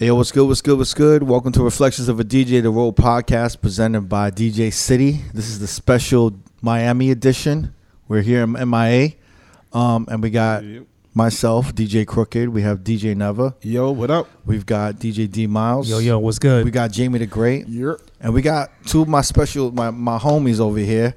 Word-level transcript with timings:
Hey, 0.00 0.06
yo, 0.06 0.14
what's 0.14 0.32
good? 0.32 0.48
What's 0.48 0.62
good? 0.62 0.78
What's 0.78 0.94
good? 0.94 1.22
Welcome 1.24 1.52
to 1.52 1.62
Reflections 1.62 2.08
of 2.08 2.18
a 2.18 2.24
DJ, 2.24 2.62
the 2.62 2.70
Road 2.70 2.96
podcast 2.96 3.60
presented 3.60 4.08
by 4.08 4.30
DJcity. 4.30 5.30
This 5.32 5.50
is 5.50 5.58
the 5.58 5.66
special 5.66 6.32
Miami 6.62 7.10
edition. 7.10 7.74
We're 8.08 8.22
here 8.22 8.42
in 8.42 8.52
MIA, 8.52 9.10
um, 9.74 10.06
and 10.10 10.22
we 10.22 10.30
got 10.30 10.64
myself, 11.12 11.74
DJ 11.74 12.06
Crooked. 12.06 12.48
We 12.48 12.62
have 12.62 12.78
DJ 12.78 13.14
Neva. 13.14 13.54
Yo, 13.60 13.90
what 13.90 14.10
up? 14.10 14.26
We've 14.46 14.64
got 14.64 14.94
DJ 14.94 15.30
D 15.30 15.46
Miles. 15.46 15.90
Yo, 15.90 15.98
yo, 15.98 16.18
what's 16.18 16.38
good? 16.38 16.64
We 16.64 16.70
got 16.70 16.92
Jamie 16.92 17.18
the 17.18 17.26
Great, 17.26 17.68
You're 17.68 18.00
and 18.22 18.32
we 18.32 18.40
got 18.40 18.70
two 18.86 19.02
of 19.02 19.08
my 19.08 19.20
special 19.20 19.70
my 19.70 19.90
my 19.90 20.16
homies 20.16 20.60
over 20.60 20.78
here. 20.78 21.14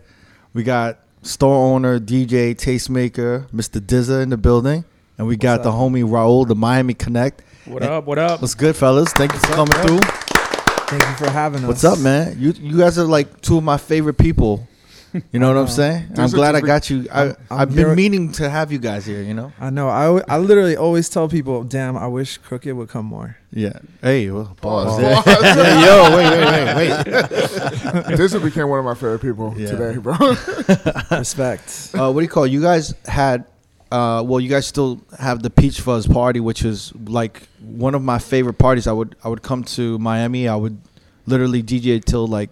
We 0.53 0.63
got 0.63 0.99
store 1.21 1.73
owner, 1.73 2.01
DJ, 2.01 2.53
tastemaker, 2.53 3.49
Mr. 3.51 3.79
Dizza 3.87 4.19
in 4.19 4.29
the 4.29 4.35
building, 4.35 4.83
and 5.17 5.27
we 5.27 5.35
got 5.37 5.63
the 5.63 5.71
homie 5.71 6.03
Raul, 6.07 6.47
the 6.47 6.55
Miami 6.55 6.93
Connect. 6.93 7.41
what 7.65 7.83
And- 7.83 7.91
up? 7.91 8.05
What 8.05 8.17
up? 8.19 8.41
What's 8.41 8.55
good, 8.55 8.75
fellas? 8.75 9.11
Thank 9.13 9.33
you 9.33 9.39
for 9.39 9.47
coming 9.53 9.73
through. 9.85 9.99
Thank 10.87 11.03
you 11.19 11.25
for 11.25 11.31
having 11.31 11.61
us. 11.63 11.67
What's 11.67 11.83
up, 11.83 11.99
man? 11.99 12.35
You 12.39 12.53
you 12.59 12.77
guys 12.77 12.99
are 12.99 13.05
like 13.05 13.41
two 13.41 13.57
of 13.57 13.63
my 13.63 13.77
favorite 13.77 14.17
people. 14.17 14.67
You 15.31 15.39
know 15.39 15.47
what 15.47 15.57
I'm 15.57 15.65
know. 15.65 15.71
saying? 15.71 16.05
I'm 16.09 16.15
Those 16.15 16.33
are 16.33 16.37
glad 16.37 16.55
I 16.55 16.59
the- 16.61 16.67
got 16.67 16.89
you. 16.89 17.07
I, 17.11 17.19
I'm- 17.21 17.35
I'm 17.51 17.59
I've 17.61 17.69
been 17.69 17.85
your- 17.87 17.95
meaning 17.95 18.31
to 18.33 18.49
have 18.49 18.71
you 18.71 18.77
guys 18.79 19.05
here. 19.05 19.21
You 19.21 19.33
know? 19.33 19.51
I 19.59 19.69
know. 19.69 19.87
I, 19.89 20.05
al- 20.05 20.23
I 20.27 20.37
literally 20.39 20.75
always 20.75 21.09
tell 21.09 21.27
people, 21.29 21.63
"Damn, 21.63 21.95
I 21.97 22.07
wish 22.07 22.37
Crooked 22.37 22.75
would 22.75 22.89
come 22.89 23.05
more." 23.05 23.37
Yeah. 23.51 23.73
Hey, 24.01 24.29
well, 24.29 24.55
pause. 24.61 24.99
Pause. 24.99 25.25
Yeah. 25.41 25.85
Yo, 25.85 26.17
wait, 26.17 26.29
wait, 26.31 26.75
wait, 26.75 27.05
wait. 28.09 28.17
this 28.17 28.33
became 28.35 28.67
one 28.69 28.79
of 28.79 28.85
my 28.85 28.93
favorite 28.95 29.19
people 29.21 29.53
Yeah. 29.57 29.71
today, 29.71 29.97
bro. 29.99 30.15
Respect. 31.17 31.91
Uh, 31.93 32.11
what 32.11 32.21
do 32.21 32.23
you 32.23 32.29
call? 32.29 32.43
it? 32.45 32.51
You 32.51 32.61
guys 32.61 32.93
had. 33.05 33.45
Uh, 33.93 34.23
well, 34.23 34.39
you 34.39 34.49
guys 34.49 34.65
still 34.65 34.99
have 35.19 35.43
the 35.43 35.51
Peach 35.51 35.79
Fuzz 35.79 36.07
party, 36.07 36.39
which 36.39 36.65
is 36.65 36.91
like 37.05 37.47
one 37.59 37.93
of 37.93 38.01
my 38.01 38.17
favorite 38.17 38.55
parties. 38.55 38.87
I 38.87 38.91
would 38.91 39.15
I 39.23 39.29
would 39.29 39.43
come 39.43 39.63
to 39.77 39.99
Miami. 39.99 40.47
I 40.47 40.55
would 40.55 40.81
literally 41.27 41.61
DJ 41.61 42.03
till 42.03 42.25
like 42.25 42.49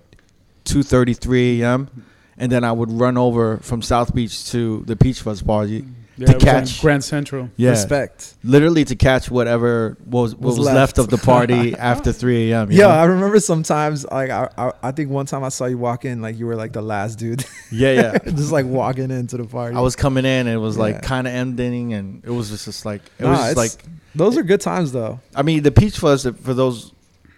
two 0.66 0.84
thirty, 0.84 1.16
three 1.16 1.64
a.m. 1.64 2.06
And 2.38 2.52
then 2.52 2.64
I 2.64 2.72
would 2.72 2.92
run 2.92 3.18
over 3.18 3.58
from 3.58 3.82
South 3.82 4.14
Beach 4.14 4.52
to 4.52 4.84
the 4.86 4.96
Peach 4.96 5.22
Fuzz 5.22 5.42
party. 5.42 5.84
Yeah, 6.22 6.28
to 6.28 6.32
it 6.34 6.36
was 6.36 6.44
on 6.54 6.62
catch. 6.62 6.82
Grand 6.82 7.04
Central. 7.04 7.50
Yeah, 7.58 7.72
Respect. 7.72 8.36
literally 8.44 8.86
to 8.86 8.96
catch 8.96 9.30
whatever 9.30 9.98
was 10.06 10.34
what 10.36 10.42
was, 10.42 10.58
Was 10.60 10.66
left. 10.68 10.76
left. 10.76 10.98
of 11.00 11.10
the 11.10 11.18
party 11.18 11.76
after 11.78 12.12
3 12.14 12.52
a.m. 12.52 12.72
Yeah, 12.72 12.84
know? 12.88 12.90
I 12.92 13.04
remember 13.06 13.40
sometimes 13.40 14.06
like 14.06 14.30
I, 14.30 14.50
I 14.58 14.72
I 14.84 14.92
think 14.92 15.10
one 15.10 15.26
time 15.26 15.44
I 15.44 15.50
saw 15.50 15.66
you 15.66 15.78
walk 15.78 16.06
in 16.06 16.22
like 16.22 16.38
you 16.38 16.46
were 16.46 16.56
like 16.56 16.74
the 16.74 16.82
last 16.82 17.20
dude, 17.20 17.44
yeah, 17.72 17.92
yeah. 17.94 18.18
just 18.26 18.52
like 18.52 18.66
walking 18.66 19.12
into 19.12 19.38
the 19.38 19.46
party. 19.46 19.76
I 19.76 19.82
was 19.82 19.96
coming 19.96 20.26
in 20.26 20.48
and 20.48 20.50
it 20.50 20.58
was 20.58 20.78
like 20.78 20.96
Yeah. 20.96 21.02
kind 21.02 21.28
of 21.28 21.34
ending, 21.34 21.94
and 21.94 22.24
it 22.24 22.32
was 22.32 22.50
just, 22.50 22.66
just 22.66 22.86
like 22.86 23.02
it 23.20 23.24
Nah, 23.24 23.32
was 23.32 23.40
just 23.40 23.58
like 23.58 23.72
Those 24.16 24.38
are 24.38 24.44
good 24.44 24.62
times 24.62 24.92
though. 24.92 25.20
I 25.36 25.42
mean 25.42 25.64
the 25.64 25.72
Peach 25.72 25.98
Fuzz 25.98 26.26
for 26.44 26.54
those 26.54 26.92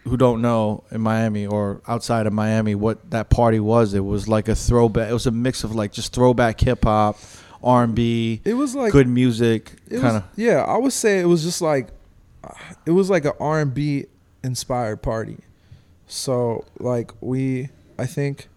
who 0.06 0.18
don't 0.18 0.42
know 0.42 0.84
in 0.92 1.00
Miami 1.00 1.48
or 1.48 1.82
outside 1.88 2.28
of 2.28 2.34
Miami 2.34 2.76
what 2.76 3.10
that 3.12 3.30
party 3.30 3.62
was. 3.62 3.94
It 3.94 4.02
was 4.04 4.28
like 4.28 4.50
a 4.50 4.56
throwback. 4.56 5.10
It 5.10 5.14
was 5.14 5.28
a 5.28 5.32
mix 5.32 5.64
of 5.64 5.74
like 5.76 5.94
just 5.94 6.12
throwback 6.14 6.60
hip 6.60 6.84
hop, 6.84 7.18
R 7.64 7.84
and 7.84 7.96
B, 7.96 8.42
It 8.44 8.56
was 8.56 8.76
like 8.76 8.92
good 8.92 9.08
music, 9.08 9.74
kind 9.90 10.18
of. 10.18 10.24
yeah. 10.36 10.64
I 10.64 10.78
would 10.78 10.94
say 10.94 11.20
it 11.20 11.26
was 11.26 11.44
just 11.44 11.62
like 11.62 11.90
it 12.86 12.92
was 12.92 13.10
like 13.10 13.26
an 13.26 13.32
R 13.40 13.62
and 13.62 13.74
B 13.74 14.06
inspired 14.44 15.02
party. 15.02 15.38
So 16.08 16.66
like 16.80 17.12
we, 17.22 17.70
I 17.98 18.06
think, 18.06 18.48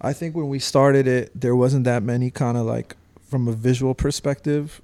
I 0.00 0.12
think 0.12 0.34
when 0.34 0.48
we 0.48 0.58
started 0.58 1.06
it, 1.06 1.30
there 1.40 1.54
wasn't 1.54 1.84
that 1.84 2.02
many 2.02 2.30
kind 2.30 2.58
of 2.58 2.66
like 2.66 2.96
from 3.22 3.46
a 3.48 3.52
visual 3.52 3.94
perspective. 3.94 4.82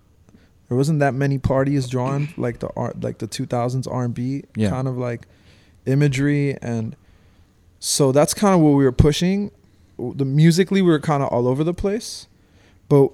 There 0.68 0.76
wasn't 0.76 1.00
that 1.00 1.14
many 1.14 1.38
parties 1.38 1.88
drawn 1.88 2.28
like 2.36 2.60
the 2.60 2.68
art, 2.76 3.00
like 3.02 3.18
the 3.18 3.26
2000s 3.28 3.90
R 3.90 4.04
and 4.04 4.14
B 4.14 4.44
Yeah. 4.54 4.70
kind 4.70 4.86
of 4.86 4.96
like 4.96 5.26
imagery, 5.86 6.56
and 6.62 6.94
so 7.80 8.12
that's 8.12 8.34
kind 8.34 8.54
of 8.54 8.60
what 8.60 8.70
we 8.70 8.84
were 8.84 8.92
pushing. 8.92 9.50
The 9.98 10.24
musically, 10.24 10.80
we 10.82 10.90
were 10.90 11.00
kind 11.00 11.22
of 11.24 11.30
all 11.30 11.48
over 11.48 11.64
the 11.64 11.74
place, 11.74 12.27
but 12.88 13.10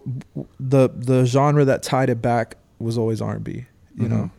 the 0.61 0.89
the 0.95 1.25
genre 1.25 1.65
that 1.65 1.83
tied 1.83 2.11
it 2.11 2.21
back 2.23 2.57
was 2.79 2.97
always 2.99 3.21
R 3.21 3.35
and 3.35 3.45
B. 3.45 3.67
You 3.97 4.07
Mhm. 4.07 4.11
know, 4.11 4.31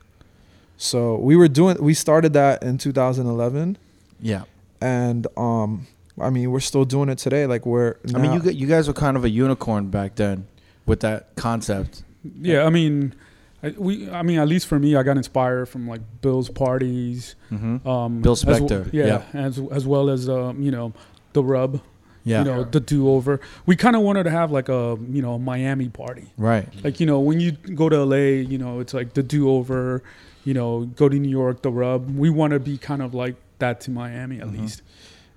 so 0.77 1.15
we 1.17 1.35
were 1.35 1.47
doing. 1.47 1.77
We 1.81 1.93
started 1.93 2.33
that 2.33 2.63
in 2.63 2.77
2011 2.77 3.77
Yeah, 4.19 4.43
and 4.81 5.27
um 5.37 5.87
i 6.19 6.29
mean 6.29 6.49
we're 6.49 6.61
still 6.61 6.85
doing 6.85 7.09
it 7.09 7.17
today 7.17 7.45
like 7.45 7.65
we're 7.65 7.95
I 8.13 8.17
mean 8.19 8.31
you 8.33 8.39
gu- 8.39 8.51
you 8.51 8.67
guys 8.67 8.87
were 8.87 8.93
kind 8.93 9.17
of 9.17 9.25
a 9.25 9.29
unicorn 9.29 9.87
back 9.89 10.15
then 10.15 10.47
with 10.85 11.01
that 11.01 11.35
concept. 11.35 12.03
Yeah, 12.41 12.63
I 12.65 12.69
mean, 12.69 13.13
I, 13.61 13.73
we. 13.77 14.09
I 14.09 14.21
mean, 14.23 14.39
at 14.39 14.47
least 14.47 14.65
for 14.67 14.79
me, 14.79 14.95
I 14.95 15.03
got 15.03 15.15
inspired 15.17 15.67
from 15.67 15.87
like 15.87 16.01
Bill's 16.21 16.49
parties. 16.49 17.35
Mm-hmm. 17.51 17.87
Um, 17.87 18.21
Bill 18.21 18.31
as 18.33 18.41
w- 18.41 18.65
Spector, 18.67 18.93
yeah, 18.93 19.05
yeah. 19.05 19.21
as 19.33 19.59
as 19.71 19.85
well 19.85 20.09
as 20.09 20.27
um, 20.29 20.61
you 20.61 20.71
know, 20.71 20.93
the 21.33 21.43
rub. 21.43 21.81
Yeah, 22.25 22.39
You 22.39 22.45
know, 22.45 22.63
the 22.63 22.79
do 22.79 23.07
over. 23.09 23.39
We 23.67 23.75
kind 23.75 23.95
of 23.95 24.01
wanted 24.01 24.23
to 24.23 24.31
have 24.31 24.51
like 24.51 24.67
a 24.67 24.97
you 25.09 25.21
know 25.21 25.37
Miami 25.39 25.89
party. 25.89 26.27
right. 26.37 26.67
Like 26.83 26.99
you 26.99 27.05
know, 27.05 27.19
when 27.19 27.39
you 27.39 27.51
go 27.51 27.87
to 27.87 28.03
LA, 28.03 28.15
you 28.51 28.57
know, 28.57 28.79
it's 28.81 28.93
like 28.93 29.13
the 29.13 29.23
do 29.23 29.49
over. 29.49 30.01
You 30.43 30.53
know, 30.53 30.85
go 30.95 31.07
to 31.09 31.17
New 31.17 31.29
York, 31.29 31.61
the 31.63 31.71
rub. 31.71 32.15
We 32.17 32.29
want 32.29 32.51
to 32.53 32.59
be 32.59 32.77
kind 32.77 33.01
of 33.01 33.13
like 33.15 33.35
that 33.59 33.79
to 33.81 33.91
Miami 33.91 34.39
at 34.41 34.47
Mhm. 34.47 34.59
least. 34.61 34.81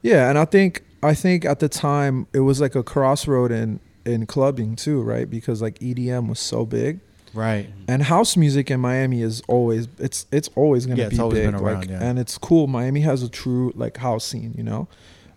yeah 0.03 0.28
and 0.31 0.38
i 0.38 0.44
think 0.44 0.82
i 1.03 1.12
think 1.12 1.44
at 1.44 1.59
the 1.59 1.69
time 1.69 2.26
it 2.32 2.38
was 2.41 2.60
like 2.60 2.76
a 2.76 2.82
crossroad 2.84 3.50
in 3.50 3.81
in 4.05 4.26
clubbing 4.26 4.76
too 4.76 5.03
right 5.03 5.28
because 5.28 5.60
like 5.60 5.76
edm 5.81 6.28
was 6.28 6.38
so 6.38 6.65
big 6.65 7.00
Right. 7.34 7.66
and 7.88 8.05
house 8.05 8.37
music 8.37 8.70
in 8.70 8.78
miami 8.81 9.22
is 9.22 9.43
always 9.49 9.88
it's 9.99 10.26
it's 10.31 10.49
always 10.55 10.87
going 10.87 10.97
to 10.99 11.03
Yeah, 11.03 11.09
it's 11.09 11.16
be 11.16 11.20
always 11.22 11.38
big 11.41 11.47
been 11.53 11.55
around, 11.56 11.81
like 11.81 11.88
yeah. 11.91 12.03
and 12.03 12.16
it's 12.19 12.38
cool 12.38 12.69
miami 12.69 13.00
has 13.00 13.25
a 13.25 13.28
true 13.28 13.72
like 13.75 13.97
house 13.97 14.25
scene 14.25 14.55
you 14.56 14.62
know 14.62 14.87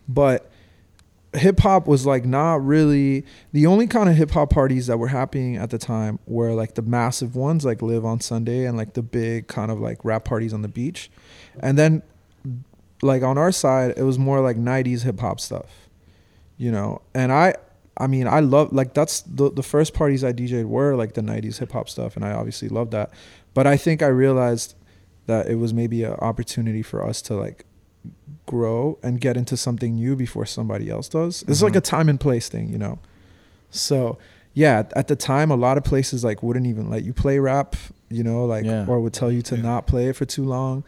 but 0.08 0.51
hip 1.34 1.60
hop 1.62 1.88
was 1.88 2.06
like 2.06 2.26
not 2.26 2.64
really 2.66 3.26
the 3.54 3.66
only 3.66 3.88
kind 3.88 4.10
of 4.10 4.16
hip 4.16 4.32
hop 4.32 4.50
parties 4.50 4.88
that 4.88 4.98
were 4.98 5.08
happening 5.08 5.56
at 5.56 5.70
the 5.70 5.78
time 5.78 6.20
were 6.26 6.52
like 6.54 6.76
the 6.76 6.82
massive 6.82 7.36
ones 7.36 7.64
like 7.64 7.82
live 7.82 8.04
on 8.04 8.20
sunday 8.20 8.66
and 8.66 8.78
like 8.78 8.94
the 8.94 9.02
big 9.02 9.48
kind 9.48 9.72
of 9.72 9.80
like 9.80 10.04
rap 10.04 10.26
parties 10.26 10.54
on 10.54 10.62
the 10.62 10.68
beach. 10.68 11.10
And 11.60 11.78
then 11.78 12.04
like 13.02 13.24
on 13.24 13.38
our 13.38 13.52
side 13.52 13.94
it 13.98 14.04
was 14.04 14.20
more 14.20 14.42
like 14.42 14.58
90s 14.58 15.04
hip 15.04 15.20
hop 15.20 15.40
stuff 15.40 15.90
you 16.58 16.72
know? 16.72 17.02
And 17.14 17.32
i 17.32 17.56
i 17.98 18.08
mean 18.08 18.28
i 18.28 18.40
love 18.40 18.72
like 18.72 18.94
that's 18.94 19.22
the 19.22 19.52
the 19.52 19.64
first 19.64 19.94
parties 19.94 20.24
i 20.24 20.32
dj'd 20.32 20.66
were 20.66 20.96
like 20.96 21.14
the 21.14 21.22
90s 21.22 21.60
hip 21.60 21.74
hop 21.74 21.90
stuff 21.90 22.16
and 22.16 22.24
i 22.24 22.32
obviously 22.32 22.70
loved 22.70 22.92
that. 22.92 23.12
But 23.54 23.68
i 23.68 23.78
think 23.78 24.02
i 24.02 24.08
realized 24.08 24.76
that 25.28 25.48
it 25.48 25.56
was 25.56 25.74
maybe 25.74 26.04
an 26.04 26.14
opportunity 26.14 26.82
for 26.82 27.06
us 27.06 27.22
to 27.24 27.36
like 27.36 27.66
grow 28.46 28.98
and 29.04 29.22
get 29.22 29.38
into 29.38 29.56
something 29.56 29.96
new 29.96 30.16
before 30.16 30.46
somebody 30.46 30.90
else 30.90 31.08
does 31.08 31.44
it's 31.48 31.62
like 31.62 31.74
Mhm. 31.74 31.78
a 31.78 31.82
time 31.82 32.10
and 32.10 32.20
place 32.20 32.50
thing 32.50 32.70
you 32.70 32.78
know 32.78 33.00
so 33.70 34.18
yeah 34.54 34.84
at 34.96 35.08
the 35.08 35.16
time 35.16 35.52
a 35.52 35.56
lot 35.56 35.78
of 35.78 35.84
places 35.84 36.24
like 36.24 36.44
wouldn't 36.44 36.66
even 36.68 36.90
let 36.90 37.04
you 37.04 37.14
play 37.14 37.40
rap 37.40 37.76
you 38.10 38.24
know 38.24 38.46
like 38.46 38.66
Yeah. 38.66 38.86
or 38.88 39.00
would 39.00 39.14
tell 39.14 39.32
you 39.32 39.42
to 39.44 39.56
Yeah. 39.56 39.62
not 39.62 39.88
play 39.88 40.08
it 40.08 40.16
for 40.16 40.26
too 40.26 40.44
long 40.44 40.84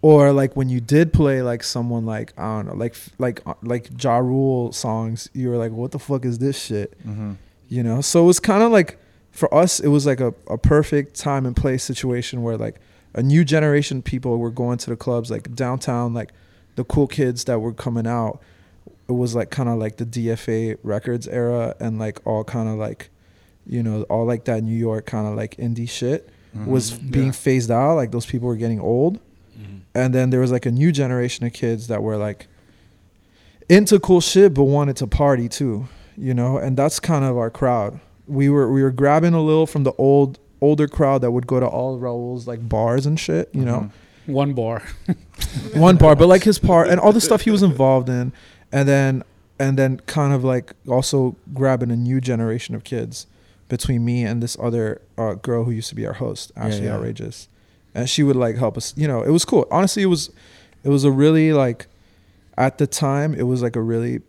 or 0.00 0.32
like 0.32 0.56
when 0.56 0.68
you 0.68 0.80
did 0.80 1.12
play 1.12 1.42
like 1.42 1.62
someone 1.62 2.04
like 2.06 2.32
I 2.38 2.56
don't 2.56 2.66
know, 2.68 2.74
like 2.74 2.96
like 3.18 3.40
uh, 3.46 3.54
like 3.62 3.90
Ja 4.02 4.16
Rule 4.18 4.72
songs, 4.72 5.28
you 5.32 5.48
were 5.48 5.56
like, 5.58 5.70
what 5.70 5.92
the 5.92 6.00
fuck 6.00 6.24
is 6.24 6.38
this 6.38 6.58
shit? 6.58 6.98
Mm-hmm. 7.06 7.32
You 7.68 7.84
know. 7.84 8.00
So 8.00 8.24
it 8.24 8.26
was 8.26 8.40
kind 8.40 8.64
of 8.64 8.72
like 8.72 8.98
for 9.30 9.52
us, 9.54 9.78
it 9.78 9.86
was 9.88 10.04
like 10.04 10.18
a, 10.18 10.34
a 10.50 10.58
perfect 10.58 11.14
time 11.14 11.46
and 11.46 11.54
place 11.54 11.84
situation 11.84 12.42
where 12.42 12.56
like 12.56 12.80
a 13.14 13.22
new 13.22 13.44
generation 13.44 13.98
of 13.98 14.04
people 14.04 14.38
were 14.38 14.50
going 14.50 14.76
to 14.78 14.90
the 14.90 14.96
clubs, 14.96 15.30
like 15.30 15.54
downtown, 15.54 16.14
like 16.14 16.32
the 16.76 16.84
cool 16.84 17.06
kids 17.06 17.44
that 17.44 17.60
were 17.60 17.72
coming 17.72 18.06
out. 18.06 18.40
It 19.08 19.12
was 19.12 19.34
like 19.34 19.50
kind 19.50 19.68
of 19.68 19.78
like 19.78 19.96
the 19.98 20.06
DFA 20.06 20.78
records 20.82 21.28
era 21.28 21.74
and 21.80 21.98
like 21.98 22.24
all 22.26 22.44
kind 22.44 22.68
of 22.68 22.76
like, 22.76 23.10
you 23.66 23.82
know, 23.82 24.02
all 24.04 24.24
like 24.24 24.44
that 24.44 24.62
New 24.62 24.76
York 24.76 25.06
kind 25.06 25.26
of 25.26 25.34
like 25.34 25.56
indie 25.56 25.88
shit 25.88 26.28
Mm-hmm. 26.56 26.70
was 26.70 26.90
being 26.90 27.26
Yeah. 27.26 27.32
phased 27.32 27.70
out. 27.70 27.94
Like 27.94 28.10
those 28.10 28.26
people 28.26 28.46
were 28.46 28.56
getting 28.56 28.78
old 28.80 29.18
and 29.94 30.14
then 30.14 30.28
there 30.30 30.40
was 30.40 30.50
like 30.52 30.66
a 30.66 30.70
new 30.70 30.92
generation 30.92 31.46
of 31.46 31.52
kids 31.54 31.86
that 31.88 32.02
were 32.02 32.16
like 32.18 32.46
into 33.68 33.98
cool 34.00 34.20
shit 34.20 34.54
but 34.54 34.64
wanted 34.64 34.96
to 34.96 35.06
party 35.06 35.48
too 35.48 35.86
you 36.16 36.34
know 36.34 36.58
and 36.58 36.76
that's 36.76 36.98
kind 37.00 37.24
of 37.24 37.36
our 37.38 37.50
crowd 37.50 38.00
we 38.26 38.48
were 38.48 38.70
we 38.72 38.82
were 38.82 38.90
grabbing 38.90 39.34
a 39.34 39.40
little 39.40 39.66
from 39.66 39.84
the 39.84 39.92
old 39.98 40.38
older 40.60 40.86
crowd 40.88 41.20
that 41.22 41.30
would 41.30 41.46
go 41.46 41.58
to 41.60 41.66
all 41.66 41.98
Raul's 41.98 42.46
like 42.46 42.66
bars 42.68 43.06
and 43.06 43.18
shit 43.18 43.48
you 43.52 43.64
know 43.64 43.90
One 44.26 44.52
bar. 44.54 44.82
one 45.74 45.96
bar 45.96 46.14
but 46.16 46.28
like 46.28 46.44
his 46.44 46.58
part 46.58 46.88
and 46.88 47.00
all 47.00 47.12
the 47.12 47.20
stuff 47.20 47.42
he 47.42 47.50
was 47.50 47.62
involved 47.62 48.08
in 48.08 48.32
and 48.70 48.88
then 48.88 49.22
and 49.58 49.78
then 49.78 49.98
kind 50.06 50.32
of 50.32 50.42
like 50.44 50.72
also 50.88 51.36
grabbing 51.52 51.90
a 51.90 51.96
new 51.96 52.20
generation 52.20 52.74
of 52.74 52.84
kids 52.84 53.26
between 53.68 54.04
me 54.04 54.24
and 54.24 54.42
this 54.42 54.56
other 54.60 55.00
uh, 55.18 55.34
girl 55.34 55.64
who 55.64 55.70
used 55.70 55.88
to 55.88 55.94
be 55.94 56.06
our 56.06 56.14
host 56.14 56.52
Yeah, 56.56 56.64
ashley 56.66 56.84
yeah. 56.86 56.94
outrageous 56.94 57.48
and 57.94 58.08
she 58.08 58.22
would 58.22 58.36
like 58.36 58.56
help 58.56 58.76
us 58.76 58.94
you 58.96 59.06
know 59.08 59.22
it 59.22 59.30
was 59.30 59.44
cool 59.44 59.66
honestly 59.70 60.02
it 60.02 60.06
was 60.06 60.30
it 60.84 60.88
was 60.88 61.04
a 61.04 61.10
really 61.10 61.52
like 61.52 61.86
at 62.56 62.78
the 62.78 62.86
time 62.86 63.34
it 63.34 63.42
was 63.44 63.62
like 63.62 63.76
a 63.76 63.82
really 63.82 64.20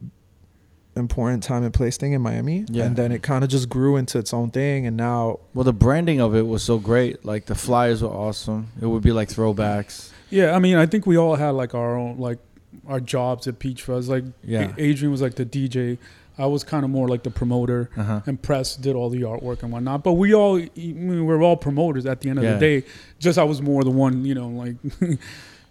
important 0.95 1.41
time 1.43 1.63
and 1.63 1.73
place 1.73 1.97
thing 1.97 2.13
in 2.13 2.21
Miami, 2.21 2.65
Yeah. 2.69 2.83
and 2.85 2.95
then 2.95 3.11
it 3.11 3.23
kind 3.23 3.43
of 3.43 3.49
just 3.49 3.67
grew 3.69 3.95
into 3.97 4.19
its 4.19 4.33
own 4.33 4.51
thing, 4.51 4.85
and 4.85 4.95
now 4.95 5.39
Well, 5.53 5.63
the 5.63 5.73
branding 5.73 6.19
of 6.21 6.35
it 6.35 6.45
was 6.47 6.61
so 6.63 6.77
great. 6.77 7.25
Like 7.25 7.45
the 7.47 7.55
flyers 7.55 8.01
were 8.03 8.09
awesome. 8.09 8.67
It 8.81 8.85
would 8.85 9.01
be 9.03 9.11
like 9.11 9.29
throwbacks. 9.29 10.11
Yeah, 10.29 10.55
I 10.55 10.59
mean, 10.59 10.75
I 10.75 10.85
think 10.85 11.05
we 11.07 11.17
all 11.17 11.35
had 11.35 11.51
like 11.51 11.73
our 11.73 11.95
own 11.97 12.17
like 12.19 12.39
our 12.87 12.99
jobs 12.99 13.47
at 13.47 13.59
Peach 13.59 13.83
Fuzz. 13.83 14.09
Like 14.09 14.23
Yeah. 14.43 14.71
Adrian 14.77 15.11
was 15.11 15.21
like 15.21 15.35
the 15.35 15.45
DJ. 15.45 15.97
I 16.37 16.47
was 16.47 16.63
kind 16.63 16.83
of 16.83 16.89
more 16.89 17.07
like 17.07 17.21
the 17.21 17.29
promoter, 17.29 17.91
Uh 17.95 18.03
huh. 18.03 18.21
and 18.25 18.41
Press 18.41 18.75
did 18.75 18.95
all 18.95 19.09
the 19.11 19.21
artwork 19.21 19.61
and 19.61 19.71
whatnot. 19.71 20.03
But 20.03 20.13
we 20.13 20.33
all 20.33 20.53
we 20.75 21.21
were 21.21 21.41
all 21.43 21.55
promoters 21.57 22.05
at 22.07 22.21
the 22.21 22.29
end 22.29 22.39
of 22.39 22.45
Yeah. 22.45 22.53
the 22.53 22.59
day. 22.59 22.87
Just 23.19 23.37
I 23.37 23.43
was 23.43 23.61
more 23.61 23.83
the 23.83 23.91
one, 23.91 24.25
you 24.25 24.33
know, 24.33 24.47
like 24.47 24.75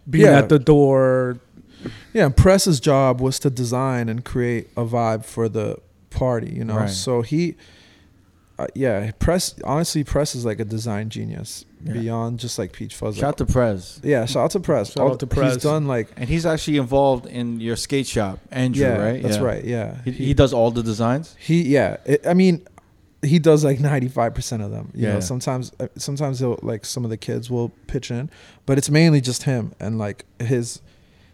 being 0.09 0.25
Yeah. 0.27 0.39
at 0.39 0.49
the 0.49 0.59
door. 0.61 1.39
Yeah, 2.13 2.27
and 2.27 2.37
Press's 2.37 2.81
job 2.81 3.21
was 3.21 3.39
to 3.41 3.51
design 3.51 4.09
and 4.09 4.25
create 4.25 4.69
a 4.77 4.85
vibe 4.85 5.25
for 5.25 5.49
the 5.49 5.79
party, 6.11 6.51
you 6.53 6.65
know. 6.65 6.77
Right. 6.77 6.91
So 6.91 7.23
he, 7.23 7.57
uh, 8.59 8.67
yeah, 8.75 9.11
Press. 9.19 9.55
Honestly, 9.65 10.05
Press 10.05 10.35
is 10.35 10.45
like 10.45 10.61
a 10.61 10.65
design 10.65 11.09
genius 11.09 11.65
Yeah. 11.85 11.95
beyond 11.95 12.39
just 12.39 12.59
like 12.59 12.73
Peach 12.73 12.95
Fuzz. 12.95 13.17
Shout 13.17 13.41
Like, 13.41 13.49
to 13.49 13.53
Prez. 13.53 13.99
yeah, 14.05 14.25
shout 14.27 14.45
out 14.45 14.51
to 14.53 14.61
Press. 14.61 14.93
Shout 14.93 15.11
out 15.11 15.21
to 15.21 15.27
Press. 15.27 15.55
He's 15.55 15.63
done 15.63 15.87
like 15.87 16.09
And 16.17 16.29
he's 16.29 16.45
actually 16.47 16.77
involved 16.77 17.27
in 17.27 17.61
your 17.61 17.77
skate 17.77 18.07
shop, 18.07 18.39
Andrew, 18.51 18.85
yeah, 18.87 18.97
right? 18.99 19.23
that's 19.23 19.37
Yeah. 19.39 19.43
right. 19.43 19.65
Yeah, 19.65 19.97
He, 20.05 20.11
he 20.13 20.35
does 20.35 20.53
all 20.53 20.71
the 20.71 20.83
designs. 20.83 21.35
He 21.41 21.63
yeah. 21.63 21.97
It, 22.05 22.27
I 22.27 22.35
mean, 22.35 22.67
he 23.25 23.39
does 23.39 23.65
like 23.65 23.81
ninety 23.81 24.09
five 24.09 24.35
percent 24.35 24.63
of 24.63 24.71
them. 24.71 24.91
You 24.95 25.07
Yeah. 25.07 25.15
know, 25.15 25.21
sometimes 25.21 25.73
uh, 25.81 25.87
sometimes 25.97 26.39
he'll 26.41 26.59
like 26.63 26.85
some 26.85 27.05
of 27.05 27.11
the 27.11 27.17
kids 27.17 27.51
will 27.51 27.71
pitch 27.87 28.11
in, 28.11 28.31
but 28.67 28.77
it's 28.79 28.91
mainly 28.91 29.21
just 29.21 29.45
him 29.45 29.73
and 29.81 29.99
like 29.99 30.25
his 30.41 30.83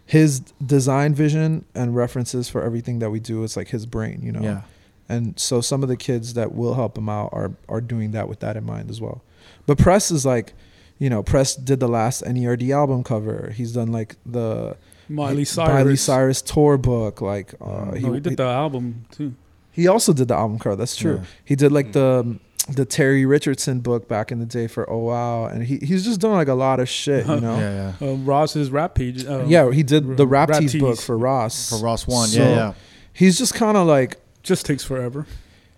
his 0.09 0.39
design 0.75 1.13
vision 1.13 1.65
and 1.75 1.95
references 1.95 2.49
for 2.49 2.63
everything 2.63 2.97
that 2.99 3.11
we 3.11 3.19
do. 3.19 3.43
It's 3.43 3.55
like 3.55 3.67
his 3.69 3.85
brain. 3.85 4.21
You 4.23 4.31
know. 4.31 4.41
Yeah. 4.41 4.61
And 5.07 5.39
so 5.39 5.61
some 5.61 5.83
of 5.83 5.89
the 5.89 5.97
kids 5.97 6.33
that 6.33 6.53
will 6.55 6.73
help 6.73 6.97
him 6.97 7.09
out 7.09 7.29
are 7.31 7.51
are 7.67 7.81
doing 7.81 8.11
that 8.11 8.27
with 8.27 8.39
that 8.39 8.57
in 8.57 8.65
mind 8.65 8.89
as 8.89 8.99
well. 8.99 9.21
But 9.67 9.77
Press 9.77 10.09
is 10.11 10.25
like, 10.25 10.53
you 10.97 11.09
know, 11.09 11.21
Press 11.21 11.55
did 11.55 11.79
the 11.79 11.87
last 11.87 12.23
NERD 12.23 12.71
album 12.71 13.03
cover. 13.03 13.51
He's 13.55 13.73
done 13.73 13.91
like 13.91 14.15
the 14.25 14.77
Miley 15.07 15.45
Cyrus. 15.45 15.73
Miley 15.73 15.95
Cyrus 15.95 16.41
tour 16.41 16.77
book. 16.77 17.21
Like 17.21 17.53
uh, 17.61 17.65
Mm. 17.91 17.97
he, 17.97 18.13
he 18.13 18.19
did 18.19 18.37
the 18.37 18.43
album 18.63 19.05
too. 19.11 19.33
he 19.71 19.87
also 19.87 20.11
did 20.13 20.27
the 20.27 20.35
album 20.35 20.57
cover. 20.59 20.75
That's 20.75 20.95
true. 20.95 21.17
Yeah. 21.21 21.25
He 21.45 21.55
did 21.55 21.71
like 21.71 21.91
the 21.93 22.37
the 22.67 22.85
Terry 22.85 23.25
Richardson 23.25 23.79
book 23.79 24.07
back 24.07 24.31
in 24.31 24.39
the 24.39 24.45
day 24.45 24.67
for 24.67 24.87
Oh 24.89 24.97
Wow, 24.99 25.45
and 25.45 25.63
he 25.63 25.77
he's 25.77 26.03
just 26.05 26.19
done 26.19 26.33
like 26.33 26.47
a 26.47 26.53
lot 26.53 26.79
of 26.79 26.87
shit. 26.89 27.25
You 27.27 27.39
know. 27.41 27.57
Yeah, 27.59 27.93
yeah. 27.99 28.07
Uh, 28.07 28.13
Ross's 28.17 28.69
rap 28.69 28.95
page. 28.95 29.25
Uh, 29.25 29.43
Yeah, 29.47 29.71
he 29.71 29.81
did 29.83 30.17
the 30.17 30.27
Rap, 30.27 30.49
Rap 30.49 30.59
Tees 30.61 30.75
book 30.75 30.99
for 30.99 31.17
Ross. 31.17 31.69
For 31.69 31.83
Ross 31.83 32.05
One. 32.07 32.27
So- 32.27 32.39
yeah, 32.41 32.49
yeah. 32.55 32.73
He's 33.13 33.37
just 33.37 33.53
kind 33.55 33.75
of 33.75 33.87
like 33.87 34.17
just 34.43 34.65
takes 34.65 34.83
forever. 34.83 35.25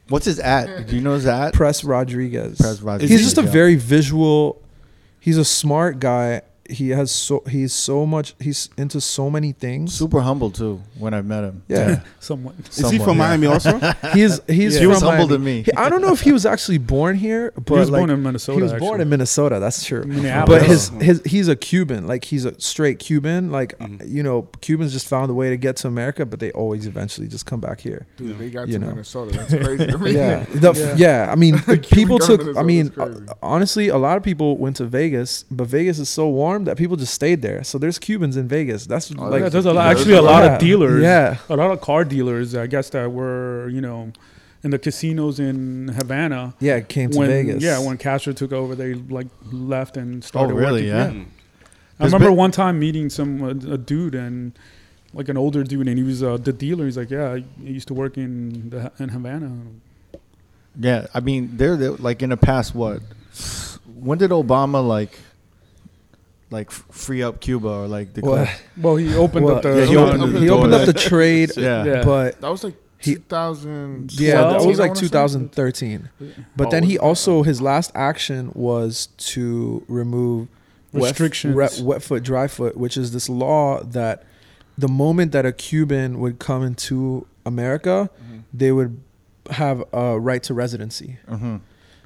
What's 0.09 0.25
his 0.25 0.39
at? 0.39 0.87
Do 0.87 0.95
you 0.95 1.01
know 1.01 1.13
his 1.13 1.25
at? 1.25 1.53
Press 1.53 1.83
Rodriguez. 1.83 2.57
Press 2.59 2.81
Rodriguez. 2.81 3.09
he's 3.09 3.23
just 3.23 3.37
a 3.37 3.41
very 3.49 3.75
visual 3.75 4.61
he's 5.19 5.37
a 5.37 5.45
smart 5.45 5.99
guy 5.99 6.41
he 6.71 6.89
has 6.89 7.11
so 7.11 7.43
he's 7.49 7.73
so 7.73 8.05
much 8.05 8.33
he's 8.39 8.69
into 8.77 8.99
so 9.01 9.29
many 9.29 9.51
things 9.51 9.93
super 9.93 10.21
humble 10.21 10.49
too. 10.49 10.81
When 10.97 11.13
I 11.13 11.21
met 11.21 11.43
him. 11.43 11.63
yeah 11.67 12.01
Somewhat. 12.19 12.55
Is 12.69 12.89
he 12.89 12.97
from 12.97 13.17
yeah. 13.17 13.27
Miami 13.27 13.47
also? 13.47 13.77
he's 14.13 14.39
he's 14.47 14.79
He 14.79 14.87
was 14.87 15.01
humble 15.01 15.27
to 15.27 15.37
me. 15.39 15.63
He- 15.63 15.73
i 15.75 15.89
don't 15.89 16.01
know 16.01 16.13
if 16.13 16.21
he 16.21 16.31
was 16.31 16.45
actually 16.45 16.77
born 16.77 17.15
here 17.15 17.51
but 17.55 17.73
he 17.73 17.79
was 17.79 17.89
like, 17.89 17.99
born 18.01 18.09
in 18.09 18.21
Minnesota. 18.23 18.55
he 18.57 18.63
was 18.63 18.71
actually. 18.73 18.87
born 18.87 19.01
in 19.01 19.09
minnesota 19.09 19.59
that's 19.59 19.83
true 19.83 20.03
but 20.47 20.61
his 20.63 20.89
his 20.99 21.21
he's 21.25 21.47
a 21.47 21.55
cuban 21.55 22.07
like 22.07 22.23
he's 22.25 22.45
a 22.45 22.59
straight 22.59 22.99
cuban 22.99 23.51
like 23.51 23.77
Mhm. 23.79 24.01
you 24.07 24.23
know 24.23 24.47
cubans 24.61 24.91
just 24.93 25.07
found 25.07 25.29
a 25.31 25.33
way 25.33 25.49
to 25.49 25.57
get 25.57 25.75
to 25.77 25.87
america 25.87 26.25
but 26.25 26.39
they 26.39 26.51
always 26.51 26.85
eventually 26.87 27.27
just 27.27 27.45
come 27.45 27.59
back 27.59 27.79
here 27.79 28.05
Dude, 28.17 28.37
they 28.37 28.49
got 28.49 28.67
You 28.67 28.73
to 28.75 28.79
know. 28.79 28.87
Minnesota. 28.91 29.31
That's 29.37 29.53
crazy. 29.65 29.85
yeah 30.17 30.45
the, 30.63 30.73
Yeah. 30.73 30.95
yeah. 31.25 31.31
i 31.31 31.35
mean 31.35 31.59
people 31.99 32.19
took 32.19 32.41
i 32.57 32.63
mean 32.63 32.91
always 32.97 33.17
crazy. 33.17 33.33
honestly 33.41 33.87
a 33.89 33.97
lot 33.97 34.17
of 34.17 34.23
people 34.23 34.57
went 34.57 34.75
to 34.77 34.85
vegas 34.85 35.43
but 35.49 35.67
vegas 35.67 35.97
is 35.99 36.09
so 36.09 36.27
warm 36.29 36.60
that 36.65 36.77
people 36.77 36.95
just 36.97 37.13
stayed 37.13 37.41
there 37.41 37.63
so 37.63 37.77
there's 37.77 37.97
cubans 37.99 38.35
in 38.37 38.47
vegas 38.47 38.85
that's 38.85 39.11
Oh, 39.17 39.25
like 39.29 39.41
yeah, 39.41 39.49
there's 39.49 39.65
a 39.65 39.73
lot, 39.73 39.91
actually 39.95 40.13
a 40.15 40.21
lot 40.21 40.43
Yeah. 40.43 40.53
of 40.53 40.59
dealers. 40.59 41.01
yeah 41.03 41.37
a 41.49 41.55
lot 41.55 41.71
of 41.71 41.81
car 41.81 42.03
dealers. 42.05 42.55
I 42.55 42.67
guess 42.67 42.89
that 42.91 43.11
were 43.11 43.69
you 43.69 43.81
know 43.81 44.11
in 44.63 44.69
the 44.71 44.77
casinos 44.77 45.39
in 45.39 45.87
Havana. 45.87 46.53
Yeah, 46.59 46.75
it 46.75 46.87
came 46.87 47.09
to 47.09 47.17
when, 47.17 47.29
Vegas. 47.29 47.63
Yeah, 47.63 47.79
when 47.79 47.97
Castro 47.97 48.31
took 48.31 48.51
over, 48.51 48.75
they 48.75 48.93
like 48.93 49.25
left 49.51 49.97
and 49.97 50.23
started. 50.23 50.53
Oh, 50.53 50.57
really? 50.57 50.83
working. 50.91 51.17
Yeah. 51.17 51.23
Mm. 51.23 51.25
I 51.99 52.05
remember 52.05 52.27
been- 52.27 52.37
one 52.37 52.51
time 52.51 52.77
meeting 52.79 53.09
some 53.09 53.41
a, 53.41 53.49
a 53.73 53.77
dude 53.77 54.13
and 54.13 54.53
like 55.15 55.29
an 55.29 55.37
older 55.37 55.63
dude, 55.63 55.87
and 55.87 55.97
he 55.97 56.03
was 56.03 56.21
uh, 56.21 56.37
the 56.37 56.53
dealer. 56.53 56.85
He's 56.85 56.95
like, 56.97 57.09
"Yeah, 57.09 57.31
I 57.33 57.43
used 57.63 57.87
to 57.87 57.95
work 57.95 58.17
in 58.17 58.69
the, 58.69 58.91
in 58.99 59.09
Havana." 59.09 59.51
Yeah, 60.79 61.07
I 61.13 61.19
mean, 61.19 61.57
they're, 61.57 61.75
they're 61.75 61.91
like 61.91 62.21
in 62.21 62.29
the 62.29 62.37
past. 62.37 62.73
What? 62.75 63.01
When 63.93 64.17
did 64.19 64.31
Obama 64.31 64.85
like, 64.87 65.17
like 66.51 66.67
f- 66.67 66.85
free 66.91 67.23
up 67.23 67.39
Cuba 67.41 67.67
or 67.69 67.87
like 67.87 68.13
the? 68.13 68.21
Well, 68.21 68.47
Well, 68.77 68.95
he 68.97 69.15
opened 69.15 69.45
well, 69.45 69.55
up 69.57 69.63
the. 69.63 69.79
yeah, 69.79 69.85
he 69.85 69.95
opened 69.97 70.35
the 70.35 70.39
he 70.39 70.49
opened 70.49 70.73
up 70.73 70.85
the 70.85 70.93
trade, 71.09 71.51
Yeah. 71.57 71.83
Yeah. 71.85 72.03
but 72.03 72.39
That 72.41 72.49
was 72.49 72.63
like 72.63 72.75
He- 72.99 73.15
2000. 73.15 74.11
yeah, 74.19 74.41
that 74.51 74.61
was 74.65 74.77
like 74.79 74.93
2013. 74.93 76.09
But 76.55 76.69
then 76.69 76.83
Oh, 76.83 76.87
he 76.87 76.99
also 76.99 77.43
his 77.43 77.61
last 77.61 77.91
action 77.95 78.51
was 78.53 79.07
to 79.33 79.83
remove 79.87 80.47
wet- 80.93 81.09
Restrictions. 81.11 81.55
wet, 81.55 81.79
wet 81.81 82.03
foot, 82.03 82.21
dry 82.23 82.47
foot, 82.47 82.75
which 82.77 82.97
is 82.97 83.11
this 83.13 83.27
law 83.29 83.81
that 83.83 84.23
the 84.77 84.87
moment 84.87 85.31
that 85.31 85.45
a 85.45 85.51
Cuban 85.51 86.19
would 86.19 86.39
come 86.39 86.63
into 86.63 87.25
America, 87.45 88.09
Mhm. 88.21 88.41
they 88.53 88.71
would 88.71 88.97
have 89.51 89.83
a 89.93 90.19
right 90.19 90.43
to 90.43 90.53
residency. 90.53 91.17
hmm 91.27 91.57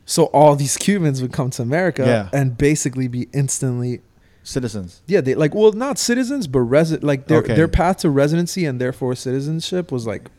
So 0.08 0.26
all 0.26 0.56
these 0.56 0.78
Cubans 0.78 1.20
would 1.22 1.34
come 1.34 1.50
to 1.52 1.62
America 1.64 2.04
Yeah. 2.06 2.30
and 2.40 2.56
basically 2.58 3.08
be 3.08 3.28
instantly 3.34 4.02
Citizens. 4.48 5.02
Yeah, 5.08 5.22
they 5.22 5.34
like 5.36 5.54
well 5.56 5.72
not 5.74 5.98
citizens, 5.98 6.46
but 6.48 6.60
resi- 6.60 7.04
like 7.04 7.28
their 7.28 7.40
Okay. 7.40 7.56
their 7.56 7.68
path 7.68 7.98
to 7.98 8.10
residency 8.12 8.64
and 8.66 8.80
therefore 8.80 9.16
citizenship 9.16 9.92
was 9.92 10.06
like, 10.06 10.30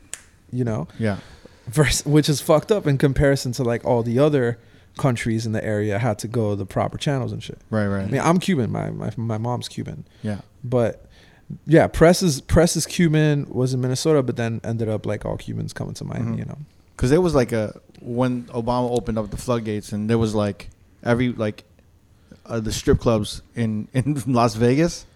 you 0.53 0.65
know, 0.65 0.87
Yeah. 0.99 1.17
vers- 1.69 2.07
which 2.07 2.29
is 2.29 2.41
fucked 2.41 2.71
up 2.71 2.87
in 2.87 2.99
comparison 2.99 3.51
to 3.53 3.65
like 3.65 3.85
all 3.85 4.03
the 4.05 4.19
other 4.21 4.59
countries 4.97 5.45
in 5.45 5.53
the 5.53 5.63
area 5.65 5.99
had 5.99 6.19
to 6.21 6.29
go 6.29 6.55
the 6.55 6.65
proper 6.65 6.97
channels 6.97 7.33
and 7.33 7.43
shit. 7.43 7.59
Right. 7.69 7.89
right. 7.89 8.05
I 8.05 8.11
mean, 8.11 8.21
I'm 8.23 8.39
Cuban, 8.39 8.71
my 8.71 8.91
my 8.91 9.11
my 9.17 9.39
mom's 9.39 9.69
Cuban, 9.69 10.05
Yeah. 10.23 10.39
but 10.63 11.05
yeah, 11.67 11.89
press 11.89 12.23
is 12.23 12.41
press 12.41 12.77
is 12.77 12.87
Cuban 12.87 13.47
was 13.51 13.75
in 13.75 13.81
Minnesota, 13.81 14.23
but 14.23 14.37
then 14.37 14.61
ended 14.63 14.89
up 14.89 15.05
like 15.05 15.25
all 15.27 15.37
Cubans 15.37 15.73
coming 15.73 15.95
to 15.95 16.05
Miami, 16.05 16.37
Mhm. 16.37 16.39
you 16.39 16.45
know. 16.45 16.59
Because 16.97 17.11
there 17.11 17.21
was 17.21 17.35
like 17.35 17.51
a 17.53 17.79
when 18.01 18.45
Obama 18.55 18.89
opened 18.91 19.19
up 19.19 19.31
the 19.33 19.37
floodgates, 19.37 19.93
and 19.93 20.09
there 20.09 20.17
was 20.19 20.33
like 20.35 20.71
every 21.03 21.33
like 21.33 21.65
uh, 22.49 22.61
the 22.61 22.73
strip 22.73 22.99
clubs 22.99 23.43
in 23.55 23.89
in 23.93 24.23
Las 24.27 24.55
Vegas. 24.55 25.07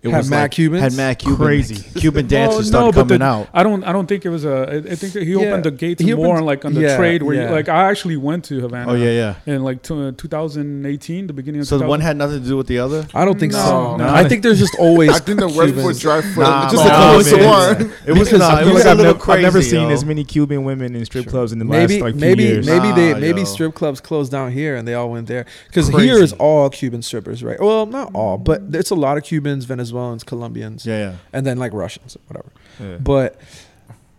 It 0.00 0.10
Had 0.10 0.30
mad 0.30 0.42
like, 0.42 0.50
Cubans? 0.52 0.82
Had 0.82 0.92
mad 0.96 1.18
Cuban 1.18 1.36
Crazy. 1.44 1.74
Cuban 2.00 2.26
Well, 2.30 2.50
dancers 2.50 2.70
no, 2.70 2.90
started 2.90 2.94
coming 2.94 3.18
the- 3.18 3.24
out. 3.24 3.48
I 3.52 3.62
don't. 3.64 3.82
I 3.82 3.92
don't 3.92 4.06
think 4.06 4.24
it 4.24 4.28
was 4.28 4.44
a. 4.44 4.82
I 4.90 4.94
think 4.94 5.12
he 5.12 5.32
Yeah. 5.32 5.38
opened 5.38 5.64
the 5.64 5.70
gates 5.72 6.00
He 6.02 6.14
more 6.14 6.34
opened- 6.34 6.46
like 6.46 6.64
on 6.64 6.74
the 6.74 6.82
yeah, 6.82 6.96
trade 6.96 7.22
where, 7.24 7.34
you, 7.34 7.48
like, 7.50 7.68
I 7.68 7.90
actually 7.90 8.16
went 8.16 8.44
to 8.44 8.60
Havana. 8.60 8.92
Oh 8.92 8.94
yeah, 8.94 9.34
yeah. 9.46 9.52
In 9.52 9.64
like 9.64 9.82
t- 9.82 10.12
2018, 10.16 11.26
the 11.26 11.32
beginning 11.32 11.60
of. 11.60 11.66
So 11.66 11.78
the 11.78 11.86
one 11.86 12.00
had 12.00 12.16
nothing 12.16 12.42
to 12.42 12.48
do 12.48 12.56
with 12.56 12.68
the 12.68 12.78
other. 12.78 13.06
I 13.14 13.24
don't 13.24 13.40
think 13.40 13.52
No, 13.52 13.58
so. 13.58 13.96
no. 13.96 14.08
I 14.08 14.28
think 14.28 14.42
there's 14.44 14.58
just 14.60 14.76
always 14.78 15.10
I 15.14 15.18
think 15.18 15.40
the 15.40 15.48
wet 15.48 15.74
foot 15.74 15.98
dry 15.98 16.20
foot. 16.22 16.42
Nah, 16.42 16.70
just 16.70 16.84
man. 16.84 16.86
the 16.86 17.12
closest 17.12 17.46
one. 17.46 17.92
It 18.06 18.12
was 18.18 18.28
Because 18.28 18.40
nah, 18.40 18.60
it 18.60 18.72
was 18.72 18.84
like 18.84 18.96
little 18.96 19.14
crazy. 19.14 19.36
I've 19.38 19.42
never 19.42 19.62
seen 19.62 19.90
as 19.90 20.04
many 20.04 20.24
Cuban 20.24 20.64
women 20.64 20.94
in 20.94 21.04
strip 21.04 21.26
clubs 21.26 21.52
in 21.52 21.58
the 21.58 21.64
maybe 21.64 21.94
last 21.94 22.02
like 22.02 22.14
few 22.14 22.20
maybe 22.20 22.42
years. 22.44 22.66
maybe 22.66 22.92
they 22.92 23.14
maybe 23.18 23.44
strip 23.44 23.74
clubs 23.74 24.00
closed 24.00 24.30
down 24.30 24.52
here 24.52 24.76
and 24.76 24.86
they 24.86 24.94
all 24.94 25.10
went 25.10 25.26
there 25.26 25.44
because 25.66 25.88
here 25.88 26.18
is 26.22 26.32
all 26.34 26.70
Cuban 26.70 27.02
strippers, 27.02 27.42
right? 27.42 27.58
Well, 27.60 27.86
not 27.86 28.10
all, 28.14 28.38
but 28.38 28.62
it's 28.72 28.90
a 28.90 28.94
lot 28.94 29.16
of 29.16 29.24
Cubans, 29.24 29.64
Venezuelans, 29.64 29.87
Colombians, 30.24 30.84
Yeah, 30.86 30.98
yeah. 30.98 31.14
and 31.32 31.46
then 31.46 31.58
like 31.58 31.72
Russians, 31.72 32.16
whatever. 32.26 32.50
Yeah. 32.80 32.96
But 32.98 33.40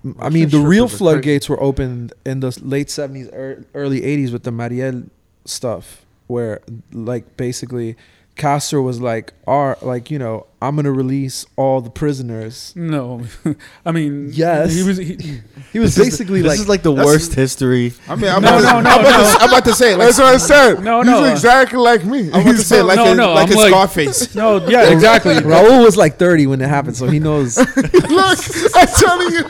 m- 0.03 0.15
I 0.19 0.23
Russian 0.25 0.33
mean, 0.33 0.49
the 0.49 0.59
real 0.59 0.88
floodgates 0.88 1.47
were 1.49 1.61
opened 1.61 2.13
in 2.25 2.39
the 2.41 2.57
late 2.61 2.89
seventies, 2.89 3.29
early 3.73 4.03
eighties 4.03 4.31
with 4.31 4.43
the 4.43 4.51
Mariel 4.51 5.03
stuff, 5.45 6.05
where 6.27 6.61
like 6.91 7.38
basically 7.38 7.95
Castro 8.39 8.81
was 8.81 9.00
like, 9.00 9.34
"Our 9.46 9.77
like 9.84 10.10
you 10.10 10.17
know, 10.17 10.48
I'm 10.62 10.75
gonna 10.75 10.91
release 10.91 11.46
all 11.58 11.81
the 11.81 11.89
prisoners." 11.91 12.74
No, 12.75 13.24
I 13.86 13.91
mean. 13.91 14.29
Yes. 14.34 14.74
He 14.74 14.81
was. 14.84 14.98
He, 14.98 15.41
He 15.72 15.77
was 15.77 15.93
This 15.96 16.08
is- 16.08 16.12
basically 16.17 16.41
this 16.41 16.50
like, 16.50 16.60
is 16.60 16.67
like 16.69 16.81
the 16.81 16.91
worst 16.91 17.36
history. 17.36 17.93
I 18.08 18.15
mean, 18.15 18.31
I'm, 18.31 18.41
No, 18.41 18.58
about, 18.58 18.62
to, 18.62 18.63
no, 18.63 18.81
no, 18.81 18.89
I'm, 18.89 19.00
about 19.01 19.19
no. 19.19 19.31
To, 19.38 19.43
I'm 19.43 19.50
about 19.50 19.65
to 19.65 19.74
say 19.75 19.93
it. 19.93 19.98
Like, 19.98 20.08
That's 20.08 20.17
what 20.17 20.34
I 20.34 20.38
said. 20.38 20.84
No, 20.84 21.01
He's 21.01 21.12
no, 21.12 21.25
uh, 21.25 21.31
exactly 21.31 21.77
like 21.77 22.03
me. 22.05 22.31
I'm 22.31 22.41
about 22.41 22.51
to 22.55 22.58
say 22.63 22.81
like 22.81 22.96
No, 22.96 23.12
a, 23.12 23.15
no, 23.15 23.34
like 23.34 23.51
I'm 23.51 23.58
a 23.58 23.62
like- 23.62 23.69
Scarface. 23.69 24.36
no, 24.41 24.67
yeah, 24.67 24.89
exactly. 24.96 25.36
Raul 25.36 25.84
was 25.86 25.96
like 25.98 26.17
30 26.17 26.48
when 26.48 26.62
it 26.62 26.69
happened, 26.69 26.96
so 26.98 27.05
he 27.08 27.19
knows. 27.19 27.58
Look, 27.58 28.39
I'm 28.75 28.88
telling 28.88 29.31
you, 29.34 29.43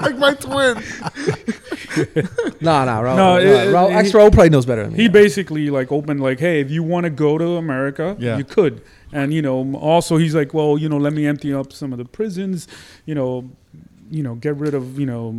like 0.00 0.16
my 0.16 0.32
twin. 0.34 0.82
nah, 2.60 2.84
nah, 2.84 3.00
Raul. 3.02 3.16
No, 3.16 3.34
nah, 3.34 3.36
it- 3.38 3.68
Raul, 3.72 3.88
he- 3.90 3.94
ex 3.96 4.12
Raul 4.12 4.32
probably 4.32 4.50
knows 4.50 4.66
better 4.66 4.82
than 4.84 4.92
me. 4.92 4.98
He 5.02 5.08
basically 5.08 5.70
like 5.70 5.90
opened 5.92 6.20
like, 6.20 6.40
hey, 6.40 6.60
if 6.60 6.70
you 6.70 6.82
want 6.82 7.04
to 7.04 7.10
go 7.10 7.38
to 7.38 7.56
America, 7.56 8.16
Yeah. 8.18 8.36
you 8.38 8.44
could. 8.44 8.82
And 9.12 9.32
you 9.34 9.42
know, 9.42 9.74
also 9.76 10.16
he's 10.16 10.34
like, 10.34 10.54
well, 10.54 10.78
you 10.78 10.88
know, 10.88 10.96
let 10.98 11.12
me 11.12 11.26
empty 11.26 11.52
up 11.52 11.72
some 11.72 11.92
of 11.92 11.98
the 11.98 12.04
prisons. 12.04 12.66
You 13.06 13.14
know, 13.14 13.50
you 14.10 14.22
know 14.22 14.34
get 14.34 14.56
rid 14.56 14.74
of 14.74 14.98
you 14.98 15.06
know 15.06 15.34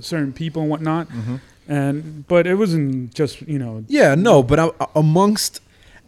certain 0.00 0.32
people 0.32 0.62
and 0.62 0.70
whatnot. 0.70 1.08
Mhm. 1.08 1.40
And 1.68 2.26
but 2.28 2.46
it 2.46 2.54
wasn't 2.54 3.12
just 3.14 3.42
you 3.42 3.58
know 3.58 3.84
Yeah, 3.88 4.14
no, 4.14 4.42
but 4.42 4.58
I, 4.60 4.70
amongst 4.94 5.60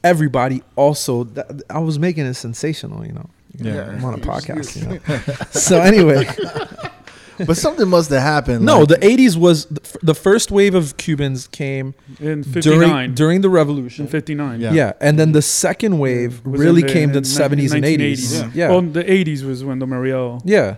everybody, 0.05 0.63
also, 0.77 1.25
that, 1.25 1.63
I 1.69 1.81
was 1.81 1.99
making 1.99 2.27
it 2.27 2.35
sensational. 2.35 3.05
You 3.05 3.13
know, 3.15 3.31
Yeah. 3.59 3.91
I'm 3.91 4.05
on 4.05 4.15
a 4.15 4.19
podcast. 4.33 4.77
You 4.81 4.87
know, 4.89 4.99
so 5.51 5.81
anyway, 5.81 6.27
but 7.47 7.57
something 7.57 7.89
must 7.89 8.11
have 8.11 8.23
happened. 8.23 8.65
no, 8.65 8.81
like- 8.81 8.89
the 8.89 8.97
'80s 8.97 9.37
was 9.37 9.67
the, 9.67 9.99
the 10.03 10.15
first 10.15 10.51
wave 10.51 10.75
of 10.75 10.97
Cubans 10.97 11.47
came 11.49 11.95
in 12.21 12.43
'59. 12.45 12.63
during 12.63 13.15
during 13.15 13.41
the 13.43 13.49
in 13.49 13.55
revolution. 13.55 14.07
'59. 14.07 14.61
Yeah. 14.61 14.73
Yeah. 14.73 14.93
and 15.01 15.19
then 15.19 15.33
the 15.33 15.43
second 15.43 15.99
wave 15.99 16.45
Was 16.45 16.61
really 16.61 16.83
the- 16.83 16.89
came 16.93 17.11
in 17.11 17.15
the 17.15 17.21
70s 17.21 17.73
and 17.75 17.85
80s. 17.85 18.43
1980s. 18.43 18.55
Yeah. 18.55 18.69
Well, 18.71 18.83
the 18.83 19.05
'80s 19.05 19.43
was 19.45 19.65
when 19.65 19.79
the 19.79 19.87
Mariel. 19.87 20.41
Yeah. 20.45 20.77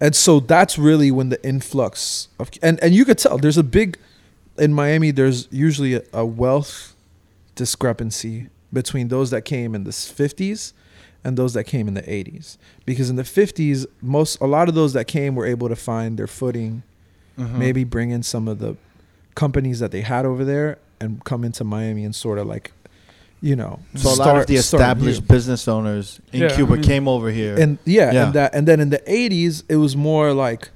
And 0.00 0.14
so 0.14 0.40
that's 0.40 0.76
really 0.78 1.10
when 1.10 1.28
the 1.30 1.42
influx 1.46 2.28
of 2.38 2.50
and 2.62 2.78
and 2.82 2.94
you 2.94 3.04
could 3.04 3.16
tell 3.18 3.38
there's 3.38 3.56
a 3.58 3.62
big 3.62 3.96
in 4.58 4.74
Miami 4.74 5.10
there's 5.12 5.48
usually 5.50 5.94
a, 5.94 6.02
a 6.12 6.26
wealth 6.26 6.94
discrepancy 7.54 8.48
between 8.72 9.08
those 9.08 9.30
that 9.30 9.42
came 9.44 9.74
in 9.74 9.84
the 9.84 9.90
50s 9.90 10.72
and 11.24 11.36
those 11.36 11.54
that 11.54 11.64
came 11.64 11.88
in 11.88 11.94
the 11.94 12.02
80s 12.02 12.58
because 12.84 13.08
in 13.10 13.16
the 13.16 13.22
50s 13.22 13.86
most 14.02 14.40
a 14.40 14.46
lot 14.46 14.68
of 14.68 14.74
those 14.74 14.92
that 14.92 15.06
came 15.06 15.34
were 15.34 15.46
able 15.46 15.68
to 15.68 15.76
find 15.76 16.18
their 16.18 16.26
footing 16.26 16.82
Mhm. 17.38 17.54
maybe 17.58 17.82
bring 17.84 18.10
in 18.10 18.22
some 18.22 18.46
of 18.46 18.58
the 18.58 18.76
companies 19.34 19.78
that 19.80 19.90
they 19.90 20.02
had 20.02 20.24
over 20.26 20.44
there 20.44 20.78
and 21.00 21.24
come 21.24 21.42
into 21.44 21.64
Miami 21.64 22.04
and 22.04 22.14
sort 22.14 22.38
of 22.38 22.46
like 22.46 22.72
you 23.40 23.56
know 23.56 23.80
So 23.96 24.10
a 24.10 24.14
lot 24.14 24.36
of 24.40 24.46
the 24.46 24.56
established 24.56 25.26
business 25.26 25.66
owners 25.66 26.20
in 26.32 26.42
Yeah, 26.42 26.54
Cuba 26.54 26.74
I 26.74 26.76
mean- 26.76 26.84
came 26.84 27.08
over 27.08 27.30
here. 27.30 27.56
and 27.58 27.78
yeah, 27.84 28.12
Yeah. 28.12 28.24
and 28.26 28.32
that 28.34 28.54
and 28.54 28.68
then 28.68 28.78
in 28.80 28.90
the 28.90 29.02
80s 29.10 29.64
it 29.68 29.76
was 29.76 29.96
more 29.96 30.32
like 30.32 30.70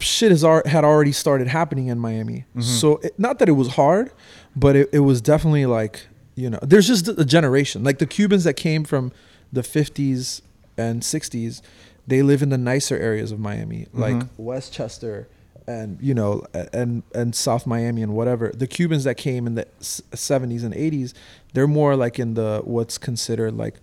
shit 0.00 0.30
has 0.30 0.44
ar- 0.44 0.62
had 0.66 0.84
already 0.84 1.12
started 1.12 1.48
happening 1.48 1.88
in 1.88 1.98
Miami. 1.98 2.44
Mhm. 2.56 2.62
So 2.62 2.98
it, 3.02 3.18
not 3.18 3.38
that 3.40 3.48
it 3.48 3.52
was 3.52 3.68
hard, 3.68 4.10
but 4.54 4.76
it, 4.76 4.88
it 4.92 5.00
was 5.00 5.20
definitely 5.20 5.66
like, 5.66 6.06
you 6.36 6.48
know, 6.48 6.60
there's 6.62 6.86
just 6.86 7.08
a 7.08 7.24
generation. 7.24 7.82
Like 7.82 7.98
the 7.98 8.06
Cubans 8.06 8.44
that 8.44 8.54
came 8.54 8.84
from 8.84 9.10
the 9.52 9.62
50s 9.62 10.42
and 10.76 11.02
60s, 11.02 11.60
they 12.06 12.22
live 12.22 12.42
in 12.42 12.48
the 12.50 12.58
nicer 12.58 12.96
areas 12.96 13.32
of 13.32 13.38
Miami, 13.38 13.86
like 13.92 14.14
Mhm. 14.14 14.28
Westchester 14.38 15.28
and 15.66 15.98
you 16.00 16.14
know 16.14 16.42
and 16.72 17.02
and 17.14 17.34
South 17.34 17.66
Miami 17.66 18.02
and 18.02 18.14
whatever. 18.14 18.50
The 18.56 18.66
Cubans 18.66 19.04
that 19.04 19.16
came 19.16 19.46
in 19.46 19.54
the 19.54 19.66
70s 19.80 20.64
and 20.64 20.72
80s, 20.74 21.12
they're 21.52 21.66
more 21.66 21.94
like 21.96 22.18
in 22.18 22.34
the 22.34 22.62
what's 22.64 22.96
considered 22.98 23.54
like 23.54 23.74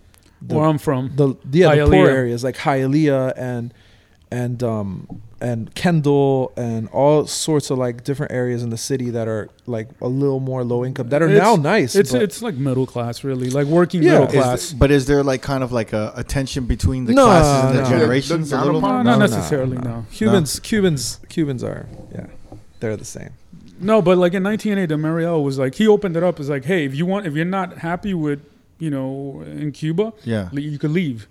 the, 0.42 0.56
Where 0.56 0.66
I'm 0.66 0.78
from. 0.80 1.12
the 1.16 1.36
yeah 1.52 1.76
the 1.76 1.86
poor 1.86 2.10
areas 2.10 2.44
like 2.44 2.58
Hialeah 2.58 3.34
and 3.38 3.74
and 4.32 4.62
um 4.64 5.22
and 5.42 5.74
Kendall 5.76 6.54
and 6.56 6.88
all 6.90 7.28
sorts 7.28 7.70
of 7.70 7.78
like 7.78 8.04
different 8.04 8.32
areas 8.32 8.64
in 8.64 8.70
the 8.70 8.78
city 8.78 9.10
that 9.10 9.28
are 9.28 9.50
like 9.68 9.90
a 10.02 10.08
little 10.08 10.40
more 10.40 10.64
low 10.64 10.86
income 10.86 11.10
that 11.10 11.22
are 11.22 11.28
It's- 11.30 11.42
now 11.44 11.56
nice. 11.58 11.96
It's 11.96 12.14
it's 12.14 12.42
like 12.42 12.56
middle 12.56 12.86
class, 12.86 13.24
really, 13.24 13.50
like 13.50 13.68
working 13.68 14.02
Yeah. 14.02 14.12
middle 14.20 14.28
Is 14.28 14.34
class. 14.34 14.74
but 14.74 14.92
is 14.92 15.06
there 15.08 15.24
like 15.24 15.42
kind 15.42 15.64
of 15.64 15.72
like 15.72 15.92
a, 15.94 16.14
a 16.16 16.24
tension 16.24 16.66
between 16.66 17.06
the 17.06 17.14
No, 17.14 17.26
classes 17.26 17.70
and 17.70 17.78
the 17.80 17.84
no. 17.84 17.90
generations 17.90 18.52
Look 18.52 18.62
a 18.62 18.66
little? 18.66 18.82
no, 18.82 19.02
not 19.02 19.04
no, 19.04 19.18
necessarily. 19.18 19.78
no. 19.78 19.84
No. 19.84 20.06
Cubans 20.12 20.60
Cubans 20.62 21.20
Cubans 21.30 21.64
are 21.64 21.86
yeah 22.14 22.28
they're 22.80 22.96
the 22.98 23.06
same. 23.06 23.32
no, 23.80 24.02
but 24.02 24.18
like 24.18 24.34
in 24.34 24.44
1980, 24.44 24.86
the 24.94 24.98
Mariel 24.98 25.44
was 25.44 25.58
like 25.60 25.76
he 25.76 25.86
opened 25.88 26.16
it 26.16 26.24
up 26.24 26.40
as 26.40 26.50
like, 26.50 26.64
hey, 26.66 26.86
if 26.86 26.96
you 26.96 27.06
want, 27.06 27.26
if 27.28 27.34
you're 27.36 27.44
not 27.46 27.80
happy 27.80 28.14
with, 28.14 28.40
you 28.80 28.90
know, 28.90 29.42
in 29.46 29.72
Cuba, 29.74 30.14
Yeah. 30.24 30.50
you 30.54 30.78
could 30.80 30.92
leave. 30.92 31.28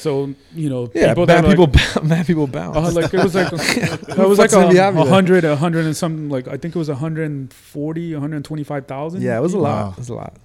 So 0.00 0.34
you 0.54 0.70
know, 0.70 0.90
Yeah, 0.94 1.08
people 1.08 1.26
bad 1.26 1.44
that 1.44 1.50
people 1.50 1.66
like, 1.66 1.94
bou- 1.94 2.08
bad 2.08 2.26
people 2.26 2.46
bounce. 2.46 2.76
uh, 2.76 2.90
like 3.00 3.12
it 3.12 3.22
was 3.22 3.34
like 3.34 3.50
that 4.16 4.16
was 4.18 4.38
like 4.38 4.52
a, 4.52 4.66
a 4.68 5.04
hundred, 5.04 5.44
a 5.44 5.56
hundred 5.56 5.84
and 5.84 5.96
something. 5.96 6.28
Like 6.30 6.48
I 6.48 6.56
think 6.56 6.74
it 6.74 6.78
was 6.78 6.88
140, 6.88 8.12
125,000. 8.14 9.22
yeah, 9.22 9.36
it 9.36 9.40
was 9.40 9.52
a 9.54 9.58
lot. 9.58 9.84
Wow. 9.86 9.90
It 9.92 9.98
was 9.98 10.08
a 10.08 10.14
lot. 10.14 10.36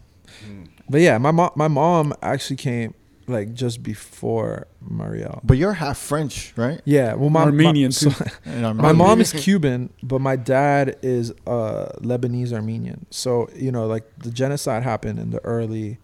But 0.89 1.01
yeah, 1.01 1.17
my 1.17 1.31
mom 1.31 1.51
my 1.55 1.67
mom 1.67 2.13
actually 2.21 2.57
came 2.57 2.93
like 3.27 3.53
just 3.53 3.81
before 3.81 4.67
Mariel. 4.88 5.39
But 5.43 5.57
you're 5.57 5.74
half 5.74 5.97
French, 5.97 6.53
right? 6.55 6.79
Yeah, 6.85 7.15
well, 7.15 7.29
my 7.31 7.43
Armenian, 7.43 7.88
my, 7.88 7.89
so- 7.91 8.09
too. 8.12 8.74
My 8.75 8.91
mom 8.91 9.19
is 9.21 9.31
Cuban, 9.33 9.89
but 10.03 10.19
my 10.19 10.35
dad 10.35 10.97
is 11.01 11.31
uh, 11.47 11.88
Lebanese 12.01 12.53
Armenian. 12.53 13.05
So 13.09 13.50
you 13.55 13.71
know, 13.71 13.88
like 13.88 14.03
the 14.19 14.29
genocide 14.31 14.83
happened 14.83 15.17
in 15.17 15.31
the 15.31 15.39
early, 15.43 15.97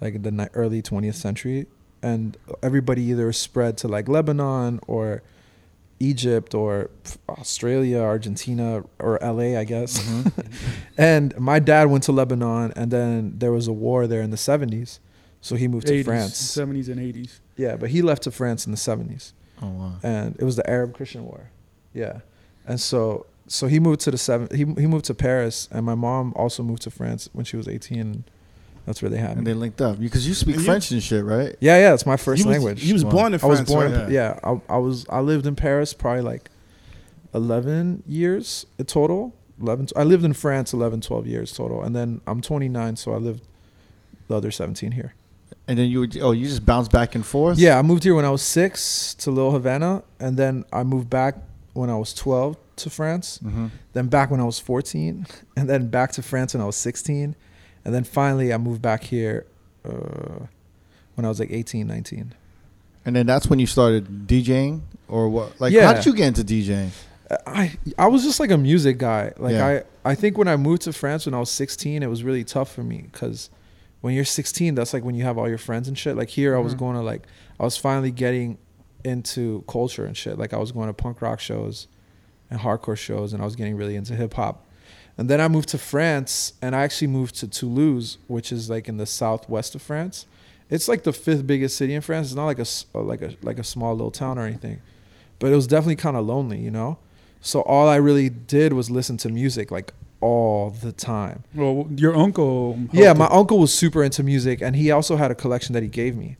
like 0.00 0.22
the 0.22 0.30
ni- 0.30 0.48
early 0.52 0.82
20th 0.82 1.14
century, 1.14 1.66
and 2.02 2.36
everybody 2.62 3.02
either 3.02 3.32
spread 3.32 3.76
to 3.78 3.88
like 3.88 4.08
Lebanon 4.08 4.80
or 4.86 5.22
Egypt 6.00 6.54
or 6.54 6.90
Australia, 7.28 7.98
Argentina, 8.00 8.84
or 9.00 9.18
LA, 9.20 9.58
I 9.58 9.64
guess. 9.64 9.98
Mhm. 9.98 10.32
And 10.96 11.38
my 11.38 11.58
dad 11.58 11.84
went 11.90 12.04
to 12.04 12.12
Lebanon, 12.12 12.72
and 12.76 12.90
then 12.90 13.34
there 13.38 13.52
was 13.52 13.66
a 13.68 13.72
war 13.72 14.06
there 14.06 14.22
in 14.22 14.30
the 14.30 14.36
70s, 14.36 14.98
so 15.40 15.54
he 15.56 15.66
moved 15.68 15.86
to 15.88 15.94
80s, 15.94 16.04
France. 16.04 16.34
70s, 16.56 16.88
and 16.88 17.00
80s. 17.00 17.40
Yeah, 17.56 17.76
but 17.76 17.90
he 17.90 18.02
left 18.02 18.22
to 18.24 18.30
France 18.30 18.64
in 18.66 18.72
the 18.72 18.78
70s 18.78 19.32
Oh 19.60 19.68
wow. 19.70 19.92
and 20.04 20.36
it 20.38 20.44
was 20.44 20.54
the 20.56 20.68
Arab 20.70 20.94
Christian 20.94 21.24
War. 21.24 21.50
Yeah, 21.94 22.20
and 22.66 22.80
so 22.80 23.26
so 23.48 23.66
he 23.66 23.80
moved 23.80 24.00
to 24.02 24.10
the 24.12 24.18
seven. 24.18 24.46
He 24.52 24.64
he 24.80 24.86
moved 24.86 25.06
to 25.06 25.14
Paris, 25.14 25.68
and 25.72 25.84
my 25.86 25.94
mom 25.96 26.32
also 26.36 26.62
moved 26.62 26.82
to 26.82 26.90
France 26.90 27.28
when 27.32 27.44
she 27.44 27.56
was 27.56 27.66
eighteen. 27.66 28.24
That's 28.88 29.02
where 29.02 29.10
they 29.10 29.18
had 29.18 29.36
And 29.36 29.46
they 29.46 29.52
linked 29.52 29.82
up 29.82 30.00
because 30.00 30.26
you 30.26 30.32
speak 30.32 30.54
And 30.56 30.64
you- 30.64 30.70
French 30.70 30.90
and 30.90 31.02
shit, 31.02 31.22
right? 31.22 31.54
yeah, 31.60 31.76
yeah, 31.78 31.92
it's 31.92 32.06
my 32.06 32.16
first 32.16 32.40
He 32.42 32.48
was- 32.48 32.54
language. 32.56 32.80
He 32.82 32.94
was 32.94 33.04
Wow. 33.04 33.10
born 33.10 33.32
in 33.34 33.38
France. 33.38 33.58
I 33.58 33.62
was 33.62 33.70
born. 33.70 33.92
right? 33.92 34.10
Yeah, 34.10 34.38
I, 34.42 34.60
I 34.70 34.78
was. 34.78 35.04
I 35.10 35.20
lived 35.20 35.46
in 35.46 35.54
Paris 35.56 35.92
probably 35.92 36.22
like 36.22 36.50
eleven 37.34 38.02
years 38.06 38.66
in 38.78 38.86
total. 38.86 39.34
11 39.60 39.88
I 39.96 40.04
lived 40.04 40.24
in 40.24 40.32
France 40.32 40.72
11 40.72 41.00
12 41.00 41.26
years 41.26 41.52
total 41.52 41.82
and 41.82 41.94
then 41.94 42.20
I'm 42.28 42.40
29 42.40 42.94
so 42.94 43.12
I 43.12 43.16
lived 43.16 43.42
the 44.28 44.36
other 44.36 44.52
17 44.52 44.92
here. 44.92 45.14
And 45.66 45.76
then 45.78 45.88
you 45.88 45.98
would 46.00 46.16
oh 46.22 46.30
you 46.30 46.46
just 46.46 46.64
bounce 46.64 46.86
back 46.86 47.16
and 47.16 47.26
forth. 47.26 47.58
Yeah, 47.58 47.76
I 47.76 47.82
moved 47.82 48.04
here 48.04 48.14
when 48.14 48.24
I 48.24 48.30
was 48.30 48.40
6 48.42 49.14
to 49.14 49.32
Little 49.32 49.50
Havana 49.50 50.04
and 50.20 50.36
then 50.36 50.64
I 50.72 50.84
moved 50.84 51.10
back 51.10 51.34
when 51.72 51.90
I 51.90 51.96
was 51.96 52.14
12 52.14 52.56
to 52.76 52.88
France 52.90 53.38
hmm 53.42 53.66
then 53.94 54.06
back 54.06 54.30
when 54.30 54.38
I 54.40 54.44
was 54.44 54.60
14, 54.60 55.26
and 55.56 55.68
then 55.68 55.88
back 55.88 56.12
to 56.12 56.22
France 56.22 56.54
when 56.54 56.62
I 56.62 56.66
was 56.66 56.76
16, 56.76 57.34
and 57.88 57.94
then 57.94 58.04
finally 58.04 58.52
I 58.52 58.58
moved 58.58 58.82
back 58.82 59.02
here 59.02 59.46
uh, 59.82 60.44
when 61.14 61.24
I 61.24 61.28
was 61.30 61.40
like 61.40 61.50
18, 61.50 61.86
19. 61.86 62.34
And 63.06 63.16
then 63.16 63.24
that's 63.24 63.46
when 63.46 63.58
you 63.58 63.66
started 63.66 64.26
DJing 64.28 64.82
or 65.08 65.30
what? 65.30 65.58
Like 65.58 65.72
Yeah. 65.72 65.86
how 65.86 65.94
did 65.94 66.04
you 66.04 66.12
get 66.12 66.26
into 66.28 66.42
DJing? 66.44 66.90
I 67.46 67.72
I 67.96 68.08
was 68.08 68.24
just 68.24 68.40
like 68.40 68.50
a 68.50 68.58
music 68.58 68.98
guy. 68.98 69.32
Like 69.38 69.54
Yeah. 69.54 69.82
I 70.04 70.10
I 70.10 70.14
think 70.14 70.36
when 70.36 70.48
I 70.48 70.56
moved 70.58 70.82
to 70.82 70.92
France 70.92 71.24
when 71.24 71.32
I 71.34 71.38
was 71.40 71.50
16, 71.50 72.02
it 72.02 72.06
was 72.10 72.22
really 72.22 72.44
tough 72.44 72.70
for 72.70 72.82
me 72.82 73.06
because 73.10 73.48
when 74.02 74.12
you're 74.14 74.26
16, 74.26 74.74
that's 74.74 74.92
like 74.92 75.02
when 75.02 75.14
you 75.14 75.24
have 75.24 75.38
all 75.38 75.48
your 75.48 75.56
friends 75.58 75.88
and 75.88 75.96
shit. 75.96 76.14
Like 76.14 76.28
here, 76.28 76.54
I 76.54 76.60
was 76.60 76.74
Mhm. 76.74 76.78
going 76.80 76.96
to 76.96 77.02
like 77.02 77.22
I 77.58 77.64
was 77.64 77.78
finally 77.78 78.10
getting 78.10 78.58
into 79.02 79.64
culture 79.66 80.04
and 80.04 80.14
shit. 80.14 80.36
Like 80.38 80.52
I 80.52 80.58
was 80.58 80.72
going 80.72 80.88
to 80.88 80.92
punk 80.92 81.22
rock 81.22 81.40
shows 81.40 81.88
and 82.50 82.60
hardcore 82.60 82.96
shows, 82.98 83.32
and 83.32 83.40
I 83.40 83.44
was 83.46 83.56
getting 83.56 83.76
really 83.76 83.96
into 83.96 84.14
hip 84.14 84.34
hop. 84.34 84.64
And 85.18 85.28
then 85.28 85.40
I 85.40 85.48
moved 85.48 85.68
to 85.70 85.78
France, 85.78 86.52
and 86.62 86.76
I 86.76 86.82
actually 86.82 87.08
moved 87.08 87.34
to 87.40 87.48
Toulouse, 87.48 88.18
which 88.28 88.52
is 88.52 88.70
like 88.70 88.88
in 88.88 88.98
the 88.98 89.06
southwest 89.06 89.74
of 89.74 89.82
France. 89.82 90.26
It's 90.70 90.86
like 90.86 91.02
the 91.02 91.12
fifth 91.12 91.44
biggest 91.44 91.76
city 91.76 91.92
in 91.94 92.02
France. 92.02 92.28
It's 92.28 92.36
not 92.36 92.46
like 92.46 92.60
a 92.60 92.66
uh, 92.94 93.02
like 93.02 93.22
a 93.22 93.34
like 93.42 93.58
a 93.58 93.64
small 93.64 93.94
little 93.94 94.12
town 94.12 94.38
or 94.38 94.46
anything, 94.46 94.80
but 95.40 95.52
it 95.52 95.56
was 95.56 95.66
definitely 95.66 95.96
kind 95.96 96.16
of 96.16 96.24
lonely, 96.24 96.58
you 96.60 96.70
know. 96.70 96.98
So 97.40 97.62
all 97.62 97.88
I 97.88 97.96
really 97.96 98.28
did 98.28 98.72
was 98.72 98.90
listen 98.90 99.16
to 99.18 99.28
music 99.28 99.70
like 99.70 99.92
all 100.20 100.70
the 100.70 100.92
time. 100.92 101.42
Well, 101.54 101.88
your 101.96 102.14
uncle. 102.14 102.78
Yeah, 102.92 103.12
my 103.12 103.26
uncle 103.26 103.58
was 103.58 103.74
super 103.74 104.04
into 104.04 104.22
music, 104.22 104.60
and 104.62 104.76
he 104.76 104.90
also 104.90 105.16
had 105.16 105.30
a 105.30 105.34
collection 105.34 105.72
that 105.72 105.82
he 105.82 105.88
gave 105.88 106.16
me. 106.16 106.36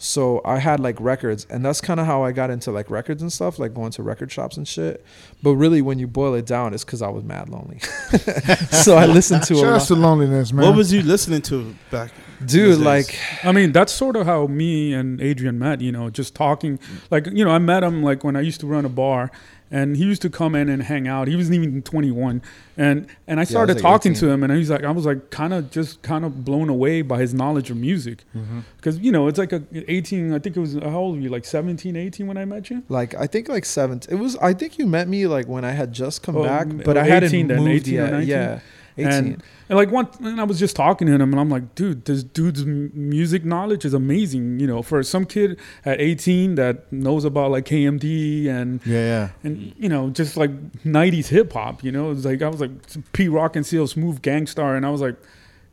So 0.00 0.40
I 0.44 0.58
had 0.58 0.78
like 0.78 1.00
records, 1.00 1.44
and 1.50 1.64
that's 1.64 1.80
kind 1.80 1.98
of 1.98 2.06
how 2.06 2.22
I 2.22 2.30
got 2.30 2.50
into 2.50 2.70
like 2.70 2.88
records 2.88 3.20
and 3.20 3.32
stuff, 3.32 3.58
like 3.58 3.74
going 3.74 3.90
to 3.92 4.02
record 4.04 4.30
shops 4.30 4.56
and 4.56 4.66
shit. 4.66 5.04
But 5.42 5.56
really, 5.56 5.82
when 5.82 5.98
you 5.98 6.06
boil 6.06 6.34
it 6.34 6.46
down, 6.46 6.72
it's 6.72 6.84
because 6.84 7.02
I 7.02 7.08
was 7.08 7.24
mad 7.24 7.48
lonely. 7.48 7.80
so 8.70 8.96
I 8.96 9.06
listened 9.06 9.42
to 9.44 9.54
a 9.54 9.56
Shout 9.56 9.66
out 9.66 9.78
lot. 9.78 9.86
to 9.88 9.94
loneliness, 9.96 10.52
man. 10.52 10.66
What 10.66 10.76
was 10.76 10.92
you 10.92 11.02
listening 11.02 11.42
to 11.42 11.74
back? 11.90 12.12
Dude, 12.46 12.78
like? 12.78 13.18
I 13.42 13.50
mean, 13.50 13.72
that's 13.72 13.92
sort 13.92 14.14
of 14.14 14.24
how 14.24 14.46
me 14.46 14.94
and 14.94 15.20
Adrian 15.20 15.58
met. 15.58 15.80
You 15.80 15.90
know, 15.90 16.10
just 16.10 16.32
talking. 16.36 16.78
Like, 17.10 17.26
you 17.26 17.44
know, 17.44 17.50
I 17.50 17.58
met 17.58 17.82
him 17.82 18.04
like 18.04 18.22
when 18.22 18.36
I 18.36 18.40
used 18.40 18.60
to 18.60 18.68
run 18.68 18.84
a 18.84 18.88
bar, 18.88 19.32
and 19.70 19.96
he 19.96 20.04
used 20.04 20.22
to 20.22 20.30
come 20.30 20.54
in 20.54 20.68
and 20.68 20.82
hang 20.82 21.06
out. 21.08 21.28
He 21.28 21.36
wasn't 21.36 21.56
even 21.56 21.82
21, 21.82 22.42
and 22.76 23.06
and 23.26 23.38
I 23.40 23.44
started 23.44 23.74
like 23.74 23.82
talking 23.82 24.12
18. 24.12 24.20
to 24.20 24.30
him, 24.30 24.42
and 24.42 24.52
he's 24.52 24.70
like, 24.70 24.84
I 24.84 24.90
was 24.90 25.06
like, 25.06 25.30
kind 25.30 25.52
of 25.52 25.70
just 25.70 26.02
kind 26.02 26.24
of 26.24 26.44
blown 26.44 26.68
away 26.68 27.02
by 27.02 27.18
his 27.18 27.34
knowledge 27.34 27.70
of 27.70 27.76
music, 27.76 28.24
Mm-hmm. 28.36 28.60
because 28.76 28.98
you 28.98 29.12
know, 29.12 29.28
it's 29.28 29.38
like 29.38 29.52
a 29.52 29.62
18. 29.72 30.32
I 30.32 30.38
think 30.38 30.56
it 30.56 30.60
was 30.60 30.74
how 30.74 30.98
old 30.98 31.16
were 31.16 31.22
you? 31.22 31.28
Like 31.28 31.44
17, 31.44 31.96
18 31.96 32.26
when 32.26 32.36
I 32.36 32.44
met 32.44 32.70
you. 32.70 32.82
like 32.88 33.14
I 33.14 33.26
think 33.26 33.48
like 33.48 33.64
seven. 33.64 34.00
It 34.08 34.14
was 34.16 34.36
I 34.36 34.52
think 34.54 34.78
you 34.78 34.86
met 34.86 35.08
me 35.08 35.26
like 35.26 35.46
when 35.48 35.64
I 35.64 35.72
had 35.72 35.92
just 35.92 36.22
come 36.22 36.36
Oh, 36.36 36.44
back, 36.44 36.66
but 36.84 36.96
oh, 36.96 37.00
I 37.00 37.04
hadn't 37.04 37.28
18 37.30 37.48
then, 37.48 37.58
moved 37.58 37.88
18 37.88 37.98
or 37.98 38.02
yet. 38.02 38.10
19? 38.12 38.28
Yeah, 38.28 38.60
18. 38.98 39.12
And, 39.12 39.42
and 39.68 39.76
like 39.76 39.90
one, 39.90 40.08
and 40.20 40.40
I 40.40 40.44
was 40.44 40.58
just 40.58 40.76
talking 40.76 41.06
to 41.06 41.14
him, 41.14 41.20
and 41.20 41.38
I'm 41.38 41.48
like, 41.48 41.74
dude, 41.74 42.04
this 42.04 42.22
dude's 42.22 42.64
music 42.64 43.44
knowledge 43.44 43.84
is 43.84 43.94
amazing. 43.94 44.60
You 44.60 44.66
know, 44.66 44.82
for 44.82 45.02
some 45.02 45.24
kid 45.24 45.58
at 45.84 46.00
18 46.00 46.56
that 46.56 46.92
knows 46.92 47.24
about 47.24 47.50
like 47.50 47.64
KMD 47.64 48.48
and 48.48 48.80
Yeah, 48.84 48.98
yeah. 48.98 49.28
and 49.42 49.74
you 49.78 49.88
know 49.88 50.10
just 50.10 50.36
like 50.36 50.50
90s 50.84 51.28
hip 51.28 51.52
hop. 51.52 51.84
You 51.84 51.92
know, 51.92 52.10
it's 52.10 52.24
like 52.24 52.42
I 52.42 52.48
was 52.48 52.60
like 52.60 52.70
Pete 53.12 53.30
Rock 53.30 53.56
and 53.56 53.64
CL, 53.66 53.86
Smooth 53.86 54.22
Gang 54.22 54.46
Starr, 54.46 54.76
and 54.76 54.84
I 54.84 54.90
was 54.90 55.00
like, 55.00 55.16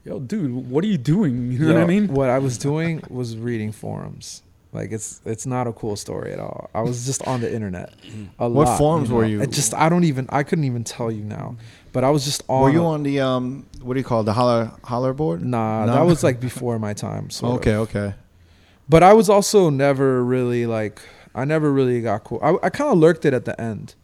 yo, 0.04 0.20
dude, 0.20 0.52
what 0.54 0.84
are 0.84 0.88
you 0.88 0.98
doing? 0.98 1.52
You 1.52 1.60
know 1.60 1.74
what 1.74 1.84
I 1.84 1.88
mean? 1.88 2.08
What 2.08 2.30
I 2.30 2.40
was 2.40 2.58
doing 2.58 3.04
was 3.10 3.38
reading 3.38 3.72
forums. 3.72 4.44
Like 4.76 4.92
it's 4.92 5.22
it's 5.26 5.46
not 5.46 5.66
a 5.68 5.74
cool 5.74 5.96
story 5.96 6.32
at 6.34 6.40
all. 6.40 6.70
I 6.76 6.82
was 6.82 7.06
just 7.06 7.26
on 7.28 7.42
the 7.42 7.52
internet. 7.54 7.94
A 8.40 8.50
What 8.50 8.68
lot, 8.68 8.78
forums 8.78 9.10
know? 9.10 9.16
were 9.16 9.26
you- 9.26 9.42
It 9.42 9.52
just 9.52 9.74
I 9.74 9.90
don't 9.90 10.04
even 10.04 10.28
I 10.30 10.44
couldn't 10.44 10.66
even 10.66 10.84
tell 10.84 11.12
you 11.12 11.24
now. 11.24 11.56
But 11.94 12.04
I 12.04 12.10
was 12.10 12.26
just 12.26 12.44
on. 12.50 12.62
Were 12.64 12.70
you 12.70 12.84
on 12.86 13.04
the 13.04 13.22
um? 13.22 13.66
What 13.82 13.94
do 13.94 14.00
you 14.00 14.04
call 14.06 14.22
it, 14.22 14.26
the 14.26 14.34
holler 14.34 14.72
holler 14.84 15.14
board? 15.14 15.44
Nah, 15.44 15.86
No? 15.86 15.94
that 15.94 16.06
was 16.06 16.24
like 16.24 16.40
before 16.50 16.78
my 16.78 16.94
time. 16.94 17.30
So 17.30 17.48
okay, 17.54 17.76
okay. 17.76 18.14
But 18.90 19.02
I 19.02 19.14
was 19.14 19.30
also 19.30 19.70
never 19.70 20.24
really 20.24 20.66
like 20.66 21.02
I 21.34 21.46
never 21.46 21.72
really 21.72 22.02
got 22.02 22.24
cool. 22.26 22.40
I, 22.44 22.68
I 22.68 22.70
kind 22.70 22.92
of 22.92 22.98
lurked 22.98 23.26
it 23.26 23.34
at 23.34 23.46
the 23.46 23.60
end, 23.60 23.96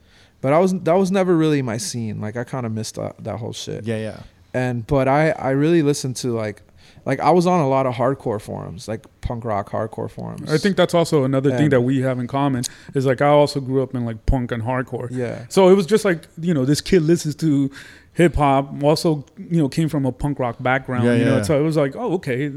but 0.41 0.53
I 0.53 0.59
was 0.59 0.73
that 0.73 0.93
was 0.97 1.11
never 1.11 1.35
really 1.35 1.61
my 1.61 1.77
scene. 1.77 2.19
Like 2.21 2.35
I 2.37 2.43
kind 2.45 2.65
of 2.65 2.71
missed 2.71 2.95
that, 2.95 3.21
that 3.23 3.37
whole 3.37 3.53
shit. 3.53 3.83
Yeah, 3.85 3.97
yeah. 3.97 4.19
And 4.53 4.87
but 4.87 5.07
I 5.07 5.31
I 5.31 5.49
really 5.51 5.81
listened 5.81 6.15
to 6.17 6.31
like 6.33 6.61
like 7.05 7.20
I 7.20 7.31
was 7.31 7.48
on 7.48 7.60
a 7.60 7.67
lot 7.67 7.86
of 7.86 7.96
hardcore 7.96 8.39
forums, 8.39 8.88
like 8.88 9.05
punk 9.22 9.43
rock 9.43 9.70
hardcore 9.70 10.10
forums. 10.10 10.51
I 10.51 10.58
think 10.58 10.77
that's 10.77 10.93
also 10.93 11.24
another 11.24 11.55
thing 11.58 11.70
that 11.70 11.81
we 11.81 12.01
have 12.01 12.20
in 12.20 12.27
common 12.27 12.63
is 12.93 13.05
like 13.05 13.22
I 13.22 13.27
also 13.27 13.60
grew 13.60 13.81
up 13.81 13.96
in 13.96 14.05
like 14.05 14.25
punk 14.25 14.51
and 14.51 14.63
hardcore. 14.63 15.10
yeah. 15.12 15.46
So 15.50 15.70
it 15.70 15.75
was 15.75 15.86
just 15.86 16.05
like 16.05 16.27
you 16.39 16.53
know 16.53 16.65
this 16.65 16.81
kid 16.81 17.01
listens 17.01 17.36
to 17.36 17.72
hip 18.13 18.36
hop. 18.36 18.84
Also 18.84 19.25
you 19.38 19.58
know 19.58 19.70
came 19.70 19.89
from 19.89 20.05
a 20.05 20.12
punk 20.12 20.39
rock 20.39 20.58
background. 20.60 21.05
Yeah, 21.05 21.15
you 21.15 21.25
know, 21.25 21.38
yeah. 21.38 21.43
so 21.43 21.60
it 21.60 21.63
was 21.63 21.77
like 21.77 21.96
oh 21.96 22.13
okay, 22.13 22.51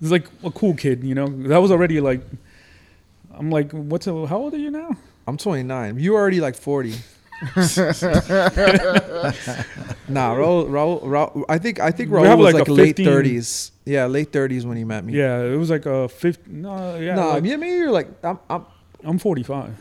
it's 0.00 0.10
like 0.10 0.26
a 0.44 0.50
cool 0.50 0.74
kid. 0.74 1.02
You 1.02 1.14
know 1.14 1.26
that 1.26 1.58
was 1.58 1.70
already 1.70 2.00
like 2.00 2.20
I'm 3.34 3.50
like 3.50 3.72
what's 3.72 4.06
a, 4.06 4.26
how 4.26 4.38
old 4.38 4.54
are 4.54 4.58
you 4.58 4.70
now? 4.70 4.96
I'm 5.26 5.36
29. 5.36 5.98
You 5.98 6.14
are 6.14 6.20
already 6.20 6.40
like 6.40 6.56
40. 6.56 6.94
nah, 10.08 10.34
Raul, 10.34 10.68
Raul, 10.68 11.02
Raul, 11.02 11.44
I 11.48 11.58
think 11.58 11.78
I 11.78 11.92
think 11.92 12.10
We 12.10 12.18
Raul 12.18 12.24
have 12.24 12.38
was 12.38 12.52
like 12.52 12.66
like, 12.66 12.76
late 12.76 12.96
15 12.96 13.06
30s. 13.06 13.70
Yeah, 13.84 14.06
late 14.06 14.32
30s 14.32 14.64
when 14.64 14.76
he 14.76 14.84
met 14.84 15.04
me. 15.04 15.12
Yeah, 15.12 15.42
it 15.42 15.56
was 15.56 15.70
like 15.70 15.86
a 15.86 16.08
fifth. 16.08 16.48
No, 16.48 16.96
yeah, 16.96 17.14
nah, 17.14 17.34
like, 17.34 17.44
yeah, 17.44 17.56
maybe 17.56 17.76
you're 17.76 17.92
like 17.92 18.08
I'm, 18.24 18.38
I'm. 18.50 18.66
I'm 19.04 19.18
45. 19.18 19.72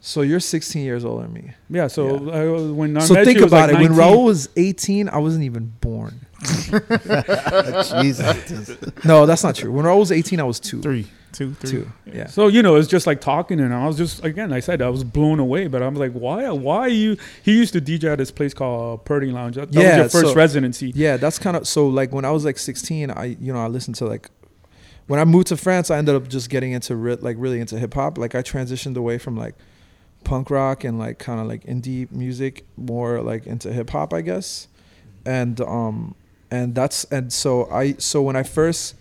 So 0.00 0.22
you're 0.22 0.40
16 0.40 0.84
years 0.84 1.04
older 1.04 1.22
than 1.22 1.32
me. 1.32 1.52
Yeah, 1.70 1.86
so 1.86 2.16
uh, 2.16 2.72
when 2.72 2.96
I 2.96 3.00
so 3.00 3.14
met 3.14 3.24
think 3.24 3.38
I 3.40 3.46
about 3.46 3.72
like 3.72 3.80
it. 3.80 3.88
When 3.88 3.92
Raul 3.98 4.24
was 4.24 4.48
18, 4.56 5.08
I 5.08 5.18
wasn't 5.18 5.44
even 5.44 5.72
born. 5.80 6.26
Jesus. 8.02 8.76
No, 9.04 9.26
that's 9.26 9.44
not 9.44 9.54
true. 9.54 9.70
When 9.72 9.86
I 9.86 9.94
was 9.94 10.10
18, 10.12 10.40
I 10.40 10.44
was 10.44 10.58
two. 10.60 10.80
Three, 10.82 11.06
two, 11.32 11.54
three. 11.54 11.70
Two. 11.70 11.92
Yeah. 12.06 12.26
So 12.26 12.48
you 12.48 12.62
know, 12.62 12.76
it's 12.76 12.88
just 12.88 13.06
like 13.06 13.20
talking, 13.20 13.60
and 13.60 13.72
I 13.72 13.86
was 13.86 13.96
just 13.96 14.24
again, 14.24 14.52
I 14.52 14.60
said 14.60 14.82
I 14.82 14.88
was 14.88 15.04
blown 15.04 15.38
away, 15.38 15.66
but 15.68 15.82
I 15.82 15.88
was 15.88 15.98
like, 15.98 16.12
why? 16.12 16.48
Why 16.50 16.78
are 16.80 16.88
you? 16.88 17.16
He 17.42 17.56
used 17.56 17.72
to 17.74 17.80
DJ 17.80 18.04
at 18.12 18.18
this 18.18 18.30
place 18.30 18.54
called 18.54 19.00
uh, 19.00 19.02
Purdy 19.02 19.30
Lounge. 19.30 19.56
That, 19.56 19.72
that 19.72 19.80
Yeah, 19.80 20.02
was 20.02 20.12
your 20.14 20.22
first 20.22 20.32
so- 20.32 20.36
residency. 20.36 20.92
Yeah, 20.94 21.16
that's 21.16 21.38
kind 21.38 21.56
of 21.56 21.66
so. 21.66 21.86
Like 21.86 22.12
when 22.12 22.24
I 22.24 22.30
was 22.30 22.44
like 22.44 22.58
16, 22.58 23.10
I 23.10 23.24
you 23.40 23.52
know 23.52 23.60
I 23.60 23.68
listened 23.68 23.96
to 23.96 24.06
like 24.06 24.28
when 25.06 25.18
I 25.20 25.24
moved 25.24 25.48
to 25.48 25.56
France, 25.56 25.90
I 25.90 25.98
ended 25.98 26.14
up 26.14 26.28
just 26.28 26.48
getting 26.50 26.72
into 26.72 26.96
re- 26.96 27.16
like 27.16 27.36
really 27.38 27.60
into 27.60 27.78
hip 27.78 27.94
hop. 27.94 28.18
Like 28.18 28.34
I 28.34 28.42
transitioned 28.42 28.96
away 28.96 29.18
from 29.18 29.36
like 29.36 29.54
punk 30.24 30.50
rock 30.50 30.84
and 30.84 30.98
like 30.98 31.18
kind 31.18 31.40
of 31.40 31.46
like 31.46 31.64
indie 31.64 32.10
music, 32.12 32.64
more 32.76 33.20
like 33.20 33.46
into 33.46 33.72
hip 33.72 33.90
hop, 33.90 34.14
I 34.14 34.20
guess. 34.22 34.68
And 35.24 35.60
um 35.60 36.14
and 36.52 36.74
that's 36.74 37.04
and 37.04 37.32
so 37.32 37.68
I 37.70 37.94
so 37.94 38.20
when 38.20 38.36
I 38.36 38.42
first 38.42 38.94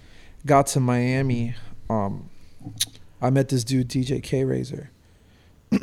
got 0.46 0.68
to 0.68 0.80
Miami, 0.80 1.54
um 1.90 2.30
I 3.22 3.30
met 3.30 3.50
this 3.50 3.66
dude 3.66 3.90
DJ 3.90 4.24
K 4.24 4.46
Razor, 4.46 4.90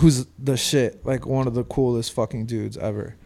who's 0.00 0.26
the 0.38 0.56
shit, 0.56 1.04
like 1.04 1.26
one 1.26 1.46
of 1.46 1.52
the 1.52 1.62
coolest 1.62 2.12
fucking 2.14 2.46
dudes 2.46 2.78
ever. 2.78 3.16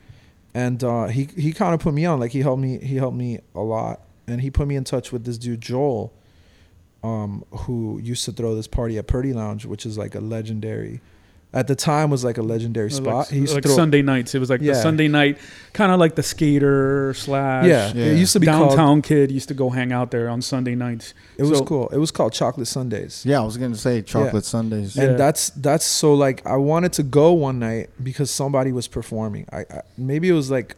And 0.53 0.83
uh, 0.83 1.07
he 1.07 1.29
he 1.37 1.53
kind 1.53 1.73
of 1.73 1.81
put 1.81 1.95
me 1.95 2.05
on, 2.05 2.19
like 2.19 2.33
he 2.33 2.41
helped 2.41 2.61
me 2.61 2.79
he 2.79 2.97
helped 2.97 3.17
me 3.17 3.39
a 3.55 3.61
lot, 3.61 4.01
and 4.27 4.41
he 4.41 4.51
put 4.51 4.67
me 4.67 4.75
in 4.75 4.83
touch 4.83 5.13
with 5.13 5.25
this 5.25 5.39
dude 5.39 5.61
Joel, 5.61 6.13
um, 7.05 7.45
who 7.51 8.01
used 8.03 8.25
to 8.25 8.33
throw 8.33 8.57
this 8.57 8.67
party 8.67 8.99
at 8.99 9.07
Purdy 9.07 9.33
Lounge, 9.33 9.67
which 9.67 9.87
is 9.87 9.97
like 9.97 10.17
a 10.17 10.21
legendary, 10.21 11.01
at 11.55 11.69
the 11.69 11.75
time 11.77 12.11
was 12.11 12.25
like 12.25 12.37
a 12.37 12.43
legendary 12.43 12.91
spot. 12.91 13.15
Like, 13.15 13.29
he 13.29 13.39
used 13.39 13.55
like 13.55 13.63
to 13.63 13.69
throw, 13.69 13.77
Sunday 13.77 14.03
nights. 14.03 14.35
It 14.35 14.41
was 14.41 14.51
like 14.51 14.61
the 14.61 14.75
Sunday 14.75 15.09
night, 15.09 15.39
kind 15.73 15.93
of 15.93 16.01
like 16.01 16.17
the 16.17 16.23
skater 16.23 17.15
slash 17.15 17.67
yeah, 17.67 17.93
Yeah. 17.95 18.07
it 18.13 18.19
used 18.19 18.33
to 18.35 18.41
be 18.41 18.47
downtown 18.47 18.77
called. 18.77 19.05
kid 19.05 19.31
used 19.31 19.49
to 19.49 19.55
go 19.55 19.71
hang 19.71 19.93
out 19.93 20.11
there 20.11 20.29
on 20.29 20.43
Sunday 20.43 20.75
nights. 20.75 21.15
It 21.39 21.45
was 21.45 21.59
so- 21.61 21.65
cool. 21.65 21.89
It 21.89 21.99
was 21.99 22.11
called 22.11 22.33
Chocolate 22.33 22.67
Sundays. 22.67 23.23
Yeah, 23.25 23.41
I 23.41 23.45
was 23.45 23.57
gonna 23.57 23.77
say 23.77 24.03
chocolate 24.03 24.45
Sundays. 24.45 24.97
Yeah. 24.97 25.05
and 25.05 25.19
that's 25.19 25.51
that's 25.51 25.85
so 25.87 26.13
like 26.15 26.45
I 26.47 26.57
wanted 26.57 26.93
to 26.95 27.03
go 27.05 27.33
one 27.33 27.59
night 27.61 27.91
because 28.03 28.31
somebody 28.31 28.73
was 28.73 28.89
performing. 28.89 29.47
I, 29.53 29.61
I 29.61 29.81
maybe 29.97 30.29
it 30.29 30.33
was 30.35 30.51
like 30.51 30.77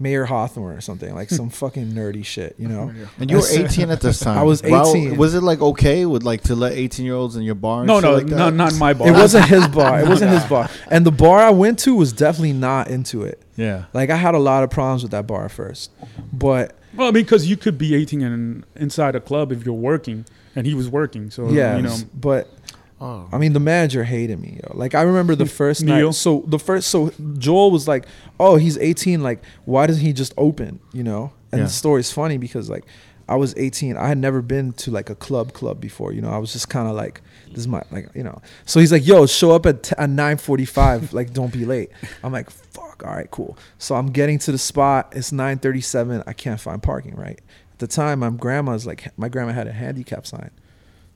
Mayer 0.00 0.24
Hawthorne 0.24 0.74
or 0.76 0.80
something, 0.80 1.14
like 1.14 1.28
some 1.30 1.50
fucking 1.62 1.92
nerdy 1.92 2.24
shit, 2.24 2.56
you 2.58 2.66
know. 2.66 2.90
And 3.18 3.30
you 3.30 3.36
were 3.36 3.46
18 3.48 3.90
at 3.90 4.00
this 4.00 4.18
time. 4.20 4.38
I 4.38 4.42
was 4.42 4.62
Wow, 4.62 4.88
18. 4.90 5.16
was 5.18 5.34
it 5.34 5.42
like 5.42 5.60
okay 5.60 6.06
with 6.06 6.22
like 6.22 6.40
to 6.44 6.54
let 6.56 6.72
18 6.72 7.04
year 7.04 7.14
olds 7.14 7.36
in 7.36 7.42
your 7.42 7.54
bar? 7.54 7.80
And 7.80 7.86
No, 7.88 7.96
shit 8.00 8.02
no, 8.04 8.14
like 8.14 8.26
that? 8.28 8.36
no, 8.36 8.50
not 8.50 8.74
my 8.76 8.94
bar. 8.94 9.08
It 9.08 9.12
wasn't 9.12 9.44
his 9.44 9.68
bar. 9.68 10.00
It 10.00 10.08
wasn't 10.14 10.30
his 10.32 10.44
bar. 10.44 10.70
And 10.90 11.04
the 11.04 11.12
bar 11.12 11.38
I 11.40 11.50
went 11.50 11.78
to 11.80 11.94
was 11.94 12.12
definitely 12.14 12.54
not 12.54 12.88
into 12.88 13.22
it. 13.22 13.42
Yeah. 13.56 13.84
Like 13.92 14.08
I 14.10 14.16
had 14.16 14.34
a 14.34 14.38
lot 14.38 14.64
of 14.64 14.70
problems 14.70 15.02
with 15.02 15.12
that 15.12 15.26
bar 15.26 15.48
first, 15.50 15.90
but 16.32 16.74
Well, 16.96 17.08
I 17.08 17.10
mean, 17.10 17.24
because 17.24 17.46
you 17.48 17.56
could 17.58 17.76
be 17.76 17.94
18 17.94 18.22
and 18.22 18.64
inside 18.76 19.14
a 19.14 19.20
club 19.20 19.52
if 19.52 19.66
you're 19.66 19.74
working, 19.74 20.24
and 20.56 20.66
he 20.66 20.74
was 20.74 20.88
working. 20.88 21.30
So 21.30 21.50
yeah, 21.50 21.76
you 21.76 21.82
know, 21.82 21.96
but 22.18 22.48
Oh, 23.00 23.28
I 23.32 23.38
mean, 23.38 23.52
the 23.54 23.60
manager 23.60 24.04
hated 24.04 24.38
me. 24.40 24.60
Yo. 24.62 24.72
Like 24.76 24.94
I 24.94 25.02
remember 25.02 25.34
the 25.34 25.46
first 25.46 25.82
Neil? 25.82 26.06
night. 26.08 26.14
So 26.14 26.44
the 26.46 26.58
first, 26.58 26.88
so 26.88 27.10
Joel 27.38 27.70
was 27.70 27.88
like, 27.88 28.04
"Oh, 28.38 28.56
he's 28.56 28.76
18. 28.76 29.22
Like, 29.22 29.42
why 29.64 29.86
doesn't 29.86 30.04
he 30.04 30.12
just 30.12 30.34
open?" 30.36 30.80
You 30.92 31.02
know. 31.02 31.32
And 31.52 31.60
Yeah. 31.60 31.64
the 31.66 31.70
story's 31.72 32.12
funny 32.12 32.36
because 32.36 32.68
like 32.68 32.84
I 33.28 33.36
was 33.36 33.54
18. 33.56 33.96
I 33.96 34.08
had 34.08 34.18
never 34.18 34.42
been 34.42 34.72
to 34.74 34.90
like 34.90 35.08
a 35.08 35.14
club 35.14 35.52
club 35.52 35.80
before. 35.80 36.12
You 36.12 36.20
know, 36.20 36.30
I 36.30 36.38
was 36.38 36.52
just 36.52 36.68
kind 36.68 36.88
of 36.88 36.94
like, 36.94 37.22
"This 37.48 37.58
is 37.60 37.68
my 37.68 37.82
like," 37.90 38.08
you 38.14 38.22
know. 38.22 38.40
So 38.66 38.80
he's 38.80 38.92
like, 38.92 39.06
"Yo, 39.06 39.24
show 39.26 39.52
up 39.52 39.64
at 39.66 39.82
t- 39.84 39.94
at 39.96 40.10
9:45. 40.10 41.12
like, 41.18 41.32
don't 41.32 41.52
be 41.52 41.64
late." 41.64 41.90
I'm 42.22 42.32
like, 42.32 42.50
"Fuck, 42.50 43.02
all 43.06 43.14
right, 43.14 43.30
cool." 43.30 43.56
So 43.78 43.94
I'm 43.94 44.08
getting 44.08 44.38
to 44.40 44.52
the 44.52 44.58
spot. 44.58 45.12
It's 45.16 45.30
9:37. 45.32 46.22
I 46.26 46.32
can't 46.32 46.60
find 46.60 46.82
parking. 46.82 47.14
Right 47.16 47.40
at 47.72 47.78
the 47.78 47.86
time, 47.86 48.18
my 48.18 48.30
grandma's 48.30 48.86
like, 48.86 49.08
my 49.16 49.28
grandma 49.30 49.52
had 49.52 49.66
a 49.66 49.72
handicap 49.72 50.26
sign. 50.26 50.50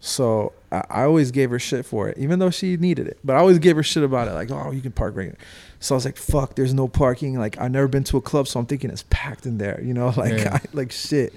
So 0.04 0.52
I, 0.70 0.84
I 0.90 1.02
always 1.04 1.30
gave 1.30 1.48
her 1.48 1.58
shit 1.58 1.86
for 1.86 2.10
it, 2.10 2.18
even 2.18 2.38
though 2.38 2.50
she 2.50 2.76
needed 2.76 3.06
it. 3.06 3.18
But 3.24 3.36
I 3.36 3.38
always 3.38 3.58
gave 3.58 3.74
her 3.76 3.82
shit 3.82 4.02
about 4.02 4.28
it, 4.28 4.32
like, 4.32 4.50
oh, 4.50 4.70
you 4.70 4.82
can 4.82 4.92
park 4.92 5.16
right 5.16 5.24
here. 5.24 5.38
So 5.80 5.94
I 5.94 5.96
was 5.96 6.04
like, 6.04 6.18
fuck, 6.18 6.56
there's 6.56 6.74
no 6.74 6.88
parking. 6.88 7.38
Like 7.38 7.58
I've 7.58 7.70
never 7.70 7.88
been 7.88 8.04
to 8.04 8.18
a 8.18 8.20
club, 8.20 8.46
so 8.46 8.60
I'm 8.60 8.66
thinking 8.66 8.90
it's 8.90 9.04
packed 9.08 9.46
in 9.46 9.56
there. 9.56 9.80
You 9.82 9.94
know, 9.94 10.08
like 10.16 10.32
Yeah. 10.32 10.56
I, 10.56 10.60
like 10.74 10.92
shit. 10.92 11.32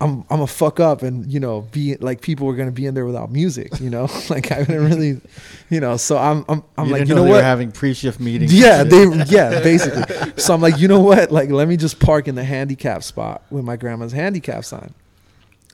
I'm 0.00 0.24
I'm 0.30 0.40
a 0.40 0.46
fuck 0.46 0.80
up 0.80 1.02
and 1.02 1.30
you 1.30 1.38
know 1.38 1.60
be 1.70 1.96
like 1.96 2.22
people 2.22 2.46
were 2.48 2.56
gonna 2.56 2.72
be 2.72 2.86
in 2.86 2.94
there 2.94 3.04
without 3.06 3.30
music. 3.30 3.78
You 3.78 3.90
know, 3.90 4.08
like 4.30 4.50
I 4.50 4.64
didn't 4.64 4.84
really, 4.84 5.20
you 5.68 5.80
know. 5.80 5.96
So 5.98 6.16
I'm 6.16 6.44
I'm 6.48 6.64
I'm 6.78 6.86
you 6.86 6.92
like 6.92 7.08
you 7.08 7.14
know, 7.14 7.24
know 7.24 7.30
what? 7.30 7.36
were 7.36 7.42
having 7.42 7.70
pre-shift 7.70 8.18
meetings. 8.20 8.52
Yeah, 8.52 8.84
they 8.84 9.04
yeah, 9.28 9.60
basically. 9.60 10.32
So 10.38 10.54
I'm 10.54 10.62
like, 10.62 10.78
you 10.78 10.88
know 10.88 11.00
what? 11.00 11.30
Like, 11.30 11.50
let 11.50 11.68
me 11.68 11.76
just 11.76 12.00
park 12.00 12.26
in 12.26 12.34
the 12.34 12.44
handicap 12.44 13.02
spot 13.02 13.42
with 13.50 13.64
my 13.64 13.76
grandma's 13.76 14.12
handicap 14.12 14.64
sign. 14.64 14.92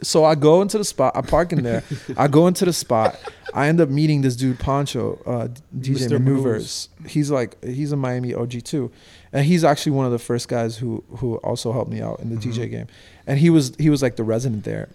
So 0.03 0.25
I 0.25 0.35
go 0.37 0.63
into 0.63 0.79
the 0.79 0.85
spot. 0.85 1.17
I 1.17 1.23
park 1.23 1.53
in 1.53 1.63
there. 1.65 1.83
I 2.17 2.29
go 2.29 2.47
into 2.47 2.65
the 2.65 2.73
spot. 2.73 3.19
I 3.53 3.67
end 3.69 3.81
up 3.81 3.89
meeting 3.89 4.23
this 4.23 4.37
dude 4.37 4.59
Poncho, 4.61 5.21
uh, 5.27 5.49
DJ 5.77 6.07
Mr. 6.07 6.11
Maneuvers. 6.13 6.89
He's 7.07 7.31
like 7.31 7.63
he's 7.65 7.91
a 7.93 7.97
Miami 7.97 8.33
OG 8.35 8.63
too, 8.65 8.93
and 9.33 9.45
he's 9.45 9.65
actually 9.65 9.93
one 9.93 10.07
of 10.07 10.13
the 10.13 10.19
first 10.19 10.49
guys 10.49 10.77
who 10.77 11.03
who 11.17 11.37
also 11.39 11.73
helped 11.73 11.91
me 11.91 12.01
out 12.01 12.21
in 12.21 12.31
the 12.31 12.37
DJ 12.37 12.71
game. 12.71 12.87
And 13.27 13.39
he 13.41 13.51
was 13.51 13.75
he 13.79 13.91
was 13.91 14.03
like 14.03 14.17
the 14.17 14.25
resident 14.25 14.65
there. 14.65 14.89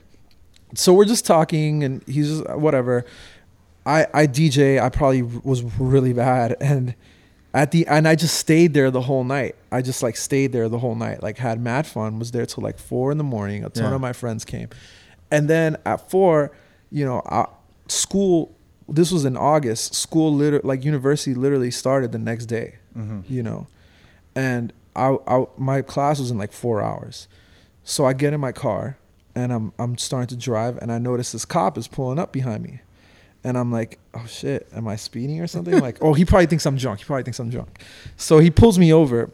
So 0.76 0.94
we're 0.94 1.06
just 1.06 1.26
talking, 1.26 1.84
and 1.84 2.02
he's 2.08 2.30
just 2.30 2.50
whatever. 2.58 3.06
I 3.86 4.08
I 4.13 4.28
DJ. 4.28 4.82
I 4.82 4.89
probably 4.89 5.22
was 5.24 5.63
really 5.78 6.13
bad, 6.13 6.56
and 6.62 6.96
at 7.54 7.72
the 7.72 7.86
and 7.88 8.08
I 8.08 8.16
just 8.16 8.36
stayed 8.38 8.74
there 8.74 8.89
the 8.89 9.02
whole 9.02 9.24
night. 9.24 9.56
I 9.72 9.82
just 9.82 10.02
like 10.02 10.16
stayed 10.16 10.52
there 10.54 10.70
the 10.70 10.80
whole 10.80 10.96
night. 10.96 11.22
Like 11.22 11.38
had 11.39 11.60
mad 11.60 11.86
fun. 11.86 12.18
Was 12.20 12.32
there 12.32 12.46
till 12.46 12.63
like 12.63 12.78
four 12.78 13.12
in 13.12 13.18
the 13.18 13.24
morning. 13.24 13.63
A 13.66 13.70
ton 13.70 13.89
Yeah. 13.89 13.96
of 13.96 14.02
my 14.02 14.13
friends 14.13 14.46
came, 14.46 14.70
and 15.34 15.50
then 15.50 15.76
at 15.86 16.10
four, 16.10 16.52
you 16.91 17.04
know, 17.06 17.22
I, 17.26 17.48
school. 17.88 18.56
This 18.88 19.12
was 19.12 19.26
in 19.26 19.36
August. 19.38 19.96
School, 19.96 20.34
liter- 20.34 20.62
like 20.63 20.84
university, 20.86 21.34
literally 21.34 21.72
started 21.72 22.12
the 22.12 22.19
next 22.19 22.46
day. 22.48 22.76
Mhm. 22.98 23.24
You 23.30 23.41
know, 23.43 23.67
and 24.36 24.72
I, 24.96 25.17
I 25.28 25.46
my 25.58 25.82
class 25.82 26.19
was 26.19 26.30
in 26.32 26.38
like 26.38 26.52
four 26.52 26.82
hours. 26.82 27.28
So 27.84 28.06
I 28.06 28.13
get 28.13 28.34
in 28.34 28.39
my 28.39 28.52
car 28.52 28.98
and 29.36 29.52
I'm 29.52 29.74
I'm 29.80 29.98
starting 29.98 30.28
to 30.28 30.36
drive 30.38 30.78
and 30.82 30.91
I 30.91 31.00
notice 31.00 31.32
this 31.32 31.46
cop 31.46 31.78
is 31.78 31.88
pulling 31.88 32.19
up 32.19 32.32
behind 32.32 32.63
me. 32.63 32.82
And 33.46 33.58
I'm 33.58 33.72
like, 33.72 34.00
oh 34.13 34.26
shit, 34.28 34.69
am 34.74 34.88
I 34.88 34.96
speeding 34.96 35.41
or 35.41 35.48
something? 35.48 35.78
like, 35.88 35.98
oh, 36.02 36.13
he 36.13 36.24
probably 36.24 36.46
thinks 36.46 36.65
I'm 36.65 36.78
drunk. 36.78 37.00
He 37.00 37.06
probably 37.06 37.24
thinks 37.24 37.39
I'm 37.39 37.50
drunk. 37.50 37.82
So 38.15 38.39
he 38.39 38.50
pulls 38.52 38.78
me 38.78 38.93
over 38.93 39.32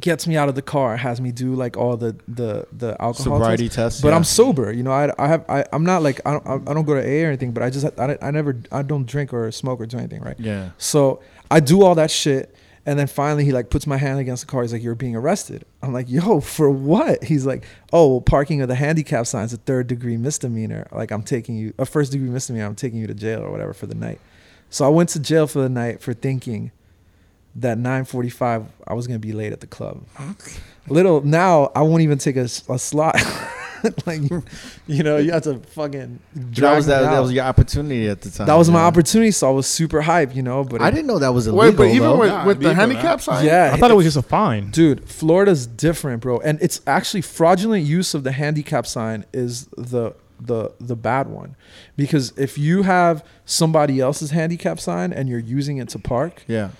gets 0.00 0.26
me 0.26 0.36
out 0.36 0.48
of 0.48 0.54
the 0.54 0.62
car, 0.62 0.96
has 0.96 1.20
me 1.20 1.32
do 1.32 1.54
like 1.54 1.76
all 1.76 1.96
the 1.96 2.16
the 2.28 2.66
the 2.72 2.90
alcohol 3.00 3.38
Sobriety 3.38 3.68
tests. 3.68 3.76
test. 3.76 4.02
But 4.02 4.10
yeah. 4.10 4.16
I'm 4.16 4.24
sober, 4.24 4.72
you 4.72 4.82
know. 4.82 4.92
I, 4.92 5.12
I 5.18 5.28
have 5.28 5.44
I 5.48 5.64
I'm 5.72 5.84
not 5.84 6.02
like 6.02 6.20
I 6.26 6.32
don't 6.32 6.68
I 6.68 6.74
don't 6.74 6.84
go 6.84 6.94
to 6.94 7.00
AA 7.00 7.24
or 7.24 7.28
anything, 7.28 7.52
but 7.52 7.62
I 7.62 7.70
just 7.70 7.86
I, 7.98 8.16
I 8.20 8.30
never 8.30 8.56
I 8.72 8.82
don't 8.82 9.06
drink 9.06 9.32
or 9.32 9.50
smoke 9.52 9.80
or 9.80 9.86
do 9.86 9.98
anything, 9.98 10.22
right? 10.22 10.38
Yeah. 10.38 10.70
So 10.78 11.20
I 11.50 11.60
do 11.60 11.82
all 11.82 11.94
that 11.96 12.10
shit. 12.10 12.54
And 12.88 12.96
then 12.96 13.08
finally 13.08 13.44
he 13.44 13.50
like 13.50 13.68
puts 13.68 13.84
my 13.84 13.96
hand 13.96 14.20
against 14.20 14.46
the 14.46 14.50
car. 14.50 14.62
He's 14.62 14.72
like, 14.72 14.82
You're 14.82 14.94
being 14.94 15.16
arrested. 15.16 15.64
I'm 15.82 15.92
like, 15.92 16.08
Yo, 16.08 16.40
for 16.40 16.70
what? 16.70 17.24
He's 17.24 17.44
like, 17.44 17.64
Oh, 17.92 18.08
well, 18.08 18.20
parking 18.20 18.60
of 18.62 18.68
the 18.68 18.76
handicap 18.76 19.26
sign 19.26 19.44
is 19.44 19.52
a 19.52 19.56
third 19.56 19.88
degree 19.88 20.16
misdemeanor. 20.16 20.86
Like 20.92 21.10
I'm 21.10 21.24
taking 21.24 21.56
you 21.56 21.74
a 21.78 21.84
first 21.84 22.12
degree 22.12 22.28
misdemeanor, 22.28 22.66
I'm 22.66 22.76
taking 22.76 23.00
you 23.00 23.08
to 23.08 23.14
jail 23.14 23.42
or 23.42 23.50
whatever 23.50 23.72
for 23.72 23.86
the 23.86 23.96
night. 23.96 24.20
So 24.70 24.84
I 24.84 24.88
went 24.88 25.08
to 25.10 25.20
jail 25.20 25.46
for 25.48 25.60
the 25.60 25.68
night 25.68 26.00
for 26.00 26.12
thinking 26.14 26.70
that 27.56 27.78
9:45 27.78 28.66
I 28.86 28.94
was 28.94 29.06
gonna 29.06 29.18
be 29.18 29.32
late 29.32 29.52
at 29.52 29.60
the 29.60 29.66
club. 29.66 30.04
Little 30.88 31.20
now 31.22 31.70
I 31.74 31.82
won't 31.82 32.02
even 32.02 32.18
take 32.18 32.36
a, 32.36 32.42
a 32.42 32.78
slot. 32.78 33.16
like 34.06 34.20
you 34.86 35.02
know, 35.02 35.16
you 35.16 35.32
have 35.32 35.42
to 35.42 35.58
fucking 35.58 36.18
That 36.34 36.50
drag 36.52 36.76
was 36.76 36.86
that, 36.86 37.00
that 37.02 37.14
out. 37.14 37.22
was 37.22 37.32
your 37.32 37.44
opportunity 37.44 38.08
at 38.08 38.20
the 38.22 38.30
time. 38.30 38.46
That 38.46 38.54
was 38.54 38.70
my 38.70 38.80
opportunity, 38.80 39.30
so 39.30 39.48
I 39.48 39.52
was 39.52 39.66
super 39.66 40.02
hyped, 40.02 40.34
you 40.34 40.42
know. 40.42 40.64
But 40.64 40.80
I 40.80 40.88
it- 40.88 40.92
didn't 40.92 41.06
know 41.06 41.18
that 41.18 41.32
was 41.34 41.46
illegal. 41.46 41.70
Wait, 41.70 41.76
but 41.76 41.88
even 41.88 42.02
though. 42.08 42.18
with, 42.18 42.28
Nah, 42.30 42.46
with 42.46 42.60
the 42.60 42.74
handicap 42.74 43.20
sign, 43.20 43.44
yeah, 43.44 43.70
I 43.72 43.76
thought 43.78 43.90
it 43.90 43.94
was 43.94 44.06
just 44.06 44.16
a 44.16 44.22
fine. 44.22 44.70
Dude, 44.70 45.08
Florida's 45.08 45.66
different, 45.66 46.22
bro. 46.22 46.38
And 46.40 46.58
it's 46.62 46.80
actually 46.86 47.20
fraudulent 47.22 47.84
use 47.84 48.14
of 48.14 48.24
the 48.24 48.32
handicap 48.32 48.86
sign 48.86 49.24
is 49.32 49.66
the 49.76 50.14
the 50.40 50.70
the 50.80 50.96
bad 50.96 51.28
one. 51.28 51.56
Because 51.96 52.32
if 52.36 52.58
you 52.58 52.82
have 52.82 53.24
somebody 53.44 54.00
else's 54.00 54.30
handicap 54.30 54.78
sign 54.80 55.12
and 55.12 55.28
you're 55.28 55.38
using 55.38 55.78
it 55.78 55.88
to 55.90 55.98
park, 55.98 56.42
yeah. 56.46 56.70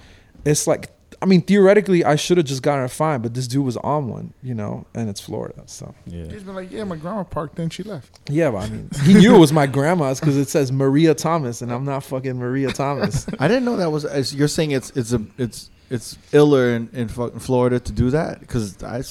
It's 0.47 0.67
like 0.67 0.91
I 1.23 1.25
mean, 1.27 1.41
theoretically 1.41 2.05
I 2.05 2.17
should 2.17 2.37
have 2.37 2.47
just 2.47 2.63
gotten 2.63 2.85
a 2.85 2.89
fine, 2.89 3.23
but 3.23 3.33
this 3.33 3.47
dude 3.49 3.65
was 3.65 3.79
on 3.79 4.09
one, 4.09 4.35
you 4.43 4.55
know, 4.55 4.87
and 4.95 5.09
it's 5.09 5.21
Florida. 5.21 5.63
So 5.67 5.95
Yeah. 6.07 6.25
he's 6.27 6.43
been 6.43 6.55
like, 6.55 6.71
yeah, 6.71 6.85
my 6.85 6.97
grandma 6.97 7.25
parked, 7.25 7.57
then 7.57 7.71
she 7.71 7.83
left. 7.83 8.21
yeah, 8.29 8.51
but 8.51 8.59
I 8.65 8.69
mean 8.69 8.91
he 9.05 9.15
knew 9.15 9.35
it 9.35 9.39
was 9.39 9.53
my 9.53 9.67
grandma's 9.67 10.21
because 10.21 10.37
it 10.37 10.49
says 10.49 10.71
Maria 10.71 11.15
Thomas 11.15 11.63
and 11.63 11.73
I'm 11.73 11.85
not 11.85 12.05
fucking 12.05 12.37
Maria 12.39 12.71
Thomas. 12.73 13.27
I 13.41 13.49
didn't 13.49 13.65
know 13.65 13.77
that 13.77 13.91
was. 13.91 14.05
as 14.05 14.35
You're 14.35 14.49
saying 14.49 14.73
it's 14.73 14.91
it's 14.91 15.13
a 15.13 15.23
it's 15.39 15.71
it's 15.91 16.19
iller 16.33 16.71
in 16.75 16.91
in 16.93 17.09
fucking 17.09 17.39
Florida 17.41 17.81
to 17.81 17.93
do 17.93 18.11
that 18.11 18.41
because 18.41 18.83
I. 18.83 19.03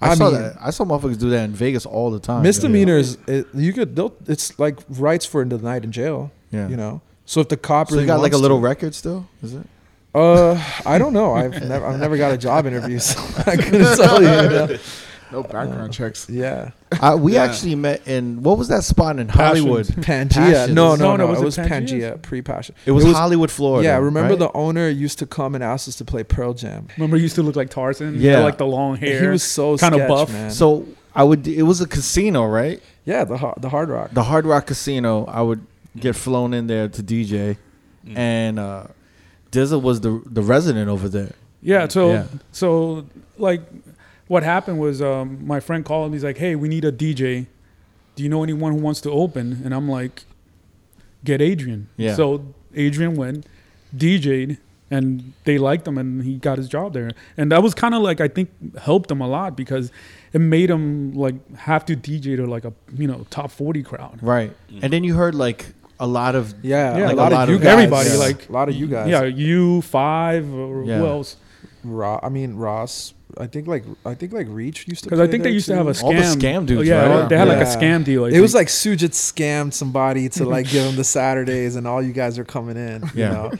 I 0.00 0.14
saw 0.14 0.30
mean- 0.30 0.40
that. 0.40 0.56
I 0.60 0.70
saw 0.70 0.84
motherfuckers 0.84 1.18
do 1.18 1.28
that 1.30 1.42
in 1.44 1.52
Vegas 1.52 1.84
all 1.84 2.10
the 2.12 2.20
time. 2.20 2.42
Misdemeanors, 2.44 3.18
it, 3.26 3.48
you 3.52 3.72
could 3.72 3.96
they'll- 3.96 4.14
it's 4.28 4.56
like 4.58 4.78
rights 4.90 5.26
for 5.26 5.44
the 5.44 5.58
night 5.58 5.82
in 5.82 5.90
jail, 5.90 6.30
Yeah. 6.52 6.68
you 6.68 6.76
know. 6.76 7.00
So 7.26 7.40
if 7.40 7.48
the 7.48 7.56
cop 7.56 7.88
So 7.88 7.94
really 7.96 8.04
you 8.04 8.06
got 8.06 8.20
like 8.20 8.32
a 8.32 8.36
little 8.38 8.58
to- 8.58 8.64
record 8.64 8.94
still? 8.94 9.26
Is 9.42 9.54
it? 9.54 9.66
Uh, 10.18 10.62
I 10.86 10.98
don't 10.98 11.12
know. 11.12 11.34
I've 11.34 11.52
never, 11.68 11.86
I've 11.86 12.00
never 12.00 12.16
got 12.16 12.32
a 12.32 12.38
job 12.38 12.66
interview, 12.66 12.98
so 13.10 13.20
I 13.46 13.56
couldn't 13.56 13.96
tell 13.96 14.22
you. 14.22 14.28
you 14.28 14.48
know? 14.68 14.78
No 15.30 15.42
background 15.42 15.92
checks. 15.92 16.26
Yeah, 16.30 16.70
I, 17.02 17.14
we 17.14 17.34
Yeah. 17.34 17.44
actually 17.44 17.74
met 17.74 18.08
in 18.08 18.42
what 18.42 18.56
was 18.56 18.68
that 18.68 18.82
spot 18.82 19.18
in 19.18 19.26
Passions. 19.26 19.58
Hollywood? 19.60 19.86
Pangea. 19.86 20.68
No, 20.72 20.96
No, 20.96 20.96
no, 20.96 21.16
no. 21.16 21.16
no, 21.16 21.24
it 21.26 21.30
was 21.30 21.40
it 21.42 21.44
was 21.44 21.58
Pangea? 21.58 22.12
Pangea, 22.14 22.22
pre-passion. 22.22 22.74
It 22.86 22.92
was, 22.92 23.04
It 23.04 23.08
was- 23.08 23.16
Hollywood, 23.18 23.50
Florida. 23.50 23.86
yeah, 23.86 23.98
remember 23.98 24.30
right? 24.34 24.38
the 24.38 24.50
owner 24.54 24.88
used 24.88 25.18
to 25.18 25.26
come 25.26 25.54
and 25.54 25.62
ask 25.62 25.86
us 25.86 25.96
to 25.96 26.04
play 26.06 26.24
Pearl 26.24 26.54
Jam. 26.54 26.88
Remember, 26.96 27.16
he 27.18 27.22
used 27.24 27.34
to 27.34 27.42
look 27.42 27.56
like 27.56 27.68
Tarzan. 27.68 28.14
He 28.14 28.20
Yeah. 28.26 28.36
had, 28.36 28.44
like 28.44 28.56
the 28.56 28.66
long 28.66 28.96
hair. 28.96 29.20
He 29.20 29.26
was 29.26 29.42
so 29.42 29.76
kinda 29.76 30.08
buff. 30.08 30.32
man. 30.32 30.50
So 30.50 30.86
I 31.14 31.24
would. 31.24 31.46
It 31.46 31.64
was 31.64 31.82
a 31.82 31.86
casino, 31.86 32.46
right? 32.46 32.80
yeah, 33.04 33.24
the 33.24 33.36
the 33.60 33.68
Hard 33.68 33.90
Rock. 33.90 34.10
The 34.12 34.22
Hard 34.24 34.46
Rock 34.46 34.66
Casino. 34.68 35.26
I 35.26 35.42
would 35.42 35.60
get 35.94 36.16
flown 36.16 36.54
in 36.54 36.68
there 36.68 36.88
to 36.88 37.02
DJ, 37.02 37.58
and 38.16 38.58
uh, 38.58 38.84
Dizza 39.50 39.78
was 39.78 40.00
the 40.00 40.22
the 40.26 40.42
resident 40.42 40.88
over 40.88 41.08
there. 41.08 41.32
Yeah. 41.62 41.88
So 41.88 42.12
Yeah. 42.12 42.26
so 42.52 43.06
like 43.38 43.62
what 44.26 44.42
happened 44.42 44.78
was 44.78 45.00
um, 45.00 45.46
my 45.46 45.60
friend 45.60 45.84
called 45.84 46.10
me. 46.10 46.16
He's 46.16 46.24
like, 46.24 46.38
"Hey, 46.38 46.54
we 46.54 46.68
need 46.68 46.84
a 46.84 46.92
DJ. 46.92 47.46
Do 48.14 48.22
you 48.22 48.28
know 48.28 48.42
anyone 48.42 48.72
who 48.72 48.78
wants 48.80 49.00
to 49.02 49.10
open?" 49.10 49.62
And 49.64 49.72
I'm 49.74 49.88
like, 49.88 50.24
"Get 51.24 51.40
Adrian." 51.40 51.88
Yeah. 51.96 52.14
So 52.14 52.44
Adrian 52.74 53.14
went, 53.14 53.46
DJ'd, 53.96 54.58
and 54.90 55.32
they 55.44 55.56
liked 55.58 55.86
him, 55.88 55.96
and 55.98 56.22
he 56.24 56.36
got 56.36 56.58
his 56.58 56.68
job 56.68 56.92
there. 56.92 57.10
And 57.36 57.50
that 57.52 57.62
was 57.62 57.74
kind 57.74 57.94
of 57.94 58.02
like 58.02 58.20
I 58.20 58.28
think 58.28 58.50
helped 58.78 59.10
him 59.10 59.20
a 59.20 59.28
lot 59.28 59.56
because 59.56 59.90
it 60.32 60.40
made 60.40 60.68
him 60.68 61.12
like 61.14 61.34
have 61.56 61.86
to 61.86 61.96
DJ 61.96 62.36
to 62.36 62.46
like 62.46 62.64
a 62.66 62.72
you 62.96 63.06
know 63.08 63.26
top 63.30 63.50
forty 63.50 63.82
crowd. 63.82 64.18
Right. 64.22 64.52
And 64.82 64.92
then 64.92 65.04
you 65.04 65.14
heard 65.14 65.34
like 65.34 65.72
a 66.00 66.06
lot 66.06 66.34
of 66.34 66.54
Yeah, 66.62 66.96
Yeah, 66.98 67.12
a 67.12 67.14
lot 67.14 67.32
a 67.32 67.34
of 67.34 67.38
lot 67.40 67.48
you 67.48 67.58
guys. 67.58 67.66
everybody, 67.66 68.10
yeah. 68.10 68.16
like- 68.16 68.48
a 68.48 68.52
lot 68.52 68.68
of 68.68 68.74
you 68.74 68.86
guys. 68.86 69.08
Yeah, 69.08 69.24
you 69.24 69.82
five 69.82 70.52
or 70.52 70.84
Yeah. 70.84 70.98
who 70.98 71.06
else? 71.06 71.36
Ra- 71.84 72.20
I 72.22 72.28
mean 72.28 72.54
Ross. 72.56 73.14
I 73.36 73.46
think 73.46 73.68
like 73.68 73.84
I 74.06 74.14
think 74.14 74.32
like 74.32 74.46
Reach 74.48 74.88
used 74.88 75.04
to. 75.04 75.10
Because 75.10 75.20
I 75.20 75.26
think 75.30 75.42
they 75.42 75.50
there 75.50 75.52
used 75.54 75.66
to 75.66 75.76
have 75.76 75.86
a 75.86 75.92
too. 75.92 76.06
All 76.06 76.12
the 76.14 76.20
scam. 76.20 76.36
scam 76.62 76.66
dudes, 76.66 76.80
Oh, 76.80 76.82
yeah, 76.82 77.04
right? 77.20 77.28
they 77.28 77.36
had 77.36 77.46
like 77.46 77.58
a 77.58 77.64
scam 77.68 78.02
deal. 78.02 78.24
I 78.24 78.28
It 78.30 78.40
was 78.40 78.54
like 78.54 78.68
Sujit 78.68 79.10
scammed 79.10 79.74
somebody 79.74 80.28
to 80.30 80.44
like 80.46 80.68
give 80.68 80.86
him 80.86 80.96
the 80.96 81.04
Saturdays, 81.16 81.76
and 81.76 81.86
all 81.86 82.02
you 82.02 82.12
guys 82.14 82.38
are 82.38 82.44
coming 82.44 82.76
in. 82.76 83.02
You 83.02 83.10
Yeah. 83.14 83.28
know? 83.32 83.52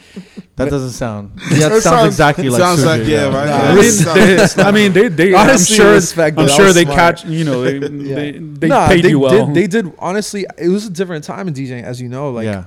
that 0.57 0.71
doesn't 0.71 0.93
sound. 0.93 1.33
Yeah, 1.53 1.69
that 1.69 1.79
It 1.79 1.83
sounds, 1.83 1.85
sounds- 1.85 2.07
exactly 2.07 2.49
like. 2.49 2.61
sounds 2.61 2.81
Sugar, 2.81 2.99
like- 2.99 3.07
yeah, 3.07 3.25
right? 3.27 3.47
Nah, 3.47 3.63
Yeah, 3.63 3.71
I 3.71 3.75
mean, 3.75 3.91
sounds- 3.93 4.55
they, 4.55 4.63
I 4.63 4.71
mean, 4.73 4.93
they, 4.95 5.09
they 5.09 5.35
Honestly, 5.35 5.75
I'm 5.77 5.81
sure, 5.83 5.93
respect 5.93 6.39
I'm 6.39 6.49
sure 6.49 6.73
they 6.73 6.83
smart. 6.85 6.97
catch, 6.99 7.25
you 7.27 7.45
know, 7.45 7.63
they, 7.63 7.79
they, 7.89 8.33
they 8.39 8.69
Nah, 8.69 8.89
paid 8.89 9.05
they 9.05 9.11
you 9.11 9.19
well. 9.21 9.47
Did, 9.47 9.55
they 9.55 9.67
did 9.67 9.93
honestly. 9.99 10.47
It 10.57 10.69
was 10.71 10.87
a 10.87 10.91
different 10.91 11.25
time 11.25 11.47
in 11.47 11.53
DJing, 11.55 11.83
as 11.85 12.01
you 12.01 12.09
know. 12.09 12.31
Like 12.31 12.47
yeah. 12.47 12.65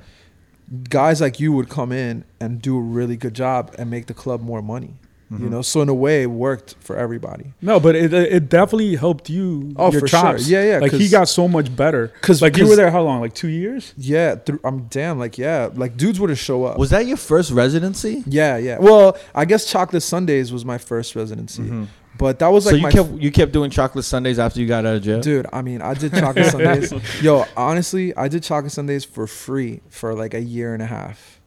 guys 0.89 1.19
like 1.19 1.39
you 1.39 1.51
would 1.53 1.67
come 1.69 1.91
in 1.91 2.23
and 2.39 2.61
do 2.61 2.77
a 2.77 2.81
really 2.81 3.17
good 3.17 3.33
job 3.33 3.73
and 3.77 3.89
make 3.89 4.05
the 4.05 4.13
club 4.13 4.41
more 4.41 4.61
money. 4.61 4.93
Mm-hmm. 5.31 5.43
You 5.45 5.49
know, 5.49 5.61
so 5.61 5.81
in 5.81 5.87
a 5.87 5.93
way, 5.93 6.23
it 6.23 6.25
worked 6.25 6.75
for 6.81 6.97
everybody. 6.97 7.53
no, 7.61 7.79
but 7.79 7.95
it, 7.95 8.13
it 8.13 8.49
definitely 8.49 8.97
helped 8.97 9.29
you. 9.29 9.71
Oh, 9.77 9.89
your 9.91 10.01
for 10.01 10.07
sure. 10.09 10.37
Yeah, 10.39 10.63
yeah, 10.63 10.77
Like 10.79 10.91
he 10.91 10.99
'cause- 10.99 11.11
got 11.11 11.29
so 11.29 11.47
much 11.47 11.73
better. 11.73 12.11
Cause 12.21 12.41
like 12.41 12.57
you 12.57 12.63
'cause- 12.63 12.71
were 12.71 12.75
there 12.75 12.91
how 12.91 13.01
long? 13.03 13.21
Like 13.21 13.33
two 13.33 13.47
years. 13.47 13.93
Yeah, 13.97 14.35
th- 14.35 14.59
I'm 14.65 14.87
damn. 14.89 15.17
Like 15.19 15.37
yeah, 15.37 15.69
like 15.73 15.95
dudes 15.95 16.19
wouldn't 16.19 16.37
show 16.39 16.65
up. 16.65 16.77
Was 16.77 16.89
that 16.89 17.05
your 17.05 17.15
first 17.17 17.51
residency? 17.51 18.23
yeah, 18.27 18.57
yeah. 18.57 18.77
Well, 18.79 19.17
I 19.33 19.45
guess 19.45 19.65
Chocolate 19.71 20.03
Sundays 20.03 20.51
was 20.51 20.65
my 20.65 20.77
first 20.77 21.15
residency, 21.15 21.63
Mhm. 21.63 21.87
but 22.17 22.39
that 22.39 22.47
was 22.49 22.65
so 22.65 22.71
like 22.71 22.77
you 22.77 22.83
my 22.83 22.91
kept 22.91 23.11
you 23.21 23.31
kept 23.31 23.51
doing 23.53 23.69
chocolate 23.71 24.03
Sundays 24.05 24.37
after 24.37 24.59
you 24.59 24.67
got 24.67 24.85
out 24.85 24.95
of 24.97 25.03
jail. 25.03 25.21
Dude, 25.21 25.47
I 25.53 25.61
mean, 25.61 25.81
I 25.81 25.93
did 25.93 26.13
chocolate 26.13 26.45
Sundays. 26.51 26.93
Yo, 27.21 27.45
honestly, 27.55 28.13
I 28.17 28.27
did 28.27 28.43
chocolate 28.43 28.73
Sundays 28.73 29.05
for 29.05 29.27
free 29.27 29.79
for 29.89 30.13
like 30.13 30.33
a 30.33 30.41
year 30.41 30.73
and 30.73 30.83
a 30.83 30.87
half, 30.87 31.39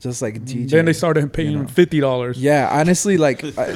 just 0.00 0.20
like 0.22 0.44
DJ. 0.44 0.68
Then 0.70 0.84
they 0.86 0.92
started 0.92 1.32
paying 1.32 1.52
you 1.52 1.56
him 1.58 1.62
know. 1.64 1.68
fifty 1.68 2.00
dollars. 2.00 2.38
Yeah, 2.40 2.68
honestly, 2.72 3.16
like, 3.16 3.44
I, 3.56 3.70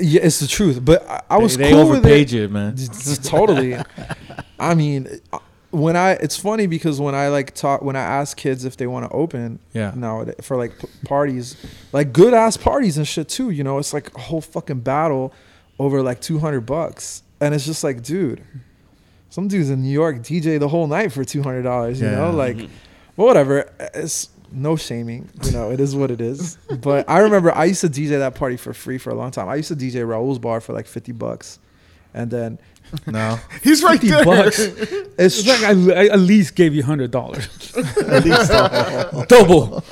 yeah, 0.00 0.20
it's 0.22 0.40
the 0.40 0.46
truth. 0.48 0.84
But 0.84 1.08
I, 1.08 1.22
I 1.30 1.38
was 1.38 1.56
they, 1.56 1.64
they 1.64 1.70
cool 1.72 1.88
with 1.90 1.98
overpaid 1.98 2.32
it. 2.32 2.36
you, 2.36 2.48
man. 2.48 2.76
totally. 3.22 3.76
I 4.58 4.74
mean, 4.74 5.08
uh, 5.32 5.38
when 5.70 5.96
I, 5.96 6.12
it's 6.12 6.36
funny 6.36 6.66
because 6.68 7.00
when 7.00 7.14
I 7.14 7.28
like 7.28 7.54
talk, 7.54 7.82
when 7.82 7.96
I 7.96 8.00
ask 8.02 8.36
kids 8.36 8.64
if 8.64 8.76
they 8.76 8.86
want 8.86 9.06
to 9.10 9.14
open, 9.14 9.58
Yeah. 9.72 9.92
now 9.96 10.24
for 10.42 10.56
like 10.56 10.78
p- 10.78 10.88
parties, 11.04 11.56
like 11.92 12.12
good 12.12 12.32
ass 12.34 12.56
parties 12.56 12.96
and 12.96 13.06
shit 13.06 13.28
too. 13.28 13.50
You 13.50 13.64
know, 13.64 13.78
it's 13.78 13.92
like 13.92 14.14
a 14.16 14.20
whole 14.20 14.40
fucking 14.40 14.80
battle 14.80 15.32
over 15.78 16.00
like 16.02 16.20
two 16.20 16.38
hundred 16.38 16.60
bucks, 16.62 17.22
and 17.40 17.52
it's 17.54 17.66
just 17.66 17.82
like, 17.82 18.02
dude, 18.02 18.42
some 19.30 19.48
dudes 19.48 19.70
in 19.70 19.82
New 19.82 19.90
York 19.90 20.18
DJ 20.18 20.60
the 20.60 20.68
whole 20.68 20.86
night 20.86 21.10
for 21.12 21.24
two 21.24 21.42
hundred 21.42 21.62
dollars. 21.62 22.00
You 22.00 22.06
Yeah. 22.08 22.14
know, 22.16 22.30
like, 22.30 22.56
but 23.16 23.24
whatever. 23.24 23.70
It's 23.94 24.30
no 24.52 24.76
shaming. 24.76 25.28
You 25.44 25.52
know, 25.52 25.70
it 25.70 25.80
is 25.80 25.94
what 25.96 26.10
it 26.10 26.20
is. 26.20 26.58
But 26.80 27.08
I 27.08 27.20
remember 27.20 27.54
I 27.54 27.64
used 27.66 27.80
to 27.82 27.88
DJ 27.88 28.18
that 28.18 28.34
party 28.34 28.56
for 28.56 28.72
free 28.72 28.98
for 28.98 29.10
a 29.10 29.14
long 29.14 29.30
time. 29.30 29.48
I 29.48 29.56
used 29.56 29.68
to 29.68 29.76
DJ 29.76 30.06
Raul's 30.06 30.38
bar 30.38 30.60
for 30.60 30.72
like 30.72 30.86
fifty 30.86 31.12
bucks, 31.12 31.58
and 32.12 32.30
then 32.30 32.58
No. 33.06 33.38
He's 33.62 33.82
right 33.82 34.00
50 34.00 34.08
there. 34.08 34.24
bucks. 34.24 34.58
it's 34.58 35.12
It's 35.18 35.46
like 35.46 35.62
I, 35.62 36.02
I 36.02 36.06
at 36.08 36.18
least 36.20 36.54
gave 36.56 36.74
you 36.74 36.82
hundred 36.82 37.10
dollars. 37.10 37.46
At 37.76 38.24
least 38.24 38.50
Double. 39.28 39.82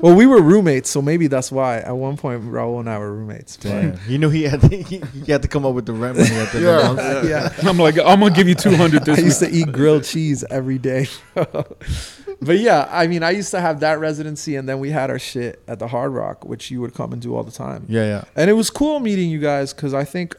well, 0.00 0.14
we 0.14 0.26
were 0.26 0.40
roommates, 0.42 0.90
so 0.90 1.00
maybe 1.02 1.26
that's 1.28 1.50
why. 1.52 1.78
At 1.78 1.96
one 1.96 2.16
point, 2.16 2.42
Raul 2.44 2.80
and 2.80 2.88
I 2.90 2.98
were 2.98 3.12
roommates. 3.12 3.56
Damn. 3.56 3.98
You 4.08 4.18
knew 4.18 4.28
he 4.30 4.42
had 4.44 4.60
to, 4.62 4.68
he, 4.68 5.00
he 5.24 5.30
had 5.32 5.42
to 5.42 5.48
come 5.48 5.64
up 5.66 5.74
with 5.74 5.86
the 5.86 5.92
rent 5.92 6.18
money 6.18 6.30
at 6.34 6.52
the 6.52 6.58
end 6.58 6.98
Yeah. 7.28 7.52
yeah. 7.62 7.68
I'm 7.70 7.78
like, 7.78 7.96
I'm 7.98 8.20
gonna 8.20 8.30
give 8.34 8.48
you 8.48 8.54
two 8.54 8.74
hundred 8.76 9.02
I 9.08 9.14
this 9.14 9.24
used 9.24 9.40
week. 9.42 9.50
to 9.52 9.56
eat 9.56 9.72
grilled 9.72 10.04
cheese 10.04 10.44
every 10.50 10.78
day. 10.78 11.06
but 11.34 12.58
yeah, 12.58 12.88
I 12.90 13.06
mean, 13.06 13.22
I 13.22 13.30
used 13.30 13.50
to 13.52 13.60
have 13.60 13.80
that 13.80 13.98
residency, 14.00 14.56
and 14.56 14.68
then 14.68 14.78
we 14.78 14.90
had 14.90 15.10
our 15.10 15.18
shit 15.18 15.62
at 15.68 15.78
the 15.78 15.88
Hard 15.88 16.12
Rock, 16.12 16.44
which 16.44 16.70
you 16.70 16.80
would 16.80 16.94
come 16.94 17.12
and 17.12 17.20
do 17.22 17.34
all 17.34 17.42
the 17.44 17.52
time. 17.52 17.86
Yeah, 17.88 18.04
yeah. 18.04 18.24
And 18.34 18.50
it 18.50 18.54
was 18.54 18.70
cool 18.70 19.00
meeting 19.00 19.30
you 19.30 19.38
guys 19.38 19.72
because 19.72 19.94
I 19.94 20.04
think, 20.04 20.36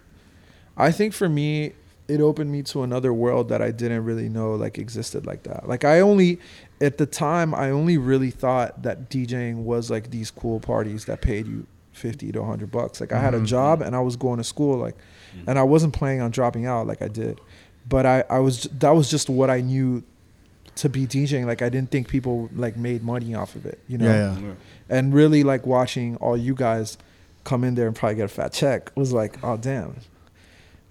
I 0.76 0.92
think 0.92 1.14
for 1.14 1.28
me, 1.30 1.74
it 2.08 2.22
opened 2.22 2.52
me 2.52 2.64
to 2.64 2.84
another 2.84 3.14
world 3.14 3.50
that 3.50 3.62
I 3.62 3.72
didn't 3.72 4.04
really 4.06 4.30
know 4.30 4.56
like 4.56 4.78
existed 4.78 5.26
like 5.26 5.44
that. 5.44 5.68
Like 5.68 5.84
I 5.84 6.00
only, 6.00 6.40
at 6.80 6.98
the 6.98 7.06
time, 7.06 7.54
I 7.54 7.70
only 7.72 7.98
really 7.98 8.32
thought 8.32 8.84
that 8.84 9.10
DJing 9.10 9.64
was 9.64 9.90
like 9.92 10.10
these 10.12 10.32
cool 10.32 10.60
parties 10.60 11.06
that 11.06 11.22
paid 11.22 11.48
you 11.48 11.68
fifty 11.92 12.32
to 12.32 12.44
hundred 12.44 12.72
bucks. 12.72 13.02
Like 13.02 13.12
I 13.12 13.20
had 13.20 13.34
a 13.34 13.40
Mhm. 13.40 13.46
job 13.46 13.82
and 13.82 13.96
I 13.96 14.00
was 14.00 14.16
going 14.16 14.38
to 14.38 14.44
school, 14.44 14.78
like, 14.78 14.96
and 15.48 15.60
I 15.60 15.64
wasn't 15.64 15.94
planning 15.94 16.22
on 16.22 16.32
dropping 16.32 16.66
out 16.66 16.88
like 16.88 17.02
I 17.02 17.08
did, 17.10 17.42
but 17.90 18.06
I 18.06 18.24
I 18.30 18.40
was 18.40 18.64
that 18.80 18.92
was 18.92 19.10
just 19.10 19.30
what 19.30 19.50
I 19.50 19.62
knew 19.62 20.04
to 20.76 20.90
be 20.90 21.08
DJing. 21.08 21.46
Like 21.46 21.62
I 21.62 21.70
didn't 21.70 21.90
think 21.92 22.08
people 22.08 22.50
like 22.56 22.78
made 22.78 23.04
money 23.04 23.34
off 23.36 23.56
of 23.56 23.66
it, 23.66 23.80
you 23.88 23.98
know 23.98 24.06
Yeah, 24.06 24.40
yeah. 24.40 24.54
and 24.90 25.14
really 25.14 25.44
like 25.44 25.66
watching 25.66 26.16
all 26.18 26.38
you 26.38 26.54
guys 26.56 26.98
come 27.44 27.64
in 27.64 27.76
there 27.76 27.88
and 27.88 27.96
probably 27.96 28.16
get 28.16 28.26
a 28.26 28.28
fat 28.30 28.54
check 28.54 28.92
was 28.96 29.12
like, 29.12 29.44
oh 29.44 29.58
damn. 29.58 29.96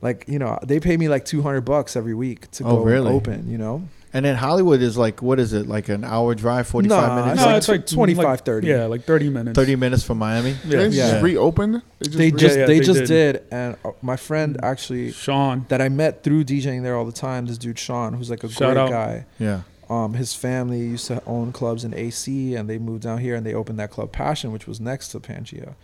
Like 0.02 0.24
you 0.28 0.38
know, 0.38 0.58
they 0.62 0.78
pay 0.80 0.96
me 0.96 1.08
like 1.08 1.24
two 1.24 1.42
hundred 1.42 1.62
bucks 1.62 1.96
every 1.96 2.14
week 2.14 2.50
to 2.52 2.64
Oh, 2.64 2.76
go 2.78 2.82
really? 2.84 3.10
open. 3.12 3.48
You 3.50 3.58
know, 3.58 3.88
And 4.12 4.24
then 4.24 4.36
Hollywood 4.36 4.80
is 4.82 4.96
like, 4.96 5.20
what 5.22 5.38
is 5.40 5.52
it? 5.52 5.66
Like 5.66 5.88
an 5.88 6.04
hour 6.04 6.34
drive, 6.34 6.66
45 6.68 6.88
Nah, 7.08 7.14
minutes? 7.16 7.32
It's 7.40 7.40
no, 7.40 7.46
like 7.52 7.56
it's 7.58 7.68
like 7.68 7.86
25, 7.86 8.24
like, 8.24 8.44
30. 8.44 8.66
Yeah, 8.68 8.84
like 8.86 9.04
thirty 9.04 9.28
minutes. 9.30 9.56
30 9.58 9.76
minutes 9.76 10.04
from 10.04 10.18
Miami? 10.18 10.50
Yeah. 10.50 10.56
They 10.64 10.84
just 10.90 10.96
Yeah. 10.96 11.20
reopened. 11.22 11.82
They 11.98 12.06
just, 12.06 12.18
they 12.18 12.30
just 12.30 12.58
yeah, 12.58 12.66
they, 12.66 12.78
they 12.78 12.84
just 12.84 12.98
did. 13.00 13.32
did. 13.34 13.42
and 13.50 13.76
uh, 13.84 13.90
my 14.02 14.16
friend 14.16 14.58
actually 14.62 15.12
Sean. 15.12 15.64
that 15.68 15.80
I 15.80 15.88
met 15.88 16.22
through 16.22 16.44
DJing 16.44 16.82
there 16.82 16.96
all 16.96 17.04
the 17.06 17.12
time. 17.12 17.46
This 17.46 17.58
dude 17.58 17.78
Sean, 17.78 18.12
who's 18.14 18.30
like 18.30 18.44
a 18.44 18.48
Shout 18.50 18.74
great 18.74 18.82
out. 18.82 18.90
guy. 18.90 19.24
Yeah. 19.38 19.62
Um, 19.88 20.14
his 20.14 20.34
family 20.34 20.80
used 20.80 21.06
to 21.06 21.22
own 21.26 21.52
clubs 21.52 21.84
in 21.84 21.94
AC, 21.94 22.56
and 22.56 22.68
they 22.68 22.76
moved 22.76 23.04
down 23.04 23.18
here 23.18 23.36
and 23.36 23.46
they 23.46 23.54
opened 23.54 23.78
that 23.78 23.90
club 23.92 24.10
Passion, 24.12 24.50
which 24.50 24.66
was 24.66 24.80
next 24.80 25.08
to 25.10 25.20
Pangea. 25.20 25.74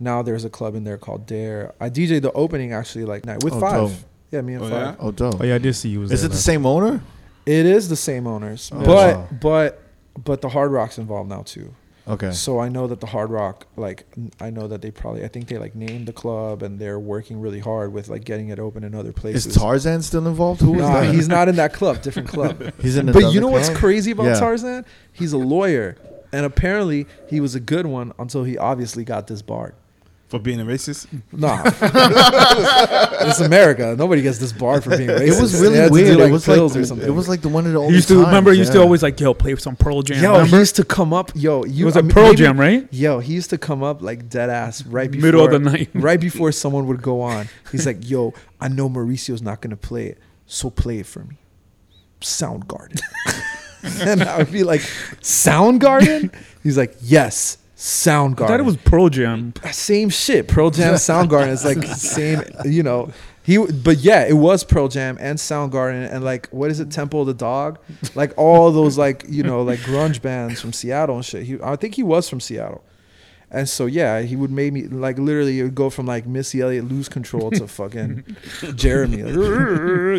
Now 0.00 0.22
there's 0.22 0.44
a 0.44 0.50
club 0.50 0.74
in 0.74 0.84
there 0.84 0.98
called 0.98 1.26
Dare. 1.26 1.74
I 1.80 1.88
DJed 1.90 2.22
the 2.22 2.32
opening 2.32 2.72
actually 2.72 3.04
like 3.04 3.24
night 3.26 3.42
with 3.44 3.54
Oh, 3.54 3.60
five. 3.60 3.72
dope. 3.74 3.92
Yeah, 4.30 4.40
me 4.40 4.54
and 4.54 4.64
Oh, 4.64 4.68
five. 4.70 4.86
yeah? 4.86 4.94
Oh, 4.98 5.10
dope. 5.12 5.36
Oh 5.40 5.44
yeah, 5.44 5.54
I 5.56 5.58
did 5.58 5.74
see 5.74 5.90
you. 5.90 6.00
Was 6.00 6.12
Is 6.12 6.22
there 6.22 6.28
it 6.30 6.32
the 6.32 6.38
same 6.38 6.64
owner? 6.66 7.02
It 7.46 7.66
is 7.66 7.88
the 7.88 7.96
same 7.96 8.26
owners, 8.26 8.70
Oh, 8.74 8.84
but 8.84 9.16
wow. 9.16 9.28
but 9.40 9.82
but 10.24 10.40
the 10.42 10.48
Hard 10.48 10.70
Rock's 10.72 10.98
involved 10.98 11.28
now 11.30 11.42
too. 11.42 11.74
Okay. 12.08 12.32
So 12.32 12.58
I 12.58 12.68
know 12.68 12.88
that 12.88 12.98
the 13.00 13.06
Hard 13.06 13.30
Rock, 13.30 13.66
like, 13.76 14.04
I 14.40 14.50
know 14.50 14.66
that 14.66 14.82
they 14.82 14.90
probably, 14.90 15.24
I 15.24 15.28
think 15.28 15.46
they 15.46 15.56
like 15.56 15.76
named 15.76 16.08
the 16.08 16.12
club 16.12 16.64
and 16.64 16.76
they're 16.80 16.98
working 16.98 17.40
really 17.40 17.60
hard 17.60 17.92
with 17.92 18.08
like 18.08 18.24
getting 18.24 18.48
it 18.48 18.58
open 18.58 18.82
in 18.82 18.92
other 18.92 19.12
places. 19.12 19.46
Is. 19.46 19.54
Tarzan 19.54 20.02
still 20.02 20.26
involved? 20.26 20.60
Who 20.62 20.74
is 20.74 20.80
Nah, 20.80 21.02
that? 21.02 21.14
he's 21.14 21.28
not 21.28 21.48
in 21.48 21.54
that 21.56 21.72
club. 21.78 22.02
Different 22.02 22.28
club. 22.28 22.72
He's 22.80 22.96
in 22.96 23.06
the 23.06 23.12
but 23.12 23.32
you 23.32 23.40
know 23.40 23.46
what's 23.46 23.68
club? 23.68 23.78
crazy 23.78 24.10
about 24.10 24.24
Yeah. 24.26 24.34
Tarzan? 24.40 24.84
He's 25.12 25.32
a 25.32 25.38
lawyer, 25.38 25.96
and 26.32 26.44
apparently 26.44 27.06
he 27.30 27.40
was 27.40 27.54
a 27.54 27.60
good 27.60 27.86
one 27.86 28.12
until 28.18 28.42
he 28.42 28.58
obviously 28.58 29.04
got 29.04 29.28
disbarred. 29.28 29.74
For 30.32 30.38
being 30.38 30.58
a 30.60 30.64
racist. 30.64 31.06
Nah, 31.30 31.62
it's 33.28 33.38
America. 33.40 33.94
Nobody 33.98 34.22
gets 34.22 34.38
disbarred 34.38 34.82
for 34.82 34.96
being 34.96 35.10
racist. 35.10 35.36
It 35.38 35.42
was 35.42 35.52
They 35.52 35.60
really 35.60 35.76
had 35.76 35.86
to 35.88 35.92
weird. 35.92 36.06
do, 36.06 36.12
it 36.14 36.22
like, 36.24 36.32
was 36.32 36.48
like 36.48 36.58
or 36.58 36.84
something. 36.86 37.06
it 37.06 37.10
was 37.10 37.28
like 37.28 37.42
the 37.42 37.50
one 37.50 37.66
of 37.66 37.72
the 37.74 37.78
He 37.78 37.84
only 37.84 37.94
used 37.96 38.08
to 38.08 38.14
times, 38.14 38.26
remember. 38.28 38.52
He 38.52 38.58
used 38.58 38.72
to 38.72 38.80
always 38.80 39.02
like, 39.02 39.20
"Yo, 39.20 39.34
play 39.34 39.54
some 39.56 39.76
Pearl 39.76 40.00
Jam." 40.00 40.22
Yo, 40.22 40.30
he 40.32 40.36
remember? 40.38 40.58
used 40.60 40.76
to 40.76 40.84
come 40.84 41.12
up. 41.12 41.32
Yo, 41.34 41.64
you 41.66 41.84
it 41.84 41.86
was 41.86 41.96
I 41.98 42.00
a 42.00 42.02
mean, 42.02 42.12
Pearl 42.12 42.24
maybe- 42.28 42.36
Jam, 42.38 42.58
right? 42.58 42.88
Yo, 42.90 43.18
he 43.20 43.34
used 43.34 43.50
to 43.50 43.58
come 43.58 43.82
up 43.82 44.00
like 44.00 44.30
dead 44.30 44.48
ass 44.48 44.86
right 44.86 45.10
before 45.10 45.26
Middle 45.26 45.44
of 45.44 45.50
the 45.52 45.58
night. 45.58 45.90
right 45.94 46.18
before 46.18 46.50
someone 46.50 46.86
would 46.86 47.02
go 47.02 47.20
on. 47.20 47.48
He's 47.70 47.84
like, 47.84 48.08
"Yo, 48.08 48.32
I 48.58 48.68
know 48.68 48.88
Mauricio's 48.88 49.42
not 49.42 49.60
gonna 49.60 49.76
play 49.76 50.06
it, 50.06 50.18
so 50.46 50.70
play 50.70 50.98
it 51.00 51.06
for 51.06 51.24
me." 51.24 51.36
Soundgarden, 52.22 52.98
and 54.00 54.22
I 54.22 54.38
would 54.38 54.50
be 54.52 54.64
like, 54.64 54.80
"Soundgarden?" 55.20 56.32
He's 56.62 56.78
like, 56.78 56.96
"Yes, 57.02 57.58
Soundgarden." 57.82 58.44
I 58.44 58.46
thought 58.48 58.60
it 58.60 58.64
was 58.66 58.76
Pearl 58.78 59.08
Jam. 59.08 59.52
same 59.72 60.08
shit. 60.08 60.46
Pearl 60.48 60.70
Jam, 60.70 60.94
Soundgarden. 61.08 61.52
It's 61.52 61.64
like 61.64 61.82
same, 61.96 62.42
you 62.64 62.82
know. 62.82 63.10
He, 63.44 63.58
but 63.58 63.98
yeah, 63.98 64.24
it 64.24 64.34
was 64.34 64.62
Pearl 64.62 64.86
Jam 64.86 65.16
and 65.20 65.36
Soundgarden 65.36 66.08
and 66.12 66.22
like 66.24 66.48
what 66.50 66.70
is 66.70 66.78
it, 66.78 66.92
Temple 66.92 67.22
of 67.22 67.26
the 67.26 67.34
Dog, 67.34 67.80
like 68.14 68.32
all 68.38 68.70
those 68.70 68.96
like 68.96 69.24
you 69.28 69.42
know 69.42 69.62
like 69.62 69.80
grunge 69.80 70.22
bands 70.22 70.60
from 70.60 70.72
Seattle 70.72 71.16
and 71.16 71.24
shit. 71.24 71.42
He, 71.42 71.58
I 71.60 71.74
think 71.74 71.96
he 71.96 72.04
was 72.04 72.28
from 72.28 72.38
Seattle, 72.38 72.84
and 73.50 73.68
so 73.68 73.86
yeah, 73.86 74.20
he 74.20 74.36
would 74.36 74.52
make 74.52 74.72
me 74.72 74.84
like 74.84 75.18
literally 75.18 75.58
it 75.58 75.64
would 75.64 75.74
go 75.74 75.90
from 75.90 76.06
like 76.06 76.24
Missy 76.24 76.60
Elliott 76.60 76.84
lose 76.84 77.08
control 77.08 77.50
to 77.50 77.66
fucking 77.66 78.22
Jeremy, 78.76 79.24
like, 79.24 79.34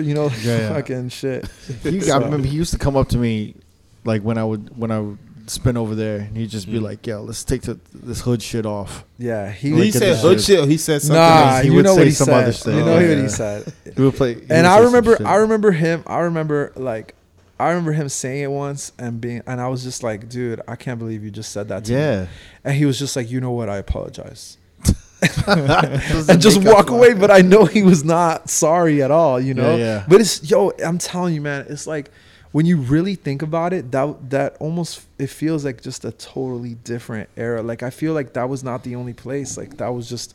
you 0.05 0.13
know, 0.13 0.29
Yeah, 0.41 0.57
yeah. 0.57 0.73
fucking 0.73 1.07
shit. 1.07 1.47
He, 1.83 2.11
I 2.11 2.17
remember 2.17 2.45
he 2.45 2.57
used 2.57 2.73
to 2.73 2.77
come 2.77 2.97
up 2.97 3.07
to 3.09 3.17
me, 3.17 3.55
like 4.03 4.21
when 4.21 4.37
I 4.37 4.43
would 4.43 4.77
when 4.77 4.91
I 4.91 4.99
would 4.99 5.17
spin 5.47 5.77
over 5.77 5.95
there, 5.95 6.19
and 6.19 6.37
he'd 6.37 6.49
just 6.49 6.67
be 6.67 6.79
mm. 6.79 6.83
like, 6.83 7.05
"Yo, 7.05 7.21
let's 7.21 7.43
take 7.43 7.61
the, 7.63 7.79
this 7.93 8.21
hood 8.21 8.41
shit 8.41 8.65
off." 8.65 9.05
Yeah, 9.17 9.51
he, 9.51 9.71
he 9.71 9.91
said 9.91 10.17
hood 10.17 10.41
shit. 10.41 10.59
shit. 10.59 10.69
He 10.69 10.77
said 10.77 11.01
something. 11.01 11.15
Nah, 11.15 11.59
He 11.61 11.67
you 11.67 11.73
would 11.75 11.85
know 11.85 11.93
say 11.93 11.99
what 11.99 12.07
he 12.07 12.13
some 12.13 12.25
said. 12.25 12.43
other 12.43 12.53
shit. 12.53 12.73
You 12.75 12.85
know 12.85 12.99
Yeah. 12.99 13.09
what 13.09 13.17
he 13.17 13.29
said. 13.29 13.73
He 13.95 14.01
would 14.01 14.15
play, 14.15 14.33
he 14.35 14.41
and 14.41 14.49
would 14.49 14.65
I 14.65 14.79
remember. 14.79 15.17
I 15.25 15.35
remember 15.35 15.71
him. 15.71 16.03
I 16.07 16.19
remember 16.19 16.71
like, 16.75 17.15
I 17.59 17.69
remember 17.69 17.93
him 17.93 18.09
saying 18.09 18.43
it 18.43 18.51
once 18.51 18.91
and 18.97 19.21
being, 19.21 19.41
and 19.45 19.61
I 19.61 19.67
was 19.67 19.83
just 19.83 20.03
like, 20.03 20.29
dude, 20.29 20.61
I 20.67 20.75
can't 20.75 20.99
believe 20.99 21.23
you 21.23 21.31
just 21.31 21.51
said 21.51 21.67
that 21.69 21.85
to 21.85 21.91
me. 21.91 21.97
yeah, 21.97 22.27
And 22.63 22.75
he 22.75 22.85
was 22.85 22.97
just 22.99 23.15
like, 23.15 23.29
you 23.29 23.39
know 23.41 23.51
what? 23.51 23.69
I 23.69 23.77
apologize. 23.77 24.57
And 25.47 26.41
just 26.41 26.61
walk 26.63 26.87
for- 26.87 26.95
away. 26.95 27.13
But 27.13 27.31
I 27.31 27.39
know 27.41 27.63
he 27.65 27.81
was 27.83 28.03
not 28.03 28.49
sorry 28.49 29.01
at 29.01 29.11
all. 29.11 29.39
You 29.39 29.53
know. 29.53 29.75
Yeah, 29.75 29.85
yeah. 29.99 30.05
But 30.07 30.19
it's 30.21 30.49
yo, 30.49 30.71
I'm 30.83 30.97
telling 30.97 31.33
you, 31.33 31.41
man. 31.41 31.65
It's 31.69 31.87
like 31.87 32.11
when 32.53 32.65
you 32.65 32.77
really 32.77 33.15
think 33.15 33.41
about 33.41 33.73
it, 33.73 33.91
that 33.91 34.29
that 34.29 34.55
almost 34.61 35.05
it 35.19 35.27
feels 35.27 35.65
like 35.65 35.81
just 35.81 36.05
a 36.05 36.11
totally 36.11 36.75
different 36.85 37.29
era. 37.35 37.61
Like 37.61 37.83
I 37.83 37.89
feel 37.89 38.13
like 38.13 38.31
that 38.33 38.47
was 38.47 38.63
not 38.63 38.83
the 38.83 38.95
only 38.95 39.13
place. 39.13 39.57
Like 39.57 39.77
that 39.77 39.89
was 39.89 40.07
just 40.07 40.33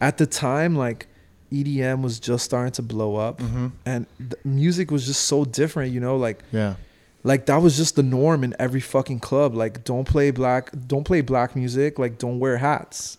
at 0.00 0.16
the 0.18 0.26
time 0.26 0.76
like. 0.76 1.08
EDM 1.52 2.02
was 2.02 2.18
just 2.18 2.44
starting 2.44 2.72
to 2.72 2.82
blow 2.82 3.14
up, 3.14 3.38
Mhm. 3.38 3.70
and 3.86 4.06
the 4.18 4.36
music 4.44 4.90
was 4.90 5.06
just 5.06 5.22
so 5.24 5.44
different. 5.44 5.92
You 5.92 6.00
know, 6.00 6.16
like 6.16 6.42
Yeah, 6.50 6.74
like 7.22 7.46
that 7.46 7.58
was 7.62 7.76
just 7.76 7.94
the 7.94 8.02
norm 8.02 8.42
in 8.42 8.56
every 8.58 8.80
fucking 8.80 9.20
club. 9.20 9.54
Like 9.54 9.84
don't 9.84 10.04
play 10.04 10.32
black, 10.32 10.72
don't 10.88 11.04
play 11.04 11.20
black 11.20 11.54
music. 11.54 11.96
Like 11.96 12.18
don't 12.18 12.40
wear 12.40 12.56
hats. 12.56 13.18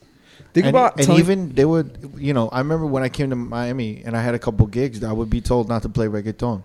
Think 0.54 0.66
and, 0.66 0.76
about 0.76 0.98
and 0.98 1.06
telling- 1.06 1.22
even 1.22 1.54
they 1.54 1.64
would, 1.64 2.12
you 2.18 2.34
know, 2.34 2.50
I 2.50 2.58
remember 2.58 2.86
when 2.88 3.04
I 3.04 3.10
came 3.10 3.30
to 3.30 3.38
Miami 3.38 4.02
and 4.04 4.18
I 4.18 4.22
had 4.22 4.36
a 4.36 4.40
couple 4.40 4.66
gigs, 4.68 5.02
I 5.02 5.14
would 5.14 5.30
be 5.30 5.40
told 5.40 5.70
not 5.70 5.82
to 5.84 5.90
play 5.90 6.08
reggaeton. 6.08 6.62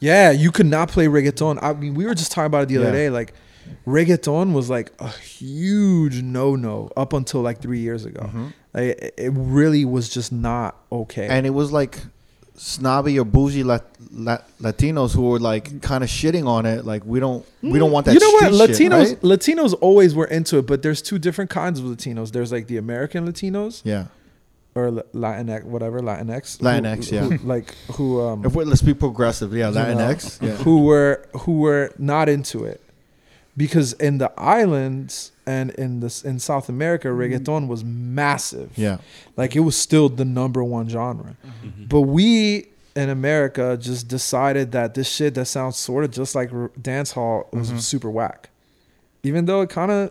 Yeah, 0.00 0.30
you 0.30 0.50
could 0.50 0.66
not 0.66 0.88
play 0.90 1.06
reggaeton. 1.06 1.58
I 1.62 1.72
mean, 1.74 1.94
we 1.94 2.04
were 2.06 2.14
just 2.14 2.32
talking 2.32 2.46
about 2.46 2.62
it 2.64 2.68
the 2.68 2.78
other 2.78 2.86
Yeah. 2.86 2.92
day. 2.92 3.10
Like 3.10 3.34
reggaeton 3.86 4.52
was 4.52 4.70
like 4.70 4.92
a 4.98 5.08
huge 5.08 6.22
no 6.22 6.56
no 6.56 6.90
up 6.96 7.12
until 7.12 7.40
like 7.42 7.60
three 7.60 7.80
years 7.80 8.04
ago. 8.04 8.30
Mhm. 8.34 8.52
Like, 8.74 9.14
it- 9.16 9.32
really 9.34 9.84
was 9.84 10.08
just 10.08 10.32
not 10.32 10.76
okay. 10.92 11.26
And 11.28 11.46
it 11.46 11.50
was 11.50 11.72
like 11.72 12.00
snobby 12.56 13.16
or 13.18 13.24
bougie 13.24 13.62
lat- 13.62 13.86
lat- 14.12 14.44
Latinos 14.60 15.14
who 15.14 15.22
were 15.22 15.38
like 15.38 15.80
kind 15.80 16.02
of 16.02 16.10
shitting 16.10 16.46
on 16.46 16.66
it. 16.66 16.84
Like 16.84 17.04
we 17.04 17.20
don't, 17.20 17.44
we 17.62 17.78
don't 17.78 17.92
want 17.92 18.06
that. 18.06 18.14
You 18.14 18.20
know 18.20 18.30
what? 18.32 18.52
street 18.54 18.76
shit, 18.76 18.90
Latinos, 18.92 19.06
right? 19.10 19.20
Latinos 19.22 19.74
always 19.80 20.14
were 20.14 20.26
into 20.26 20.58
it, 20.58 20.66
but 20.66 20.82
there's 20.82 21.00
two 21.00 21.18
different 21.18 21.50
kinds 21.50 21.78
of 21.78 21.84
Latinos. 21.86 22.32
There's 22.32 22.50
like 22.50 22.66
the 22.66 22.76
American 22.76 23.26
Latinos 23.30 23.80
Yeah. 23.84 24.06
Or 24.78 24.90
La- 24.90 25.02
Latinx, 25.14 25.64
whatever 25.64 26.00
Latinx. 26.00 26.58
who- 26.58 26.64
Latinx, 26.64 27.10
yeah. 27.12 27.22
who- 27.28 27.46
like 27.46 27.74
who 27.96 28.20
um 28.20 28.44
If 28.46 28.54
we're, 28.54 28.64
let's 28.64 28.82
be 28.82 28.94
progressive. 28.94 29.52
Yeah, 29.54 29.68
you 29.68 29.74
know, 29.74 29.80
Latinx. 29.96 30.40
Yeah. 30.42 30.56
who 30.64 30.82
were 30.82 31.24
who 31.42 31.58
were 31.60 31.92
not 31.98 32.28
into 32.28 32.64
it 32.64 32.80
because 33.56 33.92
in 33.94 34.18
the 34.18 34.30
islands 34.38 35.32
and 35.46 35.70
in 35.72 36.00
this 36.00 36.22
in 36.24 36.38
South 36.38 36.68
America 36.68 37.08
reggaeton 37.08 37.66
was 37.68 37.82
massive 37.84 38.70
Yeah. 38.76 38.98
like 39.36 39.56
it 39.56 39.60
was 39.60 39.76
still 39.76 40.08
the 40.08 40.24
number 40.24 40.62
one 40.62 40.88
genre 40.88 41.36
but 41.88 42.02
we 42.02 42.68
in 42.94 43.08
America 43.10 43.76
just 43.80 44.08
decided 44.08 44.72
that 44.72 44.94
this 44.94 45.08
shit 45.08 45.34
that 45.34 45.46
sounds 45.46 45.76
sort 45.76 46.04
of 46.04 46.10
just 46.10 46.34
like 46.34 46.50
dance 46.80 47.12
hall 47.12 47.48
was 47.52 47.70
Mhm. 47.72 47.80
super 47.80 48.10
whack 48.10 48.50
even 49.22 49.46
though 49.46 49.60
it 49.62 49.70
kind 49.70 49.90
of 49.90 50.10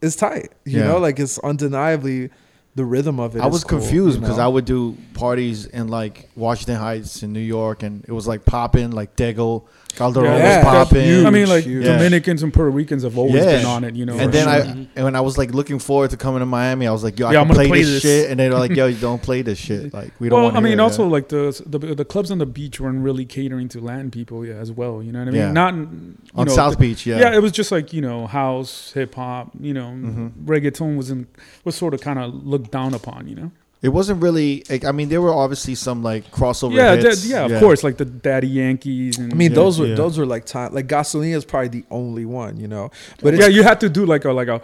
is 0.00 0.16
tight 0.16 0.50
you 0.64 0.78
Yeah. 0.80 0.88
know 0.88 0.98
like 0.98 1.18
it's 1.20 1.38
undeniably 1.40 2.30
the 2.74 2.84
rhythm 2.84 3.20
of 3.20 3.36
it 3.36 3.42
I 3.42 3.46
was 3.46 3.64
cool, 3.64 3.80
confused 3.80 4.16
you 4.16 4.20
because 4.22 4.38
know? 4.38 4.44
I 4.44 4.48
would 4.48 4.64
do 4.64 4.96
parties 5.14 5.66
in 5.66 5.88
like 5.88 6.30
Washington 6.34 6.76
Heights 6.76 7.22
in 7.22 7.32
New 7.32 7.40
York, 7.40 7.82
and 7.82 8.04
it 8.06 8.12
was 8.12 8.26
like 8.26 8.44
popping, 8.44 8.92
like 8.92 9.14
Tego, 9.16 9.64
Calderon 9.96 10.24
Yeah, 10.38 10.56
was 10.58 10.64
popping. 10.88 11.04
huge. 11.04 11.26
I 11.26 11.30
mean, 11.30 11.48
like 11.48 11.64
huge. 11.64 11.84
Yeah. 11.84 11.96
Dominicans 11.96 12.42
and 12.42 12.52
Puerto 12.52 12.70
Ricans 12.70 13.02
have 13.02 13.18
always 13.18 13.34
Yeah. 13.34 13.58
been 13.58 13.66
on 13.66 13.84
it, 13.84 13.94
you 13.94 14.06
know. 14.06 14.14
and 14.14 14.32
for 14.32 14.38
then 14.38 14.48
I, 14.48 14.58
and 14.96 15.04
when 15.04 15.14
I 15.16 15.20
was 15.20 15.36
like 15.36 15.52
looking 15.52 15.78
forward 15.78 16.10
to 16.10 16.16
coming 16.16 16.40
to 16.40 16.46
Miami, 16.46 16.86
I 16.86 16.92
was 16.92 17.04
like, 17.04 17.18
"Yo, 17.18 17.26
I 17.26 17.32
Yeah, 17.32 17.40
can 17.42 17.48
I'm 17.50 17.54
play, 17.54 17.64
gonna 17.64 17.68
play 17.74 17.82
this, 17.82 17.90
this. 17.90 18.02
shit," 18.02 18.30
and 18.30 18.40
they're 18.40 18.52
like, 18.52 18.70
"Yo, 18.74 18.86
you 18.86 18.96
don't 19.00 19.20
play 19.22 19.42
this 19.42 19.58
shit. 19.58 19.92
Like, 19.92 20.12
we 20.18 20.28
don't 20.28 20.42
well. 20.42 20.56
I 20.56 20.60
mean, 20.60 20.74
it, 20.74 20.80
also 20.80 21.04
yeah. 21.04 21.10
like 21.10 21.28
the, 21.28 21.62
the 21.66 21.94
the 21.94 22.04
clubs 22.04 22.30
on 22.30 22.38
the 22.38 22.46
beach 22.46 22.80
weren't 22.80 23.02
really 23.04 23.24
catering 23.24 23.68
to 23.68 23.80
Latin 23.80 24.10
people 24.10 24.44
yeah, 24.46 24.54
as 24.54 24.72
well. 24.72 25.02
You 25.02 25.12
know 25.12 25.18
what 25.18 25.28
I 25.28 25.30
mean? 25.32 25.40
Yeah. 25.40 25.52
Not 25.52 25.74
you 25.74 26.16
on 26.34 26.46
know, 26.46 26.52
South 26.54 26.72
the- 26.74 26.78
Beach, 26.78 27.06
yeah, 27.06 27.18
Yeah. 27.20 27.34
it 27.36 27.42
was 27.42 27.52
just 27.52 27.70
like 27.70 27.92
you 27.92 28.00
know 28.00 28.26
house, 28.26 28.92
hip 28.94 29.14
hop. 29.14 29.50
You 29.60 29.74
know, 29.74 29.92
Mhm. 29.94 30.30
reggaeton 30.46 30.96
was 30.96 31.10
in 31.10 31.26
was 31.64 31.74
sort 31.74 31.92
of 31.94 32.00
kind 32.00 32.18
of 32.18 32.46
looked 32.46 32.70
down 32.70 32.94
upon. 32.94 33.28
You 33.28 33.34
know. 33.36 33.50
It 33.82 33.88
wasn't 33.88 34.22
really. 34.22 34.62
Like, 34.70 34.84
I 34.84 34.92
mean, 34.92 35.08
there 35.08 35.20
were 35.20 35.34
obviously 35.34 35.74
some 35.74 36.02
like 36.04 36.30
crossover. 36.30 36.74
yeah, 36.74 36.94
hits. 36.94 37.22
that- 37.22 37.28
yeah, 37.28 37.44
of 37.46 37.60
course, 37.60 37.82
like 37.82 37.96
the 37.96 38.04
Daddy 38.04 38.46
Yankees 38.46 39.18
and 39.18 39.32
I 39.32 39.36
mean, 39.36 39.50
Yeah, 39.50 39.56
those 39.56 39.80
were 39.80 39.86
yeah. 39.88 39.94
those 39.96 40.16
were 40.18 40.24
like 40.26 40.46
time. 40.46 40.72
Like 40.72 40.86
Gasolina 40.86 41.34
is 41.34 41.44
probably 41.44 41.68
the 41.80 41.84
only 41.90 42.24
one, 42.24 42.58
you 42.60 42.68
know. 42.68 42.90
But 43.20 43.34
yeah, 43.34 43.48
you 43.48 43.64
had 43.64 43.80
to 43.80 43.88
do 43.88 44.06
like 44.06 44.24
a 44.24 44.32
like 44.32 44.46
a 44.48 44.60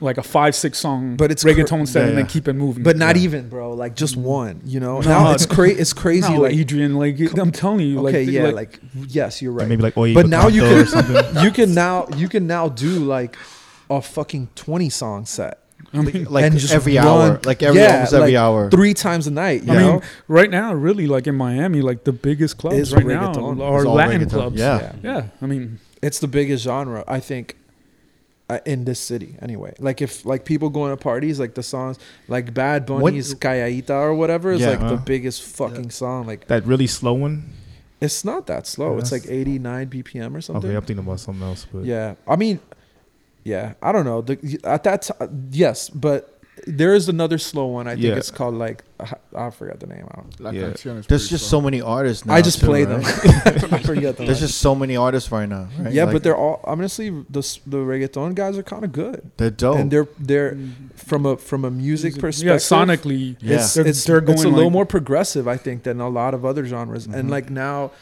like 0.00 0.18
a 0.18 0.22
five 0.24 0.56
six 0.56 0.78
song, 0.78 1.16
But 1.16 1.30
it's 1.30 1.44
reggaeton 1.44 1.80
cr- 1.80 1.86
set 1.86 2.00
Yeah, 2.02 2.08
and 2.08 2.18
then 2.18 2.24
yeah. 2.24 2.30
keep 2.30 2.48
it 2.48 2.54
moving. 2.54 2.82
but 2.82 2.96
not 2.96 3.14
Yeah. 3.16 3.22
even, 3.22 3.48
bro. 3.48 3.72
Like 3.74 3.94
just 3.94 4.18
mm. 4.18 4.22
one, 4.22 4.60
you 4.64 4.80
know. 4.80 5.00
No. 5.00 5.08
now 5.08 5.32
it's 5.32 5.46
cra- 5.46 5.70
It's 5.70 5.92
crazy. 5.92 6.32
no, 6.34 6.40
like 6.40 6.54
Adrian, 6.54 6.96
like 6.96 7.20
I'm 7.38 7.52
telling 7.52 7.80
you, 7.86 8.06
okay, 8.08 8.24
like, 8.24 8.34
yeah, 8.34 8.48
like, 8.48 8.80
yes, 9.08 9.40
you're 9.40 9.52
right. 9.52 9.68
maybe 9.68 9.82
like 9.82 9.96
Oye 9.96 10.14
but 10.14 10.26
now 10.26 10.48
you 10.48 10.62
Picanto 10.62 10.72
or 10.72 10.84
can 10.84 10.86
something. 10.86 11.42
you 11.44 11.50
can 11.52 11.74
now 11.74 12.06
you 12.16 12.28
can 12.28 12.46
now 12.48 12.68
do 12.68 12.98
like 13.04 13.36
a 13.88 14.02
fucking 14.02 14.48
twenty 14.56 14.88
song 14.90 15.24
set 15.26 15.62
I 15.92 16.02
mean, 16.02 16.24
like 16.28 16.44
and 16.44 16.58
just 16.58 16.72
every 16.72 16.96
run- 16.96 17.06
hour, 17.06 17.40
like 17.44 17.62
every 17.62 17.80
Yeah, 17.80 17.94
almost 17.94 18.12
every 18.12 18.32
like 18.32 18.36
hour. 18.40 18.70
three 18.70 18.92
times 18.94 19.26
a 19.26 19.30
night. 19.30 19.64
You 19.64 19.72
I 19.72 19.76
know, 19.76 19.92
mean, 19.92 20.02
right 20.28 20.50
now, 20.50 20.74
really, 20.74 21.06
like 21.06 21.26
in 21.26 21.34
Miami, 21.34 21.80
like 21.80 22.04
the 22.04 22.12
biggest 22.12 22.58
clubs 22.58 22.76
Is 22.76 22.92
right 22.94 23.06
now 23.06 23.32
are 23.32 23.84
Latin 23.84 24.20
reggaeton. 24.22 24.30
clubs. 24.30 24.56
Yeah. 24.58 24.92
yeah. 25.02 25.28
I 25.40 25.46
mean, 25.46 25.78
it's 26.02 26.18
the 26.18 26.28
biggest 26.28 26.64
genre. 26.64 27.04
I 27.08 27.20
think 27.20 27.56
uh, 28.50 28.58
in 28.66 28.84
this 28.84 28.98
city 29.00 29.36
anyway. 29.42 29.74
Like 29.78 30.00
if 30.02 30.24
like 30.24 30.44
people 30.44 30.68
going 30.70 30.90
to 30.90 30.96
parties, 30.96 31.38
like 31.40 31.54
the 31.54 31.62
songs 31.62 31.98
like 32.28 32.52
Bad 32.54 32.88
What- 32.88 33.00
Bunny's 33.02 33.34
Calladita 33.34 33.90
or 33.90 34.14
whatever 34.14 34.52
is 34.52 34.60
Yeah. 34.60 34.70
like 34.70 34.80
the 34.80 34.86
Uh-huh. 34.86 35.04
biggest 35.04 35.42
fucking 35.42 35.90
song. 35.90 36.26
Like 36.26 36.48
That 36.48 36.64
really 36.66 36.86
slow 36.86 37.12
one. 37.14 37.44
it's 38.00 38.24
not 38.24 38.46
that 38.46 38.66
slow. 38.66 38.92
Yeah, 38.94 38.98
it's 39.00 39.12
like 39.12 39.24
89 39.28 39.88
BPM 39.88 40.34
or 40.36 40.40
something. 40.40 40.64
Okay, 40.70 40.76
I'm 40.76 40.82
thinking 40.84 41.04
about 41.04 41.20
something 41.20 41.42
else, 41.46 41.66
but 41.72 41.84
Yeah, 41.84 42.14
I 42.26 42.36
mean, 42.36 42.60
yeah, 43.52 43.74
I 43.82 43.90
don't 43.92 44.04
know. 44.10 44.20
The, 44.28 44.34
at 44.64 44.82
that 44.84 45.02
time, 45.02 45.48
yes, 45.50 45.88
but 46.06 46.34
there 46.66 46.92
is 46.92 47.08
another 47.08 47.38
slow 47.38 47.66
one. 47.78 47.86
I 47.86 47.92
think 47.94 48.04
Yeah. 48.06 48.16
it's 48.20 48.32
called 48.38 48.54
like 48.66 48.82
I, 49.00 49.06
I 49.46 49.50
forgot 49.50 49.78
the 49.78 49.86
name. 49.86 50.06
I, 50.10 50.14
don't, 50.16 50.54
Yeah. 50.54 50.74
There's 51.12 51.28
just 51.34 51.46
slow. 51.48 51.58
so 51.60 51.64
many 51.68 51.80
artists 51.80 52.26
now. 52.26 52.34
I 52.34 52.42
just 52.42 52.58
too, 52.60 52.66
play 52.66 52.82
right? 52.84 53.00
them. 53.02 53.72
I 53.76 53.78
forget 53.92 54.16
them. 54.16 54.26
There's 54.26 54.40
just 54.46 54.58
so 54.58 54.74
many 54.74 54.96
artists 54.96 55.30
right 55.30 55.48
now. 55.48 55.68
Right? 55.78 55.92
yeah, 55.94 56.04
Like, 56.04 56.14
but 56.14 56.22
they're 56.24 56.36
all 56.44 56.58
honestly 56.64 57.10
the 57.36 57.42
the 57.74 57.78
reggaeton 57.92 58.34
guys 58.34 58.58
are 58.58 58.64
kind 58.74 58.84
of 58.84 58.90
good, 58.92 59.30
they're 59.38 59.50
dope. 59.64 59.78
and 59.78 59.86
they're 59.92 60.08
they're 60.30 60.58
from 60.96 61.22
a 61.26 61.36
from 61.36 61.64
a 61.64 61.70
music 61.70 62.12
Yeah, 62.16 62.20
perspective. 62.24 62.60
sonically, 62.74 63.36
Yeah. 63.40 63.56
it's 63.58 63.74
They're- 63.74 63.86
it's, 63.86 64.04
they're 64.04 64.18
it's 64.18 64.30
a 64.30 64.34
going 64.34 64.54
little 64.56 64.70
like- 64.70 64.78
more 64.78 64.86
progressive, 64.96 65.46
I 65.46 65.56
think, 65.64 65.84
than 65.84 66.00
a 66.00 66.08
lot 66.20 66.34
of 66.34 66.44
other 66.44 66.66
genres. 66.66 67.06
Mhm. 67.06 67.14
And 67.18 67.30
like 67.30 67.50
now, 67.50 67.92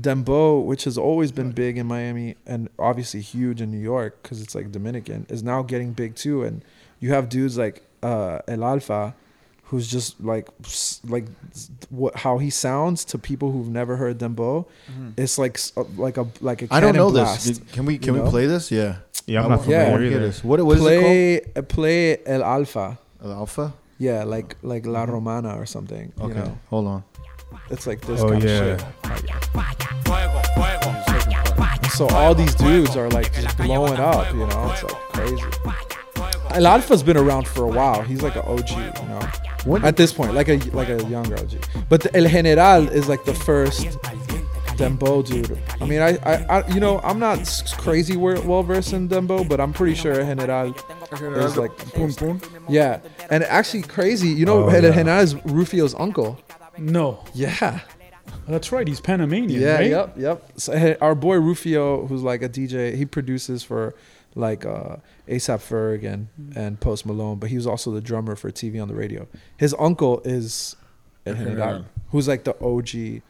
Dembow, 0.00 0.64
which 0.64 0.84
has 0.84 0.96
always 0.98 1.32
been 1.32 1.50
big 1.52 1.76
in 1.78 1.86
Miami 1.86 2.36
and 2.46 2.68
obviously 2.78 3.20
huge 3.20 3.60
in 3.60 3.70
New 3.70 3.78
York 3.94 4.22
because 4.22 4.40
it's 4.40 4.54
like 4.54 4.70
Dominican, 4.72 5.26
is 5.28 5.42
now 5.42 5.62
getting 5.62 5.92
big 5.92 6.14
too. 6.14 6.42
And 6.44 6.62
you 7.00 7.12
have 7.12 7.28
dudes 7.28 7.58
like 7.58 7.82
uh, 8.02 8.38
El 8.48 8.64
Alfa, 8.64 9.14
who's 9.64 9.86
just 9.90 10.20
like 10.20 10.48
like 11.08 11.26
what 11.90 12.16
how 12.16 12.38
he 12.38 12.50
sounds 12.50 13.04
to 13.06 13.18
people 13.18 13.52
who've 13.52 13.68
never 13.68 13.96
heard 13.96 14.18
Dembow. 14.18 14.66
Mhm. 14.90 15.12
It's 15.16 15.38
like 15.38 15.56
s- 15.56 15.72
uh, 15.76 15.84
like 15.96 16.16
a 16.16 16.26
like 16.40 16.62
a 16.62 16.68
I 16.70 16.80
don't 16.80 16.94
know 16.96 17.10
blast. 17.10 17.46
this. 17.46 17.60
Can 17.72 17.84
we 17.86 17.94
you 17.94 17.98
can 18.00 18.16
know? 18.16 18.24
we 18.24 18.30
play 18.30 18.46
this? 18.46 18.70
Yeah. 18.70 18.96
yeah, 19.26 19.40
I 19.40 19.44
I'm 19.44 19.50
not 19.50 19.66
Yeah. 19.66 19.76
I 19.76 19.82
wanna 19.82 19.92
familiar 19.92 20.10
hear 20.10 20.18
either. 20.18 20.26
this. 20.28 20.44
What 20.44 20.64
what 20.64 20.78
is 20.78 20.84
it 20.84 20.86
play 20.86 21.40
uh, 21.56 21.62
play 21.62 22.18
El 22.26 22.42
Alfa. 22.42 22.98
called? 23.20 23.32
Alpha. 23.34 23.72
Yeah, 23.98 24.24
like 24.24 24.56
like 24.62 24.86
La 24.86 25.04
Romana 25.04 25.56
or 25.60 25.66
something. 25.66 26.12
Okay. 26.20 26.28
You 26.28 26.34
know, 26.34 26.58
Hold 26.70 26.86
on. 26.86 27.04
It's 27.70 27.86
like 27.86 28.00
this 28.02 28.20
Oh 28.20 28.30
kind 28.30 28.42
yeah, 28.42 28.60
of 28.60 28.80
shit. 28.80 28.88
So 31.92 32.08
all 32.08 32.34
these 32.34 32.54
dudes 32.54 32.96
are 32.96 33.08
like 33.10 33.32
just 33.34 33.56
blowing 33.58 33.98
up, 33.98 34.32
you 34.32 34.46
know. 34.46 34.70
It's 34.72 34.82
like 34.82 34.94
crazy. 35.12 35.42
El 36.52 36.66
Alfa's 36.66 37.02
been 37.02 37.16
around 37.16 37.46
for 37.46 37.64
a 37.64 37.68
while. 37.68 38.02
He's 38.02 38.22
like 38.22 38.34
an 38.36 38.42
OG, 38.42 38.70
you 38.70 38.76
know. 39.08 39.20
When 39.64 39.84
At 39.84 39.96
this 39.96 40.12
point, 40.12 40.32
like 40.34 40.48
a 40.48 40.56
like 40.72 40.88
a 40.88 41.02
younger 41.04 41.36
OG. 41.36 41.52
But 41.88 42.02
the 42.02 42.16
El 42.16 42.26
General 42.28 42.88
is 42.88 43.08
like 43.08 43.24
the 43.24 43.34
first 43.34 43.82
Dembow 44.78 45.26
dude. 45.26 45.58
I 45.80 45.84
mean, 45.84 46.00
I, 46.00 46.16
I, 46.24 46.60
I 46.60 46.66
you 46.68 46.80
know, 46.80 47.00
I'm 47.04 47.18
not 47.18 47.38
crazy 47.76 48.16
well 48.16 48.62
versed 48.62 48.94
in 48.94 49.08
Dembow, 49.08 49.46
but 49.46 49.60
I'm 49.60 49.72
pretty 49.74 49.94
sure 49.94 50.18
El 50.20 50.34
General 50.36 50.74
is 51.44 51.56
like 51.58 51.76
Pum 51.94 52.12
pum. 52.14 52.40
yeah. 52.68 53.00
And 53.28 53.44
actually 53.44 53.82
crazy, 53.82 54.28
you 54.28 54.46
know, 54.46 54.64
Oh, 54.64 54.68
El 54.70 54.82
yeah. 54.82 54.90
General 54.92 55.18
is 55.20 55.34
Rufio's 55.44 55.94
uncle. 55.96 56.38
No, 56.80 57.24
Yeah. 57.34 57.80
that's 58.48 58.72
right. 58.72 58.86
He's 58.88 59.00
Panamanian, 59.00 59.60
Yeah, 59.60 59.74
right? 59.76 59.90
yep, 59.90 60.14
yep. 60.16 60.50
So 60.56 60.76
hey, 60.76 60.96
our 61.00 61.14
boy 61.14 61.36
Rufio, 61.36 62.06
who's 62.06 62.22
like 62.22 62.42
a 62.42 62.48
DJ, 62.48 62.96
he 62.96 63.04
produces 63.06 63.62
for 63.62 63.94
like 64.36 64.64
uh 64.64 64.96
ASAP 65.28 65.58
Ferg 65.58 66.04
and 66.04 66.28
and 66.56 66.78
Post 66.80 67.04
Malone, 67.06 67.38
but 67.38 67.50
he 67.50 67.56
was 67.56 67.66
also 67.66 67.90
the 67.90 68.00
drummer 68.00 68.36
for 68.36 68.50
TV 68.50 68.80
on 68.80 68.88
the 68.88 68.94
radio. 68.94 69.26
His 69.56 69.74
uncle 69.78 70.20
is 70.24 70.76
El 71.26 71.34
El 71.34 71.38
General, 71.44 71.56
General. 71.56 71.84
who's 72.10 72.28
like 72.28 72.44
the 72.44 72.54
OG. 72.64 73.22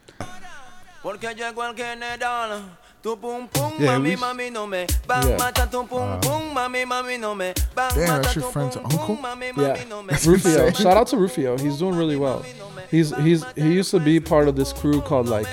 Porque 3.03 3.21
llegó 3.21 3.37
el 3.37 3.49
general. 3.49 3.49
Tu 3.49 3.49
pum 3.49 3.49
pum, 3.49 3.73
Yeah, 3.79 3.93
mami, 3.99 4.11
we- 4.11 4.17
mami, 4.17 4.51
no 4.53 4.67
me 4.67 4.87
van 5.07 5.29
Yeah. 5.29 5.37
mata 5.39 5.67
tu 5.71 5.85
pum 5.87 6.21
pum, 6.21 6.55
mami, 6.55 6.85
mami, 6.85 7.19
no 7.19 7.35
me 7.35 7.53
van 7.75 7.91
Damn, 7.95 8.09
mata 8.09 8.23
that's 8.23 8.37
your 8.37 8.45
tu 8.45 8.51
friend's 8.53 8.77
uncle? 8.77 9.19
Yeah, 9.23 9.35
mami, 9.35 9.89
no 9.89 10.03
me 10.03 10.15
Rufio. 10.27 10.71
Shout 10.73 10.97
out 10.97 11.07
to 11.09 11.17
Rufio. 11.17 11.57
He's 11.59 11.79
doing 11.79 11.97
really 11.97 12.17
well. 12.17 12.45
He's 12.91 13.15
he's 13.19 13.45
he 13.57 13.73
used 13.75 13.91
to 13.93 14.01
be 14.01 14.21
part 14.21 14.49
of 14.49 14.57
this 14.57 14.73
crew 14.73 15.01
called 15.01 15.29
like 15.29 15.47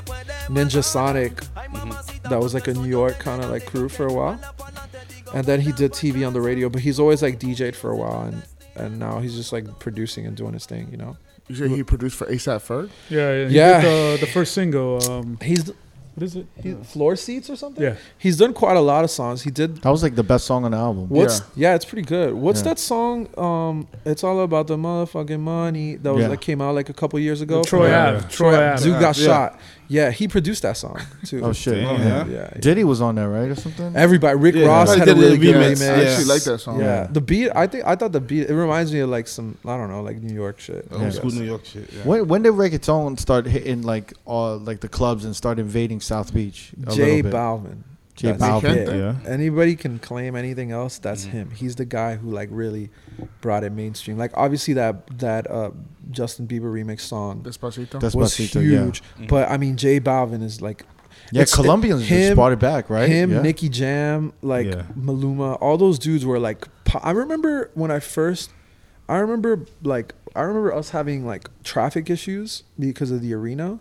Ninjasonik, 0.49 1.45
that 2.29 2.39
was 2.39 2.53
like 2.53 2.67
a 2.67 2.73
New 2.73 2.89
York 2.89 3.19
kind 3.19 3.43
of 3.43 3.49
like 3.51 3.65
crew 3.65 3.89
for 3.89 4.07
a 4.07 4.13
while, 4.13 4.39
and 5.33 5.45
then 5.45 5.61
he 5.61 5.71
did 5.71 5.91
TV 5.93 6.25
on 6.25 6.33
the 6.33 6.41
radio. 6.41 6.69
But 6.69 6.81
he's 6.81 6.99
always 6.99 7.21
like 7.21 7.39
DJ'd 7.39 7.75
for 7.75 7.91
a 7.91 7.95
while, 7.95 8.23
and 8.23 8.41
and 8.75 8.99
now 8.99 9.19
he's 9.19 9.35
just 9.35 9.51
like 9.53 9.65
producing 9.79 10.25
and 10.25 10.35
doing 10.35 10.53
his 10.53 10.65
thing. 10.65 10.87
You 10.91 10.97
know. 10.97 11.17
You 11.47 11.55
say 11.55 11.69
he 11.69 11.81
produced 11.83 12.17
for 12.17 12.25
ASAP 12.27 12.59
Ferg? 12.67 12.89
Yeah, 13.09 13.31
yeah. 13.43 13.47
he 13.47 13.55
Yeah. 13.55 13.81
did 13.81 14.19
The, 14.19 14.25
the 14.25 14.31
first 14.31 14.53
single. 14.53 14.99
Um, 15.09 15.37
He's 15.41 15.71
what 16.17 16.23
is 16.23 16.35
it? 16.35 16.47
he, 16.63 16.73
floor 16.73 17.15
seats 17.15 17.47
or 17.47 17.55
something. 17.55 17.83
Yeah. 17.83 17.95
He's 18.17 18.37
done 18.37 18.51
quite 18.51 18.75
a 18.75 18.81
lot 18.81 19.03
of 19.03 19.11
songs. 19.11 19.43
He 19.43 19.51
did. 19.51 19.77
That 19.83 19.91
was 19.91 20.01
like 20.01 20.15
the 20.15 20.23
best 20.23 20.45
song 20.47 20.65
on 20.65 20.71
the 20.71 20.77
album. 20.77 21.07
What's 21.09 21.43
yeah, 21.55 21.75
it's 21.75 21.85
pretty 21.85 22.07
good. 22.07 22.33
What's 22.33 22.61
Yeah. 22.61 22.69
that 22.69 22.79
song? 22.79 23.27
Um, 23.37 23.87
it's 24.03 24.23
all 24.23 24.39
about 24.41 24.65
the 24.65 24.77
motherfucking 24.77 25.39
money 25.39 25.95
that 25.97 26.11
was 26.11 26.23
Yeah. 26.23 26.29
that 26.29 26.41
came 26.41 26.59
out 26.59 26.73
like 26.73 26.89
a 26.89 26.93
couple 26.93 27.19
years 27.19 27.41
ago. 27.41 27.63
Troy 27.63 27.89
Yeah. 27.89 28.15
Ave. 28.15 28.27
Troy 28.29 28.55
Ave. 28.73 28.83
Dude 28.83 28.99
got 28.99 29.15
Yeah. 29.15 29.25
shot. 29.27 29.59
Yeah, 29.89 30.11
he 30.11 30.27
produced 30.27 30.63
that 30.63 30.75
song 30.77 30.99
too. 31.25 31.43
Oh 31.43 31.53
shit. 31.53 31.75
Damn. 31.75 31.87
Oh, 31.87 31.97
yeah. 31.97 32.25
Yeah. 32.25 32.49
yeah. 32.53 32.59
Diddy 32.59 32.83
was 32.83 33.01
on 33.01 33.15
there, 33.15 33.29
right, 33.29 33.49
or 33.49 33.55
something? 33.55 33.95
Everybody, 33.95 34.37
Rick 34.37 34.55
Yeah. 34.55 34.67
Ross 34.67 34.89
I 34.89 34.99
had 34.99 35.07
a 35.07 35.13
did 35.15 35.21
really 35.21 35.37
the 35.37 35.45
good 35.45 35.55
remix. 35.55 35.75
remix. 35.81 35.89
I 35.97 36.03
actually 36.03 36.25
like 36.25 36.43
that 36.43 36.59
song. 36.59 36.79
Yeah, 36.79 37.07
the 37.09 37.21
beat. 37.21 37.49
I 37.55 37.67
think 37.67 37.85
I 37.85 37.95
thought 37.95 38.11
the 38.11 38.19
beat. 38.19 38.49
It 38.49 38.53
reminds 38.55 38.91
me 38.93 38.99
of 38.99 39.09
like 39.09 39.27
some 39.27 39.57
I 39.65 39.77
don't 39.77 39.89
know, 39.89 40.01
like 40.01 40.17
New 40.21 40.33
York 40.33 40.59
shit. 40.59 40.87
Old 40.91 41.01
I 41.01 41.09
school. 41.09 41.31
New 41.31 41.43
York 41.43 41.65
shit. 41.65 41.91
Yeah. 41.91 42.03
When 42.03 42.27
when 42.27 42.41
did 42.43 42.53
reggaeton 42.53 43.19
start 43.19 43.45
hitting 43.45 43.81
like 43.83 44.13
all 44.25 44.57
like 44.57 44.81
the 44.81 44.89
clubs 44.89 45.25
and 45.25 45.35
start 45.35 45.59
invading 45.59 46.01
South 46.01 46.33
Beach? 46.33 46.71
Jay 46.89 47.21
little 47.21 47.31
bit? 47.31 47.33
Balvin. 47.33 47.77
J 48.17 48.31
That's 48.33 48.43
Balvin. 48.43 48.87
Yeah. 49.23 49.31
Anybody 49.31 49.75
can 49.77 49.99
claim 49.99 50.35
anything 50.35 50.71
else. 50.71 50.97
That's 50.99 51.23
Mm-hmm. 51.25 51.37
him. 51.37 51.51
He's 51.51 51.75
the 51.75 51.85
guy 51.85 52.15
who 52.17 52.29
like 52.31 52.49
really 52.51 52.89
brought 53.41 53.63
it 53.63 53.71
mainstream. 53.71 54.17
Like 54.17 54.31
obviously 54.35 54.73
that 54.73 55.07
that 55.19 55.49
uh, 55.49 55.71
Justin 56.11 56.47
Bieber 56.47 56.63
remix 56.73 57.01
song 57.01 57.41
Despacito. 57.43 57.99
That's 58.01 58.15
was 58.15 58.33
Despacito, 58.33 58.55
yeah. 58.63 58.83
huge. 58.83 59.01
But 59.29 59.49
I 59.49 59.57
mean, 59.57 59.77
J 59.77 59.99
Balvin 60.01 60.43
is 60.43 60.61
like 60.61 60.83
Yeah, 61.31 61.43
It's- 61.43 61.55
Colombians 61.55 62.01
just 62.01 62.11
him- 62.11 62.35
brought 62.35 62.51
it 62.53 62.59
back, 62.59 62.89
right? 62.89 63.07
him, 63.07 63.31
yeah. 63.31 63.41
Nicky 63.41 63.69
Jam, 63.69 64.33
like 64.41 64.65
Yeah. 64.67 64.83
Maluma. 64.99 65.57
All 65.61 65.77
those 65.77 65.97
dudes 65.99 66.25
were 66.25 66.39
like. 66.39 66.67
I 67.03 67.11
remember 67.11 67.69
when 67.75 67.91
I 67.91 67.99
first. 67.99 68.49
I 69.09 69.17
remember 69.19 69.65
like 69.83 70.15
I 70.35 70.41
remember 70.41 70.73
us 70.73 70.89
having 70.89 71.25
like 71.25 71.49
traffic 71.63 72.09
issues 72.09 72.63
because 72.79 73.11
of 73.11 73.21
the 73.21 73.33
arena. 73.33 73.79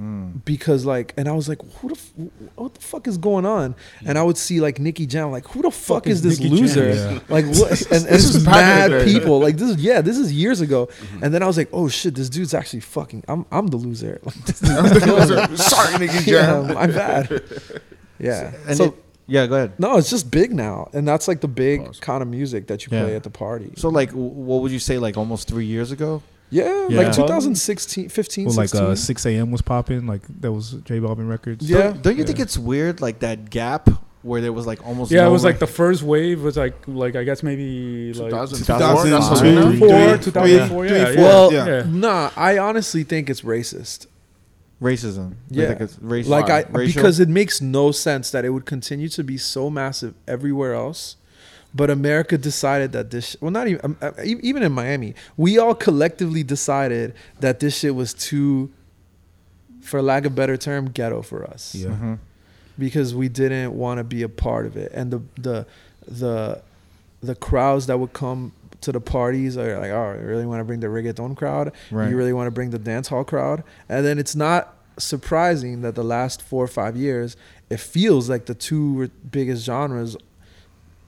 Mm. 0.00 0.42
because 0.46 0.86
like 0.86 1.12
and 1.18 1.28
I 1.28 1.32
was 1.32 1.46
like 1.46 1.60
who 1.74 1.88
the 1.88 1.94
f- 1.94 2.12
what 2.54 2.72
the 2.72 2.80
fuck 2.80 3.06
is 3.06 3.18
going 3.18 3.44
on 3.44 3.74
and 4.06 4.16
I 4.16 4.22
would 4.22 4.38
see 4.38 4.58
like 4.60 4.78
Nicky 4.78 5.04
Jam 5.04 5.30
like 5.30 5.46
who 5.48 5.60
the 5.60 5.70
fuck, 5.70 6.04
Fuck 6.04 6.06
is 6.06 6.24
is 6.24 6.38
this 6.38 6.40
Nicky 6.40 6.54
loser 6.62 6.88
Yeah. 6.94 7.18
like 7.28 7.44
what 7.44 7.80
and, 7.92 7.92
and 7.92 8.06
This 8.06 8.34
is 8.34 8.46
mad 8.46 9.04
people 9.04 9.40
like 9.40 9.56
this 9.58 9.68
is 9.70 9.76
yeah 9.76 10.00
this 10.00 10.16
is 10.16 10.32
years 10.32 10.62
ago 10.62 10.88
and 11.20 11.34
then 11.34 11.42
I 11.42 11.46
was 11.46 11.58
like 11.58 11.68
oh 11.74 11.88
shit 11.88 12.14
this 12.14 12.30
dude's 12.30 12.54
actually 12.54 12.80
fucking 12.80 13.24
I'm 13.28 13.44
I'm 13.52 13.66
the 13.66 13.76
loser 13.76 14.20
like, 14.24 14.34
dude's 14.46 15.66
Sorry, 15.66 15.98
Nicky 15.98 16.30
yeah, 16.30 16.46
Jam. 16.46 16.72
my 16.74 16.86
bad 16.86 17.42
yeah 18.18 18.52
And 18.66 18.76
so 18.78 18.84
it- 18.84 18.94
yeah, 19.26 19.46
go 19.46 19.54
ahead. 19.56 19.72
no 19.78 19.96
it's 19.98 20.10
just 20.10 20.30
big 20.30 20.52
now 20.52 20.88
and 20.92 21.06
that's 21.06 21.28
like 21.28 21.40
the 21.40 21.48
big 21.48 21.84
Pause. 21.84 22.00
kind 22.00 22.22
of 22.22 22.28
music 22.28 22.66
that 22.68 22.86
you 22.86 22.88
Yeah. 22.96 23.04
play 23.04 23.16
at 23.16 23.22
the 23.22 23.30
party 23.30 23.72
So 23.76 23.88
like, 23.90 24.10
what 24.12 24.62
would 24.62 24.72
you 24.72 24.78
say? 24.80 24.98
Like 24.98 25.16
almost 25.16 25.46
three 25.46 25.66
years 25.66 25.92
ago? 25.92 26.22
Yeah, 26.50 26.88
Yeah. 26.88 27.02
like 27.02 27.12
2016 27.14 28.08
15 28.08 28.44
Well, 28.46 28.54
like 28.54 28.68
16 28.68 28.86
uh, 28.90 28.94
6 28.96 29.26
a.m. 29.26 29.50
was 29.50 29.62
popping. 29.62 30.06
Like 30.06 30.22
that 30.40 30.52
was 30.52 30.72
J 30.84 30.98
Balvin 31.00 31.28
records. 31.28 31.68
Yeah. 31.68 31.78
Don't, 31.92 32.02
don't 32.02 32.18
you 32.18 32.24
think 32.24 32.40
it's 32.40 32.58
weird, 32.58 33.00
like 33.00 33.20
that 33.20 33.50
gap 33.50 33.88
where 34.22 34.40
there 34.42 34.52
was 34.52 34.66
like 34.66 34.86
almost 34.86 35.10
Yeah, 35.10 35.26
it 35.26 35.30
was 35.30 35.44
re- 35.44 35.50
like 35.52 35.60
the 35.60 35.66
first 35.66 36.02
wave 36.02 36.42
was 36.42 36.56
like 36.56 36.74
like 36.86 37.16
I 37.16 37.24
guess 37.24 37.42
maybe 37.42 38.12
like 38.12 38.30
2004. 38.30 38.78
2005. 38.78 39.10
That's 39.10 39.30
what 39.30 39.38
Two, 39.40 39.44
we 39.46 39.54
know. 39.54 40.16
2004, 40.18 40.18
2004, 40.18 40.88
three, 40.88 40.96
yeah, 40.98 41.14
well 41.16 41.52
yeah. 41.52 41.66
Yeah. 41.66 41.82
nah 41.88 42.30
I 42.36 42.58
honestly 42.58 43.02
think 43.02 43.30
it's 43.30 43.40
racist 43.40 44.06
racism. 44.82 45.34
Yeah. 45.48 45.68
like 45.68 45.80
it's 45.80 45.98
racial, 46.00 46.30
like 46.30 46.50
I 46.50 46.62
racial? 46.70 47.00
because 47.02 47.20
it 47.20 47.28
makes 47.28 47.60
no 47.60 47.92
sense 47.92 48.30
that 48.30 48.44
it 48.44 48.50
would 48.50 48.66
continue 48.66 49.08
to 49.10 49.22
be 49.24 49.36
so 49.36 49.68
massive 49.70 50.14
everywhere 50.26 50.74
else, 50.74 51.16
but 51.74 51.88
America 51.90 52.36
decided 52.36 52.92
that 52.92 53.10
this 53.10 53.36
well 53.40 53.50
not 53.50 53.68
even 53.68 53.80
um, 53.84 53.96
uh, 54.02 54.10
even 54.24 54.62
in 54.62 54.72
Miami 54.72 55.14
we 55.36 55.58
all 55.58 55.74
collectively 55.74 56.42
decided 56.42 57.14
that 57.40 57.60
this 57.60 57.78
shit 57.78 57.94
was 57.94 58.12
too, 58.14 58.70
for 59.80 60.02
lack 60.02 60.24
of 60.24 60.32
a 60.32 60.34
better 60.34 60.56
term, 60.56 60.90
ghetto 60.90 61.22
for 61.22 61.44
us 61.44 61.74
Yeah. 61.74 61.90
Mhm. 61.90 62.18
because 62.78 63.14
we 63.14 63.28
didn't 63.28 63.72
want 63.74 63.98
to 63.98 64.04
be 64.04 64.22
a 64.22 64.28
part 64.28 64.66
of 64.66 64.76
it 64.76 64.90
and 64.94 65.10
the 65.12 65.20
the 65.40 65.66
the 66.08 66.62
the 67.22 67.34
crowds 67.34 67.86
that 67.86 67.98
would 68.00 68.12
come 68.14 68.52
to 68.80 68.90
the 68.92 69.00
parties 69.00 69.56
are 69.58 69.78
like 69.78 69.90
oh 69.90 70.16
you 70.20 70.26
really 70.26 70.46
want 70.46 70.60
to 70.60 70.64
bring 70.64 70.80
the 70.80 70.86
reggaeton 70.86 71.36
crowd 71.36 71.70
Right. 71.90 72.08
you 72.10 72.16
really 72.16 72.32
want 72.32 72.46
to 72.46 72.50
bring 72.50 72.70
the 72.70 72.78
dance 72.78 73.08
hall 73.08 73.24
crowd 73.24 73.62
and 73.88 74.04
then 74.06 74.18
it's 74.18 74.34
not 74.34 74.74
surprising 74.96 75.82
that 75.82 75.94
the 75.94 76.02
last 76.04 76.40
four 76.42 76.64
or 76.64 76.68
five 76.68 76.96
years 76.96 77.36
it 77.68 77.78
feels 77.80 78.28
like 78.30 78.46
the 78.46 78.54
two 78.54 79.10
biggest 79.30 79.64
genres 79.64 80.16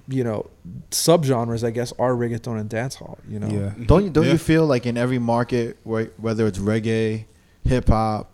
you 0.09 0.25
know 0.25 0.49
subgenres 0.91 1.63
i 1.65 1.71
guess 1.71 1.93
are 1.99 2.13
reggaeton 2.15 2.59
and 2.61 2.69
dancehall 2.69 3.19
you 3.29 3.39
know 3.39 3.47
Yeah. 3.47 3.71
Don't 3.87 4.05
you 4.05 4.11
don't 4.11 4.25
Yeah. 4.25 4.33
you 4.33 4.39
feel 4.39 4.67
like 4.67 4.85
in 4.87 4.97
every 4.97 5.19
market, 5.19 5.77
whether 5.85 6.47
it's 6.47 6.59
reggae, 6.59 7.25
hip 7.65 7.89
hop, 7.89 8.31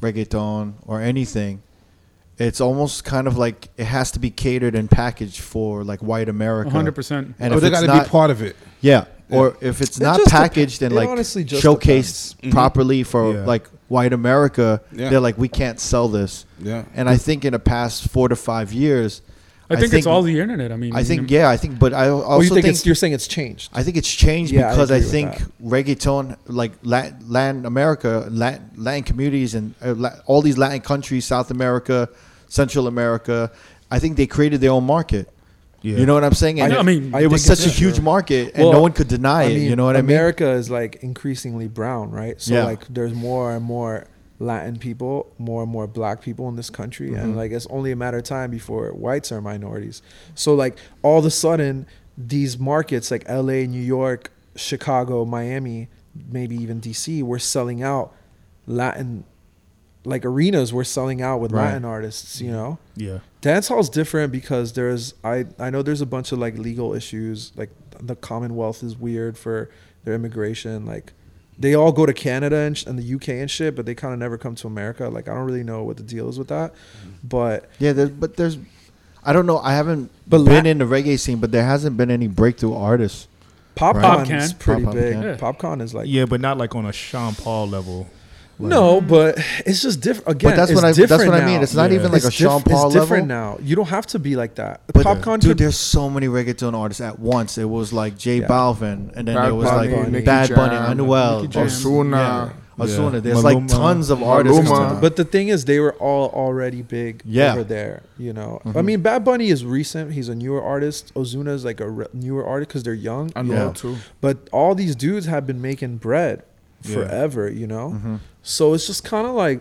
reggaeton, 0.00 0.74
or 0.86 1.00
anything, 1.00 1.62
it's 2.38 2.60
almost 2.60 3.04
kind 3.04 3.26
of 3.26 3.36
like 3.38 3.68
it 3.76 3.84
has 3.84 4.10
to 4.12 4.18
be 4.18 4.30
catered 4.30 4.74
and 4.74 4.90
packaged 4.90 5.40
for 5.40 5.84
like 5.84 6.00
white 6.00 6.28
America. 6.28 6.70
100%. 6.70 7.12
And 7.12 7.34
but 7.38 7.52
if 7.56 7.60
they 7.60 7.66
it's 7.68 7.70
got 7.74 7.80
to 7.80 7.86
not, 7.86 8.04
be 8.04 8.10
part 8.10 8.30
of 8.30 8.42
it. 8.42 8.56
yeah, 8.80 9.04
or 9.30 9.56
if 9.60 9.80
it's 9.80 9.96
It 9.98 10.02
not 10.02 10.20
packaged 10.26 10.80
dep- 10.80 10.88
and 10.88 10.96
like 10.96 11.08
honestly 11.08 11.44
just 11.44 11.62
showcased 11.64 11.80
depends. 11.80 12.34
Mhm. 12.42 12.50
properly 12.52 13.02
for 13.02 13.32
Yeah. 13.34 13.44
like 13.46 13.68
white 13.88 14.12
America, 14.12 14.80
Yeah. 14.92 15.10
they're 15.10 15.20
like 15.20 15.38
we 15.38 15.48
can't 15.48 15.80
sell 15.80 16.08
this. 16.08 16.44
Yeah. 16.60 16.84
And 16.94 17.08
I 17.08 17.16
think 17.16 17.44
in 17.44 17.52
the 17.52 17.58
past 17.58 18.08
four 18.08 18.28
to 18.28 18.36
five 18.36 18.72
years, 18.72 19.22
I 19.68 19.76
think, 19.76 19.92
it's 19.94 20.06
all 20.06 20.22
the 20.22 20.38
internet. 20.38 20.70
I 20.72 20.76
mean, 20.76 20.94
I 20.94 21.02
think 21.02 21.30
yeah, 21.30 21.48
I 21.48 21.56
think, 21.56 21.78
but 21.78 21.92
I 21.92 22.08
also 22.08 22.26
Oh, 22.28 22.40
you 22.40 22.48
think, 22.50 22.62
think, 22.64 22.74
it's, 22.76 22.86
you're 22.86 22.94
saying 22.94 23.14
it's 23.14 23.26
changed? 23.26 23.70
I 23.72 23.82
think 23.82 23.96
it's 23.96 24.12
changed 24.12 24.52
Yeah, 24.52 24.70
because 24.70 24.90
I, 24.90 24.96
agree 24.96 25.04
with 25.06 25.12
think 25.12 25.38
that. 25.38 25.62
reggaeton, 25.62 26.36
like 26.46 26.72
Latin, 26.82 27.16
Latin 27.28 27.66
America, 27.66 28.28
Latin, 28.30 28.70
Latin 28.76 29.02
communities, 29.02 29.54
and 29.54 29.74
uh, 29.82 30.10
all 30.26 30.40
these 30.42 30.56
Latin 30.56 30.80
countries, 30.80 31.24
South 31.24 31.50
America, 31.50 32.08
Central 32.48 32.86
America, 32.86 33.50
I 33.90 33.98
think 33.98 34.16
they 34.16 34.26
created 34.26 34.60
their 34.60 34.70
own 34.72 34.84
market. 34.84 35.28
Yeah. 35.82 35.98
You 35.98 36.06
know 36.06 36.14
what 36.14 36.24
I'm 36.24 36.32
saying? 36.34 36.60
And 36.60 36.72
I 36.72 36.74
know, 36.76 36.80
I 36.80 36.82
mean, 36.84 37.14
it 37.14 37.26
was 37.28 37.44
such 37.44 37.64
a 37.66 37.68
huge 37.68 37.96
true. 37.96 38.04
market, 38.04 38.52
and 38.54 38.64
Well, 38.64 38.72
no 38.72 38.80
one 38.80 38.92
could 38.92 39.08
deny 39.08 39.44
it. 39.44 39.58
You 39.58 39.76
know 39.76 39.84
what 39.84 39.94
America 39.96 39.98
I 39.98 40.02
mean? 40.02 40.16
America 40.16 40.50
is 40.60 40.70
like 40.70 40.96
increasingly 41.02 41.68
brown, 41.68 42.10
right? 42.10 42.40
So 42.40 42.54
Yeah. 42.54 42.64
like 42.64 42.86
there's 42.88 43.14
more 43.14 43.52
and 43.54 43.64
more 43.64 44.06
Latin 44.38 44.76
people, 44.78 45.32
more 45.38 45.62
and 45.62 45.70
more 45.72 45.86
black 45.86 46.20
people 46.20 46.48
in 46.48 46.56
this 46.56 46.68
country, 46.70 47.10
Mhm. 47.10 47.18
and 47.22 47.36
like 47.36 47.52
it's 47.52 47.66
only 47.70 47.90
a 47.92 47.96
matter 47.96 48.18
of 48.18 48.24
time 48.24 48.50
before 48.50 48.90
whites 48.92 49.32
are 49.32 49.40
minorities. 49.40 50.02
So 50.34 50.54
like 50.54 50.76
all 51.02 51.18
of 51.18 51.24
a 51.24 51.30
sudden, 51.30 51.86
these 52.18 52.58
markets 52.58 53.10
like 53.10 53.24
L.A., 53.26 53.66
New 53.66 53.80
York, 53.80 54.30
Chicago, 54.54 55.24
Miami, 55.24 55.88
maybe 56.30 56.54
even 56.56 56.80
D.C. 56.80 57.22
were 57.22 57.38
selling 57.38 57.82
out 57.82 58.12
Latin, 58.66 59.24
like 60.04 60.24
arenas 60.24 60.72
were 60.72 60.84
selling 60.84 61.20
out 61.22 61.40
with 61.40 61.52
Right. 61.52 61.66
Latin 61.66 61.84
artists. 61.84 62.40
You 62.40 62.50
know, 62.52 62.78
Yeah. 62.96 63.18
dance 63.40 63.68
hall's 63.68 63.88
different 63.90 64.32
because 64.32 64.72
there's 64.74 65.14
I 65.24 65.46
I 65.58 65.70
know 65.70 65.82
there's 65.82 66.00
a 66.00 66.06
bunch 66.06 66.32
of 66.32 66.38
like 66.38 66.56
legal 66.58 66.94
issues 66.94 67.52
like 67.56 67.70
the 68.00 68.14
Commonwealth 68.16 68.82
is 68.82 68.98
weird 68.98 69.36
for 69.38 69.68
their 70.04 70.14
immigration 70.14 70.84
like 70.86 71.12
they 71.58 71.74
all 71.74 71.90
go 71.92 72.04
to 72.06 72.12
Canada 72.12 72.56
and, 72.56 72.76
sh- 72.76 72.84
and 72.86 72.98
the 72.98 73.14
UK 73.14 73.28
and 73.30 73.50
shit 73.50 73.74
but 73.74 73.86
they 73.86 73.94
kind 73.94 74.12
of 74.12 74.18
never 74.20 74.36
come 74.38 74.54
to 74.56 74.66
America 74.66 75.08
like 75.08 75.28
I 75.28 75.34
don't 75.34 75.46
really 75.46 75.62
know 75.64 75.82
what 75.84 75.96
the 75.96 76.02
deal 76.02 76.28
is 76.28 76.38
with 76.38 76.48
that 76.48 76.74
mm-hmm. 76.74 77.10
but 77.24 77.68
Yeah, 77.78 77.92
there, 77.92 78.08
but 78.08 78.36
there's, 78.36 78.58
I 79.24 79.32
don't 79.32 79.46
know. 79.46 79.58
I 79.58 79.74
haven't 79.74 80.10
But 80.28 80.44
been 80.44 80.64
La- 80.64 80.70
in 80.70 80.78
the 80.78 80.84
reggae 80.84 81.18
scene, 81.18 81.38
but 81.38 81.50
there 81.50 81.64
hasn't 81.64 81.96
been 81.96 82.10
any 82.12 82.28
breakthrough 82.28 82.74
artists. 82.74 83.26
Popcaan 83.74 84.26
Popcaan. 84.26 84.36
is 84.40 84.52
pretty 84.54 84.84
Pop- 84.84 84.94
big 84.94 85.14
Popcaan. 85.16 85.38
Popcaan 85.38 85.82
is 85.82 85.92
like 85.94 86.06
yeah, 86.08 86.24
but 86.26 86.40
not 86.40 86.56
like 86.58 86.74
on 86.74 86.86
a 86.86 86.92
Sean 86.92 87.34
Paul 87.34 87.68
level. 87.68 88.08
No 88.58 89.00
but 89.00 89.38
it's 89.66 89.82
just 89.82 90.00
different 90.00 90.28
again 90.36 90.56
that's 90.56 90.70
it's 90.70 90.76
what 90.76 90.84
I- 90.84 90.88
that's 90.92 90.98
different 91.08 91.32
what 91.32 91.42
I 91.42 91.46
mean. 91.46 91.62
It's 91.62 91.74
not 91.74 91.90
Yeah. 91.90 91.96
even 91.98 92.12
like 92.12 92.18
It's 92.18 92.26
a 92.28 92.30
Sean 92.30 92.62
diff- 92.62 92.72
Paul 92.72 92.86
it's 92.86 92.94
different 92.94 93.28
now 93.28 93.58
you 93.62 93.76
don't 93.76 93.88
have 93.88 94.06
to 94.08 94.18
be 94.18 94.34
like 94.36 94.54
that 94.56 94.80
But 94.86 95.04
Popcaan 95.04 95.40
dude, 95.40 95.58
there's 95.58 95.76
so 95.76 96.08
many 96.08 96.26
reggaeton 96.28 96.74
artists 96.74 97.00
at 97.00 97.18
once. 97.18 97.58
It 97.58 97.68
was 97.68 97.92
like 97.92 98.16
J 98.16 98.40
Yeah. 98.40 98.46
Balvin, 98.48 99.10
and 99.14 99.28
then 99.28 99.34
Bad 99.36 99.46
there 99.46 99.54
was 99.54 99.70
Bunny, 99.70 99.88
like 99.96 100.08
Nicky 100.10 100.24
Bad 100.24 100.54
Bunny, 100.54 100.76
Jam, 100.76 100.98
Anuel, 100.98 101.36
Nicky 101.42 101.52
Jam. 101.52 101.66
Ozuna. 101.66 102.10
Yeah. 102.12 102.48
Ozuna. 102.78 103.12
Yeah. 103.14 103.20
There's 103.20 103.42
like 103.44 103.66
tons 103.68 104.10
of 104.10 104.22
artists. 104.22 104.68
Maluma. 104.70 105.00
But 105.00 105.16
the 105.16 105.24
thing 105.24 105.48
is, 105.48 105.64
they 105.64 105.80
were 105.80 105.94
all 105.94 106.28
already 106.28 106.82
big 106.82 107.22
Yeah. 107.24 107.52
over 107.52 107.64
there. 107.64 108.02
You 108.18 108.34
know, 108.34 108.60
I 108.66 108.68
Mhm. 108.68 108.84
mean, 108.84 109.00
Bad 109.00 109.24
Bunny 109.24 109.48
is 109.48 109.64
recent. 109.64 110.12
He's 110.12 110.28
a 110.28 110.34
newer 110.34 110.62
artist. 110.62 111.12
Ozuna 111.14 111.48
is 111.54 111.64
like 111.64 111.80
a 111.80 111.88
re- 111.88 112.06
newer 112.12 112.44
artist 112.46 112.68
because 112.68 112.82
they're 112.82 112.92
young. 112.92 113.30
I 113.34 113.40
know 113.42 113.54
Yeah. 113.68 113.72
too. 113.74 113.96
But 114.20 114.48
all 114.52 114.74
these 114.74 114.94
dudes 114.94 115.24
have 115.26 115.46
been 115.46 115.60
making 115.62 115.96
bread 115.98 116.38
Yeah. 116.38 116.42
Forever. 116.94 117.50
You 117.50 117.66
know, 117.66 117.90
Mhm. 117.90 118.20
so 118.42 118.74
it's 118.74 118.86
just 118.86 119.04
kind 119.04 119.26
of 119.26 119.34
like, 119.34 119.60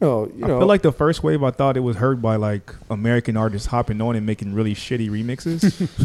no, 0.00 0.30
you 0.36 0.44
I 0.44 0.46
feel 0.48 0.66
like 0.66 0.82
the 0.82 0.92
first 0.92 1.22
wave 1.24 1.42
I 1.42 1.50
thought 1.50 1.76
it 1.76 1.80
was 1.80 1.96
heard 1.96 2.22
by 2.22 2.36
like 2.36 2.72
American 2.88 3.36
artists 3.36 3.66
hopping 3.66 4.00
on 4.00 4.14
and 4.14 4.24
making 4.24 4.54
really 4.54 4.74
shitty 4.74 5.10
remixes. 5.10 5.62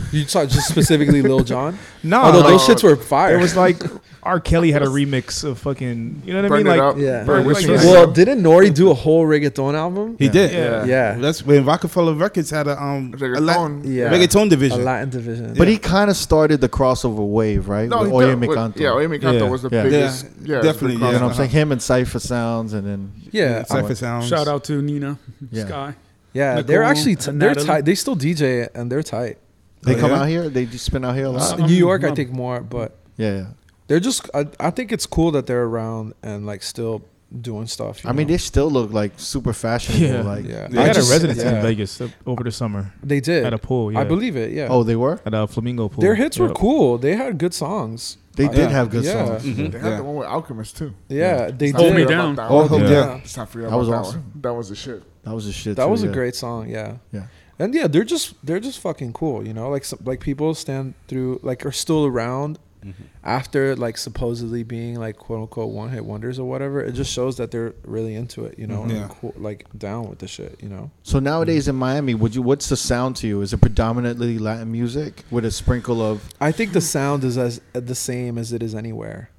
you 0.14 0.26
talk 0.26 0.50
just 0.50 0.68
specifically 0.68 1.22
Lil 1.22 1.44
Jon. 1.44 1.78
no, 2.04 2.22
Although 2.22 2.40
like, 2.40 2.48
those 2.50 2.62
shits 2.68 2.84
were 2.84 2.96
fire. 2.96 3.38
it 3.38 3.42
was 3.42 3.56
like 3.56 3.82
R. 4.24 4.40
Kelly 4.40 4.72
had 4.72 4.82
a 4.82 4.88
remix 4.88 5.44
of 5.44 5.60
fucking. 5.60 6.24
You 6.26 6.34
know 6.34 6.42
what 6.42 6.52
I 6.52 6.58
mean? 6.58 6.66
Like 6.66 6.80
Up. 6.82 6.98
Yeah. 6.98 7.24
Burn 7.24 7.40
Like, 7.40 7.48
Whiskey 7.48 7.66
yeah. 7.72 7.76
Rice 7.78 7.86
well, 7.86 8.12
didn't 8.12 8.42
Nori 8.42 8.74
do 8.74 8.90
a 8.90 8.94
whole 8.94 9.26
reggaeton 9.28 9.76
album? 9.76 10.16
He 10.18 10.28
did. 10.30 10.52
Yeah. 10.54 10.86
Yeah. 10.86 11.16
That's 11.16 11.46
when 11.46 11.64
Roc-A-Fella 11.66 12.14
Records 12.16 12.50
had 12.50 12.68
a 12.68 12.82
um 12.82 13.14
a 13.14 13.18
Reggaeton. 13.18 13.42
Latin, 13.42 13.82
Yeah. 13.94 14.10
reggaeton 14.12 14.46
A 14.48 14.50
division. 14.50 14.84
Latin 14.86 15.10
division. 15.12 15.54
But 15.56 15.68
he 15.68 15.78
kind 15.78 16.10
of 16.10 16.16
started 16.18 16.62
the 16.62 16.70
crossover 16.70 17.28
wave, 17.28 17.70
right? 17.70 17.88
No, 17.90 18.00
With 18.00 18.10
he 18.10 18.16
Oye 18.16 18.26
did, 18.28 18.40
Mi 18.40 18.48
but- 18.48 18.78
Yeah, 18.80 18.94
Oye 18.94 19.08
Mi 19.08 19.20
Canto 19.20 19.46
Yeah. 19.46 19.52
was 19.52 19.62
the 19.62 19.70
Yeah. 19.72 19.84
biggest. 19.84 20.26
Yeah, 20.42 20.56
Yeah, 20.56 20.62
definitely, 20.62 20.98
yeah. 20.98 21.08
You 21.12 21.14
know 21.20 21.22
what 21.28 21.30
I'm 21.32 21.34
saying? 21.36 21.50
Him 21.52 21.72
and 21.72 21.82
Cipha 21.82 22.20
Sounds, 22.20 22.74
and 22.74 22.88
then 22.88 23.12
yeah, 23.34 23.64
Cipha 23.64 23.96
Sounds. 23.98 24.28
shout 24.28 24.48
out 24.48 24.64
to 24.66 24.82
Nina 24.82 25.20
Yeah. 25.52 25.66
Sky. 25.66 25.96
yeah, 26.34 26.56
Nicole 26.56 26.64
they're 26.68 26.84
actually 26.84 27.16
t- 27.18 27.30
and 27.30 27.42
they're 27.42 27.50
Natalie. 27.50 27.68
tight. 27.68 27.86
They 27.86 27.96
still 27.96 28.16
DJ 28.16 28.70
and 28.74 28.90
they're 28.92 29.04
tight. 29.04 29.38
they 29.82 29.96
Oh, 29.96 30.00
come 30.00 30.12
yeah? 30.12 30.22
out 30.22 30.28
here. 30.30 30.48
They 30.50 30.66
just 30.66 30.86
spin 30.86 31.04
out 31.04 31.16
here 31.16 31.26
a 31.26 31.30
lot. 31.30 31.60
Uh, 31.60 31.66
New 31.68 31.74
York, 31.76 32.06
I 32.06 32.14
think 32.16 32.32
more, 32.32 32.62
but 32.62 32.96
yeah, 33.18 33.34
yeah. 33.36 33.46
they're 33.88 34.00
just. 34.00 34.30
I, 34.34 34.48
I 34.60 34.70
think 34.70 34.92
it's 34.94 35.06
cool 35.06 35.32
that 35.32 35.46
they're 35.48 35.64
around 35.66 36.14
and 36.24 36.46
like 36.46 36.64
still 36.64 37.04
doing 37.42 37.68
stuff. 37.68 38.04
you 38.04 38.10
I 38.10 38.14
mean, 38.14 38.28
they 38.28 38.38
still 38.38 38.70
look 38.70 38.92
like 38.94 39.14
super 39.18 39.54
fashionable. 39.54 40.06
Yeah. 40.06 40.22
Like, 40.22 40.46
yeah, 40.48 40.68
They 40.68 40.80
I 40.80 40.86
had 40.88 40.96
just- 40.96 41.10
a 41.10 41.14
residency 41.14 41.44
yeah. 41.44 41.56
in 41.58 41.62
Vegas 41.64 42.02
over 42.26 42.44
the 42.44 42.52
summer 42.52 42.94
They 43.04 43.20
did. 43.20 43.46
at 43.46 43.54
a 43.54 43.58
pool. 43.58 43.92
Yeah. 43.92 44.00
I 44.02 44.04
believe 44.04 44.36
it. 44.36 44.52
Yeah. 44.52 44.68
oh, 44.70 44.84
they 44.84 44.96
were. 44.96 45.20
at 45.26 45.34
a 45.34 45.48
flamingo 45.48 45.90
pool. 45.90 46.02
their 46.02 46.16
hits 46.16 46.38
were 46.38 46.50
cool. 46.54 46.98
They 46.98 47.16
had 47.16 47.38
good 47.38 47.54
songs. 47.54 48.18
They 48.36 48.46
Uh, 48.46 48.50
did 48.52 48.58
yeah. 48.58 48.70
have 48.70 48.90
good 48.90 49.04
Yeah. 49.04 49.26
songs. 49.26 49.44
Mhm. 49.44 49.72
They 49.72 49.80
had 49.80 49.92
Yeah. 49.92 49.98
the 49.98 50.04
one 50.04 50.16
with 50.16 50.28
Alchemist 50.28 50.78
too. 50.78 50.94
Yeah, 51.08 51.52
they 51.52 51.72
Let's 51.72 51.82
Hold 51.82 51.94
Me 51.94 51.98
did. 51.98 52.04
forget 52.06 52.18
Down. 52.18 52.32
Oh, 52.32 52.36
that 52.36 52.52
one. 52.52 52.68
Hold 52.70 52.82
Yeah. 52.82 52.90
Down. 52.90 53.18
Let's 53.20 53.38
not 53.38 53.52
That 53.54 53.72
was 53.78 53.90
awesome. 53.90 54.24
That 54.42 54.54
was 54.54 54.70
the 54.70 54.76
shit. 54.76 55.04
That 55.24 55.34
was 55.36 55.46
a 55.48 55.52
shit. 55.54 55.76
That 55.76 55.86
too, 55.86 55.92
was 55.92 56.04
a 56.04 56.08
great 56.08 56.36
song. 56.36 56.70
Yeah. 56.70 56.94
Yeah. 57.12 57.24
And 57.60 57.74
yeah, 57.76 57.88
they're 57.88 58.04
just 58.04 58.34
they're 58.44 58.60
just 58.60 58.80
fucking 58.80 59.14
cool. 59.14 59.46
You 59.48 59.54
know, 59.54 59.70
like 59.70 59.86
some, 59.86 60.00
like 60.04 60.20
people 60.20 60.54
stand 60.56 60.96
through 61.08 61.40
like 61.44 61.64
are 61.66 61.72
still 61.72 62.06
around 62.06 62.58
Mm-hmm. 62.84 63.04
after 63.24 63.76
like 63.76 63.98
supposedly 63.98 64.64
being 64.64 65.00
like 65.00 65.18
quote 65.18 65.42
unquote 65.42 65.72
one 65.72 65.90
hit 65.90 66.04
wonders 66.06 66.40
or 66.40 66.48
whatever. 66.50 66.82
It 66.82 66.94
just 66.94 67.12
shows 67.12 67.38
that 67.38 67.52
they're 67.52 67.74
really 67.86 68.16
into 68.16 68.46
it. 68.46 68.60
You 68.60 68.68
know, 68.68 68.84
and 68.84 68.92
Yeah. 68.92 69.08
cool, 69.10 69.34
like 69.38 69.66
down 69.78 70.10
with 70.10 70.20
the 70.20 70.28
shit. 70.28 70.60
You 70.62 70.70
know. 70.70 70.92
So 71.04 71.20
nowadays 71.20 71.68
in 71.68 71.76
Miami, 71.76 72.14
would 72.14 72.36
you? 72.36 72.42
What's 72.42 72.70
the 72.70 72.78
sound 72.78 73.16
to 73.18 73.28
you? 73.28 73.42
Is 73.42 73.54
it 73.54 73.62
predominantly 73.62 74.38
Latin 74.40 74.72
music 74.72 75.24
with 75.32 75.46
a 75.46 75.52
sprinkle 75.52 76.02
of? 76.02 76.30
I 76.42 76.52
think 76.52 76.74
the 76.74 76.82
sound 76.82 77.24
is 77.24 77.38
as 77.38 77.62
the 77.74 77.96
same 77.96 78.38
as 78.38 78.52
it 78.54 78.62
is 78.62 78.76
anywhere. 78.76 79.30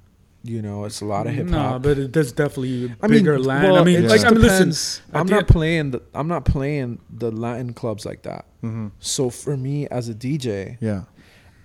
You 0.47 0.61
know, 0.61 0.85
it's 0.85 1.01
a 1.01 1.05
lot 1.05 1.25
of 1.25 1.33
hip 1.33 1.47
Nah, 1.47 1.69
hop. 1.71 1.81
but 1.81 1.97
it, 1.97 2.13
there's 2.13 2.31
definitely 2.31 2.85
a 2.85 2.95
I 3.01 3.07
mean, 3.07 3.21
bigger 3.21 3.39
land. 3.39 3.63
well, 3.63 3.81
I 3.81 3.83
mean, 3.83 4.03
it 4.05 4.09
like 4.09 4.23
I 4.25 4.29
mean, 4.29 4.41
listen, 4.41 5.01
I'm 5.11 5.25
not 5.25 5.47
playing. 5.47 5.89
The, 5.89 6.03
I'm 6.13 6.27
not 6.27 6.45
playing 6.45 6.99
the 7.09 7.31
Latin 7.31 7.73
clubs 7.73 8.05
like 8.05 8.21
that. 8.23 8.45
hmm 8.61 8.89
So 8.99 9.31
for 9.31 9.57
me 9.57 9.87
as 9.87 10.07
a 10.07 10.13
DJ, 10.13 10.77
Yeah. 10.81 11.05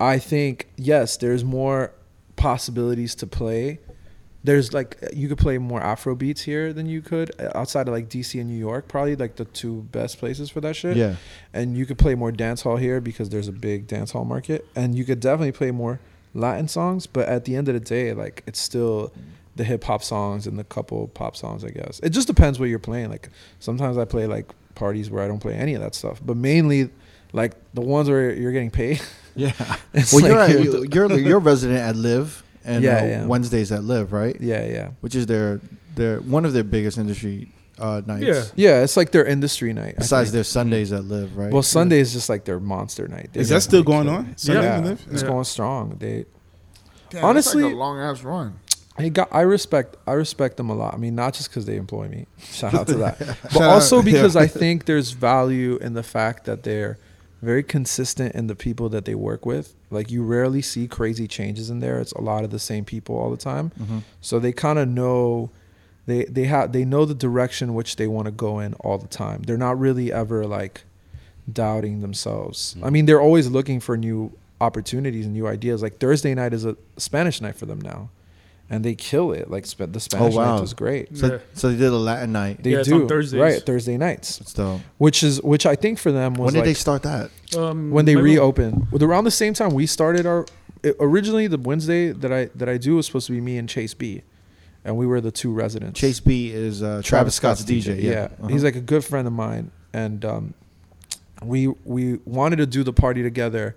I 0.00 0.18
think 0.18 0.68
yes, 0.76 1.18
there's 1.18 1.44
more 1.44 1.92
possibilities 2.36 3.14
to 3.16 3.26
play. 3.26 3.78
There's 4.42 4.72
like 4.72 4.96
you 5.12 5.28
could 5.28 5.36
play 5.36 5.58
more 5.58 5.82
Afro 5.82 6.14
beats 6.14 6.40
here 6.40 6.72
than 6.72 6.86
you 6.86 7.02
could 7.02 7.30
uh, 7.38 7.50
outside 7.54 7.86
of 7.86 7.92
like 7.92 8.08
DC 8.08 8.40
and 8.40 8.48
New 8.48 8.58
York, 8.58 8.88
probably 8.88 9.14
like 9.14 9.36
the 9.36 9.44
two 9.44 9.82
best 9.92 10.18
places 10.18 10.48
for 10.48 10.62
that 10.62 10.74
shit. 10.74 10.96
Yeah. 10.96 11.16
And 11.52 11.76
you 11.76 11.84
could 11.84 11.98
play 11.98 12.14
more 12.14 12.32
dance 12.32 12.62
hall 12.62 12.76
here 12.76 13.02
because 13.02 13.28
there's 13.28 13.48
a 13.48 13.52
big 13.52 13.86
dance 13.86 14.12
hall 14.12 14.24
market, 14.24 14.66
and 14.74 14.94
you 14.94 15.04
could 15.04 15.20
definitely 15.20 15.52
play 15.52 15.70
more 15.70 16.00
Latin 16.32 16.68
songs. 16.68 17.06
But 17.06 17.28
at 17.28 17.44
the 17.44 17.54
end 17.54 17.68
of 17.68 17.74
the 17.74 17.80
day, 17.80 18.14
like 18.14 18.42
it's 18.46 18.58
still 18.58 19.12
the 19.56 19.64
hip 19.64 19.84
hop 19.84 20.02
songs 20.02 20.46
and 20.46 20.58
the 20.58 20.64
couple 20.64 21.08
pop 21.08 21.36
songs, 21.36 21.62
I 21.62 21.68
guess. 21.68 22.00
It 22.02 22.10
just 22.10 22.26
depends 22.26 22.58
what 22.58 22.70
you're 22.70 22.78
playing. 22.78 23.10
Like 23.10 23.28
sometimes 23.58 23.98
I 23.98 24.06
play 24.06 24.26
like 24.26 24.50
parties 24.74 25.10
where 25.10 25.22
I 25.22 25.28
don't 25.28 25.40
play 25.40 25.54
any 25.54 25.74
of 25.74 25.82
that 25.82 25.94
stuff, 25.94 26.18
but 26.24 26.38
mainly 26.38 26.88
like 27.34 27.52
the 27.74 27.82
ones 27.82 28.08
where 28.08 28.32
you're 28.32 28.52
getting 28.52 28.70
paid. 28.70 29.02
Yeah. 29.36 29.52
It's 29.94 30.12
Well, 30.12 30.22
you're, 30.26 30.36
like 30.36 30.50
at, 30.50 30.62
you're- 30.64 30.88
you're 30.92 31.18
you're 31.18 31.36
a 31.38 31.40
resident 31.40 31.78
at 31.80 31.96
Live 31.96 32.42
and 32.64 32.84
Yeah, 32.84 32.98
uh, 32.98 33.04
yeah. 33.04 33.26
Wednesdays 33.26 33.72
at 33.72 33.82
Live, 33.84 34.12
right? 34.12 34.36
yeah, 34.40 34.64
yeah. 34.66 34.88
Which 35.00 35.14
is 35.14 35.26
their 35.26 35.60
their 35.96 36.20
one 36.20 36.44
of 36.44 36.52
their 36.52 36.64
biggest 36.64 36.98
industry 36.98 37.52
uh, 37.78 38.02
nights. 38.06 38.24
Yeah. 38.24 38.44
Yeah, 38.56 38.82
it's 38.82 38.96
like 38.96 39.10
their 39.10 39.24
industry 39.24 39.72
night. 39.72 39.94
Besides 39.98 40.32
their 40.32 40.44
Sundays 40.44 40.92
at 40.92 41.04
Live, 41.04 41.36
right? 41.36 41.52
well, 41.52 41.62
Sunday 41.62 41.98
is 41.98 42.12
just 42.12 42.28
like 42.28 42.44
their 42.44 42.60
monster 42.60 43.08
night. 43.08 43.30
They 43.32 43.40
Is 43.40 43.48
that 43.48 43.62
still 43.62 43.82
going 43.82 44.08
on? 44.08 44.36
Sunday 44.36 44.62
yeah, 44.62 44.78
in 44.78 44.84
Live? 44.84 45.06
it's 45.10 45.22
Yeah. 45.22 45.28
going 45.28 45.44
strong. 45.44 45.96
They, 45.98 46.26
Damn, 47.10 47.24
Honestly- 47.24 47.64
like 47.64 47.72
a 47.72 47.76
long 47.76 47.98
ass 47.98 48.22
run. 48.22 48.58
I 48.98 49.08
got, 49.08 49.28
I 49.32 49.40
respect, 49.42 49.96
I 50.06 50.12
respect 50.12 50.58
them 50.58 50.68
a 50.68 50.74
lot. 50.74 50.92
I 50.92 50.98
mean, 50.98 51.14
not 51.14 51.32
just 51.32 51.48
because 51.48 51.64
they 51.64 51.76
employ 51.76 52.06
me. 52.08 52.26
Shout 52.38 52.74
out 52.74 52.86
to 52.88 52.94
that, 52.98 53.18
but 53.54 53.62
also 53.62 53.98
out, 54.00 54.04
yeah. 54.04 54.12
because 54.12 54.36
I 54.36 54.46
think 54.46 54.84
there's 54.84 55.12
value 55.12 55.78
in 55.80 55.94
the 55.94 56.02
fact 56.02 56.44
that 56.44 56.64
they're 56.64 56.98
very 57.42 57.62
consistent 57.62 58.34
in 58.34 58.46
the 58.48 58.54
people 58.54 58.88
that 58.90 59.04
they 59.04 59.14
work 59.14 59.46
with. 59.46 59.74
Like 59.90 60.10
you 60.10 60.22
rarely 60.22 60.62
see 60.62 60.86
crazy 60.86 61.26
changes 61.26 61.70
in 61.70 61.80
there. 61.80 61.98
It's 61.98 62.12
a 62.12 62.20
lot 62.20 62.44
of 62.44 62.50
the 62.50 62.58
same 62.58 62.84
people 62.84 63.16
all 63.16 63.30
the 63.30 63.36
time. 63.36 63.72
Mhm. 63.80 64.02
So 64.20 64.38
they 64.38 64.52
kind 64.52 64.78
of 64.78 64.88
know 64.88 65.50
they 66.06 66.24
they 66.24 66.44
have 66.44 66.72
they 66.72 66.84
know 66.84 67.04
the 67.04 67.14
direction 67.14 67.74
which 67.74 67.96
they 67.96 68.06
want 68.06 68.26
to 68.26 68.30
go 68.32 68.58
in 68.58 68.74
all 68.74 68.98
the 68.98 69.06
time. 69.08 69.42
They're 69.46 69.56
not 69.56 69.78
really 69.78 70.12
ever 70.12 70.46
like 70.46 70.82
doubting 71.50 72.00
themselves. 72.00 72.76
I 72.82 72.90
mean, 72.90 73.06
they're 73.06 73.20
always 73.20 73.48
looking 73.48 73.80
for 73.80 73.96
new 73.96 74.32
opportunities 74.60 75.24
and 75.24 75.34
new 75.34 75.46
ideas. 75.46 75.82
Like 75.82 75.98
Thursday 75.98 76.34
night 76.34 76.52
is 76.52 76.64
a 76.64 76.76
Spanish 76.96 77.40
night 77.40 77.56
for 77.56 77.66
them 77.66 77.80
now. 77.80 78.10
And 78.70 78.84
they 78.84 78.94
kill 78.94 79.32
it. 79.32 79.50
Like 79.50 79.66
sp- 79.66 79.90
the 79.90 79.98
Spanish 80.00 80.34
wow. 80.34 80.54
night 80.54 80.60
was 80.60 80.72
great. 80.74 81.16
So, 81.16 81.26
Yeah. 81.26 81.38
so 81.54 81.70
they 81.70 81.76
did 81.76 81.88
a 81.92 81.96
Latin 81.96 82.32
night. 82.32 82.62
They 82.62 82.70
Yeah, 82.70 82.78
it's 82.78 82.88
do 82.88 83.02
on 83.02 83.08
Thursdays. 83.08 83.40
right 83.40 83.60
Thursday 83.62 83.96
nights, 83.96 84.38
That's 84.38 84.52
dope. 84.54 84.80
which 84.98 85.22
is 85.22 85.42
which 85.42 85.66
I 85.66 85.74
think 85.74 85.98
for 85.98 86.12
them 86.12 86.34
was 86.34 86.46
When 86.46 86.54
did 86.54 86.60
like 86.60 86.66
they 86.66 86.74
start 86.74 87.02
that? 87.02 87.30
Um, 87.58 87.90
when 87.90 88.04
they 88.04 88.14
maybe- 88.14 88.30
reopened. 88.34 88.86
With 88.92 89.02
around 89.02 89.24
the 89.24 89.30
same 89.32 89.52
time 89.54 89.74
we 89.74 89.86
started 89.86 90.24
our 90.24 90.46
it- 90.82 90.96
originally 91.00 91.46
the 91.48 91.58
Wednesday 91.58 92.12
that 92.12 92.32
I 92.32 92.48
that 92.54 92.68
I 92.68 92.76
do 92.78 92.96
was 92.96 93.06
supposed 93.06 93.26
to 93.26 93.32
be 93.32 93.40
me 93.40 93.58
and 93.58 93.68
Chase 93.68 93.92
B, 93.92 94.22
and 94.84 94.96
we 94.96 95.04
were 95.06 95.20
the 95.20 95.32
two 95.32 95.52
residents. 95.52 95.98
Chase 96.00 96.20
B 96.20 96.50
is 96.52 96.82
uh, 96.82 97.02
Travis, 97.04 97.34
Scott's, 97.34 97.64
DJ. 97.64 98.00
Yeah, 98.02 98.10
Yeah, 98.10 98.24
Uh-huh. 98.24 98.46
he's 98.48 98.62
like 98.64 98.76
a 98.76 98.80
good 98.80 99.04
friend 99.04 99.26
of 99.26 99.32
mine, 99.34 99.72
and 99.92 100.24
um, 100.24 100.54
we 101.44 101.66
we 101.84 102.18
wanted 102.24 102.56
to 102.56 102.66
do 102.66 102.82
the 102.84 102.92
party 102.92 103.22
together, 103.22 103.74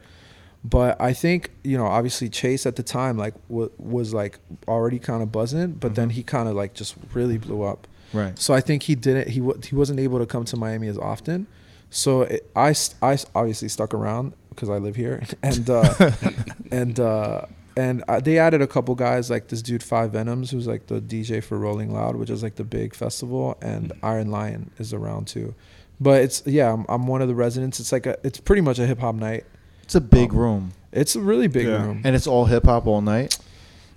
but 0.64 1.00
I 1.02 1.14
think 1.14 1.52
you 1.64 1.78
know 1.78 1.86
obviously 1.86 2.30
Chase 2.30 2.66
at 2.66 2.76
the 2.76 2.84
time 2.84 3.18
like 3.18 3.34
w- 3.50 3.72
was 3.78 4.14
like 4.14 4.40
already 4.68 5.00
kind 5.00 5.22
of 5.24 5.32
buzzing, 5.32 5.74
but 5.74 5.96
then 5.96 6.10
Mhm. 6.10 6.14
he 6.14 6.24
kind 6.24 6.48
of 6.50 6.56
like 6.56 6.74
just 6.74 6.96
really 7.14 7.38
blew 7.38 7.64
up. 7.64 7.88
right. 8.14 8.38
So 8.40 8.54
I 8.54 8.62
think 8.62 8.84
he 8.84 8.96
didn't 8.96 9.30
he 9.30 9.40
w- 9.40 9.60
he 9.64 9.76
wasn't 9.76 10.00
able 10.00 10.20
to 10.20 10.26
come 10.26 10.46
to 10.46 10.58
Miami 10.58 10.88
as 10.88 10.98
often. 10.98 11.48
So 11.90 12.22
it, 12.24 12.50
I 12.56 12.74
I 13.02 13.18
obviously 13.36 13.68
stuck 13.70 13.94
around 13.94 14.34
because 14.50 14.70
I 14.70 14.78
live 14.78 14.96
here, 14.96 15.24
and 15.44 15.70
uh, 15.70 15.94
and 16.72 17.00
uh, 17.00 17.42
and 17.76 18.04
uh, 18.08 18.20
they 18.20 18.38
added 18.38 18.62
a 18.62 18.68
couple 18.68 18.94
guys 18.96 19.30
like 19.30 19.48
this 19.50 19.62
dude 19.62 19.84
Five 19.84 20.12
Venoms, 20.14 20.52
who's 20.52 20.68
like 20.68 20.88
the 20.88 21.02
DJ 21.02 21.44
for 21.44 21.58
Rolling 21.58 21.92
Loud, 21.94 22.16
which 22.16 22.30
is 22.30 22.42
like 22.44 22.56
the 22.56 22.64
big 22.64 22.96
festival, 22.96 23.58
and 23.62 23.92
Iron 24.02 24.32
Lion 24.32 24.72
is 24.78 24.94
around 24.94 25.28
too. 25.28 25.54
But 26.00 26.22
it's 26.24 26.42
yeah, 26.46 26.72
I'm, 26.74 26.86
I'm 26.90 27.06
one 27.08 27.22
of 27.22 27.28
the 27.28 27.36
residents. 27.36 27.80
It's 27.80 27.92
like 27.92 28.06
a 28.06 28.18
it's 28.24 28.40
pretty 28.40 28.62
much 28.62 28.80
a 28.80 28.86
hip 28.88 29.00
hop 29.00 29.16
night. 29.16 29.46
It's 29.84 29.96
a 29.96 30.02
big 30.02 30.32
Um, 30.32 30.38
room, 30.38 30.72
It's 30.92 31.16
a 31.16 31.20
really 31.22 31.48
big 31.48 31.68
Yeah. 31.68 31.84
room 31.86 32.02
and 32.04 32.16
it's 32.16 32.28
all 32.28 32.46
hip 32.46 32.66
hop 32.66 32.88
all 32.88 33.02
night. 33.02 33.38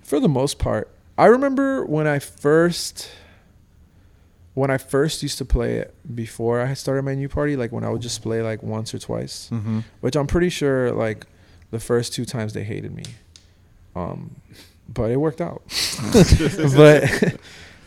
for 0.01 0.19
the 0.21 0.29
most 0.29 0.57
part. 0.57 0.87
I 1.17 1.25
remember 1.25 1.83
when 1.85 2.07
I 2.07 2.19
first 2.19 3.09
when 4.53 4.71
I 4.71 4.77
first 4.79 5.21
used 5.21 5.37
to 5.37 5.45
play 5.45 5.75
it 5.75 5.93
before 6.15 6.61
I 6.61 6.73
started 6.73 7.03
my 7.03 7.13
new 7.13 7.29
party, 7.29 7.55
like 7.55 7.71
when 7.71 7.83
I 7.83 7.89
would 7.89 8.01
just 8.01 8.23
play 8.23 8.41
like 8.41 8.63
once 8.63 8.93
or 8.93 8.97
twice, 8.99 9.49
Mm-hmm. 9.51 9.79
which 10.01 10.15
I'm 10.15 10.25
pretty 10.27 10.49
sure 10.49 10.91
like 10.91 11.25
the 11.71 11.79
first 11.79 12.13
two 12.13 12.25
times 12.25 12.53
they 12.53 12.63
hated 12.63 12.95
me. 12.95 13.03
Um 13.95 14.35
but 14.91 15.11
it 15.11 15.17
worked 15.17 15.41
out. 15.41 15.61
but 16.75 17.35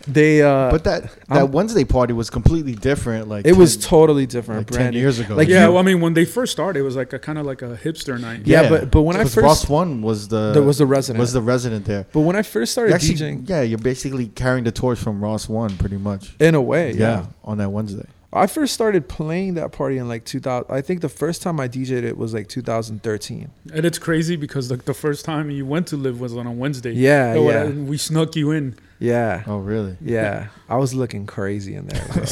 they 0.09 0.43
uh 0.43 0.71
but 0.71 0.85
that 0.85 1.03
that 1.05 1.13
I'm- 1.29 1.53
Wednesday 1.53 1.85
party 1.85 2.13
was 2.13 2.31
completely 2.31 2.75
different. 2.75 3.29
Like 3.29 3.47
it 3.47 3.57
was 3.57 3.77
totally 3.77 4.27
different, 4.27 4.61
like 4.61 4.67
ten 4.69 4.77
brand 4.79 4.95
new. 4.95 5.01
years 5.01 5.19
ago. 5.19 5.35
Like, 5.35 5.49
yeah, 5.49 5.67
you- 5.67 5.73
well, 5.73 5.79
I 5.79 5.83
mean, 5.83 6.01
when 6.01 6.15
they 6.15 6.25
first 6.25 6.53
started, 6.53 6.81
it 6.81 6.83
was 6.83 6.97
like 6.97 7.13
a 7.13 7.19
kind 7.19 7.39
of 7.39 7.47
like 7.47 7.63
a 7.63 7.77
hipster 7.77 8.21
night. 8.21 8.47
Yeah, 8.47 8.69
but- 8.69 8.91
but 8.91 9.03
when 9.03 9.17
I 9.17 9.23
'Cause 9.23 9.35
first- 9.35 9.45
Ross 9.45 9.69
One 9.69 10.03
was 10.03 10.29
the 10.29 10.53
there 10.53 10.63
was 10.63 10.79
the 10.79 10.87
resident. 10.87 11.21
was 11.21 11.33
the 11.33 11.43
resident 11.43 11.85
there. 11.85 12.07
but 12.13 12.21
when 12.21 12.37
I 12.37 12.43
first 12.43 12.73
started 12.73 12.95
actually, 12.95 13.15
DJing 13.17 13.49
yeah, 13.49 13.63
you're 13.63 13.79
basically 13.79 14.27
carrying 14.29 14.65
the 14.65 14.73
torch 14.73 14.99
from 14.99 15.21
Ross 15.23 15.49
One, 15.49 15.77
pretty 15.77 15.97
much. 15.99 16.35
in 16.41 16.55
a 16.55 16.63
way, 16.63 16.93
yeah. 16.93 17.27
on 17.45 17.59
that 17.59 17.71
Wednesday. 17.71 18.07
I 18.33 18.47
first 18.47 18.75
started 18.75 19.09
playing 19.09 19.55
that 19.55 19.73
party 19.73 19.99
in 19.99 20.07
like 20.07 20.25
2000. 20.25 20.65
I 20.71 20.83
think 20.83 21.01
the 21.01 21.09
first 21.09 21.43
time 21.43 21.59
I 21.59 21.67
DJ'd 21.67 22.05
it 22.05 22.17
was 22.17 22.33
like 22.33 22.47
2013. 22.49 23.51
And 23.75 23.85
it's 23.85 23.99
crazy 23.99 24.37
because 24.37 24.71
like 24.71 24.85
the 24.85 24.95
first 24.95 25.25
time 25.25 25.51
you 25.51 25.67
went 25.67 25.89
to 25.89 25.97
live 25.97 26.21
was 26.21 26.37
on 26.37 26.47
a 26.47 26.53
Wednesday. 26.53 26.93
Yeah, 26.93 27.35
So, 27.35 27.51
yeah, 27.51 27.67
We 27.69 27.97
snuck 27.97 28.37
you 28.37 28.53
in. 28.53 28.77
Yeah, 29.01 29.43
Oh, 29.47 29.59
really? 29.59 29.97
yeah. 30.01 30.49
I 30.69 30.77
was 30.77 30.95
looking 30.95 31.27
crazy 31.27 31.75
in 31.75 31.87
there, 31.87 32.05
bro. 32.13 32.25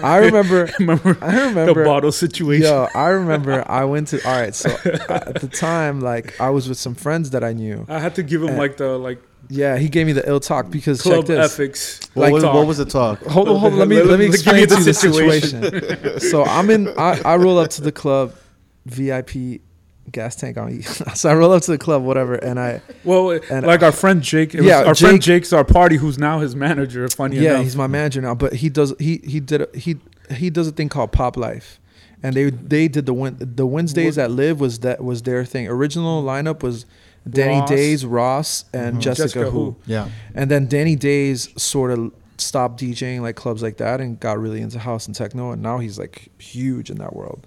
I 0.02 0.16
remember. 0.18 0.68
Remember 0.78 1.16
I 1.22 1.46
remember 1.46 1.72
the 1.74 1.84
bottle 1.84 2.12
situation? 2.12 2.66
Yo, 2.66 2.88
I 2.94 3.08
remember. 3.08 3.64
I 3.66 3.84
went 3.84 4.08
to. 4.08 4.22
All 4.28 4.38
right, 4.42 4.54
so 4.54 4.68
at 5.08 5.40
the 5.40 5.48
time, 5.48 6.00
like 6.00 6.38
I 6.40 6.50
was 6.50 6.68
with 6.68 6.76
some 6.78 6.94
friends 6.94 7.30
that 7.30 7.42
I 7.44 7.52
knew. 7.54 7.86
I 7.88 7.98
had 8.00 8.14
to 8.16 8.22
give 8.22 8.42
him 8.42 8.50
Uh, 8.56 8.58
like 8.58 8.76
the 8.76 8.98
like 8.98 9.22
Yeah, 9.48 9.78
he 9.78 9.88
gave 9.88 10.06
me 10.06 10.12
the 10.12 10.28
ill 10.28 10.40
talk 10.40 10.70
because 10.70 11.00
club 11.00 11.20
check 11.26 11.36
this. 11.36 11.52
ethics. 11.52 12.00
What, 12.14 12.22
Like 12.24 12.32
was, 12.34 12.42
talk. 12.42 12.54
what 12.54 12.66
was 12.66 12.78
the 12.78 12.84
talk? 12.84 13.22
Hold 13.24 13.48
on, 13.48 13.56
hold 13.60 13.72
on. 13.74 13.78
Let 13.78 13.88
me 13.88 13.96
Let- 13.96 14.06
let 14.06 14.18
me 14.18 14.26
explain 14.26 14.54
to 14.56 14.60
you 14.62 14.66
the 14.66 14.76
the 14.84 14.92
situation. 14.94 16.20
so 16.20 16.44
I'm 16.44 16.68
in. 16.70 16.88
I, 16.98 17.20
I 17.24 17.36
roll 17.36 17.58
up 17.58 17.70
to 17.70 17.80
the 17.80 17.92
club, 17.92 18.34
VIP 18.86 19.60
gas 20.12 20.36
tank 20.36 20.56
on. 20.56 20.82
So 21.14 21.28
I 21.30 21.34
roll 21.34 21.52
up 21.52 21.62
to 21.62 21.70
the 21.70 21.78
club, 21.78 22.02
whatever, 22.02 22.34
and 22.34 22.58
I 22.60 22.80
Well, 23.04 23.30
And- 23.50 23.66
like 23.66 23.82
our 23.82 23.92
friend 23.92 24.22
Jake. 24.22 24.54
It 24.54 24.60
was 24.60 24.68
Yeah, 24.68 24.84
our 24.84 24.94
friend 24.94 25.20
Jake's 25.20 25.52
our 25.52 25.64
party, 25.64 25.96
who's 25.96 26.18
now 26.18 26.40
his 26.40 26.54
manager. 26.56 27.08
Funny 27.08 27.36
yeah, 27.38 27.50
enough. 27.54 27.64
he's 27.64 27.76
my 27.76 27.86
manager 27.86 28.20
now. 28.20 28.34
But 28.34 28.54
he 28.54 28.68
does 28.68 28.94
he 28.98 29.20
he 29.24 29.40
did 29.40 29.62
a, 29.62 29.68
he 29.78 29.96
he 30.30 30.50
does 30.50 30.68
a 30.68 30.72
thing 30.72 30.88
called 30.88 31.12
Pop 31.12 31.36
Life, 31.36 31.80
and 32.22 32.34
they 32.36 32.50
they 32.50 32.88
did 32.88 33.06
the 33.06 33.14
Wed- 33.14 33.56
the 33.56 33.66
Wednesdays 33.66 34.18
at 34.18 34.30
Live 34.30 34.60
was 34.60 34.80
that 34.80 35.02
was 35.02 35.22
their 35.22 35.44
thing. 35.44 35.68
Original 35.68 36.22
lineup 36.22 36.62
was 36.62 36.86
Danny 37.28 37.58
Ross. 37.60 37.68
Daze, 37.70 38.04
Ross, 38.06 38.64
and 38.72 38.96
Mhm. 38.96 39.00
Jessica, 39.00 39.28
Jessica 39.28 39.50
Who. 39.50 39.64
Who. 39.64 39.76
Yeah. 39.86 40.08
And 40.34 40.50
then 40.50 40.66
Danny 40.68 40.94
Daze 40.96 41.48
sort 41.60 41.90
of 41.90 42.12
stopped 42.38 42.80
DJing 42.80 43.20
like 43.22 43.34
clubs 43.34 43.62
like 43.62 43.78
that 43.78 44.00
and 44.00 44.20
got 44.20 44.38
really 44.38 44.60
into 44.60 44.78
house 44.78 45.06
and 45.06 45.14
techno, 45.16 45.50
and 45.52 45.62
now 45.62 45.78
he's 45.78 45.98
like 45.98 46.28
huge 46.38 46.90
in 46.90 46.98
that 46.98 47.16
world. 47.16 47.44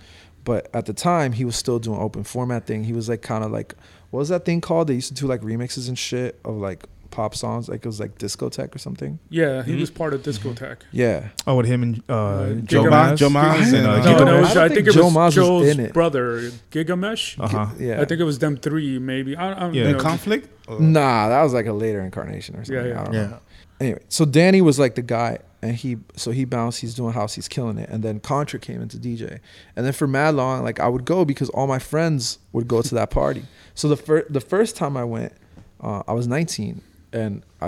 But 0.50 0.62
at 0.74 0.86
the 0.90 0.94
time, 0.94 1.34
he 1.40 1.46
was 1.46 1.56
still 1.56 1.78
doing 1.80 2.00
open 2.00 2.24
format 2.24 2.66
thing. 2.66 2.84
He 2.86 2.94
was 3.00 3.08
like 3.08 3.22
kind 3.22 3.44
of 3.44 3.52
like 3.52 3.76
what 4.12 4.20
was 4.24 4.30
that 4.30 4.44
thing 4.46 4.60
called? 4.62 4.88
They 4.88 4.96
used 4.96 5.10
to 5.10 5.14
do 5.22 5.28
like 5.28 5.42
remixes 5.42 5.88
and 5.90 5.98
shit 6.08 6.40
of 6.44 6.56
like 6.58 6.80
pop 7.12 7.36
songs. 7.36 7.70
Like 7.70 7.82
it 7.86 7.90
was 7.94 8.00
like 8.00 8.18
discotheque 8.18 8.74
or 8.74 8.80
something. 8.80 9.20
yeah, 9.30 9.62
he 9.64 9.74
Mhm. 9.74 9.80
was 9.82 9.92
part 9.92 10.14
of 10.16 10.24
Discotheque. 10.24 10.82
Yeah. 10.92 11.28
Oh, 11.46 11.56
with 11.58 11.68
him 11.68 11.84
and 11.84 11.94
uh, 12.10 12.14
Giga 12.62 12.66
Joe 12.66 12.84
Maz? 12.86 13.12
Maz. 13.12 13.18
Joe 13.18 13.30
Maz 13.30 13.74
and, 13.78 13.88
uh, 13.88 14.04
No, 14.18 14.24
no, 14.26 14.42
was, 14.42 14.58
I 14.58 14.66
I, 14.66 14.68
think 14.70 14.76
think 14.78 14.88
it 14.88 14.94
Joe 15.00 15.04
was 15.06 15.14
Maz 15.14 15.26
was 15.26 15.36
Joe's 15.36 15.68
in 15.68 15.80
it. 15.82 15.94
brother, 15.94 16.50
Gigamesh. 16.72 17.24
Uh-huh. 17.40 17.68
Yeah. 17.78 18.02
I 18.02 18.06
think 18.06 18.20
it 18.20 18.24
was 18.32 18.40
them 18.40 18.58
three, 18.58 18.98
maybe. 18.98 19.36
I, 19.36 19.54
I, 19.54 19.66
Yeah. 19.68 19.72
you 19.74 19.86
In 19.86 19.92
know, 19.98 20.00
conflict? 20.00 20.50
Or- 20.68 20.80
Nah, 20.80 21.30
that 21.30 21.44
was 21.44 21.54
like 21.54 21.68
a 21.68 21.74
later 21.74 22.02
incarnation 22.02 22.56
or 22.56 22.64
something. 22.66 22.86
Yeah, 22.86 22.92
yeah. 22.94 23.02
I 23.02 23.04
don't 23.06 23.14
Yeah. 23.14 23.28
know. 23.28 23.40
Anyway, 23.82 24.02
so 24.10 24.26
Danny 24.26 24.62
was 24.62 24.78
like 24.80 24.96
the 24.96 25.02
guy, 25.04 25.38
and 25.62 25.76
he 25.76 25.98
so 26.16 26.32
he 26.32 26.46
bounced. 26.46 26.82
He's 26.82 26.94
doing 26.94 27.14
house. 27.14 27.36
He's 27.36 27.48
killing 27.48 27.78
it. 27.78 27.90
And 27.90 28.04
then 28.04 28.20
Contra 28.20 28.60
came 28.60 28.82
into 28.82 28.98
DJ, 28.98 29.40
and 29.76 29.86
then 29.86 29.94
for 29.94 30.08
mad 30.08 30.36
long, 30.36 30.64
like 30.64 30.80
I 30.80 30.88
would 30.88 31.06
go 31.06 31.26
because 31.26 31.50
all 31.50 31.68
my 31.68 31.80
friends 31.80 32.40
would 32.54 32.68
go 32.68 32.82
to 32.82 32.96
that 32.96 33.10
party. 33.10 33.44
So 33.76 33.88
the 33.88 33.96
first 33.96 34.34
the 34.34 34.42
first 34.42 34.76
time 34.76 34.98
I 34.98 35.06
went, 35.06 35.32
uh, 35.80 36.04
I 36.06 36.12
was 36.12 36.28
19, 36.28 36.82
and 37.14 37.44
I, 37.62 37.68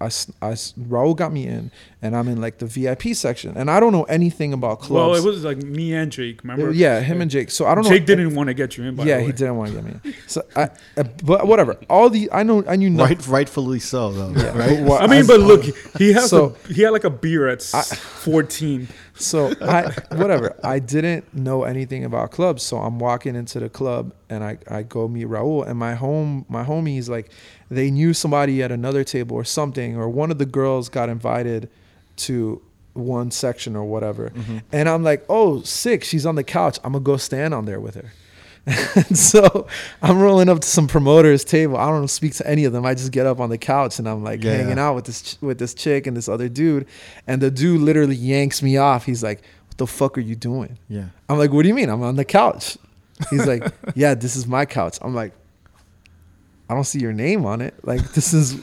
I, 0.00 0.06
I 0.06 0.08
Raul 0.08 1.14
got 1.14 1.32
me 1.32 1.46
in, 1.46 1.70
and 2.04 2.14
I'm 2.14 2.28
in 2.28 2.40
like 2.40 2.58
the 2.58 2.66
VIP 2.66 3.14
section, 3.16 3.56
and 3.56 3.70
I 3.70 3.80
don't 3.80 3.92
know 3.92 4.04
anything 4.04 4.52
about 4.52 4.80
clubs. 4.80 4.90
well, 4.90 5.14
it 5.16 5.24
was 5.24 5.42
like 5.42 5.56
me 5.58 5.94
and 5.94 6.12
Jake. 6.12 6.42
Remember? 6.44 6.70
yeah, 6.70 7.00
him 7.00 7.20
and 7.22 7.30
Jake. 7.30 7.50
So 7.50 7.66
I 7.66 7.74
don't 7.74 7.82
know. 7.84 7.90
Jake 7.90 8.04
didn't 8.06 8.34
want 8.34 8.48
to 8.48 8.54
get 8.54 8.76
you 8.76 8.84
in. 8.84 8.94
By 8.94 9.04
yeah, 9.04 9.16
the 9.18 9.24
he 9.24 9.32
didn't 9.32 9.56
want 9.56 9.70
to 9.70 9.76
get 9.80 9.84
me. 9.84 10.00
in. 10.04 10.14
So 10.28 10.42
I, 10.54 10.68
uh, 10.96 11.02
but 11.24 11.46
whatever. 11.46 11.76
All 11.88 12.10
the 12.10 12.30
I 12.30 12.42
know, 12.44 12.62
I 12.68 12.76
knew 12.76 12.90
nothing. 12.90 13.16
Right, 13.18 13.26
rightfully 13.26 13.80
so, 13.80 14.12
though. 14.12 14.30
Yeah. 14.40 14.56
Right? 14.56 14.80
Well, 14.82 14.98
I 15.02 15.06
mean, 15.06 15.20
as- 15.20 15.26
but 15.26 15.40
look, 15.40 15.64
he 15.98 16.12
has 16.12 16.30
So- 16.30 16.54
a, 16.68 16.72
he 16.72 16.82
had 16.82 16.90
like 16.90 17.04
a 17.04 17.10
beer 17.10 17.48
at 17.48 17.58
s- 17.60 17.74
I- 17.74 17.96
14. 17.96 18.86
So 19.16 19.54
I 19.62 19.92
whatever. 20.16 20.56
I 20.64 20.80
didn't 20.80 21.32
know 21.32 21.62
anything 21.62 22.04
about 22.04 22.32
clubs, 22.32 22.64
so 22.64 22.78
I'm 22.78 22.98
walking 22.98 23.36
into 23.36 23.60
the 23.60 23.68
club 23.68 24.12
and 24.28 24.42
I, 24.42 24.58
I 24.68 24.82
go 24.82 25.06
meet 25.06 25.28
Raul 25.28 25.64
and 25.68 25.78
my 25.78 25.94
home 25.94 26.44
my 26.48 26.64
homies 26.64 27.08
like 27.08 27.30
they 27.70 27.92
knew 27.92 28.12
somebody 28.12 28.60
at 28.60 28.72
another 28.72 29.04
table 29.04 29.36
or 29.36 29.44
something 29.44 29.96
or 29.96 30.08
one 30.08 30.32
of 30.32 30.38
the 30.38 30.46
girls 30.46 30.88
got 30.88 31.08
invited 31.08 31.70
to 32.16 32.62
one 32.94 33.30
section 33.30 33.74
or 33.76 33.84
whatever. 33.84 34.30
Mm-hmm. 34.30 34.58
And 34.72 34.88
I'm 34.88 35.02
like, 35.02 35.24
"Oh, 35.28 35.62
sick. 35.62 36.04
She's 36.04 36.24
on 36.26 36.34
the 36.36 36.44
couch. 36.44 36.78
I'm 36.84 36.92
going 36.92 37.02
to 37.04 37.06
go 37.06 37.16
stand 37.16 37.52
on 37.54 37.64
there 37.64 37.80
with 37.80 37.94
her." 37.96 38.12
and 38.66 39.18
so 39.18 39.66
I'm 40.00 40.18
rolling 40.18 40.48
up 40.48 40.60
to 40.60 40.66
some 40.66 40.86
promoter's 40.88 41.44
table. 41.44 41.76
I 41.76 41.90
don't 41.90 42.08
speak 42.08 42.32
to 42.36 42.46
any 42.48 42.64
of 42.64 42.72
them. 42.72 42.86
I 42.86 42.94
just 42.94 43.12
get 43.12 43.26
up 43.26 43.38
on 43.38 43.50
the 43.50 43.58
couch 43.58 43.98
and 43.98 44.08
I'm 44.08 44.24
like 44.24 44.42
Yeah. 44.42 44.52
hanging 44.54 44.78
out 44.78 44.94
with 44.94 45.04
this 45.04 45.36
with 45.42 45.58
this 45.58 45.74
chick 45.74 46.06
and 46.06 46.16
this 46.16 46.30
other 46.30 46.48
dude, 46.48 46.86
and 47.26 47.42
the 47.42 47.50
dude 47.50 47.82
literally 47.82 48.16
yanks 48.16 48.62
me 48.62 48.78
off. 48.78 49.04
He's 49.04 49.22
like, 49.22 49.42
"What 49.68 49.76
the 49.76 49.86
fuck 49.86 50.16
are 50.16 50.22
you 50.22 50.34
doing?" 50.34 50.78
Yeah. 50.88 51.08
I'm 51.28 51.36
like, 51.38 51.52
"What 51.52 51.62
do 51.62 51.68
you 51.68 51.74
mean? 51.74 51.90
I'm 51.90 52.02
on 52.02 52.16
the 52.16 52.24
couch." 52.24 52.78
He's 53.28 53.46
like, 53.46 53.64
"Yeah, 53.94 54.14
this 54.14 54.34
is 54.34 54.46
my 54.46 54.64
couch." 54.64 54.96
I'm 55.02 55.14
like, 55.14 55.34
"I 56.70 56.74
don't 56.74 56.84
see 56.84 57.00
your 57.00 57.12
name 57.12 57.44
on 57.44 57.60
it. 57.60 57.74
Like 57.84 58.12
this 58.12 58.32
is." 58.32 58.56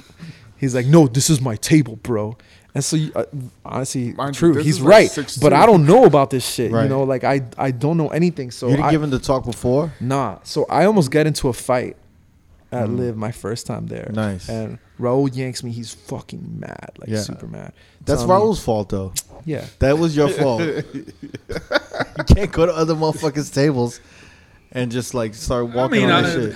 He's 0.57 0.73
like, 0.75 0.85
"No, 0.87 1.05
this 1.07 1.29
is 1.29 1.41
my 1.41 1.55
table, 1.57 1.97
bro." 1.97 2.37
And 2.73 2.83
so, 2.83 2.95
you- 2.95 3.11
uh, 3.15 3.25
honestly, 3.65 4.13
Mind 4.13 4.33
true. 4.35 4.53
this 4.53 4.65
He's 4.65 4.75
is 4.77 4.81
like 4.81 5.15
right, 5.17 5.37
but 5.41 5.51
I 5.53 5.65
don't 5.65 5.85
know 5.85 6.05
about 6.05 6.29
this 6.29 6.47
shit. 6.47 6.71
Right. 6.71 6.83
You 6.83 6.89
know, 6.89 7.03
like 7.03 7.23
I 7.23 7.41
I 7.57 7.71
don't 7.71 7.97
know 7.97 8.07
anything. 8.09 8.49
So 8.51 8.67
you 8.67 8.75
didn't 8.77 8.85
I, 8.87 8.91
give 8.91 9.03
him 9.03 9.09
the 9.09 9.19
talk 9.19 9.43
before? 9.45 9.91
Nah. 9.99 10.39
So 10.43 10.65
I 10.69 10.85
almost 10.85 11.11
get 11.11 11.27
into 11.27 11.49
a 11.49 11.53
fight 11.53 11.97
at 12.71 12.87
Mm. 12.87 12.97
Live 12.97 13.17
my 13.17 13.31
first 13.33 13.67
time 13.67 13.87
there. 13.87 14.09
Nice. 14.13 14.47
And 14.47 14.79
Raul 14.97 15.29
yanks 15.35 15.61
me. 15.61 15.71
He's 15.71 15.93
fucking 15.93 16.59
mad, 16.61 16.91
like 16.99 17.09
Yeah. 17.09 17.19
super 17.19 17.45
mad. 17.47 17.73
That's 18.05 18.23
Telling 18.23 18.49
me- 18.49 18.55
fault, 18.55 18.87
though. 18.89 19.11
Yeah. 19.43 19.65
That 19.79 19.97
was 19.99 20.15
your 20.15 20.29
fault. 20.29 20.61
you 20.93 22.23
can't 22.27 22.51
go 22.51 22.65
to 22.65 22.73
other 22.73 22.95
motherfuckers' 22.95 23.53
tables 23.53 23.99
and 24.71 24.89
just 24.91 25.13
like 25.13 25.33
start 25.35 25.73
walking 25.73 26.01
mean, 26.03 26.09
on 26.09 26.23
I- 26.23 26.29
that 26.29 26.33
shit. 26.51 26.55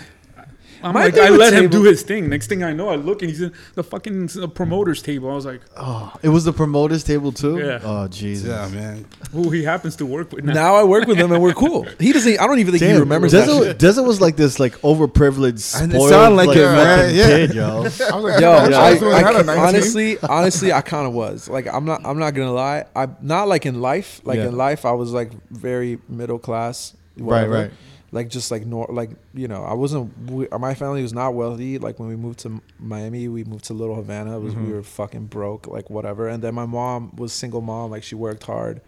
I'm 0.85 0.93
My 0.93 1.05
like, 1.05 1.17
I 1.17 1.31
with 1.31 1.39
let 1.39 1.51
him 1.53 1.61
table- 1.69 1.71
do 1.71 1.83
his 1.89 2.03
thing. 2.03 2.29
Next 2.29 2.47
thing 2.47 2.63
I 2.63 2.71
know, 2.71 2.89
I 2.89 2.95
look 2.95 3.21
and 3.23 3.29
he's 3.31 3.41
in 3.41 3.51
the 3.73 3.83
fucking 3.83 4.29
promoter's 4.53 5.01
table. 5.01 5.31
I 5.31 5.33
was 5.35 5.45
like, 5.45 5.61
Oh, 5.75 6.13
it 6.21 6.29
was 6.29 6.45
the 6.45 6.53
promoters 6.53 7.03
table 7.03 7.31
too. 7.31 7.57
Yeah. 7.57 7.79
Oh 7.83 8.07
Jesus. 8.07 8.47
Yeah, 8.49 8.67
man. 8.69 9.05
who 9.31 9.49
he 9.49 9.63
happens 9.63 9.95
to 9.97 10.05
work 10.05 10.31
with 10.31 10.45
now. 10.45 10.53
Now 10.53 10.75
I 10.75 10.83
work 10.83 11.07
with 11.07 11.17
him 11.17 11.31
and 11.31 11.41
we're 11.41 11.53
cool. 11.53 11.83
He 11.99 12.13
doesn't. 12.13 12.39
I 12.39 12.45
don't 12.47 12.59
even 12.59 12.71
think 12.73 12.83
he 12.83 12.89
Damn, 12.89 12.99
remembers 12.99 13.31
that. 13.31 13.47
Desert, 13.47 13.63
shit. 13.65 13.79
Desert 13.79 14.03
was 14.03 14.21
like 14.21 14.35
this, 14.35 14.59
like 14.59 14.73
overprivileged, 14.81 15.81
And 15.81 15.91
it 15.91 15.95
spoiled, 15.95 16.09
sounded 16.11 16.35
like 16.35 16.47
like, 16.49 16.57
it, 16.57 16.65
fucking 16.65 16.75
man. 16.75 17.15
Yeah. 17.15 17.27
kid, 17.27 17.53
yo. 17.55 17.65
I 17.79 17.81
was 17.81 17.95
like, 18.23 18.41
Yo. 18.41 18.51
I, 18.51 18.55
I, 18.55 18.89
I, 18.91 19.19
had 19.23 19.35
a 19.35 19.39
I, 19.39 19.41
19. 19.41 19.57
honestly, 19.57 20.17
honestly, 20.19 20.71
I 20.71 20.81
kind 20.81 21.07
of 21.07 21.13
was. 21.13 21.49
Like, 21.49 21.67
I'm 21.67 21.85
not. 21.85 22.05
I'm 22.05 22.19
not 22.19 22.31
gonna 22.35 22.53
lie. 22.53 22.85
I'm 22.95 23.15
not 23.21 23.47
like 23.47 23.65
in 23.65 23.81
life. 23.81 24.21
Like 24.23 24.37
Yeah. 24.37 24.49
in 24.49 24.55
life, 24.55 24.85
I 24.85 24.91
was 24.91 25.11
like 25.11 25.31
very 25.49 25.97
middle 26.07 26.37
class. 26.39 26.95
Right, 27.17 27.47
right. 27.49 27.71
Like 28.15 28.29
just 28.29 28.49
like 28.49 28.65
nor 28.65 28.87
like 28.89 29.11
you 29.33 29.47
know, 29.47 29.63
I 29.63 29.73
wasn't. 29.73 30.05
We, 30.31 30.47
my 30.57 30.73
family 30.73 31.01
was 31.01 31.13
not 31.13 31.33
wealthy. 31.33 31.77
Like 31.77 31.99
when 31.99 32.07
we 32.09 32.15
moved 32.15 32.39
to 32.39 32.61
Miami, 32.79 33.27
we 33.27 33.43
moved 33.43 33.65
to 33.65 33.73
Little 33.73 33.95
Havana. 33.95 34.37
It 34.37 34.41
was 34.41 34.53
Mhm. 34.55 34.67
we 34.67 34.73
were 34.73 34.83
fucking 34.83 35.25
broke. 35.25 35.67
Like 35.67 35.89
whatever. 35.89 36.27
And 36.29 36.41
then 36.41 36.55
my 36.55 36.65
mom 36.65 37.11
was 37.17 37.33
single 37.33 37.61
mom. 37.61 37.91
Like 37.91 38.03
she 38.03 38.15
worked 38.15 38.43
hard, 38.43 38.79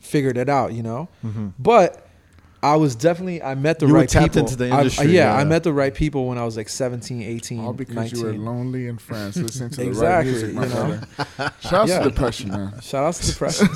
figured 0.00 0.36
it 0.36 0.48
out. 0.48 0.72
You 0.74 0.82
know. 0.82 1.08
Mhm. 1.24 1.52
But 1.58 2.02
I 2.62 2.74
was 2.74 2.96
definitely 2.96 3.40
I 3.40 3.54
met 3.54 3.78
the 3.78 3.86
You 3.86 3.92
were 3.92 4.00
right 4.00 4.08
tapped 4.08 4.32
people. 4.34 4.40
into 4.40 4.56
the 4.56 4.70
I- 4.72 4.78
industry, 4.78 5.06
yeah, 5.12 5.32
yeah. 5.34 5.36
I 5.40 5.44
met 5.44 5.62
the 5.62 5.72
right 5.72 5.94
people 5.94 6.26
when 6.26 6.36
I 6.38 6.44
was 6.44 6.56
like 6.56 6.68
17, 6.68 7.22
18, 7.22 7.60
All 7.60 7.72
because 7.72 7.94
19. 7.94 8.18
you 8.18 8.24
were 8.24 8.32
lonely 8.32 8.88
in 8.88 8.98
France 8.98 9.36
listening 9.36 9.70
to 9.70 9.82
Exactly, 9.86 10.32
the 10.32 10.46
right 10.46 10.54
music, 10.54 10.54
my 10.54 10.62
you 10.64 10.68
know? 10.90 11.00
brother. 11.36 11.52
Shout 11.60 11.72
out 11.74 11.88
Yeah. 11.88 11.98
to 12.02 12.10
depression, 12.10 12.48
man. 12.50 12.80
Shout 12.82 13.04
out 13.04 13.14
to 13.14 13.26
depression. 13.32 13.68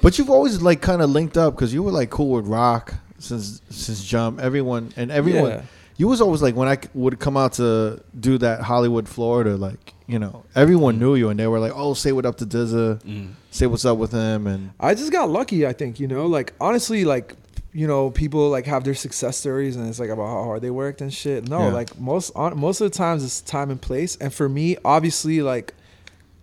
But 0.00 0.16
you've 0.16 0.30
always 0.30 0.62
like 0.62 0.80
kind 0.80 1.02
of 1.02 1.10
linked 1.10 1.36
up 1.36 1.54
because 1.54 1.74
you 1.74 1.82
were 1.82 1.90
like 1.90 2.08
cool 2.08 2.30
with 2.30 2.46
rock 2.46 2.94
since 3.22 3.62
since 3.70 4.04
jump. 4.04 4.40
Everyone 4.40 4.92
and 4.96 5.10
everyone. 5.10 5.50
Yeah. 5.50 5.62
You 5.98 6.08
was 6.08 6.20
always 6.20 6.42
like 6.42 6.56
when 6.56 6.68
I 6.68 6.78
would 6.94 7.18
come 7.20 7.36
out 7.36 7.52
to 7.54 8.02
do 8.18 8.38
that 8.38 8.62
Hollywood, 8.62 9.08
Florida. 9.08 9.56
Like 9.56 9.94
you 10.06 10.18
know, 10.18 10.44
everyone 10.54 10.96
mm. 10.96 11.00
knew 11.00 11.14
you 11.14 11.28
and 11.28 11.38
they 11.38 11.46
were 11.46 11.60
like, 11.60 11.72
"Oh, 11.74 11.94
say 11.94 12.12
what 12.12 12.26
up 12.26 12.36
to 12.38 12.46
Dizza, 12.46 13.00
mm. 13.04 13.32
say 13.50 13.66
what's 13.66 13.84
up 13.84 13.98
with 13.98 14.12
him." 14.12 14.46
And 14.46 14.72
I 14.80 14.94
just 14.94 15.12
got 15.12 15.30
lucky, 15.30 15.66
I 15.66 15.72
think, 15.72 16.00
you 16.00 16.08
know, 16.08 16.26
like 16.26 16.52
honestly, 16.60 17.04
like, 17.04 17.36
you 17.72 17.86
know, 17.86 18.10
people 18.10 18.50
like 18.50 18.66
have 18.66 18.84
their 18.84 18.94
success 18.94 19.36
stories 19.36 19.76
and 19.76 19.88
it's 19.88 20.00
like 20.00 20.10
about 20.10 20.26
how 20.26 20.44
hard 20.44 20.62
they 20.62 20.70
worked 20.70 21.00
and 21.00 21.12
shit. 21.12 21.48
No, 21.48 21.68
Yeah. 21.68 21.72
like 21.72 21.98
most 21.98 22.32
on, 22.34 22.58
most 22.58 22.80
of 22.80 22.90
the 22.90 22.96
times 22.96 23.22
it's 23.24 23.40
time 23.40 23.70
and 23.70 23.80
place. 23.80 24.16
And 24.16 24.34
for 24.34 24.48
me, 24.48 24.76
obviously, 24.84 25.40
like 25.40 25.72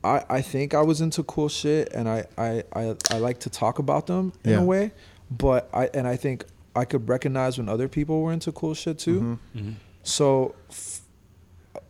I, 0.03 0.23
I 0.29 0.41
think 0.41 0.73
I 0.73 0.81
was 0.81 1.01
into 1.01 1.21
cool 1.23 1.49
shit 1.49 1.91
and 1.93 2.07
I, 2.07 2.25
I, 2.37 2.63
I, 2.73 2.95
I 3.11 3.17
like 3.17 3.39
to 3.41 3.49
talk 3.49 3.79
about 3.79 4.07
them 4.07 4.31
in 4.43 4.51
Yeah. 4.51 4.59
a 4.61 4.63
way. 4.63 4.91
But 5.29 5.69
I 5.73 5.89
and 5.93 6.07
I 6.07 6.15
think 6.15 6.45
I 6.79 6.85
could 6.85 7.07
recognize 7.09 7.57
when 7.57 7.69
other 7.69 7.87
people 7.87 8.21
were 8.21 8.31
into 8.33 8.51
cool 8.51 8.73
shit 8.73 8.97
too. 8.99 9.37
Mhm. 9.55 9.75
So 10.03 10.55
f- 10.69 11.01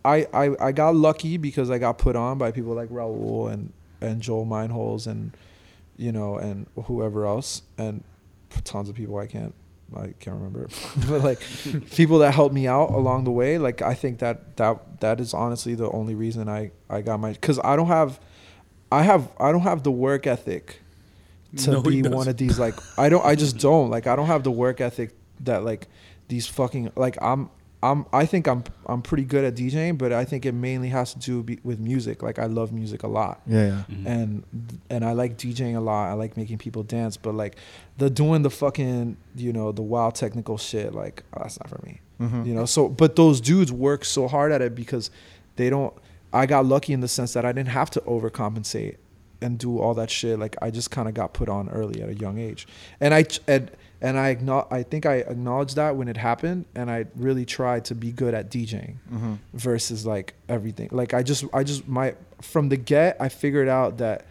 I, 0.04 0.28
I 0.34 0.68
I 0.68 0.72
got 0.72 0.96
lucky 0.96 1.38
because 1.38 1.70
I 1.70 1.78
got 1.78 1.98
put 1.98 2.16
on 2.16 2.38
by 2.38 2.52
people 2.52 2.74
like 2.74 2.90
Raul 2.90 3.52
and 3.52 3.72
and 4.02 4.22
Joel 4.22 4.46
Meinholz 4.46 5.08
and 5.08 5.36
you 5.98 6.12
know 6.12 6.38
and 6.38 6.66
whoever 6.86 7.26
else 7.26 7.62
and 7.78 8.04
tons 8.64 8.90
of 8.90 8.96
people 8.96 9.18
I 9.18 9.28
can't 9.28 9.54
I 9.96 10.14
can't 10.20 10.36
remember 10.38 10.68
but 11.08 11.24
like 11.24 11.40
people 11.92 12.20
that 12.20 12.34
helped 12.34 12.54
me 12.56 12.68
out 12.68 12.90
along 12.92 13.24
the 13.26 13.32
way 13.32 13.58
like 13.58 13.82
I 13.82 13.94
think 13.94 14.20
that 14.20 14.58
that 14.58 15.02
that 15.02 15.20
is 15.20 15.34
honestly 15.34 15.76
the 15.76 15.90
only 15.92 16.16
reason 16.16 16.48
I 16.50 16.72
I 16.90 17.02
got 17.02 17.20
my 17.20 17.34
cuz 17.36 17.60
I 17.64 17.76
don't 17.76 17.88
have 17.88 18.20
I 18.92 19.04
have 19.04 19.32
I 19.40 19.52
don't 19.52 19.62
have 19.72 19.84
the 19.84 19.92
work 19.92 20.26
ethic 20.28 20.82
to 21.58 21.72
No, 21.72 21.82
be 21.82 22.02
one 22.04 22.28
of 22.28 22.38
these 22.38 22.60
like 22.60 22.76
I 22.98 23.10
don't 23.10 23.26
I 23.26 23.36
just 23.36 23.58
don't 23.58 23.90
like 23.90 24.08
I 24.08 24.16
don't 24.16 24.28
have 24.28 24.44
the 24.44 24.52
work 24.52 24.82
ethic 24.82 25.16
that 25.42 25.64
like 25.64 25.88
these 26.28 26.48
fucking 26.48 26.92
like 26.96 27.18
I'm 27.22 27.50
I'm 27.82 28.06
I 28.12 28.26
think 28.26 28.48
I'm 28.48 28.64
I'm 28.88 29.02
pretty 29.02 29.24
good 29.24 29.46
at 29.46 29.56
DJing 29.56 29.98
but 29.98 30.12
I 30.14 30.26
think 30.26 30.46
it 30.46 30.52
mainly 30.54 30.90
has 30.90 31.14
to 31.14 31.20
do 31.20 31.42
be, 31.44 31.60
with 31.64 31.80
music 31.80 32.22
like 32.22 32.38
I 32.38 32.46
love 32.46 32.72
music 32.74 33.04
a 33.04 33.08
lot 33.08 33.42
yeah, 33.48 33.66
yeah. 33.66 33.72
Mm-hmm. 33.90 34.08
and 34.08 34.44
and 34.90 35.06
I 35.06 35.14
like 35.14 35.38
DJing 35.38 35.76
a 35.76 35.80
lot 35.80 36.10
I 36.10 36.14
like 36.14 36.36
making 36.38 36.58
people 36.58 36.84
dance 36.84 37.16
but 37.18 37.34
like 37.34 37.56
the 37.98 38.10
doing 38.10 38.42
the 38.44 38.50
fucking 38.50 39.16
you 39.36 39.54
know 39.54 39.72
the 39.72 39.82
wild 39.82 40.16
technical 40.16 40.58
shit 40.58 40.94
like 40.94 41.24
oh, 41.36 41.40
that's 41.44 41.60
not 41.60 41.70
for 41.70 41.80
me 41.86 42.02
Mhm. 42.20 42.46
you 42.46 42.54
know 42.54 42.66
so 42.66 42.90
but 42.90 43.16
those 43.16 43.40
dudes 43.40 43.72
work 43.72 44.04
so 44.04 44.28
hard 44.28 44.52
at 44.52 44.62
it 44.62 44.76
because 44.76 45.10
they 45.56 45.70
don't 45.70 45.94
i 46.34 46.46
got 46.46 46.66
lucky 46.66 46.92
in 46.92 47.00
the 47.00 47.08
sense 47.08 47.32
that 47.32 47.46
i 47.46 47.54
didn't 47.54 47.70
have 47.70 47.90
to 47.92 48.02
overcompensate 48.02 48.98
and 49.42 49.58
do 49.58 49.80
all 49.80 49.94
that 49.94 50.10
shit 50.12 50.38
like 50.38 50.56
i 50.62 50.70
just 50.70 50.92
kind 50.92 51.08
of 51.08 51.14
got 51.14 51.34
put 51.34 51.48
on 51.50 51.70
early 51.70 52.02
at 52.02 52.10
a 52.10 52.16
young 52.16 52.38
age. 52.40 52.68
And 53.00 53.14
i 53.14 53.26
and, 53.48 53.72
and 54.02 54.18
i 54.20 54.38
i 54.72 54.84
think 54.84 55.06
i 55.06 55.16
acknowledged 55.16 55.76
that 55.78 55.96
when 55.96 56.08
it 56.08 56.18
happened 56.18 56.66
and 56.76 56.92
i 56.92 57.06
really 57.16 57.46
tried 57.46 57.86
to 57.86 57.96
be 57.96 58.12
good 58.12 58.34
at 58.34 58.50
djing 58.52 58.96
Mhm. 59.14 59.38
versus 59.54 60.06
like 60.06 60.34
everything. 60.50 60.90
Like 60.92 61.14
i 61.14 61.24
just 61.24 61.46
i 61.54 61.64
just 61.64 61.88
my 61.88 62.16
from 62.42 62.70
the 62.70 62.78
get 62.78 63.18
i 63.20 63.30
figured 63.30 63.68
out 63.70 63.98
that 64.00 64.26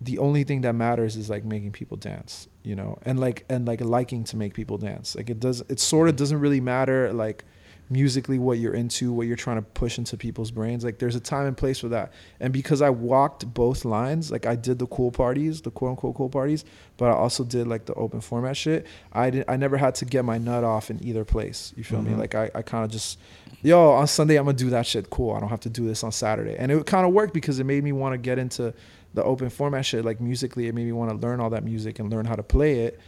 the 0.00 0.18
only 0.18 0.44
thing 0.44 0.62
that 0.62 0.74
matters 0.74 1.16
is 1.16 1.30
like 1.30 1.44
making 1.44 1.72
people 1.72 1.96
dance 1.96 2.48
you 2.62 2.74
know? 2.74 2.96
And 3.04 3.20
like 3.20 3.44
and 3.50 3.66
like 3.66 3.82
liking 3.82 4.24
to 4.24 4.38
make 4.38 4.54
people 4.54 4.78
dance. 4.78 5.14
Like 5.14 5.28
it 5.28 5.38
does 5.38 5.62
it 5.68 5.80
sort 5.80 6.08
of 6.08 6.16
doesn't 6.16 6.40
really 6.40 6.62
matter 6.62 7.12
like 7.12 7.44
musically 7.90 8.38
what 8.38 8.58
you're 8.58 8.72
into 8.72 9.12
what 9.12 9.26
you're 9.26 9.36
trying 9.36 9.56
to 9.56 9.62
push 9.62 9.98
into 9.98 10.16
people's 10.16 10.50
brains 10.50 10.84
like 10.84 10.98
there's 10.98 11.14
a 11.14 11.20
time 11.20 11.46
and 11.46 11.56
place 11.56 11.78
for 11.78 11.88
that. 11.88 12.12
And 12.40 12.52
because 12.52 12.80
i 12.80 12.88
walked 12.88 13.52
both 13.52 13.84
lines 13.84 14.30
like 14.32 14.46
i 14.46 14.56
did 14.56 14.78
the 14.78 14.86
cool 14.86 15.10
parties 15.10 15.60
the 15.60 15.70
quote 15.70 15.90
unquote 15.90 16.14
cool 16.14 16.30
parties 16.30 16.64
but 16.96 17.06
i 17.10 17.12
also 17.12 17.44
did 17.44 17.66
like 17.68 17.84
the 17.84 17.92
open 17.94 18.20
format 18.22 18.56
shit 18.56 18.86
i 19.12 19.28
didn't 19.28 19.50
i 19.50 19.56
never 19.56 19.76
had 19.76 19.94
to 19.96 20.06
get 20.06 20.24
my 20.24 20.38
nut 20.38 20.64
off 20.64 20.90
in 20.90 21.02
either 21.04 21.24
place 21.26 21.74
you 21.76 21.84
feel 21.84 22.00
me? 22.00 22.12
Mhm. 22.12 22.18
like 22.18 22.34
i, 22.34 22.50
I 22.54 22.62
kind 22.62 22.84
of 22.84 22.90
just 22.90 23.18
yo 23.62 23.90
on 23.90 24.06
sunday 24.06 24.36
i'm 24.36 24.46
gonna 24.46 24.56
do 24.56 24.70
that 24.70 24.86
shit 24.86 25.10
cool 25.10 25.34
i 25.34 25.40
don't 25.40 25.50
have 25.50 25.60
to 25.60 25.70
do 25.70 25.86
this 25.86 26.02
on 26.02 26.10
saturday. 26.12 26.56
And 26.56 26.72
it 26.72 26.86
kind 26.86 27.06
of 27.06 27.12
worked 27.12 27.34
because 27.34 27.58
it 27.58 27.64
made 27.64 27.84
me 27.84 27.92
want 27.92 28.14
to 28.14 28.18
get 28.18 28.38
into 28.38 28.72
the 29.12 29.22
open 29.22 29.50
format 29.50 29.84
shit 29.84 30.04
like 30.06 30.20
musically 30.22 30.68
it 30.68 30.74
made 30.74 30.86
me 30.86 30.92
want 30.92 31.10
to 31.10 31.16
learn 31.26 31.38
all 31.38 31.50
that 31.50 31.64
music 31.64 31.98
and 31.98 32.10
learn 32.10 32.24
how 32.24 32.34
to 32.34 32.42
play 32.42 32.80
it 32.80 32.98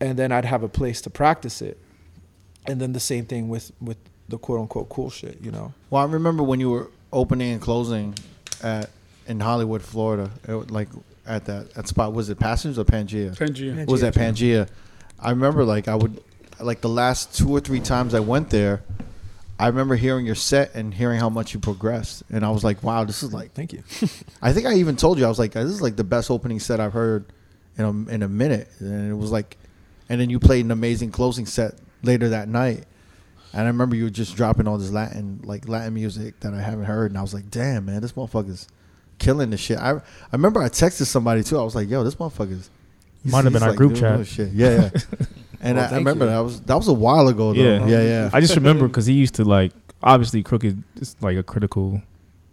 and 0.00 0.18
then 0.18 0.32
i'd 0.32 0.44
have 0.44 0.62
a 0.64 0.68
place 0.68 1.00
to 1.00 1.10
practice 1.10 1.62
it 1.62 1.78
and 2.66 2.80
then 2.80 2.92
the 2.92 3.00
same 3.00 3.24
thing 3.26 3.48
with 3.48 3.72
with 3.80 3.96
the 4.28 4.38
quote 4.38 4.60
unquote 4.60 4.88
cool 4.88 5.10
shit 5.10 5.38
you 5.42 5.50
know 5.50 5.72
Well, 5.90 6.02
I 6.02 6.10
remember 6.10 6.42
when 6.42 6.60
you 6.60 6.70
were 6.70 6.90
opening 7.12 7.52
and 7.52 7.60
closing 7.60 8.14
at 8.62 8.90
in 9.26 9.40
Hollywood, 9.40 9.82
Florida. 9.82 10.30
It, 10.48 10.70
like 10.70 10.88
at 11.26 11.44
that 11.46 11.74
that 11.74 11.88
spot 11.88 12.12
was 12.12 12.28
it 12.30 12.38
Passengers 12.38 12.78
or 12.78 12.84
Pangea? 12.84 13.36
Pangea. 13.36 13.86
was 13.86 14.00
that 14.00 14.14
Pangea. 14.14 14.66
Pangea? 14.66 14.68
I 15.18 15.30
remember 15.30 15.64
like 15.64 15.88
I 15.88 15.94
would 15.94 16.22
like 16.60 16.80
the 16.80 16.88
last 16.88 17.36
two 17.36 17.50
or 17.50 17.60
three 17.60 17.80
times 17.80 18.14
I 18.14 18.20
went 18.20 18.50
there. 18.50 18.82
I 19.58 19.66
remember 19.66 19.94
hearing 19.94 20.24
your 20.24 20.34
set 20.34 20.74
and 20.74 20.92
hearing 20.92 21.20
how 21.20 21.28
much 21.28 21.52
you 21.52 21.60
progressed, 21.60 22.22
and 22.30 22.44
I 22.46 22.50
was 22.50 22.64
like, 22.64 22.82
"Wow, 22.82 23.04
this 23.04 23.22
is 23.22 23.32
like." 23.32 23.52
thank 23.52 23.74
you 23.74 23.82
I 24.42 24.54
think 24.54 24.66
I 24.66 24.74
even 24.74 24.96
told 24.96 25.18
you 25.18 25.26
I 25.26 25.28
was 25.28 25.38
like, 25.38 25.52
"This 25.52 25.64
is 25.64 25.82
like 25.82 25.96
the 25.96 26.04
best 26.04 26.30
opening 26.30 26.60
set 26.60 26.80
I've 26.80 26.94
heard 26.94 27.26
in 27.76 27.84
a 27.84 27.90
in 28.10 28.22
a 28.22 28.28
minute," 28.28 28.68
and 28.80 29.10
it 29.10 29.14
was 29.14 29.30
like, 29.30 29.58
and 30.08 30.20
then 30.20 30.30
you 30.30 30.40
played 30.40 30.64
an 30.64 30.70
amazing 30.70 31.10
closing 31.10 31.44
set 31.44 31.74
later 32.02 32.28
that 32.30 32.48
night, 32.48 32.84
and 33.52 33.62
I 33.62 33.66
remember 33.66 33.96
you 33.96 34.04
were 34.04 34.10
just 34.10 34.36
dropping 34.36 34.66
all 34.68 34.78
this 34.78 34.90
Latin 34.90 35.40
like 35.44 35.68
Latin 35.68 35.94
music 35.94 36.40
that 36.40 36.54
I 36.54 36.60
haven't 36.60 36.84
heard, 36.84 37.10
and 37.10 37.18
I 37.18 37.22
was 37.22 37.34
like, 37.34 37.50
"Damn, 37.50 37.86
man, 37.86 38.00
this 38.02 38.12
motherfucker's 38.12 38.68
killing 39.18 39.50
this 39.50 39.60
shit." 39.60 39.78
I 39.78 39.92
I 39.96 40.00
remember 40.32 40.62
I 40.62 40.68
texted 40.68 41.06
somebody 41.06 41.42
too. 41.42 41.58
I 41.58 41.62
was 41.62 41.74
like, 41.74 41.88
"Yo, 41.88 42.02
this 42.04 42.14
motherfucker's." 42.16 42.70
he's- 43.22 43.32
Might 43.32 43.44
have 43.44 43.52
been 43.52 43.62
he's, 43.62 43.68
our 43.70 43.74
group 43.74 43.94
doing 43.94 44.18
chat. 44.18 44.26
Shit. 44.26 44.52
Yeah, 44.52 44.90
yeah. 44.94 45.00
And 45.62 45.76
Well, 45.76 45.88
I, 45.90 45.94
I 45.94 45.98
remember 45.98 46.24
you. 46.24 46.30
that 46.30 46.38
was 46.38 46.60
that 46.62 46.74
was 46.76 46.88
a 46.88 46.92
while 46.94 47.28
ago 47.28 47.52
though. 47.52 47.60
Yeah. 47.60 47.84
Yeah, 47.86 48.02
yeah. 48.02 48.30
I 48.32 48.40
just 48.40 48.56
remember 48.56 48.88
because 48.88 49.04
he 49.04 49.12
used 49.12 49.34
to 49.34 49.44
like 49.44 49.72
obviously 50.02 50.42
crooked 50.42 50.82
is 50.98 51.16
like 51.20 51.36
a 51.36 51.42
critical, 51.42 52.00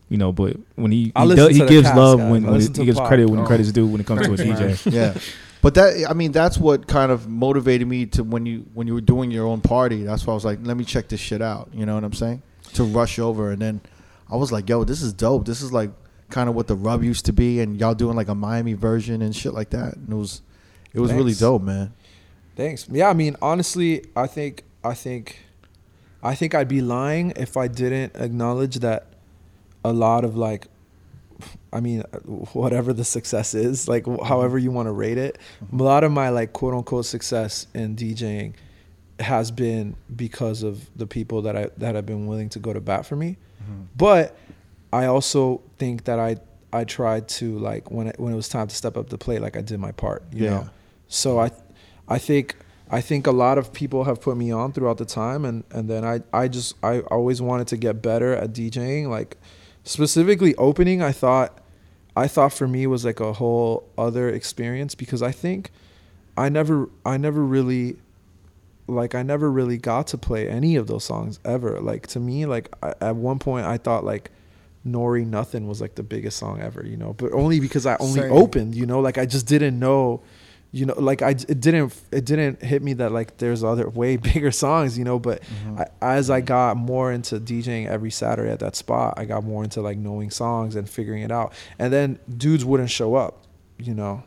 you 0.10 0.18
know, 0.18 0.34
but 0.34 0.58
when 0.76 0.92
he 0.92 1.14
he, 1.16 1.36
does, 1.36 1.56
he 1.56 1.66
gives 1.66 1.88
love 1.94 2.20
guys. 2.20 2.30
when, 2.32 2.44
when 2.44 2.54
listen 2.56 2.74
he 2.74 2.84
gives 2.84 2.98
Pop. 2.98 3.08
credit 3.08 3.30
when 3.30 3.40
Oh. 3.40 3.46
credit's 3.46 3.72
due 3.72 3.88
when 3.88 4.02
it 4.02 4.08
comes 4.08 4.24
to 4.28 4.34
a 4.34 4.36
DJ. 4.38 4.92
yeah 4.92 5.18
but 5.68 5.74
that 5.74 6.10
i 6.10 6.14
mean 6.14 6.32
that's 6.32 6.58
what 6.58 6.88
kind 6.88 7.12
of 7.12 7.28
motivated 7.28 7.86
me 7.86 8.06
to 8.06 8.24
when 8.24 8.46
you 8.46 8.66
when 8.74 8.88
you 8.88 8.94
were 8.94 9.02
doing 9.02 9.30
your 9.30 9.46
own 9.46 9.60
party 9.60 10.04
that's 10.04 10.26
why 10.26 10.32
i 10.32 10.34
was 10.34 10.46
like 10.46 10.60
let 10.62 10.78
me 10.78 10.86
check 10.86 11.10
this 11.10 11.20
shit 11.20 11.42
out 11.42 11.68
you 11.74 11.86
know 11.86 11.94
what 11.96 12.06
i'm 12.06 12.14
saying? 12.14 12.42
To 12.76 12.86
rush 12.86 13.20
over 13.20 13.52
and 13.52 13.62
then 13.62 13.82
i 14.32 14.38
was 14.38 14.50
like 14.50 14.70
yo 14.70 14.86
this 14.86 15.02
is 15.02 15.12
dope. 15.12 15.46
This 15.46 15.62
is 15.62 15.74
like 15.74 15.92
kind 16.30 16.50
of 16.50 16.56
what 16.56 16.68
the 16.68 16.76
rub 16.76 17.04
used 17.04 17.26
to 17.26 17.34
be 17.34 17.60
and 17.60 17.78
y'all 17.80 17.96
doing 17.96 18.16
like 18.16 18.28
a 18.28 18.36
miami 18.36 18.74
version 18.74 19.22
and 19.22 19.36
shit 19.36 19.54
like 19.54 19.72
that. 19.72 19.96
And 19.96 20.10
it 20.10 20.16
was 20.16 20.42
it 20.94 21.00
was 21.00 21.12
really 21.14 21.34
dope 21.34 21.62
man. 21.62 21.94
Thanks. 22.56 22.88
Yeah, 22.90 23.10
I 23.10 23.14
mean, 23.14 23.36
honestly, 23.42 24.06
I 24.16 24.28
think 24.28 24.64
I 24.84 24.94
think 24.94 25.40
I 26.24 26.34
think 26.34 26.56
I'd 26.56 26.68
be 26.68 26.82
lying 26.82 27.34
if 27.36 27.56
I 27.56 27.68
didn't 27.68 28.16
acknowledge 28.16 28.78
that 28.78 29.08
a 29.84 29.94
lot 29.94 30.26
of 30.26 30.36
like 30.36 30.68
I 31.74 31.80
mean, 31.82 32.04
uh, 32.14 32.18
whatever 32.54 32.94
the 32.94 33.04
success 33.04 33.54
is, 33.54 33.88
like 33.88 34.04
mm-hmm. 34.04 34.26
however 34.26 34.58
you 34.58 34.72
want 34.72 34.88
to 34.88 34.92
rate 34.92 35.18
it, 35.18 35.38
a 35.72 35.76
lot 35.76 36.04
of 36.04 36.12
my 36.12 36.30
like 36.30 36.54
quote 36.54 36.74
unquote 36.74 37.06
success 37.06 37.68
in 37.74 37.96
DJing 37.96 38.54
has 39.20 39.50
been 39.52 39.96
because 40.16 40.64
of 40.64 40.88
the 40.96 41.08
people 41.08 41.42
that 41.44 41.56
I 41.58 41.70
that 41.78 41.96
have 41.96 42.06
been 42.06 42.28
willing 42.28 42.50
to 42.50 42.60
go 42.60 42.74
to 42.74 42.80
bat 42.80 43.06
for 43.06 43.16
me. 43.16 43.38
Mm-hmm. 43.64 43.82
But 43.96 44.38
I 44.94 45.06
also 45.06 45.62
think 45.78 46.06
that 46.06 46.20
I 46.20 46.38
I 46.72 46.84
tried 46.84 47.28
to 47.30 47.58
like 47.60 47.92
when 47.92 48.08
it, 48.08 48.20
when 48.20 48.34
it 48.34 48.36
was 48.36 48.50
time 48.50 48.68
to 48.68 48.76
step 48.76 48.98
up 48.98 49.10
the 49.10 49.18
plate, 49.18 49.42
like 49.42 49.58
I 49.58 49.62
did 49.62 49.80
my 49.80 49.92
part. 49.92 50.24
You 50.32 50.46
Yeah. 50.46 50.50
know, 50.52 50.70
so 51.08 51.40
I 51.40 51.52
I 52.08 52.18
think 52.18 52.56
I 52.90 53.02
think 53.02 53.28
a 53.28 53.32
lot 53.32 53.58
of 53.58 53.74
people 53.74 54.06
have 54.06 54.22
put 54.22 54.38
me 54.38 54.52
on 54.52 54.72
throughout 54.72 54.98
the 54.98 55.06
time, 55.06 55.44
and 55.46 55.64
and 55.72 55.90
then 55.90 56.06
I 56.06 56.22
I 56.32 56.48
just 56.48 56.76
I 56.84 57.00
always 57.02 57.42
wanted 57.42 57.68
to 57.68 57.78
get 57.78 58.02
better 58.02 58.34
at 58.34 58.54
DJing. 58.54 59.08
Like 59.08 59.38
specifically 59.88 60.54
opening, 60.56 61.02
I 61.02 61.12
thought 61.12 61.60
I 62.16 62.28
thought 62.28 62.54
for 62.54 62.68
me 62.68 62.88
was 62.88 63.06
like 63.06 63.20
a 63.20 63.34
whole 63.34 63.88
other 63.98 64.30
experience 64.30 64.96
because 64.96 65.22
I 65.22 65.32
think 65.32 65.72
I 66.36 66.50
never 66.50 66.90
I 67.06 67.18
never 67.18 67.44
really 67.44 67.98
like 68.88 69.16
I 69.16 69.24
never 69.24 69.52
really 69.52 69.78
got 69.78 70.08
to 70.08 70.18
play 70.18 70.48
any 70.50 70.76
of 70.76 70.88
those 70.88 71.04
songs 71.04 71.40
ever. 71.46 71.80
Like 71.80 72.08
to 72.08 72.20
me, 72.20 72.46
like 72.46 72.74
I, 72.84 72.94
at 73.02 73.16
one 73.16 73.40
point 73.40 73.66
I 73.66 73.78
thought 73.78 74.04
like 74.04 74.32
Nori 74.86 75.26
Nothing 75.26 75.68
was 75.68 75.82
like 75.82 75.96
the 75.96 76.04
biggest 76.04 76.38
song 76.38 76.62
ever, 76.62 76.86
you 76.86 76.98
know, 76.98 77.14
but 77.14 77.32
only 77.34 77.60
because 77.60 77.86
I 77.86 77.98
only 78.00 78.22
Same. 78.22 78.32
opened, 78.32 78.76
you 78.76 78.86
know, 78.86 79.00
like 79.00 79.18
I 79.18 79.26
just 79.26 79.46
didn't 79.46 79.80
know, 79.80 80.22
you 80.72 80.86
know, 80.86 80.96
like 80.98 81.22
I 81.22 81.30
it 81.32 81.60
didn't 81.62 81.94
it 82.12 82.26
didn't 82.26 82.62
hit 82.62 82.84
me 82.84 82.94
that 82.94 83.12
like 83.12 83.38
there's 83.38 83.64
other 83.64 83.90
way 83.90 84.18
bigger 84.32 84.52
songs, 84.52 84.98
you 84.98 85.04
know, 85.06 85.20
but 85.20 85.42
Mm-hmm. 85.42 85.80
I, 85.80 85.88
as 86.02 86.30
I 86.30 86.42
got 86.42 86.78
more 86.78 87.12
into 87.12 87.40
DJing 87.40 87.88
every 87.88 88.12
Saturday 88.12 88.52
at 88.52 88.60
that 88.60 88.76
spot, 88.76 89.14
I 89.18 89.26
got 89.26 89.44
more 89.44 89.64
into 89.64 89.82
like 89.82 89.98
knowing 89.98 90.30
songs 90.30 90.76
and 90.76 90.90
figuring 90.90 91.24
it 91.24 91.32
out. 91.32 91.54
And 91.80 91.92
then 91.94 92.20
dudes 92.38 92.66
wouldn't 92.66 92.90
show 92.90 93.16
up, 93.16 93.44
you 93.78 93.94
know. 93.94 94.24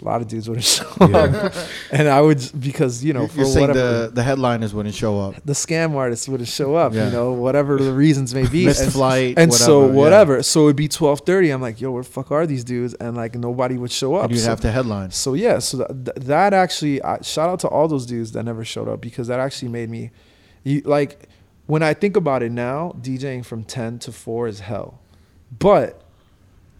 A 0.00 0.04
lot 0.04 0.20
of 0.22 0.28
dudes 0.28 0.48
wouldn't 0.48 0.64
show 0.78 0.86
up, 1.00 1.54
and 1.90 2.08
I 2.08 2.20
would 2.20 2.40
because 2.58 3.04
you 3.04 3.12
know 3.12 3.26
for 3.26 3.38
You're 3.38 3.46
saying 3.46 3.68
whatever 3.68 4.02
the 4.06 4.10
the 4.12 4.22
headliners 4.22 4.72
wouldn't 4.72 4.94
show 4.94 5.18
up. 5.20 5.34
the 5.44 5.52
scam 5.52 5.94
artists 5.94 6.28
wouldn't 6.28 6.48
show 6.48 6.74
up, 6.74 6.94
Yeah. 6.94 7.06
you 7.06 7.12
know, 7.12 7.32
whatever 7.32 7.76
the 7.78 7.92
reasons 7.92 8.34
may 8.34 8.46
be. 8.46 8.64
Missed 8.66 8.82
and, 8.84 8.92
flight, 8.92 9.34
and 9.38 9.52
so 9.52 9.80
whatever, 9.80 9.92
yeah. 9.92 9.98
whatever. 10.00 10.42
So 10.42 10.64
it'd 10.64 10.76
be 10.76 10.88
twelve 10.88 11.20
thirty. 11.26 11.50
I'm 11.50 11.60
like, 11.60 11.80
yo, 11.80 11.90
where 11.90 12.02
the 12.02 12.08
fuck 12.08 12.30
are 12.30 12.46
these 12.46 12.64
dudes? 12.64 12.94
And 12.94 13.16
like 13.16 13.34
nobody 13.34 13.76
would 13.76 13.90
show 13.92 14.14
up. 14.14 14.24
And 14.26 14.32
you'd 14.32 14.40
so, 14.42 14.50
have 14.50 14.60
to 14.60 14.70
headline. 14.70 15.10
so 15.10 15.34
yeah, 15.34 15.58
so 15.58 15.84
th- 15.86 16.16
that 16.26 16.54
actually, 16.54 17.02
I, 17.02 17.20
shout 17.22 17.48
out 17.48 17.60
to 17.60 17.68
all 17.68 17.88
those 17.88 18.06
dudes 18.06 18.32
that 18.32 18.44
never 18.44 18.64
showed 18.64 18.88
up 18.88 19.00
because 19.00 19.26
that 19.28 19.40
actually 19.40 19.68
made 19.68 19.90
me, 19.90 20.10
you 20.64 20.80
like, 20.84 21.28
when 21.66 21.82
I 21.82 21.94
think 21.94 22.16
about 22.16 22.42
it 22.42 22.52
now, 22.52 22.94
DJing 23.00 23.44
from 23.44 23.64
ten 23.64 23.98
to 24.00 24.12
four 24.12 24.46
is 24.48 24.60
hell, 24.60 25.00
but 25.58 26.01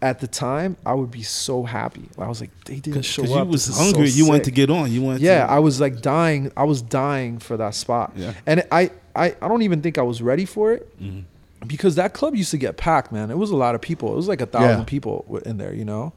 at 0.03 0.19
the 0.19 0.27
time 0.27 0.75
I 0.85 0.93
would 0.93 1.09
be 1.11 1.23
so 1.23 1.63
happy. 1.63 2.09
I 2.17 2.27
was 2.27 2.41
like, 2.41 2.51
they 2.65 2.79
didn't 2.79 3.03
show 3.03 3.21
Because 3.23 3.37
up. 3.37 3.45
you 3.47 3.51
was 3.53 3.65
This 3.67 3.69
is 3.75 3.77
so 3.77 3.83
hungry. 3.93 4.09
you 4.09 4.27
wanted 4.27 4.43
to 4.43 4.51
get 4.51 4.69
on. 4.69 4.91
You 4.91 5.01
wanted 5.01 5.21
Yeah, 5.21 5.45
to, 5.47 5.51
I 5.53 5.59
was 5.59 5.79
like 5.79 6.01
dying. 6.01 6.51
I 6.57 6.65
was 6.65 6.81
dying 6.81 7.39
for 7.39 7.55
that 7.57 7.73
spot. 7.73 8.11
Yeah. 8.15 8.33
And 8.45 8.63
I, 8.71 8.91
I, 9.15 9.35
I 9.41 9.47
don't 9.47 9.61
even 9.61 9.81
think 9.81 9.97
I 9.97 10.01
was 10.01 10.21
ready 10.21 10.45
for 10.45 10.73
it 10.73 10.83
Mhm. 11.01 11.23
because 11.65 11.95
that 11.95 12.13
club 12.13 12.35
used 12.35 12.51
to 12.51 12.57
get 12.57 12.75
packed, 12.77 13.11
man. 13.13 13.31
It 13.31 13.37
was 13.37 13.49
a 13.51 13.55
lot 13.55 13.75
of 13.75 13.81
people. 13.81 14.11
It 14.13 14.17
was 14.17 14.27
like 14.27 14.41
a 14.41 14.45
thousand 14.45 14.79
Yeah. 14.79 14.83
people 14.85 15.25
in 15.45 15.57
there, 15.57 15.73
you 15.73 15.85
know? 15.85 16.11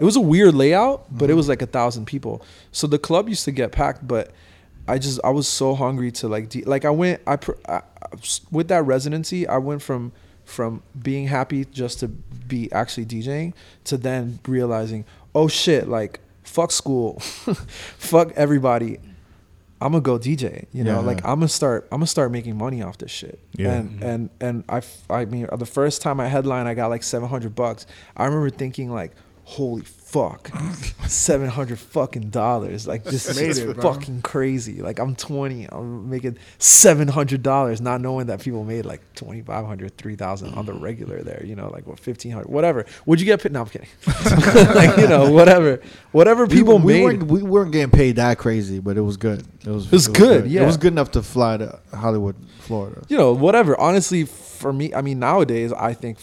It 0.00 0.04
was 0.04 0.16
a 0.16 0.20
weird 0.20 0.54
layout, 0.54 1.06
but 1.10 1.24
Mm-hmm. 1.24 1.32
it 1.32 1.34
was 1.34 1.48
like 1.48 1.62
a 1.62 1.66
thousand 1.66 2.04
people. 2.06 2.42
So 2.70 2.86
the 2.86 2.98
club 2.98 3.28
used 3.28 3.44
to 3.46 3.50
get 3.52 3.72
packed, 3.72 4.06
but 4.06 4.30
I 4.86 4.98
just, 4.98 5.18
I 5.24 5.30
was 5.30 5.48
so 5.48 5.74
hungry 5.74 6.10
to 6.12 6.28
like, 6.28 6.48
de- 6.48 6.64
like 6.64 6.84
I 6.84 6.90
went, 6.90 7.20
I, 7.26 7.36
pr- 7.36 7.52
I, 7.68 7.74
I- 7.74 7.82
with 8.52 8.68
that 8.68 8.84
residency, 8.86 9.48
I 9.48 9.58
went 9.58 9.82
from, 9.82 10.12
from 10.52 10.82
being 11.00 11.26
happy 11.26 11.64
just 11.64 12.00
to 12.00 12.08
be 12.08 12.70
actually 12.72 13.06
DJing 13.06 13.54
to 13.84 13.96
then 13.96 14.38
realizing, 14.46 15.04
oh 15.34 15.48
shit, 15.48 15.88
like 15.88 16.20
fuck 16.44 16.70
school, 16.70 17.18
fuck 17.20 18.32
everybody. 18.36 18.98
I'm 19.80 19.92
gonna 19.92 20.02
go 20.02 20.16
DJ, 20.18 20.66
you 20.72 20.84
know, 20.84 21.00
Yeah. 21.00 21.06
like 21.06 21.24
I'm 21.24 21.40
gonna 21.40 21.48
start, 21.48 21.88
I'm 21.90 21.98
gonna 21.98 22.06
start 22.06 22.30
making 22.30 22.56
money 22.56 22.82
off 22.82 22.98
this 22.98 23.10
shit. 23.10 23.40
Yeah. 23.56 23.72
And 23.72 23.90
mm-hmm. 23.90 24.04
and 24.04 24.30
and 24.40 24.64
I, 24.68 24.76
f- 24.76 25.04
I 25.10 25.24
mean, 25.24 25.48
the 25.58 25.66
first 25.66 26.02
time 26.02 26.20
I 26.20 26.28
headline, 26.28 26.66
I 26.66 26.74
got 26.74 26.88
like 26.90 27.02
700 27.02 27.54
bucks. 27.54 27.86
I 28.16 28.26
remember 28.26 28.50
thinking 28.50 28.92
like, 28.92 29.12
holy 29.44 29.82
fuck, 30.12 30.50
700 31.06 31.78
fucking 31.78 32.28
dollars. 32.28 32.86
Like 32.86 33.02
this 33.04 33.34
Made 33.34 33.48
is 33.48 33.58
it, 33.60 33.74
bro. 33.76 33.94
fucking 33.94 34.20
crazy. 34.22 34.82
Like 34.82 34.98
I'm 34.98 35.16
20, 35.16 35.68
I'm 35.72 36.10
making 36.10 36.36
700 36.58 37.42
dollars, 37.42 37.80
not 37.80 38.00
knowing 38.02 38.26
that 38.26 38.40
people 38.40 38.62
made 38.64 38.84
like 38.84 39.00
2,500, 39.14 39.96
3,000 39.96 40.54
on 40.54 40.66
the 40.66 40.74
regular 40.74 41.22
there. 41.22 41.42
You 41.44 41.56
know, 41.56 41.70
like 41.70 41.86
what 41.86 41.98
1,500, 41.98 42.46
whatever. 42.48 42.84
Would 43.06 43.20
you 43.20 43.26
get 43.26 43.42
paid? 43.42 43.52
No, 43.52 43.62
I'm 43.62 43.68
kidding. 43.68 43.88
like 44.74 44.98
you 44.98 45.08
know, 45.08 45.30
whatever, 45.32 45.80
whatever 46.12 46.46
people 46.46 46.78
we, 46.78 46.84
we 46.84 46.92
made. 46.92 47.04
weren't 47.04 47.22
we 47.24 47.42
weren't 47.42 47.72
getting 47.72 47.90
paid 47.90 48.16
that 48.16 48.36
crazy, 48.38 48.80
but 48.80 48.96
it 48.98 49.02
was 49.02 49.16
good. 49.16 49.46
It 49.64 49.70
was 49.70 49.86
It 49.86 49.92
was 49.92 50.08
good, 50.08 50.50
yeah. 50.50 50.62
It 50.62 50.66
was 50.66 50.76
good 50.76 50.92
enough 50.92 51.12
to 51.12 51.22
fly 51.22 51.56
to 51.56 51.78
Hollywood, 51.94 52.36
Florida. 52.60 53.02
you 53.08 53.16
know, 53.16 53.32
whatever. 53.32 53.78
Honestly, 53.80 54.24
for 54.24 54.72
me, 54.72 54.92
I 54.94 55.00
mean, 55.00 55.18
nowadays, 55.18 55.72
I 55.72 55.94
think 55.94 56.18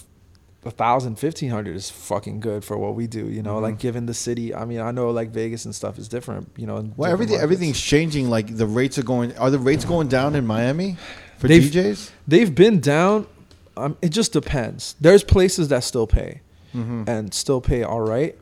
a 0.66 0.72
thousand, 0.72 1.18
fifteen 1.18 1.50
hundred 1.52 1.76
is 1.78 1.90
fucking 1.90 2.40
good 2.42 2.64
for 2.66 2.78
what 2.78 2.94
we 2.96 3.08
do. 3.08 3.28
You 3.30 3.42
know, 3.42 3.60
like 3.60 3.80
given 3.80 4.06
the 4.08 4.14
city. 4.14 4.54
I 4.54 4.66
mean, 4.66 4.80
I 4.82 4.92
know 4.92 5.10
like 5.12 5.30
Vegas 5.30 5.66
and 5.66 5.74
stuff 5.74 5.98
is 5.98 6.08
different. 6.08 6.50
You 6.58 6.68
know, 6.68 6.92
Well, 6.98 7.12
everything 7.12 7.34
markets. 7.36 7.44
everything's 7.44 7.80
changing. 7.82 8.30
Like 8.30 8.56
the 8.58 8.68
rates 8.68 8.98
are 8.98 9.04
going. 9.04 9.36
Are 9.38 9.50
the 9.50 9.60
rates 9.60 9.86
going 9.86 10.08
down 10.10 10.36
in 10.36 10.46
Miami 10.46 10.98
for 11.38 11.48
They've- 11.48 11.64
DJs? 11.64 12.12
They've 12.28 12.54
been 12.54 12.80
down. 12.82 13.28
Um, 13.78 13.96
it 14.02 14.10
just 14.10 14.34
depends. 14.34 14.96
There's 15.00 15.24
places 15.24 15.70
that 15.70 15.84
still 15.86 16.08
pay 16.08 16.42
Mm-hmm. 16.76 17.06
and 17.08 17.34
still 17.34 17.62
pay 17.62 17.82
all 17.84 18.02
right, 18.02 18.38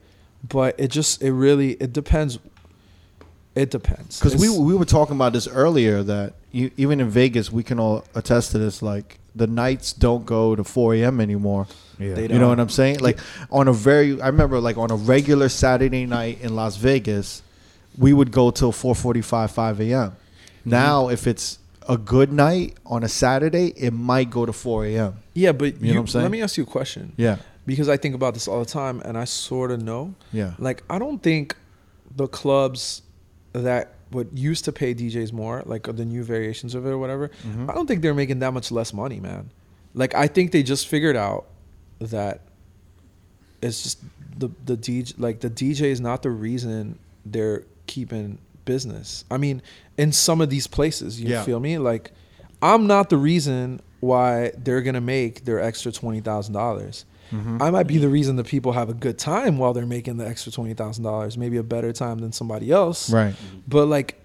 but 0.48 0.76
it 0.80 0.88
just 0.90 1.22
it 1.22 1.32
really 1.32 1.74
it 1.74 1.94
depends. 1.94 2.40
It 3.56 3.72
depends 3.72 4.20
Because 4.20 4.36
we 4.40 4.50
we 4.50 4.76
were 4.76 4.86
talking 4.86 5.16
about 5.16 5.34
this 5.34 5.48
earlier 5.48 6.04
that 6.04 6.34
you, 6.52 6.70
even 6.78 7.00
in 7.00 7.10
Vegas 7.10 7.52
we 7.52 7.64
can 7.64 7.80
all 7.80 8.04
attest 8.16 8.52
to 8.52 8.58
this. 8.60 8.82
Like 8.82 9.18
the 9.38 9.48
nights 9.48 9.94
don't 9.94 10.26
go 10.26 10.56
to 10.56 10.64
4 10.64 10.96
a.m. 10.96 11.22
anymore. 11.22 11.68
Yeah. 12.00 12.18
You 12.20 12.40
know 12.40 12.50
what 12.50 12.60
I'm 12.60 12.70
saying? 12.70 13.00
Like 13.00 13.20
on 13.52 13.68
a 13.68 13.74
very, 13.74 14.22
I 14.22 14.28
remember 14.28 14.60
like 14.60 14.78
on 14.78 14.92
a 14.92 14.96
regular 14.96 15.50
Saturday 15.50 16.06
night 16.06 16.42
in 16.42 16.56
Las 16.56 16.78
Vegas, 16.78 17.42
we 17.98 18.14
would 18.14 18.32
go 18.32 18.52
till 18.52 18.72
4:45, 18.72 19.50
5 19.52 19.82
a.m. 19.82 19.90
Mm-hmm. 20.12 20.70
Now, 20.70 21.10
if 21.10 21.26
it's 21.28 21.60
a 21.90 21.98
good 21.98 22.32
night 22.34 22.76
on 22.86 23.04
a 23.04 23.08
Saturday, 23.08 23.68
it 23.78 23.92
might 23.92 24.30
go 24.30 24.46
to 24.46 24.54
4 24.54 24.86
a.m. 24.86 25.14
yeah, 25.34 25.54
but 25.54 25.82
you 25.82 25.94
know 25.94 26.02
what 26.02 26.02
I'm 26.02 26.08
saying? 26.08 26.24
let 26.24 26.32
me 26.32 26.42
ask 26.42 26.58
you 26.58 26.64
a 26.64 26.68
question 26.68 27.14
Yeah, 27.18 27.38
because 27.66 27.88
I 27.90 27.98
think 27.98 28.14
about 28.14 28.34
this 28.34 28.48
all 28.48 28.60
the 28.60 28.66
time 28.66 29.02
and 29.06 29.18
I 29.18 29.24
sort 29.26 29.72
of 29.72 29.82
know. 29.82 30.14
yeah. 30.34 30.54
Like 30.60 30.84
I 30.90 31.00
don't 31.00 31.24
think 31.24 31.56
the 32.16 32.28
clubs 32.28 33.02
that 33.54 33.94
would 34.12 34.30
used 34.34 34.66
to 34.66 34.72
pay 34.72 34.94
DJs 34.96 35.34
more, 35.34 35.64
like 35.66 35.84
the 35.84 36.06
new 36.06 36.24
variations 36.24 36.76
of 36.76 36.86
it 36.86 36.90
or 36.90 36.98
whatever, 36.98 37.30
Mhm. 37.46 37.70
I 37.70 37.74
don't 37.74 37.88
think 37.88 38.02
they're 38.02 38.14
making 38.14 38.40
that 38.40 38.54
much 38.54 38.72
less 38.72 38.94
money, 38.94 39.20
man. 39.20 39.50
Like 39.94 40.14
I 40.16 40.28
think 40.28 40.52
they 40.52 40.64
just 40.64 40.88
figured 40.88 41.16
out 41.16 41.46
that 42.00 42.42
it's 43.62 43.84
just 43.84 44.00
the 44.38 44.50
the 44.66 44.78
DJ 44.78 45.14
like 45.18 45.40
the 45.40 45.50
DJ 45.50 45.90
is 45.92 46.00
not 46.00 46.22
the 46.22 46.30
reason 46.30 46.98
they're 47.26 47.64
keeping 47.88 48.38
business. 48.66 49.26
I 49.32 49.38
mean, 49.38 49.62
in 49.98 50.12
some 50.12 50.42
of 50.42 50.50
these 50.50 50.68
places, 50.68 51.20
you 51.20 51.30
Yeah. 51.30 51.44
feel 51.44 51.60
me? 51.60 51.78
Like 51.78 52.12
I'm 52.62 52.88
not 52.88 53.10
the 53.10 53.18
reason 53.18 53.82
why 54.00 54.52
they're 54.58 54.82
gonna 54.82 55.02
make 55.02 55.46
their 55.46 55.60
extra 55.62 55.92
twenty 55.92 56.22
thousand 56.22 56.54
dollars. 56.54 57.06
Mhm. 57.32 57.62
I 57.62 57.70
might 57.72 57.88
be 57.88 57.98
the 57.98 58.10
reason 58.10 58.36
that 58.38 58.48
people 58.48 58.72
have 58.74 58.90
a 58.90 58.94
good 58.94 59.18
time 59.18 59.58
while 59.58 59.74
they're 59.74 59.86
making 59.86 60.18
the 60.18 60.28
extra 60.28 60.52
twenty 60.52 60.74
thousand 60.74 61.04
dollars, 61.04 61.38
maybe 61.38 61.58
a 61.58 61.64
better 61.64 61.92
time 61.94 62.20
than 62.20 62.32
somebody 62.32 62.72
else. 62.72 63.10
Right. 63.10 63.36
But 63.68 63.88
like, 63.88 64.20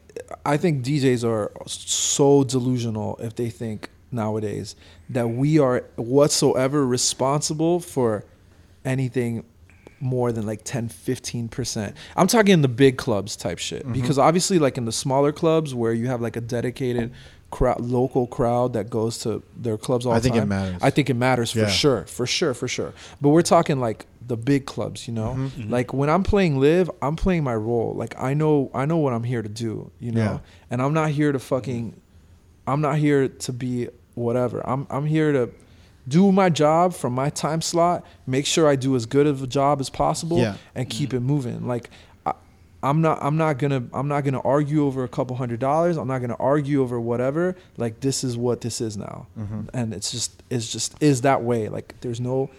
I 0.44 0.57
think 0.57 0.84
DJs 0.84 1.24
are 1.28 1.50
so 1.66 2.44
delusional 2.44 3.16
if 3.22 3.34
they 3.34 3.50
think 3.50 3.90
nowadays 4.11 4.76
that 5.09 5.28
we 5.28 5.59
are 5.59 5.84
whatsoever 5.96 6.86
responsible 6.86 7.80
for 7.80 8.24
anything 8.84 9.44
more 10.00 10.32
than 10.32 10.44
like 10.44 10.61
10 10.64 10.88
15% 10.88 11.94
i'm 12.16 12.26
talking 12.26 12.53
in 12.55 12.62
the 12.62 12.68
big 12.68 12.98
clubs 12.98 13.36
type 13.36 13.59
shit 13.59 13.82
Mm-hmm. 13.84 13.92
because 13.92 14.18
obviously 14.18 14.59
like 14.59 14.76
in 14.76 14.84
the 14.84 14.90
smaller 14.92 15.30
clubs 15.32 15.74
where 15.76 15.92
you 15.92 16.09
have 16.09 16.20
like 16.20 16.34
a 16.36 16.40
dedicated 16.40 17.12
crowd 17.53 17.80
local 17.80 18.26
crowd 18.26 18.72
that 18.72 18.88
goes 18.90 19.18
to 19.18 19.42
their 19.57 19.76
clubs 19.76 20.05
all 20.07 20.12
I 20.14 20.18
the 20.18 20.22
think 20.30 20.36
it 20.42 20.46
matters. 20.46 20.78
i 20.82 20.90
think 20.90 21.09
it 21.11 21.14
matters 21.14 21.55
Yeah. 21.55 21.64
for 21.66 21.70
sure 21.70 22.05
for 22.07 22.26
sure 22.26 22.55
for 22.55 22.66
sure 22.66 22.92
but 23.20 23.28
we're 23.28 23.42
talking 23.57 23.78
like 23.78 24.07
the 24.26 24.36
big 24.36 24.64
clubs 24.66 25.07
you 25.07 25.12
know 25.14 25.34
Mhm. 25.36 25.70
like 25.70 25.92
when 25.92 26.09
i'm 26.09 26.22
playing 26.22 26.59
live 26.59 26.90
i'm 27.03 27.14
playing 27.14 27.44
my 27.44 27.55
role 27.55 27.92
like 27.94 28.14
i 28.18 28.32
know 28.34 28.70
i 28.74 28.86
know 28.86 28.96
what 28.96 29.12
i'm 29.12 29.24
here 29.24 29.42
to 29.42 29.48
do 29.48 29.90
you 30.00 30.12
know 30.12 30.20
Yeah. 30.32 30.38
and 30.70 30.80
i'm 30.82 30.94
not 30.94 31.11
here 31.11 31.30
to 31.32 31.38
fucking 31.38 31.94
i'm 32.66 32.80
not 32.80 32.96
here 32.96 33.28
to 33.28 33.53
be 33.53 33.88
whatever 34.14 34.66
i'm 34.68 34.86
i'm 34.90 35.05
here 35.07 35.30
to 35.32 35.50
do 36.09 36.32
my 36.32 36.48
job 36.48 36.94
from 36.94 37.12
my 37.12 37.30
time 37.30 37.61
slot 37.61 38.05
make 38.26 38.46
sure 38.46 38.66
i 38.68 38.76
do 38.76 38.96
as 38.96 39.05
good 39.07 39.26
of 39.26 39.42
a 39.42 39.46
job 39.46 39.80
as 39.80 39.90
possible 39.90 40.38
Yeah. 40.38 40.55
and 40.74 40.88
keep 40.88 41.12
it 41.14 41.20
moving 41.20 41.66
like 41.66 41.90
I, 41.90 42.11
i'm 42.82 43.00
not 43.00 43.18
i'm 43.22 43.36
not 43.36 43.58
gonna 43.58 43.82
i'm 43.92 44.08
not 44.08 44.24
gonna 44.24 44.40
argue 44.40 44.84
over 44.86 45.04
a 45.04 45.08
couple 45.08 45.36
hundred 45.36 45.60
dollars. 45.60 45.96
I'm 45.96 46.08
not 46.08 46.20
gonna 46.20 46.36
argue 46.40 46.82
over 46.82 47.00
whatever. 47.00 47.56
Like 47.76 48.00
this 48.00 48.24
is 48.24 48.36
what 48.36 48.60
this 48.60 48.80
is 48.80 48.96
now. 48.96 49.26
Mhm. 49.38 49.68
and 49.72 49.94
it's 49.94 50.10
just 50.10 50.42
it's 50.50 50.70
just 50.72 50.94
is 51.00 51.20
that 51.22 51.42
way. 51.42 51.68
Like 51.68 51.94
there's 52.00 52.20
no 52.20 52.50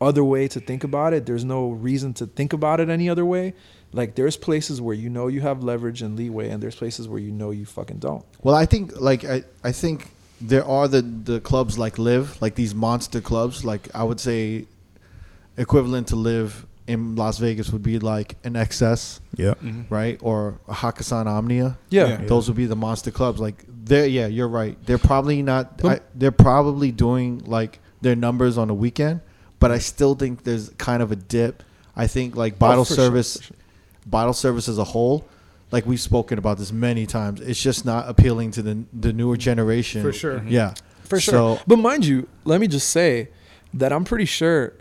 other 0.00 0.22
way 0.24 0.48
to 0.48 0.60
think 0.60 0.84
about 0.84 1.12
it. 1.14 1.24
There's 1.26 1.44
no 1.44 1.70
reason 1.70 2.12
to 2.14 2.26
think 2.26 2.52
about 2.52 2.80
it 2.80 2.88
any 2.88 3.08
other 3.08 3.24
way. 3.24 3.54
Like 3.92 4.16
there's 4.16 4.36
places 4.36 4.80
where 4.80 4.94
you 4.94 5.08
know 5.08 5.28
you 5.28 5.40
have 5.40 5.62
leverage 5.62 6.02
and 6.02 6.16
leeway 6.16 6.50
and 6.50 6.62
there's 6.62 6.74
places 6.76 7.06
where 7.08 7.20
you 7.20 7.30
know 7.30 7.50
you 7.50 7.64
fucking 7.64 7.98
don't. 7.98 8.24
Well, 8.42 8.54
I 8.54 8.66
think 8.66 9.00
like 9.00 9.24
I, 9.24 9.44
I 9.62 9.72
think 9.72 10.10
there 10.40 10.64
are 10.64 10.88
the 10.88 11.00
the 11.02 11.40
clubs 11.40 11.78
like 11.78 11.96
Live, 11.98 12.40
like 12.42 12.54
these 12.56 12.74
monster 12.74 13.20
clubs, 13.20 13.64
like 13.64 13.88
I 13.94 14.02
would 14.02 14.20
say 14.20 14.66
equivalent 15.56 16.08
to 16.08 16.16
Live 16.16 16.66
in 16.86 17.16
Las 17.16 17.38
Vegas 17.38 17.70
would 17.70 17.82
be 17.82 17.98
like 17.98 18.36
an 18.44 18.54
XS, 18.54 19.20
Yeah. 19.36 19.54
Mm-hmm. 19.54 19.82
right, 19.94 20.18
or 20.22 20.60
a 20.68 20.74
Hakkasan 20.74 21.26
Omnia. 21.26 21.78
Yeah. 21.90 22.08
Yeah. 22.08 22.16
Those 22.26 22.48
would 22.48 22.56
be 22.56 22.66
the 22.66 22.76
monster 22.76 23.10
clubs. 23.10 23.40
Like 23.40 23.64
they're 23.68 24.06
yeah, 24.06 24.26
you're 24.26 24.48
right. 24.48 24.76
They're 24.86 24.98
probably 24.98 25.42
not. 25.42 25.80
I, 25.84 26.00
they're 26.14 26.30
probably 26.30 26.90
doing 26.92 27.42
like 27.46 27.78
their 28.02 28.14
numbers 28.16 28.58
on 28.58 28.68
the 28.68 28.74
weekend, 28.74 29.20
but 29.60 29.70
I 29.70 29.78
still 29.78 30.14
think 30.14 30.44
there's 30.44 30.68
kind 30.78 31.02
of 31.02 31.10
a 31.12 31.16
dip. 31.16 31.62
I 31.96 32.06
think 32.06 32.36
like 32.36 32.54
oh, 32.54 32.58
bottle 32.58 32.80
Oh, 32.82 32.84
for 32.84 32.94
sure, 32.94 33.04
service, 33.04 33.38
sure. 33.40 33.56
bottle 34.06 34.34
service 34.34 34.68
as 34.68 34.78
a 34.78 34.84
whole. 34.84 35.26
Like 35.70 35.86
we've 35.86 36.00
spoken 36.00 36.38
about 36.38 36.58
this 36.58 36.70
many 36.70 37.06
times, 37.06 37.40
it's 37.40 37.60
just 37.60 37.84
not 37.84 38.08
appealing 38.08 38.50
to 38.52 38.62
the 38.62 38.84
the 38.92 39.12
newer 39.12 39.36
generation. 39.36 40.02
For 40.02 40.12
sure. 40.12 40.38
Mm-hmm. 40.38 40.48
Yeah, 40.48 40.74
For 41.04 41.18
sure. 41.18 41.56
So 41.56 41.60
but 41.66 41.76
mind 41.78 42.04
you, 42.04 42.28
let 42.44 42.60
me 42.60 42.68
just 42.68 42.90
say 42.90 43.28
that 43.72 43.90
I'm 43.92 44.04
pretty 44.04 44.26
sure. 44.26 44.74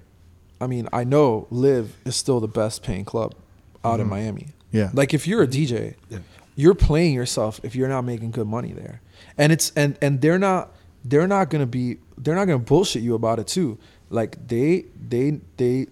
I 0.64 0.68
mean, 0.68 0.88
I 0.94 1.04
know 1.04 1.48
Live 1.52 1.96
is 2.06 2.16
still 2.16 2.40
the 2.40 2.48
best 2.48 2.82
paying 2.84 3.06
club 3.06 3.36
out 3.84 4.00
in 4.00 4.08
Mhm. 4.08 4.10
Miami. 4.10 4.48
yeah, 4.72 4.90
Like 4.94 5.14
if 5.14 5.28
you're 5.28 5.44
a 5.44 5.48
DJ, 5.48 5.96
Yeah. 6.10 6.20
you're 6.56 6.74
playing 6.76 7.14
yourself 7.14 7.60
if 7.64 7.76
you're 7.76 7.90
not 7.90 8.04
making 8.04 8.32
good 8.32 8.48
money 8.48 8.72
there. 8.74 9.02
And 9.38 9.52
it's 9.52 9.72
and 9.76 9.98
and 10.02 10.22
they're 10.22 10.40
not 10.40 10.72
they're 11.06 11.28
not 11.28 11.50
gonna 11.50 11.66
be 11.80 11.98
they're 12.18 12.36
not 12.36 12.46
gonna 12.46 12.60
bullshit 12.60 13.04
you 13.04 13.14
about 13.16 13.40
it 13.40 13.48
too. 13.48 13.78
Like 14.10 14.32
they 14.48 14.86
they 15.10 15.40
they 15.58 15.88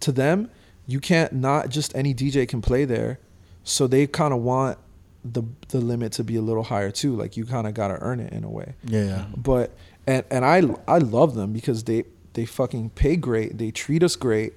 to 0.00 0.12
them, 0.12 0.48
you 0.86 1.00
can't 1.00 1.32
not 1.32 1.68
just 1.68 1.94
any 1.94 2.14
DJ 2.14 2.46
can 2.46 2.60
play 2.62 2.84
there. 2.84 3.18
So 3.64 3.86
they 3.86 4.06
kind 4.06 4.32
of 4.34 4.40
want 4.42 4.78
the 5.24 5.42
the 5.68 5.80
limit 5.80 6.12
to 6.12 6.24
be 6.24 6.36
a 6.36 6.42
little 6.42 6.64
higher 6.64 6.90
too. 6.90 7.14
Like 7.14 7.36
you 7.36 7.44
kind 7.44 7.66
of 7.66 7.74
gotta 7.74 7.98
earn 8.00 8.20
it 8.20 8.32
in 8.32 8.42
a 8.44 8.50
way. 8.50 8.74
yeah, 8.84 9.04
yeah. 9.04 9.24
But 9.36 9.70
and 10.06 10.24
and 10.30 10.44
I 10.44 10.62
I 10.88 10.98
love 10.98 11.34
them 11.34 11.52
because 11.52 11.84
they 11.84 12.04
they 12.34 12.44
fucking 12.44 12.90
pay 12.90 13.16
great. 13.16 13.58
They 13.58 13.70
treat 13.70 14.02
us 14.02 14.16
great. 14.16 14.54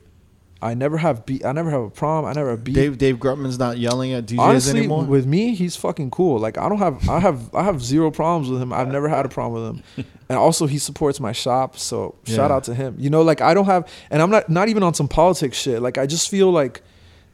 I 0.62 0.74
never 0.74 0.98
have 0.98 1.26
beat. 1.26 1.46
I 1.46 1.52
never 1.52 1.70
have 1.70 1.82
a 1.82 1.90
problem. 1.90 2.30
I 2.30 2.34
never 2.34 2.52
have 2.52 2.64
beat. 2.64 2.74
Dave 2.76 2.98
Dave 2.98 3.18
Grutman's 3.18 3.60
not 3.60 3.78
yelling 3.78 4.14
at 4.14 4.26
DJs 4.26 4.40
Honestly, 4.40 4.80
anymore. 4.80 5.04
with 5.04 5.26
me, 5.28 5.54
he's 5.54 5.76
fucking 5.76 6.10
cool. 6.12 6.40
Like 6.40 6.58
I 6.58 6.70
don't 6.70 6.80
have, 6.80 7.08
I 7.10 7.20
have, 7.20 7.54
I 7.54 7.64
have 7.64 7.84
zero 7.84 8.10
problems 8.10 8.50
with 8.50 8.62
him. 8.62 8.72
I've 8.74 8.88
never 8.88 9.08
had 9.10 9.26
a 9.26 9.30
problem 9.30 9.62
with 9.62 10.06
him, 10.06 10.06
and 10.30 10.38
also 10.40 10.66
he 10.66 10.78
supports 10.80 11.20
my 11.20 11.34
shop. 11.34 11.78
So 11.78 12.16
shout 12.24 12.50
Yeah. 12.50 12.56
out 12.56 12.64
to 12.64 12.74
him. 12.74 12.96
You 12.98 13.10
know, 13.10 13.22
like 13.22 13.42
I 13.42 13.54
don't 13.54 13.66
have, 13.66 13.88
and 14.10 14.22
I'm 14.22 14.32
not 14.32 14.50
not 14.50 14.70
even 14.70 14.82
on 14.82 14.94
some 14.94 15.08
politics 15.10 15.58
shit. 15.58 15.82
Like 15.82 15.98
I 16.00 16.08
just 16.08 16.30
feel 16.32 16.50
like, 16.52 16.82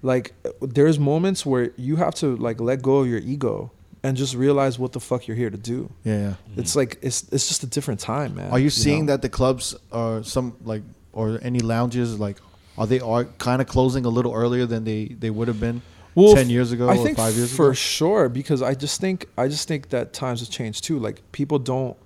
like 0.01 0.33
uh, 0.43 0.49
there's 0.61 0.99
moments 0.99 1.45
where 1.45 1.71
you 1.77 1.97
have 1.97 2.15
to 2.15 2.35
like 2.35 2.59
let 2.59 2.81
go 2.81 2.97
of 2.97 3.07
your 3.07 3.19
ego 3.19 3.71
and 4.03 4.17
just 4.17 4.35
realize 4.35 4.79
what 4.79 4.91
the 4.93 4.99
fuck 4.99 5.27
you're 5.27 5.37
here 5.37 5.49
to 5.49 5.57
do. 5.57 5.91
yeah, 6.03 6.13
yeah. 6.13 6.27
Mm-hmm. 6.29 6.59
It's 6.59 6.75
like 6.75 6.97
it's 7.01 7.23
it's 7.31 7.47
just 7.47 7.63
a 7.63 7.67
different 7.67 7.99
time, 7.99 8.35
man. 8.35 8.51
Are 8.51 8.59
you 8.59 8.69
seeing 8.69 9.05
know? 9.05 9.13
that 9.13 9.21
the 9.21 9.29
clubs 9.29 9.75
are 9.91 10.23
some 10.23 10.55
like 10.63 10.83
or 11.13 11.39
any 11.41 11.59
lounges 11.59 12.19
like 12.19 12.37
are 12.77 12.87
they 12.87 12.99
are 12.99 13.25
kind 13.37 13.61
of 13.61 13.67
closing 13.67 14.05
a 14.05 14.09
little 14.09 14.33
earlier 14.33 14.65
than 14.65 14.83
they 14.83 15.05
they 15.05 15.29
would 15.29 15.47
have 15.47 15.59
been 15.59 15.81
Well, 16.15 16.33
ten 16.33 16.49
years 16.49 16.71
ago 16.71 16.89
I 16.89 16.97
or 16.97 17.03
think 17.03 17.17
five 17.17 17.35
years 17.35 17.53
for 17.55 17.65
ago? 17.65 17.71
For 17.71 17.75
sure 17.75 18.29
because 18.29 18.61
I 18.61 18.73
just 18.73 18.99
think 19.01 19.27
I 19.37 19.47
just 19.47 19.67
think 19.67 19.89
that 19.89 20.13
times 20.13 20.39
have 20.39 20.49
changed 20.49 20.83
too. 20.83 20.97
Like 20.99 21.21
people 21.31 21.59
don't 21.59 21.97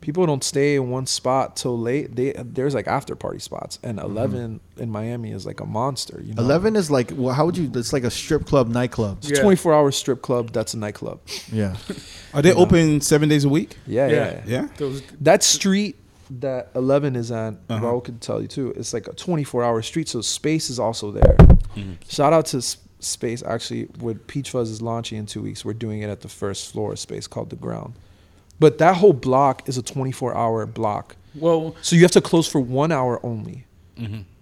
people 0.00 0.24
don't 0.26 0.44
stay 0.44 0.76
in 0.76 0.90
one 0.90 1.06
spot 1.06 1.56
till 1.56 1.78
late. 1.78 2.14
They 2.16 2.32
there's 2.32 2.74
like 2.74 2.86
after 2.86 3.14
party 3.16 3.38
spots, 3.38 3.78
and 3.82 3.98
Mm-hmm. 3.98 4.10
11 4.16 4.60
in 4.78 4.90
Miami 4.90 5.32
is 5.32 5.44
like 5.44 5.60
a 5.60 5.66
monster. 5.66 6.20
You 6.24 6.34
know, 6.34 6.42
Eleven 6.42 6.76
is 6.76 6.90
like 6.90 7.10
well, 7.14 7.34
how 7.34 7.46
would 7.46 7.56
you? 7.56 7.70
It's 7.74 7.92
like 7.92 8.04
a 8.04 8.10
strip 8.10 8.46
club 8.46 8.68
nightclub. 8.68 9.18
It's 9.22 9.38
a 9.38 9.42
24 9.42 9.74
hour 9.74 9.90
strip 9.92 10.22
club. 10.22 10.50
That's 10.52 10.74
a 10.74 10.78
nightclub. 10.78 11.20
Yeah, 11.52 11.76
Are 12.34 12.42
they 12.42 12.50
You 12.50 12.54
know. 12.54 12.60
open 12.62 13.00
seven 13.00 13.28
days 13.28 13.44
a 13.44 13.48
week? 13.48 13.76
Yeah, 13.86 14.06
yeah. 14.08 14.14
Yeah. 14.14 14.42
yeah. 14.46 14.68
Yeah. 14.88 15.00
That 15.20 15.42
street 15.42 15.96
that 16.30 16.68
11 16.74 17.16
is 17.16 17.30
on, 17.30 17.58
Uh-huh. 17.70 17.84
Raul 17.84 18.04
could 18.04 18.20
tell 18.20 18.42
you 18.42 18.48
too. 18.48 18.72
It's 18.76 18.92
like 18.92 19.08
a 19.08 19.12
24 19.14 19.64
hour 19.64 19.80
street, 19.82 20.08
so 20.08 20.20
space 20.20 20.68
is 20.70 20.78
also 20.78 21.10
there. 21.10 21.36
Shout 22.08 22.32
out 22.32 22.46
to 22.46 22.60
Space. 23.00 23.42
Actually, 23.44 23.88
with 24.00 24.26
Peach 24.26 24.50
Fuzz 24.50 24.68
is 24.70 24.82
launching 24.82 25.18
in 25.18 25.26
two 25.26 25.40
weeks, 25.40 25.64
we're 25.64 25.72
doing 25.72 26.02
it 26.02 26.10
at 26.10 26.20
the 26.20 26.28
first 26.28 26.72
floor 26.72 26.96
Space 26.96 27.26
called 27.28 27.48
the 27.50 27.56
Ground. 27.56 27.94
But 28.60 28.78
that 28.78 28.96
whole 28.96 29.12
block 29.12 29.68
is 29.68 29.78
a 29.78 29.82
24 29.82 30.34
hour 30.36 30.66
block, 30.66 31.16
well, 31.34 31.76
so 31.82 31.94
you 31.96 32.02
have 32.02 32.10
to 32.12 32.20
close 32.20 32.48
for 32.48 32.60
one 32.60 32.90
hour 32.92 33.24
only. 33.24 33.64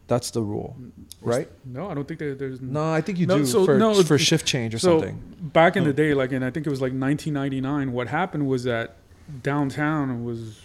That's 0.08 0.30
the 0.30 0.40
rule, 0.42 0.76
right? 1.20 1.48
no, 1.64 1.90
I 1.90 1.94
don't 1.94 2.06
think 2.06 2.20
there's 2.20 2.60
No, 2.60 2.92
I 2.92 3.00
think 3.00 3.18
you 3.18 3.26
No, 3.26 3.38
do 3.38 3.46
so- 3.46 3.64
for, 3.64 3.76
no, 3.76 4.02
for 4.04 4.18
shift 4.18 4.46
change 4.46 4.72
or 4.74 4.78
so 4.78 5.00
something. 5.00 5.20
back 5.40 5.76
in 5.76 5.82
the 5.84 5.92
day, 5.92 6.14
like, 6.14 6.30
and 6.32 6.44
I 6.44 6.50
think 6.50 6.64
it 6.66 6.70
was 6.70 6.80
like 6.80 6.92
1999. 6.92 7.92
What 7.92 8.06
happened 8.08 8.46
was 8.46 8.62
that 8.64 8.96
downtown 9.42 10.24
was 10.24 10.60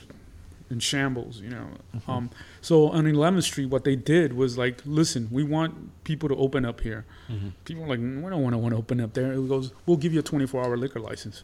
in 0.70 0.80
shambles, 0.80 1.42
you 1.42 1.50
know. 1.50 1.68
Mm-hmm. 1.96 2.12
Um, 2.12 2.30
so 2.62 2.90
on 2.90 3.06
11th 3.06 3.44
Street, 3.44 3.66
what 3.66 3.84
they 3.84 3.96
did 3.96 4.34
was 4.34 4.58
like, 4.58 4.82
listen, 4.86 5.28
we 5.32 5.44
want 5.44 6.04
people 6.04 6.30
to 6.30 6.36
open 6.36 6.64
up 6.64 6.82
here. 6.82 7.06
People 7.66 7.84
were 7.84 7.90
like, 7.90 8.00
we 8.00 8.06
don't 8.30 8.42
want 8.44 8.54
to 8.54 8.58
want 8.60 8.74
to 8.74 8.78
open 8.78 9.02
up 9.02 9.14
there. 9.14 9.34
It 9.34 9.48
goes, 9.48 9.72
we'll 9.86 9.98
give 9.98 10.14
you 10.14 10.20
a 10.20 10.24
24-hour 10.24 10.78
liquor 10.78 11.00
license. 11.00 11.44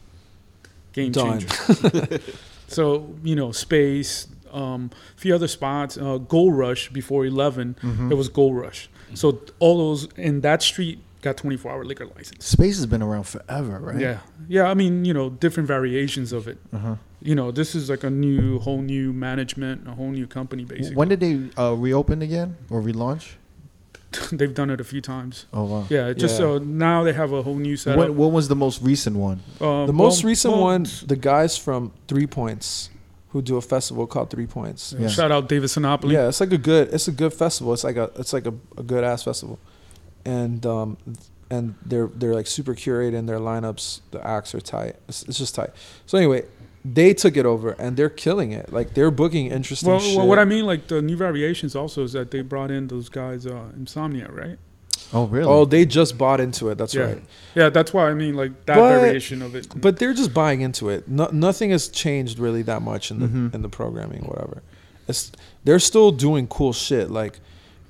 Game 0.92 1.12
Done. 1.12 1.40
changer. 1.40 2.20
so 2.68 3.14
you 3.22 3.36
know, 3.36 3.52
space, 3.52 4.28
um, 4.52 4.90
a 5.16 5.20
few 5.20 5.34
other 5.34 5.48
spots. 5.48 5.96
Uh, 5.96 6.18
Gold 6.18 6.56
Rush 6.56 6.88
before 6.90 7.26
11, 7.26 7.76
Mm-hmm. 7.82 8.12
it 8.12 8.14
was 8.16 8.28
Gold 8.28 8.56
Rush. 8.56 8.88
So 9.14 9.40
all 9.58 9.78
those 9.78 10.08
in 10.16 10.42
that 10.42 10.62
street 10.62 10.98
got 11.22 11.36
24-hour 11.36 11.84
liquor 11.84 12.06
license. 12.14 12.44
space 12.46 12.76
has 12.76 12.86
been 12.86 13.02
around 13.02 13.24
forever, 13.24 13.78
right? 13.80 13.98
Yeah, 14.00 14.18
yeah. 14.48 14.70
I 14.70 14.74
mean, 14.74 15.04
you 15.04 15.12
know, 15.14 15.30
different 15.30 15.66
variations 15.66 16.32
of 16.32 16.46
it. 16.46 16.58
Uh-huh. 16.72 16.96
You 17.20 17.34
know, 17.34 17.50
this 17.50 17.74
is 17.74 17.90
like 17.90 18.04
a 18.04 18.10
new, 18.10 18.58
whole 18.60 18.80
new 18.82 19.12
management, 19.12 19.88
a 19.88 19.92
whole 19.92 20.10
new 20.10 20.26
company. 20.28 20.64
Basically, 20.64 20.94
When 20.94 21.08
did 21.08 21.20
they 21.20 21.50
uh, 21.60 21.72
reopen 21.74 22.22
again 22.22 22.56
or 22.70 22.80
relaunch? 22.80 23.32
they've 24.32 24.54
done 24.54 24.70
it 24.70 24.80
a 24.80 24.84
few 24.84 25.00
times. 25.00 25.46
Oh 25.52 25.64
wow. 25.64 25.86
Yeah, 25.90 26.12
just 26.12 26.40
Yeah. 26.40 26.46
uh, 26.52 26.58
now 26.62 27.04
they 27.04 27.12
have 27.12 27.32
a 27.32 27.42
whole 27.42 27.56
new 27.56 27.76
setup. 27.76 27.98
What, 27.98 28.14
when 28.14 28.32
was 28.32 28.48
the 28.48 28.56
most 28.56 28.80
recent 28.82 29.16
one? 29.16 29.40
Um, 29.60 29.86
The 29.86 29.92
most 29.92 30.22
well- 30.24 30.28
recent 30.30 30.54
well, 30.54 30.62
one, 30.64 30.86
the 31.06 31.16
guys 31.16 31.56
from 31.58 31.92
Three 32.08 32.26
Points, 32.26 32.90
who 33.30 33.42
do 33.42 33.56
a 33.56 33.60
festival 33.60 34.06
called 34.06 34.30
Three 34.30 34.46
Points. 34.46 34.94
Yeah. 34.98 35.08
Shout 35.08 35.30
out 35.30 35.48
David 35.48 35.68
Sinopoli. 35.68 36.12
Yeah, 36.12 36.28
it's 36.28 36.40
like 36.40 36.52
a 36.52 36.58
good, 36.58 36.92
it's 36.94 37.08
a 37.08 37.12
good 37.12 37.34
festival. 37.34 37.74
It's 37.74 37.84
like 37.84 37.96
a, 37.96 38.10
it's 38.16 38.32
like 38.32 38.46
a, 38.46 38.54
a 38.78 38.82
good 38.82 39.04
ass 39.04 39.22
festival, 39.24 39.58
and 40.24 40.64
um, 40.64 40.96
and 41.50 41.74
they're 41.84 42.06
they're 42.14 42.34
like 42.34 42.46
super 42.46 42.74
curated 42.74 43.14
in 43.14 43.26
their 43.26 43.38
lineups. 43.38 44.00
The 44.10 44.26
acts 44.26 44.54
are 44.54 44.60
tight. 44.60 44.96
It's, 45.08 45.22
it's 45.24 45.38
just 45.38 45.54
tight. 45.54 45.70
So 46.06 46.16
anyway, 46.18 46.44
they 46.94 47.12
took 47.14 47.36
it 47.36 47.44
over 47.46 47.70
and 47.72 47.96
they're 47.96 48.08
killing 48.08 48.52
it. 48.52 48.72
Like 48.72 48.94
they're 48.94 49.10
booking 49.10 49.46
interesting 49.50 49.90
Well, 49.90 50.00
shit. 50.00 50.16
well, 50.16 50.26
what 50.26 50.38
I 50.38 50.44
mean, 50.44 50.64
like 50.66 50.86
the 50.88 51.02
new 51.02 51.16
variations, 51.16 51.74
also 51.76 52.04
is 52.04 52.12
that 52.12 52.30
they 52.30 52.40
brought 52.42 52.70
in 52.70 52.88
those 52.88 53.08
guys, 53.08 53.46
uh, 53.46 53.66
Insomniac, 53.78 54.32
right? 54.34 54.58
Oh 55.12 55.26
really? 55.26 55.46
Oh, 55.48 55.64
they 55.64 55.86
just 55.86 56.18
bought 56.18 56.40
into 56.40 56.68
it. 56.70 56.76
That's 56.78 56.94
yeah. 56.94 57.02
right. 57.04 57.22
Yeah, 57.54 57.68
that's 57.70 57.92
why 57.94 58.10
I 58.10 58.14
mean, 58.14 58.34
like 58.34 58.52
that 58.66 58.76
But- 58.76 59.00
variation 59.00 59.42
of 59.42 59.54
it. 59.54 59.68
But 59.80 59.98
they're 59.98 60.12
just 60.14 60.34
buying 60.34 60.60
into 60.60 60.88
it. 60.90 61.08
No, 61.08 61.28
nothing 61.32 61.70
has 61.70 61.88
changed 61.88 62.38
really 62.38 62.62
that 62.62 62.82
much 62.82 63.10
in 63.10 63.20
the 63.20 63.26
Mhm. 63.28 63.54
in 63.54 63.62
the 63.62 63.68
programming, 63.68 64.22
whatever. 64.24 64.62
It's 65.06 65.32
they're 65.64 65.78
still 65.78 66.10
doing 66.12 66.46
cool 66.46 66.72
shit. 66.72 67.10
Like 67.10 67.40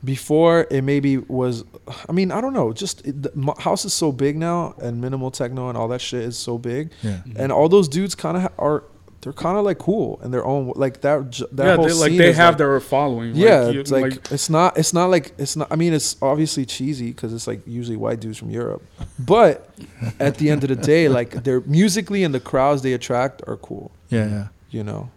before, 0.04 0.66
it 0.70 0.82
maybe 0.82 1.16
was. 1.18 1.64
I 2.08 2.12
mean, 2.12 2.30
I 2.30 2.40
don't 2.40 2.52
know. 2.52 2.72
Just 2.72 3.06
it, 3.06 3.22
the 3.22 3.54
house 3.58 3.84
is 3.84 3.92
so 3.94 4.12
big 4.12 4.36
now, 4.36 4.74
and 4.80 5.00
minimal 5.00 5.30
techno 5.30 5.68
and 5.68 5.76
all 5.78 5.88
that 5.88 6.00
shit 6.00 6.22
is 6.22 6.38
so 6.38 6.58
big, 6.58 6.90
yeah. 7.02 7.10
Mm-hmm. 7.26 7.40
and 7.40 7.52
all 7.52 7.68
those 7.68 7.88
dudes 7.88 8.14
kind 8.14 8.36
of 8.36 8.42
ha- 8.44 8.52
are. 8.58 8.84
They're 9.20 9.32
kind 9.32 9.58
of 9.58 9.64
like 9.64 9.78
cool 9.78 10.20
in 10.22 10.30
their 10.30 10.44
own 10.44 10.72
like 10.76 11.00
that. 11.00 11.32
That 11.50 11.66
yeah, 11.66 11.74
whole 11.76 11.86
they, 11.86 11.92
like 11.92 12.16
they 12.16 12.32
have 12.32 12.54
like- 12.54 12.58
their 12.58 12.78
following. 12.80 13.34
yeah, 13.34 13.62
like, 13.62 13.74
it's 13.76 13.90
like, 13.90 14.30
it's 14.30 14.48
not. 14.48 14.78
It's 14.78 14.92
not 14.94 15.06
like 15.10 15.32
it's 15.38 15.56
not. 15.56 15.66
I 15.72 15.76
mean, 15.76 15.92
it's 15.92 16.16
obviously 16.22 16.64
cheesy 16.64 17.08
because 17.08 17.34
it's 17.34 17.48
like 17.48 17.60
usually 17.66 17.96
white 17.96 18.20
dudes 18.20 18.38
from 18.38 18.50
Europe, 18.50 18.80
but 19.18 19.68
at 20.20 20.36
the 20.36 20.50
end 20.50 20.62
of 20.62 20.68
the 20.68 20.76
day, 20.76 21.08
like 21.08 21.42
they're 21.42 21.62
musically 21.62 22.22
and 22.22 22.32
the 22.32 22.38
crowds 22.38 22.82
they 22.82 22.92
attract 22.92 23.42
are 23.48 23.56
cool. 23.56 23.90
Yeah, 24.08 24.28
yeah. 24.28 24.48
You 24.70 24.84
know, 24.84 25.10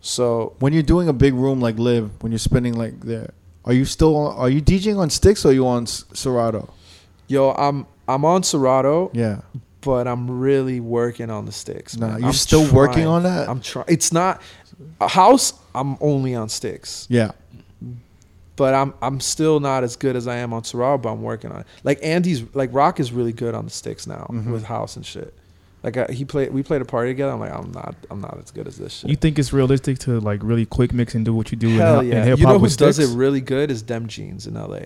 so 0.00 0.54
When 0.58 0.72
you're 0.72 0.82
doing 0.82 1.08
a 1.08 1.12
big 1.12 1.34
room 1.34 1.60
like 1.60 1.78
Live, 1.78 2.10
when 2.22 2.32
you're 2.32 2.38
spending 2.40 2.74
like 2.74 3.00
there, 3.00 3.30
are 3.66 3.72
you 3.72 3.84
still 3.84 4.16
on, 4.16 4.36
are 4.36 4.48
you 4.48 4.62
DJing 4.62 4.98
on 4.98 5.10
sticks 5.10 5.44
or 5.44 5.48
are 5.50 5.52
you 5.52 5.66
on 5.66 5.86
Serato? 5.86 6.72
yo, 7.28 7.50
I'm 7.52 7.86
I'm 8.08 8.24
on 8.24 8.42
Serato, 8.44 9.10
Yeah. 9.12 9.40
but 9.80 10.06
I'm 10.06 10.30
really 10.40 10.78
working 10.80 11.28
on 11.30 11.44
the 11.46 11.52
sticks. 11.52 11.96
Nah, 11.96 12.08
man. 12.08 12.18
you're 12.20 12.28
I'm 12.28 12.32
still 12.34 12.72
working 12.72 13.06
on 13.06 13.24
that? 13.24 13.48
I'm 13.48 13.60
trying. 13.60 13.86
It's 13.88 14.12
not 14.12 14.40
a 15.00 15.08
house. 15.08 15.52
I'm 15.74 15.96
only 16.00 16.34
on 16.36 16.48
sticks, 16.48 17.06
Yeah. 17.10 17.32
but 18.54 18.74
I'm 18.74 18.94
I'm 19.02 19.18
still 19.20 19.58
not 19.60 19.82
as 19.84 19.96
good 19.96 20.14
as 20.16 20.26
I 20.28 20.36
am 20.36 20.52
on 20.52 20.62
Serato. 20.64 20.98
But 20.98 21.12
I'm 21.12 21.22
working 21.22 21.50
on 21.50 21.60
it. 21.60 21.66
Like 21.82 21.98
Andy's, 22.02 22.44
like 22.54 22.70
Rock 22.72 23.00
is 23.00 23.12
really 23.12 23.32
good 23.32 23.54
on 23.54 23.64
the 23.64 23.70
sticks 23.70 24.06
now 24.06 24.26
Mhm. 24.30 24.52
with 24.52 24.64
house 24.64 24.94
and 24.96 25.04
shit. 25.04 25.34
Like 25.86 25.96
I, 25.96 26.12
he 26.12 26.24
played, 26.24 26.52
we 26.52 26.62
played 26.64 26.82
a 26.82 26.84
party 26.84 27.10
together. 27.10 27.32
I'm 27.32 27.38
like, 27.40 27.54
I'm 27.54 27.70
not, 27.70 27.94
I'm 28.10 28.20
not 28.20 28.36
as 28.42 28.50
good 28.50 28.66
as 28.66 28.76
this 28.76 28.92
shit. 28.92 29.08
You 29.08 29.14
think 29.16 29.38
it's 29.38 29.52
realistic 29.52 29.98
to 30.00 30.18
like 30.20 30.40
really 30.42 30.66
quick 30.66 30.92
mix 30.92 31.14
and 31.14 31.24
do 31.24 31.32
what 31.32 31.52
you 31.52 31.56
do 31.56 31.68
Hell 31.68 32.00
in, 32.00 32.08
yeah! 32.08 32.22
in 32.22 32.28
hip 32.28 32.38
You 32.40 32.46
hop 32.46 32.54
know 32.54 32.58
who 32.58 32.66
does 32.66 32.96
sticks? 32.96 32.98
it 33.10 33.16
really 33.16 33.40
good 33.40 33.70
is 33.70 33.82
Dem 33.82 34.08
Jeans 34.08 34.46
in 34.48 34.54
LA. 34.54 34.80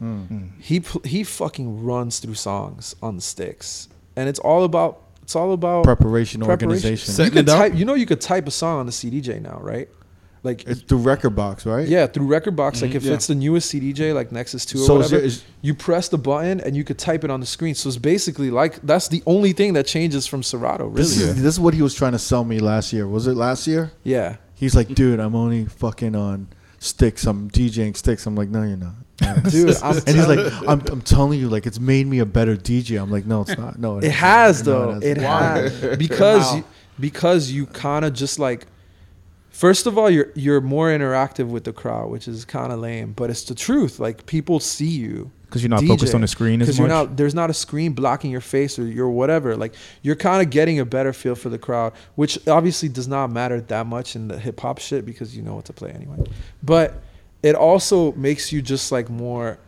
Mm. 0.00 0.28
Mm. 0.28 0.50
He 0.60 0.82
he 1.04 1.24
fucking 1.24 1.84
runs 1.84 2.20
through 2.20 2.34
songs 2.34 2.94
on 3.02 3.16
the 3.16 3.22
sticks, 3.22 3.88
and 4.16 4.28
it's 4.28 4.38
all 4.38 4.62
about 4.64 5.00
it's 5.24 5.34
all 5.34 5.52
about 5.52 5.82
Preparation, 5.84 6.40
preparation. 6.42 6.68
organization. 6.68 7.10
You 7.10 7.14
Setting 7.16 7.32
could 7.32 7.46
type, 7.48 7.74
you 7.74 7.84
know, 7.84 7.94
you 7.94 8.06
could 8.06 8.20
type 8.20 8.46
a 8.46 8.50
song 8.52 8.78
on 8.80 8.86
the 8.86 8.92
CDJ 8.92 9.42
now, 9.42 9.58
right? 9.60 9.88
Like 10.44 10.64
It's 10.68 10.82
through 10.82 11.00
rekordbox, 11.00 11.64
right? 11.66 11.88
yeah, 11.88 12.06
through 12.06 12.28
rekordbox. 12.28 12.82
Like 12.82 12.90
mm-hmm. 12.90 12.96
if 12.98 13.04
Yeah. 13.04 13.14
it's 13.14 13.26
the 13.26 13.34
newest 13.34 13.72
CDJ, 13.72 14.14
like 14.14 14.30
Nexus 14.30 14.64
Two 14.64 14.78
or 14.82 14.86
So 14.86 14.94
whatever, 14.96 15.16
there, 15.16 15.24
is, 15.24 15.42
you 15.62 15.74
press 15.74 16.08
the 16.08 16.18
button 16.18 16.60
and 16.60 16.76
you 16.76 16.84
could 16.84 16.98
type 16.98 17.24
it 17.24 17.30
on 17.30 17.40
the 17.40 17.46
screen. 17.46 17.74
So 17.74 17.88
it's 17.88 17.98
basically 17.98 18.50
like 18.50 18.80
that's 18.82 19.08
the 19.08 19.22
only 19.26 19.52
thing 19.52 19.72
that 19.72 19.86
changes 19.86 20.26
from 20.26 20.42
Serato. 20.42 20.84
Really? 20.84 20.96
this 20.98 21.16
is 21.18 21.42
this 21.42 21.54
is 21.54 21.60
what 21.60 21.74
he 21.74 21.82
was 21.82 21.94
trying 21.94 22.12
to 22.12 22.18
sell 22.18 22.44
me 22.44 22.58
last 22.60 22.92
year. 22.92 23.08
Was 23.08 23.26
it 23.26 23.34
last 23.36 23.66
year? 23.66 23.90
yeah. 24.04 24.36
He's 24.56 24.76
like, 24.76 24.88
dude, 24.94 25.18
I'm 25.18 25.34
only 25.34 25.64
fucking 25.66 26.14
on 26.14 26.46
sticks. 26.78 27.26
I'm 27.26 27.50
DJing 27.50 27.96
sticks. 27.96 28.24
I'm 28.24 28.36
like, 28.36 28.48
no, 28.50 28.62
you're 28.62 28.76
not. 28.76 28.94
Dude, 29.50 29.76
I'm 29.82 29.96
and 29.96 30.08
he's 30.08 30.26
like, 30.28 30.52
I'm, 30.68 30.80
I'm 30.90 31.00
telling 31.02 31.38
you, 31.40 31.48
like, 31.48 31.66
it's 31.66 31.80
made 31.80 32.06
me 32.06 32.20
a 32.20 32.26
better 32.26 32.56
DJ. 32.56 33.00
I'm 33.02 33.10
like, 33.10 33.26
no, 33.26 33.42
it's 33.42 33.56
not. 33.58 33.78
No, 33.78 33.98
It 33.98 34.10
has 34.12 34.64
No, 34.64 34.72
though. 34.72 34.92
hasn't. 34.94 35.04
It 35.04 35.16
has 35.18 35.96
because 35.98 36.44
Wow. 36.46 36.56
you, 36.58 36.64
because 37.00 37.50
you 37.50 37.66
kind 37.66 38.04
of 38.04 38.12
just 38.12 38.38
like. 38.38 38.66
First 39.54 39.86
of 39.86 39.96
all, 39.96 40.10
you're 40.10 40.32
you're 40.34 40.60
more 40.60 40.88
interactive 40.88 41.46
with 41.46 41.62
the 41.62 41.72
crowd, 41.72 42.10
which 42.10 42.26
is 42.26 42.44
kind 42.44 42.72
of 42.72 42.80
lame, 42.80 43.12
but 43.12 43.30
it's 43.30 43.44
the 43.44 43.54
truth. 43.54 44.00
Like 44.00 44.26
people 44.26 44.58
see 44.58 44.88
you 44.88 45.30
Because 45.46 45.62
you're 45.62 45.70
not 45.70 45.82
DJ, 45.82 45.88
focused 45.88 46.12
on 46.12 46.22
the 46.22 46.26
screen 46.26 46.60
as 46.60 46.80
much. 46.80 46.88
not. 46.88 47.16
There's 47.16 47.36
not 47.36 47.50
a 47.50 47.54
screen 47.54 47.92
blocking 47.92 48.32
your 48.32 48.40
face 48.40 48.80
or 48.80 48.84
your 48.84 49.08
whatever. 49.10 49.56
Like 49.56 49.76
you're 50.02 50.16
kind 50.16 50.42
of 50.42 50.50
getting 50.50 50.80
a 50.80 50.84
better 50.84 51.12
feel 51.12 51.36
for 51.36 51.50
the 51.50 51.58
crowd, 51.58 51.92
which 52.16 52.48
obviously 52.48 52.88
does 52.88 53.06
not 53.06 53.30
matter 53.30 53.60
that 53.60 53.86
much 53.86 54.16
in 54.16 54.26
the 54.26 54.40
hip 54.40 54.58
hop 54.58 54.80
shit 54.80 55.06
because 55.06 55.36
you 55.36 55.42
know 55.44 55.54
what 55.54 55.66
to 55.66 55.72
play 55.72 55.92
anyway. 55.92 56.18
But 56.60 57.00
it 57.44 57.54
also 57.54 58.10
makes 58.14 58.50
you 58.50 58.60
just 58.60 58.90
like 58.90 59.08
more 59.08 59.60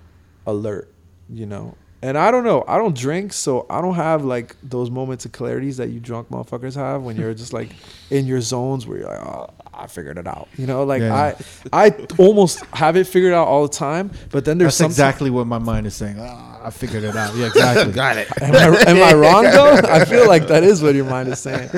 alert, 0.49 0.93
you 1.30 1.47
know. 1.47 1.76
And 2.03 2.16
I 2.18 2.30
don't 2.30 2.44
know. 2.44 2.62
I 2.68 2.76
don't 2.78 2.97
drink, 2.97 3.32
so 3.32 3.66
I 3.70 3.80
don't 3.80 3.94
have 3.94 4.24
like 4.24 4.55
those 4.62 4.90
moments 4.90 5.24
of 5.24 5.32
clarities 5.32 5.76
that 5.78 5.88
you 5.88 5.99
drunk 5.99 6.28
motherfuckers 6.28 6.74
have 6.76 7.03
when 7.03 7.16
you're 7.16 7.34
just 7.34 7.53
like 7.53 7.70
in 8.11 8.26
your 8.26 8.40
zones 8.40 8.86
where 8.86 8.99
you're 8.99 9.09
like, 9.09 9.20
oh, 9.26 9.51
I 9.72 9.86
figured 9.86 10.18
it 10.18 10.26
out. 10.26 10.49
You 10.57 10.66
know, 10.66 10.84
like 10.84 11.01
Yeah. 11.01 11.34
I, 11.72 11.86
I 11.86 12.07
almost 12.18 12.64
have 12.66 12.97
it 12.97 13.07
figured 13.07 13.32
out 13.32 13.49
all 13.49 13.62
the 13.66 13.74
time. 13.74 14.11
But 14.30 14.44
then 14.44 14.59
there's 14.59 14.76
That's 14.78 14.90
exactly 14.92 15.30
what 15.30 15.47
my 15.47 15.59
mind 15.59 15.86
is 15.86 15.94
saying. 15.94 16.16
Ah, 16.20 16.61
I 16.64 16.70
figured 16.70 17.03
it 17.05 17.16
out. 17.16 17.34
Yeah, 17.34 17.47
exactly. 17.47 17.92
Got 18.05 18.18
it. 18.18 18.28
Am 18.42 18.55
I, 18.55 18.90
am 18.90 19.03
I 19.03 19.14
wrong 19.14 19.44
though? 19.44 19.76
I 19.76 20.05
feel 20.05 20.26
like 20.28 20.49
that 20.49 20.64
is 20.64 20.82
what 20.82 20.94
your 20.94 21.05
mind 21.07 21.28
is 21.30 21.38
saying. 21.38 21.70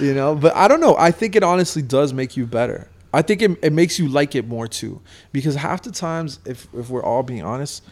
You 0.00 0.14
know, 0.14 0.34
but 0.34 0.54
I 0.54 0.68
don't 0.68 0.80
know. 0.80 0.96
I 0.96 1.10
think 1.10 1.34
it 1.36 1.42
honestly 1.42 1.82
does 1.82 2.12
make 2.12 2.36
you 2.36 2.46
better. 2.46 2.88
I 3.12 3.22
think 3.22 3.42
it, 3.42 3.58
it 3.62 3.72
makes 3.72 3.98
you 3.98 4.08
like 4.08 4.34
it 4.34 4.46
more 4.48 4.66
too. 4.66 5.00
Because 5.32 5.54
half 5.56 5.82
the 5.82 5.92
times, 5.92 6.40
if 6.44 6.66
if 6.74 6.90
we're 6.90 7.04
all 7.04 7.22
being 7.22 7.42
honest, 7.42 7.84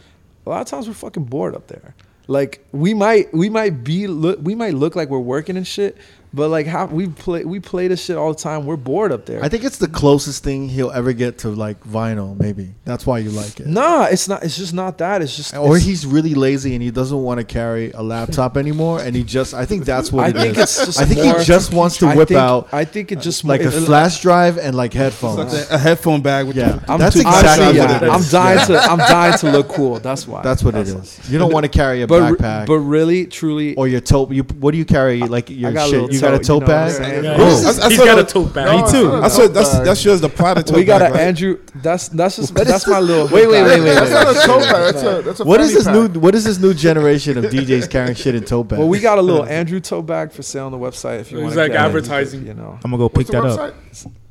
a 0.45 0.49
lot 0.49 0.61
of 0.61 0.67
times 0.67 0.87
we're 0.87 0.93
fucking 0.93 1.25
bored 1.25 1.55
up 1.55 1.67
there. 1.67 1.95
Like 2.27 2.65
we 2.71 2.93
might 2.93 3.33
we 3.33 3.49
might 3.49 3.83
be 3.83 4.07
look 4.07 4.39
we 4.41 4.55
might 4.55 4.73
look 4.73 4.95
like 4.95 5.09
we're 5.09 5.19
working 5.19 5.57
and 5.57 5.67
shit, 5.67 5.97
but 6.33 6.49
like 6.49 6.65
how 6.65 6.85
we 6.87 7.07
play 7.07 7.45
we 7.45 7.59
play 7.59 7.87
this 7.87 8.03
shit 8.03 8.17
all 8.17 8.33
the 8.33 8.39
time. 8.39 8.65
We're 8.65 8.75
bored 8.77 9.11
up 9.11 9.25
there. 9.25 9.43
I 9.43 9.49
think 9.49 9.63
it's 9.63 9.77
the 9.77 9.87
closest 9.87 10.43
thing 10.43 10.67
he'll 10.69 10.91
ever 10.91 11.13
get 11.13 11.39
to 11.39 11.49
like 11.49 11.83
vinyl. 11.83 12.37
Maybe 12.39 12.73
that's 12.85 13.05
why 13.05 13.19
you 13.19 13.29
like 13.29 13.59
it. 13.59 13.67
nah, 13.67 14.05
it's 14.05 14.27
not. 14.27 14.43
It's 14.43 14.57
just 14.57 14.73
not 14.73 14.97
that. 14.97 15.21
It's 15.21 15.35
just 15.35 15.55
Or 15.55 15.75
it's- 15.77 15.83
he's 15.83 16.05
really 16.05 16.33
lazy 16.33 16.73
and 16.73 16.81
he 16.83 16.91
doesn't 16.91 17.21
want 17.21 17.39
to 17.39 17.43
carry 17.45 17.91
a 17.91 18.01
laptop 18.01 18.57
anymore, 18.57 18.99
and 18.99 19.15
he 19.15 19.23
just 19.23 19.53
I 19.53 19.65
think 19.65 19.85
that's 19.85 20.11
what 20.11 20.25
I 20.25 20.29
it 20.29 20.33
think 20.35 20.57
is. 20.57 20.63
it's 20.63 20.85
just. 20.85 20.99
I 21.01 21.05
think 21.05 21.23
more- 21.23 21.39
he 21.39 21.45
just 21.45 21.73
wants 21.73 21.97
to 21.97 22.07
I 22.07 22.15
whip 22.15 22.29
think- 22.29 22.39
out 22.39 22.69
I 22.73 22.85
think 22.85 23.11
it 23.11 23.19
just 23.19 23.43
like 23.45 23.61
a 23.61 23.67
it- 23.67 23.71
flash 23.85 24.21
drive 24.21 24.57
and 24.57 24.75
like 24.75 24.93
headphones. 24.93 25.53
Like 25.53 25.69
a, 25.71 25.75
a 25.75 25.77
headphone 25.77 26.21
bag 26.21 26.47
with 26.47 26.55
Yeah. 26.57 26.73
the, 26.73 26.91
I'm 26.91 26.99
That's 26.99 27.15
too, 27.15 27.21
exactly 27.21 27.49
honestly, 27.65 27.79
what 27.79 27.89
yeah, 27.89 28.07
it 28.07 28.11
I'm 28.11 28.23
dying 28.31 28.59
Yeah. 28.59 28.65
to 28.65 28.79
I'm 28.91 28.97
dying 28.97 29.37
to 29.37 29.51
look 29.51 29.67
cool. 29.69 29.99
That's 29.99 30.27
why. 30.27 30.41
That's 30.41 30.63
what 30.63 30.75
it 30.75 30.87
is. 30.87 31.19
You 31.29 31.37
don't 31.37 31.53
want 31.53 31.65
to 31.65 31.69
carry 31.69 32.01
a 32.01 32.07
But 32.07 32.33
backpack 32.37 32.65
but 32.67 32.79
really, 32.79 33.25
truly, 33.27 33.75
or 33.75 33.87
your 33.87 34.01
tote. 34.01 34.31
You 34.31 34.43
what 34.43 34.71
do 34.71 34.77
you 34.77 34.85
carry? 34.85 35.19
Like 35.19 35.49
your 35.49 35.71
got 35.71 35.87
a 35.87 35.91
shit. 35.91 36.21
Little 36.23 36.37
got 36.39 36.41
a 36.41 36.43
tote, 36.43 36.59
tote 36.59 36.61
you 36.61 36.67
know 36.67 36.73
what 36.73 36.83
I'm 36.83 36.87
bag. 36.87 36.91
saying? 37.13 37.23
Yeah, 37.23 37.37
he's- 37.37 37.61
That's- 37.63 37.75
that's 37.77 37.87
he's 37.89 37.99
what 37.99 38.05
got 38.05 38.17
I- 38.17 38.21
a 38.21 38.25
tote 38.25 38.53
bag. 38.53 38.85
Me 38.85 38.91
too. 38.91 39.03
not 39.07 39.17
a 39.17 39.21
That's 39.21 39.37
tote 39.37 39.53
that's 39.53 39.73
bag. 39.75 39.85
that's 39.85 40.05
yours. 40.05 40.21
The 40.21 40.29
Prada 40.29 40.63
tote 40.63 40.75
we 40.77 40.83
got 40.85 40.99
bag, 41.01 41.13
an? 41.13 41.19
Andrew. 41.19 41.59
That's 41.75 42.07
that's 42.09 42.35
just 42.37 42.53
that's 42.55 42.87
my 42.87 42.99
little. 42.99 43.27
Wait, 43.27 43.47
wait, 43.49 43.63
wait, 43.63 43.79
wait, 43.81 43.93
That's 43.93 44.11
not 44.11 44.27
a 44.35 44.47
tote 44.47 44.61
bag. 44.61 44.93
That's 44.93 45.03
a, 45.03 45.21
that's 45.21 45.39
a 45.39 45.43
What 45.45 45.59
is 45.59 45.73
this 45.73 45.87
new? 45.87 46.07
What 46.19 46.35
is 46.35 46.43
this 46.43 46.59
new 46.59 46.73
generation 46.73 47.37
of 47.37 47.45
DJs 47.45 47.89
carrying 47.89 48.15
shit 48.15 48.35
in 48.35 48.43
tote 48.43 48.69
bags? 48.69 48.79
Well, 48.79 48.87
we 48.89 48.99
got 48.99 49.17
a 49.17 49.21
little 49.21 49.45
Andrew 49.59 49.79
tote 49.79 50.05
bag 50.05 50.31
for 50.31 50.41
sale 50.43 50.65
on 50.65 50.71
the 50.71 50.77
website 50.77 51.19
if 51.21 51.31
you 51.31 51.37
It's 51.39 51.55
want. 51.55 51.57
like 51.57 51.71
advertising. 51.71 52.45
You 52.47 52.53
know, 52.53 52.79
I'm 52.83 52.91
gonna 52.91 52.97
go 52.97 53.09
pick 53.09 53.27
that 53.27 53.43
up. 53.45 53.73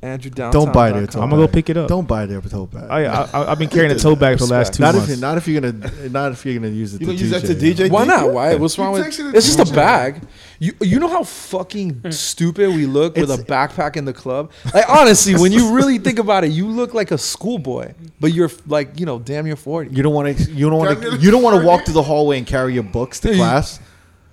Andrew 0.04 0.32
downtown. 0.32 0.64
Don't 0.64 0.74
buy 0.74 0.90
their 0.90 1.06
tote 1.06 1.22
I'm 1.22 1.30
gonna 1.30 1.46
go 1.46 1.52
pick 1.52 1.70
it 1.70 1.76
up. 1.76 1.86
Don't 1.86 2.08
buy 2.08 2.26
their 2.26 2.40
tote 2.40 2.72
bag. 2.72 2.90
I, 2.90 3.04
I, 3.04 3.52
I've 3.52 3.58
been 3.60 3.68
carrying 3.68 3.92
a 3.92 3.98
tote 3.98 4.18
bag 4.18 4.36
for 4.38 4.46
the 4.46 4.52
last 4.52 4.74
two 4.74 4.82
not 4.82 4.96
months. 4.96 5.08
if 5.08 5.16
you're 5.16 5.20
not 5.28 5.38
if 5.38 5.46
you're 5.46 5.60
gonna 5.60 6.08
not 6.08 6.32
if 6.32 6.44
you're 6.44 6.54
gonna 6.56 6.68
use 6.72 6.94
it. 6.94 7.00
You 7.02 7.06
to 7.06 7.12
gonna 7.12 7.18
use 7.24 7.30
that 7.30 7.46
to 7.46 7.54
DJ. 7.54 7.86
DJ? 7.86 7.90
Why 7.90 8.04
not? 8.04 8.32
Why? 8.32 8.56
What's 8.56 8.76
wrong 8.78 8.92
with? 8.94 9.06
it 9.06 9.34
It's 9.36 9.46
just 9.54 9.60
a 9.70 9.72
bag. 9.72 10.20
You 10.62 10.74
you 10.80 11.00
know 11.00 11.08
how 11.08 11.24
fucking 11.24 12.12
stupid 12.12 12.68
we 12.68 12.86
look 12.86 13.16
with 13.16 13.32
a 13.32 13.36
backpack 13.38 13.96
in 13.96 14.04
the 14.04 14.12
club. 14.12 14.52
Like 14.72 14.88
honestly, 14.88 15.34
when 15.34 15.50
you 15.50 15.74
really 15.74 15.98
think 15.98 16.20
about 16.20 16.44
it, 16.44 16.52
you 16.52 16.68
look 16.68 16.94
like 16.94 17.10
a 17.10 17.18
schoolboy, 17.18 17.94
but 18.20 18.32
you're 18.32 18.48
like 18.68 19.00
you 19.00 19.04
know 19.04 19.18
damn 19.18 19.44
near 19.44 19.56
forty. 19.56 19.90
You 19.92 20.04
don't 20.04 20.14
want 20.14 20.38
to. 20.38 20.52
You 20.52 20.70
don't 20.70 20.78
want 20.78 21.00
Gotta 21.02 21.16
You 21.16 21.32
don't 21.32 21.42
want 21.42 21.60
to 21.60 21.66
walk 21.66 21.84
through 21.84 21.94
the 21.94 22.02
hallway 22.04 22.38
and 22.38 22.46
carry 22.46 22.74
your 22.74 22.84
books 22.84 23.18
to 23.20 23.34
class. 23.34 23.80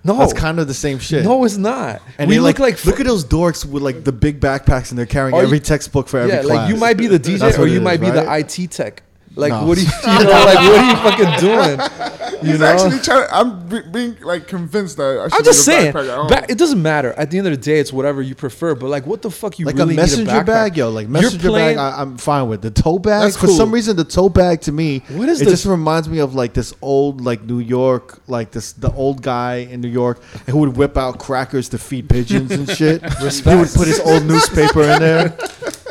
No, 0.03 0.17
That's 0.19 0.33
kind 0.33 0.59
of 0.59 0.67
the 0.67 0.73
same 0.75 0.99
shit. 0.99 1.23
no, 1.25 1.43
it's 1.45 1.57
not. 1.57 2.01
and 2.19 2.29
we 2.29 2.35
they 2.35 2.39
look 2.39 2.59
like, 2.59 2.75
like 2.75 2.85
look 2.85 2.99
at 2.99 3.07
those 3.07 3.25
dorks 3.25 3.65
with 3.65 3.81
like 3.81 4.03
the 4.03 4.11
big 4.13 4.39
backpacks 4.39 4.91
and 4.91 4.99
they're 4.99 5.07
carrying 5.07 5.33
Or 5.33 5.39
you- 5.41 5.47
every 5.47 5.59
textbook 5.59 6.07
for 6.07 6.19
every 6.19 6.31
yeah, 6.31 6.43
class. 6.43 6.57
like 6.57 6.69
you 6.69 6.75
might 6.77 6.95
be 6.95 7.07
the 7.07 7.19
DJ 7.19 7.57
or 7.57 7.65
you 7.65 7.81
might 7.81 7.95
is, 8.01 8.09
be 8.11 8.11
right? 8.15 8.45
the 8.45 8.63
IT 8.63 8.71
tech. 8.71 9.01
Like 9.35 9.51
No. 9.53 9.65
what 9.65 9.77
are 9.77 9.81
you, 9.81 9.87
you 10.03 10.23
know, 10.25 10.45
like 10.45 10.57
what 10.57 10.79
are 10.79 10.89
you 10.89 10.95
fucking 10.97 11.39
doing? 11.39 11.79
You 12.41 12.51
He's 12.51 12.59
know, 12.61 12.67
actually 12.67 12.99
trying. 12.99 13.27
I'm 13.33 13.67
be, 13.67 13.81
being 13.81 14.15
like 14.21 14.47
convinced 14.47 14.95
that 14.95 15.19
I 15.19 15.27
should 15.27 15.33
I'm 15.39 15.43
just 15.43 15.67
need 15.67 15.73
a 15.73 15.77
saying. 15.81 15.93
backpack. 15.93 16.29
Ba- 16.29 16.45
it 16.49 16.57
doesn't 16.57 16.81
matter. 16.81 17.11
At 17.17 17.31
the 17.31 17.37
end 17.37 17.47
of 17.47 17.51
the 17.51 17.57
day, 17.59 17.79
it's 17.79 17.91
whatever 17.91 18.21
you 18.21 18.33
prefer. 18.33 18.75
But 18.75 18.87
like, 18.87 19.05
what 19.05 19.21
the 19.21 19.29
fuck 19.29 19.59
you 19.59 19.65
like 19.65 19.75
really 19.75 19.93
a 19.93 19.97
messenger 19.97 20.23
need 20.31 20.37
a 20.37 20.41
backpack? 20.43 20.45
bag, 20.45 20.77
yo. 20.77 20.89
Like 20.89 21.09
messenger 21.09 21.49
playing- 21.49 21.75
bag, 21.75 21.93
I, 21.95 22.01
I'm 22.01 22.17
fine 22.17 22.47
with. 22.47 22.61
The 22.61 22.71
tote 22.71 23.03
bag, 23.03 23.23
That's 23.23 23.35
for 23.35 23.47
cool. 23.47 23.57
some 23.57 23.73
reason, 23.73 23.97
the 23.97 24.05
tote 24.05 24.33
bag 24.35 24.61
to 24.61 24.71
me, 24.71 24.99
What 25.09 25.27
is 25.27 25.41
it 25.41 25.45
the- 25.45 25.51
just 25.51 25.65
reminds 25.65 26.07
me 26.07 26.19
of 26.19 26.33
like 26.33 26.53
this 26.53 26.73
old, 26.81 27.19
like 27.19 27.43
New 27.43 27.59
York, 27.59 28.21
like 28.27 28.51
this 28.51 28.71
the 28.71 28.93
old 28.93 29.21
guy 29.21 29.55
in 29.69 29.81
New 29.81 29.89
York 29.89 30.23
who 30.49 30.59
would 30.59 30.77
whip 30.77 30.95
out 30.97 31.19
crackers 31.19 31.67
to 31.69 31.77
feed 31.77 32.07
pigeons 32.07 32.51
and 32.51 32.69
shit. 32.69 33.01
He 33.19 33.55
would 33.55 33.67
put 33.69 33.87
his 33.89 33.99
old 33.99 34.23
newspaper 34.25 34.83
in 34.83 34.99
there. 35.01 35.37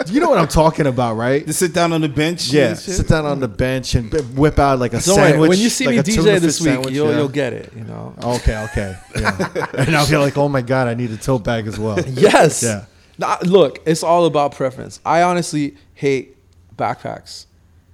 You 0.07 0.21
know 0.21 0.31
what 0.31 0.39
I'm 0.39 0.49
talking 0.49 0.87
about, 0.87 1.17
right? 1.17 1.45
To 1.47 1.53
sit 1.53 1.75
down 1.75 1.93
on 1.93 2.01
the 2.01 2.09
bench. 2.09 2.51
Yeah, 2.51 2.69
and 2.71 2.79
shit? 2.79 2.95
sit 2.95 3.09
down 3.09 3.27
on 3.29 3.41
the 3.41 3.49
bench 3.49 3.95
and 3.95 4.13
whip 4.37 4.59
out 4.59 4.79
like 4.79 4.93
a 4.93 5.01
Don't 5.01 5.17
worry, 5.17 5.31
sandwich. 5.31 5.49
when 5.51 5.59
you 5.59 5.69
see 5.69 5.87
like 5.87 5.95
me 5.95 5.99
a 5.99 6.03
DJ 6.03 6.41
this 6.41 6.61
week, 6.61 6.75
sandwich, 6.75 6.95
you'll 6.95 7.11
yeah. 7.11 7.17
you'll 7.17 7.29
get 7.29 7.53
it. 7.53 7.73
You 7.77 7.85
know. 7.85 8.15
Okay, 8.39 8.57
okay. 8.65 8.97
Yeah. 9.17 9.67
and 9.79 9.97
I'll 9.97 10.09
be 10.09 10.17
like, 10.17 10.37
oh 10.37 10.49
my 10.49 10.63
God, 10.63 10.89
I 10.89 10.95
need 10.95 11.11
a 11.11 11.17
tote 11.17 11.45
bag 11.45 11.67
as 11.67 11.79
well. 11.79 11.99
Yes. 12.09 12.63
Yeah. 12.63 12.85
Nah, 13.19 13.39
look, 13.43 13.81
it's 13.85 14.03
all 14.03 14.27
about 14.27 14.55
preference. 14.55 15.01
I 15.05 15.23
honestly 15.23 15.77
hate 15.95 16.37
backpacks. 16.77 17.47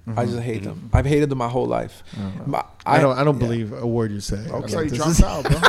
Mm-hmm. 0.07 0.19
I 0.19 0.25
just 0.25 0.39
hate 0.39 0.63
them. 0.63 0.89
I've 0.93 1.05
hated 1.05 1.29
them 1.29 1.39
my 1.39 1.49
whole 1.49 1.65
life. 1.65 2.03
My- 2.45 2.63
I 2.85 3.01
don't. 3.01 3.17
I 3.17 3.23
don't 3.23 3.41
yeah. 3.41 3.47
believe 3.47 3.73
a 3.73 3.87
word 3.87 4.11
you 4.11 4.19
say. 4.19 4.35
That's 4.37 4.51
Okay, 4.51 4.73
how 4.75 4.81
you 4.81 4.89
this 4.91 5.17
dropped 5.17 5.23
out, 5.23 5.43
bro. 5.49 5.59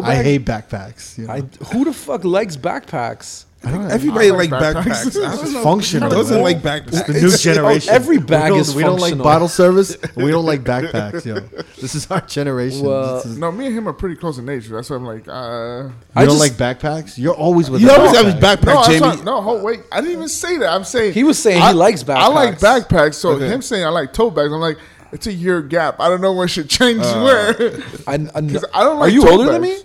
I 0.02 0.16
hate 0.16 0.44
backpacks. 0.44 1.16
you 1.16 1.28
know? 1.28 1.34
I, 1.34 1.40
who 1.72 1.84
the 1.84 1.92
fuck 1.92 2.24
likes 2.24 2.56
backpacks? 2.56 3.44
I 3.62 3.70
don't 3.70 3.82
know. 3.88 3.94
Everybody 3.94 4.30
I 4.30 4.34
like 4.34 4.50
like 4.50 4.62
backpacks. 4.62 4.84
backpacks. 4.84 5.22
I 5.26 5.34
don't 5.36 5.44
It's 5.44 5.52
know. 5.52 5.62
functional. 5.62 6.08
Doesn't 6.10 6.40
like 6.42 6.62
backpacks. 6.62 6.88
It's 6.88 7.02
the 7.02 7.12
new 7.12 7.36
generation. 7.36 7.92
every 7.94 8.16
bag 8.18 8.44
we 8.44 8.48
don't, 8.50 8.60
is 8.60 8.74
We 8.74 8.82
don't 8.82 8.92
like 8.94 9.00
functional. 9.00 9.24
bottle 9.24 9.48
service. 9.48 9.96
We 10.16 10.30
don't 10.30 10.46
like 10.46 10.62
backpacks, 10.62 11.26
yo. 11.26 11.40
This 11.80 11.94
is 11.94 12.10
our 12.10 12.22
generation. 12.22 12.86
Well, 12.86 13.18
is- 13.18 13.36
no, 13.38 13.52
me 13.52 13.66
and 13.66 13.76
him 13.76 13.86
are 13.88 13.92
pretty 13.92 14.16
close 14.16 14.38
in 14.38 14.46
nature. 14.46 14.76
That's 14.76 14.88
why 14.88 14.96
I'm 14.96 15.04
like, 15.04 15.28
uh. 15.28 15.32
you 15.32 15.92
I 16.16 16.24
don't 16.24 16.38
just- 16.38 16.40
like 16.40 16.52
backpacks. 16.78 17.18
You're 17.18 17.34
always 17.34 17.68
with. 17.68 17.82
You 17.82 17.90
a 17.90 17.96
always 17.98 18.16
have 18.16 18.24
his 18.24 18.34
backpack. 18.36 18.56
backpack, 18.56 18.74
No, 18.74 18.84
Jamie. 18.84 18.98
sorry, 18.98 19.22
no, 19.24 19.42
hold, 19.42 19.62
wait. 19.62 19.80
I 19.92 20.00
didn't 20.00 20.12
even 20.16 20.28
say 20.28 20.56
that. 20.58 20.70
I'm 20.72 20.84
saying 20.84 21.12
He 21.12 21.24
was 21.24 21.38
saying 21.38 21.60
he 21.62 21.72
likes 21.74 22.02
backpacks. 22.02 22.16
I 22.16 22.26
like 22.28 22.58
backpacks. 22.58 22.86
backpacks. 22.88 23.14
So 23.16 23.30
Okay. 23.32 23.48
him 23.48 23.60
saying 23.60 23.84
I 23.84 23.88
like 23.90 24.14
tote 24.14 24.34
bags, 24.34 24.52
I'm 24.52 24.60
like, 24.60 24.78
it's 25.12 25.26
a 25.26 25.32
year 25.32 25.60
gap. 25.60 26.00
I 26.00 26.08
don't 26.08 26.20
know 26.22 26.32
when 26.32 26.48
should 26.48 26.70
change 26.78 27.02
Uh, 27.02 27.22
where. 27.22 27.82
I, 28.06 28.14
I, 28.34 28.40
'Cause 28.40 28.64
I 28.72 28.84
don't 28.84 28.98
are 29.00 29.08
you 29.08 29.20
tote 29.22 29.32
older 29.32 29.52
than 29.52 29.62
me? 29.62 29.76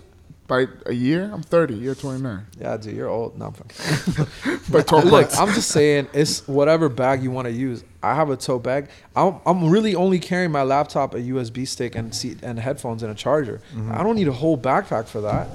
By 0.48 0.66
a 0.86 0.92
year, 0.92 1.28
I'm 1.32 1.42
30. 1.42 1.74
You're 1.74 1.96
29. 1.96 2.46
Yeah, 2.60 2.76
dude, 2.76 2.94
you're 2.94 3.08
old. 3.08 3.36
No, 3.36 3.46
I'm 3.46 3.52
fucking- 3.52 4.60
But 4.70 4.86
tote 4.86 5.04
Look, 5.04 5.28
bags. 5.30 5.38
I'm 5.38 5.48
just 5.52 5.70
saying, 5.70 6.06
it's 6.12 6.46
whatever 6.46 6.88
bag 6.88 7.22
you 7.24 7.32
want 7.32 7.46
to 7.46 7.52
use. 7.52 7.82
I 8.00 8.14
have 8.14 8.30
a 8.30 8.36
tote 8.36 8.62
bag. 8.62 8.88
I'm, 9.16 9.36
I'm 9.44 9.68
really 9.68 9.96
only 9.96 10.20
carrying 10.20 10.52
my 10.52 10.62
laptop, 10.62 11.14
a 11.14 11.18
USB 11.18 11.66
stick, 11.66 11.96
and 11.96 12.14
seat 12.14 12.38
and 12.42 12.60
headphones 12.60 13.02
and 13.02 13.10
a 13.10 13.14
charger. 13.16 13.60
Mm-hmm. 13.74 13.92
I 13.92 14.04
don't 14.04 14.14
need 14.14 14.28
a 14.28 14.32
whole 14.32 14.56
backpack 14.56 15.06
for 15.08 15.20
that. 15.22 15.48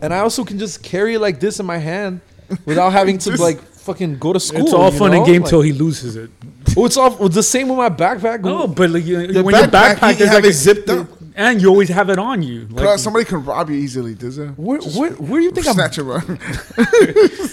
And 0.00 0.14
I 0.14 0.18
also 0.20 0.44
can 0.44 0.58
just 0.60 0.84
carry 0.84 1.14
it 1.14 1.20
like 1.20 1.40
this 1.40 1.58
in 1.58 1.66
my 1.66 1.78
hand 1.78 2.20
without 2.64 2.90
having 2.90 3.18
to 3.18 3.30
This- 3.32 3.40
like 3.40 3.60
fucking 3.60 4.18
go 4.18 4.32
to 4.34 4.38
school. 4.38 4.60
It's 4.62 4.72
all 4.72 4.92
fun 4.92 5.10
know? 5.10 5.16
and 5.18 5.26
game 5.26 5.42
Like- 5.42 5.50
till 5.50 5.62
he 5.62 5.72
loses 5.72 6.14
it. 6.14 6.30
Oh, 6.76 6.84
it's 6.84 6.96
all 6.96 7.24
it's 7.26 7.34
the 7.34 7.42
same 7.42 7.68
with 7.70 7.78
my 7.78 7.88
backpack. 7.88 8.42
No, 8.42 8.68
but 8.68 8.90
like 8.90 9.04
you- 9.04 9.26
The 9.32 9.42
when 9.42 9.54
your 9.56 9.64
backpack, 9.64 9.96
backpack, 9.96 10.10
you 10.12 10.16
there's 10.18 10.30
have 10.30 10.42
like 10.44 10.50
it 10.50 10.54
zipped 10.54 10.88
up. 10.90 11.08
And 11.38 11.62
you 11.62 11.68
always 11.68 11.88
have 11.88 12.10
it 12.10 12.18
on 12.18 12.42
you. 12.42 12.62
Like, 12.62 12.84
Plus, 12.84 13.02
somebody 13.02 13.24
can 13.24 13.44
rob 13.44 13.70
you 13.70 13.76
easily, 13.76 14.14
does 14.14 14.38
it? 14.38 14.48
Where, 14.58 14.80
where, 14.80 15.12
where 15.12 15.40
do 15.40 15.44
you 15.44 15.52
think 15.52 15.68
I'm? 15.68 15.74
Snatch 15.74 15.96
him 15.96 16.10
up. 16.10 16.24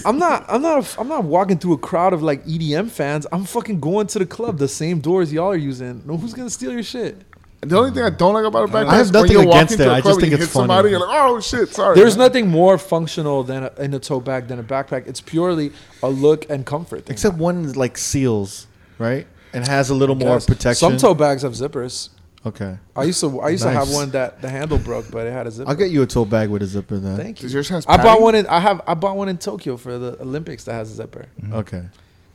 I'm 0.04 0.18
not. 0.18 0.44
I'm 0.48 0.60
not. 0.60 0.96
I'm 0.98 1.08
not 1.08 1.22
walking 1.24 1.56
through 1.56 1.74
a 1.74 1.78
crowd 1.78 2.12
of 2.12 2.20
like 2.22 2.44
EDM 2.44 2.90
fans. 2.90 3.26
I'm 3.30 3.44
fucking 3.44 3.78
going 3.78 4.08
to 4.08 4.18
the 4.18 4.26
club, 4.26 4.58
the 4.58 4.66
same 4.68 4.98
doors 5.00 5.32
y'all 5.32 5.50
are 5.52 5.56
using. 5.56 6.02
No, 6.04 6.16
who's 6.16 6.34
gonna 6.34 6.50
steal 6.50 6.72
your 6.72 6.82
shit? 6.82 7.22
The 7.60 7.78
only 7.78 7.90
thing 7.92 8.02
I 8.02 8.10
don't 8.10 8.34
like 8.34 8.44
about 8.44 8.68
a 8.68 8.72
backpack 8.72 8.86
I 8.86 8.96
have 8.96 9.06
is 9.06 9.12
when 9.12 9.22
nothing 9.22 9.32
you're 9.32 9.46
walking 9.46 9.58
against 9.58 9.76
to 9.78 9.82
it. 9.84 9.88
a 9.88 9.92
I 9.92 10.00
club 10.00 10.10
just 10.10 10.20
think 10.20 10.30
you 10.30 10.36
it's 10.36 10.46
hit 10.46 10.52
somebody, 10.52 10.76
funny. 10.82 10.90
you're 10.90 11.00
like, 11.00 11.18
oh 11.30 11.40
shit, 11.40 11.68
sorry. 11.70 11.94
There's 11.96 12.16
man. 12.16 12.26
nothing 12.26 12.48
more 12.48 12.76
functional 12.78 13.44
than 13.44 13.64
a, 13.64 13.72
in 13.78 13.94
a 13.94 13.98
tote 13.98 14.24
bag 14.24 14.48
than 14.48 14.58
a 14.58 14.64
backpack. 14.64 15.06
It's 15.06 15.20
purely 15.20 15.72
a 16.02 16.08
look 16.08 16.48
and 16.50 16.66
comfort. 16.66 17.06
Thing. 17.06 17.14
Except 17.14 17.36
one 17.36 17.72
like 17.72 17.96
seals, 17.98 18.66
right? 18.98 19.26
And 19.52 19.66
has 19.66 19.90
a 19.90 19.94
little 19.94 20.16
more 20.16 20.38
protection. 20.40 20.74
Some 20.74 20.96
tote 20.96 21.18
bags 21.18 21.42
have 21.42 21.52
zippers. 21.52 22.10
Okay. 22.46 22.78
I 22.94 23.02
used 23.04 23.20
to 23.20 23.40
I 23.40 23.50
used 23.50 23.62
to 23.64 23.70
have 23.70 23.88
Nice. 23.88 23.94
one 23.94 24.10
that 24.10 24.40
the 24.42 24.48
handle 24.48 24.78
broke, 24.78 25.10
but 25.10 25.26
it 25.26 25.32
had 25.32 25.46
a 25.46 25.50
zipper. 25.50 25.68
I'll 25.68 25.76
get 25.76 25.90
you 25.90 26.02
a 26.02 26.06
tote 26.06 26.30
bag 26.30 26.48
with 26.48 26.62
a 26.62 26.66
zipper 26.66 26.98
then. 26.98 27.16
Thank 27.16 27.42
you. 27.42 27.48
Yours 27.48 27.68
has 27.68 27.84
I 27.86 27.96
bought 27.96 28.06
padding? 28.06 28.22
one 28.22 28.34
in 28.36 28.46
I 28.46 28.60
have 28.60 28.80
I 28.86 28.94
bought 28.94 29.16
one 29.16 29.28
in 29.28 29.38
Tokyo 29.38 29.76
for 29.76 29.98
the 29.98 30.20
Olympics 30.20 30.64
that 30.64 30.74
has 30.74 30.90
a 30.90 30.94
zipper. 30.94 31.26
Mm-hmm. 31.42 31.54
Okay. 31.54 31.82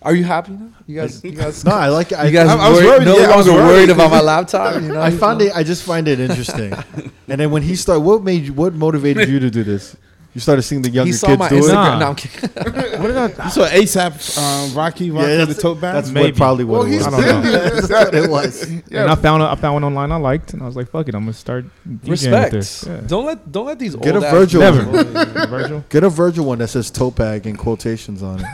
Are 0.04 0.16
you 0.16 0.24
happy 0.24 0.54
now? 0.54 0.70
You 0.88 0.96
guys 0.96 1.24
you 1.30 1.32
guys 1.32 1.64
No, 1.64 1.72
I 1.74 1.90
like 1.90 2.12
it. 2.12 2.16
I, 2.20 2.26
you 2.26 2.32
guys 2.32 2.50
I- 2.50 2.58
I 2.58 2.70
was 2.70 2.78
worried, 2.80 2.88
worried, 2.88 3.06
no 3.06 3.18
yeah, 3.20 3.30
I 3.32 3.38
was 3.38 3.48
longer 3.48 3.62
worried. 3.64 3.74
worried 3.76 3.90
about 3.92 4.12
my 4.12 4.22
laptop. 4.22 4.82
You 4.82 4.88
know, 4.90 5.00
I 5.02 5.10
You 5.10 5.18
found 5.18 5.42
it. 5.42 5.52
I 5.56 5.64
just 5.64 5.84
find 5.84 6.08
it 6.08 6.20
interesting. 6.20 6.74
and 7.28 7.40
then 7.40 7.52
when 7.52 7.62
he 7.64 7.76
started, 7.76 8.02
what 8.02 8.24
made 8.24 8.44
you? 8.46 8.54
What 8.54 8.74
motivated 8.74 9.30
you 9.30 9.40
to 9.40 9.50
do 9.52 9.64
this? 9.64 9.96
You 10.34 10.40
started 10.40 10.62
seeing 10.62 10.82
the 10.82 10.90
younger 10.90 11.08
He 11.08 11.14
saw 11.14 11.28
kids 11.28 11.40
my 11.40 11.50
do 11.50 11.56
it. 11.58 11.62
Instagram. 11.64 11.74
Nah. 11.74 12.00
No, 12.00 12.08
I'm 12.08 12.16
kidding. 12.16 12.50
What 13.02 13.08
did 13.08 13.18
I? 13.18 13.28
You 13.46 13.50
saw 13.52 13.68
ASAP 13.68 14.38
um, 14.38 14.78
Rocky 14.78 15.06
Yeah, 15.08 15.14
Rocky 15.14 15.28
with 15.28 15.38
that's- 15.40 15.56
the 15.58 15.62
tote 15.62 15.82
bag. 15.82 15.94
That's 15.96 16.10
Maybe. 16.12 16.28
what 16.32 16.38
probably 16.38 16.64
what 16.64 16.80
Well, 16.80 16.88
it 16.88 16.92
he's 16.92 17.06
was. 17.06 17.14
I 17.14 17.22
don't 17.32 17.44
know. 17.44 17.52
That's 17.52 17.90
what 17.90 18.16
it 18.16 18.30
was. 18.30 18.64
And 18.64 18.84
I 19.12 19.16
found 19.16 19.44
I 19.44 19.56
found 19.56 19.74
one 19.74 19.84
online 19.84 20.12
I 20.12 20.16
liked, 20.16 20.54
and 20.54 20.62
I 20.62 20.66
was 20.68 20.76
like, 20.78 20.90
"Fuck 20.90 21.10
it, 21.10 21.16
I'm 21.16 21.24
gonna 21.24 21.34
start 21.34 21.66
DJing 21.88 22.10
Respect. 22.10 22.54
with 22.54 22.62
this." 22.62 22.86
Yeah. 22.88 23.02
Don't 23.08 23.26
let 23.26 23.52
don't 23.52 23.66
let 23.66 23.78
these 23.80 23.96
Get 23.98 24.16
old 24.16 24.24
a 24.24 24.32
Virgil. 24.32 24.62
people- 24.62 24.92
Never. 25.14 25.48
Virgil, 25.48 25.84
Get 25.90 26.04
a 26.06 26.10
Virgil 26.10 26.46
one 26.46 26.60
that 26.60 26.70
says 26.70 26.90
tote 26.92 27.16
bag 27.18 27.46
in 27.46 27.58
quotations 27.58 28.24
on 28.24 28.40
it. 28.40 28.46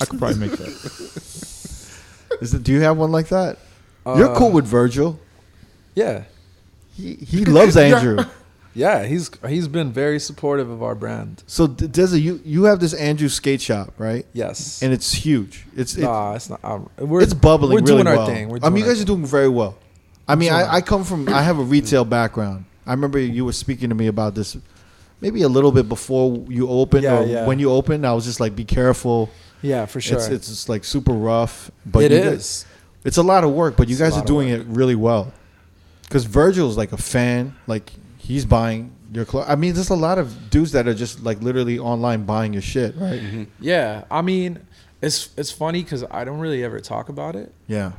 I 0.00 0.04
could 0.04 0.18
probably 0.20 0.38
make 0.38 0.52
that. 0.52 0.68
Is 2.40 2.54
it? 2.54 2.62
Do 2.62 2.72
you 2.72 2.80
have 2.82 2.96
one 2.96 3.10
like 3.10 3.28
that? 3.28 3.58
You're 4.06 4.30
Uh, 4.30 4.36
cool 4.38 4.52
with 4.52 4.66
Virgil. 4.66 5.18
Yeah, 5.94 6.22
He, 6.94 7.14
he 7.14 7.44
loves 7.44 7.76
Andrew. 7.76 8.24
Yeah. 8.74 9.04
He's 9.04 9.30
he's 9.48 9.68
been 9.68 9.92
very 9.92 10.18
supportive 10.18 10.70
of 10.70 10.82
our 10.82 10.94
brand. 10.94 11.42
So 11.46 11.66
d- 11.66 11.86
Deza, 11.86 12.20
you 12.20 12.40
you 12.44 12.64
have 12.64 12.80
this 12.80 12.94
Andrew 12.94 13.28
skate 13.28 13.60
shop, 13.60 13.94
right? 13.98 14.26
Yes. 14.32 14.82
And 14.82 14.92
it's 14.92 15.12
huge. 15.12 15.66
It's 15.76 15.94
it's, 15.94 16.02
nah, 16.02 16.34
it's 16.34 16.50
not. 16.50 16.60
Um, 16.64 16.88
we're, 16.98 17.22
it's 17.22 17.34
bubbling. 17.34 17.74
We're 17.74 17.80
doing 17.80 18.04
really 18.06 18.16
our 18.18 18.26
thing. 18.26 18.48
We're 18.48 18.58
I 18.62 18.68
mean, 18.70 18.84
you 18.84 18.90
guys 18.90 19.00
are 19.00 19.04
doing 19.04 19.24
very 19.26 19.48
well. 19.48 19.76
I 20.28 20.34
mean, 20.36 20.52
I, 20.52 20.74
I 20.76 20.80
come 20.80 21.04
from. 21.04 21.28
I 21.28 21.42
have 21.42 21.58
a 21.58 21.62
retail 21.62 22.04
background. 22.04 22.64
I 22.86 22.92
remember 22.92 23.18
you 23.18 23.44
were 23.44 23.52
speaking 23.52 23.88
to 23.90 23.94
me 23.94 24.06
about 24.06 24.34
this, 24.34 24.56
maybe 25.20 25.42
a 25.42 25.48
little 25.48 25.72
bit 25.72 25.88
before 25.88 26.44
you 26.48 26.68
opened 26.68 27.02
Yeah, 27.04 27.18
or 27.20 27.26
yeah. 27.26 27.46
when 27.46 27.58
you 27.58 27.70
opened. 27.70 28.06
I 28.06 28.12
was 28.12 28.24
just 28.24 28.40
like, 28.40 28.54
be 28.56 28.64
careful. 28.64 29.30
Yeah, 29.62 29.86
for 29.86 30.00
sure. 30.00 30.18
It's 30.18 30.28
it's 30.28 30.48
just 30.48 30.68
like 30.68 30.84
super 30.84 31.12
rough. 31.12 31.70
But 31.84 32.04
it 32.04 32.12
is. 32.12 32.24
guys- 32.24 32.66
it's 33.02 33.16
a 33.16 33.22
lot 33.22 33.44
of 33.44 33.52
work, 33.52 33.76
but 33.76 33.88
you 33.88 33.94
It's 33.94 34.00
guys 34.02 34.16
are 34.16 34.24
doing 34.24 34.48
it 34.48 34.64
really 34.66 34.94
well. 34.94 35.32
Because 36.02 36.24
Virgil's 36.24 36.76
like 36.76 36.92
a 36.92 36.96
fan. 36.98 37.56
Like 37.66 37.90
he's 38.30 38.44
buying 38.44 38.92
your 39.12 39.24
clothes. 39.24 39.46
I 39.48 39.56
mean, 39.56 39.74
there's 39.74 39.90
a 39.90 39.96
lot 40.08 40.18
of 40.18 40.50
dudes 40.50 40.72
that 40.72 40.86
are 40.86 40.94
just 40.94 41.22
like 41.22 41.40
literally 41.42 41.78
online 41.78 42.24
buying 42.24 42.52
your 42.52 42.62
shit, 42.62 42.94
right? 42.96 43.46
Yeah, 43.60 44.04
I 44.10 44.22
mean, 44.22 44.60
it's 45.02 45.30
it's 45.36 45.50
funny 45.50 45.82
because 45.82 46.04
I 46.10 46.24
don't 46.24 46.38
really 46.38 46.62
ever 46.64 46.80
talk 46.80 47.08
about 47.08 47.34
it. 47.36 47.52
Yeah. 47.66 47.92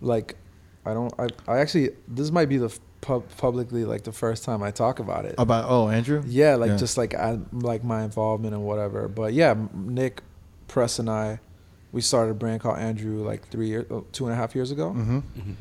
Like, 0.00 0.36
I 0.84 0.94
don't. 0.94 1.12
I, 1.18 1.26
I 1.46 1.58
actually 1.60 1.90
this 2.06 2.30
might 2.30 2.48
be 2.48 2.58
the 2.58 2.70
pub, 3.00 3.24
publicly 3.36 3.84
like 3.84 4.02
the 4.04 4.12
first 4.12 4.44
time 4.44 4.62
I 4.62 4.70
talk 4.70 4.98
about 4.98 5.24
it. 5.24 5.34
About 5.38 5.64
oh 5.68 5.88
Andrew. 5.88 6.22
Yeah, 6.26 6.54
like 6.56 6.70
Yeah. 6.70 6.76
just 6.76 6.96
like 6.98 7.14
I 7.14 7.38
like 7.52 7.82
my 7.82 8.04
involvement 8.04 8.54
and 8.54 8.64
whatever. 8.64 9.08
But 9.08 9.32
yeah, 9.32 9.54
Nick, 9.74 10.22
Press, 10.68 10.98
and 10.98 11.08
I, 11.08 11.40
we 11.92 12.00
started 12.02 12.32
a 12.32 12.34
brand 12.34 12.60
called 12.60 12.78
Andrew 12.78 13.24
like 13.24 13.48
three 13.48 13.68
years, 13.68 13.86
two 14.12 14.24
and 14.26 14.32
a 14.32 14.36
half 14.36 14.54
years 14.54 14.70
ago. 14.70 14.90
Mm-hmm. 14.90 15.52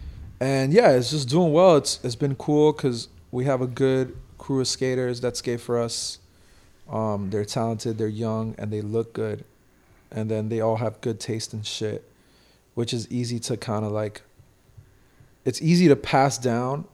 and 0.41 0.73
yeah, 0.73 0.91
it's 0.91 1.11
just 1.11 1.29
doing 1.29 1.51
well. 1.53 1.77
It's 1.77 1.99
it's 2.03 2.15
been 2.15 2.35
cool 2.35 2.73
because 2.73 3.07
we 3.37 3.45
have 3.45 3.61
a 3.61 3.67
good 3.67 4.17
crew 4.39 4.61
of 4.61 4.67
skaters 4.67 5.21
that 5.21 5.37
skate 5.37 5.61
for 5.61 5.77
us. 5.77 6.17
Um, 6.89 7.29
they're 7.29 7.45
talented, 7.45 7.99
they're 7.99 8.07
young, 8.07 8.55
and 8.57 8.73
they 8.73 8.81
look 8.81 9.13
good, 9.13 9.45
and 10.11 10.31
then 10.31 10.49
they 10.49 10.59
all 10.59 10.77
have 10.77 10.99
good 11.01 11.19
taste 11.19 11.53
and 11.53 11.63
shit, 11.63 12.03
which 12.73 12.95
is 12.95 13.07
easy 13.11 13.39
to 13.41 13.55
kind 13.55 13.85
of 13.85 13.91
like. 13.91 14.23
It's 15.45 15.61
easy 15.61 15.87
to 15.87 15.95
pass 15.95 16.39
down 16.39 16.85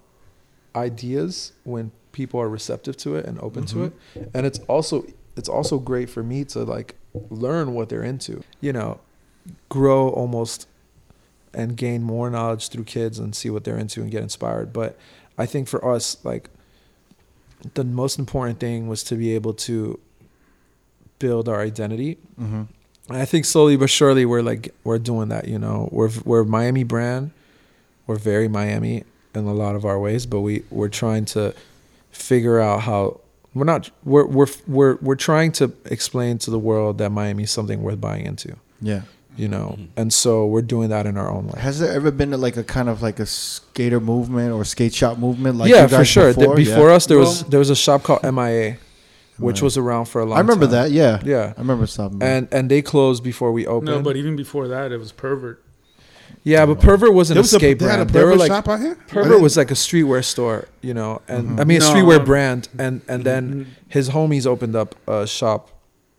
ideas 0.75 1.53
when 1.63 1.93
people 2.11 2.41
are 2.41 2.49
receptive 2.49 2.97
to 2.97 3.15
it 3.15 3.25
and 3.25 3.39
open 3.39 3.65
to 3.67 3.85
it, 3.85 3.93
and 4.33 4.45
it's 4.45 4.59
also 4.67 5.05
it's 5.37 5.47
also 5.47 5.79
great 5.79 6.09
for 6.09 6.23
me 6.23 6.43
to 6.43 6.63
like 6.63 6.95
learn 7.29 7.73
what 7.73 7.87
they're 7.87 8.03
into. 8.03 8.43
You 8.59 8.73
know, 8.73 8.99
grow 9.69 10.09
almost 10.09 10.67
and 11.53 11.77
gain 11.77 12.03
more 12.03 12.29
knowledge 12.29 12.67
through 12.67 12.83
kids 12.83 13.17
and 13.17 13.33
see 13.33 13.49
what 13.49 13.63
they're 13.63 13.77
into 13.77 14.01
and 14.01 14.11
get 14.11 14.23
inspired. 14.23 14.73
But 14.73 14.97
I 15.38 15.45
think 15.45 15.67
for 15.67 15.84
us, 15.86 16.17
like 16.23 16.49
the 17.73 17.84
most 17.84 18.19
important 18.19 18.59
thing 18.59 18.88
was 18.88 19.03
to 19.05 19.15
be 19.15 19.36
able 19.36 19.53
to 19.53 19.99
build 21.19 21.47
our 21.47 21.61
identity. 21.61 22.17
Mm-hmm. 22.39 22.63
And 23.09 23.17
I 23.17 23.25
think 23.25 23.45
slowly 23.45 23.75
but 23.75 23.89
surely 23.89 24.25
we're 24.25 24.41
like 24.41 24.73
we're 24.84 24.99
doing 24.99 25.29
that. 25.29 25.47
You 25.47 25.59
know, 25.59 25.89
we're 25.91 26.11
we're 26.23 26.43
Miami 26.43 26.84
brand. 26.84 27.31
We're 28.07 28.17
very 28.17 28.47
Miami 28.47 29.03
in 29.34 29.45
a 29.45 29.53
lot 29.53 29.75
of 29.75 29.86
our 29.86 29.99
ways, 29.99 30.25
but 30.25 30.41
we 30.41 30.63
we're 30.69 30.89
trying 30.89 31.25
to 31.25 31.53
figure 32.11 32.59
out 32.59 32.81
how 32.81 33.19
we're 33.53 33.65
not 33.65 33.89
we're 34.03 34.25
we're 34.25 34.47
we're 34.67 34.95
we're 35.01 35.15
trying 35.15 35.51
to 35.53 35.73
explain 35.86 36.38
to 36.39 36.51
the 36.51 36.59
world 36.59 36.97
that 36.97 37.11
Miami 37.11 37.43
is 37.43 37.51
something 37.51 37.81
worth 37.81 37.99
buying 37.99 38.25
into. 38.25 38.55
Yeah. 38.81 39.01
You 39.36 39.47
know, 39.47 39.79
and 39.97 40.13
so 40.13 40.45
we're 40.45 40.61
doing 40.61 40.89
that 40.89 41.07
in 41.07 41.17
our 41.17 41.27
own 41.29 41.47
way. 41.47 41.59
Has 41.59 41.79
there 41.79 41.91
ever 41.91 42.11
been 42.11 42.29
like 42.39 42.55
a 42.55 42.63
kind 42.63 42.88
of 42.88 43.01
like 43.01 43.19
a 43.19 43.25
skater 43.25 43.99
movement 43.99 44.51
or 44.53 44.63
skate 44.63 44.93
shop 44.93 45.17
movement? 45.17 45.57
Like 45.57 45.71
yeah, 45.71 45.84
you 45.84 45.88
for 45.88 46.05
sure. 46.05 46.27
Before, 46.34 46.55
Before, 46.55 46.55
before 46.55 46.89
Yeah. 46.89 46.95
us, 46.95 47.05
there 47.07 47.17
was 47.17 47.43
there 47.45 47.59
was 47.59 47.71
a 47.71 47.75
shop 47.75 48.03
called 48.03 48.21
MIA, 48.23 48.77
which 49.39 49.57
MIA. 49.57 49.63
was 49.63 49.75
around 49.77 50.05
for 50.05 50.21
a 50.21 50.25
long. 50.25 50.38
Time. 50.38 50.38
I 50.38 50.41
remember 50.41 50.65
time. 50.67 50.71
that. 50.84 50.91
Yeah. 50.91 51.19
Yeah, 51.25 51.53
I 51.57 51.61
remember 51.61 51.88
stopping. 51.88 52.19
by. 52.19 52.27
and 52.27 52.47
and 52.51 52.69
they 52.69 52.84
closed 52.84 53.23
before 53.23 53.51
we 53.51 53.65
opened. 53.65 53.88
No, 53.88 54.01
but 54.03 54.15
even 54.17 54.36
before 54.36 54.67
that, 54.67 54.91
it 54.91 54.97
was 54.99 55.11
pervert. 55.11 55.63
yeah, 56.43 56.65
but 56.67 56.79
Pervert 56.79 57.13
wasn't 57.13 57.36
There 57.38 57.41
a 57.41 57.43
was 57.43 57.53
a, 57.53 57.57
skate 57.57 57.79
they 57.79 57.86
had 57.86 58.01
a 58.01 58.05
brand. 58.05 58.09
They 58.11 58.19
were 58.23 58.25
pervert 58.34 58.39
like 58.39 58.51
shop 58.51 58.67
out 58.69 58.79
here. 58.81 58.95
Pervert 59.07 59.41
was 59.41 59.57
like 59.57 59.71
a 59.71 59.75
streetwear 59.75 60.23
store, 60.23 60.67
you 60.81 60.93
know, 60.93 61.21
and 61.27 61.59
I 61.59 61.63
mean 61.63 61.77
a 61.81 61.86
No. 61.86 61.91
streetwear 61.93 62.23
brand, 62.23 62.69
and 62.77 63.01
and 63.07 63.23
then 63.23 63.43
Mhm. 63.53 63.65
his 63.88 64.09
homies 64.11 64.45
opened 64.45 64.75
up 64.75 64.93
a 65.07 65.25
shop 65.25 65.69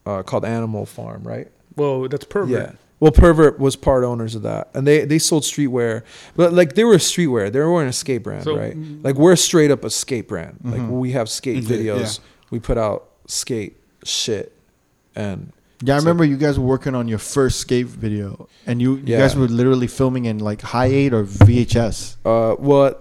uh, 0.04 0.22
called 0.24 0.44
Animal 0.44 0.84
Farm, 0.84 1.22
right? 1.22 1.46
Well, 1.76 2.08
that's 2.08 2.24
pervert. 2.24 2.50
Yeah. 2.50 2.72
Well, 3.04 3.12
Pervert 3.12 3.58
was 3.58 3.76
part 3.76 4.02
owners 4.02 4.34
of 4.34 4.40
that, 4.44 4.70
and 4.72 4.86
they 4.86 5.04
they 5.04 5.18
sold 5.18 5.42
streetwear, 5.42 6.04
but 6.36 6.54
like 6.54 6.74
they 6.74 6.84
were 6.84 6.94
streetwear. 6.96 7.52
They 7.52 7.60
weren't 7.60 7.90
a 7.90 7.92
skate 7.92 8.22
brand, 8.22 8.44
So- 8.44 8.56
right? 8.56 8.74
Like 9.02 9.16
we're 9.16 9.36
straight 9.36 9.70
up 9.70 9.84
a 9.84 9.90
skate 9.90 10.26
brand. 10.26 10.56
Like 10.64 10.80
Mhm. 10.80 10.88
we 11.00 11.12
have 11.12 11.28
skate 11.28 11.64
videos. 11.64 12.20
We 12.50 12.60
put 12.60 12.78
out 12.78 13.04
skate 13.26 13.76
shit, 14.04 14.52
and 15.14 15.52
yeah, 15.82 15.96
I 15.96 15.98
remember 15.98 16.24
you 16.24 16.38
guys 16.38 16.58
were 16.58 16.64
working 16.64 16.94
on 16.94 17.06
your 17.06 17.18
first 17.18 17.60
skate 17.60 17.88
video, 17.88 18.48
and 18.66 18.80
you, 18.80 18.94
you 18.94 19.02
Yeah. 19.04 19.18
guys 19.18 19.36
were 19.36 19.48
literally 19.48 19.86
filming 19.86 20.24
in 20.24 20.38
like 20.38 20.62
high 20.62 20.86
eight 20.86 21.12
or 21.12 21.24
VHS. 21.24 22.16
uh, 22.24 22.54
well, 22.58 22.96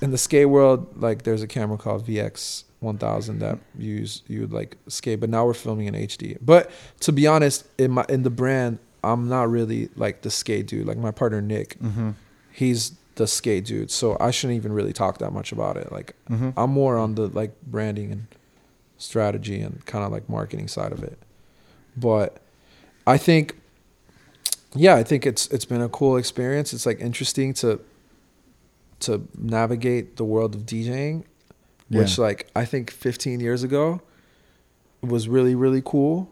in 0.00 0.12
the 0.12 0.18
skate 0.18 0.48
world, 0.48 0.86
like 1.02 1.24
there's 1.24 1.42
a 1.42 1.48
camera 1.48 1.76
called 1.78 2.06
VX. 2.06 2.62
1000 2.80 3.40
that 3.40 3.58
you 3.76 3.92
use 3.92 4.22
you 4.28 4.40
would 4.42 4.52
like 4.52 4.76
skate 4.86 5.18
but 5.18 5.28
now 5.28 5.44
we're 5.44 5.52
filming 5.52 5.88
in 5.88 5.94
HD 5.96 6.36
but 6.40 6.70
to 7.00 7.10
be 7.10 7.26
honest 7.26 7.64
in 7.76 7.90
my 7.90 8.04
in 8.08 8.22
the 8.22 8.30
brand 8.30 8.78
I'm 9.04 9.28
not 9.28 9.48
really 9.50 9.88
like 9.96 10.22
the 10.22 10.30
skate 10.30 10.66
dude 10.66 10.86
like 10.86 10.98
my 10.98 11.10
partner 11.10 11.40
Nick 11.40 11.78
Mm-hmm. 11.80 12.10
he's 12.52 12.92
the 13.16 13.26
skate 13.26 13.64
dude 13.64 13.90
so 13.90 14.16
I 14.20 14.30
shouldn't 14.30 14.56
even 14.56 14.72
really 14.72 14.92
talk 14.92 15.18
that 15.18 15.32
much 15.32 15.52
about 15.52 15.76
it 15.76 15.90
like 15.92 16.14
Mm-hmm. 16.30 16.50
I'm 16.56 16.70
more 16.70 16.96
on 16.98 17.14
the 17.14 17.26
like 17.28 17.52
branding 17.62 18.12
and 18.12 18.26
strategy 18.98 19.60
and 19.60 19.84
kind 19.86 20.04
of 20.04 20.10
like 20.12 20.28
marketing 20.28 20.66
side 20.68 20.90
of 20.92 21.02
it. 21.04 21.18
But 21.96 22.40
I 23.06 23.16
think 23.16 23.54
yeah, 24.74 24.94
I 24.96 25.02
think 25.02 25.24
it's 25.26 25.46
it's 25.48 25.64
been 25.64 25.80
a 25.80 25.88
cool 25.88 26.16
experience. 26.16 26.72
It's 26.74 26.84
like 26.86 27.00
interesting 27.00 27.54
to 27.54 27.80
to 29.00 29.26
navigate 29.38 30.16
the 30.16 30.24
world 30.24 30.54
of 30.54 30.62
DJing, 30.66 31.24
which 31.88 32.18
like 32.18 32.48
I 32.54 32.64
think 32.64 32.90
15 32.90 33.40
years 33.40 33.62
ago 33.62 34.00
was 35.00 35.28
really 35.28 35.54
really 35.54 35.82
cool. 35.84 36.28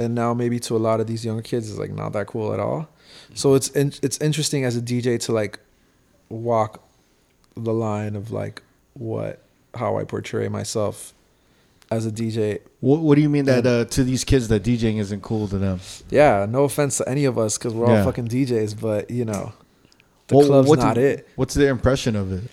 And 0.00 0.14
now 0.14 0.32
maybe 0.34 0.58
to 0.60 0.76
a 0.76 0.78
lot 0.88 1.00
of 1.00 1.06
these 1.06 1.24
younger 1.24 1.42
kids 1.42 1.68
is 1.70 1.78
like 1.78 1.92
not 1.92 2.12
that 2.14 2.26
cool 2.26 2.52
at 2.54 2.60
all. 2.60 2.88
So 3.34 3.54
it's 3.54 3.68
in, 3.68 3.92
it's 4.02 4.18
interesting 4.20 4.64
as 4.64 4.76
a 4.76 4.80
DJ 4.80 5.20
to 5.26 5.32
like 5.32 5.58
walk 6.28 6.82
the 7.56 7.72
line 7.72 8.16
of 8.16 8.30
like 8.30 8.62
what 8.94 9.42
how 9.74 9.98
I 9.98 10.04
portray 10.04 10.48
myself 10.48 11.12
as 11.90 12.06
a 12.06 12.10
DJ. 12.10 12.60
What, 12.80 13.00
what 13.00 13.16
do 13.16 13.20
you 13.20 13.28
mean 13.28 13.44
that 13.44 13.66
uh, 13.66 13.84
to 13.96 14.04
these 14.04 14.24
kids 14.24 14.48
that 14.48 14.62
DJing 14.62 14.98
isn't 14.98 15.22
cool 15.22 15.48
to 15.48 15.58
them? 15.58 15.80
Yeah, 16.08 16.46
no 16.48 16.64
offense 16.64 16.96
to 16.98 17.08
any 17.08 17.24
of 17.24 17.36
us 17.38 17.58
because 17.58 17.74
we're 17.74 17.86
all 17.86 17.92
Yeah. 17.92 18.04
fucking 18.04 18.28
DJs, 18.28 18.80
but 18.80 19.10
you 19.10 19.24
know, 19.24 19.52
the 20.28 20.36
Well, 20.36 20.46
club's 20.46 20.68
what's- 20.68 20.82
not 20.82 20.96
it. 20.98 21.28
What's 21.36 21.54
their 21.54 21.70
impression 21.70 22.16
of 22.16 22.32
it? 22.32 22.44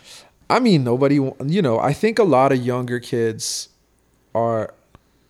I 0.50 0.60
mean, 0.60 0.84
nobody. 0.84 1.16
You 1.16 1.62
know, 1.62 1.78
I 1.80 1.94
think 1.94 2.20
a 2.20 2.24
lot 2.24 2.52
of 2.52 2.60
younger 2.66 3.00
kids 3.00 3.70
are. 4.36 4.74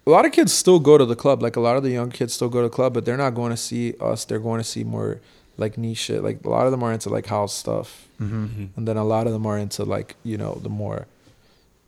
A 0.07 0.09
lot 0.09 0.25
of 0.25 0.31
kids 0.31 0.53
still 0.53 0.79
go 0.79 0.97
to 0.97 1.05
the 1.05 1.15
club. 1.17 1.43
Like 1.43 1.55
a 1.57 1.59
lot 1.59 1.75
of 1.77 1.83
the 1.83 1.91
young 1.91 2.09
kids 2.11 2.33
still 2.33 2.49
go 2.49 2.61
to 2.61 2.67
the 2.69 2.73
club, 2.73 2.93
but 2.93 3.03
they're 3.05 3.17
not 3.17 3.35
going 3.35 3.51
to 3.51 3.57
see 3.57 3.93
us. 3.99 4.23
They're 4.25 4.39
going 4.39 4.59
to 4.59 4.63
see 4.63 4.83
more 4.83 5.19
like 5.57 5.77
niche 5.77 5.97
shit. 5.97 6.23
Like 6.23 6.43
a 6.45 6.49
lot 6.49 6.65
of 6.65 6.71
them 6.71 6.81
are 6.83 6.93
into 6.93 7.09
like 7.09 7.27
house 7.27 7.53
stuff, 7.53 8.07
Mm-hmm. 8.21 8.65
and 8.75 8.87
then 8.87 8.97
a 8.97 9.03
lot 9.03 9.27
of 9.27 9.33
them 9.33 9.45
are 9.45 9.57
into 9.59 9.83
like 9.83 10.15
you 10.23 10.37
know 10.37 10.55
the 10.63 10.69
more 10.69 11.05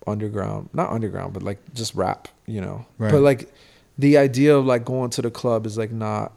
underground, 0.05 0.69
not 0.73 0.89
underground, 0.91 1.33
but 1.33 1.43
like 1.43 1.57
just 1.73 1.95
rap. 1.95 2.27
You 2.45 2.61
know, 2.61 2.85
Right. 2.97 3.11
but 3.11 3.21
like 3.21 3.51
the 3.97 4.17
idea 4.17 4.55
of 4.55 4.65
like 4.65 4.85
going 4.85 5.09
to 5.11 5.21
the 5.21 5.31
club 5.31 5.65
is 5.65 5.77
like 5.77 5.91
not 5.91 6.31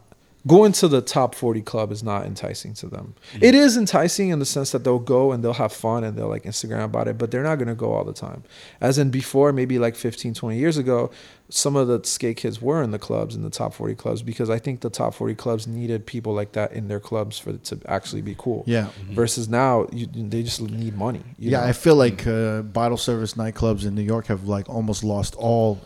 going 0.46 0.72
to 0.72 0.88
the 0.88 1.00
top 1.00 1.34
40 1.36 1.62
club 1.62 1.92
is 1.92 2.02
not 2.02 2.26
enticing 2.26 2.74
to 2.74 2.88
them. 2.88 3.14
It 3.40 3.54
is 3.54 3.76
enticing 3.76 4.30
in 4.30 4.40
the 4.40 4.44
sense 4.44 4.72
that 4.72 4.82
they'll 4.82 4.98
go 4.98 5.30
and 5.30 5.44
they'll 5.44 5.52
have 5.52 5.72
fun 5.72 6.02
and 6.02 6.18
they'll 6.18 6.28
like 6.28 6.42
Instagram 6.42 6.84
about 6.84 7.06
it, 7.06 7.16
but 7.16 7.30
they're 7.30 7.44
not 7.44 7.56
going 7.56 7.68
to 7.68 7.76
go 7.76 7.92
all 7.92 8.02
the 8.04 8.12
time. 8.12 8.42
As 8.80 8.98
in 8.98 9.10
before, 9.10 9.52
maybe 9.52 9.78
like 9.78 9.94
15, 9.94 10.34
20 10.34 10.58
years 10.58 10.76
ago, 10.78 11.12
some 11.48 11.76
of 11.76 11.86
the 11.86 12.00
skate 12.02 12.38
kids 12.38 12.60
were 12.60 12.82
in 12.82 12.90
the 12.90 12.98
clubs, 12.98 13.36
in 13.36 13.42
the 13.42 13.50
top 13.50 13.72
40 13.74 13.94
clubs, 13.94 14.22
because 14.22 14.50
I 14.50 14.58
think 14.58 14.80
the 14.80 14.90
top 14.90 15.14
40 15.14 15.34
clubs 15.36 15.66
needed 15.68 16.06
people 16.06 16.32
like 16.34 16.52
that 16.52 16.72
in 16.72 16.88
their 16.88 16.98
clubs 17.00 17.38
for 17.38 17.50
it 17.50 17.62
to 17.64 17.78
actually 17.86 18.22
be 18.22 18.34
cool. 18.36 18.64
Yeah. 18.66 18.88
Versus 19.10 19.48
now, 19.48 19.86
you, 19.92 20.06
they 20.06 20.42
just 20.42 20.60
need 20.60 20.96
money. 20.96 21.22
you 21.38 21.50
Yeah, 21.52 21.60
know? 21.60 21.66
I 21.66 21.72
feel 21.72 21.94
like 21.94 22.26
uh, 22.26 22.62
bottle 22.62 22.96
service 22.96 23.34
nightclubs 23.34 23.86
in 23.86 23.94
New 23.94 24.02
York 24.02 24.26
have 24.26 24.48
like 24.48 24.68
almost 24.68 25.04
lost 25.04 25.34
all, 25.36 25.78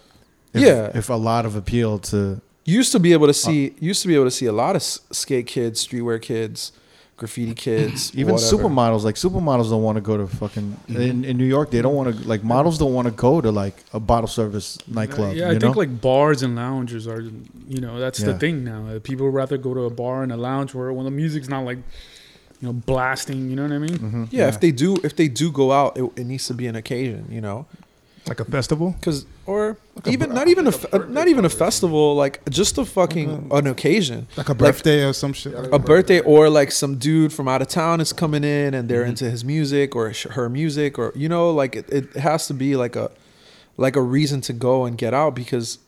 if, 0.54 0.62
Yeah. 0.62 0.92
if 0.94 1.10
a 1.10 1.14
lot 1.14 1.44
of 1.44 1.56
appeal 1.56 1.98
to. 1.98 2.40
You 2.66 2.74
used 2.74 2.92
to 2.92 3.00
be 3.00 3.12
able 3.14 3.28
to 3.28 3.32
see 3.34 3.58
you 3.80 3.88
used 3.92 4.02
to 4.02 4.08
be 4.08 4.14
able 4.14 4.24
to 4.26 4.30
see 4.30 4.46
a 4.46 4.52
lot 4.52 4.76
of 4.76 4.82
skate 4.82 5.46
kids, 5.46 5.86
streetwear 5.86 6.20
kids, 6.20 6.72
graffiti 7.16 7.54
kids, 7.66 8.10
Even 8.14 8.34
whatever. 8.34 8.56
supermodels, 8.56 9.04
like 9.04 9.14
supermodels, 9.14 9.70
don't 9.70 9.82
want 9.84 9.96
to 9.96 10.02
go 10.02 10.16
to 10.18 10.26
fucking 10.26 10.76
in, 10.88 11.24
in 11.24 11.36
New 11.38 11.44
York. 11.46 11.70
They 11.70 11.80
don't 11.80 11.94
want 11.94 12.08
to 12.16 12.28
like 12.28 12.42
models 12.42 12.76
don't 12.76 12.92
want 12.92 13.06
to 13.06 13.12
go 13.14 13.40
to 13.40 13.50
like 13.52 13.76
a 13.92 14.00
bottle 14.00 14.26
service 14.28 14.78
nightclub. 14.88 15.36
Yeah, 15.36 15.44
you 15.50 15.56
I 15.56 15.58
think 15.60 15.74
know? 15.76 15.80
like 15.84 16.00
bars 16.00 16.42
and 16.42 16.56
lounges 16.56 17.06
are, 17.06 17.20
you 17.22 17.80
know, 17.80 18.00
that's 18.00 18.18
the 18.18 18.36
thing 18.36 18.64
now. 18.64 18.86
Uh, 18.88 18.98
People 18.98 19.30
rather 19.30 19.56
go 19.58 19.72
to 19.72 19.82
a 19.84 19.90
bar 19.90 20.24
and 20.24 20.32
a 20.32 20.36
lounge 20.36 20.74
where 20.74 20.92
when 20.92 21.04
the 21.04 21.10
music's 21.22 21.48
not 21.48 21.64
like, 21.64 21.78
you 22.60 22.66
know, 22.66 22.72
blasting. 22.72 23.48
You 23.48 23.54
know 23.56 23.62
what 23.62 23.72
I 23.72 23.78
mean? 23.78 23.98
Mhm. 23.98 24.28
Yeah, 24.32 24.48
if 24.48 24.58
they 24.58 24.72
do 24.72 24.96
if 25.04 25.14
they 25.14 25.28
do 25.28 25.52
go 25.52 25.70
out, 25.70 25.96
it, 25.96 26.04
it 26.16 26.24
needs 26.26 26.46
to 26.48 26.54
be 26.54 26.66
an 26.66 26.74
occasion, 26.74 27.28
you 27.30 27.40
know, 27.40 27.66
Like 28.26 28.40
a 28.40 28.44
festival. 28.44 28.96
because 28.98 29.24
or 29.46 29.78
even 30.06 30.34
not 30.34 30.48
even 30.48 30.66
a, 30.66 30.70
f- 30.70 30.92
uh, 30.92 30.98
not 31.08 31.28
even 31.28 31.44
a 31.44 31.48
festival, 31.48 32.14
like 32.14 32.40
just 32.50 32.78
a 32.78 32.84
fucking 32.84 33.28
mm-hmm. 33.28 33.52
an 33.56 33.66
occasion, 33.66 34.26
Like 34.36 34.48
a 34.48 34.54
birthday 34.54 35.04
or 35.04 35.12
some 35.12 35.32
shit. 35.32 35.54
a 35.54 35.78
birthday 35.78 36.20
or 36.20 36.50
like 36.50 36.72
some 36.72 36.96
dude 36.98 37.32
from 37.32 37.48
out 37.48 37.62
of 37.62 37.68
town 37.68 38.00
is 38.00 38.12
coming 38.12 38.44
in 38.44 38.74
and 38.74 38.88
they're 38.88 39.02
mm-hmm. 39.02 39.10
into 39.10 39.30
his 39.30 39.44
music 39.44 39.94
or 39.94 40.12
her 40.30 40.48
music 40.48 40.98
or 40.98 41.12
you 41.14 41.28
know 41.28 41.50
like 41.50 41.76
it, 41.76 41.88
it 41.90 42.16
has 42.16 42.46
to 42.48 42.54
be 42.54 42.76
like 42.76 42.96
a 42.96 43.10
like 43.76 43.96
a 43.96 44.02
reason 44.02 44.40
to 44.42 44.52
go 44.52 44.84
and 44.84 44.98
get 44.98 45.14
out 45.14 45.34
because 45.34 45.78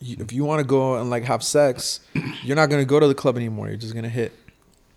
you, 0.00 0.16
if 0.18 0.32
you 0.32 0.44
want 0.44 0.60
to 0.60 0.64
go 0.64 0.96
and 0.96 1.10
like 1.10 1.24
have 1.24 1.42
sex, 1.42 2.00
you're 2.42 2.56
not 2.56 2.70
gonna 2.70 2.84
go 2.84 2.98
to 2.98 3.06
the 3.06 3.14
club 3.14 3.36
anymore. 3.36 3.68
You're 3.68 3.76
just 3.76 3.94
gonna 3.94 4.08
hit 4.08 4.32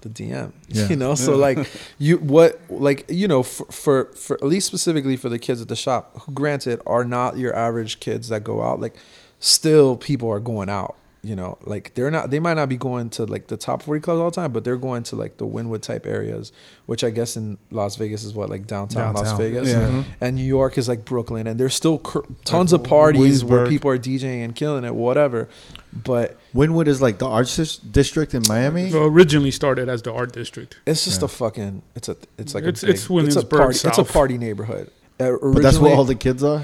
the 0.05 0.23
DM. 0.23 0.51
Yeah. 0.67 0.87
You 0.87 0.95
know, 0.95 1.15
so 1.15 1.35
like 1.35 1.69
you 1.99 2.17
what 2.17 2.59
like 2.69 3.05
you 3.07 3.27
know 3.27 3.43
for, 3.43 3.65
for 3.71 4.05
for 4.13 4.35
at 4.35 4.43
least 4.43 4.67
specifically 4.67 5.15
for 5.15 5.29
the 5.29 5.39
kids 5.39 5.61
at 5.61 5.67
the 5.67 5.75
shop, 5.75 6.21
who 6.21 6.31
granted 6.33 6.81
are 6.85 7.03
not 7.05 7.37
your 7.37 7.55
average 7.55 7.99
kids 7.99 8.29
that 8.29 8.43
go 8.43 8.61
out. 8.61 8.79
Like 8.79 8.95
still 9.39 9.95
people 9.95 10.29
are 10.29 10.39
going 10.39 10.69
out. 10.69 10.95
You 11.21 11.35
know, 11.35 11.57
like 11.65 11.93
they're 11.95 12.11
not 12.11 12.29
they 12.29 12.39
might 12.39 12.53
not 12.53 12.69
be 12.69 12.77
going 12.77 13.09
to 13.11 13.25
like 13.25 13.47
the 13.47 13.57
top 13.57 13.81
40 13.81 13.99
clubs 14.01 14.19
all 14.19 14.29
the 14.29 14.35
time, 14.35 14.51
but 14.51 14.63
they're 14.63 14.77
going 14.77 15.01
to 15.03 15.15
like 15.15 15.37
the 15.37 15.47
Wynwood 15.47 15.81
type 15.81 16.05
areas, 16.05 16.51
which 16.85 17.03
I 17.03 17.09
guess 17.09 17.35
in 17.35 17.57
Las 17.71 17.95
Vegas 17.95 18.23
is 18.23 18.35
what 18.35 18.49
like 18.49 18.67
downtown, 18.67 19.15
Las 19.15 19.35
Vegas. 19.37 19.69
Yeah. 19.69 19.87
Mm-hmm. 19.87 20.01
And 20.21 20.35
New 20.35 20.43
York 20.43 20.77
is 20.77 20.87
like 20.87 21.03
Brooklyn, 21.03 21.47
and 21.47 21.59
there's 21.59 21.73
still 21.73 21.97
cr- 21.97 22.19
tons 22.43 22.73
of 22.73 22.83
parties 22.83 23.43
where 23.43 23.65
people 23.67 23.89
are 23.89 23.97
DJing 23.97 24.43
and 24.45 24.55
killing 24.55 24.83
it, 24.83 24.93
whatever. 24.93 25.49
But 25.93 26.37
Wynwood 26.55 26.87
is 26.87 27.01
like 27.01 27.17
the 27.19 27.27
arts 27.27 27.77
district 27.77 28.33
in 28.33 28.43
Miami. 28.47 28.89
So 28.89 29.03
originally 29.03 29.51
started 29.51 29.89
as 29.89 30.01
the 30.01 30.13
art 30.13 30.31
district. 30.31 30.79
it's 30.85 31.03
just 31.03 31.21
Yeah. 31.21 31.25
a 31.25 31.27
fucking 31.27 31.81
it's 31.95 32.07
a 32.09 32.15
it's 32.37 32.55
like 32.55 32.63
It's- 32.63 32.81
a 32.83 32.85
big, 32.85 32.95
it's 32.95 33.01
it's 33.01 33.09
a 33.09 33.13
Williamsburg 33.13 33.49
party 33.59 33.87
it's 33.87 33.97
a 33.97 34.03
party 34.05 34.37
neighborhood. 34.37 34.89
Uh, 35.19 35.33
but 35.41 35.61
that's 35.61 35.77
where 35.77 35.93
all 35.93 36.05
the 36.05 36.15
kids 36.15 36.43
are. 36.43 36.63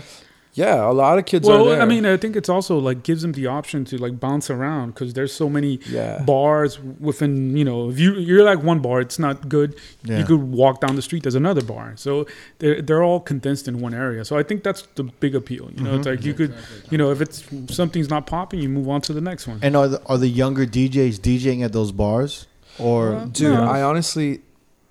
Yeah, 0.53 0.85
a 0.89 0.91
lot 0.91 1.17
of 1.17 1.25
kids 1.25 1.47
are 1.47 1.51
Well, 1.51 1.65
there. 1.65 1.81
I 1.81 1.85
mean, 1.85 2.05
I 2.05 2.17
think 2.17 2.35
it's 2.35 2.49
also 2.49 2.77
like 2.77 3.03
gives 3.03 3.21
them 3.21 3.31
the 3.31 3.47
option 3.47 3.85
to 3.85 3.97
like 3.97 4.19
bounce 4.19 4.49
around 4.49 4.91
because 4.93 5.13
there's 5.13 5.31
so 5.33 5.49
many 5.49 5.79
yeah, 5.89 6.21
bars 6.23 6.77
within. 6.99 7.55
You 7.55 7.63
know, 7.63 7.89
if 7.89 7.99
you 7.99 8.15
you're 8.15 8.43
like 8.43 8.61
one 8.61 8.79
bar, 8.79 8.99
it's 9.01 9.17
not 9.17 9.47
good. 9.47 9.75
Yeah. 10.03 10.19
You 10.19 10.25
could 10.25 10.41
walk 10.41 10.81
down 10.81 10.95
the 10.97 11.01
street. 11.01 11.23
There's 11.23 11.35
another 11.35 11.61
bar, 11.63 11.93
so 11.95 12.27
they're 12.59 12.81
they're 12.81 13.03
all 13.03 13.19
condensed 13.21 13.67
in 13.67 13.79
one 13.79 13.93
area. 13.93 14.25
So 14.25 14.37
I 14.37 14.43
think 14.43 14.63
that's 14.63 14.81
the 14.95 15.03
big 15.03 15.35
appeal. 15.35 15.69
You 15.75 15.83
know, 15.83 15.95
it's 15.95 16.05
Mhm. 16.07 16.11
like 16.17 16.25
you 16.25 16.33
could, 16.33 16.53
you 16.89 16.97
know, 16.97 17.11
if 17.11 17.21
it's 17.21 17.43
something's 17.73 18.09
not 18.09 18.27
popping, 18.27 18.59
you 18.59 18.67
move 18.69 18.89
on 18.89 19.01
to 19.01 19.13
the 19.13 19.21
next 19.21 19.47
one. 19.47 19.59
And 19.61 19.75
are 19.77 19.87
the, 19.87 20.01
are 20.07 20.17
the 20.17 20.27
younger 20.27 20.65
DJs 20.65 21.19
DJing 21.19 21.63
at 21.63 21.71
those 21.71 21.91
bars? 21.93 22.47
Or 22.79 23.13
Uh, 23.15 23.25
dude, 23.25 23.53
No. 23.53 23.63
I 23.63 23.81
honestly 23.81 24.41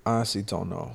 honestly 0.07 0.43
don't 0.43 0.69
know. 0.71 0.93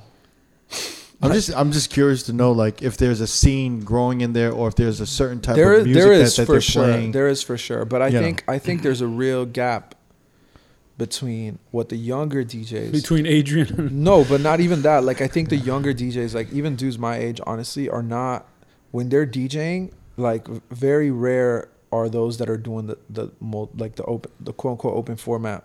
I'm 1.22 1.32
just 1.32 1.54
I'm 1.56 1.72
just 1.72 1.90
curious 1.90 2.22
to 2.24 2.32
know 2.32 2.52
like 2.52 2.82
if 2.82 2.96
there's 2.98 3.20
a 3.20 3.26
scene 3.26 3.80
growing 3.80 4.20
in 4.20 4.32
there 4.34 4.52
or 4.52 4.68
if 4.68 4.74
there's 4.74 5.00
a 5.00 5.06
certain 5.06 5.40
type 5.40 5.56
There 5.56 5.72
of 5.74 5.80
is 5.80 5.84
music 5.86 6.02
there 6.02 6.18
that, 6.18 6.24
is 6.24 6.36
that 6.36 6.46
for 6.46 6.52
they're 6.52 6.60
sure 6.60 6.84
playing. 6.84 7.12
there 7.12 7.28
is 7.28 7.42
for 7.42 7.56
sure, 7.56 7.84
but 7.84 8.02
I 8.02 8.08
You 8.08 8.12
know. 8.14 8.20
think 8.22 8.44
I 8.48 8.58
think 8.58 8.82
there's 8.82 9.00
a 9.00 9.06
real 9.08 9.46
gap 9.46 9.94
between 10.98 11.58
what 11.70 11.88
the 11.90 11.96
younger 11.96 12.42
DJs 12.44 12.90
Between 12.92 13.26
Adrian 13.26 13.68
and 13.78 14.02
No, 14.04 14.24
but 14.24 14.40
not 14.40 14.60
even 14.60 14.82
that. 14.82 15.04
Like 15.04 15.20
I 15.20 15.26
think 15.26 15.48
the 15.50 15.56
younger 15.56 15.92
DJs, 15.92 16.34
like 16.34 16.52
even 16.52 16.76
dudes 16.76 16.98
my 16.98 17.16
age, 17.16 17.40
honestly, 17.46 17.88
are 17.88 18.02
not 18.02 18.46
when 18.92 19.08
they're 19.08 19.26
DJing. 19.26 19.92
Like 20.16 20.48
very 20.70 21.10
rare 21.10 21.68
are 21.92 22.08
those 22.08 22.38
that 22.38 22.48
are 22.48 22.56
doing 22.56 22.86
the 22.86 22.98
the 23.10 23.30
mul- 23.40 23.70
like 23.76 23.96
the 23.96 24.04
open 24.04 24.32
the 24.40 24.52
quote 24.52 24.72
unquote 24.72 24.94
open 24.94 25.16
format. 25.16 25.64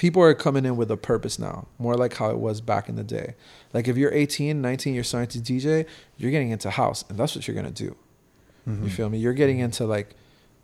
People 0.00 0.22
are 0.22 0.32
coming 0.32 0.64
in 0.64 0.76
with 0.78 0.90
a 0.90 0.96
purpose 0.96 1.38
now, 1.38 1.66
more 1.78 1.94
like 1.94 2.14
how 2.16 2.30
it 2.30 2.38
was 2.38 2.62
back 2.62 2.88
in 2.88 2.96
the 2.96 3.04
day. 3.04 3.34
Like 3.74 3.86
if 3.86 3.98
you're 3.98 4.12
18, 4.12 4.62
19, 4.62 4.94
you're 4.94 5.04
starting 5.04 5.28
to 5.28 5.52
DJ, 5.52 5.84
you're 6.16 6.30
getting 6.30 6.50
into 6.50 6.70
house, 6.70 7.04
and 7.10 7.18
that's 7.18 7.36
what 7.36 7.46
you're 7.46 7.54
gonna 7.54 7.70
do. 7.70 7.94
Mhm. 8.66 8.84
You 8.84 8.88
feel 8.90 9.10
me? 9.10 9.18
You're 9.18 9.34
getting 9.34 9.58
into 9.58 9.84
like, 9.84 10.14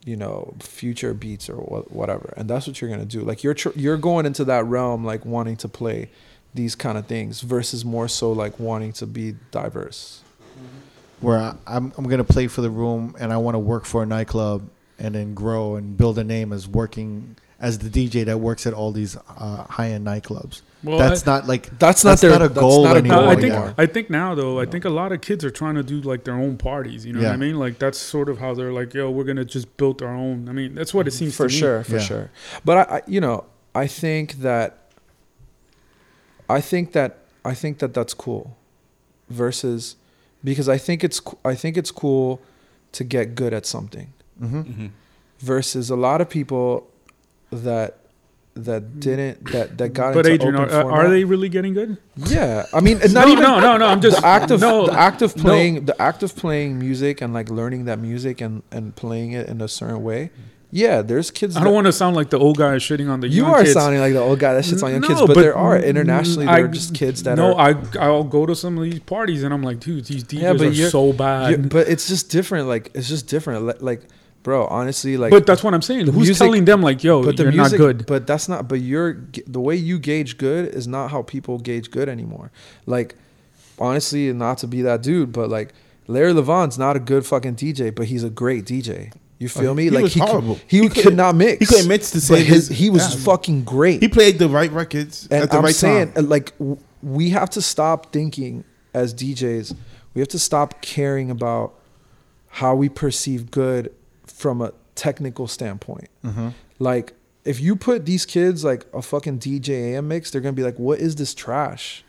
you 0.06 0.16
know, 0.16 0.54
future 0.60 1.12
beats 1.12 1.50
or 1.50 1.56
wha- 1.56 1.82
whatever, 1.90 2.32
and 2.38 2.48
that's 2.48 2.66
what 2.66 2.80
you're 2.80 2.88
gonna 2.88 3.04
do. 3.04 3.20
Like 3.20 3.44
you're 3.44 3.52
tr- 3.52 3.76
you're 3.76 3.98
going 3.98 4.24
into 4.24 4.42
that 4.46 4.64
realm 4.64 5.04
like 5.04 5.26
wanting 5.26 5.56
to 5.58 5.68
play 5.68 6.08
these 6.54 6.74
kind 6.74 6.96
of 6.96 7.04
things 7.06 7.42
versus 7.42 7.84
more 7.84 8.08
so 8.08 8.32
like 8.32 8.58
wanting 8.58 8.92
to 8.94 9.06
be 9.06 9.34
diverse. 9.50 10.22
where 11.20 11.38
I, 11.38 11.54
I'm 11.66 11.92
I'm 11.98 12.04
gonna 12.08 12.24
play 12.24 12.46
for 12.46 12.62
the 12.62 12.70
room 12.70 13.14
and 13.20 13.32
I 13.32 13.36
want 13.36 13.54
to 13.54 13.58
work 13.58 13.84
for 13.84 14.02
a 14.02 14.06
nightclub 14.06 14.68
and 14.98 15.14
then 15.14 15.34
grow 15.34 15.76
and 15.76 15.94
build 15.96 16.18
a 16.18 16.24
name 16.24 16.52
as 16.54 16.66
working 16.68 17.36
as 17.58 17.78
the 17.78 17.88
DJ 17.88 18.24
that 18.26 18.38
works 18.38 18.66
at 18.66 18.74
all 18.74 18.92
these 18.92 19.16
uh, 19.16 19.64
high 19.64 19.90
end 19.90 20.06
nightclubs. 20.06 20.60
well, 20.84 20.98
that's 20.98 21.26
I, 21.26 21.32
not 21.32 21.46
like 21.46 21.78
That's 21.78 22.04
not 22.04 22.10
That's 22.10 22.20
their 22.20 22.30
not 22.30 22.42
a 22.42 22.48
that's 22.48 22.60
goal 22.60 22.84
not 22.84 22.96
a 22.96 22.98
anymore, 22.98 23.16
no, 23.18 23.22
goal 23.22 23.30
I 23.30 23.34
think 23.40 23.52
anymore. 23.54 23.74
I 23.78 23.86
think 23.86 24.10
now 24.10 24.34
though 24.34 24.60
I 24.60 24.66
think 24.66 24.84
a 24.84 24.90
lot 24.90 25.10
of 25.12 25.20
kids 25.22 25.42
are 25.44 25.50
trying 25.50 25.74
to 25.76 25.82
do 25.82 26.00
like 26.02 26.24
their 26.24 26.34
own 26.34 26.58
parties. 26.58 27.06
You 27.06 27.14
know 27.14 27.20
what 27.22 27.32
I 27.32 27.36
mean? 27.36 27.58
Like 27.58 27.78
that's 27.78 27.98
sort 27.98 28.28
of 28.28 28.38
how 28.38 28.52
they're 28.54 28.72
like, 28.72 28.92
yo, 28.92 29.10
we're 29.10 29.24
gonna 29.24 29.44
just 29.44 29.74
build 29.78 30.02
our 30.02 30.14
own. 30.14 30.48
I 30.48 30.52
mean, 30.52 30.74
that's 30.74 30.92
what 30.92 31.08
it 31.08 31.12
seems 31.12 31.34
for 31.36 31.48
to 31.48 31.52
me. 31.54 31.58
sure, 31.58 31.82
for 31.84 31.92
Yeah. 31.96 31.98
sure. 32.00 32.30
But 32.64 32.76
I, 32.90 32.96
I, 32.96 33.02
you 33.06 33.20
know, 33.20 33.44
I 33.74 33.86
think 33.86 34.34
that, 34.40 34.90
I 36.48 36.60
think 36.60 36.92
that 36.92 37.18
I 37.44 37.54
think 37.54 37.78
that 37.78 37.94
that's 37.94 38.12
cool, 38.14 38.56
versus, 39.30 39.96
because 40.44 40.68
I 40.68 40.78
think 40.78 41.02
it's 41.04 41.20
co- 41.20 41.38
I 41.44 41.54
think 41.54 41.76
it's 41.76 41.90
cool 41.90 42.40
to 42.92 43.04
get 43.04 43.34
good 43.34 43.52
at 43.54 43.64
something, 43.66 44.12
hmm 44.38 44.86
versus 45.38 45.90
a 45.90 45.96
lot 45.96 46.20
of 46.22 46.30
people 46.30 46.88
that 47.64 47.98
that 48.54 48.82
hmm. 48.82 49.00
didn't 49.00 49.52
that 49.52 49.78
that 49.78 49.90
got 49.90 50.14
But 50.14 50.26
into 50.26 50.46
Adrian, 50.46 50.56
open 50.56 50.74
are, 50.74 50.90
are 50.90 51.10
they 51.10 51.24
really 51.24 51.48
getting 51.48 51.74
good? 51.74 51.98
Yeah, 52.16 52.64
I 52.72 52.80
mean, 52.80 52.98
not 52.98 53.12
no, 53.12 53.28
even 53.28 53.42
no, 53.42 53.60
no, 53.60 53.76
no. 53.76 53.86
I'm 53.86 54.00
just 54.00 54.20
the 54.20 54.26
act 54.26 54.50
of 54.50 54.60
no. 54.60 54.86
the 54.86 54.98
act 54.98 55.22
of 55.22 55.36
no. 55.36 55.42
playing 55.42 55.84
the 55.84 56.00
act 56.00 56.22
of 56.22 56.34
playing 56.34 56.78
music 56.78 57.20
and 57.20 57.34
like 57.34 57.50
learning 57.50 57.84
that 57.84 57.98
music 57.98 58.40
and 58.40 58.62
and 58.70 58.96
playing 58.96 59.32
it 59.32 59.48
in 59.48 59.60
a 59.60 59.68
certain 59.68 60.02
way. 60.02 60.30
Yeah, 60.72 61.00
there's 61.00 61.30
kids. 61.30 61.56
I 61.56 61.62
don't 61.62 61.72
want 61.72 61.86
to 61.86 61.92
sound 61.92 62.16
like 62.16 62.30
the 62.30 62.38
old 62.38 62.58
guy 62.58 62.74
shitting 62.76 63.08
on 63.08 63.20
the 63.20 63.28
you 63.28 63.46
are 63.46 63.62
kids. 63.62 63.72
sounding 63.72 64.00
like 64.00 64.12
the 64.12 64.20
old 64.20 64.40
guy 64.40 64.52
that 64.54 64.64
shits 64.64 64.82
on 64.82 64.90
young 64.90 65.00
kids, 65.00 65.20
No, 65.20 65.26
but, 65.26 65.36
there 65.36 65.56
are 65.56 65.78
internationally 65.78 66.48
I- 66.48 66.56
there 66.56 66.64
are 66.64 66.68
just 66.68 66.94
kids 66.94 67.22
that 67.22 67.36
no, 67.36 67.54
are. 67.54 67.70
I 67.70 68.04
I'll 68.04 68.24
go 68.24 68.46
to 68.46 68.54
some 68.54 68.76
of 68.76 68.84
these 68.84 68.98
parties 69.00 69.42
and 69.44 69.54
I'm 69.54 69.62
like, 69.62 69.80
dude, 69.80 70.04
these 70.06 70.24
DJs 70.24 70.40
Yeah, 70.40 70.52
but 70.54 70.66
are 70.66 70.90
so 70.90 71.12
bad. 71.12 71.68
but 71.70 71.88
it's 71.88 72.08
just 72.08 72.30
different. 72.30 72.66
Like 72.68 72.90
it's 72.94 73.08
just 73.08 73.28
different. 73.28 73.82
Like 73.82 74.02
bro, 74.46 74.64
honestly, 74.68 75.16
like. 75.16 75.32
but 75.32 75.44
that's 75.44 75.64
what 75.64 75.74
I'm 75.74 75.82
saying. 75.82 76.06
Who's 76.06 76.14
music- 76.14 76.36
telling 76.38 76.64
them 76.64 76.80
like, 76.80 77.02
yo, 77.02 77.20
but 77.22 77.36
the 77.36 77.42
you're 77.42 77.52
music, 77.52 77.80
not 77.80 77.84
good? 77.84 78.06
But 78.06 78.26
that's 78.28 78.48
not. 78.48 78.68
But 78.68 78.80
you're 78.80 79.20
the 79.46 79.58
way 79.60 79.74
you 79.74 79.98
gauge 79.98 80.38
good 80.38 80.72
is 80.72 80.86
not 80.86 81.10
how 81.10 81.22
people 81.22 81.58
gauge 81.58 81.90
good 81.90 82.08
anymore. 82.08 82.52
Like, 82.86 83.16
honestly, 83.78 84.32
not 84.32 84.58
to 84.58 84.68
be 84.68 84.82
that 84.82 85.02
dude, 85.02 85.32
but 85.32 85.50
like 85.50 85.74
Larry 86.06 86.32
Levan's 86.32 86.78
not 86.78 86.94
a 86.94 87.00
good 87.00 87.26
fucking 87.26 87.56
DJ, 87.56 87.92
but 87.92 88.06
he's 88.06 88.22
a 88.22 88.30
great 88.30 88.64
DJ. 88.64 89.12
You 89.38 89.48
feel 89.48 89.74
me? 89.74 89.82
he 89.84 89.90
like 89.90 90.02
was 90.04 90.14
he, 90.14 90.20
c- 90.20 90.26
horrible. 90.26 90.58
he, 90.68 90.80
He 90.82 90.88
could 90.88 91.02
couldn't- 91.18 91.36
mix. 91.36 91.58
he 91.58 91.66
couldn't 91.66 91.88
mix 91.88 92.10
to 92.12 92.32
But 92.32 92.38
his, 92.42 92.68
his 92.68 92.78
he 92.78 92.88
was 92.88 93.02
album. 93.02 93.18
fucking 93.20 93.64
great. 93.64 94.00
He 94.00 94.08
played 94.08 94.38
the 94.38 94.48
right 94.48 94.70
records 94.72 95.26
And 95.30 95.42
at 95.42 95.50
the 95.50 95.58
I'm 95.58 95.64
right 95.64 95.74
saying, 95.74 96.12
time. 96.12 96.24
uh, 96.24 96.28
like, 96.28 96.52
we 97.02 97.30
have 97.30 97.50
to 97.50 97.60
stop 97.60 98.12
thinking 98.12 98.64
as 98.94 99.12
DJs. 99.12 99.74
We 100.14 100.20
have 100.20 100.28
to 100.28 100.38
stop 100.38 100.80
caring 100.80 101.30
about 101.30 101.74
how 102.48 102.74
we 102.76 102.88
perceive 102.88 103.50
good 103.50 103.92
from 104.36 104.60
a 104.60 104.72
technical 104.94 105.46
standpoint. 105.48 106.08
hmm 106.22 106.48
Like, 106.78 107.14
if 107.44 107.60
you 107.60 107.74
put 107.76 108.04
these 108.06 108.26
kids 108.26 108.64
like 108.64 108.84
a 108.92 109.00
fucking 109.00 109.38
DJ 109.38 109.68
AM 109.94 110.08
mix, 110.08 110.30
they're 110.30 110.40
gonna 110.42 110.52
be 110.52 110.62
like, 110.70 110.78
"What 110.78 110.98
is 110.98 111.14
this 111.16 111.32
trash?" 111.34 112.04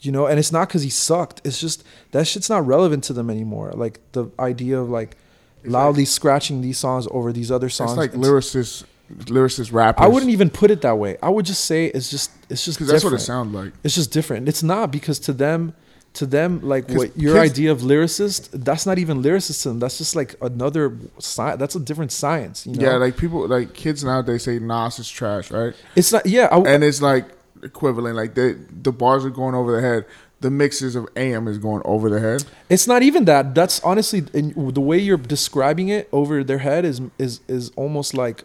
You 0.00 0.12
know, 0.12 0.26
and 0.26 0.38
it's 0.38 0.52
not 0.52 0.68
because 0.68 0.82
he 0.82 0.90
sucked. 0.90 1.40
It's 1.44 1.60
just 1.60 1.82
that 2.12 2.26
shit's 2.26 2.48
not 2.48 2.66
relevant 2.66 3.02
to 3.04 3.12
them 3.12 3.28
anymore. 3.30 3.72
Like 3.74 4.00
the 4.12 4.26
idea 4.38 4.78
of 4.80 4.88
like 4.90 5.16
loudly 5.64 6.04
scratching 6.04 6.60
these 6.62 6.78
songs 6.78 7.08
over 7.10 7.32
these 7.32 7.50
other 7.50 7.68
songs. 7.68 7.92
It's 7.92 7.98
like 7.98 8.10
It's- 8.14 8.24
lyricists, 8.26 8.84
lyricist 9.24 9.72
rappers. 9.72 10.04
I 10.04 10.08
wouldn't 10.08 10.30
even 10.32 10.50
put 10.50 10.70
it 10.70 10.80
that 10.82 10.98
way. 10.98 11.16
I 11.22 11.28
would 11.30 11.44
just 11.46 11.64
say 11.64 11.86
it's 11.86 12.10
just 12.10 12.30
it's 12.48 12.64
just 12.64 12.78
because 12.78 12.92
that's 12.92 13.04
what 13.04 13.12
it 13.14 13.20
sounds 13.20 13.52
like. 13.54 13.72
It's 13.82 13.94
just 13.94 14.12
different. 14.12 14.48
It's 14.48 14.62
not 14.62 14.90
because 14.90 15.18
to 15.20 15.32
them, 15.32 15.74
to 16.16 16.26
them, 16.26 16.60
like 16.62 16.88
what 16.88 17.16
your 17.16 17.38
idea 17.38 17.70
of 17.70 17.80
lyricist, 17.80 18.48
that's 18.52 18.86
not 18.86 18.98
even 18.98 19.22
lyricist 19.22 19.62
to. 19.62 19.72
That's 19.74 19.98
just 19.98 20.16
like 20.16 20.34
another 20.40 20.96
science. 21.18 21.58
That's 21.58 21.76
a 21.76 21.80
different 21.80 22.12
science. 22.12 22.66
You 22.66 22.74
know? 22.74 22.86
Yeah, 22.86 22.96
like 22.96 23.16
people, 23.16 23.46
like 23.46 23.74
kids 23.74 24.02
nowadays 24.02 24.44
say 24.44 24.58
Nas 24.58 24.98
is 24.98 25.08
trash, 25.08 25.50
right? 25.50 25.74
it's 25.94 26.12
not. 26.12 26.26
Yeah, 26.26 26.48
I, 26.50 26.58
And 26.58 26.82
it's 26.82 27.02
like 27.02 27.26
equivalent. 27.62 28.16
Like 28.16 28.34
the 28.34 28.58
the 28.82 28.92
bars 28.92 29.24
are 29.24 29.30
going 29.30 29.54
over 29.54 29.72
the 29.72 29.82
head. 29.82 30.04
The 30.40 30.50
mixes 30.50 30.96
of 30.96 31.08
AM 31.16 31.48
is 31.48 31.56
going 31.56 31.80
over 31.86 32.10
the 32.10 32.20
head. 32.20 32.44
it's 32.68 32.86
not 32.86 33.02
even 33.02 33.24
that. 33.24 33.54
That's 33.54 33.80
honestly 33.80 34.20
the 34.20 34.80
way 34.80 34.98
you're 34.98 35.16
describing 35.16 35.88
it 35.88 36.08
over 36.12 36.44
their 36.44 36.58
head 36.58 36.84
is 36.84 37.00
is 37.18 37.40
is 37.48 37.70
almost 37.76 38.14
like 38.14 38.44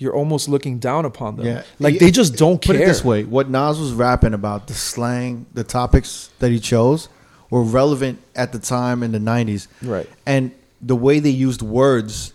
you're 0.00 0.14
almost 0.16 0.48
looking 0.48 0.78
down 0.80 1.04
upon 1.04 1.36
them. 1.36 1.46
Yeah. 1.46 1.62
like 1.78 1.98
they 2.00 2.10
just 2.10 2.34
don't 2.36 2.60
Put 2.60 2.74
care. 2.76 2.84
it 2.84 2.88
this 2.88 3.04
way: 3.04 3.22
what 3.24 3.48
Nas 3.48 3.78
was 3.78 3.92
rapping 3.92 4.34
about, 4.34 4.66
the 4.66 4.74
slang, 4.74 5.46
the 5.54 5.62
topics 5.62 6.30
that 6.40 6.50
he 6.50 6.58
chose, 6.58 7.08
were 7.50 7.62
relevant 7.62 8.18
at 8.34 8.50
the 8.52 8.58
time 8.58 9.02
in 9.04 9.12
the 9.12 9.18
'90s, 9.20 9.68
Right. 9.82 10.08
And 10.26 10.50
the 10.80 10.96
way 10.96 11.20
they 11.20 11.30
used 11.30 11.60
words, 11.62 12.32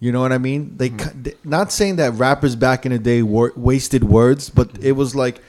you 0.00 0.12
know 0.12 0.20
what 0.20 0.30
I 0.32 0.38
mean? 0.38 0.76
They 0.76 0.90
Mm-hmm. 0.90 1.48
not 1.50 1.72
saying 1.72 1.96
that 1.96 2.12
rappers 2.12 2.54
back 2.54 2.84
in 2.86 2.92
the 2.92 2.98
day 2.98 3.22
wor- 3.22 3.54
wasted 3.56 4.04
words, 4.04 4.50
but 4.50 4.68
it 4.80 4.92
was 4.92 5.14
like 5.16 5.40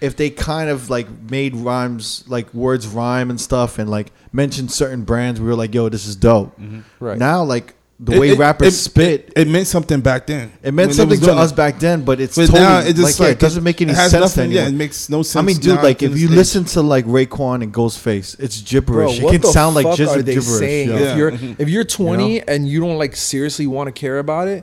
if 0.00 0.14
they 0.14 0.28
kind 0.30 0.68
of 0.70 0.90
like 0.90 1.08
made 1.30 1.56
rhymes, 1.56 2.22
like 2.28 2.52
words 2.54 2.86
rhyme 2.86 3.30
and 3.30 3.40
stuff, 3.40 3.78
and 3.80 3.90
like 3.90 4.12
mentioned 4.32 4.70
certain 4.70 5.02
brands, 5.04 5.40
we 5.40 5.46
were 5.48 5.56
like, 5.56 5.74
"Yo, 5.74 5.88
this 5.88 6.06
is 6.06 6.14
dope." 6.14 6.56
Right. 7.00 7.18
Now, 7.18 7.42
like 7.42 7.74
the 7.98 8.12
It- 8.12 8.18
way 8.18 8.28
it- 8.30 8.38
rappers 8.38 8.74
it- 8.74 8.76
spit. 8.76 9.32
It, 9.34 9.42
it 9.42 9.48
meant 9.48 9.66
something 9.66 10.00
back 10.02 10.26
then. 10.26 10.52
It 10.62 10.74
meant 10.74 10.88
when 10.88 10.96
something 10.96 11.18
was 11.18 11.28
to 11.28 11.34
us 11.34 11.52
back 11.52 11.78
then, 11.78 12.02
but 12.04 12.20
it's 12.20 12.36
But 12.36 12.46
totally 12.48 12.60
now 12.60 12.78
it 12.80 12.94
just 12.96 13.18
like, 13.20 13.26
yeah, 13.28 13.32
it 13.32 13.38
doesn't 13.38 13.64
make 13.64 13.80
any 13.80 13.94
sense 13.94 14.12
nothing- 14.12 14.44
anymore. 14.44 14.62
Yeah, 14.64 14.68
it 14.68 14.74
makes 14.74 15.08
no 15.08 15.22
sense. 15.22 15.36
I 15.36 15.46
mean, 15.46 15.56
dude, 15.56 15.82
like 15.82 16.02
if 16.02 16.18
you 16.18 16.28
age. 16.28 16.34
listen 16.34 16.64
to 16.66 16.82
like 16.82 17.06
Raekwon 17.06 17.62
and 17.62 17.72
Ghostface, 17.72 18.38
it's 18.38 18.60
gibberish. 18.60 19.20
what 19.20 19.34
it 19.34 19.40
the 19.40 19.44
can 19.46 19.52
sound 19.52 19.74
like 19.76 19.86
fuck 19.86 19.96
just 19.96 20.14
are 20.14 20.20
they 20.22 20.34
gibberish. 20.34 20.58
saying? 20.58 20.88
Yeah. 20.90 20.96
If 20.96 21.16
you're 21.16 21.32
if 21.58 21.68
you're 21.70 21.84
20 21.84 22.32
You 22.34 22.38
know? 22.40 22.44
and 22.48 22.68
you 22.68 22.80
don't 22.80 22.98
like 22.98 23.16
seriously 23.16 23.66
want 23.66 23.86
to 23.88 23.92
care 23.92 24.18
about 24.18 24.48
it, 24.48 24.62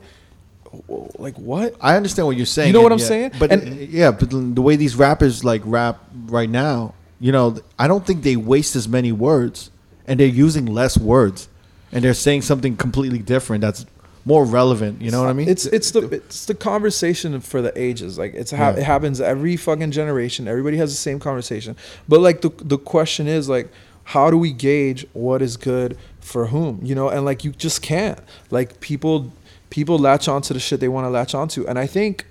like 1.18 1.36
what? 1.38 1.76
I 1.82 1.96
understand 1.96 2.28
what 2.28 2.38
you're 2.38 2.46
saying. 2.46 2.68
You 2.68 2.74
know 2.74 2.82
what 2.82 2.92
I'm 2.92 3.00
yeah, 3.00 3.06
saying? 3.06 3.32
But 3.40 3.52
And- 3.52 3.90
yeah, 3.90 4.12
but 4.12 4.30
the 4.30 4.62
way 4.62 4.76
these 4.76 4.96
rappers 4.96 5.44
like 5.44 5.62
rap 5.66 6.04
right 6.28 6.50
now, 6.50 6.94
you 7.20 7.32
know, 7.32 7.58
I 7.80 7.88
don't 7.88 8.06
think 8.06 8.24
they 8.24 8.36
waste 8.36 8.76
as 8.76 8.88
many 8.88 9.12
words, 9.12 9.70
and 10.08 10.20
they're 10.20 10.28
using 10.28 10.66
less 10.66 10.98
words, 10.98 11.48
and 11.94 12.04
they're 12.04 12.14
saying 12.14 12.42
something 12.42 12.76
completely 12.76 13.20
different 13.20 13.62
that's 13.62 13.86
more 14.26 14.46
relevant. 14.46 15.02
You 15.02 15.12
know 15.12 15.22
what 15.22 15.30
I 15.30 15.34
mean? 15.34 15.50
It's 15.50 15.66
it's 15.66 15.92
the 15.92 16.02
it's 16.10 16.46
the 16.46 16.56
conversation 16.56 17.40
for 17.42 17.62
the 17.62 17.78
ages. 17.80 18.18
Like 18.18 18.34
it's 18.34 18.52
ha- 18.52 18.72
Yeah. 18.72 18.78
it 18.78 18.84
happens 18.84 19.20
every 19.22 19.58
fucking 19.58 19.92
generation. 19.92 20.48
Everybody 20.48 20.78
has 20.78 20.92
the 20.92 20.98
same 20.98 21.20
conversation. 21.20 21.76
But 22.08 22.22
like 22.22 22.42
the 22.42 22.50
the 22.58 22.78
question 22.78 23.28
is 23.28 23.50
like 23.50 23.70
how 24.06 24.30
do 24.30 24.38
we 24.38 24.52
gauge 24.52 25.06
what 25.14 25.42
is 25.42 25.56
good 25.58 25.98
for 26.20 26.48
whom? 26.48 26.80
You 26.84 26.96
know, 26.96 27.10
and 27.10 27.26
like 27.26 27.44
you 27.44 27.52
just 27.52 27.82
can't. 27.82 28.20
Like 28.50 28.80
people 28.80 29.32
people 29.70 29.98
latch 29.98 30.28
onto 30.28 30.54
the 30.54 30.60
shit 30.60 30.80
they 30.80 30.88
want 30.88 31.06
to 31.06 31.10
latch 31.10 31.34
onto. 31.36 31.66
And 31.68 31.78
I 31.80 31.88
think 31.88 32.26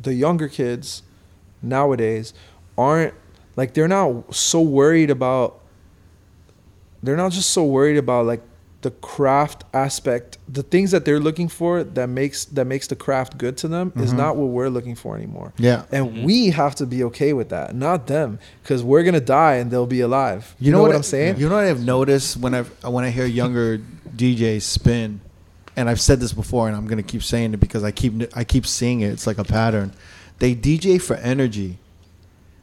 the 0.00 0.14
younger 0.14 0.48
kids 0.48 1.02
nowadays 1.62 2.34
aren't 2.76 3.14
like 3.56 3.74
they're 3.74 3.88
not 3.88 4.34
so 4.34 4.60
worried 4.60 5.10
about 5.10 5.58
they're 7.02 7.16
not 7.16 7.32
just 7.32 7.50
so 7.50 7.64
worried 7.64 7.96
about 7.96 8.26
like 8.26 8.42
the 8.82 8.90
craft 8.90 9.64
aspect 9.72 10.38
the 10.48 10.62
things 10.62 10.90
that 10.90 11.04
they're 11.04 11.18
looking 11.18 11.48
for 11.48 11.82
that 11.82 12.08
makes 12.08 12.44
that 12.44 12.66
makes 12.66 12.86
the 12.86 12.94
craft 12.94 13.36
good 13.38 13.56
to 13.56 13.66
them 13.66 13.90
is 13.96 14.12
Mhm. 14.12 14.16
not 14.18 14.36
what 14.36 14.48
we're 14.48 14.68
looking 14.68 14.94
for 14.94 15.16
anymore 15.16 15.52
yeah. 15.58 15.82
and 15.90 16.24
we 16.24 16.50
have 16.50 16.74
to 16.76 16.86
be 16.86 17.02
okay 17.04 17.32
with 17.32 17.48
that 17.48 17.74
not 17.74 18.06
them 18.06 18.38
because 18.62 18.84
we're 18.84 19.02
gonna 19.02 19.18
die 19.20 19.54
and 19.54 19.70
they'll 19.70 19.86
be 19.86 20.00
alive 20.02 20.54
you, 20.60 20.70
know, 20.70 20.82
what, 20.82 20.94
i'm 20.94 21.02
saying 21.02 21.36
You 21.38 21.48
know 21.48 21.56
what 21.56 21.64
I've 21.64 21.84
noticed 21.84 22.36
when 22.36 22.54
I 22.54 22.62
when 22.88 23.04
I 23.04 23.10
hear 23.10 23.26
younger 23.26 23.80
DJs 24.14 24.62
spin, 24.62 25.20
and 25.76 25.90
I've 25.90 26.00
said 26.00 26.20
this 26.20 26.32
before, 26.32 26.68
and 26.68 26.76
I'm 26.76 26.86
gonna 26.86 27.02
keep 27.02 27.22
saying 27.22 27.54
it 27.54 27.60
because 27.60 27.82
I 27.82 27.90
keep 27.90 28.12
I 28.34 28.44
keep 28.44 28.66
seeing 28.66 29.00
it. 29.00 29.08
It's 29.08 29.26
like 29.26 29.38
a 29.38 29.44
pattern. 29.44 29.92
They 30.38 30.54
DJ 30.54 30.98
for 31.00 31.16
energy, 31.16 31.78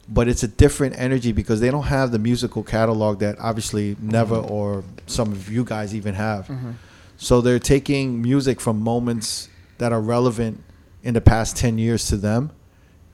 but 0.08 0.28
it's 0.28 0.42
a 0.42 0.48
different 0.48 0.98
energy 0.98 1.32
because 1.32 1.60
they 1.60 1.70
don't 1.70 1.84
have 1.84 2.12
the 2.12 2.18
musical 2.18 2.62
catalog 2.62 3.20
that 3.20 3.38
obviously 3.38 3.96
Never 4.00 4.36
mm-hmm. 4.36 4.52
or 4.52 4.84
some 5.06 5.32
of 5.32 5.50
you 5.50 5.64
guys 5.64 5.94
even 5.94 6.14
have. 6.14 6.46
Mm-hmm. 6.46 6.72
So 7.16 7.40
they're 7.40 7.58
taking 7.58 8.20
music 8.20 8.60
from 8.60 8.80
moments 8.80 9.48
that 9.78 9.92
are 9.92 10.00
relevant 10.00 10.62
in 11.02 11.14
the 11.14 11.20
past 11.20 11.56
10 11.56 11.78
years 11.78 12.08
to 12.08 12.16
them. 12.16 12.50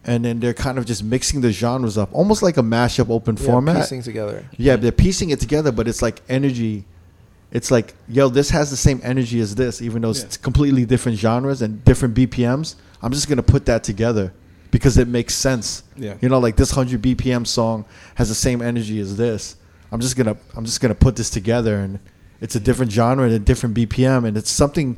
And 0.05 0.25
then 0.25 0.41
they're 0.41 0.55
kind 0.55 0.79
of 0.79 0.87
just 0.87 1.05
mixing 1.05 1.43
the 1.43 1.53
genres 1.53 1.99
up, 1.99 2.09
almost 2.13 2.43
like 2.43 2.57
a 2.57 2.63
mashup 2.63 3.11
open 3.11 3.37
Yeah, 3.37 3.45
format. 3.45 3.77
piecing 3.77 4.03
together 4.03 4.47
Yeah, 4.57 4.77
they're 4.77 4.93
piecing 4.93 5.29
it 5.31 5.41
together, 5.41 5.71
but 5.73 5.87
it's 5.87 6.01
like 6.01 6.23
energy. 6.29 6.87
It's 7.53 7.71
like, 7.71 7.95
yo, 8.09 8.29
this 8.29 8.49
has 8.51 8.71
the 8.71 8.77
same 8.77 9.01
energy 9.05 9.41
as 9.41 9.55
this, 9.57 9.83
even 9.83 10.01
though 10.03 10.11
it's 10.11 10.39
completely 10.39 10.87
different 10.87 11.19
genres 11.19 11.61
and 11.61 11.85
different 11.85 12.15
BPMs. 12.15 12.77
I'm 13.03 13.13
just 13.13 13.29
gonna 13.29 13.43
put 13.43 13.67
that 13.67 13.85
together 13.85 14.33
because 14.71 14.99
it 14.99 15.09
makes 15.09 15.35
sense. 15.35 15.83
Yeah. 15.97 16.17
You 16.21 16.29
know, 16.29 16.39
like 16.39 16.57
this 16.57 16.71
hundred 16.71 17.03
BPM 17.03 17.47
song 17.47 17.85
has 18.15 18.29
the 18.29 18.35
same 18.35 18.63
energy 18.63 19.01
as 19.01 19.17
this. 19.17 19.57
I'm 19.93 20.01
just 20.01 20.17
gonna 20.17 20.37
I'm 20.57 20.65
just 20.65 20.81
gonna 20.81 20.95
put 20.95 21.17
this 21.17 21.31
together 21.31 21.77
and 21.77 21.99
it's 22.41 22.55
a 22.55 22.61
different 22.61 22.93
genre 22.93 23.25
and 23.25 23.35
a 23.35 23.39
different 23.39 23.77
BPM 23.77 24.27
and 24.27 24.37
it's 24.37 24.51
something 24.51 24.97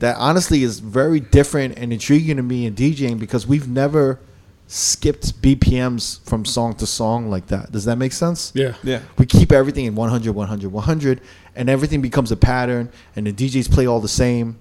that 0.00 0.16
honestly 0.18 0.62
is 0.62 0.80
very 0.80 1.20
different 1.20 1.78
and 1.78 1.92
intriguing 1.92 2.36
to 2.36 2.42
me 2.42 2.66
in 2.66 2.74
DJing 2.74 3.18
because 3.18 3.46
we've 3.46 3.68
never 3.68 4.18
skipped 4.66 5.40
BPMs 5.40 6.20
from 6.28 6.44
song 6.44 6.74
to 6.74 6.86
song 6.86 7.30
like 7.30 7.46
that. 7.46 7.70
Does 7.70 7.84
that 7.84 7.96
make 7.96 8.12
sense? 8.12 8.50
Yeah. 8.54 8.74
Yeah. 8.82 9.00
we 9.18 9.26
keep 9.26 9.52
everything 9.52 9.84
in 9.84 9.94
100 9.94 10.32
100 10.32 10.72
100 10.72 11.20
and 11.54 11.68
everything 11.68 12.02
becomes 12.02 12.32
a 12.32 12.36
pattern 12.36 12.90
and 13.14 13.26
the 13.26 13.32
djs 13.32 13.70
play 13.70 13.86
all 13.86 14.00
the 14.00 14.08
same 14.08 14.58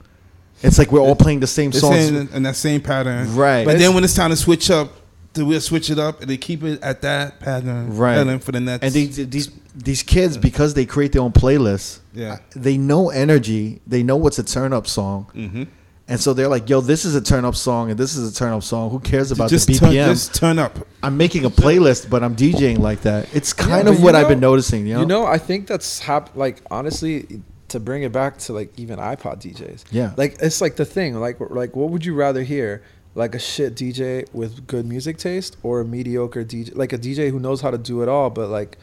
it's 0.63 0.77
like 0.79 0.91
we're 0.91 1.01
all 1.01 1.15
playing 1.15 1.39
the 1.41 1.47
same 1.47 1.71
They're 1.71 1.81
songs 1.81 1.95
saying 2.07 2.29
in 2.33 2.43
that 2.43 2.55
same 2.55 2.81
pattern. 2.81 3.35
Right. 3.35 3.65
But 3.65 3.73
But 3.73 3.79
then 3.79 3.93
when 3.93 4.03
it's 4.03 4.15
time 4.15 4.29
to 4.31 4.35
switch 4.35 4.71
up, 4.71 4.89
they 5.33 5.43
will 5.43 5.61
switch 5.61 5.89
it 5.89 5.99
up 5.99 6.21
and 6.21 6.29
they 6.29 6.37
keep 6.37 6.63
it 6.63 6.81
at 6.81 7.01
that 7.01 7.39
pattern. 7.39 7.97
Right. 7.97 8.15
pattern 8.15 8.39
for 8.39 8.51
the 8.51 8.59
next. 8.59 8.83
and 8.83 8.93
they, 8.93 9.05
these 9.07 9.51
these 9.75 10.03
kids 10.03 10.37
because 10.37 10.75
they 10.75 10.85
create 10.85 11.11
their 11.13 11.23
own 11.23 11.31
playlists 11.31 11.99
Yeah. 12.13 12.37
they 12.55 12.77
know 12.77 13.09
energy 13.09 13.81
they 13.87 14.03
know 14.03 14.15
what's 14.17 14.37
a 14.37 14.43
turn 14.43 14.71
up 14.71 14.85
song 14.85 15.25
Mm-hmm. 15.33 15.63
and 16.07 16.19
so 16.19 16.33
they're 16.35 16.47
like 16.47 16.69
yo 16.69 16.79
this 16.79 17.05
is 17.05 17.15
a 17.15 17.21
turn 17.21 17.43
up 17.43 17.55
song 17.55 17.89
and 17.89 17.99
this 17.99 18.15
is 18.15 18.31
a 18.31 18.35
turn 18.35 18.53
up 18.53 18.61
song 18.61 18.91
who 18.91 18.99
cares 18.99 19.31
about 19.31 19.49
just 19.49 19.65
the 19.65 19.73
turn, 19.73 19.89
bpm 19.89 20.05
just 20.05 20.35
turn 20.35 20.59
up. 20.59 20.77
i'm 21.01 21.17
making 21.17 21.43
a 21.45 21.49
playlist 21.49 22.07
but 22.07 22.21
i'm 22.23 22.35
djing 22.35 22.77
like 22.77 23.01
that 23.01 23.27
it's 23.33 23.51
kind 23.51 23.85
but 23.85 23.93
of 23.93 23.97
you 23.99 24.05
what 24.05 24.13
i've 24.13 24.27
been 24.27 24.39
noticing 24.39 24.85
you 24.85 24.93
know, 24.93 24.99
you 24.99 25.05
know 25.07 25.25
i 25.25 25.39
think 25.39 25.65
that's 25.65 25.97
hap- 25.97 26.35
like 26.35 26.61
honestly 26.69 27.41
to 27.73 27.79
bring 27.79 28.01
it 28.03 28.11
back 28.11 28.37
to 28.37 28.53
like 28.53 28.69
even 28.79 28.97
ipod 28.99 29.37
djs 29.43 29.83
yeah 29.91 30.13
like 30.17 30.35
it's 30.41 30.61
like 30.61 30.75
the 30.77 30.85
thing 30.85 31.13
like 31.19 31.37
like 31.61 31.75
what 31.75 31.89
would 31.91 32.03
you 32.05 32.13
rather 32.15 32.41
hear 32.43 32.81
like 33.15 33.35
a 33.35 33.39
shit 33.39 33.75
dj 33.75 34.25
with 34.33 34.65
good 34.65 34.85
music 34.85 35.17
taste 35.17 35.57
or 35.63 35.81
a 35.81 35.85
mediocre 35.85 36.43
dj 36.45 36.75
like 36.75 36.93
a 36.93 36.97
dj 36.97 37.29
who 37.31 37.39
knows 37.39 37.59
how 37.61 37.69
to 37.71 37.77
do 37.77 38.01
it 38.03 38.07
all 38.09 38.29
but 38.29 38.47
like 38.49 38.77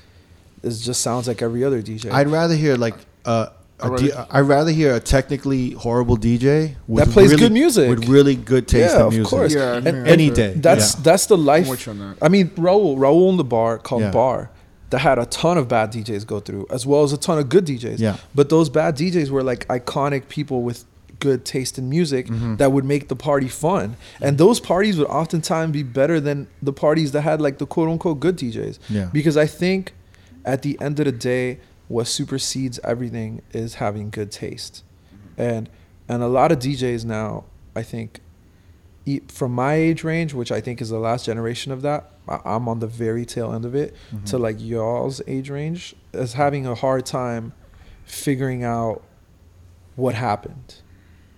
it 0.62 0.71
just 0.71 1.01
sounds 1.01 1.27
like 1.27 1.41
every 1.43 1.65
other 1.65 1.81
dj 1.83 2.11
i'd 2.12 2.29
rather 2.29 2.55
hear 2.55 2.77
like 2.77 2.95
uh 3.25 3.47
a 3.83 3.85
I'd 3.87 3.91
rather- 3.93 4.27
I'd 4.31 4.41
rather 4.57 4.71
hear 4.73 4.95
a 4.97 5.01
technically 5.01 5.71
horrible 5.71 6.19
DJ 6.19 6.75
with 6.87 7.03
That 7.03 7.12
plays 7.15 7.31
really- 7.31 7.41
good 7.45 7.53
music. 7.53 7.89
with 7.89 8.09
really 8.11 8.35
good 8.37 8.69
taste 8.69 8.95
Yeah, 8.95 9.09
in 9.09 9.21
of 9.23 9.27
course. 9.27 9.55
Yeah, 9.55 9.77
And- 9.77 9.85
think 9.85 9.97
and 9.97 10.07
Any 10.07 10.29
that's 10.29 10.37
day. 10.39 10.53
that's 10.69 10.95
Yeah. 10.97 11.01
that's 11.03 11.25
the 11.33 11.39
I'm 11.39 11.45
life 11.47 11.89
on 11.89 11.99
that. 11.99 12.17
I 12.21 12.29
mean, 12.29 12.51
Raul, 12.67 12.99
Raul 12.99 13.31
in 13.31 13.39
the 13.39 13.45
bar 13.57 13.79
called 13.79 14.03
Yeah. 14.03 14.11
Bar 14.11 14.51
that 14.91 14.99
had 14.99 15.19
a 15.19 15.27
ton 15.27 15.57
of 15.57 15.69
bad 15.69 15.93
DJs 15.93 16.27
go 16.27 16.41
through, 16.41 16.67
as 16.71 16.85
well 16.87 17.03
as 17.03 17.12
a 17.12 17.17
ton 17.17 17.39
of 17.39 17.49
good 17.49 17.65
DJs. 17.67 17.99
Yeah. 17.99 18.17
But 18.35 18.49
those 18.49 18.69
bad 18.69 18.97
DJs 18.97 19.31
were 19.31 19.43
like 19.43 19.67
iconic 19.69 20.29
people 20.29 20.62
with 20.62 20.85
good 21.21 21.45
taste 21.45 21.79
in 21.79 21.89
music 21.91 22.27
Mhm. 22.29 22.57
that 22.59 22.73
would 22.73 22.85
make 22.85 23.09
the 23.09 23.15
party 23.17 23.47
fun. 23.49 23.97
And 24.23 24.39
those 24.39 24.59
parties 24.59 24.97
would 24.99 25.07
oftentimes 25.09 25.73
be 25.73 25.83
better 25.83 26.19
than 26.19 26.47
the 26.62 26.73
parties 26.73 27.12
that 27.12 27.21
had 27.23 27.41
like 27.41 27.59
the 27.59 27.67
quote 27.67 27.89
unquote 27.91 28.21
good 28.21 28.37
DJs. 28.37 28.79
Yeah. 28.89 29.11
Because 29.12 29.37
I 29.37 29.47
think 29.47 29.93
at 30.45 30.62
the 30.62 30.79
end 30.81 30.99
of 30.99 31.05
the 31.07 31.12
day, 31.12 31.59
what 31.89 32.07
supersedes 32.07 32.81
everything 32.85 33.43
is 33.53 33.75
having 33.75 34.11
good 34.11 34.31
taste. 34.31 34.83
And 35.37 35.69
and 36.09 36.23
a 36.23 36.29
lot 36.29 36.51
of 36.51 36.59
DJs 36.59 37.05
now, 37.05 37.45
I 37.77 37.83
think 37.83 38.21
from 39.29 39.53
my 39.53 39.75
age 39.75 40.05
range, 40.05 40.35
which 40.35 40.53
I 40.53 40.61
think 40.61 40.81
is 40.81 40.89
the 40.91 40.99
last 40.99 41.27
generation 41.27 41.71
of 41.73 41.83
that, 41.83 42.11
I'm 42.44 42.69
on 42.69 42.78
the 42.81 42.86
very 42.86 43.24
tail 43.24 43.52
end 43.52 43.65
of 43.65 43.74
it, 43.74 43.94
Mm-hmm. 44.15 44.24
to 44.27 44.39
like 44.39 44.57
y'all's 44.61 45.20
age 45.27 45.51
range, 45.51 45.94
is 46.12 46.32
having 46.35 46.66
a 46.66 46.74
hard 46.74 47.07
time 47.07 47.52
figuring 48.05 48.65
out 48.65 49.02
what 49.97 50.15
happened. 50.15 50.77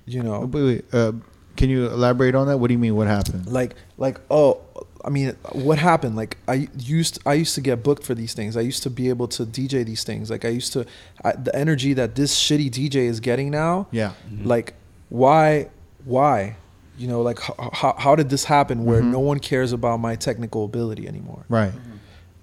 You 0.06 0.23
know, 0.23 0.40
Wait, 0.40 0.62
wait. 0.64 0.85
Uh, 0.94 1.12
Can 1.56 1.70
you 1.70 1.86
elaborate 1.86 2.35
on 2.35 2.47
that? 2.48 2.59
What 2.59 2.69
do 2.69 2.74
you 2.74 2.78
mean? 2.78 2.97
What 2.97 3.06
happened? 3.09 3.47
like 3.47 3.74
like 3.98 4.19
oh 4.31 4.60
i 5.05 5.10
mean 5.10 5.35
what 5.51 5.78
happened 5.78 6.14
like 6.14 6.39
i 6.47 6.69
used 6.78 7.19
i 7.27 7.35
used 7.35 7.56
to 7.56 7.60
get 7.60 7.82
booked 7.82 8.05
for 8.05 8.14
these 8.14 8.35
things 8.35 8.56
i 8.56 8.60
used 8.60 8.85
to 8.85 8.89
be 8.90 9.09
able 9.09 9.27
to 9.27 9.44
dj 9.44 9.85
these 9.85 10.05
things 10.05 10.31
like 10.31 10.44
i 10.44 10.48
used 10.48 10.73
to 10.73 10.86
I, 11.24 11.32
the 11.32 11.52
energy 11.56 11.93
that 11.94 12.14
this 12.14 12.32
shitty 12.39 12.70
dj 12.70 12.94
is 12.94 13.19
getting 13.19 13.51
now 13.51 13.89
Yeah. 13.90 14.12
like 14.44 14.74
why 15.09 15.70
why 16.05 16.55
you 16.98 17.09
know 17.09 17.23
like 17.23 17.39
how, 17.40 17.94
how, 17.98 18.14
did 18.14 18.28
this 18.28 18.44
happen 18.44 18.85
where 18.85 19.01
Mhm. 19.01 19.10
no 19.12 19.20
one 19.20 19.39
cares 19.39 19.73
about 19.73 19.98
my 19.98 20.14
technical 20.16 20.64
ability 20.64 21.09
anymore 21.09 21.44
Right. 21.48 21.73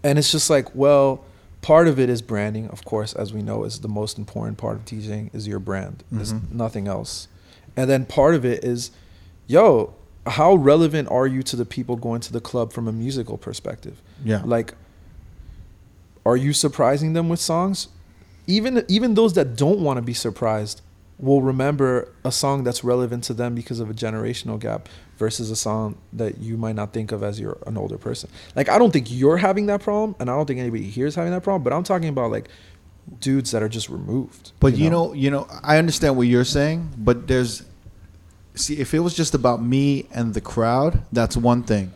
and 0.03 0.17
it's 0.17 0.31
just 0.31 0.49
like 0.49 0.73
well 0.75 1.21
part 1.61 1.87
of 1.87 1.99
it 1.99 2.09
is 2.09 2.21
branding 2.21 2.67
of 2.69 2.83
course 2.85 3.13
as 3.13 3.31
we 3.33 3.41
know 3.41 3.63
is 3.63 3.79
the 3.81 3.87
most 3.87 4.17
important 4.17 4.57
part 4.57 4.75
of 4.77 4.85
teaching 4.85 5.29
is 5.33 5.47
your 5.47 5.59
brand 5.59 6.03
is 6.19 6.33
Mhm. 6.33 6.51
nothing 6.51 6.87
else 6.87 7.27
and 7.77 7.89
then 7.89 8.05
part 8.05 8.33
of 8.33 8.43
it 8.45 8.63
is 8.63 8.91
yo 9.47 9.93
how 10.25 10.53
relevant 10.55 11.07
are 11.09 11.27
you 11.27 11.41
to 11.43 11.55
the 11.55 11.65
people 11.65 11.95
going 11.95 12.21
to 12.21 12.31
the 12.33 12.41
club 12.41 12.71
from 12.73 12.87
a 12.87 12.91
musical 12.91 13.37
perspective 13.37 14.01
Yeah. 14.23 14.41
like 14.45 14.73
are 16.25 16.37
you 16.37 16.53
surprising 16.53 17.13
them 17.13 17.29
with 17.29 17.39
songs 17.39 17.87
even 18.47 18.83
even 18.87 19.13
those 19.13 19.33
that 19.33 19.55
don't 19.55 19.79
want 19.79 19.97
to 19.97 20.01
be 20.01 20.13
surprised 20.13 20.81
will 21.19 21.41
remember 21.41 22.07
a 22.23 22.31
song 22.31 22.63
that's 22.63 22.83
relevant 22.83 23.23
to 23.25 23.33
them 23.33 23.53
because 23.53 23.79
of 23.79 23.89
a 23.89 23.93
generational 23.93 24.57
gap 24.59 24.87
versus 25.17 25.51
a 25.51 25.55
song 25.55 25.97
that 26.13 26.37
you 26.37 26.55
might 26.55 26.75
not 26.75 26.93
think 26.93 27.11
of 27.11 27.21
as 27.23 27.39
you're 27.39 27.57
an 27.67 27.77
older 27.77 27.97
person 27.97 28.29
like 28.55 28.69
i 28.69 28.77
don't 28.79 28.91
think 28.91 29.07
you're 29.09 29.37
having 29.37 29.65
that 29.65 29.81
problem 29.81 30.15
and 30.19 30.29
i 30.29 30.35
don't 30.35 30.45
think 30.45 30.59
anybody 30.59 30.83
here 30.83 31.07
is 31.07 31.15
having 31.15 31.31
that 31.33 31.43
problem 31.43 31.61
but 31.63 31.73
i'm 31.73 31.83
talking 31.83 32.07
about 32.09 32.31
like 32.31 32.47
dudes 33.19 33.51
that 33.51 33.61
are 33.61 33.69
just 33.69 33.89
removed 33.89 34.51
But 34.59 34.77
you 34.77 34.89
know, 34.89 35.13
you 35.13 35.31
know, 35.31 35.47
I 35.63 35.77
understand 35.77 36.15
what 36.15 36.27
you're 36.27 36.45
saying, 36.45 36.89
but 36.97 37.27
there's 37.27 37.63
see 38.55 38.77
if 38.79 38.93
it 38.93 38.99
was 38.99 39.15
just 39.15 39.33
about 39.33 39.63
me 39.63 40.07
and 40.13 40.33
the 40.33 40.41
crowd, 40.41 41.01
that's 41.11 41.35
one 41.35 41.63
thing. 41.63 41.91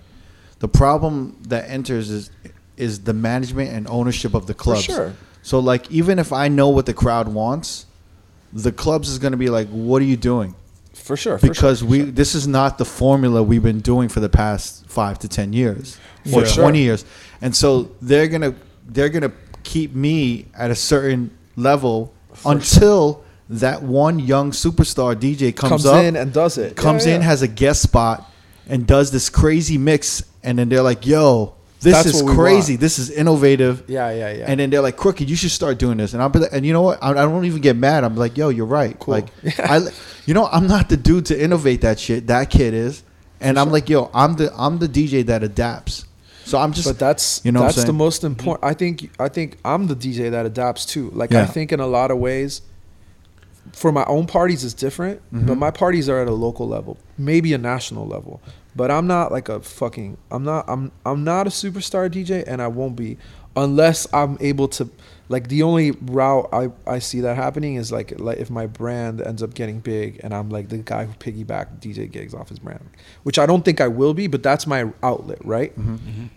The 0.60 0.68
problem 0.68 1.38
that 1.50 1.70
enters 1.70 2.10
is 2.10 2.32
is 2.78 3.02
the 3.02 3.14
management 3.14 3.70
and 3.72 3.88
ownership 3.88 4.34
of 4.34 4.48
the 4.48 4.54
For 4.54 4.64
clubs. 4.64 4.84
sure. 4.86 5.14
So 5.44 5.60
like 5.60 5.92
even 5.92 6.18
if 6.18 6.34
I 6.34 6.48
know 6.48 6.70
what 6.70 6.88
the 6.88 6.94
crowd 6.96 7.28
wants, 7.28 7.86
the 8.54 8.72
clubs 8.72 9.10
is 9.10 9.20
going 9.20 9.32
to 9.32 9.38
be 9.38 9.50
like, 9.50 9.68
"What 9.70 10.02
are 10.02 10.06
you 10.06 10.18
doing?" 10.18 10.56
for 10.94 11.18
sure 11.18 11.38
for 11.38 11.48
Because 11.48 11.80
sure, 11.80 11.88
for 11.88 11.92
we 11.92 12.00
sure. 12.00 12.12
this 12.12 12.36
is 12.36 12.48
not 12.48 12.78
the 12.78 12.86
formula 12.86 13.42
we've 13.44 13.64
been 13.64 13.82
doing 13.82 14.08
for 14.08 14.20
the 14.22 14.30
past 14.30 14.86
5 14.88 15.20
to 15.20 15.28
10 15.28 15.52
years 15.52 15.98
or 16.28 16.42
For 16.42 16.46
sure. 16.46 16.64
20 16.64 16.80
years. 16.80 17.04
And 17.42 17.54
so 17.54 17.90
they're 18.02 18.28
going 18.28 18.42
to 18.44 18.56
they're 18.88 19.10
going 19.10 19.24
to 19.24 19.32
keep 19.64 19.94
me 19.96 20.46
at 20.56 20.70
a 20.72 20.76
certain 20.76 21.32
level 21.58 22.14
until 22.46 23.24
that 23.50 23.82
one 23.84 24.20
young 24.20 24.52
superstar 24.52 25.16
DJ 25.16 25.54
comes, 25.56 25.70
comes 25.72 25.86
up 25.86 26.04
in 26.04 26.16
and 26.16 26.32
does 26.32 26.58
it 26.58 26.76
comes 26.76 27.06
Yeah, 27.06 27.16
in, 27.16 27.22
has 27.22 27.42
a 27.42 27.48
guest 27.48 27.82
spot, 27.82 28.30
and 28.68 28.86
does 28.88 29.12
this 29.12 29.30
crazy 29.30 29.78
mix, 29.78 30.24
and 30.44 30.58
then 30.60 30.70
they're 30.70 30.82
like, 30.84 31.06
"Yo, 31.06 31.54
this 31.84 31.94
That's 31.94 32.16
is 32.16 32.22
crazy. 32.24 32.74
want. 32.74 32.82
This 32.82 32.98
is 33.00 33.10
innovative." 33.12 33.84
yeah 33.88 34.10
yeah 34.12 34.32
yeah 34.34 34.46
And 34.48 34.60
then 34.60 34.70
they're 34.70 34.82
like, 34.82 34.98
"Crooked, 34.98 35.30
you 35.30 35.36
should 35.36 35.52
start 35.52 35.78
doing 35.78 35.98
this." 35.98 36.14
And 36.14 36.22
I'll 36.22 36.30
be 36.30 36.40
like, 36.40 36.54
and 36.54 36.66
you 36.66 36.74
know 36.74 36.82
what? 36.82 37.00
I, 37.04 37.10
I 37.12 37.14
don't 37.14 37.46
even 37.46 37.62
get 37.62 37.76
mad. 37.76 38.04
I'm 38.04 38.16
like, 38.16 38.38
"Yo, 38.38 38.50
you're 38.50 38.66
right." 38.66 38.98
Cool. 39.00 39.14
Like, 39.16 39.28
I, 39.60 39.82
you 40.26 40.34
know, 40.34 40.48
I'm 40.52 40.68
not 40.68 40.90
the 40.90 40.98
dude 40.98 41.26
to 41.28 41.40
innovate 41.42 41.82
that 41.82 42.00
shit. 42.00 42.28
That 42.28 42.50
kid 42.50 42.74
is, 42.74 43.04
and 43.42 43.60
I'm 43.60 43.72
like, 43.72 43.90
"Yo, 43.90 44.10
I'm 44.14 44.36
the 44.36 44.52
I'm 44.58 44.80
the 44.80 44.88
DJ 44.88 45.26
that 45.28 45.44
adapts." 45.44 46.06
So 46.46 46.58
I'm 46.58 46.74
just, 46.74 46.88
but 46.88 47.00
that's 47.00 47.42
you 47.46 47.52
know 47.54 47.62
that's 47.62 47.84
the 47.86 47.94
most 47.94 48.24
important. 48.24 48.66
I 48.66 48.74
think 48.74 49.10
I 49.20 49.30
think 49.30 49.58
I'm 49.64 49.88
the 49.88 49.96
DJ 49.96 50.30
that 50.32 50.46
adapts 50.46 50.86
too. 50.86 51.10
Like 51.12 51.32
Yeah. 51.32 51.44
I 51.44 51.46
think 51.46 51.72
in 51.72 51.80
a 51.80 51.88
lot 51.88 52.12
of 52.12 52.18
ways, 52.18 52.62
for 53.72 53.92
my 53.94 54.04
own 54.06 54.28
parties 54.28 54.64
it's 54.66 54.74
different, 54.74 55.22
but 55.32 55.56
Mhm. 55.56 55.58
my 55.58 55.72
parties 55.72 56.10
are 56.10 56.20
at 56.22 56.28
a 56.28 56.34
local 56.34 56.68
level, 56.68 56.98
maybe 57.18 57.54
a 57.54 57.58
national 57.58 58.06
level. 58.08 58.42
But 58.76 58.90
I'm 58.92 59.06
not 59.08 59.32
like 59.32 59.50
a 59.50 59.60
fucking. 59.60 60.18
I'm 60.32 60.44
not. 60.44 60.66
I'm. 60.68 60.92
I'm 61.06 61.24
not 61.24 61.48
a 61.48 61.52
superstar 61.52 62.10
DJ, 62.10 62.44
and 62.48 62.62
I 62.62 62.68
won't 62.68 62.96
be 62.96 63.18
unless 63.56 64.08
I'm 64.14 64.38
able 64.42 64.68
to. 64.70 64.90
Like 65.30 65.48
the 65.48 65.64
only 65.64 65.92
route 65.92 66.50
I, 66.52 66.70
I 66.86 67.00
see 67.00 67.22
that 67.22 67.38
happening 67.38 67.76
is 67.76 67.92
like 67.92 68.20
like 68.20 68.38
if 68.40 68.50
my 68.50 68.68
brand 68.68 69.22
ends 69.22 69.42
up 69.42 69.54
getting 69.54 69.80
big 69.80 70.20
and 70.22 70.34
I'm 70.34 70.50
like 70.50 70.70
the 70.70 70.78
guy 70.80 71.06
who 71.06 71.14
piggyback 71.14 71.80
DJ 71.80 72.12
gigs 72.12 72.34
off 72.34 72.50
his 72.50 72.60
brand, 72.60 72.88
which 73.24 73.40
I 73.40 73.46
don't 73.46 73.64
think 73.64 73.80
I 73.80 73.88
will 73.88 74.14
be, 74.14 74.28
but 74.28 74.44
that's 74.44 74.68
my 74.68 74.92
outlet, 75.02 75.44
right? 75.46 75.72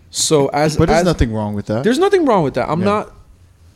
So 0.09 0.47
as 0.47 0.73
Mm-hmm. 0.73 0.79
but 0.81 0.87
there's 0.87 0.99
as- 0.99 1.05
nothing 1.05 1.33
wrong 1.33 1.53
with 1.53 1.65
that. 1.67 1.83
there's 1.83 1.99
nothing 1.99 2.25
wrong 2.25 2.43
with 2.43 2.53
that. 2.55 2.69
I'm 2.69 2.79
Yeah. 2.79 2.85
not. 2.85 3.13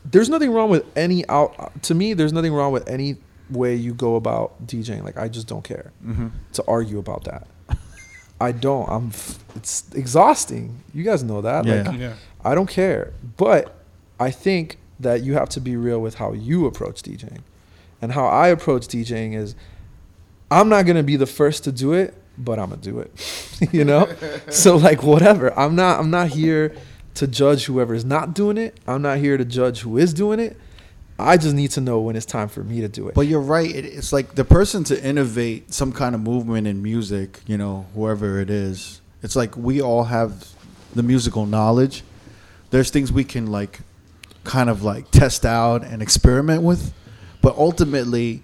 There's 0.06 0.30
nothing 0.30 0.52
wrong 0.52 0.70
with 0.70 0.86
any 0.98 1.28
out. 1.28 1.84
To 1.84 1.94
me, 1.94 2.14
there's 2.14 2.34
nothing 2.34 2.54
wrong 2.54 2.72
with 2.72 2.88
any 2.90 3.18
way 3.50 3.76
you 3.76 3.94
go 3.94 4.16
about 4.16 4.66
DJing. 4.66 5.04
Like 5.04 5.18
I 5.18 5.28
just 5.28 5.46
don't 5.48 5.64
care 5.64 5.92
Mhm. 6.06 6.32
to 6.54 6.64
argue 6.68 7.00
about 7.00 7.26
that. 7.26 7.48
I 8.42 8.52
don't. 8.52 8.88
I'm. 8.90 9.08
f- 9.10 9.40
It's 9.56 9.86
exhausting. 9.94 10.80
You 10.94 11.04
guys 11.04 11.24
know 11.24 11.42
that. 11.42 11.66
Yeah. 11.66 11.84
Like 11.90 12.00
Yeah. 12.00 12.14
I 12.44 12.56
don't 12.56 12.70
care. 12.70 13.14
But 13.38 13.76
I 14.20 14.32
think 14.32 14.78
that 15.00 15.24
you 15.24 15.34
have 15.34 15.50
to 15.50 15.60
be 15.62 15.76
real 15.76 16.00
with 16.02 16.16
how 16.16 16.34
you 16.34 16.66
approach 16.66 17.02
DJing, 17.04 17.42
and 18.02 18.12
how 18.14 18.26
I 18.28 18.48
approach 18.50 18.88
DJing 18.88 19.36
is, 19.36 19.56
I'm 20.50 20.70
not 20.70 20.86
gonna 20.86 21.04
be 21.04 21.16
the 21.16 21.26
first 21.26 21.64
to 21.66 21.72
do 21.72 21.94
it, 21.94 22.14
but 22.38 22.60
I'm 22.60 22.70
gonna 22.70 22.82
do 22.82 23.00
it. 23.00 23.12
you 23.72 23.84
know. 23.86 24.08
so 24.50 24.76
like 24.78 25.04
whatever. 25.04 25.58
I'm 25.58 25.76
not. 25.76 26.00
I'm 26.00 26.10
not 26.10 26.30
here 26.30 26.76
to 27.16 27.28
judge 27.28 27.66
whoever 27.66 27.94
is 27.94 28.06
not 28.06 28.34
doing 28.34 28.58
it. 28.58 28.78
I'm 28.88 29.02
not 29.02 29.18
here 29.18 29.38
to 29.38 29.46
judge 29.46 29.82
who 29.82 29.98
is 29.98 30.14
doing 30.14 30.40
it. 30.40 30.58
I 31.22 31.38
just 31.38 31.56
need 31.56 31.72
to 31.72 31.82
know 31.82 32.00
when 32.02 32.16
it's 32.16 32.26
time 32.26 32.48
for 32.48 32.64
me 32.64 32.82
to 32.82 32.88
do 32.88 33.08
it. 33.08 33.16
But 33.16 33.28
you're 33.28 33.42
right. 33.42 33.70
It, 33.70 33.86
it's 33.86 34.12
like 34.12 34.36
the 34.36 34.46
person 34.46 34.84
to 34.86 35.04
innovate 35.04 35.74
some 35.74 35.92
kind 35.92 36.16
of 36.16 36.22
movement 36.22 36.68
in 36.68 36.82
music, 36.82 37.40
you 37.48 37.58
know, 37.58 37.86
whoever 37.96 38.40
it 38.40 38.50
is. 38.50 39.02
It's 39.24 39.36
like 39.36 39.56
we 39.56 39.82
all 39.82 40.06
have 40.06 40.48
the 40.94 41.04
musical 41.04 41.46
knowledge. 41.46 42.04
There's 42.72 42.90
things 42.90 43.12
we 43.12 43.24
can 43.24 43.48
like 43.48 43.80
kind 44.44 44.70
of 44.70 44.84
like 44.84 45.12
test 45.12 45.46
out 45.46 45.84
and 45.84 46.02
experiment 46.02 46.64
with, 46.64 46.94
but 47.42 47.56
ultimately 47.56 48.44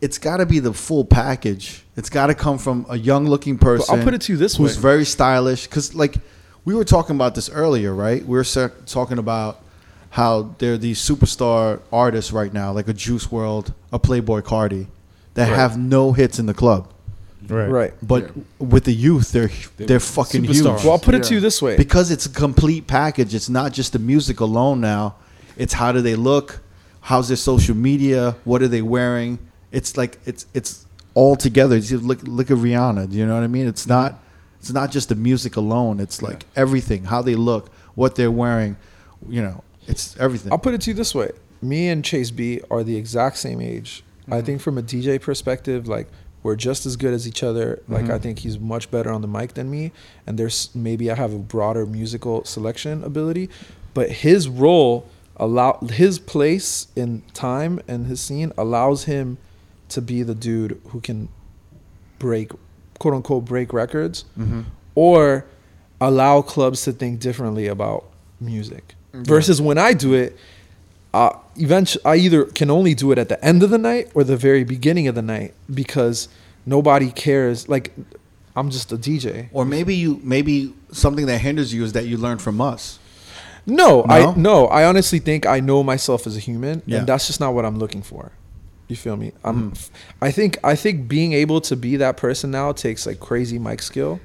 it's 0.00 0.18
got 0.18 0.36
to 0.38 0.46
be 0.46 0.58
the 0.58 0.72
full 0.72 1.04
package. 1.04 1.82
It's 1.96 2.10
got 2.10 2.26
to 2.26 2.34
come 2.34 2.58
from 2.58 2.86
a 2.88 2.96
young 2.96 3.26
looking 3.26 3.58
person. 3.58 3.98
I'll 3.98 4.04
put 4.04 4.14
it 4.14 4.20
to 4.22 4.32
you 4.32 4.38
this 4.38 4.56
who's 4.56 4.76
way. 4.76 4.82
very 4.82 5.04
stylish 5.04 5.66
cuz 5.66 5.94
like 5.94 6.18
we 6.64 6.74
were 6.74 6.84
talking 6.84 7.16
about 7.16 7.34
this 7.34 7.48
earlier, 7.48 7.94
right? 7.94 8.24
We 8.24 8.36
were 8.36 8.44
talking 8.44 9.18
about 9.18 9.62
how 10.10 10.54
there 10.58 10.74
are 10.74 10.78
these 10.78 10.98
superstar 11.00 11.80
artists 11.92 12.32
right 12.32 12.52
now, 12.52 12.72
like 12.72 12.88
a 12.88 12.92
Juice 12.94 13.26
WRLD, 13.26 13.72
a 13.92 13.98
Playboi 13.98 14.42
Carti, 14.42 14.86
that 15.34 15.48
Right. 15.48 15.56
have 15.56 15.78
no 15.78 16.12
hits 16.12 16.38
in 16.38 16.46
the 16.46 16.54
club. 16.54 16.88
Right. 17.48 17.68
right. 17.70 17.94
But 18.02 18.30
with 18.58 18.84
the 18.84 18.92
youth, 18.92 19.32
they're 19.32 19.50
they're 19.76 20.00
fucking 20.00 20.42
superstars. 20.44 20.54
huge 20.54 20.64
Well, 20.84 20.92
I'll 20.92 20.98
put 20.98 21.14
it 21.14 21.22
to 21.24 21.34
you 21.34 21.40
this 21.40 21.62
way. 21.62 21.76
because 21.76 22.10
it's 22.10 22.26
a 22.26 22.30
complete 22.30 22.86
package. 22.86 23.34
It's 23.34 23.48
not 23.48 23.72
just 23.72 23.92
the 23.92 23.98
music 23.98 24.40
alone 24.40 24.80
now. 24.80 25.14
It's 25.56 25.74
how 25.74 25.92
do 25.92 26.00
they 26.02 26.14
look? 26.16 26.60
How's 27.02 27.28
their 27.28 27.36
social 27.38 27.74
media? 27.74 28.36
What 28.44 28.60
are 28.62 28.68
they 28.68 28.82
wearing? 28.82 29.38
It's 29.72 29.96
like 29.96 30.18
it's 30.26 30.44
it's 30.52 30.84
all 31.14 31.36
together. 31.36 31.76
You 31.76 31.98
Look 31.98 32.20
look 32.24 32.50
at 32.50 32.58
Rihanna. 32.58 33.10
Do 33.10 33.16
you 33.16 33.24
know 33.24 33.34
what 33.34 33.44
I 33.44 33.46
mean? 33.46 33.66
It's 33.66 33.86
not 33.86 34.20
it's 34.60 34.72
not 34.72 34.90
just 34.90 35.08
the 35.08 35.14
music 35.14 35.56
alone. 35.56 36.00
It's 36.00 36.20
like 36.20 36.44
everything. 36.56 37.04
How 37.04 37.22
they 37.22 37.34
look, 37.36 37.70
what 37.94 38.16
they're 38.16 38.30
wearing. 38.32 38.76
You 39.28 39.42
know, 39.42 39.64
it's 39.88 40.16
everything. 40.18 40.52
I'll 40.52 40.58
put 40.58 40.74
it 40.74 40.80
to 40.82 40.90
you 40.90 40.94
this 40.94 41.14
way: 41.14 41.30
me 41.62 41.88
and 41.88 42.04
Chase 42.04 42.30
B 42.30 42.60
are 42.70 42.82
the 42.84 42.96
exact 42.96 43.36
same 43.38 43.60
age. 43.60 44.04
I 44.30 44.42
think 44.42 44.60
from 44.60 44.76
a 44.76 44.82
DJ 44.82 45.18
perspective, 45.20 45.88
like 45.88 46.06
we're 46.42 46.54
just 46.56 46.86
as 46.86 46.96
good 46.96 47.12
as 47.14 47.26
each 47.26 47.42
other. 47.42 47.80
Like 47.88 48.04
Mhm. 48.06 48.10
I 48.10 48.18
think 48.18 48.40
he's 48.40 48.58
much 48.58 48.90
better 48.90 49.10
on 49.10 49.22
the 49.22 49.28
mic 49.28 49.54
than 49.54 49.70
me, 49.70 49.90
and 50.26 50.38
there's 50.38 50.68
maybe 50.74 51.10
I 51.10 51.14
have 51.14 51.32
a 51.32 51.38
broader 51.38 51.84
musical 51.86 52.44
selection 52.44 53.02
ability, 53.02 53.48
but 53.94 54.10
his 54.10 54.48
role 54.48 55.06
allow 55.36 55.78
his 55.90 56.18
place 56.18 56.88
in 56.96 57.22
time 57.32 57.80
and 57.88 58.06
his 58.06 58.20
scene 58.20 58.52
allows 58.58 59.04
him 59.04 59.38
to 59.88 60.02
be 60.02 60.22
the 60.22 60.34
dude 60.34 60.80
who 60.88 61.00
can 61.00 61.28
break 62.18 62.50
quote 62.98 63.14
unquote 63.14 63.44
break 63.44 63.72
records 63.72 64.24
Mhm. 64.38 64.64
or 64.94 65.44
allow 66.00 66.42
clubs 66.42 66.82
to 66.82 66.92
think 66.92 67.20
differently 67.20 67.66
about 67.66 68.04
music 68.40 68.94
versus 69.12 69.60
when 69.60 69.78
I 69.78 69.92
do 69.94 70.14
it 70.14 70.36
uh, 71.14 71.30
eventually 71.56 72.04
I 72.04 72.16
either 72.16 72.44
can 72.44 72.70
only 72.70 72.94
do 72.94 73.10
it 73.12 73.18
at 73.18 73.28
the 73.28 73.42
end 73.44 73.62
of 73.62 73.70
the 73.70 73.78
night 73.78 74.10
or 74.14 74.22
the 74.24 74.36
very 74.36 74.62
beginning 74.64 75.08
of 75.08 75.14
the 75.14 75.22
night 75.22 75.54
because 75.72 76.28
nobody 76.66 77.10
cares 77.10 77.68
like 77.68 77.92
I'm 78.54 78.70
just 78.70 78.92
a 78.92 78.96
DJ 78.98 79.48
Or 79.52 79.64
maybe 79.64 79.94
you 79.94 80.20
maybe 80.22 80.74
something 80.92 81.26
that 81.26 81.38
hinders 81.38 81.72
you 81.72 81.82
is 81.84 81.92
that 81.94 82.06
you 82.06 82.16
learn 82.18 82.38
from 82.38 82.60
us. 82.60 82.98
no, 83.66 84.02
No? 84.02 84.04
I 84.08 84.34
no 84.36 84.66
I 84.66 84.84
honestly 84.84 85.18
think 85.18 85.46
I 85.46 85.60
know 85.60 85.82
myself 85.82 86.26
as 86.26 86.36
a 86.36 86.40
human 86.40 86.82
Yeah. 86.84 86.98
and 86.98 87.06
that's 87.06 87.26
just 87.26 87.40
not 87.40 87.54
what 87.54 87.64
I'm 87.64 87.78
looking 87.78 88.02
for 88.02 88.32
you 88.88 88.96
feel 88.96 89.16
me 89.16 89.32
I'm 89.44 89.72
Mhm. 89.72 89.90
I 90.20 90.30
think 90.30 90.58
I 90.62 90.74
think 90.76 91.08
being 91.08 91.32
able 91.32 91.60
to 91.62 91.74
be 91.76 91.96
that 91.96 92.16
person 92.18 92.50
now 92.50 92.72
takes 92.72 93.06
like 93.06 93.18
crazy 93.20 93.58
mic 93.58 93.80
skill 93.82 94.20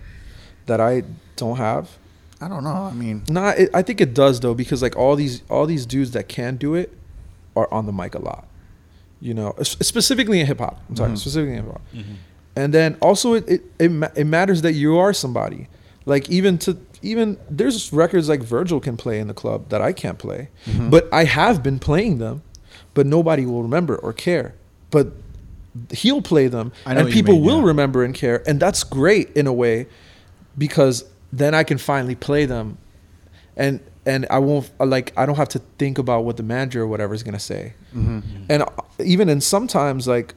that 0.65 0.81
I 0.81 1.03
don't 1.37 1.57
have 1.57 1.97
I 2.43 2.47
don't 2.49 2.63
know. 2.63 2.89
I 2.91 2.93
mean, 2.93 3.23
Nah, 3.29 3.49
it, 3.51 3.69
I 3.73 3.81
think 3.81 4.01
it 4.01 4.13
does 4.13 4.39
though 4.39 4.53
because 4.53 4.81
like 4.81 4.95
all 4.97 5.15
these 5.15 5.43
all 5.49 5.65
these 5.65 5.85
dudes 5.85 6.11
that 6.11 6.27
can 6.27 6.57
do 6.57 6.75
it 6.75 6.91
are 7.55 7.71
on 7.73 7.85
the 7.85 7.93
mic 7.93 8.15
a 8.15 8.19
lot. 8.19 8.47
You 9.21 9.33
know, 9.33 9.55
specifically 9.61 10.39
in 10.41 10.45
hip 10.47 10.59
hop. 10.59 10.81
I'm 10.89 10.95
talking 10.95 11.13
Mhm. 11.15 11.19
specifically 11.19 11.55
in 11.57 11.63
hip 11.63 11.71
hop. 11.73 11.81
and 12.55 12.73
then 12.73 12.97
also 13.01 13.33
it 13.33 13.45
it 13.47 13.61
it, 13.79 14.11
it 14.15 14.25
matters 14.25 14.61
that 14.63 14.73
you 14.73 14.97
are 14.97 15.13
somebody. 15.13 15.67
Like 16.05 16.29
even 16.29 16.57
to 16.59 16.77
even 17.01 17.37
there's 17.49 17.91
records 17.93 18.27
like 18.29 18.41
Virgil 18.43 18.79
can 18.79 18.97
play 18.97 19.19
in 19.19 19.27
the 19.27 19.33
club 19.33 19.69
that 19.69 19.81
I 19.81 19.91
can't 19.93 20.17
play, 20.17 20.49
Mm-hmm. 20.65 20.89
but 20.89 21.07
I 21.13 21.23
have 21.25 21.61
been 21.63 21.79
playing 21.79 22.17
them, 22.17 22.41
but 22.93 23.05
nobody 23.05 23.45
will 23.45 23.61
remember 23.63 23.95
or 23.95 24.11
care. 24.13 24.53
But 24.91 25.07
he'll 25.91 26.21
play 26.21 26.47
them, 26.47 26.71
I 26.85 26.93
know 26.93 26.99
and 27.01 27.09
people 27.09 27.33
mean, 27.35 27.43
will 27.45 27.59
yeah. 27.61 27.67
remember 27.67 28.03
and 28.03 28.13
care, 28.13 28.43
and 28.47 28.59
that's 28.59 28.83
great 28.83 29.31
in 29.35 29.47
a 29.47 29.53
way, 29.53 29.87
because 30.57 31.05
then 31.37 31.53
I 31.55 31.63
can 31.63 31.77
finally 31.79 32.15
play 32.15 32.45
them, 32.45 32.77
and 33.57 33.79
and 34.05 34.25
I 34.29 34.39
won't 34.39 34.69
like 34.79 35.11
I 35.17 35.25
don't 35.25 35.35
have 35.37 35.49
to 35.49 35.59
think 35.79 35.97
about 35.97 36.25
what 36.25 36.37
the 36.37 36.43
manager 36.43 36.81
or 36.83 36.87
whatever 36.87 37.13
is 37.13 37.23
gonna 37.23 37.39
say, 37.39 37.73
Mm-hmm. 37.95 38.43
and 38.49 38.63
uh, 38.63 38.67
even 39.03 39.29
in 39.29 39.41
sometimes 39.41 40.07
like 40.07 40.35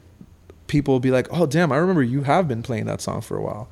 people 0.67 0.93
will 0.95 0.99
be 0.99 1.11
like, 1.11 1.27
oh 1.31 1.45
damn, 1.45 1.71
I 1.71 1.77
remember 1.77 2.03
you 2.03 2.23
have 2.23 2.47
been 2.47 2.61
playing 2.63 2.85
that 2.87 2.99
song 3.01 3.21
for 3.21 3.37
a 3.37 3.41
while. 3.41 3.69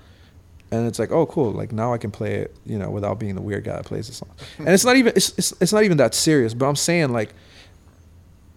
And 0.72 0.88
it's 0.88 0.98
like, 0.98 1.12
oh, 1.12 1.26
cool! 1.28 1.52
Like 1.52 1.72
now 1.72 1.94
I 1.94 1.98
can 1.98 2.10
play 2.12 2.36
it, 2.36 2.56
you 2.66 2.78
know, 2.80 2.90
without 2.90 3.20
being 3.20 3.36
the 3.36 3.42
weird 3.42 3.64
guy 3.64 3.76
that 3.76 3.86
plays 3.86 4.08
the 4.08 4.14
song. 4.14 4.30
And 4.58 4.70
it's 4.70 4.84
not 4.84 4.96
even 4.98 5.14
it's, 5.16 5.30
it's 5.38 5.54
it's 5.62 5.72
not 5.72 5.84
even 5.84 5.98
that 5.98 6.14
serious. 6.16 6.54
But 6.56 6.68
I'm 6.68 6.76
saying 6.76 7.10
like, 7.14 7.34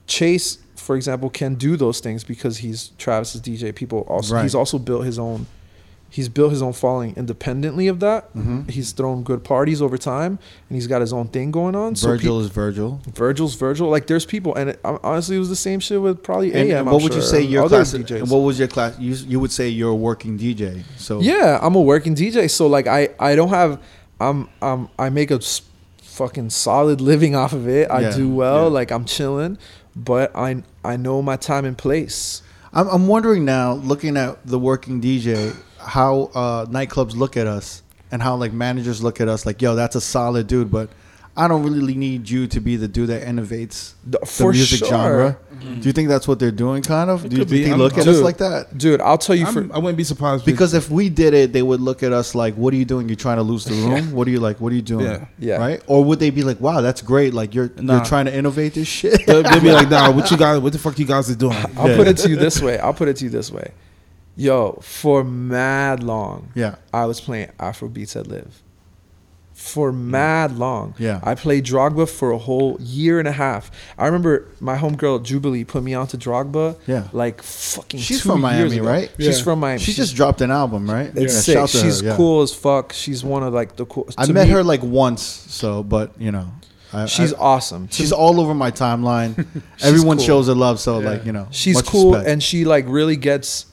Chase, 0.07 0.59
for 0.75 0.97
example, 0.97 1.29
can 1.29 1.55
do 1.55 1.77
those 1.77 2.01
things 2.01 2.25
because 2.25 2.59
he's 2.59 2.89
Travis's 2.99 3.43
DJ. 3.43 3.75
People 3.75 4.01
also 4.09 4.35
Right. 4.35 4.43
he's 4.43 4.55
also 4.55 4.79
built 4.79 5.05
his 5.05 5.19
own. 5.19 5.47
He's 6.11 6.31
built 6.31 6.51
his 6.53 6.63
own 6.63 6.73
following 6.73 7.13
independently 7.17 7.87
of 7.87 8.01
that. 8.01 8.35
Mhm. 8.35 8.71
He's 8.71 8.93
thrown 8.93 9.23
good 9.23 9.45
parties 9.45 9.83
over 9.83 9.99
time, 9.99 10.39
and 10.69 10.77
he's 10.77 10.87
got 10.87 11.03
his 11.03 11.13
own 11.13 11.29
thing 11.29 11.51
going 11.51 11.75
on. 11.77 11.97
So 11.97 12.09
Virgil 12.09 12.39
pe- 12.39 12.45
is 12.47 12.51
Virgil. 12.51 13.01
Virgil's 13.15 13.55
Virgil. 13.57 13.91
Like 13.91 14.07
there's 14.07 14.25
people, 14.25 14.55
and 14.55 14.71
it, 14.71 14.81
honestly, 14.85 15.37
it 15.37 15.39
was 15.39 15.51
the 15.51 15.57
same 15.57 15.81
shit 15.81 16.01
with 16.01 16.23
probably 16.23 16.55
And 16.55 16.71
AM. 16.71 16.87
what 16.87 16.95
I'm 16.97 17.03
would 17.03 17.15
you 17.15 17.21
say 17.21 17.43
your 17.43 17.69
class? 17.69 17.93
DJs. 17.93 18.21
And 18.23 18.31
what 18.31 18.39
was 18.39 18.59
your 18.59 18.69
class? 18.69 18.95
You 18.99 19.15
you 19.29 19.39
would 19.39 19.53
say 19.53 19.69
you're 19.69 19.91
a 19.91 19.95
working 19.95 20.39
DJ. 20.39 20.83
So 20.97 21.21
Yeah, 21.21 21.59
I'm 21.61 21.75
a 21.75 21.81
working 21.81 22.15
DJ, 22.15 22.49
so 22.49 22.67
like 22.67 22.87
I 22.87 23.11
I 23.21 23.37
don't 23.37 23.51
have 23.51 23.79
I'm 24.19 24.49
um 24.63 24.89
I 24.99 25.11
make 25.11 25.31
a 25.31 25.41
fucking 26.03 26.51
solid 26.51 27.01
living 27.01 27.35
off 27.37 27.53
of 27.53 27.69
it. 27.69 27.91
I 27.91 28.01
Yeah, 28.01 28.17
do 28.17 28.29
well, 28.29 28.65
yeah. 28.65 28.73
like 28.79 28.91
I'm 28.91 29.05
chilling, 29.05 29.59
but 29.95 30.35
I 30.35 30.63
I 30.85 30.97
know 30.97 31.21
my 31.23 31.37
time 31.37 31.65
and 31.67 31.77
place. 31.77 32.43
I'm, 32.73 32.87
I'm 32.89 33.07
wondering 33.09 33.45
now, 33.45 33.75
looking 33.75 34.17
at 34.17 34.47
the 34.47 34.59
working 34.59 35.01
DJ, 35.01 35.55
how 35.89 36.31
uh, 36.35 36.67
nightclubs 36.67 37.17
look 37.17 37.37
at 37.37 37.47
us 37.47 37.83
and 38.13 38.23
how 38.23 38.37
like 38.37 38.53
managers 38.53 39.03
look 39.03 39.21
at 39.21 39.29
us. 39.29 39.45
Like, 39.47 39.61
yo, 39.63 39.75
that's 39.75 39.97
a 39.97 40.01
solid 40.01 40.47
dude, 40.47 40.71
but 40.71 40.89
I 41.37 41.47
don't 41.47 41.63
really 41.63 41.95
need 41.95 42.29
you 42.29 42.47
to 42.49 42.61
be 42.61 42.75
the 42.77 42.89
dude 42.89 43.09
that 43.11 43.23
innovates 43.23 43.93
D- 44.09 44.19
the 44.21 44.27
For 44.27 44.51
music 44.53 44.81
sure. 44.81 44.89
genre. 44.89 45.39
Do 45.61 45.87
you 45.89 45.93
think 45.93 46.09
that's 46.09 46.27
what 46.29 46.39
they're 46.39 46.51
doing? 46.53 46.83
Kind 46.83 47.11
of. 47.11 47.25
It 47.25 47.29
Do 47.31 47.37
you 47.37 47.43
could 47.43 47.49
think 47.51 47.61
be. 47.61 47.65
they 47.65 47.71
I'm- 47.71 47.79
look 47.81 47.97
at 47.99 48.07
us 48.09 48.21
like 48.21 48.39
that? 48.39 48.77
Dude, 48.79 49.01
I'll 49.01 49.19
tell 49.19 49.35
you 49.37 49.47
for 49.47 49.61
I'm, 49.61 49.69
wouldn't 49.71 49.97
be 49.97 50.05
surprised 50.05 50.45
Because 50.45 50.73
if 50.75 50.89
we 50.91 51.09
did 51.09 51.35
it, 51.35 51.53
they 51.53 51.63
would 51.63 51.81
look 51.81 52.03
at 52.03 52.13
us 52.13 52.35
like, 52.35 52.55
"What 52.55 52.73
are 52.75 52.77
you 52.77 52.85
doing? 52.85 53.09
You're 53.09 53.17
trying 53.17 53.37
to 53.39 53.43
lose 53.43 53.65
the 53.65 53.75
room. 53.75 54.13
What 54.13 54.27
are 54.29 54.31
you 54.31 54.41
like? 54.41 54.61
What 54.61 54.73
are 54.73 54.77
you 54.77 54.83
doing? 54.83 55.07
Yeah. 55.07 55.25
Yeah. 55.39 55.57
Right? 55.57 55.83
Or 55.87 56.03
would 56.05 56.19
they 56.21 56.31
be 56.31 56.43
like, 56.43 56.61
"Wow, 56.61 56.81
that's 56.81 57.03
great! 57.03 57.35
Like 57.35 57.55
you're 57.55 57.71
Nah. 57.77 57.97
you're 57.97 58.05
trying 58.05 58.27
to 58.27 58.35
innovate 58.35 58.75
this 58.75 58.87
shit." 58.89 59.27
they'll, 59.27 59.43
they'll 59.43 59.61
be 59.61 59.73
like, 59.81 59.91
"Nah, 59.91 60.11
what 60.13 60.31
you 60.31 60.37
guys? 60.37 60.61
What 60.61 60.73
the 60.73 60.79
fuck 60.79 60.99
you 60.99 61.07
guys 61.07 61.29
are 61.31 61.35
doing?" 61.37 61.57
I'll 61.77 61.89
Yeah. 61.91 61.97
put 61.97 62.07
it 62.09 62.17
to 62.19 62.29
you 62.31 62.37
this 62.37 62.61
way. 62.63 62.79
I'll 62.79 62.95
put 62.95 63.09
it 63.09 63.17
to 63.19 63.25
you 63.25 63.31
this 63.31 63.51
way. 63.51 63.71
Yo, 64.39 64.79
for 64.83 65.25
mad 65.25 66.03
long, 66.03 66.51
yeah. 66.55 66.77
I 66.95 67.07
was 67.07 67.21
playing 67.21 67.51
Afro 67.59 67.89
beats 67.89 68.15
at 68.15 68.27
LIV. 68.29 68.63
For 69.53 69.91
mad 69.93 70.57
long. 70.57 70.95
Yeah. 70.99 71.19
I 71.25 71.35
played 71.35 71.65
Drogba 71.65 72.09
for 72.09 72.31
a 72.31 72.39
whole 72.39 72.77
year 72.81 73.19
and 73.19 73.27
a 73.27 73.33
half. 73.33 73.73
I 73.99 74.07
remember 74.07 74.47
my 74.61 74.77
homegirl 74.79 75.25
Jubilee 75.25 75.65
put 75.65 75.83
me 75.83 75.93
onto 75.95 76.17
Drogba 76.17 76.77
Yeah. 76.87 77.09
like 77.13 77.43
fucking 77.43 77.99
She's 77.99 78.23
two 78.23 78.29
from 78.29 78.43
years 78.43 78.53
Miami, 78.71 78.77
ago. 78.79 78.87
right? 78.87 79.11
She's 79.19 79.39
Yeah. 79.39 79.45
from 79.45 79.59
Miami. 79.59 79.81
She 79.81 79.93
just 79.95 80.15
dropped 80.15 80.41
an 80.41 80.53
album, 80.53 80.89
right? 80.89 81.11
it's 81.17 81.35
Yeah, 81.35 81.41
sick. 81.41 81.55
shout 81.55 81.69
to 81.71 81.79
her, 81.79 81.85
She's 81.85 82.03
yeah. 82.03 82.15
cool 82.17 82.43
as 82.43 82.55
fuck. 82.55 82.93
She's 82.93 83.25
one 83.25 83.43
of 83.43 83.53
like 83.53 83.75
the 83.75 83.87
cool. 83.87 84.09
I 84.17 84.27
met 84.31 84.47
me, 84.47 84.53
her 84.53 84.63
like 84.63 84.85
once, 84.85 85.23
so 85.23 85.83
but 85.83 86.13
you 86.21 86.31
know, 86.31 86.47
I, 86.93 87.07
She's 87.07 87.35
I- 87.35 87.39
awesome. 87.39 87.89
She's 87.91 88.13
all 88.13 88.41
over 88.41 88.55
my 88.55 88.71
timeline. 88.71 89.45
Everyone 89.83 90.19
cool. 90.19 90.27
shows 90.27 90.47
her 90.47 90.55
love, 90.55 90.79
so 90.79 91.01
Yeah. 91.01 91.11
like 91.11 91.27
you 91.27 91.33
know, 91.33 91.49
she's 91.51 91.83
cool 91.83 92.13
respect. 92.13 92.31
and 92.31 92.41
she 92.41 92.65
like 92.65 92.85
really 92.87 93.17
gets. 93.17 93.67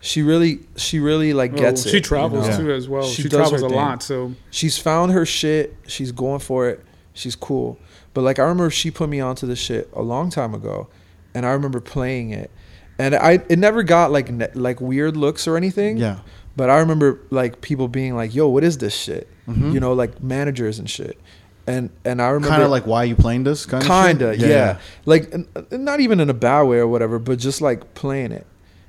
She 0.00 0.22
really, 0.22 0.60
she 0.76 1.00
really 1.00 1.32
like 1.32 1.52
Well, 1.52 1.62
gets 1.62 1.84
it. 1.84 1.88
she 1.90 1.96
you 1.96 2.02
travels 2.02 2.46
know? 2.46 2.52
Yeah. 2.52 2.56
too 2.58 2.72
as 2.72 2.88
well. 2.88 3.02
She 3.02 3.22
She, 3.22 3.28
travels 3.28 3.62
a 3.62 3.68
thing. 3.68 3.76
lot, 3.76 4.02
so 4.02 4.32
she's 4.50 4.78
found 4.78 5.10
her 5.12 5.26
shit. 5.26 5.74
She's 5.88 6.12
going 6.12 6.38
for 6.40 6.68
it. 6.68 6.84
She's 7.14 7.34
cool. 7.34 7.78
But 8.14 8.22
like 8.22 8.38
I 8.38 8.42
remember 8.42 8.70
she 8.70 8.90
put 8.92 9.08
me 9.08 9.20
onto 9.20 9.46
this 9.46 9.58
shit 9.58 9.90
a 9.92 10.02
long 10.02 10.30
time 10.30 10.54
ago, 10.54 10.86
and 11.34 11.44
I 11.44 11.50
remember 11.50 11.80
playing 11.80 12.30
it, 12.30 12.50
and 12.98 13.14
I 13.14 13.40
it 13.48 13.58
never 13.58 13.82
got 13.82 14.12
like 14.12 14.30
ne- 14.30 14.52
like 14.54 14.80
weird 14.80 15.16
looks 15.16 15.48
or 15.48 15.56
anything. 15.56 15.96
yeah, 15.98 16.18
But 16.56 16.70
I 16.70 16.78
remember 16.78 17.20
like 17.30 17.60
people 17.60 17.88
being 17.88 18.14
like, 18.14 18.34
"Yo, 18.34 18.46
what 18.48 18.62
is 18.62 18.78
this 18.78 18.94
shit?" 18.94 19.26
Mhm. 19.48 19.72
You 19.72 19.80
know, 19.80 19.92
like 19.94 20.22
managers 20.22 20.78
and 20.78 20.88
shit. 20.88 21.18
And 21.66 21.90
and 22.04 22.22
I 22.22 22.28
remember 22.28 22.48
kind 22.48 22.62
of 22.62 22.70
like 22.70 22.86
why 22.86 23.02
are 23.02 23.06
you 23.06 23.16
playing 23.16 23.42
this 23.44 23.66
kind 23.66 23.82
of 23.82 23.88
kinda 23.88 24.36
yeah, 24.38 24.78
like 25.06 25.28
n- 25.34 25.46
n- 25.72 25.84
not 25.84 25.98
even 26.00 26.20
in 26.20 26.30
a 26.30 26.34
bad 26.34 26.62
way 26.62 26.78
or 26.78 26.86
whatever, 26.86 27.18
but 27.18 27.38
just 27.40 27.60
like 27.60 27.94
playing 27.94 28.30
it. 28.32 28.46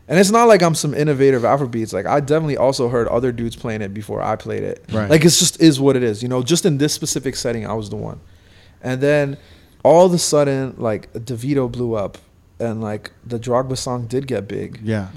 And 0.09 0.19
it's 0.19 0.31
not 0.31 0.47
like 0.49 0.61
I'm 0.63 0.75
some 0.75 0.93
innovative 0.93 1.43
Afrobeats. 1.43 1.93
Like 1.93 2.05
I 2.07 2.19
definitely 2.19 2.57
also 2.57 2.89
heard 2.89 3.07
other 3.07 3.31
dudes 3.31 3.55
playing 3.55 3.81
it 3.83 3.93
before 3.93 4.21
I 4.21 4.35
played 4.35 4.63
it. 4.63 4.83
Right. 4.91 5.09
Like 5.09 5.23
it's 5.23 5.39
just 5.39 5.61
is 5.61 5.79
what 5.79 5.95
it 5.95 6.03
is. 6.03 6.21
You 6.23 6.27
know, 6.27 6.41
just 6.43 6.65
in 6.65 6.77
this 6.79 6.93
specific 6.93 7.35
setting, 7.37 7.65
I 7.65 7.73
was 7.73 7.89
the 7.91 7.95
one. 7.95 8.19
And 8.81 8.99
then 9.01 9.37
all 9.83 10.05
of 10.07 10.13
a 10.13 10.17
sudden, 10.17 10.73
like 10.77 11.13
DeVito 11.13 11.71
blew 11.71 11.93
up, 11.93 12.17
and 12.59 12.81
like 12.81 13.11
the 13.25 13.39
Drogba 13.39 13.77
song 13.77 14.07
did 14.07 14.27
get 14.27 14.47
big, 14.47 14.79
yeah, 14.83 15.07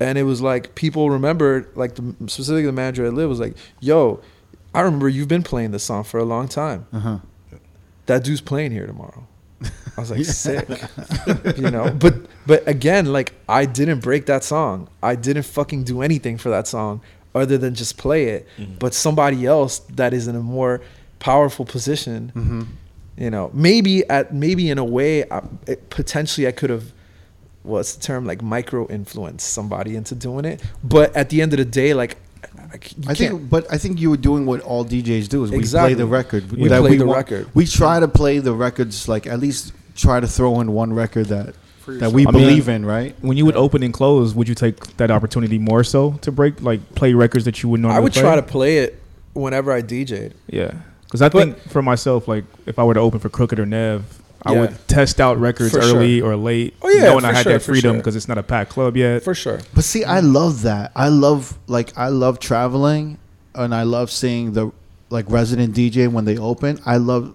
and 0.00 0.18
it 0.18 0.24
was 0.24 0.40
like 0.40 0.74
people 0.74 1.10
remembered, 1.10 1.70
like 1.76 1.94
the 1.94 2.14
specifically 2.26 2.62
the 2.66 2.72
manager 2.72 3.04
at 3.06 3.14
LIV 3.14 3.28
was 3.28 3.38
like, 3.40 3.54
"Yo, 3.80 4.20
I 4.74 4.80
remember 4.80 5.08
you've 5.08 5.28
been 5.28 5.44
playing 5.44 5.70
this 5.70 5.84
song 5.84 6.02
for 6.02 6.18
a 6.18 6.24
long 6.24 6.48
time. 6.48 6.86
uh 6.92 6.98
huh, 6.98 7.18
That 8.06 8.24
dude's 8.24 8.40
playing 8.40 8.72
here 8.72 8.86
tomorrow." 8.86 9.27
I 9.98 10.00
was 10.00 10.10
like, 10.10 10.24
"Sick," 10.24 10.68
you 11.58 11.70
know. 11.70 11.90
But 11.90 12.14
but 12.46 12.66
again, 12.68 13.12
like 13.12 13.34
I 13.48 13.66
didn't 13.66 14.00
break 14.00 14.26
that 14.26 14.44
song. 14.44 14.88
I 15.02 15.16
didn't 15.16 15.42
fucking 15.42 15.84
do 15.84 16.02
anything 16.02 16.38
for 16.38 16.50
that 16.50 16.66
song 16.66 17.00
other 17.34 17.58
than 17.58 17.74
just 17.74 17.98
play 17.98 18.26
it. 18.26 18.48
But 18.78 18.94
somebody 18.94 19.44
else 19.44 19.80
that 20.00 20.14
is 20.14 20.28
in 20.28 20.36
a 20.36 20.40
more 20.40 20.80
powerful 21.18 21.64
position 21.64 22.32
mm-hmm. 22.34 22.62
you 23.16 23.30
know 23.30 23.50
maybe 23.52 24.08
at 24.08 24.32
maybe 24.32 24.70
in 24.70 24.78
a 24.78 24.84
way 24.84 25.28
I, 25.30 25.42
it, 25.66 25.90
potentially 25.90 26.46
i 26.46 26.52
could 26.52 26.70
have 26.70 26.92
what's 27.62 27.94
the 27.96 28.02
term 28.02 28.24
like 28.24 28.42
micro 28.42 28.86
influence 28.88 29.44
somebody 29.44 29.96
into 29.96 30.14
doing 30.14 30.44
it 30.44 30.62
but 30.82 31.14
at 31.16 31.30
the 31.30 31.42
end 31.42 31.52
of 31.52 31.58
the 31.58 31.64
day 31.64 31.94
like 31.94 32.16
I, 32.70 32.78
I 33.08 33.14
think, 33.14 33.48
but 33.48 33.66
I 33.72 33.78
think 33.78 33.98
you 33.98 34.10
were 34.10 34.18
doing 34.18 34.44
what 34.44 34.60
all 34.60 34.84
DJs 34.84 35.28
do 35.28 35.42
is 35.42 35.50
Exactly. 35.50 35.94
we 35.94 35.94
play 35.94 36.04
the 36.04 36.06
record. 36.06 36.52
We 36.52 36.68
play 36.68 36.96
the 36.96 37.06
want- 37.06 37.16
record. 37.16 37.54
We 37.54 37.66
try 37.66 37.98
to 37.98 38.06
play 38.06 38.40
the 38.40 38.52
records 38.52 39.08
like 39.08 39.26
at 39.26 39.40
least 39.40 39.72
try 39.98 40.20
to 40.20 40.26
throw 40.26 40.60
in 40.60 40.72
one 40.72 40.92
record 40.92 41.26
that 41.26 41.54
that 41.86 42.12
we 42.12 42.26
I 42.26 42.30
mean- 42.30 42.42
believe 42.42 42.68
in, 42.68 42.84
right? 42.86 43.14
When 43.22 43.36
you 43.36 43.44
would 43.46 43.56
open 43.56 43.82
and 43.82 43.92
close, 43.94 44.34
would 44.34 44.46
you 44.48 44.54
take 44.54 44.96
that 44.98 45.10
opportunity 45.10 45.58
more 45.58 45.82
so 45.82 46.12
to 46.20 46.30
break, 46.30 46.60
like 46.62 46.80
play 46.94 47.14
records 47.14 47.44
that 47.46 47.62
you 47.62 47.68
would 47.70 47.80
normally? 47.80 47.96
i 47.96 48.00
would 48.00 48.12
play? 48.12 48.22
try 48.22 48.36
to 48.36 48.42
play 48.42 48.78
it 48.78 49.00
whenever 49.32 49.72
i 49.72 49.80
dj'd 49.82 50.32
Yeah, 50.48 50.72
because 51.04 51.22
I 51.22 51.28
But- 51.30 51.38
think 51.38 51.68
for 51.70 51.80
myself, 51.82 52.28
like 52.28 52.44
if 52.66 52.78
I 52.78 52.84
were 52.84 52.94
to 52.94 53.00
open 53.00 53.18
for 53.20 53.28
Crooked 53.30 53.58
or 53.58 53.64
Nev, 53.66 54.04
I 54.44 54.52
Yeah. 54.52 54.60
would 54.60 54.76
test 54.86 55.18
out 55.20 55.40
records 55.40 55.70
For 55.72 55.80
early 55.80 56.20
or 56.20 56.36
late, 56.36 56.74
Oh, 56.82 56.88
yeah, 56.90 57.04
knowing 57.06 57.24
I 57.24 57.30
for 57.30 57.34
had 57.36 57.42
sure, 57.44 57.52
that 57.54 57.58
for 57.62 57.72
freedom 57.72 57.92
sure. 57.94 57.98
because 58.00 58.16
it's 58.16 58.28
not 58.28 58.36
a 58.38 58.42
packed 58.42 58.70
club 58.70 58.96
yet. 58.96 59.24
for 59.24 59.34
sure 59.34 59.58
But 59.74 59.84
see, 59.84 60.04
I 60.04 60.20
love 60.20 60.62
that. 60.62 60.92
I 60.94 61.08
love 61.08 61.56
like 61.68 61.92
I 61.96 62.08
love 62.08 62.38
traveling, 62.38 63.16
and 63.54 63.74
I 63.74 63.82
love 63.84 64.10
seeing 64.10 64.52
the 64.52 64.70
like 65.10 65.24
resident 65.30 65.74
DJ 65.74 66.06
when 66.06 66.26
they 66.26 66.36
open. 66.36 66.78
I 66.84 66.98
love 66.98 67.32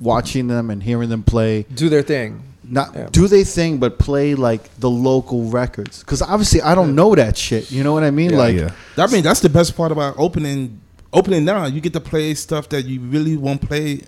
watching 0.00 0.46
them 0.48 0.70
and 0.70 0.82
hearing 0.82 1.08
them 1.08 1.22
play. 1.22 1.64
do 1.74 1.88
their 1.88 2.02
thing 2.02 2.42
Not 2.70 2.92
Yeah. 2.94 3.08
do 3.10 3.28
they 3.28 3.44
thing, 3.44 3.78
but 3.78 3.98
play 3.98 4.34
like 4.34 4.68
the 4.78 4.90
local 4.90 5.44
records. 5.44 6.00
Because 6.00 6.20
obviously, 6.20 6.60
I 6.60 6.74
don't 6.74 6.94
know 6.94 7.14
that 7.14 7.36
shit. 7.38 7.70
You 7.70 7.82
know 7.82 7.94
what 7.94 8.04
I 8.04 8.10
mean? 8.10 8.36
like, 8.36 8.56
yeah. 8.56 8.72
I 8.98 9.06
mean, 9.06 9.22
that's 9.22 9.40
the 9.40 9.48
best 9.48 9.74
part 9.74 9.90
about 9.90 10.14
opening. 10.18 10.80
Opening 11.10 11.46
now, 11.46 11.64
you 11.64 11.80
get 11.80 11.94
to 11.94 12.00
play 12.00 12.34
stuff 12.34 12.68
that 12.68 12.84
you 12.84 13.00
really 13.00 13.38
won't 13.38 13.62
play 13.62 14.02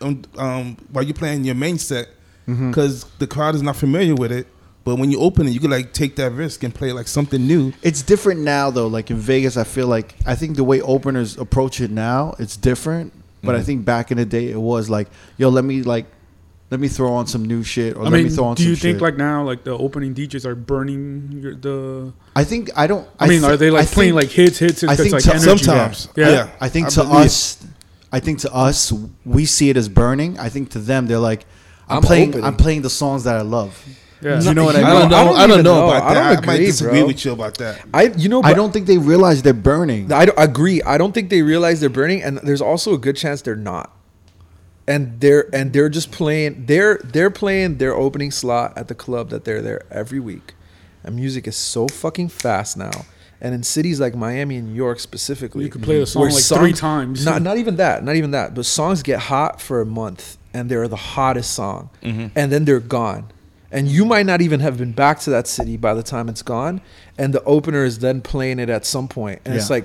um, 0.00 0.22
um, 0.38 0.76
while 0.90 1.04
you're 1.04 1.12
playing 1.14 1.44
your 1.44 1.54
main 1.54 1.76
set 1.76 2.08
because 2.46 3.04
the 3.18 3.26
crowd 3.26 3.54
is 3.54 3.62
not 3.62 3.76
familiar 3.76 4.14
with 4.14 4.32
it. 4.32 4.46
But 4.84 4.96
when 4.96 5.10
you 5.10 5.20
open 5.20 5.46
it, 5.46 5.50
you 5.50 5.60
can 5.60 5.70
like 5.70 5.92
take 5.92 6.16
that 6.16 6.32
risk 6.32 6.62
and 6.64 6.74
play 6.74 6.92
like 6.92 7.08
something 7.08 7.46
new. 7.46 7.74
it's 7.82 8.00
different 8.00 8.40
now 8.40 8.70
though. 8.70 8.86
Like 8.86 9.10
in 9.10 9.18
Vegas, 9.18 9.58
I 9.58 9.64
feel 9.64 9.86
like 9.86 10.14
I 10.24 10.34
think 10.34 10.56
the 10.56 10.64
way 10.64 10.80
openers 10.80 11.36
approach 11.36 11.82
it 11.82 11.90
now, 11.90 12.34
it's 12.38 12.56
different. 12.56 13.12
But 13.42 13.54
I 13.54 13.60
Mhm. 13.60 13.64
think 13.64 13.84
back 13.84 14.10
in 14.10 14.16
the 14.18 14.24
day, 14.24 14.50
it 14.50 14.60
was 14.60 14.90
like, 14.90 15.08
yo, 15.36 15.48
let 15.48 15.64
me 15.64 15.82
like, 15.82 16.06
let 16.70 16.80
me 16.80 16.88
throw 16.88 17.12
on 17.14 17.26
some 17.26 17.44
new 17.44 17.62
shit, 17.62 17.96
or 17.96 18.00
I 18.00 18.04
let 18.04 18.12
mean, 18.12 18.24
me 18.24 18.30
throw 18.30 18.44
on 18.46 18.56
some." 18.56 18.64
do 18.64 18.64
some 18.64 18.70
you 18.70 18.76
think 18.76 18.96
shit. 18.96 19.02
like 19.02 19.16
now, 19.16 19.44
like 19.44 19.64
the 19.64 19.70
opening 19.78 20.12
DJs 20.14 20.44
are 20.44 20.54
burning 20.54 21.38
your, 21.42 21.54
the? 21.54 22.12
I 22.36 22.44
think 22.44 22.70
I 22.76 22.86
don't. 22.86 23.08
I, 23.18 23.26
mean, 23.28 23.40
thi- 23.40 23.46
are 23.46 23.56
they 23.56 23.70
like 23.70 23.82
I 23.82 23.86
playing 23.86 24.12
think- 24.14 24.22
like 24.22 24.30
hits, 24.32 24.58
hits, 24.58 24.80
hits? 24.82 24.92
I 24.92 24.96
think 24.96 25.12
like 25.12 25.22
to- 25.24 25.30
energy. 25.34 25.64
sometimes, 25.64 26.08
Yeah. 26.16 26.28
yeah. 26.30 26.48
I 26.60 26.68
think 26.68 26.86
I 26.88 26.90
to 26.90 27.04
believe. 27.04 27.16
us, 27.26 27.58
I 28.12 28.20
think 28.20 28.38
to 28.40 28.52
us, 28.52 28.92
we 29.24 29.44
see 29.46 29.70
it 29.70 29.76
as 29.76 29.88
burning. 29.88 30.38
I 30.38 30.48
think 30.48 30.70
to 30.70 30.78
them, 30.78 31.06
they're 31.06 31.18
like, 31.18 31.46
I'm, 31.88 31.98
I'm 31.98 32.02
playing. 32.02 32.28
opening. 32.30 32.44
I'm 32.44 32.56
playing 32.56 32.82
the 32.82 32.90
songs 32.90 33.24
that 33.24 33.36
I 33.36 33.42
love. 33.42 33.82
Yeah. 34.20 34.40
You 34.40 34.52
know 34.54 34.64
what 34.64 34.74
I 34.76 34.78
mean? 34.78 34.86
I 34.88 34.98
don't 35.00 35.10
know. 35.10 35.16
I 35.16 35.20
I 35.20 35.24
don't 35.24 35.36
don't, 35.36 35.50
even 35.60 35.64
know, 35.64 35.74
know. 35.80 35.86
about 35.88 36.02
I 36.02 36.14
that. 36.14 36.34
don't 36.34 36.42
I, 36.44 36.46
might 36.46 36.54
agree, 36.54 36.66
disagree 36.66 36.98
bro. 37.00 37.06
with 37.06 37.24
you 37.24 37.32
about 37.32 37.58
that. 37.58 37.84
I 37.94 38.02
you 38.16 38.28
know 38.28 38.42
I 38.42 38.52
don't 38.52 38.72
think 38.72 38.86
they 38.86 38.98
realize 38.98 39.42
they're 39.42 39.52
burning. 39.54 40.12
I 40.12 40.24
don't 40.26 40.38
agree. 40.38 40.82
I 40.82 40.98
don't 40.98 41.12
think 41.12 41.30
they 41.30 41.42
realize 41.42 41.80
they're 41.80 41.88
burning, 41.88 42.22
and 42.22 42.38
there's 42.38 42.60
also 42.60 42.94
a 42.94 42.98
good 42.98 43.16
chance 43.16 43.42
they're 43.42 43.54
not. 43.56 43.94
And 44.86 45.20
they're 45.20 45.54
and 45.54 45.72
they're 45.72 45.88
just 45.90 46.10
playing. 46.12 46.64
They're 46.66 46.98
they're 47.04 47.30
playing 47.30 47.76
their 47.78 47.94
opening 47.94 48.30
slot 48.30 48.72
at 48.76 48.88
the 48.88 48.94
club 48.94 49.28
that 49.30 49.44
they're 49.44 49.60
there 49.62 49.82
every 49.90 50.18
week. 50.20 50.54
And 51.04 51.14
music 51.14 51.46
is 51.46 51.56
so 51.56 51.86
fucking 51.88 52.28
fast 52.30 52.76
now. 52.76 53.04
And 53.40 53.54
in 53.54 53.62
cities 53.62 54.00
like 54.00 54.16
Miami 54.16 54.56
and 54.56 54.68
New 54.70 54.74
York 54.74 54.98
specifically, 54.98 55.64
You 55.64 55.70
could 55.70 55.82
play 55.84 56.00
the 56.00 56.06
song 56.06 56.22
where 56.22 56.30
like 56.32 56.42
three 56.42 56.72
times. 56.72 57.24
Not 57.24 57.42
not 57.42 57.58
even 57.58 57.76
that. 57.76 58.02
Not 58.02 58.16
even 58.16 58.32
that. 58.32 58.54
But 58.54 58.64
songs 58.66 59.02
get 59.02 59.20
hot 59.20 59.60
for 59.60 59.80
a 59.80 59.86
month, 59.86 60.38
and 60.52 60.68
they're 60.70 60.88
the 60.88 60.96
hottest 60.96 61.52
song, 61.54 61.90
Mm-hmm. 62.02 62.28
and 62.34 62.50
then 62.50 62.64
they're 62.64 62.80
gone. 62.80 63.30
And 63.70 63.88
you 63.88 64.04
might 64.04 64.24
not 64.24 64.40
even 64.40 64.60
have 64.60 64.78
been 64.78 64.92
back 64.92 65.20
to 65.20 65.30
that 65.30 65.46
city 65.46 65.76
by 65.76 65.92
the 65.94 66.02
time 66.02 66.28
it's 66.28 66.42
gone. 66.42 66.80
And 67.18 67.34
the 67.34 67.42
opener 67.44 67.84
is 67.84 67.98
then 67.98 68.22
playing 68.22 68.58
it 68.58 68.70
at 68.70 68.86
some 68.86 69.08
point, 69.08 69.42
and 69.44 69.54
it's 69.54 69.70
like, 69.70 69.84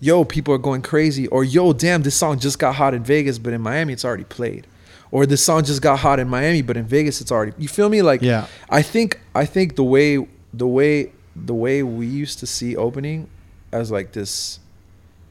yo, 0.00 0.24
people 0.24 0.54
are 0.54 0.58
going 0.58 0.82
crazy, 0.82 1.26
or 1.28 1.44
yo, 1.44 1.72
damn, 1.72 2.02
this 2.02 2.14
song 2.14 2.38
just 2.38 2.58
got 2.58 2.76
hot 2.76 2.94
in 2.94 3.02
Vegas, 3.02 3.38
but 3.38 3.52
in 3.52 3.60
Miami 3.60 3.92
it's 3.92 4.04
already 4.04 4.24
played, 4.24 4.66
or 5.10 5.26
this 5.26 5.42
song 5.42 5.64
just 5.64 5.82
got 5.82 5.98
hot 5.98 6.18
in 6.20 6.28
Miami, 6.28 6.62
but 6.62 6.76
in 6.76 6.84
Vegas 6.84 7.20
it's 7.20 7.32
already. 7.32 7.52
You 7.58 7.68
feel 7.68 7.88
me? 7.88 8.02
Like, 8.02 8.22
Yeah. 8.22 8.46
I 8.68 8.82
think 8.82 9.20
I 9.34 9.44
think 9.44 9.76
the 9.76 9.84
way 9.84 10.26
the 10.52 10.66
way 10.66 11.12
the 11.36 11.54
way 11.54 11.82
we 11.82 12.06
used 12.06 12.38
to 12.40 12.46
see 12.46 12.76
opening 12.76 13.28
as 13.72 13.90
like 13.90 14.12
this 14.12 14.58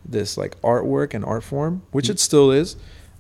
this 0.06 0.38
like 0.38 0.60
artwork 0.62 1.14
and 1.14 1.24
art 1.26 1.44
form, 1.44 1.84
which 1.92 2.08
mm. 2.08 2.12
it 2.12 2.20
still 2.20 2.52
is. 2.52 2.76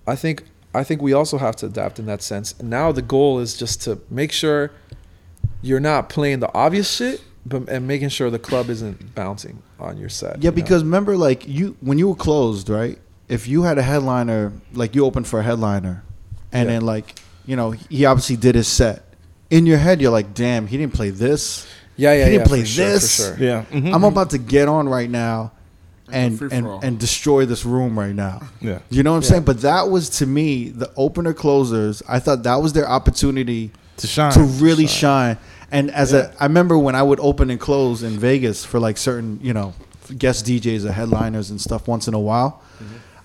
I 0.07 0.15
think 0.15 0.43
I 0.73 0.83
think 0.83 1.01
we 1.01 1.13
also 1.13 1.37
have 1.37 1.55
to 1.57 1.65
adapt 1.65 1.99
in 1.99 2.05
that 2.05 2.21
sense. 2.21 2.53
And 2.59 2.69
now 2.69 2.91
the 2.91 3.01
goal 3.01 3.39
is 3.39 3.57
just 3.57 3.81
to 3.83 3.99
make 4.09 4.31
sure 4.31 4.71
you're 5.61 5.79
not 5.79 6.09
playing 6.09 6.39
the 6.41 6.53
obvious 6.53 6.89
shit, 6.95 7.21
but 7.45 7.67
and 7.69 7.87
making 7.87 8.09
sure 8.09 8.29
the 8.29 8.39
club 8.39 8.69
isn't 8.69 9.15
bouncing 9.15 9.61
on 9.79 9.97
your 9.97 10.09
set. 10.09 10.37
Yeah, 10.37 10.43
you 10.45 10.49
know? 10.51 10.55
because 10.55 10.83
remember, 10.83 11.17
like 11.17 11.47
you 11.47 11.75
when 11.81 11.97
you 11.97 12.07
were 12.09 12.15
closed, 12.15 12.69
right? 12.69 12.99
If 13.27 13.47
you 13.47 13.63
had 13.63 13.77
a 13.77 13.81
headliner, 13.83 14.51
like 14.73 14.95
you 14.95 15.05
opened 15.05 15.27
for 15.27 15.39
a 15.39 15.43
headliner, 15.43 16.03
and 16.51 16.67
Yeah. 16.67 16.75
then 16.75 16.85
like 16.85 17.19
you 17.45 17.55
know 17.55 17.71
he 17.71 18.05
obviously 18.05 18.35
did 18.35 18.55
his 18.55 18.67
set. 18.67 19.03
In 19.49 19.65
your 19.65 19.79
head, 19.79 19.99
you're 20.01 20.11
like, 20.11 20.33
"Damn, 20.35 20.67
he 20.67 20.77
didn't 20.77 20.93
play 20.93 21.09
this. 21.09 21.65
yeah, 21.95 22.13
yeah, 22.13 22.25
he 22.25 22.31
didn't 22.31 22.41
yeah, 22.41 22.47
play 22.47 22.59
for 22.61 22.65
sure, 22.67 22.85
this. 22.85 23.17
for 23.31 23.35
sure. 23.37 23.45
yeah. 23.45 23.65
Mhm. 23.71 23.93
I'm 23.93 24.03
about 24.03 24.29
to 24.31 24.37
get 24.37 24.67
on 24.67 24.87
right 24.87 25.09
now, 25.09 25.51
and 26.11 26.41
and, 26.51 26.67
and 26.83 26.99
destroy 26.99 27.45
this 27.45 27.65
room 27.65 27.97
right 27.97 28.15
now." 28.15 28.41
Yeah. 28.61 28.79
You 28.89 29.03
know 29.03 29.11
what 29.11 29.17
I'm 29.17 29.23
Yeah. 29.23 29.29
saying? 29.29 29.43
But 29.43 29.61
that 29.61 29.89
was 29.89 30.09
to 30.19 30.25
me 30.25 30.69
the 30.69 30.89
opener 30.95 31.33
closers. 31.33 32.01
I 32.07 32.19
thought 32.19 32.43
that 32.43 32.61
was 32.61 32.73
their 32.73 32.89
opportunity 32.89 33.71
To 33.97 34.07
shine. 34.07 34.31
to 34.33 34.43
really 34.43 34.87
shine. 34.87 35.37
And 35.71 35.91
as 35.91 36.13
a, 36.13 36.33
I 36.39 36.45
remember 36.45 36.77
when 36.79 36.95
I 36.95 37.03
would 37.03 37.19
open 37.19 37.49
and 37.51 37.59
close 37.59 38.01
in 38.01 38.17
Vegas 38.17 38.65
for 38.65 38.79
like 38.79 38.97
certain, 38.97 39.39
you 39.43 39.53
know, 39.53 39.73
guest 40.17 40.45
DJs 40.47 40.83
or 40.85 40.91
headliners 40.91 41.51
and 41.51 41.61
stuff 41.61 41.87
once 41.87 42.07
in 42.07 42.13
a 42.15 42.19
while. 42.19 42.61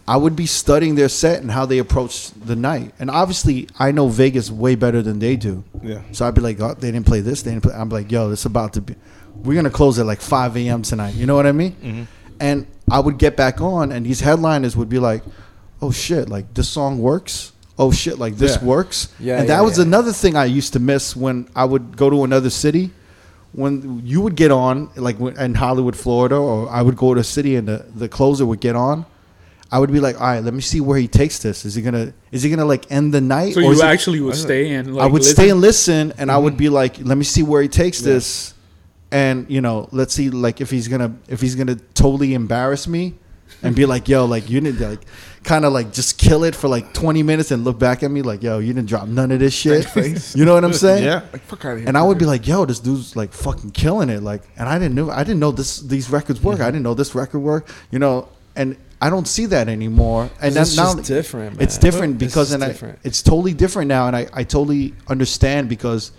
I 0.07 0.19
would 0.19 0.37
be 0.37 0.45
studying 0.45 0.97
their 0.97 1.09
set 1.09 1.41
and 1.41 1.51
how 1.51 1.65
they 1.65 1.79
approach 1.79 2.31
the 2.33 2.55
night. 2.55 2.93
And 2.99 3.11
obviously, 3.11 3.69
I 3.79 3.91
know 3.91 4.09
Vegas 4.09 4.51
way 4.51 4.75
better 4.75 5.01
than 5.01 5.19
they 5.19 5.35
do. 5.37 5.65
Yeah. 5.83 6.01
So 6.13 6.29
I'd 6.29 6.35
be 6.35 6.43
like, 6.43 6.61
oh, 6.61 6.75
they 6.75 6.91
didn't 6.91 7.07
play 7.07 7.21
this. 7.21 7.41
They 7.41 7.53
didn't 7.53 7.63
play. 7.63 7.73
I'm 7.75 7.89
like, 7.89 8.13
yo, 8.13 8.29
this 8.29 8.45
about 8.45 8.75
to 8.75 8.83
be. 8.83 8.97
We're 9.35 9.55
gonna 9.55 9.71
close 9.71 9.99
at 9.99 10.05
like 10.05 10.21
5 10.21 10.59
a.m. 10.59 10.83
tonight. 10.83 11.15
You 11.15 11.25
know 11.25 11.35
what 11.37 11.47
I 11.47 11.53
mean? 11.53 11.73
Mm-hmm. 11.73 12.03
And 12.41 12.67
I 12.91 13.01
would 13.01 13.19
get 13.19 13.37
back 13.37 13.61
on, 13.61 13.93
and 13.93 14.05
these 14.05 14.21
headliners 14.21 14.77
would 14.77 14.89
be 14.89 14.99
like, 14.99 15.23
oh 15.81 15.91
shit, 15.91 16.29
like 16.29 16.53
this 16.55 16.69
song 16.69 16.99
works. 16.99 17.53
Oh 17.79 17.91
shit, 17.91 18.19
like 18.19 18.37
this 18.37 18.57
Yeah. 18.57 18.65
works. 18.65 19.09
Yeah, 19.19 19.39
and 19.39 19.49
yeah, 19.49 19.57
that 19.57 19.65
was 19.65 19.79
yeah. 19.79 19.85
another 19.85 20.13
thing 20.13 20.37
I 20.37 20.45
used 20.45 20.73
to 20.75 20.81
miss 20.81 21.17
when 21.17 21.49
I 21.57 21.65
would 21.65 21.97
go 21.97 22.09
to 22.11 22.25
another 22.25 22.51
city. 22.51 22.91
When 23.53 24.03
you 24.05 24.21
would 24.21 24.35
get 24.35 24.51
on, 24.51 24.91
like 24.97 25.19
in 25.21 25.55
Hollywood, 25.55 25.97
Florida, 25.97 26.37
or 26.37 26.69
I 26.69 26.83
would 26.83 26.97
go 26.97 27.15
to 27.15 27.21
a 27.21 27.25
city 27.25 27.55
and 27.55 27.69
the, 27.69 27.85
the 27.95 28.09
closer 28.09 28.45
would 28.45 28.61
get 28.61 28.75
on, 28.75 29.07
I 29.71 29.79
would 29.79 29.93
be 29.93 29.99
like, 30.01 30.21
all 30.21 30.27
right, 30.29 30.43
let 30.43 30.55
me 30.55 30.61
see 30.61 30.81
where 30.81 30.99
he 30.99 31.09
takes 31.09 31.39
this. 31.41 31.65
Is 31.65 31.75
he 31.75 31.83
gonna 31.83 32.13
is 32.31 32.43
he 32.45 32.51
gonna 32.51 32.65
like 32.65 32.91
end 32.93 33.13
the 33.13 33.21
night? 33.21 33.55
So 33.55 33.61
or 33.61 33.65
you 33.65 33.71
is 33.73 33.81
it- 33.81 33.85
actually 33.85 34.21
would 34.21 34.37
stay 34.37 34.73
and 34.73 34.95
like 34.95 35.05
I 35.05 35.07
would 35.07 35.23
listen? 35.23 35.35
stay 35.35 35.51
and 35.51 35.61
listen, 35.61 36.13
and 36.17 36.31
I 36.31 36.39
would 36.39 36.53
mm-hmm. 36.53 36.59
be 36.59 36.69
like, 36.69 36.99
"Let 37.01 37.19
me 37.19 37.25
see 37.25 37.43
where 37.43 37.61
he 37.61 37.67
takes 37.67 38.01
this," 38.01 38.54
and 39.15 39.49
you 39.49 39.61
know, 39.61 39.89
let's 39.93 40.13
see, 40.13 40.29
like 40.29 40.61
if 40.61 40.71
he's 40.71 40.89
gonna 40.89 41.15
if 41.29 41.41
he's 41.41 41.55
gonna 41.55 41.77
totally 41.95 42.35
embarrass 42.35 42.89
me, 42.89 43.15
and 43.63 43.75
be 43.77 43.87
like, 43.87 44.09
"Yo, 44.09 44.25
like 44.25 44.51
you 44.51 44.61
didn't 44.61 44.81
like." 44.81 45.01
Kind 45.45 45.67
of 45.67 45.75
like 45.75 45.93
just 45.93 46.17
kill 46.17 46.43
it 46.43 46.57
for 46.57 46.69
like 46.69 46.95
20 46.95 47.23
minutes 47.23 47.51
and 47.51 47.65
look 47.65 47.79
back 47.79 48.03
at 48.03 48.11
me 48.11 48.23
like, 48.23 48.43
yo, 48.43 48.61
you 48.61 48.73
didn't 48.73 48.89
drop 48.89 49.07
none 49.07 49.31
of 49.31 49.41
this 49.41 49.53
shit. 49.53 49.87
You 50.35 50.47
know 50.47 50.55
what 50.55 50.65
I'm 50.65 50.73
saying? 50.73 51.05
Yeah. 51.05 51.21
Like 51.35 51.43
fuck 51.43 51.67
out 51.67 51.73
of 51.73 51.79
here. 51.81 51.89
And 51.89 51.99
I 51.99 52.03
would 52.03 52.17
be 52.17 52.25
like, 52.25 52.49
yo, 52.49 52.65
this 52.65 52.81
dude's 52.81 53.15
like 53.15 53.35
fucking 53.35 53.73
killing 53.73 54.09
it. 54.09 54.23
Like, 54.23 54.41
and 54.57 54.67
I 54.67 54.79
didn't 54.79 54.95
know, 54.95 55.11
I 55.11 55.23
didn't 55.23 55.41
know 55.41 55.53
this, 55.53 55.81
these 55.81 56.09
records 56.09 56.43
work. 56.43 56.61
I 56.61 56.71
didn't 56.71 56.83
know 56.83 56.95
this 56.95 57.15
record 57.15 57.41
work, 57.41 57.69
you 57.91 57.99
know, 57.99 58.31
and 58.57 58.79
I 59.03 59.11
don't 59.11 59.29
see 59.29 59.45
that 59.45 59.69
anymore. 59.69 60.31
And 60.41 60.55
that's 60.55 60.79
now 60.79 60.95
just 60.95 61.09
different, 61.09 61.61
It's 61.61 61.77
different 61.77 62.23
It's 62.23 62.33
because, 62.33 62.51
just 62.53 62.63
and 62.63 62.93
I, 62.93 62.97
it's 63.05 63.21
totally 63.21 63.53
different 63.53 63.89
now. 63.89 64.07
And 64.07 64.17
I, 64.17 64.27
I 64.33 64.45
totally 64.45 64.95
understand 65.09 65.69
because 65.69 66.13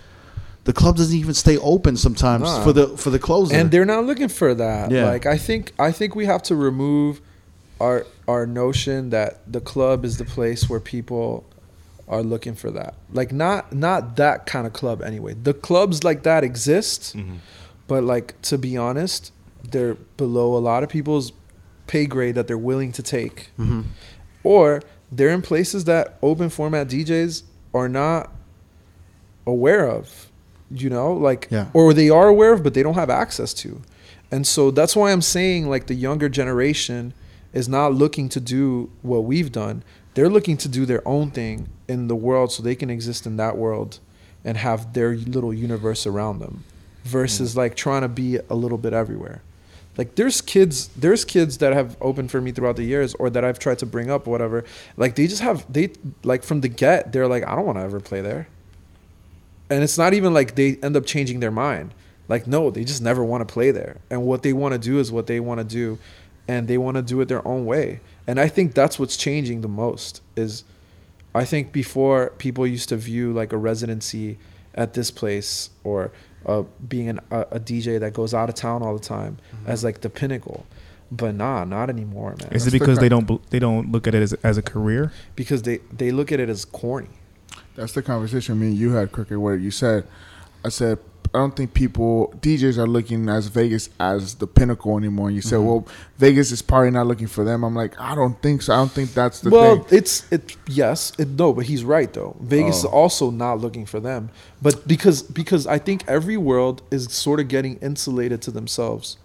the 0.65 0.73
club 0.73 0.97
doesn't 0.97 1.17
even 1.17 1.33
stay 1.33 1.57
open 1.59 1.95
sometimes 1.97 2.43
Nah. 2.43 2.63
for 2.63 2.73
the, 2.73 2.87
for 2.97 3.09
the 3.09 3.19
closer. 3.19 3.55
and 3.55 3.71
they're 3.71 3.85
not 3.85 4.05
looking 4.05 4.27
for 4.27 4.53
that. 4.53 4.91
Yeah. 4.91 5.05
Like 5.05 5.25
I 5.25 5.37
think 5.37 5.71
I 5.79 5.91
think 5.91 6.15
we 6.15 6.25
have 6.25 6.43
to 6.43 6.55
remove 6.55 7.21
our 7.79 8.05
our 8.27 8.45
notion 8.45 9.09
that 9.11 9.39
the 9.51 9.61
club 9.61 10.03
is 10.05 10.17
the 10.17 10.25
place 10.25 10.69
where 10.69 10.79
people 10.79 11.45
are 12.07 12.21
looking 12.23 12.55
for 12.55 12.71
that. 12.71 12.95
Like 13.11 13.31
not 13.31 13.73
not 13.73 14.15
that 14.17 14.45
kind 14.45 14.65
of 14.67 14.73
club 14.73 15.01
anyway. 15.01 15.33
The 15.35 15.53
clubs 15.53 16.03
like 16.03 16.23
that 16.23 16.43
exist, 16.43 17.15
but 17.87 18.03
like 18.03 18.39
to 18.43 18.57
be 18.57 18.75
honest, 18.77 19.31
they're 19.71 19.95
below 20.17 20.55
a 20.55 20.61
lot 20.69 20.83
of 20.83 20.89
people's 20.89 21.31
pay 21.87 22.05
grade 22.07 22.35
that 22.35 22.47
they're 22.47 22.57
willing 22.57 22.91
to 22.93 23.03
take. 23.03 23.49
Mhm. 23.59 23.83
Or 24.43 24.81
they're 25.11 25.29
in 25.29 25.41
places 25.43 25.85
that 25.85 26.17
open 26.23 26.49
format 26.49 26.87
DJs 26.87 27.43
are 27.73 27.87
not 27.89 28.31
aware 29.45 29.87
of, 29.87 30.24
you 30.71 30.89
know, 30.89 31.13
like, 31.13 31.47
Yeah. 31.49 31.67
or 31.73 31.93
they 31.93 32.09
are 32.09 32.27
aware 32.27 32.53
of, 32.53 32.63
but 32.63 32.73
they 32.73 32.83
don't 32.83 32.95
have 32.95 33.09
access 33.09 33.53
to. 33.55 33.81
And 34.31 34.45
so 34.45 34.71
that's 34.71 34.95
why 34.95 35.11
I'm 35.11 35.21
saying, 35.21 35.69
like, 35.69 35.87
the 35.87 35.93
younger 35.93 36.29
generation 36.29 37.13
is 37.53 37.69
not 37.69 37.93
looking 37.93 38.27
to 38.29 38.39
do 38.39 38.89
what 39.01 39.23
we've 39.23 39.51
done. 39.51 39.83
They're 40.13 40.29
looking 40.29 40.57
to 40.57 40.67
do 40.67 40.85
their 40.85 41.05
own 41.07 41.31
thing 41.31 41.67
in 41.87 42.07
the 42.07 42.15
world 42.15 42.51
so 42.51 42.63
they 42.63 42.75
can 42.75 42.89
exist 42.89 43.25
in 43.25 43.37
that 43.37 43.57
world 43.57 43.99
and 44.43 44.57
have 44.57 44.93
their 44.93 45.15
little 45.15 45.53
universe 45.53 46.05
around 46.05 46.39
them 46.39 46.63
versus 47.03 47.53
mm. 47.53 47.57
like 47.57 47.75
trying 47.75 48.01
to 48.01 48.07
be 48.07 48.37
a 48.49 48.55
little 48.55 48.77
bit 48.77 48.93
everywhere. 48.93 49.41
Like 49.97 50.15
there's 50.15 50.41
kids 50.41 50.89
there's 50.89 51.23
kids 51.23 51.59
that 51.59 51.73
have 51.73 51.95
opened 52.01 52.29
for 52.29 52.41
me 52.41 52.51
throughout 52.51 52.75
the 52.75 52.83
years 52.83 53.13
or 53.15 53.29
that 53.29 53.45
I've 53.45 53.59
tried 53.59 53.79
to 53.79 53.85
bring 53.85 54.11
up 54.11 54.27
or 54.27 54.31
whatever. 54.31 54.65
Like 54.97 55.15
they 55.15 55.27
just 55.27 55.41
have 55.41 55.71
they 55.71 55.91
like 56.23 56.43
from 56.43 56.61
the 56.61 56.67
get 56.67 57.13
they're 57.13 57.27
like 57.27 57.47
I 57.47 57.55
don't 57.55 57.65
want 57.65 57.77
to 57.77 57.83
ever 57.83 57.99
play 57.99 58.21
there. 58.21 58.47
And 59.69 59.83
it's 59.83 59.97
not 59.97 60.13
even 60.13 60.33
like 60.33 60.55
they 60.55 60.77
end 60.83 60.95
up 60.95 61.05
changing 61.05 61.39
their 61.39 61.51
mind. 61.51 61.93
Like 62.27 62.47
no, 62.47 62.71
they 62.71 62.83
just 62.83 63.01
never 63.01 63.23
want 63.23 63.47
to 63.47 63.51
play 63.51 63.71
there. 63.71 63.97
And 64.09 64.23
what 64.25 64.43
they 64.43 64.53
want 64.53 64.73
to 64.73 64.79
do 64.79 64.99
is 64.99 65.11
what 65.11 65.27
they 65.27 65.39
want 65.39 65.59
to 65.59 65.63
do 65.63 65.99
and 66.47 66.67
they 66.67 66.77
want 66.77 66.95
to 66.95 67.01
do 67.01 67.19
it 67.21 67.27
their 67.27 67.45
own 67.47 67.65
way. 67.65 67.99
And 68.27 68.39
I 68.39 68.47
think 68.47 68.73
that's 68.73 68.99
what's 68.99 69.17
changing 69.17 69.61
the 69.61 69.67
most 69.67 70.21
is 70.35 70.63
I 71.33 71.45
think 71.45 71.71
before 71.71 72.31
people 72.37 72.65
used 72.65 72.89
to 72.89 72.97
view 72.97 73.33
like 73.33 73.51
a 73.53 73.57
residency 73.57 74.37
at 74.73 74.93
this 74.93 75.11
place 75.11 75.69
or 75.83 76.11
uh, 76.45 76.63
being 76.87 77.09
an, 77.09 77.19
a, 77.31 77.41
a 77.51 77.59
DJ 77.59 77.99
that 77.99 78.13
goes 78.13 78.33
out 78.33 78.49
of 78.49 78.55
town 78.55 78.83
all 78.83 78.93
the 78.93 79.03
time 79.03 79.37
as 79.65 79.83
like 79.83 80.01
the 80.01 80.09
pinnacle. 80.09 80.65
But 81.11 81.35
nah, 81.35 81.63
not 81.65 81.89
anymore, 81.89 82.35
man. 82.39 82.49
Is 82.51 82.63
That's 82.63 82.67
it 82.67 82.71
the 82.71 82.79
because 82.79 82.97
kind- 82.97 83.05
they 83.05 83.09
don't 83.09 83.49
they 83.51 83.59
don't 83.59 83.91
look 83.91 84.07
at 84.07 84.15
it 84.15 84.21
as, 84.23 84.33
as 84.43 84.57
a 84.57 84.61
career? 84.61 85.11
because 85.35 85.61
they 85.63 85.77
they 85.91 86.11
look 86.11 86.31
at 86.31 86.39
it 86.39 86.49
as 86.49 86.65
corny. 86.65 87.09
That's 87.75 87.93
the 87.93 88.01
conversation 88.01 88.59
me 88.59 88.67
and 88.67 88.77
you 88.77 88.91
had, 88.93 89.11
Cricket, 89.11 89.39
where 89.39 89.55
you 89.55 89.71
said, 89.71 90.05
I 90.63 90.69
said, 90.69 90.99
I 91.35 91.39
don't 91.39 91.53
think 91.53 91.73
people, 91.73 92.33
DJs 92.39 92.77
are 92.77 92.87
looking 92.87 93.27
as 93.27 93.47
Vegas 93.47 93.89
as 93.99 94.35
the 94.35 94.47
pinnacle 94.47 94.97
anymore. 94.97 95.27
And 95.27 95.35
you 95.35 95.41
said, 95.41 95.57
mm-hmm. 95.57 95.67
well, 95.67 95.87
Vegas 96.17 96.51
is 96.53 96.61
probably 96.61 96.91
not 96.91 97.07
looking 97.07 97.27
for 97.27 97.43
them. 97.43 97.65
I'm 97.65 97.75
like, 97.75 97.99
I 97.99 98.15
don't 98.15 98.41
think 98.41 98.61
so. 98.61 98.73
I 98.73 98.77
don't 98.77 98.91
think 98.91 99.13
that's 99.13 99.41
the 99.41 99.49
thing. 99.49 99.59
well, 99.59 99.83
thing. 99.83 99.97
it's 99.99 100.31
it 100.31 100.55
yes, 100.67 101.11
it, 101.19 101.27
no, 101.27 101.51
but 101.51 101.65
he's 101.65 101.83
right 101.83 102.11
though. 102.13 102.37
Vegas 102.39 102.75
oh. 102.75 102.79
is 102.79 102.85
Oh. 102.85 102.89
also 102.89 103.31
not 103.31 103.59
looking 103.59 103.85
for 103.85 103.99
them, 103.99 104.29
but 104.61 104.87
because 104.87 105.23
because 105.23 105.67
I 105.67 105.77
think 105.77 106.05
every 106.07 106.37
world 106.37 106.81
is 106.89 107.11
sort 107.11 107.41
of 107.41 107.49
getting 107.49 107.75
insulated 107.77 108.41
to 108.43 108.51
themselves 108.51 109.17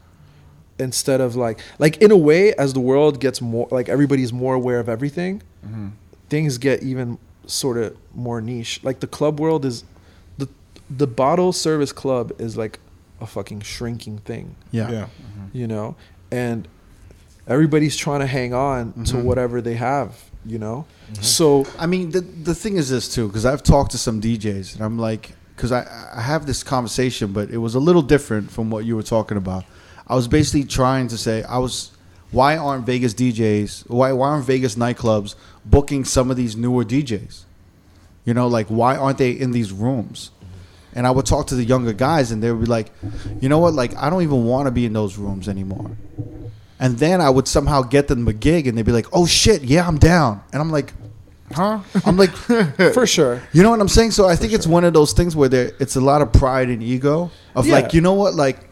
instead 0.80 1.20
of 1.20 1.36
like 1.36 1.60
like 1.78 1.98
in 1.98 2.10
a 2.10 2.16
way 2.16 2.54
as 2.54 2.72
the 2.72 2.80
world 2.80 3.20
gets 3.20 3.40
more 3.40 3.68
like 3.70 3.88
everybody's 3.88 4.32
more 4.32 4.54
aware 4.54 4.80
of 4.80 4.88
everything, 4.88 5.42
mm-hmm. 5.64 5.88
things 6.28 6.58
get 6.58 6.82
even 6.82 7.18
sort 7.50 7.76
of 7.78 7.96
more 8.14 8.40
niche. 8.40 8.80
Like 8.82 9.00
the 9.00 9.06
club 9.06 9.38
world 9.40 9.64
is 9.64 9.84
the 10.38 10.48
the 10.88 11.06
bottle 11.06 11.52
service 11.52 11.92
club 11.92 12.32
is 12.40 12.56
like 12.56 12.78
a 13.20 13.26
fucking 13.26 13.60
shrinking 13.60 14.16
thing 14.18 14.56
yeah. 14.70 14.90
Yeah. 14.90 15.06
you 15.52 15.66
know 15.66 15.94
and 16.32 16.66
everybody's 17.46 17.94
trying 17.96 18.20
to 18.20 18.26
hang 18.26 18.54
on 18.54 18.92
to 19.04 19.16
Mhm. 19.16 19.24
whatever 19.24 19.60
they 19.60 19.74
have 19.74 20.16
you 20.46 20.58
know 20.58 20.86
so 21.20 21.66
I 21.78 21.86
mean, 21.86 22.10
the 22.12 22.20
the 22.20 22.54
thing 22.54 22.76
is 22.76 22.88
this 22.88 23.12
too, 23.14 23.26
because 23.26 23.44
I've 23.44 23.62
talked 23.64 23.90
to 23.92 23.98
some 23.98 24.20
DJs, 24.20 24.76
and 24.76 24.82
I'm 24.84 24.96
like, 24.96 25.32
because 25.56 25.72
I 25.72 25.82
I 26.14 26.20
have 26.20 26.46
this 26.46 26.62
conversation, 26.62 27.32
but 27.32 27.50
it 27.50 27.58
was 27.58 27.74
a 27.74 27.80
little 27.80 28.00
different 28.02 28.50
from 28.52 28.70
what 28.70 28.84
you 28.84 28.94
were 28.94 29.02
talking 29.02 29.36
about. 29.36 29.64
I 30.06 30.14
was 30.14 30.28
basically 30.28 30.64
trying 30.64 31.08
to 31.08 31.18
say 31.18 31.42
I 31.42 31.58
was 31.58 31.90
why 32.32 32.56
aren't 32.56 32.86
Vegas 32.86 33.14
DJs 33.14 33.88
why 33.90 34.12
why 34.12 34.28
aren't 34.30 34.44
Vegas 34.46 34.74
nightclubs 34.76 35.34
booking 35.64 36.04
some 36.04 36.30
of 36.30 36.36
these 36.36 36.56
newer 36.56 36.84
DJs? 36.84 37.42
You 38.24 38.34
know, 38.34 38.46
like 38.48 38.66
why 38.68 38.96
aren't 38.96 39.18
they 39.18 39.30
in 39.32 39.50
these 39.52 39.72
rooms? 39.72 40.30
And 40.92 41.06
I 41.06 41.10
would 41.12 41.24
talk 41.26 41.46
to 41.48 41.54
the 41.54 41.64
younger 41.64 41.92
guys, 41.92 42.32
and 42.32 42.42
they 42.42 42.50
would 42.50 42.60
be 42.62 42.66
like, 42.66 42.90
you 43.40 43.48
know 43.48 43.58
what, 43.60 43.74
like 43.74 43.96
I 43.96 44.10
don't 44.10 44.22
even 44.22 44.44
want 44.44 44.66
to 44.66 44.70
be 44.72 44.84
in 44.86 44.92
those 44.92 45.16
rooms 45.16 45.48
anymore. 45.48 45.92
And 46.80 46.98
then 46.98 47.20
I 47.20 47.30
would 47.30 47.46
somehow 47.46 47.82
get 47.82 48.08
them 48.08 48.26
a 48.26 48.32
gig, 48.32 48.66
and 48.66 48.76
they'd 48.76 48.84
be 48.86 48.92
like, 48.92 49.06
"Oh 49.12 49.26
shit, 49.26 49.62
yeah, 49.62 49.86
I'm 49.86 49.98
down." 49.98 50.42
And 50.52 50.60
I'm 50.62 50.70
like, 50.70 50.92
"Huh?" 51.52 51.80
I'm 52.06 52.16
like, 52.16 52.30
For 52.94 53.06
sure. 53.06 53.42
you 53.52 53.62
know 53.62 53.70
what 53.70 53.80
I'm 53.80 53.88
saying? 53.88 54.12
So 54.12 54.26
I 54.26 54.34
think 54.34 54.52
it's 54.52 54.66
one 54.66 54.84
of 54.84 54.92
those 54.94 55.12
things 55.12 55.36
where 55.36 55.48
there 55.48 55.72
it's 55.78 55.96
a 55.96 56.00
lot 56.00 56.22
of 56.22 56.32
pride 56.32 56.68
and 56.70 56.82
ego 56.82 57.30
of 57.54 57.66
Yeah. 57.66 57.74
like, 57.74 57.92
you 57.94 58.00
know 58.00 58.14
what, 58.14 58.34
like 58.34 58.69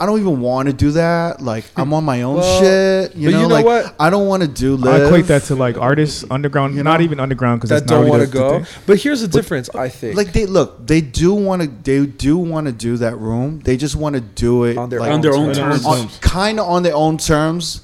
I 0.00 0.06
don't 0.06 0.18
even 0.18 0.40
want 0.40 0.66
to 0.68 0.72
do 0.72 0.92
that. 0.92 1.42
Like 1.42 1.64
I'm 1.76 1.92
on 1.92 2.04
my 2.04 2.22
own 2.22 2.36
Well, 2.40 2.60
shit. 2.60 3.14
You 3.14 3.28
but 3.28 3.32
know, 3.32 3.42
you 3.42 3.48
know 3.48 3.54
like 3.54 3.64
what? 3.66 3.94
I 4.00 4.08
don't 4.08 4.26
want 4.26 4.42
to 4.42 4.48
do 4.48 4.76
I 4.88 5.04
equate 5.04 5.26
that 5.26 5.42
to 5.44 5.54
like 5.54 5.76
artists 5.76 6.24
underground, 6.30 6.74
You 6.74 6.82
not 6.82 7.02
even 7.02 7.20
underground 7.20 7.60
because 7.60 7.68
That 7.68 7.80
that's 7.80 7.90
not 7.90 7.96
don't 7.96 8.04
really 8.06 8.18
want 8.20 8.32
to 8.32 8.38
the- 8.38 8.44
the 8.44 8.58
go. 8.60 8.80
But 8.86 8.98
here's 8.98 9.20
the 9.20 9.28
difference, 9.28 9.68
I 9.74 9.90
think. 9.90 10.16
like 10.16 10.32
they 10.32 10.46
look, 10.46 10.86
they 10.86 11.02
do 11.02 11.34
want 11.34 11.60
to. 11.62 11.68
They 11.68 12.06
do 12.06 12.38
want 12.38 12.66
to 12.66 12.72
do 12.72 12.96
that 12.96 13.18
room. 13.18 13.60
They 13.60 13.76
just 13.76 13.94
want 13.94 14.14
to 14.14 14.20
do 14.22 14.64
it 14.64 14.78
On 14.78 14.88
their 14.88 15.00
like, 15.00 15.12
On 15.12 15.20
their 15.20 15.34
own 15.34 15.52
terms. 15.52 15.84
terms. 15.84 16.18
kind 16.22 16.58
of 16.58 16.66
on 16.66 16.82
their 16.82 16.94
own 16.94 17.18
terms. 17.18 17.82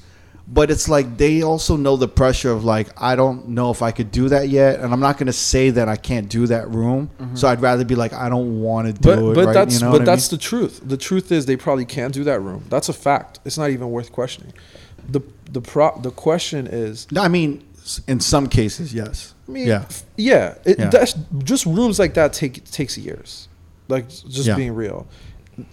But 0.49 0.71
it's 0.71 0.87
like 0.87 1.17
they 1.17 1.41
also 1.43 1.75
know 1.75 1.97
the 1.97 2.07
pressure 2.07 2.51
of 2.51 2.63
like 2.63 2.89
I 3.01 3.17
don't 3.17 3.49
know 3.49 3.69
if 3.69 3.81
I 3.81 3.91
could 3.91 4.11
do 4.11 4.29
that 4.29 4.47
yet, 4.47 4.79
and 4.79 4.93
I'm 4.93 5.01
not 5.01 5.17
going 5.17 5.27
to 5.27 5.33
say 5.33 5.71
that 5.71 5.89
I 5.89 5.97
can't 5.97 6.29
do 6.29 6.47
that 6.47 6.69
room. 6.69 7.09
So 7.33 7.49
I'd 7.49 7.61
rather 7.61 7.83
be 7.83 7.95
like 7.95 8.13
I 8.13 8.29
don't 8.29 8.61
want 8.61 8.87
to 8.87 8.93
do 8.93 9.09
Mm-hmm. 9.09 9.21
but 9.25 9.31
it. 9.31 9.35
but 9.35 9.45
right? 9.47 9.53
that's 9.53 9.73
You 9.75 9.79
know 9.81 9.91
but 9.91 9.99
what 9.99 10.01
I 10.09 10.15
that's 10.15 10.29
the 10.29 10.37
truth. 10.37 10.79
The 10.85 10.95
truth 10.97 11.31
is 11.33 11.45
they 11.47 11.57
probably 11.57 11.83
can't 11.85 12.13
do 12.13 12.23
that 12.23 12.39
room. 12.39 12.63
That's 12.69 12.87
a 12.87 12.93
fact. 12.93 13.39
It's 13.43 13.57
not 13.57 13.71
even 13.71 13.91
worth 13.91 14.11
questioning. 14.13 14.53
The 15.09 15.19
the 15.51 15.59
pro 15.61 15.99
the 16.01 16.11
question 16.11 16.65
is 16.67 17.07
mean? 17.11 17.23
I 17.23 17.27
mean, 17.27 17.63
in 18.07 18.19
some 18.21 18.47
cases, 18.47 18.93
yes. 18.93 19.33
I 19.49 19.51
mean, 19.51 19.67
yeah, 19.67 19.81
f- 19.81 20.03
yeah, 20.15 20.55
it, 20.65 20.79
Yeah. 20.79 20.89
That's 20.89 21.13
just 21.43 21.65
rooms 21.65 21.99
like 21.99 22.13
that 22.13 22.31
take 22.31 22.63
takes 22.71 22.97
years. 22.97 23.49
Like 23.89 24.07
just 24.09 24.47
Yeah. 24.47 24.55
being 24.55 24.73
real. 24.75 25.07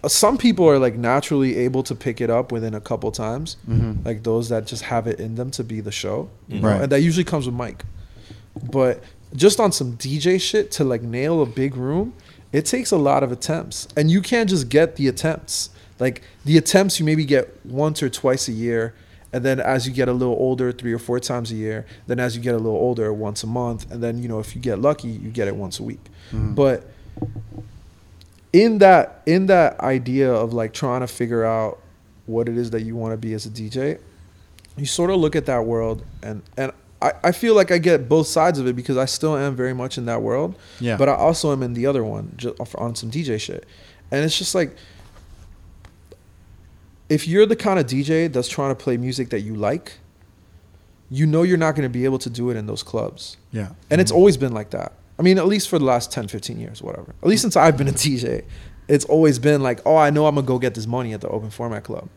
Uh, 0.02 0.08
Some 0.08 0.38
people 0.38 0.68
are 0.68 0.78
like 0.78 0.96
naturally 0.96 1.56
able 1.56 1.82
to 1.84 1.94
pick 1.94 2.20
it 2.20 2.30
up 2.30 2.52
within 2.52 2.74
a 2.74 2.80
couple 2.80 3.10
times, 3.12 3.56
like 4.04 4.22
those 4.22 4.48
that 4.48 4.66
just 4.66 4.82
have 4.84 5.06
it 5.06 5.20
in 5.20 5.34
them 5.34 5.50
to 5.52 5.64
be 5.64 5.80
the 5.80 5.92
show, 5.92 6.28
you 6.48 6.60
know? 6.60 6.68
Right. 6.68 6.80
and 6.82 6.92
that 6.92 7.00
usually 7.00 7.24
comes 7.24 7.46
with 7.46 7.54
Mike. 7.54 7.84
But 8.70 9.02
just 9.34 9.58
on 9.60 9.72
some 9.72 9.96
DJ 9.96 10.40
shit 10.40 10.70
to 10.72 10.84
like 10.84 11.02
nail 11.02 11.42
a 11.42 11.46
big 11.46 11.76
room, 11.76 12.14
it 12.52 12.64
takes 12.66 12.92
a 12.92 12.96
lot 12.96 13.22
of 13.22 13.32
attempts, 13.32 13.88
and 13.96 14.10
you 14.10 14.22
can't 14.22 14.48
just 14.48 14.68
get 14.68 14.96
the 14.96 15.08
attempts. 15.08 15.70
Like 15.98 16.22
the 16.44 16.56
attempts, 16.56 16.98
you 16.98 17.04
maybe 17.06 17.24
get 17.24 17.44
once 17.66 18.02
or 18.02 18.08
twice 18.08 18.48
a 18.48 18.52
year, 18.52 18.94
and 19.32 19.44
then 19.44 19.58
as 19.60 19.86
you 19.86 19.92
get 19.92 20.08
a 20.08 20.12
little 20.12 20.34
older, 20.34 20.70
three 20.72 20.92
or 20.92 20.98
four 20.98 21.18
times 21.20 21.50
a 21.50 21.56
year. 21.56 21.84
Then 22.06 22.20
as 22.20 22.36
you 22.36 22.42
get 22.42 22.54
a 22.54 22.58
little 22.58 22.78
older, 22.78 23.12
once 23.12 23.42
a 23.42 23.48
month, 23.48 23.90
and 23.90 24.02
then 24.02 24.22
you 24.22 24.28
know 24.28 24.38
if 24.38 24.54
you 24.54 24.62
get 24.62 24.78
lucky, 24.78 25.08
you 25.08 25.30
get 25.30 25.46
it 25.48 25.56
once 25.56 25.78
a 25.80 25.82
week. 25.82 26.04
But 26.32 26.88
in 28.54 28.78
that 28.78 29.20
in 29.26 29.46
that 29.46 29.80
idea 29.80 30.32
of 30.32 30.54
like 30.54 30.72
trying 30.72 31.00
to 31.00 31.08
figure 31.08 31.44
out 31.44 31.80
what 32.26 32.48
it 32.48 32.56
is 32.56 32.70
that 32.70 32.82
you 32.82 32.94
want 32.94 33.12
to 33.12 33.16
be 33.16 33.34
as 33.34 33.44
a 33.44 33.50
DJ, 33.50 34.00
you 34.76 34.86
sort 34.86 35.10
of 35.10 35.16
look 35.16 35.34
at 35.34 35.46
that 35.46 35.66
world 35.66 36.04
and 36.22 36.40
and 36.56 36.72
I, 37.02 37.12
I 37.24 37.32
feel 37.32 37.56
like 37.56 37.72
I 37.72 37.78
get 37.78 38.08
both 38.08 38.28
sides 38.28 38.60
of 38.60 38.68
it 38.68 38.76
because 38.76 38.96
I 38.96 39.06
still 39.06 39.36
am 39.36 39.56
very 39.56 39.74
much 39.74 39.98
in 39.98 40.06
that 40.06 40.22
world. 40.22 40.54
Yeah. 40.78 40.96
But 40.96 41.08
I 41.08 41.14
also 41.14 41.50
am 41.50 41.64
in 41.64 41.74
the 41.74 41.86
other 41.86 42.04
one 42.04 42.32
just 42.36 42.56
on 42.76 42.94
some 42.94 43.10
DJ 43.10 43.40
shit. 43.40 43.66
And 44.12 44.24
it's 44.24 44.38
just 44.38 44.54
like 44.54 44.76
if 47.08 47.26
you're 47.26 47.46
the 47.46 47.56
kind 47.56 47.80
of 47.80 47.86
DJ 47.86 48.32
that's 48.32 48.48
trying 48.48 48.70
to 48.70 48.80
play 48.80 48.96
music 48.96 49.30
that 49.30 49.40
you 49.40 49.56
like, 49.56 49.94
you 51.10 51.26
know 51.26 51.42
you're 51.42 51.58
not 51.58 51.74
going 51.74 51.82
to 51.82 51.92
be 51.92 52.04
able 52.04 52.18
to 52.20 52.30
do 52.30 52.50
it 52.50 52.56
in 52.56 52.66
those 52.66 52.84
clubs. 52.84 53.36
yeah. 53.50 53.70
And 53.90 54.00
it's 54.00 54.12
mm-hmm. 54.12 54.18
always 54.18 54.36
been 54.36 54.54
like 54.54 54.70
that. 54.70 54.92
I 55.18 55.22
mean, 55.22 55.38
at 55.38 55.46
least 55.46 55.68
for 55.68 55.78
the 55.78 55.84
last 55.84 56.10
10, 56.12 56.28
15 56.28 56.58
years, 56.58 56.82
whatever. 56.82 57.14
At 57.22 57.28
least 57.28 57.42
since 57.42 57.56
I've 57.56 57.76
been 57.76 57.88
a 57.88 57.92
DJ, 57.92 58.44
it's 58.88 59.04
always 59.04 59.38
been 59.38 59.62
like, 59.62 59.80
oh, 59.86 59.96
I 59.96 60.10
know 60.10 60.26
I'm 60.26 60.36
to 60.36 60.42
go 60.42 60.58
get 60.58 60.74
this 60.74 60.86
money 60.86 61.12
at 61.12 61.20
the 61.20 61.28
open 61.28 61.50
format 61.50 61.84
club. 61.84 62.08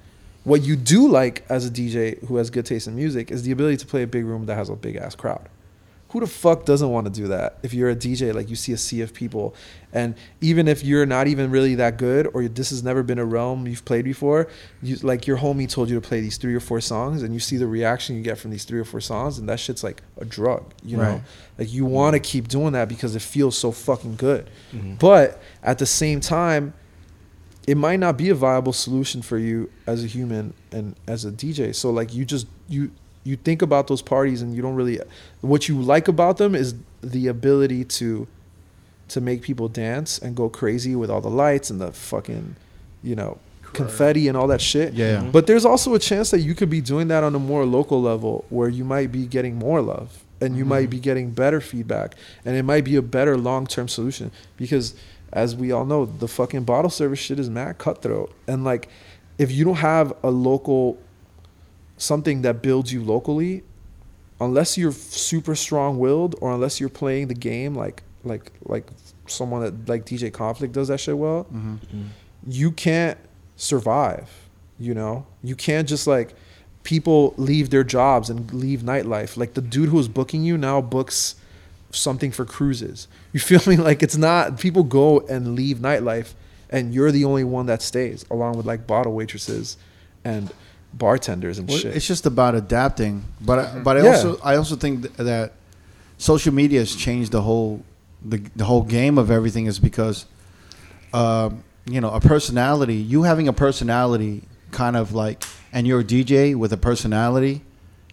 What 0.43 0.61
you 0.61 0.75
do 0.75 1.07
like 1.07 1.45
as 1.49 1.67
a 1.67 1.69
DJ 1.69 2.23
who 2.25 2.37
has 2.37 2.49
good 2.49 2.65
taste 2.65 2.87
in 2.87 2.95
music 2.95 3.31
is 3.31 3.43
the 3.43 3.51
ability 3.51 3.77
to 3.77 3.85
play 3.85 4.03
a 4.03 4.07
big 4.07 4.25
room 4.25 4.45
that 4.45 4.55
has 4.55 4.69
a 4.69 4.75
big 4.75 4.95
ass 4.95 5.13
crowd. 5.13 5.49
Who 6.09 6.21
the 6.21 6.27
fuck 6.27 6.63
doesn't 6.63 6.89
want 6.89 7.05
to 7.05 7.11
do 7.11 7.27
that? 7.27 7.57
If 7.63 7.73
you're 7.73 7.89
a 7.89 7.95
DJ, 7.95 8.33
like 8.33 8.49
you 8.49 8.55
see 8.55 8.71
a 8.71 8.77
sea 8.77 9.01
of 9.01 9.13
people, 9.13 9.53
and 9.97 10.13
even 10.41 10.67
if 10.67 10.83
you're 10.83 11.07
not 11.07 11.25
even 11.25 11.49
really 11.49 11.73
that 11.73 11.97
good, 11.97 12.29
or 12.35 12.47
this 12.47 12.69
has 12.69 12.83
never 12.83 13.01
been 13.01 13.17
a 13.17 13.25
realm 13.25 13.65
you've 13.65 13.83
played 13.83 14.05
before, 14.05 14.47
you 14.83 14.95
like 14.97 15.25
your 15.25 15.37
homie 15.37 15.67
told 15.67 15.89
you 15.89 15.99
to 15.99 16.07
play 16.07 16.21
these 16.21 16.37
three 16.37 16.53
or 16.53 16.59
four 16.59 16.79
songs, 16.81 17.23
and 17.23 17.33
you 17.33 17.39
see 17.39 17.57
the 17.57 17.65
reaction 17.65 18.15
you 18.15 18.21
get 18.21 18.37
from 18.37 18.51
these 18.51 18.63
three 18.63 18.79
or 18.79 18.85
four 18.85 19.01
songs, 19.01 19.39
and 19.39 19.49
that 19.49 19.59
shit's 19.59 19.83
like 19.83 20.03
a 20.21 20.25
drug, 20.25 20.71
you 20.83 20.97
know? 20.97 21.23
Like 21.57 21.73
you 21.73 21.83
want 21.85 22.13
to 22.13 22.19
mm-hmm. 22.19 22.31
keep 22.31 22.47
doing 22.47 22.73
that 22.73 22.87
because 22.89 23.15
it 23.15 23.23
feels 23.23 23.57
so 23.57 23.71
fucking 23.71 24.17
good. 24.17 24.47
Mm-hmm. 24.71 24.95
But 24.95 25.41
at 25.63 25.79
the 25.79 25.87
same 25.87 26.19
time, 26.19 26.75
it 27.65 27.75
might 27.75 27.99
not 27.99 28.19
be 28.19 28.29
a 28.29 28.35
viable 28.35 28.73
solution 28.73 29.23
for 29.23 29.39
you 29.39 29.71
as 29.87 30.03
a 30.03 30.07
human 30.07 30.53
and 30.71 30.95
as 31.07 31.25
a 31.25 31.31
DJ. 31.31 31.73
So 31.73 31.89
like 31.89 32.13
you 32.13 32.23
just 32.23 32.45
you 32.69 32.91
you 33.23 33.35
think 33.35 33.63
about 33.63 33.87
those 33.87 34.03
parties 34.03 34.43
and 34.43 34.55
you 34.55 34.61
don't 34.61 34.75
really 34.75 34.99
what 35.41 35.67
you 35.67 35.81
like 35.81 36.07
about 36.07 36.37
them 36.37 36.53
is 36.53 36.75
the 37.01 37.27
ability 37.27 37.83
to 37.83 38.27
to 39.09 39.21
make 39.21 39.41
people 39.41 39.67
dance 39.67 40.19
and 40.19 40.35
go 40.35 40.49
crazy 40.49 40.95
with 40.95 41.09
all 41.09 41.21
the 41.21 41.29
lights 41.29 41.69
and 41.69 41.79
the 41.79 41.91
fucking 41.91 42.55
you 43.03 43.15
know 43.15 43.37
confetti 43.73 44.27
and 44.27 44.37
all 44.37 44.47
that 44.47 44.61
shit. 44.61 44.93
Yeah, 44.93 45.23
yeah. 45.23 45.29
But 45.29 45.47
there's 45.47 45.65
also 45.65 45.93
a 45.93 45.99
chance 45.99 46.31
that 46.31 46.39
you 46.39 46.55
could 46.55 46.69
be 46.69 46.81
doing 46.81 47.07
that 47.09 47.23
on 47.23 47.35
a 47.35 47.39
more 47.39 47.65
local 47.65 48.01
level 48.01 48.45
where 48.49 48.69
you 48.69 48.83
might 48.83 49.11
be 49.11 49.25
getting 49.25 49.55
more 49.55 49.81
love 49.81 50.23
and 50.41 50.57
you 50.57 50.65
might 50.65 50.83
mm-hmm. 50.83 50.91
be 50.91 50.99
getting 50.99 51.31
better 51.31 51.61
feedback 51.61 52.15
and 52.45 52.55
it 52.55 52.63
might 52.63 52.83
be 52.83 52.95
a 52.95 53.01
better 53.01 53.37
long-term 53.37 53.87
solution 53.87 54.31
because 54.55 54.95
as 55.33 55.55
we 55.55 55.71
all 55.71 55.85
know 55.85 56.05
the 56.05 56.27
fucking 56.27 56.63
bottle 56.63 56.89
service 56.89 57.19
shit 57.19 57.39
is 57.39 57.49
mad 57.49 57.77
cutthroat 57.77 58.31
and 58.47 58.63
like 58.63 58.87
if 59.37 59.51
you 59.51 59.65
don't 59.65 59.75
have 59.75 60.13
a 60.23 60.29
local 60.29 60.97
something 61.97 62.43
that 62.43 62.61
builds 62.61 62.93
you 62.93 63.03
locally 63.03 63.63
unless 64.39 64.77
you're 64.77 64.91
super 64.91 65.55
strong-willed 65.55 66.35
or 66.39 66.51
unless 66.53 66.79
you're 66.79 66.89
playing 66.89 67.27
the 67.27 67.33
game 67.33 67.75
like 67.75 68.03
like 68.27 68.51
like 68.65 68.87
someone 69.27 69.61
that 69.61 69.89
like 69.89 70.05
DJ 70.05 70.31
Conflict 70.31 70.73
does 70.73 70.87
that 70.87 70.99
shit 70.99 71.17
well 71.17 71.45
mm-hmm. 71.45 72.07
you 72.45 72.71
can't 72.71 73.17
survive 73.55 74.29
you 74.79 74.93
know? 74.93 75.25
You 75.43 75.55
can't 75.55 75.87
just 75.87 76.07
like 76.07 76.33
people 76.83 77.33
leave 77.37 77.69
their 77.69 77.83
jobs 77.83 78.29
and 78.29 78.51
leave 78.53 78.81
nightlife. 78.81 79.37
Like 79.37 79.53
the 79.53 79.61
dude 79.61 79.89
who's 79.89 80.07
booking 80.07 80.43
you 80.43 80.57
now 80.57 80.81
books 80.81 81.35
something 81.91 82.31
for 82.31 82.45
cruises. 82.45 83.07
You 83.33 83.39
feel 83.39 83.61
me? 83.67 83.77
Like 83.77 84.03
it's 84.03 84.17
not 84.17 84.59
people 84.59 84.83
go 84.83 85.21
and 85.21 85.55
leave 85.55 85.77
nightlife 85.77 86.33
and 86.69 86.93
you're 86.93 87.11
the 87.11 87.25
only 87.25 87.43
one 87.43 87.65
that 87.67 87.81
stays 87.81 88.25
along 88.29 88.57
with 88.57 88.65
like 88.65 88.85
bottle 88.85 89.13
waitresses 89.13 89.77
and 90.23 90.51
bartenders 90.93 91.59
and 91.59 91.67
Well, 91.67 91.77
shit. 91.77 91.95
It's 91.95 92.07
just 92.07 92.25
about 92.25 92.55
adapting, 92.55 93.23
but 93.41 93.59
I, 93.59 93.65
mm-hmm. 93.65 93.83
but 93.83 93.97
I 93.97 94.03
Yeah. 94.03 94.09
also 94.09 94.39
I 94.43 94.55
also 94.55 94.75
think 94.75 95.15
that 95.17 95.53
social 96.17 96.53
media 96.53 96.79
has 96.79 96.95
changed 96.95 97.31
the 97.31 97.41
whole 97.41 97.83
the, 98.23 98.37
the 98.55 98.65
whole 98.65 98.83
game 98.83 99.17
of 99.17 99.29
everything 99.31 99.65
is 99.65 99.79
because 99.79 100.25
um, 101.13 101.63
you 101.85 102.01
know 102.01 102.09
a 102.11 102.19
personality 102.19 102.95
you 102.95 103.23
having 103.23 103.47
a 103.47 103.53
personality 103.53 104.43
kind 104.71 104.95
of 104.95 105.13
like 105.13 105.43
and 105.71 105.87
you're 105.87 106.01
a 106.01 106.03
DJ 106.03 106.55
with 106.55 106.73
a 106.73 106.77
personality 106.77 107.61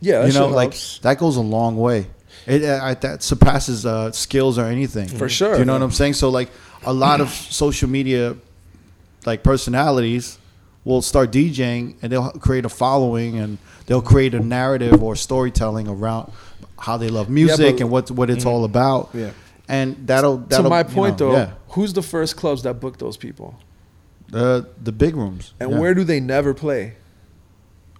yeah 0.01 0.26
you 0.26 0.32
know 0.32 0.48
like 0.48 0.70
helps. 0.70 0.98
that 1.01 1.18
goes 1.18 1.36
a 1.36 1.40
long 1.40 1.76
way 1.76 2.06
it 2.47 2.62
uh, 2.64 2.81
I, 2.82 2.94
that 2.94 3.22
surpasses 3.22 3.86
uh, 3.86 4.12
skills 4.12 4.59
or 4.59 4.66
anything 4.66 5.09
For 5.09 5.28
sure. 5.28 5.55
Do 5.55 5.60
you 5.60 5.64
know 5.64 5.72
what 5.72 5.82
I'm 5.82 5.90
saying 5.90 6.14
so 6.14 6.28
like 6.28 6.51
a 6.85 6.93
lot 6.93 7.20
of 7.20 7.31
social 7.31 7.89
media 7.89 8.36
like 9.26 9.43
personalities 9.43 10.39
will 10.85 11.01
start 11.02 11.31
DJing 11.32 11.97
and 12.02 12.12
they'll 12.12 12.31
create 12.32 12.64
a 12.64 12.68
following 12.68 13.39
and 13.39 13.59
they'll 13.86 14.02
create 14.02 14.35
a 14.35 14.40
narrative 14.40 15.02
or 15.02 15.16
storytelling 15.16 15.89
around 15.89 16.31
how 16.78 16.97
they 16.98 17.09
love 17.09 17.31
music 17.31 17.76
but- 17.76 17.81
and 17.81 17.90
what 17.90 18.10
what 18.10 18.31
it's 18.31 18.44
all 18.44 18.64
about. 18.64 19.10
Yeah. 19.14 19.31
And 19.68 20.06
that'll 20.06 20.38
to 20.38 20.46
that'll 20.48 20.70
my 20.70 20.80
you 20.80 20.84
point 20.84 21.18
know, 21.20 21.30
though 21.32 21.36
yeah. 21.38 21.50
who's 21.70 21.92
the 21.94 22.02
first 22.02 22.36
clubs 22.36 22.62
that 22.64 22.80
book 22.80 22.98
those 22.98 23.16
people 23.16 23.58
the 24.28 24.68
the 24.82 24.92
big 24.92 25.16
rooms. 25.16 25.54
and 25.60 25.70
yeah. 25.70 25.78
where 25.78 25.94
do 25.94 26.04
they 26.04 26.20
never 26.20 26.52
play 26.54 26.94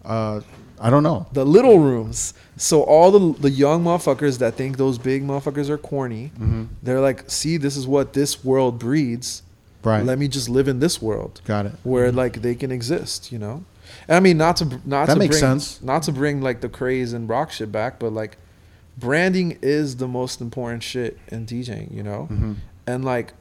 uh 0.05 0.41
I 0.81 0.91
don't 0.91 1.03
know. 1.05 1.27
the 1.33 1.47
little 1.47 1.79
rooms. 1.79 2.35
So 2.57 2.83
all 2.83 3.11
the 3.13 3.41
the 3.41 3.51
young 3.51 3.85
motherfuckers 3.85 4.39
that 4.39 4.55
think 4.55 4.77
those 4.77 4.99
big 4.99 5.23
motherfuckers 5.23 5.69
are 5.71 5.79
corny, 5.79 6.33
Mm-hmm. 6.35 6.65
they're 6.83 7.01
like, 7.01 7.31
see, 7.31 7.57
this 7.57 7.77
is 7.77 7.87
what 7.87 8.13
this 8.13 8.45
world 8.45 8.79
breeds. 8.79 9.43
Right. 9.85 10.05
Let 10.05 10.19
me 10.19 10.29
just 10.29 10.49
live 10.49 10.67
in 10.67 10.81
this 10.81 11.01
world 11.01 11.41
Got 11.45 11.67
it. 11.67 11.73
where 11.85 12.11
like 12.11 12.43
they 12.43 12.55
can 12.55 12.71
exist, 12.73 13.31
you 13.33 13.39
know. 13.39 13.65
And 14.09 14.17
I 14.17 14.21
mean, 14.21 14.37
not 14.37 14.57
to 14.57 14.65
not 14.85 15.07
That 15.07 15.15
to 15.15 15.19
makes 15.19 15.37
bring, 15.39 15.41
sense. 15.61 15.81
Not 15.83 16.03
to 16.05 16.13
bring 16.13 16.43
like 16.43 16.61
the 16.61 16.69
craze 16.69 17.13
and 17.13 17.29
rock 17.29 17.53
shit 17.53 17.71
back, 17.71 17.99
but 17.99 18.13
like 18.13 18.37
branding 18.99 19.59
is 19.63 19.97
the 19.97 20.09
most 20.09 20.41
important 20.41 20.83
shit 20.83 21.19
in 21.29 21.47
DJing, 21.47 21.93
you 21.95 22.03
know. 22.03 22.29
Mm-hmm. 22.31 22.53
And 22.87 23.05
like 23.05 23.33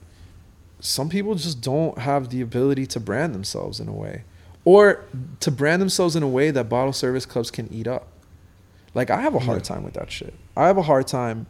some 0.80 1.09
people 1.09 1.35
just 1.35 1.61
don't 1.61 1.97
have 1.97 2.30
the 2.30 2.41
ability 2.41 2.85
to 2.88 2.99
brand 2.99 3.34
themselves 3.34 3.80
in 3.80 3.88
a 3.88 3.93
way, 3.93 4.23
or 4.65 5.03
to 5.41 5.51
brand 5.51 5.81
themselves 5.81 6.15
in 6.15 6.23
a 6.23 6.27
way 6.27 6.51
that 6.51 6.69
bottle 6.69 6.93
service 6.93 7.25
clubs 7.25 7.51
can 7.51 7.71
eat 7.73 7.88
up. 7.88 8.07
Like 8.93 9.09
I 9.09 9.21
have 9.21 9.34
a 9.35 9.39
hard 9.39 9.63
time 9.63 9.84
with 9.84 9.93
that 9.95 10.11
shit. 10.11 10.34
I 10.55 10.67
have 10.67 10.77
a 10.77 10.84
hard 10.84 11.07
time 11.07 11.47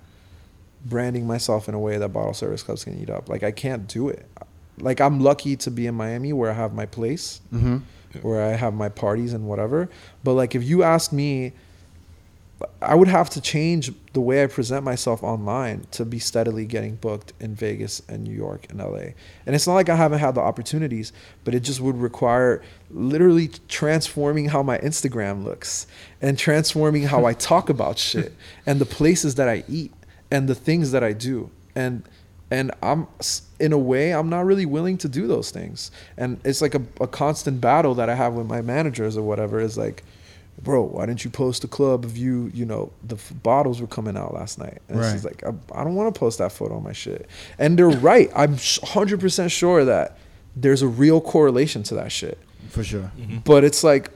branding 0.86 1.26
myself 1.28 1.68
in 1.70 1.76
a 1.76 1.80
way 1.80 1.98
that 1.98 2.10
bottle 2.10 2.34
service 2.34 2.64
clubs 2.64 2.84
can 2.84 3.00
eat 3.02 3.10
up. 3.10 3.30
Like 3.30 3.44
I 3.44 3.52
can't 3.52 3.88
do 3.88 4.10
it. 4.10 4.26
Like 4.80 5.00
I'm 5.02 5.20
lucky 5.20 5.56
to 5.58 5.72
be 5.72 5.86
in 5.88 5.96
Miami 5.96 6.34
where 6.34 6.50
I 6.50 6.54
have 6.54 6.74
my 6.74 6.86
place, 6.86 7.42
Mm-hmm. 7.54 7.78
where 8.22 8.44
I 8.44 8.56
have 8.56 8.74
my 8.74 8.90
parties 8.90 9.34
and 9.34 9.46
whatever. 9.48 9.90
But 10.24 10.34
like 10.34 10.56
if 10.56 10.64
you 10.64 10.84
ask 10.84 11.12
me, 11.12 11.54
I 12.82 12.96
would 12.96 13.08
have 13.08 13.30
to 13.32 13.42
change 13.42 13.92
the 14.14 14.22
way 14.22 14.44
I 14.44 14.48
present 14.48 14.84
myself 14.84 15.24
online 15.24 15.86
to 15.92 16.06
be 16.06 16.20
steadily 16.20 16.66
getting 16.66 16.96
booked 16.96 17.34
in 17.40 17.56
Vegas 17.56 18.02
and 18.08 18.24
New 18.24 18.34
York 18.34 18.68
and 18.70 18.80
LA. 18.80 19.14
And 19.46 19.56
it's 19.56 19.68
not 19.68 19.74
like 19.74 19.90
I 19.90 19.96
haven't 19.96 20.20
had 20.20 20.36
the 20.36 20.42
opportunities, 20.42 21.14
but 21.44 21.56
it 21.56 21.62
just 21.62 21.80
would 21.80 21.98
require 21.98 22.62
literally 22.92 23.50
transforming 23.68 24.50
how 24.50 24.64
my 24.64 24.78
Instagram 24.80 25.44
looks 25.44 25.88
and 26.22 26.38
transforming 26.38 27.04
how 27.04 27.26
I 27.26 27.34
talk 27.34 27.70
about 27.70 27.98
shit 27.98 28.34
and 28.66 28.80
the 28.80 28.86
places 28.86 29.36
that 29.36 29.48
I 29.48 29.64
eat 29.68 29.94
and 30.30 30.48
the 30.48 30.56
things 30.56 30.92
that 30.92 31.04
I 31.04 31.14
do. 31.14 31.50
And 31.76 32.04
and 32.52 32.72
I'm 32.84 33.08
in 33.60 33.74
a 33.74 33.78
way 33.80 34.14
I'm 34.14 34.30
not 34.30 34.46
really 34.46 34.68
willing 34.68 34.98
to 35.00 35.10
do 35.10 35.26
those 35.26 35.50
things. 35.50 35.90
And 36.18 36.40
it's 36.44 36.62
like 36.62 36.76
a, 36.76 36.82
a 37.02 37.08
constant 37.08 37.62
battle 37.62 37.96
that 37.96 38.10
I 38.10 38.16
have 38.16 38.34
with 38.34 38.46
my 38.46 38.62
managers 38.62 39.18
or 39.18 39.24
whatever 39.24 39.60
is 39.60 39.76
like 39.78 40.04
bro, 40.62 40.84
why 40.84 41.06
didn't 41.06 41.24
you 41.26 41.30
post 41.30 41.64
a 41.64 41.68
club 41.68 42.06
of 42.06 42.18
you, 42.18 42.52
you 42.54 42.66
know, 42.66 42.92
the 43.04 43.16
f- 43.16 43.34
bottles 43.42 43.82
were 43.82 43.88
coming 43.88 44.16
out 44.16 44.34
last 44.34 44.60
night? 44.60 44.80
And 44.88 45.00
it's 45.00 45.12
just 45.14 45.26
like, 45.26 45.44
I, 45.44 45.50
I 45.80 45.84
don't 45.84 45.96
want 45.96 46.14
to 46.14 46.18
post 46.18 46.38
that 46.38 46.52
photo 46.52 46.76
on 46.78 46.84
my 46.84 46.94
shit. 46.94 47.28
And 47.58 47.78
they're 47.78 47.90
right. 47.90 48.30
I'm 48.36 48.56
100% 48.56 49.52
sure 49.52 49.86
that 49.86 50.18
there's 50.56 50.82
a 50.82 50.88
real 50.88 51.20
correlation 51.20 51.84
to 51.84 51.96
that 51.96 52.12
shit. 52.12 52.38
For 52.70 52.84
sure. 52.84 53.12
Mm-hmm. 53.20 53.40
But 53.40 53.64
it's 53.64 53.84
like, 53.84 54.12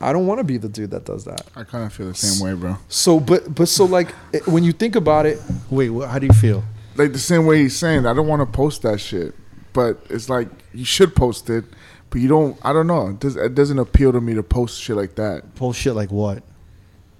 I 0.00 0.12
don't 0.12 0.26
want 0.26 0.38
to 0.38 0.44
be 0.44 0.56
the 0.56 0.68
dude 0.68 0.90
that 0.90 1.04
does 1.04 1.24
that. 1.24 1.42
I 1.54 1.64
kind 1.64 1.84
of 1.84 1.92
feel 1.92 2.08
the 2.08 2.14
same 2.14 2.44
way, 2.44 2.54
bro. 2.58 2.76
So, 2.88 3.20
but, 3.20 3.54
but 3.54 3.68
so 3.68 3.84
like, 3.84 4.14
it, 4.32 4.46
when 4.46 4.64
you 4.64 4.72
think 4.72 4.96
about 4.96 5.26
it, 5.26 5.40
Wait, 5.70 5.88
wh- 5.88 6.08
how 6.08 6.18
do 6.18 6.26
you 6.26 6.32
feel? 6.32 6.64
Like 6.96 7.12
the 7.12 7.18
same 7.18 7.46
way 7.46 7.58
he's 7.58 7.76
saying, 7.76 8.06
I 8.06 8.14
don't 8.14 8.26
want 8.26 8.40
to 8.40 8.46
post 8.46 8.82
that 8.82 9.00
shit, 9.00 9.34
but 9.72 10.04
it's 10.10 10.28
like 10.28 10.48
you 10.74 10.84
should 10.84 11.14
post 11.14 11.48
it, 11.50 11.64
but 12.12 12.20
you 12.20 12.28
don't. 12.28 12.56
I 12.62 12.72
don't 12.72 12.86
know. 12.86 13.08
It, 13.08 13.18
does, 13.18 13.34
it 13.34 13.54
doesn't 13.56 13.78
appeal 13.80 14.12
to 14.12 14.20
me 14.20 14.34
to 14.34 14.42
post 14.44 14.80
shit 14.80 14.94
like 14.96 15.16
that. 15.16 15.54
Post 15.56 15.80
shit 15.80 15.94
like 15.96 16.12
what? 16.12 16.44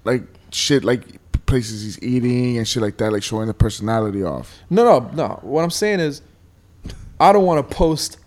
Like 0.05 0.23
shit, 0.51 0.85
like 0.85 1.19
places 1.45 1.81
he's 1.83 2.01
eating 2.01 2.57
and 2.57 2.65
shit 2.67 2.81
like 2.81 2.95
that, 2.97 3.11
like 3.11 3.23
showing 3.23 3.47
the 3.47 3.53
personality 3.53 4.23
off. 4.23 4.57
No, 4.69 4.83
no, 4.85 5.09
no. 5.13 5.39
What 5.41 5.63
I'm 5.63 5.69
saying 5.71 5.99
is, 5.99 6.21
I 7.19 7.33
don't 7.33 7.43
want 7.45 7.67
to 7.69 7.75
post. 7.75 8.17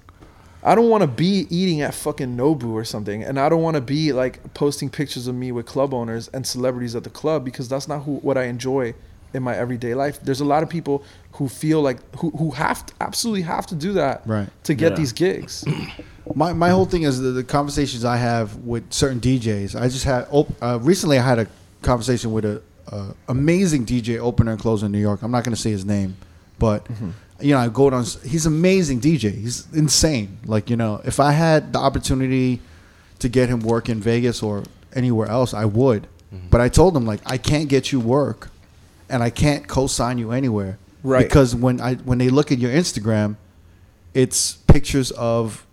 I 0.63 0.75
don't 0.75 0.89
want 0.91 1.03
to 1.03 1.07
be 1.07 1.47
eating 1.49 1.81
at 1.83 1.95
fucking 1.95 2.37
Nobu 2.37 2.73
or 2.73 2.85
something, 2.85 3.23
and 3.23 3.39
I 3.39 3.49
don't 3.49 3.63
want 3.63 3.77
to 3.77 3.81
be 3.81 4.13
like 4.13 4.53
posting 4.55 4.91
pictures 4.91 5.29
of 5.29 5.35
me 5.37 5.53
with 5.53 5.65
club 5.67 5.95
owners 5.95 6.27
and 6.29 6.45
celebrities 6.45 6.97
at 6.97 7.05
the 7.05 7.11
club 7.11 7.45
because 7.45 7.69
that's 7.69 7.87
not 7.87 8.01
who 8.03 8.17
what 8.17 8.37
I 8.37 8.45
enjoy 8.47 8.93
in 9.33 9.45
my 9.45 9.55
everyday 9.57 9.95
life. 9.95 10.19
There's 10.21 10.41
a 10.41 10.45
lot 10.45 10.65
of 10.65 10.69
people 10.69 11.05
who 11.33 11.49
feel 11.49 11.83
like 11.83 11.99
who 12.17 12.31
who 12.31 12.51
have 12.51 12.85
to, 12.87 12.95
absolutely 13.01 13.43
have 13.43 13.67
to 13.69 13.77
do 13.77 13.93
that 13.93 14.27
Right. 14.27 14.49
to 14.65 14.75
get 14.75 14.93
Yeah. 14.93 14.97
these 14.97 15.13
gigs. 15.13 15.65
My 16.35 16.53
my 16.53 16.71
whole 16.71 16.87
thing 16.87 17.03
is 17.03 17.21
the, 17.21 17.31
the 17.31 17.45
conversations 17.45 18.05
I 18.05 18.17
have 18.17 18.57
with 18.57 18.93
certain 18.93 19.21
DJs. 19.21 19.81
I 19.81 19.89
just 19.89 20.05
had 20.05 20.27
op- 20.31 20.63
uh, 20.63 20.79
recently. 20.83 21.19
I 21.19 21.23
had 21.23 21.39
a 21.39 21.47
conversation 21.83 22.33
with 22.33 22.45
a 22.45 22.63
uh, 22.91 23.13
amazing 23.29 23.87
DJ 23.87 24.19
opener 24.19 24.53
and 24.53 24.61
closer 24.61 24.87
in 24.87 24.93
New 24.93 25.01
York. 25.01 25.23
I'm 25.23 25.31
not 25.31 25.45
going 25.45 25.55
to 25.55 25.61
say 25.61 25.71
his 25.71 25.85
name, 25.85 26.17
but 26.59 26.87
you 27.41 27.53
know, 27.53 27.59
I 27.59 27.69
go 27.69 27.91
on. 27.91 28.05
He's 28.25 28.47
amazing 28.47 29.01
DJ. 29.01 29.35
He's 29.35 29.73
insane. 29.73 30.39
Like 30.47 30.71
you 30.71 30.77
know, 30.77 31.01
if 31.05 31.21
I 31.21 31.33
had 31.33 31.73
the 31.73 31.79
opportunity 31.79 32.61
to 33.19 33.29
get 33.29 33.49
him 33.49 33.61
work 33.61 33.89
in 33.89 34.01
Vegas 34.01 34.43
or 34.43 34.65
anywhere 34.95 35.29
else, 35.29 35.55
I 35.55 35.65
would. 35.65 36.07
But 36.51 36.61
I 36.61 36.69
told 36.69 36.95
him 36.97 37.07
like 37.07 37.21
I 37.25 37.39
can't 37.39 37.69
get 37.69 37.93
you 37.93 38.01
work, 38.01 38.51
and 39.09 39.23
I 39.23 39.31
can't 39.31 39.67
co-sign 39.67 40.19
you 40.19 40.33
anywhere. 40.33 40.79
Right. 41.03 41.23
Because 41.23 41.55
when 41.55 41.81
I 41.81 41.95
when 41.95 42.19
they 42.19 42.29
look 42.29 42.53
at 42.53 42.59
your 42.59 42.73
Instagram, 42.73 43.37
it's 44.13 44.53
pictures 44.67 45.13
of 45.13 45.66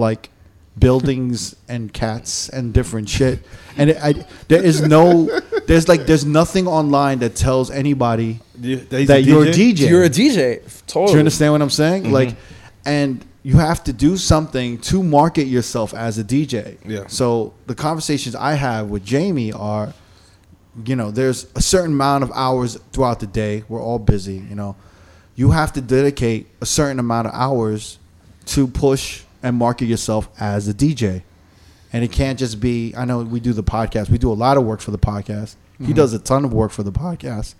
like 0.00 0.30
buildings 0.78 1.56
and 1.68 1.92
cats 1.92 2.48
and 2.48 2.72
different 2.72 3.08
shit 3.08 3.40
and 3.76 3.90
it, 3.90 3.96
I, 4.02 4.26
there 4.48 4.62
is 4.62 4.82
no 4.82 5.28
there's 5.66 5.88
like 5.88 6.06
there's 6.06 6.24
nothing 6.24 6.66
online 6.66 7.20
that 7.20 7.36
tells 7.36 7.70
anybody 7.70 8.40
that 8.60 9.22
you're 9.24 9.44
a 9.44 9.48
DJ. 9.48 9.88
You're 9.88 10.04
a 10.04 10.10
DJ, 10.10 10.62
totally. 10.86 11.06
Do 11.06 11.12
you 11.12 11.18
understand 11.20 11.52
what 11.52 11.62
I'm 11.62 11.70
saying? 11.70 12.10
Like, 12.10 12.36
and 12.84 13.24
you 13.42 13.56
have 13.56 13.82
to 13.84 13.92
do 13.92 14.16
something 14.16 14.78
to 14.78 15.02
market 15.02 15.44
yourself 15.44 15.94
as 15.94 16.18
a 16.18 16.24
DJ. 16.24 16.76
Yeah. 16.84 17.06
So 17.06 17.54
the 17.66 17.74
conversations 17.74 18.34
I 18.34 18.54
have 18.54 18.90
with 18.90 19.04
Jamie 19.04 19.52
are, 19.52 19.94
you 20.84 20.96
know, 20.96 21.10
there's 21.10 21.46
a 21.54 21.62
certain 21.62 21.92
amount 21.92 22.24
of 22.24 22.32
hours 22.34 22.76
throughout 22.92 23.20
the 23.20 23.26
day. 23.26 23.64
We're 23.68 23.82
all 23.82 23.98
busy. 23.98 24.34
You 24.34 24.54
know, 24.56 24.76
you 25.36 25.52
have 25.52 25.72
to 25.74 25.80
dedicate 25.80 26.48
a 26.60 26.66
certain 26.66 26.98
amount 26.98 27.28
of 27.28 27.34
hours 27.34 27.98
to 28.46 28.66
push 28.66 29.22
and 29.42 29.56
market 29.56 29.86
yourself 29.86 30.28
as 30.38 30.68
a 30.68 30.74
DJ. 30.74 31.22
And 31.92 32.04
it 32.04 32.12
can't 32.12 32.38
just 32.38 32.60
be. 32.60 32.94
I 32.96 33.04
know 33.04 33.22
we 33.22 33.40
do 33.40 33.52
the 33.52 33.64
podcast. 33.64 34.10
We 34.10 34.18
do 34.18 34.30
a 34.30 34.34
lot 34.34 34.56
of 34.56 34.64
work 34.64 34.80
for 34.80 34.92
the 34.92 34.98
podcast. 34.98 35.56
He 35.78 35.86
mm-hmm. 35.86 35.94
does 35.94 36.12
a 36.12 36.18
ton 36.18 36.44
of 36.44 36.52
work 36.52 36.70
for 36.70 36.82
the 36.82 36.92
podcast, 36.92 37.54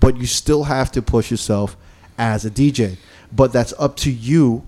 but 0.00 0.16
you 0.16 0.26
still 0.26 0.64
have 0.64 0.90
to 0.92 1.02
push 1.02 1.30
yourself 1.30 1.76
as 2.18 2.44
a 2.44 2.50
DJ. 2.50 2.96
But 3.30 3.52
that's 3.52 3.74
up 3.78 3.96
to 3.98 4.10
you 4.10 4.66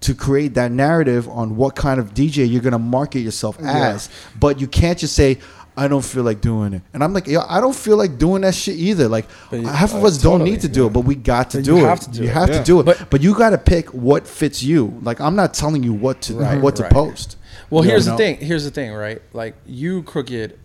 to 0.00 0.14
create 0.14 0.54
that 0.54 0.70
narrative 0.70 1.26
on 1.28 1.56
what 1.56 1.74
kind 1.74 1.98
of 1.98 2.12
DJ 2.12 2.48
you're 2.48 2.60
gonna 2.60 2.78
market 2.78 3.20
yourself 3.20 3.58
as. 3.60 4.10
But 4.38 4.60
you 4.60 4.66
can't 4.68 4.98
just 4.98 5.16
say, 5.16 5.38
"I 5.76 5.88
don't 5.88 6.04
feel 6.04 6.22
like 6.22 6.40
doing 6.40 6.72
it," 6.74 6.82
and 6.92 7.02
I'm 7.04 7.12
like, 7.12 7.26
"Yo, 7.26 7.40
I 7.48 7.60
don't 7.60 7.74
feel 7.74 7.96
like 7.96 8.18
doing 8.18 8.42
that 8.42 8.54
shit 8.54 8.76
either." 8.76 9.08
Like 9.08 9.26
you- 9.52 9.66
half 9.66 9.92
of 9.94 10.02
uh, 10.04 10.06
us 10.06 10.18
don't 10.18 10.44
need 10.44 10.60
to 10.62 10.68
do 10.68 10.82
yeah. 10.82 10.86
it, 10.86 10.92
but 10.92 11.00
we 11.00 11.14
got 11.14 11.50
to 11.50 11.62
do 11.62 11.76
you 11.76 11.84
it. 11.84 11.88
have 11.88 12.00
to 12.00 12.10
do 12.10 12.22
you 12.22 12.28
it, 12.28 12.32
have 12.32 12.48
yeah. 12.50 12.58
to 12.58 12.64
do 12.64 12.80
it. 12.80 12.84
But- 12.86 13.10
But, 13.10 13.20
you 13.22 13.34
got 13.34 13.50
to 13.50 13.58
pick 13.58 13.88
what 13.94 14.26
fits 14.26 14.62
you. 14.62 14.98
Like 15.02 15.20
I'm 15.20 15.36
not 15.36 15.54
telling 15.54 15.82
you 15.82 15.92
what 15.92 16.20
to 16.22 16.34
Right, 16.34 16.60
what 16.60 16.76
to 16.76 16.82
right. 16.84 16.92
post. 16.92 17.36
Well, 17.70 17.84
You 17.84 17.90
here's 17.90 18.06
know? 18.06 18.12
the 18.12 18.18
thing. 18.18 18.36
Here's 18.38 18.64
the 18.64 18.70
thing, 18.70 18.92
right? 18.92 19.20
Like 19.32 19.54
you, 19.66 20.02
crooked, 20.02 20.58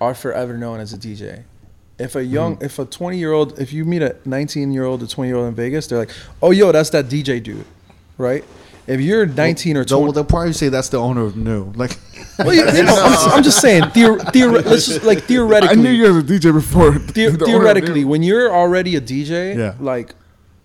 are 0.00 0.14
forever 0.14 0.56
known 0.58 0.80
as 0.80 0.92
a 0.92 0.98
DJ. 0.98 1.44
If 1.98 2.16
a 2.16 2.24
young, 2.24 2.56
Mm-hmm. 2.56 2.64
if 2.64 2.78
a 2.80 2.84
20 2.84 3.18
year 3.18 3.32
old, 3.32 3.58
if 3.60 3.72
you 3.72 3.84
meet 3.84 4.02
a 4.02 4.16
19 4.24 4.72
year 4.72 4.84
old 4.84 5.02
or 5.02 5.06
20 5.06 5.28
year 5.28 5.36
old 5.36 5.46
in 5.48 5.54
Vegas, 5.54 5.86
they're 5.86 5.98
like, 5.98 6.10
"Oh, 6.42 6.50
yo, 6.50 6.72
that's 6.72 6.90
that 6.90 7.08
DJ 7.08 7.38
dude," 7.42 7.64
right? 8.18 8.44
If 8.86 9.00
you're 9.00 9.26
19 9.26 9.76
or 9.76 9.84
They'll, 9.84 9.98
20, 10.00 10.12
they'll 10.12 10.24
probably 10.24 10.52
say 10.52 10.68
that's 10.68 10.90
the 10.90 10.98
owner 10.98 11.22
of 11.22 11.36
New. 11.36 11.72
Like, 11.72 11.96
well, 12.38 12.52
you, 12.52 12.66
you 12.66 12.82
know, 12.82 12.94
I'm, 13.02 13.12
just, 13.12 13.28
I'm 13.28 13.42
just 13.42 13.60
saying, 13.60 13.84
theor- 13.84 14.18
theor- 14.18 14.64
let's 14.64 14.86
just 14.86 15.04
like 15.04 15.30
I 15.30 15.74
knew 15.74 15.90
you 15.90 16.06
as 16.06 16.16
a 16.16 16.22
DJ 16.22 16.52
before. 16.52 16.90
the- 16.98 17.28
the 17.36 17.44
theoretically, 17.46 18.04
when 18.04 18.22
you're 18.22 18.52
already 18.52 18.96
a 18.96 19.00
DJ, 19.00 19.56
Yeah. 19.56 19.74
like 19.80 20.14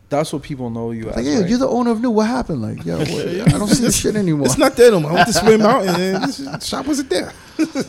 that's 0.10 0.34
what 0.34 0.41
people 0.41 0.72
know 0.72 0.90
you 0.90 1.08
as. 1.10 1.16
like, 1.18 1.26
yeah, 1.26 1.40
right? 1.41 1.48
you're 1.50 1.60
the 1.60 1.68
owner 1.68 1.91
of 1.91 2.02
New. 2.02 2.10
What 2.10 2.26
happened? 2.28 2.64
Like, 2.64 2.84
yeah, 2.84 2.98
what, 2.98 3.10
I 3.12 3.58
don't 3.60 3.68
see 3.68 3.84
this 3.84 3.96
shit 3.96 4.16
anymore. 4.16 4.48
It's 4.48 4.58
not 4.58 4.76
there 4.76 4.90
no 4.91 5.00
more. 5.00 5.12
I 5.12 5.14
went 5.14 5.28
to 5.28 5.34
Swim 5.34 5.62
Mountain 5.62 5.96
and 6.02 6.24
this 6.24 6.66
shop 6.68 6.88
wasn't 6.88 7.12
there. 7.12 7.32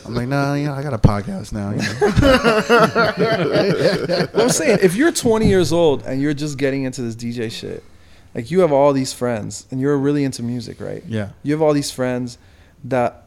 I'm 0.05 0.13
like, 0.13 0.27
nah, 0.27 0.53
you 0.53 0.67
know, 0.67 0.73
I 0.73 0.83
got 0.83 0.93
a 0.93 0.99
podcast 0.99 1.51
now. 1.51 1.71
You 1.71 1.77
know? 1.77 3.11
What 4.33 4.43
I'm 4.43 4.49
saying, 4.49 4.79
if 4.81 4.95
you're 4.95 5.11
20 5.11 5.47
years 5.47 5.73
old 5.73 6.03
and 6.03 6.21
you're 6.21 6.33
just 6.33 6.57
getting 6.57 6.83
into 6.83 7.01
this 7.01 7.15
DJ 7.15 7.51
shit, 7.51 7.83
like 8.35 8.51
you 8.51 8.61
have 8.61 8.71
all 8.71 8.93
these 8.93 9.13
friends 9.13 9.67
and 9.71 9.79
you're 9.81 9.97
really 9.97 10.23
into 10.23 10.43
music, 10.43 10.79
right? 10.79 11.03
Yeah. 11.07 11.29
You 11.43 11.53
have 11.53 11.61
all 11.61 11.73
these 11.73 11.91
friends 11.91 12.37
that 12.85 13.25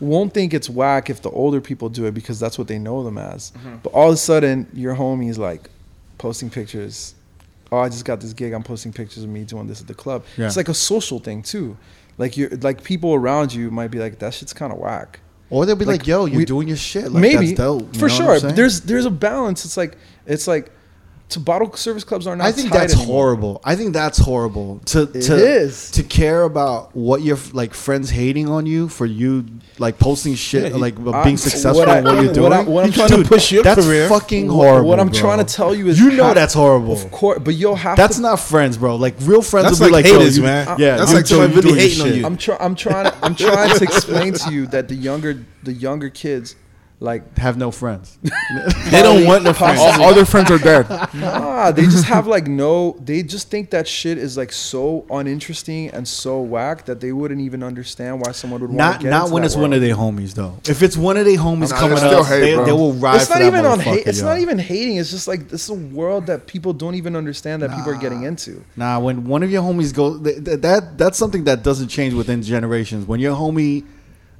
won't 0.00 0.34
think 0.34 0.52
it's 0.54 0.68
whack 0.68 1.08
if 1.10 1.22
the 1.22 1.30
older 1.30 1.60
people 1.60 1.88
do 1.88 2.04
it 2.06 2.12
because 2.12 2.38
that's 2.38 2.58
what 2.58 2.68
they 2.68 2.78
know 2.78 3.02
them 3.02 3.18
as. 3.18 3.50
Mm-hmm. 3.52 3.76
But 3.82 3.92
all 3.92 4.08
of 4.08 4.14
a 4.14 4.18
sudden, 4.18 4.68
your 4.74 4.94
homie's 4.94 5.38
like 5.38 5.70
posting 6.18 6.50
pictures. 6.50 7.14
Oh, 7.72 7.78
I 7.78 7.88
just 7.88 8.04
got 8.04 8.20
this 8.20 8.32
gig. 8.32 8.52
I'm 8.52 8.62
posting 8.62 8.92
pictures 8.92 9.24
of 9.24 9.28
me 9.30 9.44
doing 9.44 9.66
this 9.66 9.80
at 9.80 9.86
the 9.86 9.94
club. 9.94 10.24
Yeah. 10.36 10.46
It's 10.46 10.56
like 10.56 10.68
a 10.68 10.74
social 10.74 11.18
thing 11.18 11.42
too. 11.42 11.76
Like 12.18 12.36
you're 12.36 12.50
like 12.50 12.82
people 12.84 13.14
around 13.14 13.52
you 13.52 13.70
might 13.70 13.88
be 13.90 13.98
like 13.98 14.18
that 14.20 14.34
shit's 14.34 14.52
kind 14.52 14.72
of 14.72 14.78
whack. 14.78 15.20
Or 15.48 15.64
they'll 15.64 15.76
be 15.76 15.84
like, 15.84 16.00
Like, 16.00 16.06
yo, 16.08 16.24
you're 16.26 16.38
we- 16.38 16.44
doing 16.44 16.66
your 16.68 16.76
shit. 16.76 17.12
Like, 17.12 17.20
Maybe 17.20 17.46
that's 17.48 17.58
dope. 17.58 17.94
For 17.96 18.08
sure. 18.08 18.40
There's 18.40 18.80
there's 18.82 19.04
a 19.04 19.10
balance. 19.10 19.64
It's 19.64 19.76
like 19.76 19.96
it's 20.26 20.46
like 20.48 20.70
to 21.28 21.40
bottle 21.40 21.72
service 21.74 22.04
clubs 22.04 22.26
are 22.28 22.36
not. 22.36 22.46
I 22.46 22.52
think 22.52 22.70
tight 22.70 22.78
that's 22.78 22.94
anymore. 22.94 23.06
horrible. 23.16 23.60
I 23.64 23.74
think 23.74 23.92
that's 23.92 24.16
horrible 24.16 24.80
to 24.86 25.02
It 25.02 25.22
to 25.22 25.34
is. 25.34 25.90
to 25.90 26.04
care 26.04 26.44
about 26.44 26.94
what 26.94 27.20
your 27.22 27.36
like 27.52 27.74
friends 27.74 28.10
hating 28.10 28.48
on 28.48 28.64
you 28.64 28.88
for 28.88 29.06
you 29.06 29.44
like 29.80 29.98
posting 29.98 30.36
shit 30.36 30.70
Yeah, 30.70 30.78
like 30.78 30.94
I- 31.04 31.24
being 31.24 31.36
successful 31.36 31.80
what 31.80 31.88
I- 31.88 31.98
in 31.98 32.04
what 32.04 32.14
you're 32.14 32.24
what 32.26 32.34
doing. 32.34 32.52
I- 32.52 32.62
what 32.62 32.84
I'm 32.84 32.90
Dude, 32.90 33.08
trying 33.08 33.22
to 33.24 33.28
push 33.28 33.50
your 33.50 33.64
that's 33.64 33.84
career. 33.84 34.08
fucking 34.08 34.48
horrible. 34.48 34.88
What 34.88 35.00
I'm 35.00 35.08
bro. 35.08 35.18
trying 35.20 35.44
to 35.44 35.52
tell 35.52 35.74
you 35.74 35.88
is 35.88 35.98
you 35.98 36.12
know 36.12 36.26
ha- 36.26 36.34
that's 36.34 36.54
horrible. 36.54 36.92
Of 36.92 37.10
course, 37.10 37.40
but 37.42 37.54
you'll 37.54 37.74
have 37.74 37.96
That's 37.96 38.16
to. 38.16 38.22
not 38.22 38.38
friends, 38.38 38.76
bro. 38.76 38.94
Like 38.94 39.16
real 39.22 39.42
friends 39.42 39.66
That's 39.66 39.80
will 39.80 39.88
be 39.88 39.92
like 39.94 40.04
like, 40.04 40.14
haters, 40.14 40.36
you- 40.36 40.44
man. 40.44 40.76
Yeah, 40.78 40.96
That's 40.96 41.12
like 41.12 41.28
yo, 41.28 41.38
somebody 41.38 41.54
you 41.54 41.60
really 41.60 41.68
doing 41.70 41.80
hating 41.80 42.00
on 42.02 42.06
shit. 42.08 42.16
you. 42.18 42.24
I'm 42.26 42.36
trying. 42.36 42.58
I'm 42.60 42.74
trying. 42.76 43.12
I'm 43.22 43.34
trying 43.34 43.76
to 43.76 43.82
explain 43.90 44.32
to 44.34 44.52
you 44.52 44.68
that 44.68 44.86
the 44.86 44.94
younger 44.94 45.44
the 45.64 45.72
younger 45.72 46.08
kids 46.08 46.54
like 46.98 47.36
Have 47.38 47.56
no 47.58 47.70
friends. 47.70 48.18
They 48.90 49.02
don't 49.02 49.26
want 49.26 49.44
no 49.44 49.52
friends. 49.52 49.80
All, 49.80 50.02
all 50.04 50.14
their 50.14 50.24
friends 50.24 50.50
are 50.50 50.58
dead. 50.58 50.88
nah, 51.14 51.70
they 51.70 51.82
just 51.82 52.04
have 52.04 52.26
like 52.26 52.46
no. 52.46 52.96
They 53.04 53.22
just 53.22 53.50
think 53.50 53.70
that 53.70 53.86
shit 53.86 54.16
is 54.16 54.36
like 54.36 54.52
so 54.52 55.04
uninteresting 55.10 55.90
and 55.90 56.06
so 56.06 56.40
whack 56.40 56.86
that 56.86 57.00
they 57.00 57.12
wouldn't 57.12 57.40
even 57.40 57.62
understand 57.62 58.20
why 58.24 58.32
someone 58.32 58.60
would 58.60 58.70
want 58.70 58.78
not 58.78 59.00
get 59.00 59.10
not 59.10 59.22
into 59.24 59.34
when 59.34 59.42
that 59.42 59.46
it's 59.46 59.56
one 59.56 59.72
of 59.72 59.80
their 59.80 59.94
homies 59.94 60.34
though. 60.34 60.58
If 60.66 60.82
it's 60.82 60.96
one 60.96 61.16
of 61.16 61.24
their 61.24 61.36
homies 61.36 61.70
Nah, 61.70 61.78
coming 61.78 61.98
up, 61.98 62.26
hate, 62.26 62.40
they, 62.40 62.64
they 62.64 62.72
will 62.72 62.92
ride 62.94 63.16
It's 63.16 63.26
for 63.26 63.34
not 63.34 63.40
that 63.40 63.46
even 63.46 63.66
on 63.66 63.80
hate. 63.80 64.06
It's 64.06 64.20
yo. 64.20 64.24
not 64.26 64.38
even 64.38 64.58
hating. 64.58 64.96
It's 64.96 65.10
just 65.10 65.28
like 65.28 65.48
this 65.48 65.64
is 65.64 65.70
a 65.70 65.74
world 65.74 66.26
that 66.26 66.46
people 66.46 66.72
don't 66.72 66.94
even 66.94 67.14
understand 67.16 67.62
that 67.62 67.70
people 67.70 67.92
are 67.92 67.98
getting 67.98 68.22
into. 68.22 68.64
Nah, 68.76 68.98
when 69.00 69.24
one 69.26 69.42
of 69.42 69.50
your 69.50 69.62
homies 69.62 69.92
go, 69.94 70.18
th- 70.22 70.44
th- 70.44 70.60
that 70.60 70.96
that's 70.96 71.18
something 71.18 71.44
that 71.44 71.62
doesn't 71.62 71.88
change 71.88 72.14
within 72.14 72.42
generations. 72.42 73.06
When 73.06 73.20
your 73.20 73.34
homie 73.36 73.84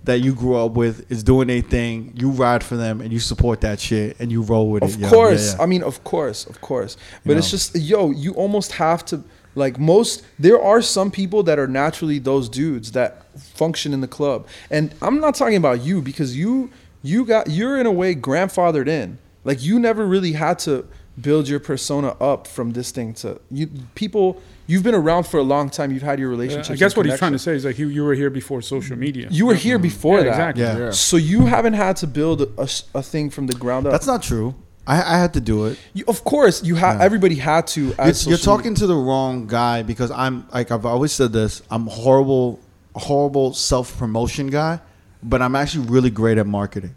that 0.06 0.20
you 0.20 0.34
grew 0.34 0.56
up 0.56 0.72
with 0.72 1.10
is 1.10 1.22
doing 1.22 1.50
a 1.50 1.60
thing, 1.60 2.12
you 2.16 2.30
ride 2.30 2.64
for 2.64 2.76
them 2.76 3.00
and 3.00 3.12
you 3.12 3.18
support 3.20 3.60
that 3.60 3.78
shit 3.78 4.18
and 4.18 4.32
you 4.32 4.42
roll 4.42 4.70
with 4.70 4.82
Of 4.82 5.00
it. 5.00 5.04
Of 5.04 5.10
course, 5.10 5.50
Yeah, 5.52 5.56
yeah. 5.56 5.62
I 5.62 5.66
mean, 5.66 5.82
of 5.82 6.02
course, 6.04 6.46
of 6.46 6.60
course. 6.60 6.96
But 7.24 7.32
You 7.32 7.38
it's 7.38 7.48
know. 7.48 7.50
just, 7.58 7.76
yo, 7.76 8.10
you 8.10 8.32
almost 8.32 8.72
have 8.72 9.04
to 9.06 9.22
like 9.54 9.78
most. 9.78 10.22
There 10.38 10.60
are 10.62 10.80
some 10.82 11.10
people 11.10 11.42
that 11.44 11.58
are 11.58 11.66
naturally 11.66 12.18
those 12.18 12.48
dudes 12.48 12.92
that 12.92 13.24
function 13.40 13.92
in 13.92 14.00
the 14.00 14.08
club, 14.08 14.46
and 14.70 14.94
I'm 15.02 15.18
not 15.20 15.34
talking 15.34 15.56
about 15.56 15.82
you 15.82 16.02
because 16.02 16.36
you 16.36 16.70
you 17.02 17.24
got 17.24 17.48
you're 17.50 17.78
in 17.78 17.86
a 17.86 17.92
way 17.92 18.14
grandfathered 18.14 18.88
in. 18.88 19.18
Like 19.44 19.62
you 19.62 19.78
never 19.78 20.06
really 20.06 20.32
had 20.32 20.58
to 20.60 20.86
build 21.20 21.48
your 21.48 21.60
persona 21.60 22.08
up 22.20 22.46
from 22.46 22.72
this 22.72 22.90
thing 22.90 23.14
to 23.14 23.40
you 23.50 23.68
people. 23.94 24.40
You've 24.68 24.82
been 24.82 24.94
around 24.94 25.24
for 25.24 25.38
a 25.38 25.42
long 25.42 25.70
time. 25.70 25.92
You've 25.92 26.02
had 26.02 26.18
your 26.18 26.28
relationships. 26.28 26.70
I 26.70 26.74
guess 26.76 26.92
and 26.92 26.96
what 26.98 27.06
he's 27.06 27.18
trying 27.18 27.32
to 27.32 27.38
say 27.38 27.52
is 27.54 27.64
like 27.64 27.78
you, 27.78 27.88
you 27.88 28.02
were 28.04 28.14
here 28.14 28.30
before 28.30 28.60
social 28.62 28.96
media. 28.96 29.28
You 29.30 29.46
were 29.46 29.54
here 29.54 29.78
before 29.78 30.18
Yeah, 30.18 30.24
that, 30.24 30.30
exactly. 30.50 30.62
Yeah. 30.64 30.78
Yeah. 30.78 30.90
So 30.90 31.16
you 31.16 31.46
haven't 31.46 31.74
had 31.74 31.96
to 31.98 32.06
build 32.06 32.42
a 32.58 33.02
thing 33.02 33.30
from 33.30 33.46
the 33.46 33.54
ground 33.54 33.86
up. 33.86 33.92
that's 33.92 34.06
not 34.06 34.22
true. 34.22 34.54
I, 34.88 34.96
I 35.14 35.18
had 35.18 35.34
to 35.34 35.40
do 35.40 35.66
it. 35.66 35.78
You, 35.94 36.04
of 36.06 36.22
course, 36.24 36.62
you 36.62 36.76
have. 36.76 36.98
Yeah. 36.98 37.04
Everybody 37.04 37.34
had 37.36 37.66
to. 37.68 37.86
You're, 37.86 37.94
you're 38.04 38.14
social 38.14 38.38
talking 38.38 38.74
to 38.76 38.86
the 38.86 38.94
wrong 38.94 39.46
guy 39.46 39.82
because 39.82 40.10
I'm 40.12 40.46
like 40.52 40.70
I've 40.70 40.86
always 40.86 41.12
said 41.12 41.32
this. 41.32 41.62
I'm 41.70 41.86
horrible, 41.88 42.60
horrible 42.94 43.52
self 43.52 43.98
promotion 43.98 44.46
guy, 44.48 44.80
but 45.22 45.42
I'm 45.42 45.56
actually 45.56 45.88
really 45.88 46.10
great 46.10 46.38
at 46.38 46.46
marketing. 46.46 46.94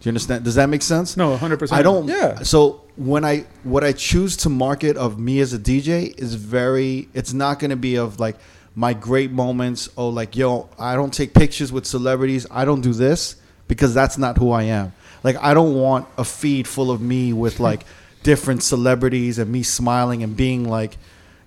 Do 0.00 0.08
you 0.08 0.10
understand? 0.10 0.44
Does 0.44 0.54
that 0.54 0.68
make 0.68 0.82
sense? 0.82 1.16
No, 1.16 1.36
100%. 1.36 1.72
I 1.72 1.82
don't. 1.82 2.08
Yeah. 2.08 2.42
So 2.42 2.83
when 2.96 3.24
I 3.24 3.44
what 3.64 3.82
I 3.84 3.92
choose 3.92 4.36
to 4.38 4.48
market 4.48 4.96
of 4.96 5.18
me 5.18 5.40
as 5.40 5.52
a 5.52 5.58
DJ 5.58 6.16
is 6.18 6.34
very. 6.34 7.08
It's 7.14 7.32
not 7.32 7.58
going 7.58 7.70
to 7.70 7.76
be 7.76 7.96
of 7.96 8.20
like 8.20 8.36
my 8.74 8.92
great 8.94 9.30
moments. 9.30 9.88
Oh, 9.96 10.08
like 10.08 10.36
yo, 10.36 10.68
I 10.78 10.94
don't 10.94 11.12
take 11.12 11.34
pictures 11.34 11.72
with 11.72 11.86
celebrities. 11.86 12.46
I 12.50 12.64
don't 12.64 12.80
do 12.80 12.92
this 12.92 13.36
because 13.68 13.94
that's 13.94 14.16
not 14.18 14.38
who 14.38 14.50
I 14.52 14.64
am. 14.64 14.92
Like 15.22 15.36
I 15.42 15.54
don't 15.54 15.74
want 15.74 16.06
a 16.18 16.24
feed 16.24 16.68
full 16.68 16.90
of 16.90 17.00
me 17.00 17.32
with 17.32 17.58
like 17.60 17.84
different 18.22 18.62
celebrities 18.62 19.38
and 19.38 19.50
me 19.50 19.62
smiling 19.62 20.22
and 20.22 20.36
being 20.36 20.68
like, 20.68 20.96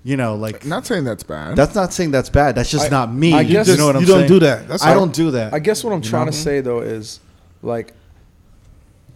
you 0.04 0.18
know, 0.18 0.36
like. 0.36 0.66
Not 0.66 0.86
saying 0.86 1.06
that's 1.06 1.24
bad. 1.24 1.56
That's 1.56 1.76
not 1.76 1.94
saying 1.94 2.12
that's 2.12 2.30
bad. 2.30 2.56
That's 2.56 2.70
just 2.70 2.88
I- 2.88 2.90
not 2.90 3.14
me. 3.14 3.34
I 3.34 3.42
you, 3.42 3.52
guess- 3.54 3.68
you 3.68 3.78
know 3.78 3.88
what 3.88 3.96
I'm 3.96 4.02
you 4.02 4.08
saying? 4.08 4.20
don't 4.22 4.28
do 4.28 4.40
that. 4.46 4.68
That's 4.68 4.84
I 4.84 4.94
don't 4.94 5.14
do 5.14 5.32
that. 5.32 5.54
I 5.54 5.60
guess 5.60 5.84
what 5.84 5.94
I'm 5.94 6.04
You 6.04 6.10
trying 6.10 6.26
know? 6.26 6.32
to 6.32 6.38
say 6.38 6.62
though 6.62 6.80
is, 6.82 7.20
like, 7.62 7.94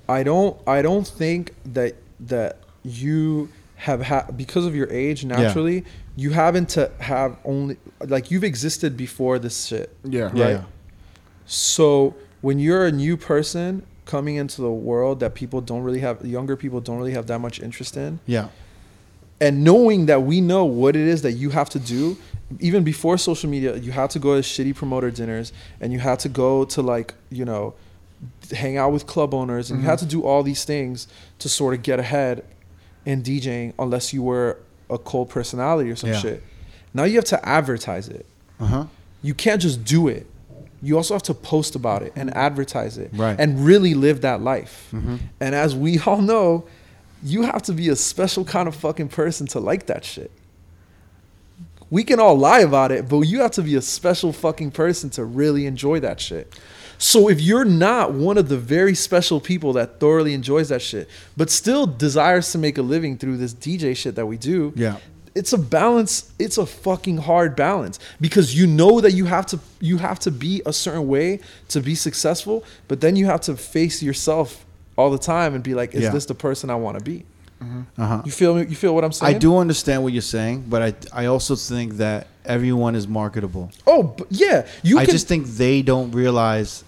I 0.09 0.23
don't, 0.23 0.57
I 0.67 0.81
don't 0.81 1.07
think 1.07 1.53
that 1.73 1.95
that 2.22 2.60
you 2.84 3.49
have 3.76 4.02
had 4.02 4.38
because 4.38 4.65
of 4.65 4.76
your 4.76 4.91
age 4.91 5.26
naturally, 5.26 5.84
you 6.15 6.31
haven't 6.31 6.69
to 6.69 6.91
have 6.99 7.38
only 7.43 7.77
like 7.99 8.30
you've 8.30 8.43
existed 8.43 8.95
before 8.95 9.39
this 9.39 9.65
shit. 9.65 9.95
yeah. 10.03 10.30
Yeah. 10.34 10.45
right? 10.45 10.64
So 11.45 12.15
when 12.41 12.60
you're 12.60 12.85
a 12.85 12.91
new 12.91 13.18
person 13.18 13.85
coming 14.06 14.35
into 14.35 14.61
the 14.61 14.72
world 14.72 15.19
that 15.22 15.34
people 15.34 15.61
don't 15.61 15.84
really 15.84 15.99
have, 15.99 16.26
younger 16.26 16.56
people 16.56 16.80
don't 16.81 16.98
really 16.98 17.14
have 17.14 17.27
that 17.27 17.39
much 17.39 17.60
interest 17.60 17.98
in, 17.98 18.19
Yeah. 18.26 18.49
and 19.39 19.64
knowing 19.64 20.06
that 20.07 20.23
we 20.23 20.41
know 20.41 20.65
what 20.65 20.95
it 20.95 21.07
is 21.07 21.22
that 21.23 21.34
you 21.34 21.49
have 21.49 21.69
to 21.72 21.80
do 21.80 22.18
even 22.60 22.84
before 22.84 23.18
social 23.18 23.49
media 23.49 23.77
you 23.77 23.91
had 23.91 24.10
to 24.10 24.19
go 24.19 24.35
to 24.35 24.41
shitty 24.41 24.76
promoter 24.76 25.10
dinners 25.10 25.53
and 25.80 25.93
you 25.93 25.99
had 25.99 26.19
to 26.19 26.27
go 26.30 26.65
to 26.65 26.81
like 26.81 27.14
you 27.30 27.45
know 27.45 27.73
hang 28.52 28.77
out 28.77 28.91
with 28.91 29.07
club 29.07 29.34
owners 29.34 29.72
and 29.72 29.80
you 29.80 29.84
mm-hmm. 29.84 29.89
had 29.89 29.99
to 29.99 30.06
do 30.06 30.23
all 30.23 30.43
these 30.43 30.64
things 30.65 31.07
to 31.41 31.49
sort 31.49 31.73
of 31.73 31.84
get 31.84 31.99
ahead 31.99 32.43
in 33.05 33.22
DJing 33.23 33.73
unless 33.80 34.13
you 34.13 34.23
were 34.23 34.57
a 34.89 34.97
cold 34.97 35.30
personality 35.30 35.89
or 35.91 35.95
some 35.95 36.09
Yeah. 36.11 36.19
shit 36.19 36.43
now 36.93 37.03
you 37.03 37.15
have 37.15 37.26
to 37.26 37.45
advertise 37.47 38.07
it 38.09 38.26
Uh 38.59 38.65
huh. 38.65 38.85
you 39.22 39.34
can't 39.34 39.61
just 39.61 39.84
do 39.84 40.07
it 40.07 40.26
you 40.84 40.97
also 40.97 41.13
have 41.13 41.23
to 41.23 41.34
post 41.34 41.76
about 41.76 42.01
it 42.01 42.11
and 42.15 42.35
advertise 42.35 42.97
it 42.97 43.11
Right. 43.13 43.39
and 43.39 43.63
really 43.65 43.93
live 43.93 44.22
that 44.22 44.41
life 44.41 44.89
Mhm. 44.91 45.19
and 45.39 45.53
as 45.55 45.76
we 45.76 45.99
all 45.99 46.22
know, 46.22 46.65
you 47.23 47.43
have 47.43 47.61
to 47.63 47.73
be 47.73 47.88
a 47.89 47.95
special 47.95 48.43
kind 48.43 48.68
of 48.68 48.76
fucking 48.76 49.09
person 49.09 49.45
to 49.47 49.59
like 49.59 49.85
that 49.85 50.03
shit. 50.03 50.31
We 51.91 52.03
can 52.03 52.19
all 52.19 52.35
lie 52.38 52.61
about 52.61 52.91
it, 52.91 53.07
but 53.09 53.19
you 53.22 53.41
have 53.41 53.51
to 53.51 53.61
be 53.61 53.76
a 53.76 53.81
special 53.81 54.31
fucking 54.34 54.72
person 54.72 55.09
to 55.11 55.26
really 55.26 55.65
enjoy 55.65 55.99
that 55.99 56.19
shit. 56.19 56.51
So 57.03 57.29
if 57.29 57.41
you're 57.41 57.65
not 57.65 58.13
one 58.13 58.37
of 58.37 58.47
the 58.47 58.57
very 58.57 58.93
special 58.93 59.39
people 59.41 59.73
that 59.73 59.99
thoroughly 59.99 60.35
enjoys 60.35 60.69
that 60.69 60.83
shit, 60.83 61.09
but 61.35 61.49
still 61.49 61.87
desires 61.87 62.51
to 62.51 62.59
make 62.59 62.77
a 62.77 62.83
living 62.83 63.17
through 63.17 63.37
this 63.37 63.55
DJ 63.55 63.95
shit 63.97 64.13
that 64.15 64.27
we 64.27 64.37
do, 64.37 64.71
Yeah. 64.75 64.97
it's 65.33 65.51
a 65.51 65.57
balance 65.57 66.31
it's 66.37 66.57
a 66.59 66.65
fucking 66.65 67.17
hard 67.17 67.55
balance 67.55 67.97
because 68.19 68.53
you 68.55 68.67
know 68.67 69.01
that 69.01 69.13
you 69.13 69.25
have 69.25 69.45
to 69.47 69.57
you 69.79 69.97
have 69.97 70.19
to 70.19 70.29
be 70.29 70.61
a 70.65 70.73
certain 70.73 71.07
way 71.07 71.39
to 71.69 71.79
be 71.79 71.95
successful 71.95 72.63
but 72.89 72.99
then 72.99 73.15
you 73.15 73.25
have 73.25 73.39
to 73.39 73.55
face 73.55 74.03
yourself 74.03 74.65
all 74.97 75.09
the 75.09 75.17
time 75.17 75.55
and 75.55 75.63
be 75.63 75.73
like 75.73 75.95
is 75.95 76.01
Yeah. 76.03 76.09
this 76.11 76.25
the 76.25 76.35
person 76.35 76.69
i 76.69 76.75
want 76.75 76.99
to 76.99 77.03
be 77.11 77.23
Uh 77.61 78.05
huh. 78.11 78.21
you 78.25 78.31
feel 78.41 78.53
me 78.55 78.61
you 78.67 78.75
feel 78.75 78.93
what 78.93 79.03
i'm 79.05 79.13
saying? 79.13 79.33
I 79.35 79.39
do 79.39 79.55
understand 79.57 80.03
what 80.03 80.11
you're 80.11 80.29
saying, 80.37 80.65
but 80.71 80.79
I 80.87 80.91
I 81.23 81.25
also 81.33 81.55
think 81.55 81.87
that 82.05 82.27
everyone 82.43 82.93
is 82.99 83.07
marketable. 83.07 83.65
oh 83.87 84.03
but 84.17 84.27
yeah 84.45 84.57
you 84.83 84.95
I 84.99 85.05
can 85.05 85.13
just 85.13 85.27
think 85.31 85.47
they 85.63 85.81
don't 85.81 86.11
realize 86.23 86.83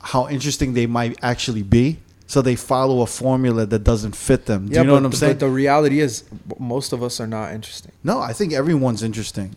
how 0.00 0.28
interesting 0.28 0.74
they 0.74 0.86
might 0.86 1.18
actually 1.22 1.62
be, 1.62 1.98
so 2.26 2.42
they 2.42 2.56
follow 2.56 3.02
a 3.02 3.06
formula 3.06 3.66
that 3.66 3.84
doesn't 3.84 4.14
fit 4.14 4.46
them. 4.46 4.68
Do 4.68 4.74
yeah, 4.74 4.80
you 4.80 4.86
know 4.86 4.92
but, 4.92 5.02
what 5.02 5.06
I'm 5.06 5.12
saying? 5.12 5.32
but 5.32 5.40
the 5.40 5.48
reality 5.48 6.00
is 6.00 6.24
most 6.58 6.92
of 6.92 7.02
us 7.02 7.20
are 7.20 7.26
not 7.26 7.52
interesting 7.52 7.90
no, 8.02 8.20
I 8.20 8.32
think 8.32 8.52
everyone's 8.52 9.02
interesting. 9.02 9.56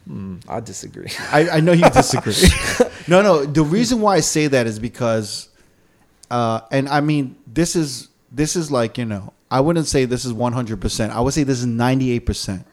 i 0.50 0.60
disagree 0.60 1.08
I, 1.32 1.50
I 1.50 1.60
know 1.62 1.72
you 1.72 1.90
disagree. 1.90 2.34
no, 3.08 3.22
no. 3.22 3.46
The 3.46 3.64
reason 3.64 4.02
why 4.02 4.16
I 4.16 4.20
say 4.20 4.48
that 4.48 4.68
is 4.68 4.80
because, 4.80 5.50
uh, 6.30 6.62
and 6.72 6.90
I 6.90 7.02
mean, 7.02 7.38
this 7.48 7.76
is 7.76 8.10
this 8.32 8.56
is 8.56 8.70
like 8.72 8.98
you 8.98 9.06
know, 9.06 9.34
I 9.50 9.62
wouldn't 9.62 9.88
say 9.88 10.06
this 10.06 10.26
is 10.26 10.34
one 10.34 10.54
hundred 10.54 10.82
percent. 10.82 11.14
I 11.14 11.22
would 11.22 11.34
say 11.34 11.44
this 11.44 11.60
is 11.60 11.66
ninety 11.66 12.12
eight 12.12 12.26
percent. 12.26 12.66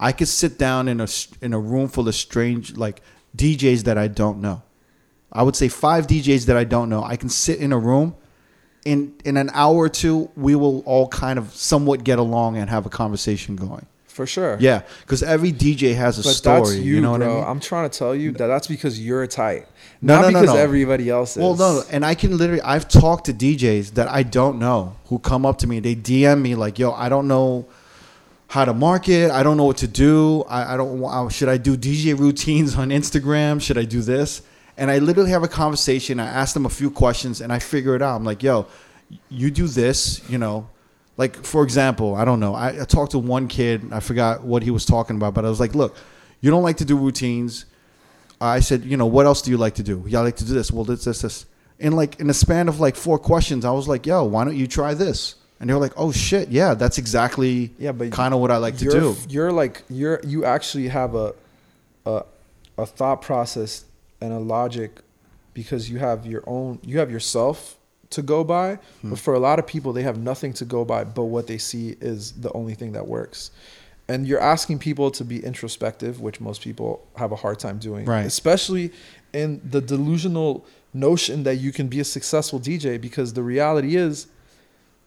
I 0.00 0.12
could 0.12 0.28
sit 0.28 0.58
down 0.58 0.88
in 0.88 1.00
a 1.00 1.08
in 1.42 1.52
a 1.52 1.58
room 1.58 1.88
full 1.88 2.08
of 2.08 2.14
strange 2.14 2.76
like 2.76 3.02
DJs 3.36 3.84
that 3.84 3.98
I 3.98 4.08
don't 4.08 4.40
know. 4.40 4.62
I 5.32 5.42
would 5.42 5.56
say 5.56 5.68
five 5.68 6.06
DJs 6.06 6.46
that 6.46 6.56
I 6.56 6.64
don't 6.64 6.88
know. 6.88 7.02
I 7.02 7.16
can 7.16 7.28
sit 7.28 7.58
in 7.58 7.72
a 7.72 7.78
room. 7.78 8.14
In, 8.84 9.14
in 9.24 9.36
an 9.36 9.50
hour 9.52 9.76
or 9.76 9.88
two, 9.88 10.30
we 10.36 10.54
will 10.54 10.80
all 10.86 11.08
kind 11.08 11.40
of 11.40 11.52
somewhat 11.52 12.04
get 12.04 12.20
along 12.20 12.56
and 12.56 12.70
have 12.70 12.86
a 12.86 12.88
conversation 12.88 13.56
going. 13.56 13.84
for 14.06 14.26
sure 14.26 14.56
Yeah, 14.60 14.82
because 15.00 15.24
every 15.24 15.52
DJ 15.52 15.96
has 15.96 16.20
a 16.20 16.22
but 16.22 16.30
story. 16.34 16.60
that's 16.60 16.74
you, 16.76 16.94
you 16.94 17.00
know 17.00 17.16
bro. 17.18 17.26
what 17.26 17.34
I 17.36 17.40
mean? 17.40 17.44
I'm 17.50 17.58
trying 17.60 17.90
to 17.90 17.98
tell 17.98 18.14
you 18.14 18.30
that 18.32 18.46
that's 18.46 18.68
because 18.68 19.04
you're 19.04 19.26
tight, 19.26 19.66
No, 20.00 20.14
not 20.14 20.20
no, 20.20 20.30
no, 20.30 20.40
because 20.42 20.54
no. 20.54 20.60
everybody 20.60 21.10
else 21.10 21.36
is. 21.36 21.42
Well, 21.42 21.56
no, 21.56 21.82
and 21.90 22.04
I 22.06 22.14
can 22.14 22.36
literally. 22.38 22.62
I've 22.62 22.86
talked 22.88 23.26
to 23.26 23.34
DJs 23.34 23.94
that 23.94 24.06
I 24.08 24.22
don't 24.22 24.60
know 24.60 24.94
who 25.06 25.18
come 25.18 25.44
up 25.44 25.58
to 25.58 25.66
me. 25.66 25.80
They 25.80 25.96
DM 25.96 26.40
me 26.40 26.54
like, 26.54 26.78
"Yo, 26.78 26.92
I 26.92 27.08
don't 27.08 27.26
know 27.26 27.66
how 28.46 28.64
to 28.64 28.72
market. 28.72 29.32
I 29.32 29.42
don't 29.42 29.56
know 29.56 29.64
what 29.64 29.78
to 29.78 29.88
do. 29.88 30.44
I, 30.48 30.74
I 30.74 30.76
don't. 30.76 31.28
Should 31.32 31.48
I 31.48 31.56
do 31.58 31.76
DJ 31.76 32.16
routines 32.16 32.76
on 32.76 32.90
Instagram? 32.90 33.60
Should 33.60 33.78
I 33.78 33.84
do 33.84 34.00
this?" 34.00 34.42
And 34.78 34.90
I 34.90 34.98
literally 34.98 35.30
have 35.30 35.42
a 35.42 35.48
conversation. 35.48 36.20
I 36.20 36.26
ask 36.26 36.54
them 36.54 36.66
a 36.66 36.70
few 36.70 36.90
questions, 36.90 37.40
and 37.40 37.52
I 37.52 37.58
figure 37.58 37.96
it 37.96 38.02
out. 38.02 38.16
I'm 38.16 38.24
like, 38.24 38.42
"Yo, 38.42 38.66
you 39.28 39.50
do 39.50 39.66
this. 39.66 40.22
You 40.28 40.38
know." 40.38 40.68
Like 41.18 41.44
for 41.44 41.62
example, 41.62 42.14
I 42.14 42.26
don't 42.26 42.40
know. 42.40 42.54
I, 42.54 42.82
I 42.82 42.84
talked 42.84 43.12
to 43.12 43.18
one 43.18 43.48
kid. 43.48 43.90
I 43.90 44.00
forgot 44.00 44.44
what 44.44 44.62
he 44.62 44.70
was 44.70 44.84
talking 44.84 45.16
about, 45.16 45.32
but 45.32 45.46
I 45.46 45.48
was 45.48 45.58
like, 45.58 45.74
"Look, 45.74 45.96
you 46.40 46.50
don't 46.50 46.62
like 46.62 46.76
to 46.78 46.84
do 46.84 46.96
routines. 46.96 47.64
I 48.40 48.60
said, 48.60 48.84
you 48.84 48.96
know, 48.96 49.06
what 49.06 49.26
else 49.26 49.42
do 49.42 49.50
you 49.50 49.56
like 49.56 49.76
to 49.76 49.82
do? 49.82 50.04
Yeah, 50.06 50.20
I 50.20 50.22
like 50.22 50.36
to 50.36 50.44
do 50.44 50.52
this. 50.52 50.70
Well, 50.70 50.84
this, 50.84 51.04
this, 51.04 51.22
this. 51.22 51.46
In 51.78 51.92
like 51.92 52.20
in 52.20 52.30
a 52.30 52.34
span 52.34 52.68
of 52.68 52.80
like 52.80 52.96
four 52.96 53.18
questions, 53.18 53.64
I 53.64 53.70
was 53.70 53.88
like, 53.88 54.06
yo, 54.06 54.24
why 54.24 54.44
don't 54.44 54.56
you 54.56 54.66
try 54.66 54.94
this? 54.94 55.36
And 55.58 55.68
they 55.68 55.74
were 55.74 55.80
like, 55.80 55.94
oh 55.96 56.12
shit, 56.12 56.50
yeah, 56.50 56.74
that's 56.74 56.98
exactly 56.98 57.72
Yeah, 57.78 57.92
but 57.92 58.12
kind 58.12 58.34
of 58.34 58.40
what 58.40 58.50
I 58.50 58.58
like 58.58 58.76
to 58.78 58.84
do. 58.84 59.16
You're 59.28 59.52
like 59.52 59.82
you're 59.88 60.20
you 60.22 60.44
actually 60.44 60.88
have 60.88 61.14
a 61.14 61.34
a 62.04 62.24
a 62.78 62.86
thought 62.86 63.22
process 63.22 63.84
and 64.20 64.32
a 64.32 64.38
logic 64.38 65.00
because 65.54 65.90
you 65.90 65.98
have 65.98 66.26
your 66.26 66.42
own 66.46 66.78
you 66.84 66.98
have 66.98 67.10
yourself 67.10 67.76
to 68.10 68.22
go 68.22 68.44
by. 68.44 68.78
Hmm. 69.02 69.10
But 69.10 69.18
for 69.18 69.34
a 69.34 69.38
lot 69.40 69.58
of 69.58 69.66
people, 69.66 69.92
they 69.92 70.02
have 70.02 70.18
nothing 70.18 70.52
to 70.54 70.64
go 70.64 70.84
by, 70.84 71.02
but 71.04 71.24
what 71.24 71.46
they 71.48 71.58
see 71.58 71.96
is 72.00 72.32
the 72.32 72.52
only 72.52 72.74
thing 72.74 72.92
that 72.92 73.06
works. 73.08 73.50
And 74.08 74.26
you're 74.28 74.40
asking 74.40 74.78
people 74.78 75.10
to 75.10 75.24
be 75.24 75.44
introspective, 75.44 76.20
which 76.20 76.40
most 76.40 76.60
people 76.62 77.04
have 77.16 77.32
a 77.32 77.36
hard 77.36 77.58
time 77.58 77.78
doing, 77.78 78.04
Right. 78.06 78.24
especially 78.24 78.92
in 79.32 79.60
the 79.68 79.80
delusional 79.80 80.64
notion 80.94 81.42
that 81.42 81.56
you 81.56 81.72
can 81.72 81.88
be 81.88 81.98
a 81.98 82.04
successful 82.04 82.60
DJ 82.60 82.96
because 83.00 83.32
the 83.32 83.42
reality 83.42 83.96
is 83.96 84.28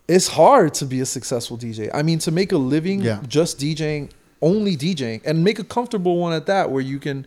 it's 0.07 0.27
hard 0.27 0.73
to 0.73 0.85
be 0.85 0.99
a 0.99 1.05
successful 1.05 1.55
DJ. 1.57 1.89
I 1.93 2.03
mean, 2.03 2.19
to 2.19 2.31
make 2.31 2.51
a 2.51 2.57
living 2.57 3.01
Yeah. 3.01 3.21
just 3.27 3.59
DJing, 3.59 4.09
only 4.41 4.75
DJing, 4.75 5.21
and 5.25 5.43
make 5.43 5.57
a 5.59 5.63
comfortable 5.63 6.17
one 6.17 6.33
at 6.33 6.45
that, 6.47 6.69
where 6.71 6.81
you 6.81 6.99
can, 6.99 7.25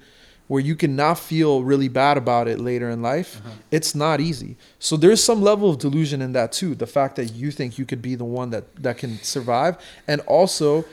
where 0.52 0.60
you 0.60 0.76
can 0.76 0.94
not 0.94 1.18
feel 1.18 1.64
really 1.64 1.88
bad 1.88 2.18
about 2.18 2.46
it 2.46 2.60
later 2.60 2.90
in 2.90 3.00
life. 3.00 3.40
It's 3.70 3.94
not 3.94 4.20
easy. 4.20 4.58
So 4.78 4.98
there's 4.98 5.24
some 5.24 5.40
level 5.40 5.70
of 5.70 5.78
delusion 5.78 6.20
in 6.20 6.34
that 6.34 6.52
too. 6.52 6.74
The 6.74 6.86
fact 6.86 7.16
that 7.16 7.32
you 7.32 7.50
think 7.50 7.78
you 7.78 7.86
could 7.86 8.02
be 8.02 8.16
the 8.16 8.26
one 8.26 8.50
that 8.50 8.76
that 8.76 8.98
can 8.98 9.16
survive, 9.22 9.78
and 10.06 10.20
also 10.22 10.84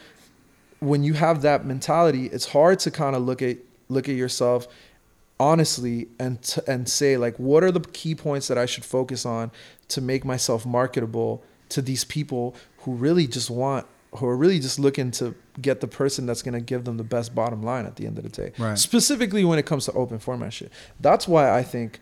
when 0.79 1.03
you 1.03 1.11
have 1.11 1.41
that 1.41 1.65
mentality, 1.65 2.27
it's 2.27 2.45
hard 2.45 2.79
to 2.79 2.89
kind 2.89 3.17
of 3.17 3.23
look 3.23 3.41
at 3.41 3.57
look 3.89 4.07
at 4.07 4.15
yourself 4.15 4.65
honestly 5.41 6.07
and 6.19 6.41
t- 6.41 6.61
and 6.65 6.87
say 6.87 7.17
like 7.17 7.37
what 7.37 7.61
are 7.61 7.71
the 7.71 7.81
key 7.81 8.15
points 8.15 8.47
that 8.47 8.57
I 8.57 8.65
should 8.65 8.85
focus 8.85 9.25
on 9.25 9.51
to 9.89 9.99
make 9.99 10.23
myself 10.23 10.65
marketable 10.65 11.43
to 11.67 11.81
these 11.81 12.05
people 12.05 12.55
who 12.83 12.93
really 12.93 13.27
just 13.27 13.49
want 13.49 13.85
who 14.15 14.25
are 14.25 14.35
really 14.35 14.59
just 14.59 14.79
looking 14.79 15.11
to 15.11 15.35
get 15.61 15.81
the 15.81 15.87
person 15.87 16.25
that's 16.25 16.41
going 16.41 16.53
to 16.53 16.61
give 16.61 16.83
them 16.85 16.97
the 16.97 17.03
best 17.03 17.35
bottom 17.35 17.61
line 17.61 17.85
at 17.85 17.95
the 17.95 18.07
end 18.07 18.17
of 18.17 18.23
the 18.23 18.29
day. 18.29 18.51
Right. 18.57 18.77
Specifically 18.77 19.45
when 19.45 19.59
it 19.59 19.65
comes 19.65 19.85
to 19.85 19.91
open 19.93 20.19
format 20.19 20.53
shit. 20.53 20.71
That's 20.99 21.27
why 21.27 21.55
I 21.55 21.63
think 21.63 21.99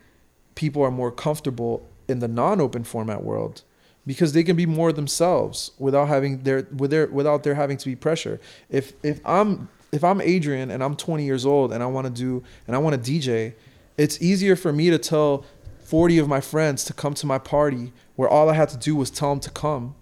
people 0.55 0.81
are 0.83 0.91
more 0.91 1.11
comfortable 1.11 1.87
in 2.07 2.19
the 2.19 2.27
non-open 2.27 2.85
format 2.85 3.23
world 3.23 3.63
because 4.05 4.31
they 4.31 4.43
can 4.43 4.55
be 4.55 4.65
more 4.65 4.93
themselves 4.93 5.71
without 5.77 6.07
having 6.07 6.43
their 6.43 6.65
with 6.75 6.91
their 6.91 7.07
without 7.07 7.43
there 7.43 7.55
having 7.55 7.75
to 7.77 7.85
be 7.85 7.95
pressure. 7.95 8.39
If 8.69 8.93
if 9.03 9.19
I'm 9.25 9.67
if 9.91 10.03
I'm 10.03 10.21
Adrian 10.21 10.71
and 10.71 10.83
I'm 10.83 10.95
20 10.95 11.25
years 11.25 11.45
old 11.45 11.73
and 11.73 11.83
I 11.83 11.85
want 11.87 12.07
to 12.07 12.13
do 12.13 12.43
and 12.65 12.75
I 12.75 12.79
want 12.79 13.03
to 13.03 13.11
DJ, 13.11 13.53
it's 13.97 14.21
easier 14.21 14.55
for 14.55 14.71
me 14.71 14.89
to 14.89 14.97
tell 14.97 15.45
40 15.83 16.19
of 16.19 16.27
my 16.27 16.41
friends 16.41 16.85
to 16.85 16.93
come 16.93 17.13
to 17.15 17.25
my 17.25 17.37
party 17.37 17.91
where 18.15 18.29
all 18.29 18.49
I 18.49 18.53
had 18.53 18.69
to 18.69 18.77
do 18.77 18.95
was 18.95 19.09
tell 19.09 19.29
them 19.29 19.39
to 19.41 19.49
come 19.49 19.95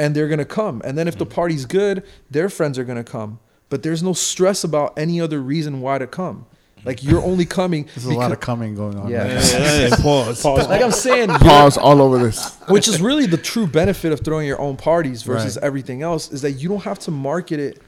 and 0.00 0.16
they're 0.16 0.28
going 0.28 0.38
to 0.38 0.46
come. 0.46 0.80
And 0.82 0.96
then 0.96 1.06
if 1.06 1.18
the 1.18 1.26
mm-hmm. 1.26 1.34
party's 1.34 1.66
good, 1.66 2.02
their 2.30 2.48
friends 2.48 2.78
are 2.78 2.84
going 2.84 2.96
to 2.96 3.04
come. 3.04 3.38
But 3.68 3.82
there's 3.82 4.02
no 4.02 4.14
stress 4.14 4.64
about 4.64 4.98
any 4.98 5.20
other 5.20 5.40
reason 5.40 5.82
why 5.82 5.98
to 5.98 6.06
come. 6.06 6.46
Like 6.82 7.04
you're 7.04 7.22
only 7.22 7.44
coming 7.44 7.84
There's 7.94 8.06
a 8.06 8.14
lot 8.14 8.32
of 8.32 8.40
coming 8.40 8.74
going 8.74 8.98
on. 8.98 9.10
Yeah. 9.10 9.34
right? 9.34 9.52
Yeah, 9.52 9.88
yeah, 9.88 9.96
pause. 9.96 10.42
like 10.42 10.80
I'm 10.80 10.90
saying, 10.90 11.28
Pause 11.28 11.76
all 11.76 12.00
over 12.00 12.18
this. 12.18 12.56
which 12.68 12.88
is 12.88 13.02
really 13.02 13.26
the 13.26 13.36
true 13.36 13.66
benefit 13.66 14.12
of 14.12 14.20
throwing 14.20 14.46
your 14.46 14.58
own 14.58 14.78
parties 14.78 15.22
versus 15.22 15.56
Right. 15.56 15.64
everything 15.66 16.00
else 16.00 16.32
is 16.32 16.40
that 16.40 16.52
you 16.52 16.70
don't 16.70 16.84
have 16.84 16.98
to 17.00 17.10
market 17.10 17.60
it 17.60 17.82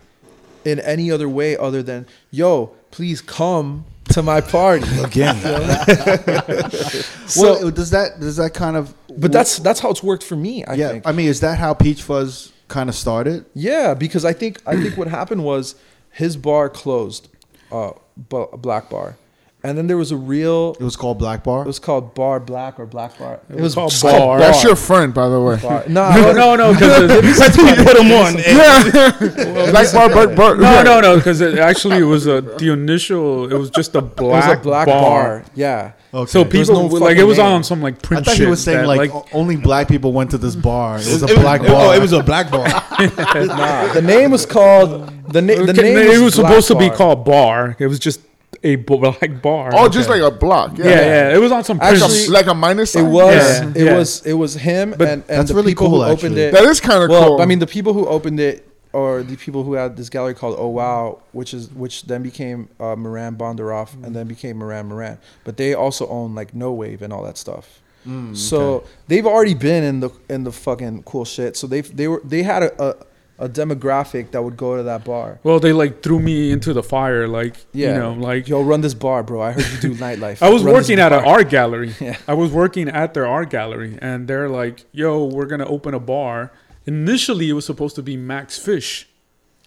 in 0.67 0.79
any 0.81 1.11
other 1.11 1.29
way 1.29 1.57
other 1.57 1.83
than 1.83 2.07
yo 2.31 2.71
please 2.91 3.23
come 3.23 3.87
to 4.11 4.23
my 4.23 4.43
party 4.43 4.87
Again. 5.01 5.35
so 7.27 7.43
well, 7.43 7.71
does 7.71 7.91
that 7.91 8.21
does 8.21 8.37
that 8.37 8.53
kind 8.53 8.77
of? 8.77 8.95
But 9.19 9.33
that's 9.33 9.59
that's 9.59 9.81
how 9.81 9.91
it's 9.91 10.03
worked 10.03 10.23
for 10.23 10.37
me 10.37 10.65
i 10.65 10.75
yeah. 10.75 10.89
think 10.91 11.07
I 11.07 11.13
mean, 11.13 11.29
is 11.29 11.41
that 11.41 11.59
how 11.59 11.75
Peach 11.75 12.03
Fuzz 12.03 12.53
kind 12.69 12.89
of 12.89 12.95
started? 12.95 13.45
yeah 13.55 13.95
because 13.95 14.25
i 14.25 14.33
think 14.33 14.61
i 14.67 14.77
think 14.77 14.97
what 14.97 15.09
happened 15.09 15.45
was 15.45 15.75
his 16.11 16.37
bar 16.37 16.69
closed 16.69 17.29
uh 17.71 17.93
black 18.17 18.91
bar 18.91 19.17
and 19.65 19.79
then 19.79 19.87
there 19.87 19.97
was 19.97 20.11
a 20.11 20.17
real 20.17 20.77
It 20.81 20.85
was 20.85 20.97
called 20.97 21.19
Black 21.19 21.45
Bar. 21.45 21.63
it 21.63 21.67
was 21.67 21.79
called 21.79 22.15
bar 22.15 22.41
black 22.41 22.81
or 22.81 22.87
black 22.87 23.17
bar 23.19 23.41
it, 23.49 23.61
was 23.61 23.75
called 23.75 23.91
just 23.91 24.03
Bar. 24.03 24.39
That's 24.39 24.65
your 24.65 24.77
friend, 24.77 25.15
by 25.15 25.29
the 25.29 25.41
way. 25.41 25.57
bar. 25.61 25.85
no 25.89 26.11
No, 26.11 26.33
no, 26.33 26.57
no, 26.57 26.73
because 26.73 27.39
Let's 27.39 27.57
put 27.57 27.97
them 27.97 28.11
on. 28.13 28.39
Yeah. 28.39 29.71
Black 29.71 29.93
bar, 29.93 30.09
Burt, 30.09 30.37
Burt. 30.37 30.59
no, 30.59 30.83
no, 30.83 31.01
no, 31.01 31.17
because 31.17 31.41
it 31.41 31.59
actually 31.59 31.99
it 31.99 32.03
was 32.05 32.27
a 32.27 32.41
the 32.41 32.73
initial. 32.73 33.53
It 33.53 33.57
was 33.57 33.71
just 33.71 33.95
a 33.95 33.99
it 33.99 34.03
was 34.05 34.15
black, 34.17 34.59
a 34.59 34.63
black 34.63 34.87
bar. 34.87 35.01
bar, 35.41 35.45
yeah 35.55 35.93
Okay. 36.15 36.31
So 36.31 36.45
people 36.45 36.75
no 36.91 36.97
like 36.97 37.17
it 37.17 37.25
was 37.25 37.39
name. 37.39 37.47
on 37.47 37.65
some 37.65 37.81
like 37.81 38.03
print. 38.03 38.21
I 38.21 38.25
thought 38.25 38.37
shit. 38.37 38.45
he 38.45 38.51
was 38.51 38.63
saying 38.63 38.79
that, 38.83 38.87
like, 38.87 39.15
o- 39.15 39.25
only 39.33 39.57
black 39.57 39.89
people 39.89 40.13
went 40.13 40.31
to 40.33 40.39
this 40.39 40.55
bar. 40.55 40.97
It 40.99 41.07
was 41.07 41.23
a 41.23 41.27
It 41.29 41.31
was- 41.37 41.41
black 41.41 41.61
oh, 41.63 41.69
bar. 41.69 41.97
it 41.97 42.01
was 42.03 42.13
a 42.13 42.23
black 42.23 42.51
bar. 42.51 42.69
nah 43.09 43.93
the 43.95 44.03
name 44.05 44.31
was 44.31 44.45
called 44.45 45.09
the, 45.33 45.41
na- 45.41 45.55
the 45.55 45.71
Okay, 45.71 45.83
name 45.83 45.97
it 45.99 46.09
was 46.11 46.21
was 46.21 46.35
supposed 46.35 46.69
to 46.69 46.75
be 46.77 46.91
called 46.91 47.25
bar. 47.25 47.77
It 47.79 47.87
was 47.87 47.99
just 47.99 48.21
a 48.65 48.77
b- 48.77 48.97
black 48.97 49.43
bar. 49.43 49.71
Oh, 49.75 49.89
just 49.89 50.09
like 50.09 50.23
a 50.23 50.31
block. 50.31 50.79
Yeah. 50.79 50.85
yeah, 50.87 50.91
yeah, 51.31 51.35
It 51.37 51.39
was 51.41 51.51
on 51.53 51.65
some 51.65 51.79
print. 51.79 51.95
Like 52.01 52.03
a- 52.03 52.05
Actually, 52.15 52.29
like 52.29 52.47
a 52.47 52.55
minus 52.55 52.95
It 52.95 53.03
was. 53.03 53.35
Yeah, 53.35 53.73
it 53.75 53.85
yeah. 53.87 53.97
was. 53.97 54.25
It 54.27 54.35
was 54.35 54.55
him 54.55 54.91
But 54.97 55.09
and, 55.09 55.23
and 55.29 55.39
that's 55.39 55.49
the 55.51 55.55
really 55.57 55.73
people 55.73 55.89
cool, 55.89 56.05
who 56.05 56.11
opened 56.11 56.35
actually. 56.35 56.43
it. 56.43 56.53
That 56.53 56.65
is 56.65 56.81
kind 56.81 57.03
of 57.03 57.11
well, 57.11 57.29
cool. 57.29 57.43
I 57.43 57.47
mean, 57.47 57.59
the 57.59 57.67
people 57.67 57.93
who 57.93 58.07
opened 58.07 58.39
it, 58.41 58.69
or 58.93 59.23
the 59.23 59.37
people 59.37 59.65
who 59.65 59.73
had 59.73 59.97
this 59.97 60.09
gallery 60.11 60.35
called 60.35 60.57
Oh 60.59 60.69
Wow, 60.69 61.21
which 61.33 61.55
is 61.55 61.71
which 61.73 62.05
then 62.05 62.23
became 62.23 62.69
uh, 62.79 62.95
Moran 62.95 63.37
Bondaroff, 63.37 63.95
and 64.05 64.15
then 64.15 64.27
became 64.29 64.59
Moran 64.59 64.87
Moran. 64.87 65.19
But 65.45 65.57
they 65.57 65.73
also 65.75 66.07
own 66.09 66.35
like 66.35 66.55
No 66.55 66.73
Wave 66.73 67.01
and 67.03 67.13
all 67.13 67.23
that 67.25 67.39
stuff. 67.39 67.81
Mm, 68.07 68.37
So 68.37 68.85
they've 69.09 69.25
already 69.27 69.55
been 69.55 69.83
in 69.85 70.01
the 70.01 70.11
in 70.29 70.45
the 70.45 70.53
fucking 70.53 71.05
cool 71.05 71.25
shit. 71.25 71.57
So 71.57 71.67
they 71.67 71.81
they 71.81 72.07
were 72.09 72.21
they 72.25 72.43
had 72.43 72.63
a, 72.65 72.83
a 72.91 72.97
a 73.43 73.49
demographic 73.49 74.31
that 74.31 74.43
would 74.43 74.57
go 74.57 74.77
to 74.77 74.83
that 74.85 75.05
bar. 75.05 75.39
well, 75.43 75.59
they 75.59 75.73
like 75.73 76.03
threw 76.03 76.21
me 76.21 76.51
into 76.53 76.73
the 76.73 76.83
fire. 76.83 77.27
Like 77.27 77.57
Yeah, 77.73 77.95
you 77.95 77.99
know, 78.01 78.13
like 78.13 78.49
yo, 78.49 78.63
run 78.63 78.81
this 78.81 78.95
bar, 78.95 79.23
bro. 79.23 79.43
I 79.43 79.53
heard 79.53 79.69
you 79.73 79.79
do 79.91 79.95
nightlife. 80.07 80.41
I 80.43 80.49
was 80.49 80.63
Run 80.63 80.75
working 80.75 80.99
at 81.01 81.13
an 81.13 81.25
art 81.25 81.49
gallery. 81.51 81.93
Yeah. 82.01 82.17
I 82.27 82.35
was 82.35 82.51
working 82.51 82.89
at 82.89 83.15
their 83.15 83.27
art 83.27 83.51
gallery, 83.51 83.99
and 84.01 84.27
they're 84.29 84.49
like, 84.49 84.85
"Yo, 84.93 85.25
we're 85.25 85.47
gonna 85.47 85.67
open 85.67 85.93
a 85.95 86.01
bar." 86.01 86.53
Initially, 86.87 87.49
it 87.49 87.53
was 87.53 87.67
supposed 87.67 87.95
to 87.97 88.03
be 88.03 88.17
Max 88.17 88.59
Fish. 88.59 89.09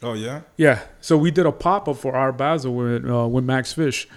Oh 0.04 0.14
yeah. 0.14 0.42
Yeah, 0.58 0.80
so 1.02 1.18
we 1.18 1.32
did 1.32 1.46
a 1.46 1.52
pop 1.52 1.88
up 1.88 1.98
for 1.98 2.14
our 2.16 2.32
Basel 2.32 2.74
with 2.76 3.10
uh, 3.10 3.28
with 3.28 3.44
Max 3.46 3.74
Fish, 3.74 4.08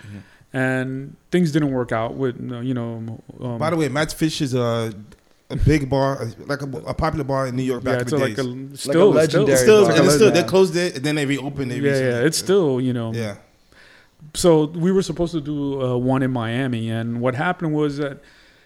and 0.52 1.16
things 1.30 1.52
didn't 1.52 1.72
work 1.72 1.92
out 1.92 2.14
with 2.14 2.36
uh, 2.52 2.60
you 2.60 2.74
know. 2.74 3.20
Um, 3.40 3.58
By 3.58 3.70
the 3.70 3.76
way, 3.76 3.88
Matt 3.88 4.12
Fish 4.12 4.40
is 4.40 4.54
a 4.54 4.92
a 5.50 5.56
big 5.56 5.88
bar, 5.88 6.28
like 6.46 6.62
a, 6.62 6.66
a 6.86 6.94
popular 6.94 7.24
bar 7.24 7.46
in 7.46 7.56
New 7.56 7.62
York 7.62 7.82
back 7.82 7.92
yeah, 7.92 7.96
in 7.96 8.02
it's 8.02 8.10
the 8.10 8.18
like 8.18 8.36
days. 8.36 8.46
a 8.46 8.76
still 8.76 9.10
legendary 9.10 9.52
it's 9.52 9.62
still, 9.62 9.82
it's 9.82 9.82
still, 9.82 9.82
bar. 9.84 9.96
and 9.96 10.04
it's 10.04 10.14
still, 10.14 10.30
they 10.30 10.42
closed 10.42 10.76
it 10.76 10.96
and 10.96 11.04
then 11.04 11.14
they 11.14 11.26
reopened 11.26 11.72
it. 11.72 11.82
yeah, 11.82 11.90
recently. 11.90 12.12
yeah, 12.12 12.26
it's 12.26 12.38
still 12.38 12.80
you 12.80 12.92
know. 12.92 13.12
Yeah. 13.12 13.36
So 14.34 14.66
we 14.66 14.92
were 14.92 15.02
supposed 15.02 15.32
to 15.32 15.40
do 15.40 15.80
uh, 15.80 15.96
one 15.96 16.22
in 16.22 16.30
Miami, 16.32 16.90
and 16.90 17.20
what 17.20 17.34
happened 17.34 17.72
was 17.72 17.96
that 17.96 18.18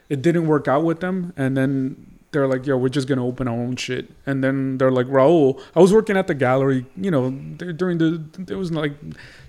it 0.09 0.23
didn't 0.23 0.47
work 0.47 0.67
out 0.67 0.83
with 0.85 1.01
them, 1.01 1.33
and 1.37 1.57
then 1.57 2.12
they're 2.33 2.49
like, 2.49 2.67
"Yo, 2.67 2.77
we're 2.77 2.89
just 2.89 3.07
gonna 3.07 3.25
open 3.25 3.47
our 3.47 3.55
own 3.55 3.77
shit," 3.77 4.11
and 4.27 4.43
then 4.43 4.79
they're 4.79 4.91
like, 4.91 5.07
"Raul, 5.07 5.61
I 5.77 5.81
was 5.81 5.93
working 5.93 6.17
at 6.17 6.27
the 6.27 6.35
gallery, 6.35 6.87
you 6.97 7.11
know, 7.11 7.31
during 7.31 7.99
the 7.99 8.23
there 8.39 8.59
was 8.59 8.73
like 8.73 8.95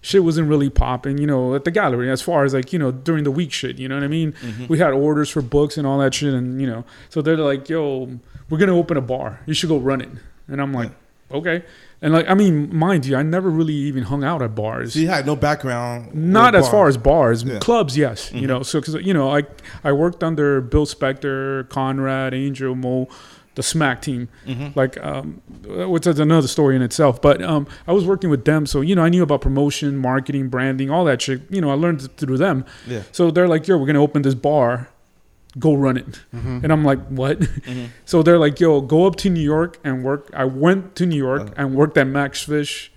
shit 0.02 0.24
wasn't 0.24 0.50
really 0.50 0.70
popping, 0.70 1.18
you 1.18 1.26
know, 1.26 1.56
at 1.56 1.64
the 1.64 1.72
gallery 1.72 2.12
as 2.12 2.22
far 2.22 2.44
as 2.44 2.54
like 2.54 2.72
you 2.74 2.80
know 2.80 2.92
during 2.92 3.24
the 3.24 3.32
week 3.32 3.52
shit, 3.52 3.80
you 3.80 3.88
know 3.88 3.96
what 3.96 4.04
I 4.04 4.10
mean? 4.10 4.34
Mm-hmm. 4.34 4.68
We 4.68 4.78
had 4.78 4.92
orders 4.92 5.30
for 5.30 5.42
books 5.42 5.78
and 5.78 5.88
all 5.88 5.98
that 6.00 6.14
shit, 6.14 6.34
and 6.34 6.62
you 6.62 6.68
know, 6.68 6.84
so 7.10 7.22
they're 7.22 7.38
like, 7.38 7.70
"Yo, 7.70 8.20
we're 8.50 8.60
gonna 8.60 8.78
open 8.78 8.98
a 8.98 9.02
bar. 9.02 9.40
You 9.46 9.54
should 9.54 9.70
go 9.70 9.78
run 9.78 10.02
it," 10.02 10.10
and 10.48 10.62
I'm 10.62 10.74
like, 10.74 10.92
"Okay." 11.32 11.64
And 12.04 12.14
like, 12.14 12.30
I 12.30 12.34
mean, 12.36 12.76
mind 12.76 13.06
you, 13.06 13.16
I 13.16 13.24
never 13.24 13.50
really 13.50 13.74
even 13.74 14.04
hung 14.04 14.24
out 14.24 14.42
at 14.42 14.54
bars. 14.54 14.94
So 14.94 15.00
you 15.00 15.08
had 15.08 15.26
no 15.26 15.36
background. 15.36 16.14
Not 16.14 16.54
as 16.54 16.68
far 16.70 16.88
as 16.90 16.98
bars, 16.98 17.44
Yeah. 17.44 17.60
clubs, 17.60 17.98
yes. 17.98 18.32
You 18.34 18.46
know, 18.46 18.62
so 18.62 18.80
because 18.82 18.96
you 18.96 19.14
know, 19.14 19.36
I 19.36 19.44
I 19.84 19.94
worked 19.94 20.22
under 20.24 20.60
Bill 20.62 20.86
Spector, 20.86 21.68
Conrad, 21.70 22.34
Angel, 22.34 22.76
Mo, 22.76 23.08
the 23.56 23.64
Smack 23.64 24.02
team. 24.02 24.28
Like, 24.76 25.02
um, 25.04 25.42
which 25.66 26.06
is 26.06 26.20
another 26.20 26.48
story 26.48 26.76
in 26.76 26.82
itself. 26.82 27.22
But 27.22 27.42
um, 27.42 27.68
I 27.88 27.94
was 27.94 28.04
working 28.06 28.30
with 28.30 28.44
them, 28.46 28.66
so 28.66 28.82
you 28.82 28.96
know, 28.96 29.04
I 29.04 29.10
knew 29.10 29.24
about 29.24 29.40
promotion, 29.42 29.96
marketing, 29.98 30.50
branding, 30.50 30.90
all 30.90 31.06
that 31.06 31.22
shit. 31.22 31.42
You 31.50 31.62
know, 31.62 31.70
I 31.70 31.76
learned 31.76 32.02
through 32.18 32.38
them. 32.38 32.66
Yeah. 32.88 33.04
So 33.14 33.32
they're 33.32 33.48
like, 33.48 33.66
"Yo, 33.68 33.78
we're 33.78 33.86
gonna 33.88 34.02
open 34.02 34.24
this 34.24 34.36
bar. 34.36 34.90
Go 35.60 35.74
run 35.74 35.98
it." 35.98 36.22
Mm-hmm. 36.34 36.60
And 36.64 36.72
I'm 36.72 36.84
like, 36.84 37.06
"What?" 37.08 37.40
Mm-hmm. 37.40 37.86
so 38.06 38.24
they're 38.24 38.40
like, 38.40 38.60
"Yo, 38.60 38.82
go 38.82 39.06
up 39.06 39.16
to 39.18 39.30
New 39.30 39.42
York 39.42 39.80
and 39.84 40.04
work." 40.04 40.30
I 40.34 40.46
went 40.46 40.96
to 40.96 41.06
New 41.06 41.18
York 41.18 41.50
uh. 41.50 41.54
and 41.58 41.76
worked 41.76 41.98
at 41.98 42.08
Max 42.08 42.44
Fish 42.44 42.92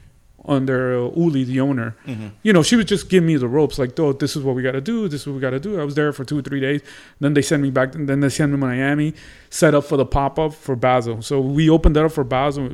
under 0.48 1.06
uh, 1.06 1.10
Uli, 1.16 1.42
the 1.44 1.60
owner. 1.60 1.96
Mm-hmm. 2.06 2.28
You 2.42 2.52
know, 2.52 2.62
she 2.62 2.76
was 2.76 2.84
just 2.84 3.10
giving 3.10 3.26
me 3.26 3.36
the 3.36 3.48
ropes, 3.48 3.78
like, 3.78 3.98
"Oh, 3.98 4.12
this 4.12 4.36
is 4.36 4.42
what 4.42 4.54
we 4.54 4.62
got 4.62 4.72
to 4.72 4.80
do. 4.80 5.08
This 5.08 5.22
is 5.22 5.26
what 5.26 5.34
we 5.34 5.40
got 5.40 5.50
to 5.50 5.60
do." 5.60 5.80
I 5.80 5.84
was 5.84 5.94
there 5.94 6.12
for 6.12 6.24
two 6.24 6.38
or 6.38 6.42
three 6.42 6.60
days. 6.60 6.82
Then 7.20 7.34
they 7.34 7.42
sent 7.42 7.62
me 7.62 7.70
back. 7.70 7.94
And 7.94 8.08
then 8.08 8.20
they 8.20 8.28
sent 8.28 8.52
me 8.52 8.58
to 8.58 8.66
Miami, 8.66 9.14
set 9.50 9.74
up 9.74 9.84
for 9.84 9.96
the 9.96 10.06
pop 10.06 10.38
up 10.38 10.54
for 10.54 10.76
Basel. 10.76 11.22
So 11.22 11.40
we 11.40 11.68
opened 11.68 11.96
that 11.96 12.04
up 12.04 12.12
for 12.12 12.24
Basel, 12.24 12.72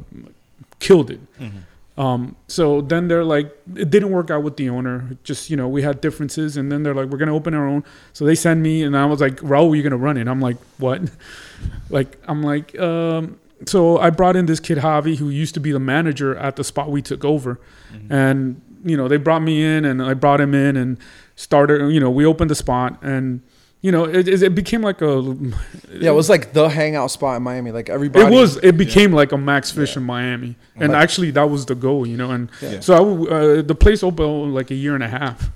killed 0.78 1.10
it. 1.10 1.20
Um, 1.98 2.36
so 2.48 2.80
then 2.80 3.08
they're 3.08 3.24
like, 3.24 3.54
it 3.76 3.90
didn't 3.90 4.10
work 4.10 4.30
out 4.30 4.42
with 4.42 4.56
the 4.56 4.70
owner. 4.70 5.16
Just 5.24 5.50
you 5.50 5.56
know, 5.56 5.68
we 5.68 5.82
had 5.82 6.00
differences, 6.00 6.56
and 6.56 6.72
then 6.72 6.82
they're 6.82 6.94
like, 6.94 7.08
we're 7.08 7.18
gonna 7.18 7.34
open 7.34 7.54
our 7.54 7.66
own. 7.66 7.84
So 8.12 8.24
they 8.24 8.34
send 8.34 8.62
me, 8.62 8.82
and 8.82 8.96
I 8.96 9.04
was 9.04 9.20
like, 9.20 9.36
Raul, 9.36 9.74
you're 9.74 9.82
gonna 9.82 9.96
run 9.96 10.16
it. 10.16 10.26
I'm 10.26 10.40
like, 10.40 10.56
what? 10.78 11.02
like, 11.90 12.18
I'm 12.26 12.42
like, 12.42 12.78
um. 12.78 13.38
So 13.64 13.96
I 13.98 14.10
brought 14.10 14.34
in 14.34 14.46
this 14.46 14.58
kid 14.58 14.78
Javi, 14.78 15.16
who 15.18 15.28
used 15.28 15.54
to 15.54 15.60
be 15.60 15.70
the 15.70 15.78
manager 15.78 16.34
at 16.36 16.56
the 16.56 16.64
spot 16.64 16.90
we 16.90 17.00
took 17.00 17.24
over, 17.24 17.60
and 18.10 18.60
you 18.84 18.96
know, 18.96 19.06
they 19.06 19.18
brought 19.18 19.42
me 19.42 19.62
in, 19.62 19.84
and 19.84 20.02
I 20.02 20.14
brought 20.14 20.40
him 20.40 20.54
in, 20.54 20.76
and 20.76 20.98
started. 21.36 21.92
You 21.92 22.00
know, 22.00 22.10
we 22.10 22.26
opened 22.26 22.50
the 22.50 22.56
spot, 22.56 22.98
and 23.02 23.40
you 23.82 23.90
know, 23.92 24.04
it, 24.04 24.28
it 24.28 24.42
it 24.42 24.54
became 24.54 24.80
like 24.82 25.02
a. 25.02 25.36
Yeah, 25.92 26.10
it 26.10 26.14
was 26.14 26.30
like 26.30 26.52
the 26.52 26.68
hangout 26.68 27.10
spot 27.10 27.36
in 27.36 27.42
Miami. 27.42 27.72
Like 27.72 27.90
everybody. 27.90 28.24
It 28.24 28.30
was. 28.30 28.56
It 28.58 28.76
became 28.76 29.12
like 29.12 29.32
a 29.32 29.36
Max 29.38 29.70
Fish 29.72 29.96
in 29.96 30.04
Miami, 30.04 30.56
and 30.76 30.92
Like- 30.92 31.02
actually 31.02 31.32
that 31.32 31.50
was 31.50 31.66
the 31.66 31.74
goal, 31.74 32.06
you 32.06 32.16
know. 32.16 32.30
And 32.30 32.48
Yeah. 32.62 32.80
so 32.80 32.94
I 32.94 32.98
w 32.98 33.26
uh, 33.28 33.62
the 33.62 33.74
place 33.74 34.02
opened 34.04 34.54
like 34.54 34.70
a 34.70 34.74
year 34.84 34.94
and 34.94 35.02
a 35.02 35.08
half, 35.08 35.50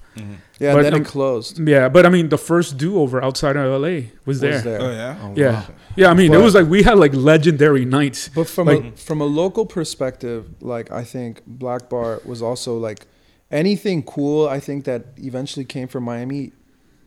Yeah, 0.58 0.72
But, 0.74 0.82
then 0.84 0.94
um, 0.94 1.02
it 1.02 1.06
closed. 1.06 1.54
Yeah, 1.68 1.88
but 1.94 2.02
I 2.06 2.08
mean, 2.08 2.30
the 2.30 2.38
first 2.50 2.78
Do-Over 2.78 3.22
outside 3.22 3.54
of 3.56 3.64
LA 3.82 3.96
was 4.24 4.40
there. 4.40 4.52
Was 4.54 4.62
there. 4.64 4.80
Oh 4.80 4.90
yeah. 4.90 5.14
Yeah, 5.36 5.62
yeah. 6.00 6.10
I 6.10 6.14
mean, 6.14 6.32
it 6.34 6.40
was 6.46 6.54
like 6.58 6.66
we 6.76 6.82
had 6.82 6.98
like 7.04 7.14
legendary 7.32 7.84
nights. 7.84 8.30
But 8.34 8.48
from 8.48 8.66
Like- 8.68 8.84
a, 8.84 8.90
from 9.08 9.20
a 9.20 9.28
local 9.42 9.64
perspective, 9.66 10.40
like 10.60 10.90
I 10.90 11.04
think 11.04 11.32
Black 11.46 11.82
Bar 11.90 12.20
was 12.24 12.40
also 12.42 12.70
like 12.88 13.00
anything 13.50 14.02
cool. 14.02 14.48
I 14.48 14.58
think 14.66 14.84
that 14.84 15.00
eventually 15.30 15.64
came 15.64 15.86
from 15.88 16.02
Miami, 16.04 16.52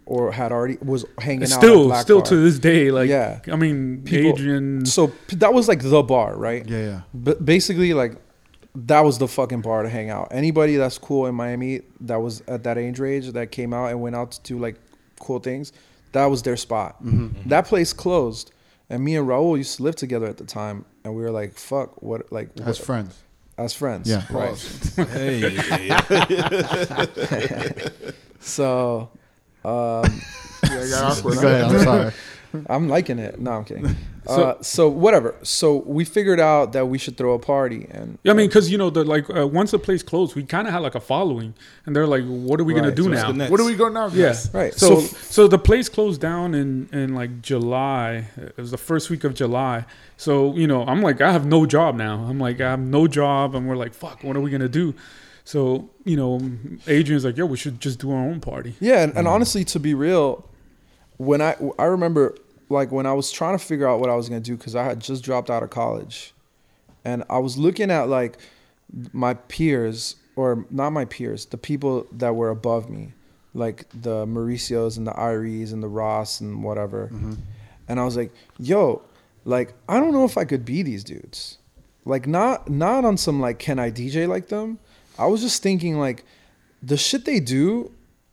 or 0.09 0.31
had 0.31 0.51
already 0.51 0.77
was 0.81 1.05
hanging 1.19 1.43
out. 1.43 1.49
Still, 1.61 1.93
still 1.95 2.19
Bar. 2.21 2.25
to 2.29 2.35
this 2.37 2.57
day, 2.59 2.89
like 2.91 3.09
Yeah. 3.09 3.39
I 3.51 3.55
mean, 3.55 4.01
People- 4.03 4.31
Adrian. 4.31 4.85
So 4.85 5.11
that 5.33 5.53
was 5.53 5.67
like 5.67 5.81
the 5.83 6.01
bar, 6.03 6.35
right? 6.35 6.67
Yeah, 6.67 6.83
yeah. 6.91 7.01
But 7.13 7.45
basically, 7.45 7.93
like 7.93 8.13
that 8.75 9.01
was 9.01 9.17
the 9.19 9.27
fucking 9.27 9.61
bar 9.61 9.83
to 9.83 9.89
hang 9.89 10.09
out. 10.09 10.27
Anybody 10.31 10.75
that's 10.77 10.97
cool 10.97 11.25
in 11.27 11.35
Miami 11.35 11.81
that 12.01 12.17
was 12.21 12.41
at 12.47 12.63
that 12.63 12.77
age 12.77 12.99
range 12.99 13.31
that 13.33 13.51
came 13.51 13.73
out 13.73 13.87
and 13.91 14.01
went 14.01 14.15
out 14.15 14.31
to 14.31 14.41
do 14.43 14.57
like 14.59 14.75
cool 15.19 15.39
things, 15.39 15.71
that 16.13 16.25
was 16.25 16.41
their 16.43 16.57
spot. 16.57 16.91
Mm-hmm. 17.03 17.25
Mm-hmm. 17.27 17.49
That 17.49 17.65
place 17.65 17.93
closed, 17.93 18.51
and 18.89 19.03
me 19.03 19.15
and 19.15 19.27
Raul 19.27 19.57
used 19.57 19.77
to 19.77 19.83
live 19.83 19.95
together 19.95 20.25
at 20.27 20.37
the 20.37 20.45
time, 20.45 20.85
and 21.03 21.15
we 21.15 21.21
were 21.21 21.31
like, 21.31 21.53
"Fuck, 21.53 22.01
what?" 22.01 22.31
Like 22.31 22.49
As 22.59 22.65
what- 22.79 22.85
friends. 22.85 23.13
as 23.59 23.73
friends, 23.73 24.09
Yeah. 24.09 24.23
right? 24.31 24.57
Hey. 25.11 25.51
So, 28.41 29.09
um, 29.65 29.71
Yeah, 30.63 30.79
it 30.83 30.89
got 30.91 31.17
awkward. 31.17 31.35
Go 31.39 31.47
ahead. 31.47 31.63
I'm 31.63 31.83
sorry. 31.83 32.11
I'm 32.67 32.89
liking 32.89 33.19
it. 33.19 33.39
No, 33.39 33.51
I'm 33.51 33.63
kidding. 33.65 33.95
So- 34.25 34.43
uh, 34.43 34.61
so 34.61 34.89
whatever. 34.89 35.35
So 35.43 35.77
we 35.77 36.03
figured 36.03 36.39
out 36.39 36.73
that 36.73 36.87
we 36.87 36.97
should 36.97 37.15
throw 37.17 37.33
a 37.33 37.39
party, 37.39 37.87
and 37.89 38.17
yeah, 38.23 38.31
I 38.31 38.35
mean, 38.35 38.47
because 38.47 38.69
you 38.71 38.77
know, 38.77 38.89
the 38.91 39.03
like 39.03 39.27
uh, 39.35 39.47
once 39.47 39.71
the 39.71 39.79
place 39.79 40.03
closed, 40.03 40.35
we 40.35 40.43
kind 40.43 40.67
of 40.67 40.73
had 40.73 40.79
like 40.83 40.93
a 40.95 40.99
following, 40.99 41.53
and 41.85 41.95
they're 41.95 42.05
like, 42.05 42.23
"What 42.25 42.59
are 42.59 42.63
we 42.63 42.73
gonna 42.75 42.93
do 42.93 43.03
so 43.03 43.09
now?" 43.09 43.15
it's 43.19 43.27
the 43.27 43.33
next. 43.33 43.49
Where 43.51 43.57
do 43.57 43.65
we 43.65 43.75
go 43.75 43.87
now? 43.89 44.07
Yeah, 44.07 44.27
guys? 44.27 44.49
Right. 44.53 44.73
So, 44.73 44.99
So- 44.99 45.17
so, 45.29 45.47
the 45.47 45.57
place 45.57 45.89
closed 45.89 46.21
down 46.21 46.53
in 46.53 46.89
in 46.91 47.15
like 47.15 47.41
July. 47.41 48.27
It 48.37 48.57
was 48.57 48.71
the 48.71 48.77
first 48.77 49.09
week 49.09 49.23
of 49.23 49.33
July. 49.33 49.85
So 50.17 50.53
you 50.55 50.67
know, 50.67 50.83
I'm 50.85 51.01
like, 51.01 51.21
I 51.21 51.31
have 51.31 51.45
no 51.45 51.65
job 51.65 51.95
now. 51.95 52.25
I'm 52.29 52.39
like, 52.39 52.61
I 52.61 52.69
have 52.71 52.79
no 52.81 53.07
job, 53.07 53.55
and 53.55 53.67
we're 53.67 53.77
like, 53.77 53.93
fuck, 53.93 54.23
what 54.23 54.35
are 54.35 54.41
we 54.41 54.51
gonna 54.51 54.67
do? 54.69 54.93
So 55.43 55.89
you 56.03 56.15
know, 56.15 56.39
Adrian's 56.87 57.25
like, 57.25 57.37
yo, 57.37 57.45
we 57.45 57.57
should 57.57 57.79
just 57.79 57.99
do 57.99 58.11
our 58.11 58.17
own 58.17 58.39
party. 58.39 58.75
Yeah, 58.79 59.01
and, 59.01 59.11
and 59.11 59.25
mm-hmm. 59.25 59.27
honestly, 59.27 59.63
to 59.65 59.79
be 59.79 59.93
real, 59.93 60.47
when 61.17 61.41
I 61.41 61.55
I 61.77 61.85
remember 61.85 62.35
like 62.69 62.91
when 62.91 63.05
I 63.05 63.13
was 63.13 63.31
trying 63.31 63.57
to 63.57 63.63
figure 63.63 63.87
out 63.87 63.99
what 63.99 64.09
I 64.09 64.15
was 64.15 64.29
gonna 64.29 64.41
do 64.41 64.55
because 64.55 64.75
I 64.75 64.83
had 64.83 64.99
just 64.99 65.23
dropped 65.23 65.49
out 65.49 65.63
of 65.63 65.69
college, 65.69 66.33
and 67.03 67.23
I 67.29 67.39
was 67.39 67.57
looking 67.57 67.91
at 67.91 68.07
like 68.09 68.37
my 69.11 69.33
peers 69.33 70.15
or 70.35 70.65
not 70.69 70.91
my 70.91 71.05
peers, 71.05 71.45
the 71.47 71.57
people 71.57 72.07
that 72.11 72.35
were 72.35 72.49
above 72.49 72.89
me, 72.89 73.13
like 73.53 73.85
the 73.89 74.25
Mauricios 74.25 74.97
and 74.97 75.05
the 75.05 75.15
Iries 75.17 75.73
and 75.73 75.83
the 75.83 75.87
Ross 75.87 76.39
and 76.39 76.63
whatever, 76.63 77.09
mm-hmm. 77.11 77.33
and 77.87 77.99
I 77.99 78.05
was 78.05 78.15
like, 78.15 78.31
yo, 78.57 79.01
like 79.45 79.73
I 79.87 79.99
don't 79.99 80.13
know 80.13 80.25
if 80.25 80.37
I 80.37 80.45
could 80.45 80.63
be 80.63 80.83
these 80.83 81.03
dudes, 81.03 81.57
like 82.05 82.27
not 82.27 82.69
not 82.69 83.03
on 83.03 83.17
some 83.17 83.39
like 83.39 83.59
can 83.59 83.79
I 83.79 83.91
DJ 83.91 84.27
like 84.27 84.47
them. 84.47 84.79
I 85.19 85.27
was 85.27 85.41
just 85.41 85.61
thinking 85.61 85.99
like 85.99 86.23
the 86.81 86.97
shit 86.97 87.25
they 87.25 87.39
do 87.39 87.91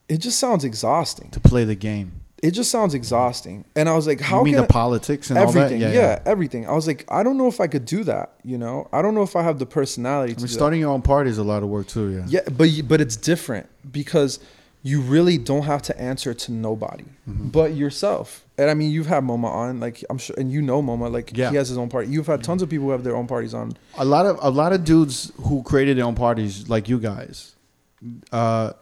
it 0.09 0.19
just 0.19 0.39
sounds 0.39 0.65
exhausting. 0.65 1.31
To 1.31 1.41
play 1.41 1.65
the 1.65 1.75
game. 1.75 2.21
It 2.43 2.51
just 2.51 2.71
sounds 2.71 2.95
exhausting. 2.95 3.65
And 3.75 3.89
I 3.89 3.95
was 3.95 4.07
like, 4.07 4.21
how 4.21 4.41
you 4.41 4.45
mean 4.45 4.55
can 4.55 4.63
the 4.63 4.69
politics 4.69 5.31
and 5.31 5.39
everything? 5.39 5.83
all 5.83 5.89
that? 5.89 5.95
yeah, 5.95 6.23
everything. 6.27 6.69
I 6.69 6.73
was 6.73 6.87
like, 6.87 7.05
I 7.09 7.23
don't 7.23 7.39
know 7.39 7.49
if 7.49 7.61
I 7.61 7.67
could 7.67 7.87
do 7.87 8.05
that. 8.05 8.35
You 8.45 8.59
know, 8.59 8.89
I 8.93 9.03
don't 9.03 9.15
know 9.15 9.23
if 9.23 9.35
I 9.35 9.43
have 9.43 9.59
the 9.59 9.67
personality 9.67 10.33
I 10.33 10.35
to 10.35 10.43
mean, 10.43 10.49
starting 10.49 10.81
your 10.81 10.91
own 10.91 11.03
party 11.03 11.31
is 11.31 11.39
a 11.39 11.43
lot 11.43 11.63
of 11.63 11.71
work 11.71 11.89
too. 11.89 12.11
Yeah. 12.11 12.25
Yeah, 12.29 12.41
but 12.57 12.69
but 12.87 13.01
it's 13.01 13.17
different 13.17 13.69
because 13.91 14.39
you 14.91 14.99
really 15.15 15.37
don't 15.51 15.65
have 15.73 15.83
to 15.83 15.93
answer 16.11 16.33
to 16.45 16.49
nobody 16.53 17.05
Mm-hmm. 17.29 17.49
but 17.49 17.75
yourself. 17.75 18.45
And 18.57 18.71
I 18.71 18.75
mean, 18.75 18.91
you've 18.95 19.09
had 19.15 19.23
Moma 19.31 19.51
on, 19.63 19.81
like 19.81 20.05
I'm 20.09 20.17
sure, 20.25 20.37
and 20.39 20.47
you 20.55 20.63
know 20.63 20.81
Moma, 20.89 21.11
like 21.13 21.29
Yeah. 21.37 21.51
he 21.51 21.57
has 21.61 21.69
his 21.69 21.77
own 21.83 21.89
party. 21.89 22.07
You've 22.15 22.29
had 22.29 22.41
tons 22.45 22.63
of 22.63 22.69
people 22.71 22.87
who 22.87 22.93
have 22.93 23.03
their 23.03 23.17
own 23.21 23.27
parties 23.27 23.53
on. 23.53 23.67
a 23.99 24.05
lot 24.05 24.25
of 24.31 24.39
a 24.41 24.51
lot 24.63 24.71
of 24.77 24.85
dudes 24.85 25.33
who 25.47 25.63
created 25.71 25.97
their 25.99 26.05
own 26.11 26.15
parties 26.15 26.69
like 26.75 26.89
you 26.89 26.99
guys 27.11 27.55
uh 28.33 28.73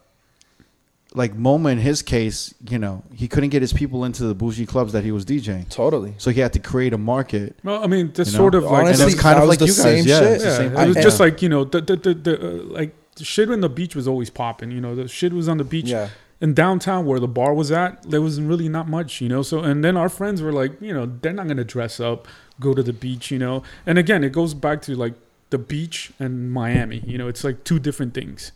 like 1.15 1.33
Moma 1.47 1.71
in 1.73 1.79
his 1.79 2.03
case 2.03 2.53
you 2.69 2.79
know 2.79 3.03
he 3.15 3.27
couldn't 3.29 3.51
get 3.51 3.63
his 3.63 3.73
people 3.73 4.05
into 4.05 4.25
the 4.25 4.35
bougie 4.35 4.67
clubs 4.67 4.93
that 4.93 5.05
he 5.05 5.13
was 5.13 5.25
DJing 5.25 5.69
Totally. 5.71 6.15
so 6.19 6.31
he 6.31 6.41
had 6.41 6.53
to 6.55 6.59
create 6.59 6.93
a 6.93 6.99
market 6.99 7.57
Well, 7.65 7.83
I 7.83 7.87
mean, 7.87 8.13
this 8.13 8.29
You 8.29 8.33
know? 8.35 8.39
sort 8.45 8.55
of 8.57 8.65
like 8.65 8.73
Honestly, 8.85 9.05
and 9.05 9.13
that's 9.13 9.23
kind 9.23 9.37
that 9.39 9.43
of 9.45 9.49
was 9.49 9.53
like 9.55 9.59
the 9.61 9.67
you 9.67 9.73
guys 9.73 9.83
same 9.83 10.05
yeah 10.07 10.19
shit. 10.21 10.41
yeah, 10.43 10.57
same 10.57 10.77
it 10.77 10.87
was 10.89 10.95
thing. 10.95 11.03
just 11.03 11.21
like 11.21 11.41
you 11.43 11.49
know 11.49 11.65
the 11.65 11.81
the 11.81 11.97
the, 11.97 12.15
the 12.15 12.35
uh, 12.41 12.63
like 12.79 12.95
the 13.17 13.25
shit 13.25 13.51
on 13.51 13.61
the 13.61 13.69
beach 13.69 13.95
was 13.95 14.07
always 14.09 14.31
popping. 14.31 14.71
You 14.71 14.81
know, 14.81 14.95
the 14.95 15.09
shit 15.09 15.33
was 15.33 15.49
on 15.49 15.59
the 15.59 15.65
beach. 15.65 15.87
Yeah. 15.87 16.09
in 16.41 16.53
downtown 16.53 17.07
where 17.07 17.21
the 17.21 17.29
bar 17.29 17.55
was 17.55 17.71
at, 17.73 18.03
there 18.11 18.21
was 18.21 18.41
really 18.41 18.69
not 18.69 18.89
much, 18.89 19.21
you 19.21 19.29
know. 19.29 19.43
So 19.43 19.61
and 19.61 19.85
then 19.85 19.97
our 19.97 20.09
friends 20.09 20.43
were 20.43 20.53
like, 20.53 20.81
you 20.81 20.93
know, 20.93 21.07
they're 21.23 21.33
not 21.33 21.47
gonna 21.49 21.65
dress 21.65 22.01
up, 22.01 22.27
go 22.61 22.75
to 22.75 22.83
the 22.83 22.93
beach, 22.93 23.31
you 23.31 23.39
know. 23.39 23.63
And 23.87 23.99
again, 23.99 24.25
it 24.25 24.33
goes 24.33 24.53
back 24.55 24.83
to 24.83 24.95
like 24.97 25.15
the 25.51 25.59
beach 25.59 26.13
and 26.19 26.51
Miami. 26.53 27.03
You 27.07 27.17
know, 27.19 27.29
it's 27.29 27.45
like 27.45 27.63
two 27.65 27.79
different 27.79 28.15
things. 28.15 28.53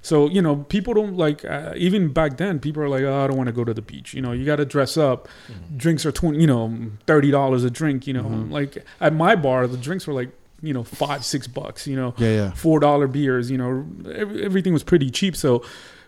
So 0.00 0.28
you 0.30 0.40
know, 0.40 0.56
people 0.56 0.94
don't 0.94 1.16
like. 1.16 1.44
Uh, 1.44 1.72
even 1.76 2.12
back 2.12 2.36
then, 2.36 2.60
people 2.60 2.80
are 2.84 2.88
like, 2.88 3.02
"Oh, 3.02 3.24
I 3.24 3.26
don't 3.26 3.36
want 3.36 3.48
to 3.48 3.52
go 3.52 3.64
to 3.64 3.74
the 3.74 3.82
beach." 3.82 4.14
You 4.14 4.22
know, 4.22 4.30
you 4.32 4.44
got 4.46 4.56
to 4.56 4.64
dress 4.64 4.96
up. 4.96 5.28
Drinks 5.76 6.06
are 6.06 6.12
twenty, 6.12 6.38
you 6.40 6.46
know, 6.46 6.72
thirty 7.06 7.30
dollars 7.32 7.64
a 7.64 7.70
drink. 7.70 8.06
You 8.06 8.14
know, 8.14 8.46
like 8.48 8.84
at 9.00 9.12
my 9.12 9.34
bar, 9.34 9.66
the 9.66 9.76
drinks 9.76 10.06
were 10.06 10.14
like, 10.14 10.30
you 10.62 10.72
know, 10.74 10.84
five, 10.84 11.24
six 11.24 11.46
bucks. 11.46 11.86
You 11.86 11.96
know, 11.96 12.14
yeah 12.18 12.34
yeah 12.34 12.50
four 12.52 12.80
dollar 12.80 13.06
beers. 13.06 13.50
You 13.50 13.58
know, 13.58 13.86
every, 14.14 14.44
everything 14.44 14.72
was 14.72 14.82
pretty 14.82 15.10
cheap. 15.10 15.36
So 15.36 15.64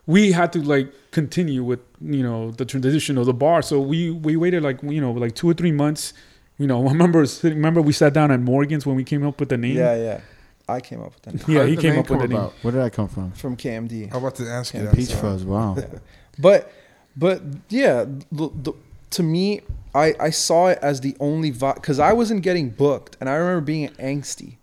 we 0.06 0.32
had 0.32 0.52
to 0.54 0.60
like 0.62 0.92
continue 1.12 1.62
with 1.64 1.80
you 2.00 2.22
know 2.22 2.50
the 2.52 2.64
tradition 2.64 3.18
of 3.18 3.26
the 3.26 3.34
bar. 3.34 3.62
So 3.62 3.80
we 3.80 4.10
we 4.10 4.36
waited 4.36 4.62
like 4.62 4.82
you 4.82 5.00
know 5.00 5.12
like 5.12 5.34
two 5.34 5.48
or 5.48 5.54
three 5.54 5.72
months. 5.72 6.12
You 6.58 6.66
know, 6.66 6.86
I 6.86 6.92
remember 6.92 7.24
remember 7.42 7.80
we 7.82 7.92
sat 7.92 8.12
down 8.12 8.30
at 8.30 8.40
Morgan's 8.40 8.84
when 8.86 8.96
we 8.96 9.04
came 9.04 9.26
up 9.26 9.38
with 9.40 9.48
the 9.50 9.56
name. 9.56 9.76
Yeah, 9.76 9.96
yeah. 9.96 10.20
I 10.68 10.80
came 10.80 11.00
up 11.00 11.12
with 11.14 11.22
that 11.22 11.48
yeah, 11.48 11.64
he 11.66 11.76
came 11.76 11.92
name 11.94 12.00
up 12.00 12.10
with 12.10 12.20
the 12.20 12.28
name. 12.28 12.38
about? 12.38 12.52
where 12.62 12.70
did 12.72 12.80
that 12.80 12.92
come 12.92 13.08
from 13.08 13.32
from 13.32 13.56
KMD. 13.56 14.08
I'm 14.12 14.18
about 14.18 14.36
to 14.36 14.48
ask 14.48 14.72
you 14.72 14.80
Yeah, 14.80 14.86
that. 14.86 14.94
peach 14.94 15.08
so. 15.08 15.16
fuzz 15.16 15.44
wow 15.44 15.76
But 16.38 16.72
but 17.16 17.42
yeah, 17.70 18.04
the, 18.30 18.50
the, 18.54 18.72
to 19.10 19.22
me, 19.24 19.62
I 19.94 20.14
I 20.20 20.30
saw 20.30 20.68
it 20.68 20.78
as 20.82 21.00
the 21.00 21.16
only 21.20 21.50
because 21.50 21.98
I 21.98 22.12
wasn't 22.12 22.42
getting 22.42 22.70
booked, 22.70 23.16
and 23.20 23.28
I 23.28 23.34
remember 23.34 23.62
being 23.62 23.88
angsty. 23.90 24.56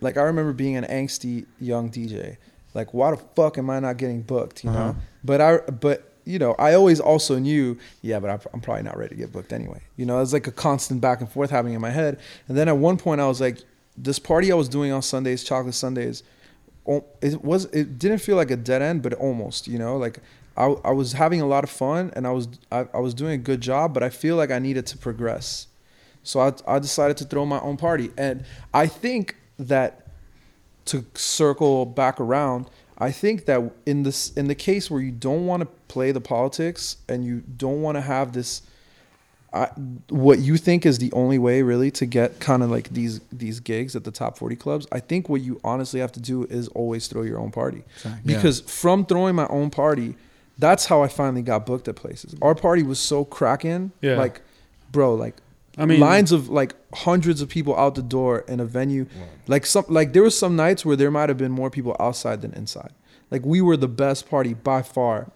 Like 0.00 0.16
I 0.16 0.22
remember 0.22 0.52
being 0.52 0.76
an 0.76 0.84
angsty 0.84 1.46
young 1.58 1.90
DJ. 1.90 2.36
Like 2.74 2.94
why 2.94 3.10
the 3.10 3.16
fuck 3.16 3.58
am 3.58 3.70
I 3.70 3.80
not 3.80 3.96
getting 3.96 4.22
booked? 4.22 4.64
You 4.64 4.70
know. 4.70 4.78
Uh-huh. 4.78 4.94
But 5.24 5.40
I 5.40 5.58
but 5.58 6.12
you 6.24 6.38
know 6.38 6.54
I 6.58 6.74
always 6.74 7.00
also 7.00 7.38
knew 7.38 7.78
yeah, 8.02 8.20
but 8.20 8.30
I'm, 8.30 8.40
I'm 8.52 8.60
probably 8.60 8.82
not 8.82 8.96
ready 8.96 9.14
to 9.14 9.20
get 9.20 9.32
booked 9.32 9.52
anyway. 9.52 9.82
You 9.96 10.06
know, 10.06 10.20
it's 10.20 10.32
like 10.32 10.46
a 10.46 10.52
constant 10.52 11.00
back 11.00 11.20
and 11.20 11.30
forth 11.30 11.50
happening 11.50 11.74
in 11.74 11.80
my 11.80 11.90
head. 11.90 12.18
And 12.48 12.56
then 12.56 12.68
at 12.68 12.76
one 12.76 12.96
point 12.96 13.20
I 13.20 13.26
was 13.26 13.40
like, 13.40 13.58
this 13.96 14.18
party 14.18 14.52
I 14.52 14.54
was 14.54 14.68
doing 14.68 14.92
on 14.92 15.02
Sundays, 15.02 15.44
chocolate 15.44 15.74
Sundays, 15.74 16.22
it 17.20 17.42
was 17.44 17.66
it 17.66 17.98
didn't 17.98 18.18
feel 18.18 18.36
like 18.36 18.50
a 18.50 18.56
dead 18.56 18.82
end, 18.82 19.02
but 19.02 19.14
almost, 19.14 19.68
you 19.68 19.78
know, 19.78 19.96
like 19.96 20.18
I, 20.56 20.64
I 20.84 20.90
was 20.92 21.12
having 21.14 21.40
a 21.40 21.46
lot 21.46 21.64
of 21.64 21.70
fun 21.70 22.12
and 22.14 22.26
I 22.26 22.30
was 22.32 22.48
I, 22.70 22.86
I 22.92 22.98
was 22.98 23.14
doing 23.14 23.32
a 23.32 23.38
good 23.38 23.60
job, 23.60 23.94
but 23.94 24.02
I 24.02 24.10
feel 24.10 24.36
like 24.36 24.50
I 24.50 24.58
needed 24.58 24.86
to 24.86 24.98
progress. 24.98 25.66
So 26.22 26.40
I 26.40 26.52
I 26.66 26.78
decided 26.78 27.16
to 27.18 27.24
throw 27.24 27.46
my 27.46 27.60
own 27.60 27.76
party. 27.76 28.10
And 28.18 28.44
I 28.74 28.86
think 28.86 29.36
that 29.58 30.06
to 30.86 31.04
circle 31.14 31.86
back 31.86 32.20
around, 32.20 32.66
I 32.98 33.10
think 33.12 33.46
that 33.46 33.60
in 33.86 34.02
this 34.02 34.32
in 34.34 34.48
the 34.48 34.54
case 34.54 34.90
where 34.90 35.00
you 35.00 35.12
don't 35.12 35.46
want 35.46 35.60
to 35.62 35.66
play 35.88 36.12
the 36.12 36.20
politics 36.20 36.96
and 37.08 37.24
you 37.24 37.42
don't 37.56 37.80
want 37.82 37.96
to 37.96 38.00
have 38.02 38.32
this 38.32 38.62
I, 39.52 39.66
what 40.10 40.38
you 40.38 40.56
think 40.56 40.86
is 40.86 40.98
the 40.98 41.10
only 41.12 41.36
way 41.36 41.62
really 41.62 41.90
to 41.92 42.06
get 42.06 42.38
kind 42.38 42.62
of 42.62 42.70
like 42.70 42.90
these 42.90 43.18
these 43.32 43.58
gigs 43.58 43.96
at 43.96 44.04
the 44.04 44.12
top 44.12 44.38
40 44.38 44.54
clubs 44.54 44.86
i 44.92 45.00
think 45.00 45.28
what 45.28 45.40
you 45.40 45.60
honestly 45.64 45.98
have 45.98 46.12
to 46.12 46.20
do 46.20 46.44
is 46.44 46.68
always 46.68 47.08
throw 47.08 47.22
your 47.22 47.40
own 47.40 47.50
party 47.50 47.82
Yeah. 48.04 48.14
because 48.24 48.60
from 48.60 49.04
throwing 49.04 49.34
my 49.34 49.48
own 49.48 49.70
party 49.70 50.14
that's 50.60 50.86
how 50.86 51.02
i 51.02 51.08
finally 51.08 51.42
got 51.42 51.66
booked 51.66 51.88
at 51.88 51.96
places 51.96 52.34
our 52.42 52.54
party 52.54 52.82
was 52.82 52.98
so 52.98 53.24
cracking 53.24 53.92
Yeah. 54.00 54.16
like 54.16 54.40
bro 54.92 55.14
like 55.14 55.36
I 55.78 55.86
mean, 55.86 56.00
lines 56.00 56.30
of 56.32 56.48
like 56.48 56.74
hundreds 56.94 57.40
of 57.40 57.48
people 57.48 57.74
out 57.76 57.94
the 57.94 58.02
door 58.02 58.40
in 58.48 58.60
a 58.60 58.64
venue 58.66 59.06
like 59.46 59.64
some 59.64 59.84
like 59.88 60.12
there 60.12 60.22
was 60.22 60.36
some 60.38 60.54
nights 60.56 60.84
where 60.84 60.96
there 60.96 61.10
might 61.10 61.28
have 61.30 61.38
been 61.38 61.52
more 61.52 61.70
people 61.70 61.96
outside 61.98 62.42
than 62.42 62.52
inside 62.54 62.92
like 63.30 63.46
we 63.46 63.60
were 63.62 63.76
the 63.76 63.88
best 63.88 64.28
party 64.28 64.52
by 64.52 64.82
far 64.82 65.30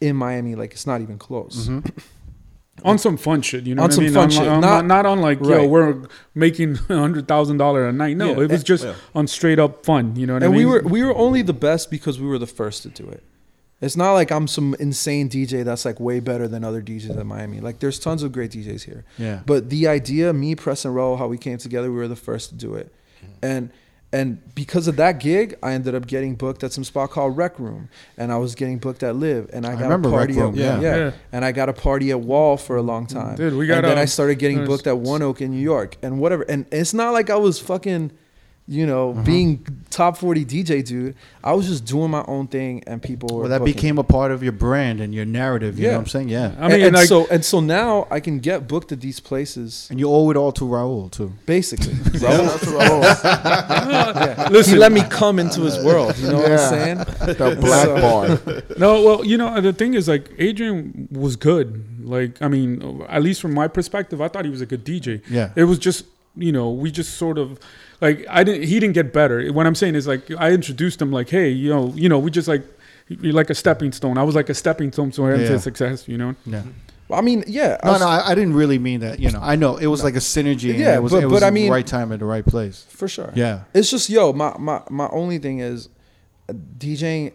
in 0.00 0.14
miami 0.14 0.54
like 0.54 0.72
it's 0.72 0.86
not 0.86 1.00
even 1.00 1.18
close 1.18 1.66
mm-hmm. 1.68 1.88
on 2.84 2.98
some 2.98 3.16
fun 3.16 3.42
shit, 3.42 3.64
you 3.66 3.74
know 3.74 3.82
On 3.82 3.88
what 3.88 3.94
some 3.94 4.04
I 4.04 4.06
mean? 4.06 4.14
fun 4.14 4.24
on, 4.24 4.30
shit, 4.30 4.48
on- 4.48 4.60
not- 4.60 4.86
not 4.86 5.06
on 5.06 5.20
like 5.20 5.40
yo, 5.40 5.66
we're 5.66 6.02
making 6.34 6.78
a 6.88 6.96
hundred 6.98 7.28
thousand 7.28 7.58
dollar 7.58 7.86
a 7.86 7.92
night. 7.92 8.16
No, 8.16 8.30
Yeah. 8.36 8.44
it 8.44 8.50
was 8.50 8.64
just 8.64 8.86
on 9.14 9.26
straight 9.26 9.58
up 9.58 9.84
fun. 9.84 10.16
You 10.16 10.26
know 10.26 10.32
what 10.34 10.42
and 10.42 10.52
I 10.52 10.56
mean? 10.56 10.62
And 10.62 10.70
we 10.72 10.80
were 10.80 10.88
we 10.88 11.02
were 11.04 11.14
only 11.14 11.42
the 11.42 11.52
best 11.52 11.90
because 11.90 12.18
we 12.20 12.26
were 12.26 12.38
the 12.38 12.46
first 12.46 12.82
to 12.84 12.88
do 12.88 13.08
it. 13.08 13.22
It's 13.82 13.96
not 13.96 14.12
like 14.12 14.30
I'm 14.30 14.46
some 14.46 14.74
insane 14.78 15.28
DJ 15.28 15.64
that's 15.64 15.84
like 15.84 15.98
way 16.00 16.20
better 16.20 16.46
than 16.48 16.64
other 16.64 16.80
DJs 16.80 17.18
in 17.20 17.26
Miami. 17.26 17.60
Like 17.60 17.80
there's 17.80 17.98
tons 17.98 18.22
of 18.22 18.32
great 18.32 18.52
DJs 18.52 18.84
here. 18.84 19.04
yeah 19.18 19.40
But 19.44 19.68
the 19.68 19.88
idea, 19.88 20.32
me, 20.32 20.54
Press 20.54 20.84
and 20.84 20.94
Raul, 20.94 21.18
how 21.18 21.26
we 21.26 21.36
came 21.36 21.58
together, 21.58 21.90
we 21.90 21.96
were 21.96 22.08
the 22.08 22.16
first 22.16 22.50
to 22.50 22.54
do 22.54 22.74
it. 22.74 22.94
Mm-hmm. 23.22 23.44
And 23.44 23.70
And 24.14 24.54
because 24.54 24.88
of 24.88 24.96
that 24.96 25.20
gig, 25.20 25.56
I 25.62 25.72
ended 25.72 25.94
up 25.94 26.06
getting 26.06 26.34
booked 26.36 26.62
at 26.62 26.72
some 26.72 26.84
spot 26.84 27.10
called 27.10 27.36
Rec 27.36 27.58
Room, 27.58 27.88
and 28.18 28.30
I 28.30 28.36
was 28.36 28.54
getting 28.54 28.78
booked 28.78 29.02
at 29.02 29.16
LIV, 29.16 29.50
and 29.54 29.66
I 29.66 29.70
I 29.70 29.74
got 29.74 29.82
remember 29.84 30.08
a 30.10 30.12
Rec 30.12 30.20
party 30.20 30.34
Room, 30.34 30.54
at 30.54 30.60
yeah. 30.60 30.80
yeah. 30.80 30.96
Yeah. 30.96 31.10
and 31.32 31.44
I 31.44 31.52
got 31.52 31.68
a 31.70 31.72
party 31.72 32.10
at 32.10 32.20
Wall 32.20 32.56
for 32.58 32.76
a 32.76 32.82
long 32.82 33.06
mm-hmm. 33.06 33.18
time. 33.18 33.36
Dude, 33.36 33.54
we 33.54 33.66
got 33.66 33.78
and 33.78 33.86
then 33.86 33.96
a- 33.96 34.00
I 34.00 34.02
um, 34.02 34.08
started 34.08 34.38
getting 34.38 34.64
booked 34.66 34.86
at 34.86 34.98
1 34.98 35.22
OAK 35.22 35.40
in 35.40 35.50
New 35.50 35.62
York 35.62 35.96
and 36.02 36.20
whatever. 36.20 36.42
And 36.42 36.66
it's 36.70 36.92
not 36.92 37.12
like 37.12 37.30
I 37.30 37.36
was 37.36 37.58
fucking, 37.58 38.12
you 38.68 38.86
know, 38.86 39.12
Mm-hmm. 39.12 39.24
being 39.24 39.66
top 39.90 40.16
40 40.16 40.44
DJ 40.44 40.84
dude. 40.84 41.14
I 41.44 41.52
was 41.52 41.66
just 41.68 41.84
doing 41.84 42.10
my 42.10 42.24
own 42.28 42.46
thing 42.46 42.82
and 42.86 43.02
people 43.02 43.28
were 43.34 43.40
Well, 43.42 43.48
that 43.50 43.58
booking 43.58 43.74
became 43.74 43.98
a 43.98 44.04
part 44.04 44.30
of 44.30 44.42
your 44.42 44.52
brand 44.52 45.00
and 45.00 45.12
your 45.14 45.24
narrative. 45.24 45.78
You 45.78 45.88
know 45.88 45.94
what 45.94 45.98
I'm 46.00 46.06
saying? 46.06 46.28
Yeah. 46.28 46.54
I 46.58 46.68
mean, 46.68 46.72
and, 46.76 46.82
and 46.84 46.94
like, 46.94 47.08
so 47.08 47.26
and 47.30 47.44
so 47.44 47.58
now 47.60 48.06
I 48.10 48.20
can 48.20 48.38
get 48.38 48.68
booked 48.68 48.92
at 48.92 49.00
these 49.00 49.18
places 49.20 49.88
And 49.90 49.98
you 49.98 50.08
owe 50.08 50.30
it 50.30 50.36
all 50.36 50.52
to 50.52 50.64
Raul 50.64 51.10
too. 51.10 51.32
basically. 51.44 51.92
That's 51.94 52.66
what 52.66 52.90
I 52.90 54.32
yeah. 54.36 54.48
Listen. 54.50 54.74
he 54.74 54.78
let 54.78 54.92
me 54.92 55.02
come 55.02 55.38
into 55.38 55.62
his 55.62 55.82
world. 55.84 56.16
You 56.18 56.28
know 56.28 56.38
what 56.40 56.52
I'm 56.52 56.58
saying? 56.58 56.98
the 57.26 57.58
black 57.60 57.86
So- 57.86 58.00
bar. 58.00 58.62
No, 58.78 59.02
well, 59.02 59.24
you 59.24 59.36
know, 59.36 59.60
the 59.60 59.72
thing 59.72 59.94
is, 59.94 60.08
like, 60.08 60.30
Adrian 60.38 61.08
was 61.10 61.36
good. 61.36 61.84
Like, 62.04 62.40
I 62.40 62.48
mean, 62.48 63.02
at 63.08 63.22
least 63.22 63.40
from 63.40 63.54
my 63.54 63.68
perspective, 63.68 64.20
I 64.20 64.28
thought 64.28 64.44
he 64.44 64.50
was 64.50 64.60
a 64.60 64.66
good 64.66 64.84
DJ. 64.84 65.22
Yeah. 65.28 65.50
It 65.56 65.64
was 65.64 65.78
just, 65.78 66.04
you 66.36 66.52
know, 66.52 66.70
we 66.70 66.90
just 66.90 67.16
sort 67.16 67.38
of, 67.38 67.58
like, 68.02 68.26
I 68.28 68.44
didn't. 68.44 68.64
He 68.64 68.78
didn't 68.80 68.94
get 68.94 69.12
better. 69.14 69.50
What 69.52 69.66
I'm 69.66 69.74
saying 69.74 69.94
is, 69.94 70.06
like, 70.06 70.30
I 70.32 70.50
introduced 70.52 71.00
him, 71.00 71.10
like, 71.10 71.30
hey, 71.30 71.48
you 71.48 71.70
know, 71.70 71.92
you 71.94 72.08
know, 72.10 72.18
we 72.18 72.30
just 72.30 72.48
like, 72.48 72.62
you're 73.08 73.32
like 73.32 73.48
a 73.50 73.54
stepping 73.54 73.92
stone. 73.92 74.18
I 74.18 74.22
was 74.24 74.34
like 74.34 74.48
a 74.50 74.54
stepping 74.54 74.92
stone 74.92 75.10
to 75.12 75.26
him 75.26 75.40
Yeah. 75.40 75.48
to 75.48 75.58
success. 75.58 76.06
You 76.08 76.18
know. 76.18 76.34
Yeah. 76.44 76.62
Well, 77.08 77.18
I 77.18 77.22
mean, 77.22 77.44
yeah. 77.46 77.78
I 77.82 77.86
No, 77.86 77.92
was- 77.92 78.00
no, 78.02 78.08
I, 78.08 78.30
I 78.30 78.34
didn't 78.34 78.54
really 78.54 78.78
mean 78.78 79.00
that. 79.00 79.18
You 79.20 79.30
know, 79.30 79.40
I 79.42 79.56
know 79.56 79.76
it 79.76 79.86
was 79.86 80.02
like 80.04 80.14
a 80.16 80.20
synergy. 80.34 80.76
Yeah, 80.78 80.96
it 80.96 81.02
was, 81.02 81.12
but- 81.12 81.22
it 81.22 81.26
was 81.26 81.40
but 81.40 81.46
I 81.46 81.50
the 81.50 81.54
mean- 81.54 81.70
right 81.72 81.86
time 81.86 82.12
at 82.12 82.18
the 82.20 82.24
right 82.26 82.44
place. 82.44 82.86
for 82.90 83.08
sure. 83.08 83.32
Yeah. 83.34 83.64
It's 83.74 83.90
just 83.90 84.08
yo, 84.10 84.32
my 84.32 84.54
my 84.58 84.82
my 84.90 85.08
only 85.12 85.38
thing 85.38 85.58
is 85.60 85.88
uh, 86.48 86.54
DJing 86.78 87.32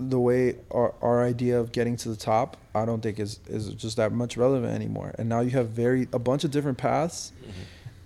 the 0.00 0.18
way 0.20 0.54
our, 0.70 0.94
our 1.02 1.24
idea 1.24 1.58
of 1.58 1.72
getting 1.72 1.96
to 1.96 2.08
the 2.08 2.16
top, 2.16 2.56
I 2.74 2.84
don't 2.84 3.02
think 3.02 3.18
is 3.18 3.40
is 3.48 3.70
just 3.74 3.96
that 3.96 4.12
much 4.12 4.36
relevant 4.36 4.72
anymore. 4.74 5.12
And 5.18 5.28
now 5.28 5.40
you 5.40 5.50
have 5.50 5.70
very 5.70 6.06
a 6.12 6.18
bunch 6.20 6.44
of 6.44 6.50
different 6.52 6.78
paths 6.78 7.32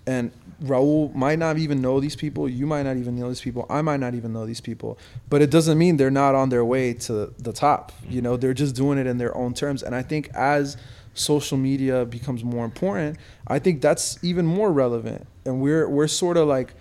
and 0.06 0.30
Raul 0.62 1.14
might 1.14 1.38
not 1.38 1.58
even 1.58 1.82
know 1.82 2.00
these 2.00 2.16
people, 2.16 2.48
you 2.48 2.66
might 2.66 2.84
not 2.84 2.96
even 2.96 3.16
know 3.18 3.28
these 3.28 3.40
people, 3.40 3.66
I 3.68 3.82
might 3.82 4.00
not 4.00 4.14
even 4.14 4.32
know 4.32 4.46
these 4.46 4.60
people, 4.60 4.98
but 5.28 5.42
it 5.42 5.50
doesn't 5.50 5.76
mean 5.76 5.96
they're 5.96 6.10
not 6.10 6.34
on 6.34 6.48
their 6.48 6.64
way 6.64 6.94
to 6.94 7.32
the 7.38 7.52
top. 7.52 7.92
You 8.08 8.22
know, 8.22 8.36
they're 8.36 8.54
just 8.54 8.74
doing 8.74 8.98
it 8.98 9.06
in 9.06 9.18
their 9.18 9.36
own 9.36 9.54
terms. 9.54 9.82
And 9.82 9.94
I 9.94 10.02
think 10.02 10.30
as 10.34 10.76
social 11.14 11.58
media 11.58 12.04
becomes 12.04 12.44
more 12.44 12.64
important, 12.64 13.18
I 13.46 13.58
think 13.58 13.82
that's 13.82 14.22
even 14.22 14.46
more 14.46 14.72
relevant. 14.72 15.26
And 15.44 15.60
we're 15.60 15.88
we're 15.88 16.06
sort 16.06 16.36
of 16.36 16.48
like 16.48 16.74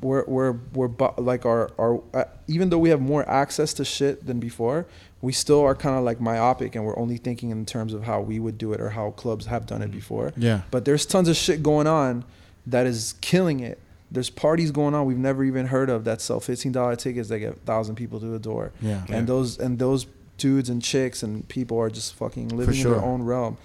we're 0.00 0.24
we're 0.26 0.52
we're 0.74 0.88
bu- 0.88 1.20
like 1.22 1.46
our 1.46 1.70
our 1.78 2.02
uh, 2.12 2.24
even 2.48 2.70
though 2.70 2.78
we 2.78 2.90
have 2.90 3.00
more 3.00 3.28
access 3.28 3.72
to 3.74 3.84
shit 3.84 4.26
than 4.26 4.40
before, 4.40 4.86
we 5.22 5.32
still 5.32 5.60
are 5.60 5.74
kind 5.74 5.96
of 5.96 6.04
like 6.04 6.20
myopic 6.20 6.74
and 6.74 6.84
we're 6.84 6.98
only 6.98 7.16
thinking 7.16 7.50
in 7.50 7.64
terms 7.64 7.94
of 7.94 8.04
how 8.04 8.20
we 8.20 8.38
would 8.38 8.58
do 8.58 8.72
it 8.72 8.80
or 8.80 8.90
how 8.90 9.12
clubs 9.12 9.46
have 9.46 9.66
done 9.66 9.82
it 9.82 9.90
before. 9.90 10.32
Yeah. 10.36 10.62
But 10.70 10.84
there's 10.84 11.06
tons 11.06 11.28
of 11.28 11.36
shit 11.36 11.62
going 11.62 11.86
on 11.86 12.24
that 12.66 12.86
is 12.86 13.14
killing 13.20 13.60
it. 13.60 13.78
There's 14.12 14.30
parties 14.30 14.70
going 14.72 14.94
on 14.94 15.06
we've 15.06 15.16
never 15.18 15.44
even 15.44 15.66
heard 15.66 15.88
of 15.88 16.04
that 16.04 16.20
sell 16.20 16.40
fifteen 16.40 16.72
dollar 16.72 16.96
tickets 16.96 17.28
that 17.28 17.38
get 17.38 17.56
thousand 17.60 17.94
people 17.94 18.18
to 18.20 18.26
the 18.26 18.38
door. 18.40 18.72
Yeah. 18.82 19.04
And 19.08 19.26
those 19.26 19.58
and 19.58 19.78
those 19.78 20.06
dudes 20.36 20.68
and 20.68 20.82
chicks 20.82 21.22
and 21.22 21.46
people 21.48 21.78
are 21.78 21.90
just 21.90 22.14
fucking 22.14 22.48
living 22.48 22.76
in 22.76 22.82
their 22.90 23.00
own 23.00 23.22
realm 23.22 23.56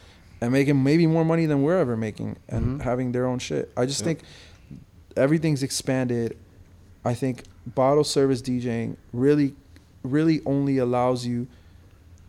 and 0.41 0.51
making 0.51 0.84
maybe 0.84 1.07
more 1.07 1.23
money 1.26 1.45
than 1.45 1.63
we're 1.63 1.77
ever 1.80 1.95
making 1.97 2.35
and 2.49 2.80
Mhm. 2.80 2.84
having 2.84 3.11
their 3.13 3.26
own 3.26 3.39
shit. 3.39 3.72
I 3.77 3.85
just 3.85 4.03
think 4.03 4.19
everything's 5.15 5.63
expanded. 5.63 6.35
I 7.03 7.13
think 7.13 7.43
bottle 7.65 8.03
service 8.03 8.41
DJing 8.41 8.97
really, 9.13 9.55
really 10.03 10.41
only 10.45 10.77
allows 10.77 11.26
you 11.26 11.47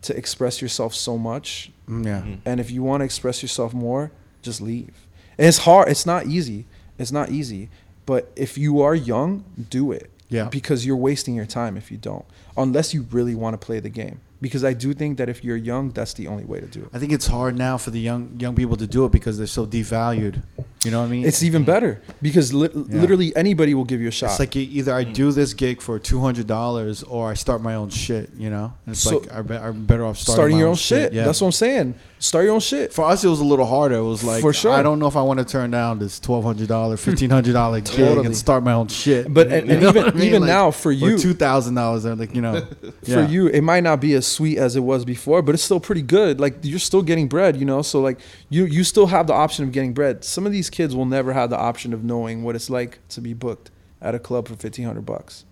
to 0.03 0.15
express 0.15 0.61
yourself 0.61 0.93
so 0.93 1.17
much. 1.17 1.71
Mm, 1.89 2.05
Yeah. 2.05 2.25
And 2.45 2.59
if 2.59 2.71
you 2.71 2.83
want 2.83 3.01
to 3.01 3.05
express 3.05 3.41
yourself 3.41 3.73
more, 3.73 4.11
just 4.41 4.61
leave. 4.61 4.93
And 5.37 5.47
it's 5.47 5.59
hard. 5.59 5.89
It's 5.89 6.05
not 6.05 6.27
easy. 6.27 6.65
It's 6.97 7.11
not 7.11 7.29
easy. 7.29 7.69
But 8.05 8.31
if 8.35 8.57
you 8.57 8.81
are 8.81 8.95
young, 8.95 9.43
do 9.69 9.91
it. 9.91 10.09
Yeah. 10.29 10.49
Because 10.49 10.85
you're 10.85 10.97
wasting 10.97 11.35
your 11.35 11.45
time 11.45 11.77
if 11.77 11.91
you 11.91 11.97
don't, 11.97 12.25
unless 12.57 12.93
you 12.93 13.03
really 13.11 13.35
want 13.35 13.59
to 13.59 13.65
play 13.65 13.79
the 13.79 13.89
game. 13.89 14.19
Because 14.41 14.63
I 14.63 14.73
do 14.73 14.93
think 14.93 15.17
that 15.17 15.29
if 15.29 15.43
you're 15.43 15.57
young, 15.57 15.91
that's 15.91 16.13
the 16.13 16.27
only 16.27 16.43
way 16.43 16.59
to 16.59 16.67
do 16.67 16.81
it. 16.81 16.89
I 16.93 16.99
think 16.99 17.11
it's 17.11 17.27
hard 17.27 17.57
now 17.57 17.77
for 17.77 17.89
the 17.91 17.99
young 17.99 18.35
young 18.39 18.55
people 18.55 18.75
to 18.77 18.85
do 18.85 19.05
it 19.05 19.11
because 19.11 19.37
they're 19.37 19.47
so 19.47 19.65
devalued. 19.65 20.43
You 20.85 20.91
know 20.91 20.99
what 20.99 21.07
I 21.07 21.09
mean? 21.09 21.25
It's 21.25 21.41
even 21.43 21.63
better 21.65 22.01
because 22.21 22.53
li- 22.53 22.69
literally 22.73 23.35
anybody 23.35 23.73
will 23.73 23.83
give 23.83 23.99
you 23.99 24.09
a 24.09 24.11
shot. 24.11 24.29
It's 24.29 24.39
like 24.39 24.55
either 24.55 24.93
I 24.93 25.03
do 25.03 25.31
this 25.31 25.53
gig 25.53 25.81
for 25.81 25.97
two 25.97 26.19
hundred 26.19 26.45
dollars 26.47 27.01
or 27.03 27.29
I 27.29 27.33
start 27.33 27.61
my 27.61 27.73
own 27.75 27.89
shit. 27.89 28.29
You 28.37 28.49
know, 28.51 28.73
and 28.85 28.93
it's 28.93 29.01
So- 29.01 29.17
like 29.17 29.31
I 29.33 29.41
be- 29.41 29.55
I'm 29.55 29.85
better 29.85 30.05
off 30.05 30.17
starting, 30.17 30.35
starting 30.35 30.55
my 30.57 30.59
your 30.61 30.69
own 30.69 30.75
shit. 30.75 31.13
Yeah, 31.13 31.25
That's 31.25 31.41
what 31.41 31.47
I'm 31.47 31.51
saying. 31.53 31.95
Start 32.19 32.45
your 32.45 32.53
own 32.55 32.59
shit. 32.61 32.93
for 32.93 33.05
us 33.05 33.23
it 33.23 33.27
was 33.27 33.39
a 33.39 33.43
little 33.45 33.65
harder. 33.65 33.95
It 33.95 34.03
was 34.03 34.23
like 34.23 34.41
For 34.41 34.51
sure. 34.53 34.71
I 34.71 34.81
don't 34.81 34.97
know 34.99 35.05
if 35.07 35.15
I 35.15 35.21
want 35.21 35.39
to 35.39 35.45
turn 35.45 35.71
down 35.71 35.99
this 35.99 36.19
twelve 36.19 36.43
hundred 36.43 36.67
dollar, 36.67 36.95
fifteen 37.09 37.29
hundred 37.31 37.53
dollar 37.53 37.79
gig 37.81 37.95
Totally. 37.95 38.25
and 38.27 38.35
start 38.37 38.63
my 38.63 38.73
own 38.73 38.87
shit. 38.87 39.31
But 39.33 39.47
and, 39.51 39.69
and 39.71 39.83
even 39.83 40.03
I 40.03 40.11
mean? 40.11 40.23
even 40.23 40.41
Like, 40.41 40.47
now 40.47 40.71
for 40.71 40.89
or 40.89 40.93
you, 40.93 41.17
two 41.17 41.33
thousand 41.33 41.73
dollars. 41.75 42.05
Like 42.05 42.33
you 42.35 42.41
know, 42.41 42.65
for 43.03 43.23
you, 43.23 43.47
it 43.47 43.61
might 43.61 43.83
not 43.83 43.99
be 43.99 44.13
as 44.13 44.25
sweet 44.27 44.57
as 44.57 44.75
it 44.75 44.81
was 44.81 45.05
before, 45.05 45.41
but 45.41 45.53
it's 45.55 45.63
still 45.63 45.79
pretty 45.79 46.01
good. 46.03 46.39
Like 46.39 46.57
you're 46.61 46.79
still 46.79 47.01
getting 47.01 47.27
bread, 47.27 47.57
you 47.57 47.65
know. 47.65 47.81
So 47.81 47.99
like 48.01 48.19
you 48.49 48.65
you 48.65 48.83
still 48.83 49.07
have 49.07 49.27
the 49.27 49.33
option 49.33 49.65
of 49.65 49.71
getting 49.71 49.93
bread. 49.93 50.23
Some 50.23 50.45
of 50.45 50.51
these 50.51 50.66
kids 50.69 50.95
will 50.95 51.05
never 51.05 51.33
have 51.33 51.49
the 51.49 51.57
option 51.57 51.93
of 51.93 52.03
knowing 52.03 52.43
what 52.43 52.55
it's 52.55 52.69
like 52.69 52.99
to 53.09 53.21
be 53.21 53.33
booked 53.33 53.71
at 54.01 54.13
a 54.15 54.19
club 54.19 54.47
for 54.47 54.55
fifteen 54.55 54.85
hundred 54.85 55.05
bucks. 55.05 55.45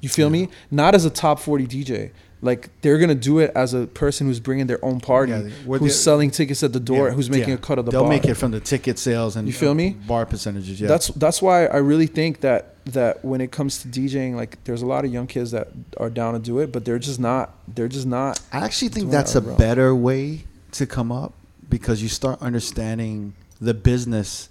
You 0.00 0.08
feel 0.08 0.28
me? 0.30 0.48
Not 0.70 0.94
as 0.94 1.04
a 1.04 1.10
top 1.10 1.38
forty 1.40 1.66
DJ. 1.66 2.10
Like 2.42 2.68
they're 2.82 2.98
gonna 2.98 3.14
do 3.14 3.38
it 3.38 3.50
as 3.54 3.72
a 3.72 3.86
person 3.86 4.26
who's 4.26 4.38
bringing 4.38 4.66
their 4.66 4.84
own 4.84 5.00
party, 5.00 5.32
Yeah, 5.32 5.40
who's 5.78 5.98
selling 5.98 6.30
tickets 6.30 6.62
at 6.62 6.74
the 6.74 6.80
door, 6.80 7.08
Yeah, 7.08 7.14
who's 7.14 7.30
making 7.30 7.48
yeah. 7.50 7.54
a 7.54 7.58
cut 7.58 7.78
of 7.78 7.86
the 7.86 7.90
They'll 7.90 8.02
bar. 8.02 8.10
make 8.10 8.26
it 8.26 8.34
from 8.34 8.50
the 8.50 8.60
ticket 8.60 8.98
sales 8.98 9.34
and 9.36 9.46
You 9.48 9.54
feel 9.54 9.70
uh, 9.70 9.74
me? 9.74 9.90
bar 10.06 10.26
percentages. 10.26 10.78
Yeah, 10.78 10.88
That's 10.88 11.08
that's 11.08 11.40
why 11.40 11.64
I 11.66 11.78
really 11.78 12.06
think 12.06 12.40
that 12.42 12.74
that 12.86 13.24
when 13.24 13.40
it 13.40 13.50
comes 13.50 13.78
to 13.80 13.88
DJing, 13.88 14.34
like 14.34 14.62
there's 14.64 14.82
a 14.82 14.86
lot 14.86 15.06
of 15.06 15.12
young 15.12 15.26
kids 15.26 15.52
that 15.52 15.68
are 15.96 16.10
down 16.10 16.34
to 16.34 16.38
do 16.38 16.58
it, 16.58 16.70
but 16.70 16.84
they're 16.84 16.98
just 16.98 17.18
not. 17.18 17.54
They're 17.66 17.88
just 17.88 18.06
not. 18.06 18.38
I 18.52 18.58
actually 18.58 18.88
think 18.90 19.10
that's 19.10 19.34
a 19.34 19.40
that, 19.40 19.46
bro. 19.46 19.56
better 19.56 19.94
way 19.94 20.44
to 20.72 20.84
come 20.86 21.10
up 21.10 21.32
because 21.70 22.02
you 22.02 22.10
start 22.10 22.42
understanding 22.42 23.32
the 23.60 23.74
business 23.74 24.48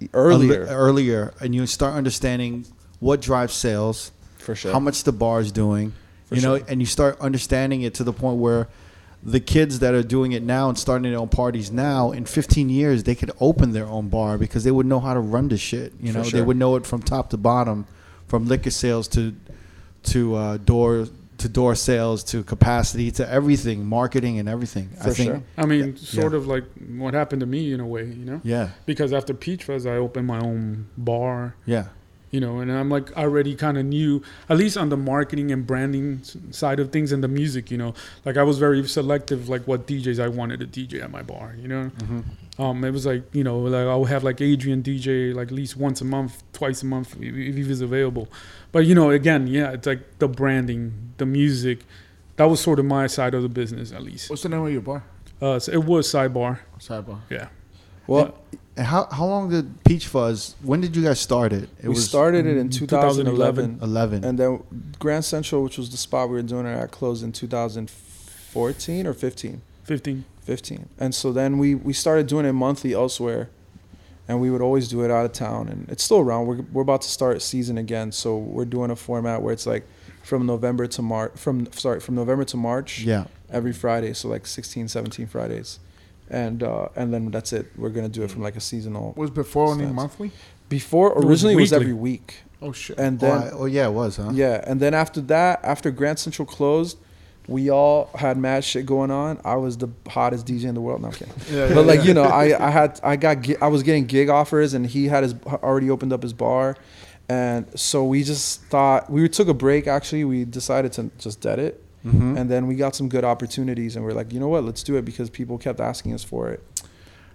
a 0.00 0.04
li- 0.04 0.08
Earlier, 0.12 0.66
earlier, 0.68 1.34
and 1.40 1.54
you 1.54 1.66
start 1.66 1.94
understanding 1.94 2.66
what 3.00 3.20
drives 3.20 3.54
sales, 3.54 4.12
for 4.38 4.54
sure. 4.54 4.72
how 4.72 4.80
much 4.80 5.04
the 5.04 5.12
bar 5.12 5.40
is 5.40 5.50
doing, 5.52 5.92
For 6.26 6.34
you 6.36 6.42
know, 6.42 6.58
sure. 6.58 6.66
and 6.68 6.80
you 6.80 6.86
start 6.86 7.18
understanding 7.20 7.82
it 7.82 7.94
to 7.94 8.04
the 8.04 8.12
point 8.12 8.38
where 8.38 8.68
the 9.22 9.40
kids 9.40 9.78
that 9.78 9.94
are 9.94 10.02
doing 10.02 10.32
it 10.32 10.42
now 10.42 10.68
and 10.68 10.78
starting 10.78 11.10
their 11.10 11.18
own 11.20 11.28
parties 11.28 11.70
now, 11.70 12.10
in 12.12 12.26
15 12.26 12.68
years, 12.68 13.04
they 13.04 13.14
could 13.14 13.30
open 13.40 13.72
their 13.72 13.86
own 13.86 14.08
bar 14.08 14.36
because 14.36 14.64
they 14.64 14.70
would 14.70 14.84
know 14.84 15.00
how 15.00 15.14
to 15.14 15.20
run 15.20 15.48
the 15.48 15.56
shit. 15.56 15.94
You 16.00 16.12
know, 16.12 16.22
they 16.22 16.42
would 16.42 16.58
know 16.58 16.76
it 16.76 16.84
from 16.84 17.00
top 17.02 17.30
to 17.30 17.38
bottom, 17.38 17.86
from 18.26 18.46
liquor 18.46 18.70
sales 18.70 19.08
to 19.08 19.34
to 20.04 20.34
uh, 20.34 20.56
door 20.58 21.08
to 21.44 21.48
door 21.50 21.74
sales 21.74 22.24
to 22.24 22.42
capacity 22.42 23.10
to 23.10 23.30
everything, 23.30 23.84
marketing 23.84 24.38
and 24.38 24.48
everything. 24.48 24.88
I 25.00 25.10
think, 25.10 25.30
sure. 25.30 25.42
I 25.58 25.66
mean, 25.66 25.88
Yeah. 25.88 25.92
sort 25.96 26.32
Yeah. 26.32 26.38
of 26.38 26.46
like 26.46 26.64
what 26.96 27.12
happened 27.12 27.40
to 27.40 27.46
me 27.46 27.72
in 27.74 27.80
a 27.80 27.86
way, 27.86 28.04
you 28.06 28.24
know. 28.24 28.40
yeah, 28.42 28.70
Because 28.86 29.12
after 29.12 29.34
Peach 29.34 29.64
Fuzz, 29.64 29.84
I 29.86 29.96
opened 29.96 30.26
my 30.26 30.40
own 30.40 30.86
bar. 30.96 31.54
yeah, 31.66 31.88
you 32.34 32.40
know 32.40 32.58
and 32.58 32.72
i'm 32.72 32.90
like 32.90 33.16
already 33.16 33.54
kind 33.54 33.78
of 33.78 33.84
knew 33.84 34.20
at 34.48 34.56
least 34.56 34.76
on 34.76 34.88
the 34.88 34.96
marketing 34.96 35.52
and 35.52 35.68
branding 35.68 36.20
side 36.50 36.80
of 36.80 36.90
things 36.90 37.12
and 37.12 37.22
the 37.22 37.28
music 37.28 37.70
you 37.70 37.78
know. 37.78 37.94
Like 38.24 38.36
i 38.36 38.42
was 38.42 38.58
very 38.58 38.86
selective 38.88 39.48
like 39.48 39.62
what 39.68 39.86
djs 39.86 40.18
i 40.18 40.26
wanted 40.26 40.58
to 40.60 40.66
dj 40.66 41.00
at 41.00 41.12
my 41.12 41.22
bar 41.22 41.54
you 41.56 41.68
know? 41.68 41.92
Mm-hmm. 41.96 42.60
um 42.60 42.84
it 42.84 42.90
was 42.90 43.06
like 43.06 43.22
you 43.32 43.44
know 43.44 43.58
like 43.58 43.86
i 43.86 43.94
would 43.94 44.08
have 44.08 44.24
like 44.24 44.40
adrian 44.40 44.82
dj 44.82 45.32
like 45.32 45.48
at 45.48 45.54
least 45.54 45.76
once 45.76 46.00
a 46.00 46.04
month 46.04 46.42
twice 46.52 46.82
a 46.82 46.86
month 46.86 47.14
if, 47.20 47.34
if 47.34 47.54
he 47.54 47.62
was 47.62 47.80
available. 47.80 48.28
But 48.72 48.86
you 48.86 48.96
know 48.96 49.10
again 49.10 49.46
yeah 49.46 49.70
it's 49.70 49.86
like 49.86 50.18
the 50.18 50.26
branding 50.26 51.12
the 51.18 51.26
music 51.26 51.84
that 52.34 52.46
was 52.46 52.60
sort 52.60 52.80
of 52.80 52.84
my 52.84 53.06
side 53.06 53.34
of 53.34 53.42
the 53.42 53.48
business 53.48 53.92
at 53.92 54.02
least. 54.02 54.28
What's 54.28 54.42
the 54.42 54.48
name 54.48 54.66
of 54.66 54.72
your 54.72 54.80
bar? 54.80 55.04
uh 55.40 55.60
so 55.60 55.70
it 55.70 55.84
was 55.84 56.12
sidebar. 56.12 56.58
Sidebar. 56.80 57.20
yeah. 57.30 57.48
Well, 58.06 58.34
And 58.76 58.86
how 58.86 59.06
how 59.10 59.26
long 59.26 59.50
did 59.50 59.84
Peach 59.84 60.08
Fuzz? 60.08 60.56
When 60.62 60.80
did 60.80 60.96
you 60.96 61.02
guys 61.02 61.20
start 61.20 61.52
it? 61.52 61.68
It 61.80 61.88
we 61.88 61.94
started 61.94 62.44
it 62.46 62.56
in 62.56 62.68
mm, 62.68 62.78
2011. 62.78 63.78
2011, 63.78 63.78
11. 63.82 64.24
and 64.24 64.38
then 64.38 64.92
Grand 64.98 65.24
Central, 65.24 65.62
which 65.62 65.78
was 65.78 65.90
the 65.90 65.96
spot 65.96 66.28
we 66.28 66.34
were 66.34 66.42
doing 66.42 66.66
it 66.66 66.76
at, 66.76 66.90
closed 66.90 67.22
in 67.22 67.32
2014 67.32 69.06
or 69.06 69.14
15. 69.14 69.62
15 69.84 70.24
15 70.42 70.88
and 70.98 71.14
so 71.14 71.32
then 71.32 71.58
we 71.58 71.74
we 71.74 71.92
started 71.92 72.26
doing 72.26 72.46
it 72.46 72.52
monthly 72.52 72.92
elsewhere 72.92 73.48
and 74.26 74.40
we 74.40 74.50
would 74.50 74.62
always 74.62 74.88
do 74.88 75.02
it 75.04 75.10
out 75.10 75.24
of 75.24 75.32
town 75.32 75.68
and 75.68 75.88
it's 75.90 76.02
still 76.02 76.18
around 76.18 76.46
we're, 76.46 76.62
we're 76.72 76.82
about 76.82 77.02
to 77.02 77.08
start 77.08 77.40
season 77.42 77.78
again 77.78 78.10
so 78.10 78.36
we're 78.36 78.64
doing 78.64 78.90
a 78.90 78.96
format 78.96 79.42
where 79.42 79.52
it's 79.52 79.66
like 79.66 79.86
from 80.22 80.46
november 80.46 80.86
to 80.86 81.02
march 81.02 81.32
from 81.36 81.70
sorry 81.72 82.00
from 82.00 82.14
november 82.14 82.44
to 82.44 82.56
march 82.56 83.00
yeah, 83.00 83.24
every 83.50 83.72
friday 83.72 84.12
so 84.12 84.28
like 84.28 84.46
16 84.46 84.88
17 84.88 85.26
fridays 85.26 85.78
and 86.42 86.62
uh 86.62 86.88
and 86.96 87.12
then 87.14 87.30
that's 87.30 87.52
it 87.52 87.66
we're 87.76 87.90
gonna 87.96 88.08
do 88.18 88.22
it 88.24 88.30
from 88.30 88.42
like 88.42 88.56
a 88.56 88.60
seasonal 88.70 89.12
Was 89.16 89.30
before 89.30 89.66
only 89.68 89.84
Sense. 89.84 89.94
monthly? 90.02 90.30
before 90.68 91.14
was 91.14 91.24
originally 91.24 91.54
it 91.54 91.60
was 91.60 91.70
weekly. 91.72 91.84
every 91.84 91.92
week 92.10 92.28
Oh 92.62 92.72
shit. 92.72 92.98
and 92.98 93.22
Oh, 93.22 93.26
then 93.26 93.38
I- 93.42 93.50
oh 93.50 93.64
yeah, 93.66 93.86
it 93.88 93.92
was, 93.92 94.16
huh? 94.16 94.30
yeah, 94.32 94.64
and 94.66 94.80
then 94.80 94.94
after 94.94 95.20
that, 95.34 95.60
after 95.62 95.90
Grand 95.90 96.18
Central 96.18 96.46
closed, 96.46 96.96
we 97.46 97.68
all 97.70 98.08
had 98.14 98.38
mad 98.38 98.64
shit 98.64 98.86
going 98.86 99.10
on. 99.10 99.38
I 99.44 99.56
was 99.56 99.76
the 99.76 99.88
hottest 100.08 100.46
DJ 100.46 100.64
in 100.64 100.74
the 100.74 100.80
world. 100.80 101.02
No, 101.02 101.08
I'm 101.08 101.12
kidding. 101.14 101.34
Yeah, 101.52 101.74
but 101.74 101.84
like 101.84 102.02
you 102.04 102.14
know, 102.14 102.22
I 102.22 102.44
I 102.68 102.70
had 102.70 102.98
I 103.04 103.16
got 103.16 103.36
I 103.60 103.68
was 103.68 103.82
getting 103.82 104.06
gig 104.06 104.30
offers, 104.30 104.72
and 104.72 104.86
he 104.86 105.08
had 105.08 105.24
his 105.24 105.34
already 105.68 105.90
opened 105.90 106.14
up 106.14 106.22
his 106.22 106.32
bar, 106.32 106.74
and 107.28 107.66
so 107.78 108.02
we 108.04 108.22
just 108.22 108.62
thought 108.72 109.10
we 109.10 109.28
took 109.28 109.48
a 109.48 109.52
break. 109.66 109.86
Actually, 109.86 110.24
we 110.24 110.46
decided 110.46 110.90
to 110.94 111.10
just 111.18 111.42
dead 111.42 111.58
it, 111.58 111.83
Mhm. 112.04 112.38
and 112.38 112.50
then 112.50 112.66
we 112.66 112.74
got 112.74 112.94
some 112.94 113.08
good 113.08 113.24
opportunities, 113.24 113.96
and 113.96 114.04
we're 114.04 114.12
like, 114.12 114.32
you 114.32 114.38
know 114.40 114.48
what, 114.48 114.64
let's 114.64 114.82
do 114.82 114.96
it 114.96 115.04
because 115.04 115.30
people 115.30 115.56
kept 115.58 115.80
asking 115.80 116.12
us 116.12 116.22
for 116.22 116.50
it. 116.50 116.62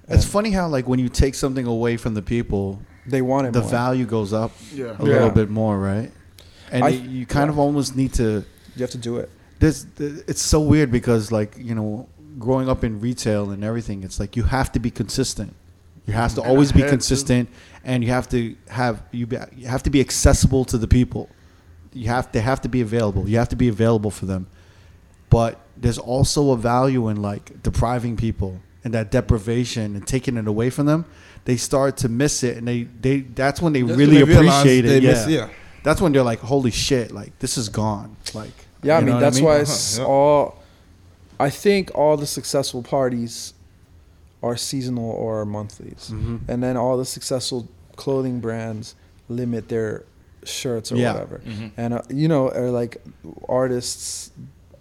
It's 0.07 0.25
funny 0.25 0.51
how 0.51 0.67
like 0.67 0.87
when 0.87 0.99
you 0.99 1.09
take 1.09 1.35
something 1.35 1.65
away 1.65 1.97
from 1.97 2.13
the 2.15 2.21
people, 2.21 2.79
They 3.05 3.21
want 3.21 3.47
it. 3.47 3.53
the 3.53 3.61
more. 3.61 3.69
value 3.69 4.05
goes 4.05 4.33
up 4.33 4.51
yeah. 4.73 4.85
a 4.85 5.05
Yeah. 5.05 5.13
little 5.13 5.29
bit 5.31 5.49
more, 5.49 5.77
right? 5.79 6.11
And 6.71 6.83
I- 6.83 6.89
it- 6.89 7.03
you 7.03 7.25
kind 7.25 7.49
of 7.49 7.57
almost 7.59 7.95
need 7.95 8.13
to. 8.13 8.43
You 8.75 8.81
have 8.81 8.91
to 8.91 8.97
do 8.97 9.17
it. 9.17 9.29
This 9.59 9.85
it's 9.97 10.41
so 10.41 10.61
weird 10.61 10.89
because 10.91 11.31
like 11.31 11.55
you 11.59 11.75
know, 11.75 12.07
growing 12.39 12.69
up 12.69 12.83
in 12.83 12.99
retail 13.01 13.51
and 13.51 13.63
everything, 13.63 14.03
it's 14.03 14.19
like 14.19 14.35
you 14.37 14.43
have 14.43 14.71
to 14.73 14.79
be 14.79 14.89
consistent. 14.91 15.53
You 16.07 16.13
have 16.13 16.33
to 16.35 16.41
And 16.41 16.49
always 16.49 16.71
be 16.71 16.79
ahead, 16.79 16.89
too. 16.89 16.93
consistent, 16.97 17.49
and 17.83 18.03
you 18.03 18.09
have 18.11 18.27
to 18.29 18.55
have 18.69 19.01
you 19.11 19.27
be, 19.27 19.37
you 19.55 19.67
have 19.67 19.83
to 19.83 19.89
be 19.89 19.99
accessible 19.99 20.63
to 20.65 20.77
the 20.77 20.87
people. 20.87 21.29
You 21.93 22.07
have 22.07 22.31
they 22.31 22.41
have 22.41 22.61
to 22.61 22.69
be 22.69 22.81
available. 22.81 23.27
You 23.29 23.37
have 23.37 23.49
to 23.49 23.55
be 23.55 23.67
available 23.67 24.09
for 24.11 24.25
them. 24.25 24.47
But 25.29 25.59
there's 25.77 25.97
also 25.97 26.51
a 26.51 26.57
value 26.57 27.07
in 27.09 27.21
like 27.21 27.61
depriving 27.63 28.17
people 28.17 28.59
and 28.83 28.93
that 28.93 29.11
deprivation 29.11 29.95
and 29.95 30.05
taking 30.07 30.37
it 30.37 30.47
away 30.47 30.69
from 30.69 30.85
them. 30.85 31.05
They 31.45 31.57
start 31.57 31.97
to 31.97 32.09
miss 32.09 32.43
it, 32.43 32.57
and 32.57 32.67
they, 32.67 32.83
they 32.83 33.21
that's 33.21 33.61
when 33.61 33.73
they 33.73 33.81
That's 33.81 33.97
really 33.97 34.17
when 34.23 34.27
they 34.29 34.35
appreciate 34.35 34.85
it. 34.85 35.03
Yeah. 35.03 35.11
miss- 35.11 35.27
yeah. 35.27 35.49
that's 35.83 36.01
when 36.01 36.11
they're 36.11 36.23
like, 36.23 36.39
"Holy 36.39 36.71
shit! 36.71 37.11
Like 37.11 37.37
this 37.39 37.57
is 37.57 37.69
gone." 37.69 38.15
Like 38.33 38.51
Yeah, 38.83 38.97
I 38.97 38.99
you 38.99 39.05
know 39.05 39.11
mean 39.13 39.15
what 39.15 39.19
that's 39.21 39.41
why 39.41 39.53
Uh-huh, 39.53 39.61
it's 39.61 39.97
yeah. 39.97 40.05
all. 40.05 40.55
I 41.39 41.49
think 41.49 41.91
all 41.95 42.17
the 42.17 42.27
successful 42.27 42.83
parties 42.83 43.53
are 44.43 44.57
seasonal 44.57 45.09
or 45.11 45.45
monthlies, 45.45 46.11
Mhm. 46.13 46.41
and 46.49 46.61
then 46.63 46.75
all 46.77 46.97
the 46.97 47.05
successful 47.05 47.67
clothing 47.95 48.39
brands 48.41 48.95
limit 49.29 49.69
their 49.69 50.03
shirts 50.43 50.91
or 50.91 50.97
Yeah. 50.97 51.13
whatever, 51.13 51.41
and 51.77 51.93
uh, 51.93 52.01
you 52.09 52.27
know, 52.27 52.49
or 52.49 52.69
like 52.71 52.97
artists, 53.47 54.31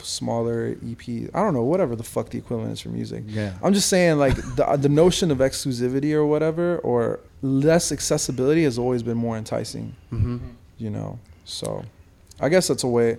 smaller 0.03 0.77
EP. 0.89 1.09
I 1.35 1.41
don't 1.43 1.55
know, 1.55 1.63
whatever 1.63 1.97
the 1.97 2.03
fuck 2.03 2.31
the 2.31 2.39
equivalent 2.39 2.73
is 2.73 2.81
for 2.81 2.89
music. 2.91 3.25
Yeah. 3.27 3.55
I'm 3.63 3.73
just 3.75 3.89
saying, 3.89 4.19
like 4.19 4.37
the 4.57 4.77
the 4.77 4.89
notion 4.89 5.31
of 5.31 5.39
exclusivity 5.39 6.13
or 6.13 6.27
whatever, 6.27 6.79
or 6.79 7.21
less 7.43 7.93
accessibility 7.93 8.65
has 8.65 8.79
always 8.79 9.03
been 9.03 9.17
more 9.17 9.37
enticing 9.37 9.95
Mm-hmm. 10.13 10.39
you 10.79 10.91
know. 10.91 11.19
So, 11.45 11.85
I 12.41 12.49
guess 12.49 12.69
that's 12.69 12.85
a 12.85 12.89
way. 12.89 13.19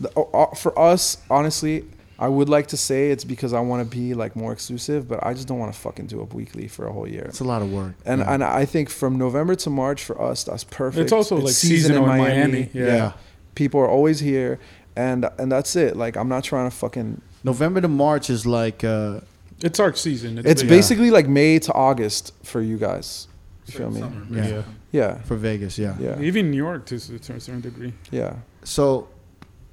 The, 0.00 0.10
uh, 0.16 0.22
uh, 0.22 0.54
for 0.54 0.76
us, 0.78 1.18
honestly, 1.30 1.84
I 2.18 2.28
would 2.28 2.48
like 2.48 2.66
to 2.68 2.76
say 2.76 3.10
it's 3.12 3.24
because 3.24 3.52
I 3.52 3.60
want 3.60 3.88
to 3.88 3.96
be 3.96 4.14
like 4.14 4.34
more 4.34 4.52
exclusive, 4.52 5.06
but 5.08 5.24
I 5.24 5.34
just 5.34 5.46
don't 5.46 5.58
want 5.60 5.72
to 5.72 5.78
fucking 5.78 6.06
do 6.06 6.20
a 6.20 6.24
weekly 6.24 6.66
for 6.66 6.86
a 6.88 6.92
whole 6.92 7.06
year. 7.08 7.26
It's 7.28 7.40
a 7.40 7.44
lot 7.44 7.62
of 7.62 7.72
work. 7.72 7.94
And 8.04 8.20
yeah. 8.20 8.32
and 8.34 8.42
I 8.42 8.64
think 8.64 8.90
from 8.90 9.18
November 9.18 9.54
to 9.56 9.70
March 9.70 10.02
for 10.04 10.20
us, 10.20 10.42
that's 10.44 10.64
perfect. 10.64 11.02
It's 11.02 11.12
also 11.12 11.36
like 11.36 11.54
season 11.54 11.96
in 11.96 12.04
Miami. 12.06 12.70
Yeah. 12.72 12.86
Yeah. 12.86 13.12
people 13.54 13.80
are 13.80 13.88
always 13.88 14.18
here, 14.20 14.58
and 15.06 15.20
and 15.38 15.48
that's 15.52 15.72
it. 15.76 15.96
Like 15.96 16.16
I'm 16.20 16.28
not 16.28 16.42
trying 16.44 16.68
to 16.70 16.76
fucking. 16.76 17.20
November 17.44 17.80
to 17.80 17.88
March 17.88 18.30
is 18.30 18.44
like 18.44 18.82
uh, 18.84 19.20
It's 19.62 19.80
our 19.80 19.94
season. 19.94 20.38
It's 20.44 20.62
big. 20.62 20.68
basically 20.76 21.10
like 21.10 21.26
May 21.28 21.58
to 21.60 21.72
August 21.72 22.32
for 22.42 22.60
you 22.60 22.76
guys. 22.78 23.28
You 23.66 23.72
feel 23.78 23.90
me? 23.90 24.00
yeah, 24.30 24.48
yeah. 24.48 24.62
Yeah, 24.92 25.22
for 25.28 25.36
Vegas. 25.36 25.78
Yeah. 25.78 25.94
yeah, 26.00 26.18
Even 26.28 26.50
New 26.50 26.56
York 26.56 26.86
to, 26.86 26.94
s- 26.96 27.08
to 27.26 27.32
a 27.34 27.40
certain 27.40 27.60
degree. 27.60 27.92
yeah. 28.10 28.32
So, 28.64 29.08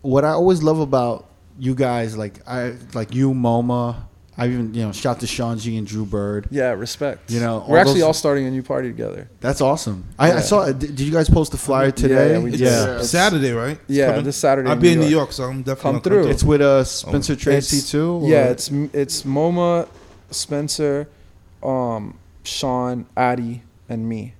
what 0.01 0.23
I 0.25 0.31
always 0.31 0.61
love 0.61 0.79
about 0.79 1.25
you 1.57 1.73
guys, 1.73 2.17
like 2.17 2.35
I 2.47 2.75
like 2.93 3.15
you, 3.15 3.33
MoMA. 3.33 3.95
I 4.37 4.47
even 4.47 4.73
you 4.73 4.83
know 4.83 4.91
shout 4.91 5.21
to 5.21 5.27
Sean 5.27 5.57
G 5.57 5.77
and 5.77 5.87
Drew 5.87 6.05
Bird. 6.05 6.47
Yeah, 6.51 6.71
respect. 6.71 7.31
You 7.31 7.39
know, 7.39 7.61
all 7.61 7.69
we're 7.69 7.77
actually 7.77 7.95
those- 8.01 8.03
all 8.03 8.13
starting 8.13 8.45
a 8.47 8.51
new 8.51 8.63
party 8.63 8.89
together. 8.89 9.29
That's 9.39 9.61
awesome. 9.61 10.03
I, 10.19 10.27
Yeah. 10.29 10.35
I 10.37 10.39
saw. 10.41 10.65
Did 10.65 10.79
did 10.79 10.99
you 11.01 11.11
guys 11.11 11.29
post 11.29 11.51
the 11.53 11.57
flyer 11.57 11.91
today? 11.91 12.33
yeah, 12.33 12.39
we 12.39 12.51
did. 12.51 12.59
yeah. 12.59 12.97
Yeah. 12.97 13.01
Saturday, 13.03 13.51
right? 13.53 13.79
It's 13.87 13.97
Yeah, 13.97 14.07
coming? 14.07 14.25
this 14.25 14.35
Saturday. 14.37 14.69
I'll 14.69 14.75
be 14.75 14.91
in 14.91 14.99
New 14.99 15.05
New 15.05 15.11
York. 15.11 15.27
York, 15.27 15.31
so 15.31 15.43
I'm 15.45 15.59
definitely 15.63 15.81
Come 15.81 15.91
gonna 15.93 16.23
through. 16.23 16.31
It's 16.31 16.43
with 16.43 16.61
uh, 16.61 16.83
Spencer 16.83 17.35
Tracy 17.37 17.77
It's- 17.77 17.91
too. 17.91 18.11
or- 18.23 18.29
Yeah, 18.29 18.45
it's 18.45 18.69
it's 18.93 19.23
MoMA, 19.23 19.87
Spencer, 20.31 21.07
um, 21.63 22.15
Sean, 22.43 23.05
Addy, 23.15 23.61
and 23.87 24.07
me, 24.09 24.33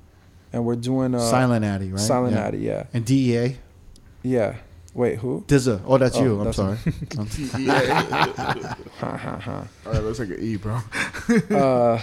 and 0.51 0.65
we're 0.65 0.75
doing 0.75 1.15
uh, 1.15 1.19
Silent 1.19 1.63
Addy, 1.63 1.89
right? 1.91 1.99
Silent 2.01 2.35
yeah. 2.35 2.45
Addy. 2.47 2.57
Yeah, 2.57 2.83
And 2.93 3.05
DEA. 3.05 3.57
yeah. 4.23 4.55
Wait, 4.95 5.19
who? 5.19 5.43
Dizza. 5.45 5.81
Oh, 5.85 5.97
that's 5.97 6.15
Oh, 6.17 6.23
you. 6.23 6.39
I'm 6.39 6.45
that's 6.45 6.57
sorry. 6.57 6.77
Yeah. 7.59 8.73
oh, 9.01 9.91
that 9.91 10.03
looks 10.03 10.19
like 10.19 10.29
an 10.29 10.37
E, 10.39 10.55
bro. 10.55 10.79
uh, 11.51 12.01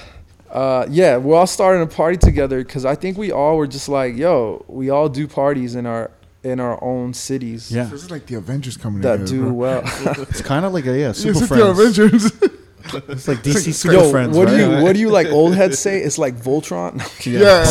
uh, 0.51 0.87
yeah, 0.91 1.17
we're 1.17 1.37
all 1.37 1.47
starting 1.47 1.83
a 1.83 1.87
party 1.87 2.17
together 2.19 2.63
because 2.63 2.85
I 2.85 2.95
think 2.95 3.17
we 3.17 3.33
all 3.33 3.57
were 3.57 3.67
just 3.67 3.89
like, 3.89 4.15
yo, 4.17 4.65
we 4.69 4.91
all 4.91 5.09
do 5.09 5.27
parties 5.27 5.75
in 5.75 5.87
our 5.87 6.11
in 6.45 6.59
our 6.59 6.83
own 6.83 7.15
cities 7.15 7.71
yeah. 7.71 7.85
This 7.85 8.03
is 8.03 8.11
like 8.11 8.27
the 8.27 8.35
Avengers 8.35 8.77
coming 8.77 9.01
that 9.03 9.19
together, 9.19 9.31
do 9.33 9.43
bro. 9.45 9.53
well. 9.53 9.83
It's 10.29 10.43
kind 10.43 10.65
of 10.67 10.73
like 10.75 10.87
a 10.87 10.91
yeah, 10.99 11.07
Yeah, 11.07 11.13
super 11.13 11.31
it's 11.31 11.41
like 11.43 11.49
the 11.51 11.75
friends. 11.75 12.27
Avengers. 12.31 12.33
It's 13.09 13.29
like 13.29 13.43
DC 13.43 13.73
super 13.75 13.95
Yo, 13.95 14.11
friends. 14.11 14.37
what 14.37 14.49
do 14.49 14.57
you 14.57 14.83
what 14.83 14.93
do 14.95 15.01
you 15.01 15.11
like 15.11 15.27
old 15.29 15.55
heads 15.55 15.79
say? 15.79 16.01
It's 16.01 16.19
like 16.19 16.35
Voltron. 16.37 16.99
yeah. 17.27 17.65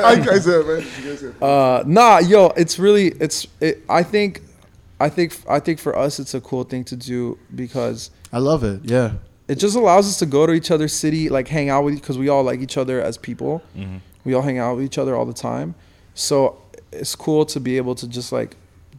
How 0.00 0.12
you 0.12 0.24
guys 0.24 0.44
said, 0.44 0.66
man? 0.66 0.84
You 1.02 1.10
guys 1.10 1.20
said- 1.20 1.42
Uh, 1.42 1.82
nah, 1.86 2.18
yo, 2.18 2.48
it's 2.56 2.78
really 2.78 3.08
it's. 3.20 3.46
It, 3.60 3.82
I 3.88 4.02
think, 4.02 4.42
I 5.00 5.08
think, 5.08 5.36
I 5.48 5.60
think 5.60 5.78
for 5.78 5.96
us, 5.96 6.18
it's 6.18 6.34
a 6.34 6.40
cool 6.40 6.64
thing 6.64 6.84
to 6.84 6.96
do 6.96 7.38
because 7.54 8.10
I 8.32 8.38
love 8.38 8.64
it. 8.64 8.80
Yeah. 8.84 9.12
it 9.48 9.56
just 9.56 9.76
allows 9.76 10.08
us 10.08 10.18
to 10.18 10.26
go 10.26 10.46
to 10.46 10.52
each 10.52 10.70
other's 10.70 10.92
city, 10.92 11.28
like 11.28 11.48
hang 11.48 11.68
out 11.70 11.84
with, 11.84 11.94
because 11.94 12.18
we 12.18 12.28
all 12.28 12.42
like 12.42 12.60
each 12.60 12.76
other 12.76 13.00
as 13.00 13.16
people. 13.18 13.62
We 14.24 14.34
all 14.34 14.42
hang 14.42 14.58
out 14.58 14.76
with 14.76 14.84
each 14.84 14.98
other 14.98 15.14
all 15.14 15.24
the 15.26 15.32
time, 15.32 15.74
so 16.14 16.58
it's 16.92 17.14
cool 17.14 17.44
to 17.46 17.60
be 17.60 17.76
able 17.76 17.94
to 17.94 18.08
just 18.08 18.32
like 18.32 18.56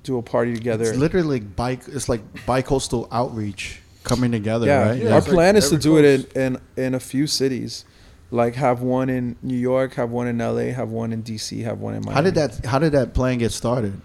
do 0.08 0.18
a 0.18 0.24
party 0.24 0.54
together. 0.54 0.86
It's 0.90 0.98
literally 0.98 1.40
like 1.40 1.56
bike. 1.56 1.82
It's 1.88 2.10
like 2.10 2.22
bi-coastal 2.46 3.08
outreach 3.12 3.82
coming 4.04 4.32
together, 4.32 4.66
yeah, 4.66 4.90
right? 4.90 5.02
Yeah, 5.04 5.12
our 5.12 5.18
it's 5.20 5.28
like 5.28 5.36
plan 5.36 5.56
is 5.56 5.70
to 5.70 5.76
every 5.76 5.84
do 5.84 5.98
it 5.98 6.36
in, 6.36 6.42
in 6.42 6.86
in 6.86 6.96
a 6.96 7.00
few 7.00 7.28
cities, 7.28 7.86
like 8.32 8.56
have 8.56 8.82
one 8.82 9.10
in 9.10 9.36
New 9.44 9.58
York, 9.58 9.94
have 9.96 10.10
one 10.10 10.28
in 10.28 10.38
LA, 10.40 10.74
have 10.74 10.90
one 10.90 11.14
in 11.14 11.22
DC, 11.24 11.64
have 11.64 11.80
one 11.80 11.94
in 11.94 12.02
Miami. 12.02 12.16
How 12.16 12.22
did 12.22 12.36
that? 12.36 12.66
How 12.66 12.80
did 12.80 12.94
that 12.94 13.14
plan 13.14 13.38
get 13.38 13.52
started? 13.52 14.02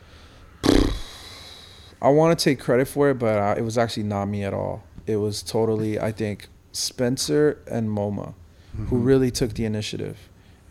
I 2.03 2.09
want 2.09 2.37
to 2.37 2.45
take 2.45 2.59
credit 2.59 2.89
for 2.89 3.11
it, 3.11 3.19
but 3.19 3.39
uh, 3.39 3.55
it 3.57 3.63
was 3.63 3.79
actually 3.79 4.03
not 4.03 4.27
me 4.27 4.43
at 4.43 4.53
all. 4.53 4.83
It 5.07 5.17
was 5.17 5.43
totally, 5.43 6.01
I 6.01 6.11
think, 6.13 6.49
Spencer 6.73 7.59
and 7.71 7.89
MoMA 7.89 8.35
who 8.75 8.97
Mm-hmm. 8.97 9.05
really 9.05 9.31
took 9.31 9.53
the 9.53 9.67
initiative. 9.67 10.17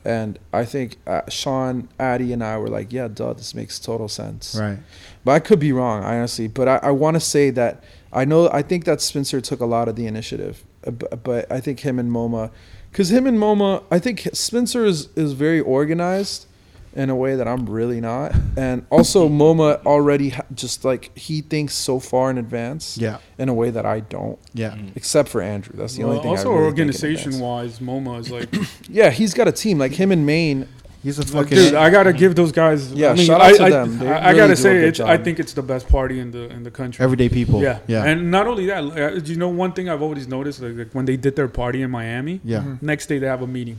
And 0.04 0.40
I 0.52 0.66
think 0.66 0.98
uh, 1.06 1.22
Sean, 1.30 1.88
Addy, 2.00 2.34
and 2.34 2.44
I 2.44 2.58
were 2.58 2.70
like, 2.70 2.92
yeah, 2.92 3.08
duh, 3.08 3.34
this 3.34 3.54
makes 3.54 3.80
total 3.80 4.08
sense. 4.08 4.56
Right. 4.56 4.80
But 5.24 5.32
I 5.34 5.40
could 5.40 5.60
be 5.60 5.72
wrong, 5.72 6.04
honestly. 6.04 6.48
But 6.48 6.68
I, 6.68 6.76
I 6.78 6.92
want 6.92 7.16
to 7.16 7.20
say 7.20 7.52
that 7.52 7.84
I 8.12 8.26
know, 8.26 8.50
I 8.52 8.62
think 8.62 8.86
that 8.86 9.00
Spencer 9.00 9.40
took 9.42 9.60
a 9.60 9.66
lot 9.66 9.88
of 9.88 9.96
the 9.96 10.08
initiative. 10.08 10.64
Uh, 10.86 10.92
But, 10.92 11.24
but 11.24 11.52
I 11.52 11.60
think 11.60 11.82
him 11.82 12.00
and 12.00 12.12
MoMA, 12.12 12.52
because 12.92 13.12
him 13.12 13.28
and 13.28 13.38
MoMA, 13.38 13.84
I 13.92 14.00
think 14.00 14.28
Spencer 14.34 14.86
is, 14.86 15.10
is 15.16 15.34
very 15.34 15.62
organized 15.62 16.48
in 16.94 17.10
a 17.10 17.16
way 17.16 17.36
that 17.36 17.48
I'm 17.48 17.66
really 17.70 18.02
not. 18.02 18.34
And 18.58 18.86
also, 18.90 19.30
MoMA 19.30 19.86
already 19.86 20.30
ha- 20.30 20.44
just 20.54 20.84
like 20.84 21.18
he 21.18 21.42
thinks 21.42 21.74
so 21.74 22.00
far 22.00 22.30
in 22.30 22.38
advance 22.38 22.98
Yeah. 22.98 23.20
in 23.38 23.50
a 23.50 23.54
way 23.54 23.70
that 23.70 23.86
I 23.86 24.02
don't, 24.02 24.38
Yeah. 24.54 24.72
Mm-hmm. 24.72 24.88
except 24.96 25.30
for 25.30 25.42
Andrew. 25.42 25.74
That's 25.78 25.96
the 25.96 26.04
Well, 26.04 26.12
only 26.14 26.22
thing. 26.24 26.32
also, 26.32 26.50
I 26.50 26.56
really 26.56 26.66
think 26.70 26.78
in 26.80 26.82
organization 26.84 27.40
wise, 27.40 27.80
MoMA 27.80 28.20
is 28.20 28.30
like, 28.30 28.54
Yeah, 28.90 29.10
he's 29.10 29.34
got 29.34 29.48
a 29.48 29.52
team 29.52 29.78
like 29.80 29.94
him 29.94 30.12
and 30.12 30.26
Maine. 30.26 30.68
He's 31.04 31.18
a 31.18 31.26
fucking. 31.26 31.58
dude. 31.58 31.74
I 31.74 31.90
gotta 31.90 32.12
mm-hmm. 32.12 32.20
give 32.20 32.36
those 32.36 32.52
guys. 32.52 32.92
Yeah, 32.94 33.10
I 33.10 33.14
mean, 33.16 33.26
shout 33.26 33.42
out 33.42 33.48
I, 33.48 33.58
to 33.58 33.64
I, 33.64 33.70
them. 33.72 33.98
They 33.98 34.08
I, 34.08 34.18
I 34.18 34.26
really 34.28 34.38
gotta 34.38 34.56
say, 34.56 34.74
good 34.82 34.88
it's, 34.90 35.00
I 35.00 35.18
think 35.18 35.40
it's 35.40 35.54
the 35.54 35.64
best 35.64 35.88
party 35.88 36.20
in 36.20 36.30
the 36.30 36.48
in 36.52 36.62
the 36.62 36.70
country. 36.70 37.04
everyday 37.04 37.28
people. 37.28 37.60
Yeah, 37.60 37.80
Yeah. 37.88 38.04
And 38.06 38.30
not 38.30 38.46
only 38.46 38.68
that, 38.68 38.84
like, 38.86 39.28
you 39.28 39.36
know, 39.36 39.50
one 39.50 39.72
thing 39.74 39.90
I've 39.90 40.04
always 40.04 40.28
noticed, 40.28 40.62
like, 40.62 40.76
like 40.76 40.92
when 40.94 41.06
they 41.06 41.18
did 41.18 41.36
their 41.36 41.48
party 41.48 41.82
in 41.82 41.90
Miami, 41.90 42.40
yeah. 42.44 42.60
Mm-hmm. 42.60 42.86
next 42.86 43.08
day 43.08 43.18
they 43.18 43.26
have 43.26 43.42
a 43.42 43.48
meeting. 43.48 43.78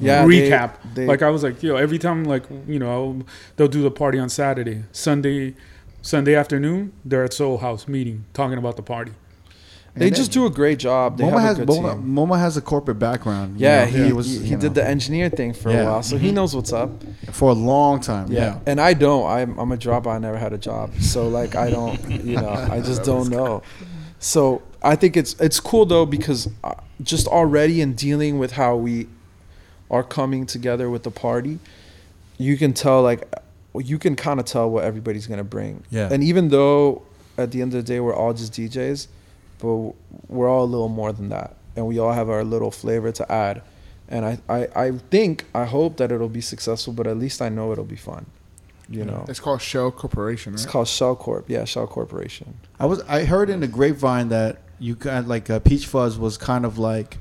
Yeah, 0.00 0.24
recap. 0.24 0.70
they- 0.94 1.06
like 1.06 1.22
I 1.22 1.30
was 1.30 1.42
like, 1.42 1.62
yo, 1.62 1.76
every 1.76 1.98
time 1.98 2.24
like 2.24 2.44
you 2.66 2.78
know 2.78 3.22
they'll 3.56 3.68
do 3.68 3.82
the 3.82 3.90
party 3.90 4.18
on 4.18 4.28
Saturday, 4.28 4.84
Sunday, 4.92 5.54
Sunday 6.02 6.34
afternoon 6.34 6.92
they're 7.04 7.24
at 7.24 7.32
Soho 7.34 7.56
House 7.58 7.86
meeting 7.86 8.24
talking 8.32 8.58
about 8.58 8.76
the 8.76 8.82
party. 8.82 9.12
They 9.96 10.06
And 10.06 10.14
just 10.16 10.32
then- 10.32 10.42
do 10.42 10.46
a 10.46 10.50
great 10.50 10.78
job. 10.78 11.18
They 11.18 11.24
MoMA 11.24 11.30
have 11.32 11.40
has 11.42 11.58
a 11.58 11.66
good 11.66 11.76
MoMA, 11.76 11.92
team. 11.94 12.14
MoMA 12.14 12.38
has 12.38 12.56
a 12.56 12.60
corporate 12.60 13.00
background. 13.00 13.58
you 13.58 13.66
Yeah, 13.66 13.84
know, 13.86 13.90
he, 13.90 14.04
he, 14.06 14.12
was. 14.12 14.26
he 14.30 14.36
you 14.50 14.56
did 14.56 14.62
know, 14.70 14.74
the 14.74 14.86
engineer 14.88 15.28
thing 15.28 15.52
for 15.52 15.70
Yeah. 15.72 15.80
a 15.82 15.84
while, 15.86 16.02
so 16.04 16.16
he 16.16 16.30
knows 16.30 16.54
what's 16.54 16.72
up. 16.72 16.90
for 17.32 17.50
a 17.50 17.54
long 17.54 17.98
time. 18.00 18.30
Yeah. 18.30 18.60
and 18.66 18.80
I 18.80 18.94
don't. 18.94 19.26
I'm, 19.28 19.58
I'm 19.58 19.72
a 19.72 19.76
dropout. 19.76 20.06
I 20.14 20.18
never 20.18 20.38
had 20.38 20.52
a 20.52 20.58
job, 20.58 20.92
so 21.00 21.26
like 21.28 21.56
I 21.56 21.70
don't. 21.70 21.98
You 22.24 22.36
know, 22.36 22.48
I 22.48 22.80
just 22.90 23.02
don't 23.02 23.28
know. 23.30 23.62
So 24.20 24.62
I 24.80 24.94
think 24.94 25.16
it's 25.16 25.34
it's 25.40 25.58
cool 25.58 25.86
though 25.86 26.06
because 26.06 26.48
uh, 26.62 26.74
just 27.02 27.26
already 27.26 27.80
in 27.80 27.94
dealing 27.94 28.38
with 28.38 28.52
how 28.52 28.76
we 28.76 29.08
are 29.90 30.02
coming 30.04 30.46
together 30.46 30.88
with 30.88 31.02
the 31.02 31.10
party, 31.10 31.58
you 32.38 32.56
can 32.56 32.72
tell 32.72 33.02
like 33.02 33.22
you 33.74 33.98
can 33.98 34.16
kind 34.16 34.40
of 34.40 34.46
tell 34.46 34.68
what 34.70 34.84
everybody's 34.84 35.26
gonna 35.26 35.44
bring. 35.44 35.82
Yeah. 35.90 36.08
And 36.10 36.22
even 36.24 36.48
though 36.48 37.02
at 37.38 37.50
the 37.52 37.62
end 37.62 37.74
of 37.74 37.84
the 37.84 37.92
day 37.92 38.00
we're 38.00 38.14
all 38.14 38.32
just 38.32 38.52
DJs, 38.52 39.06
but 39.58 39.92
we're 40.28 40.48
all 40.48 40.64
a 40.64 40.66
little 40.66 40.88
more 40.88 41.12
than 41.12 41.28
that, 41.30 41.56
and 41.76 41.86
we 41.86 41.98
all 41.98 42.12
have 42.12 42.28
our 42.28 42.44
little 42.44 42.70
flavor 42.70 43.12
to 43.12 43.30
add. 43.32 43.62
And 44.08 44.24
I, 44.24 44.38
I, 44.48 44.68
I 44.74 44.92
think 45.10 45.44
I 45.54 45.66
hope 45.66 45.98
that 45.98 46.10
it'll 46.10 46.28
be 46.28 46.40
successful, 46.40 46.92
but 46.92 47.06
at 47.06 47.16
least 47.16 47.40
I 47.40 47.48
know 47.48 47.70
it'll 47.70 47.84
be 47.84 47.96
fun. 47.96 48.26
You 48.88 49.04
know, 49.04 49.24
It's 49.28 49.38
called 49.38 49.62
Shell 49.62 49.92
Corporation, 49.92 50.52
it's 50.52 50.66
called 50.66 50.88
Shell 50.88 51.14
Corp. 51.16 51.48
Yeah, 51.48 51.64
Shell 51.64 51.86
Corporation. 51.86 52.54
I 52.80 52.86
was 52.86 53.00
I 53.02 53.24
heard 53.24 53.48
in 53.48 53.60
the 53.60 53.68
grapevine 53.68 54.30
that 54.30 54.58
you 54.80 54.96
got 54.96 55.28
like 55.28 55.48
uh, 55.48 55.60
Peach 55.60 55.86
Fuzz 55.86 56.18
was 56.18 56.36
kind 56.36 56.64
of 56.64 56.76
like 56.76 57.18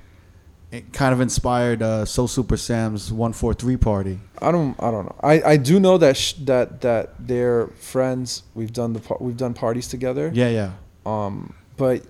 it 0.72 0.94
kind 0.94 1.14
of 1.14 1.20
inspired 1.22 1.82
uh, 1.82 2.06
So 2.06 2.28
Super 2.28 2.58
Sam's 2.58 3.12
one 3.12 3.34
four 3.34 3.54
three 3.54 3.78
party. 3.78 4.20
I 4.42 4.52
don't 4.52 4.76
I 4.82 4.92
don't 4.92 5.06
know. 5.06 5.16
I, 5.22 5.42
I 5.54 5.58
do 5.58 5.80
know 5.80 5.98
that 5.98 6.16
sh- 6.18 6.34
that 6.46 6.82
that 6.82 7.14
they're 7.20 7.68
friends. 7.80 8.44
We've 8.54 8.72
done 8.74 8.94
the 8.94 9.00
par- 9.00 9.18
we've 9.20 9.38
done 9.38 9.54
parties 9.54 9.88
together. 9.88 10.30
Yeah, 10.34 10.50
yeah. 10.50 10.72
Um, 11.06 11.54
but 11.78 12.04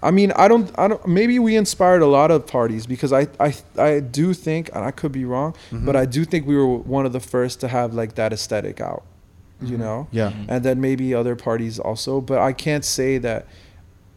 I 0.00 0.12
mean, 0.12 0.30
I 0.36 0.46
don't 0.46 0.70
I 0.78 0.86
don't. 0.86 1.04
Maybe 1.08 1.40
we 1.40 1.56
inspired 1.56 2.02
a 2.02 2.06
lot 2.06 2.30
of 2.30 2.46
parties 2.46 2.86
because 2.86 3.12
I 3.12 3.26
I 3.40 3.52
I 3.76 3.98
do 3.98 4.32
think, 4.32 4.70
and 4.74 4.84
I 4.84 4.92
could 4.92 5.10
be 5.10 5.24
wrong, 5.24 5.54
Mm-hmm. 5.72 5.84
but 5.86 5.96
I 5.96 6.06
do 6.06 6.24
think 6.24 6.46
we 6.46 6.56
were 6.56 6.68
one 6.68 7.04
of 7.04 7.12
the 7.12 7.20
first 7.20 7.58
to 7.60 7.68
have 7.68 7.94
like 7.94 8.14
that 8.14 8.32
aesthetic 8.32 8.80
out. 8.80 9.02
You 9.60 9.70
Mm-hmm. 9.70 9.80
know. 9.80 10.06
Yeah. 10.12 10.32
And 10.48 10.64
then 10.64 10.80
maybe 10.80 11.14
other 11.14 11.34
parties 11.34 11.80
also, 11.80 12.20
but 12.20 12.38
I 12.38 12.52
can't 12.52 12.84
say 12.84 13.18
that 13.18 13.46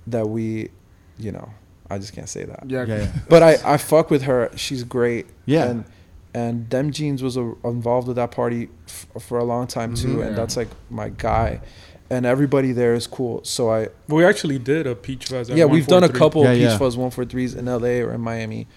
that 0.06 0.30
we, 0.30 0.70
you 1.18 1.32
know, 1.32 1.50
I 1.92 1.98
just 2.00 2.14
can't 2.14 2.30
say 2.30 2.44
that. 2.46 2.64
Yeah, 2.68 2.86
Yeah, 2.86 2.98
yeah. 3.02 3.12
But 3.30 3.44
I, 3.44 3.58
I 3.74 3.78
fuck 3.78 4.10
with 4.10 4.24
her. 4.24 4.50
She's 4.56 4.84
great. 4.84 5.26
Yeah. 5.46 5.66
And 5.70 5.86
and 6.34 6.70
Dem 6.70 6.92
Jeans 6.92 7.22
was 7.22 7.36
a, 7.38 7.54
involved 7.66 8.08
with 8.08 8.16
that 8.16 8.32
party 8.32 8.70
f- 8.88 9.08
for 9.20 9.38
a 9.38 9.44
long 9.44 9.68
time 9.68 9.96
too, 9.96 10.08
Mm-hmm. 10.08 10.20
Mhm. 10.20 10.28
and 10.28 10.38
that's 10.38 10.56
like 10.58 10.70
my 10.90 11.10
guy. 11.10 11.60
And 12.10 12.26
everybody 12.26 12.72
there 12.74 12.94
is 12.94 13.08
cool. 13.08 13.42
So 13.44 13.72
I 13.72 13.88
We 14.08 14.24
actually 14.26 14.60
did 14.60 14.86
a 14.88 14.96
peach 14.96 15.28
fuzz. 15.28 15.50
yeah, 15.50 15.66
we've 15.66 15.88
done 15.88 16.04
a 16.04 16.10
couple 16.10 16.44
Yeah, 16.44 16.52
of 16.52 16.56
Peach 16.58 16.64
yeah. 16.72 16.78
Fuzz 16.78 16.96
one 16.98 17.10
four 17.12 17.26
threes 17.26 17.54
in 17.56 17.68
L.A. 17.68 18.02
or 18.02 18.14
in 18.14 18.22
Miami, 18.22 18.68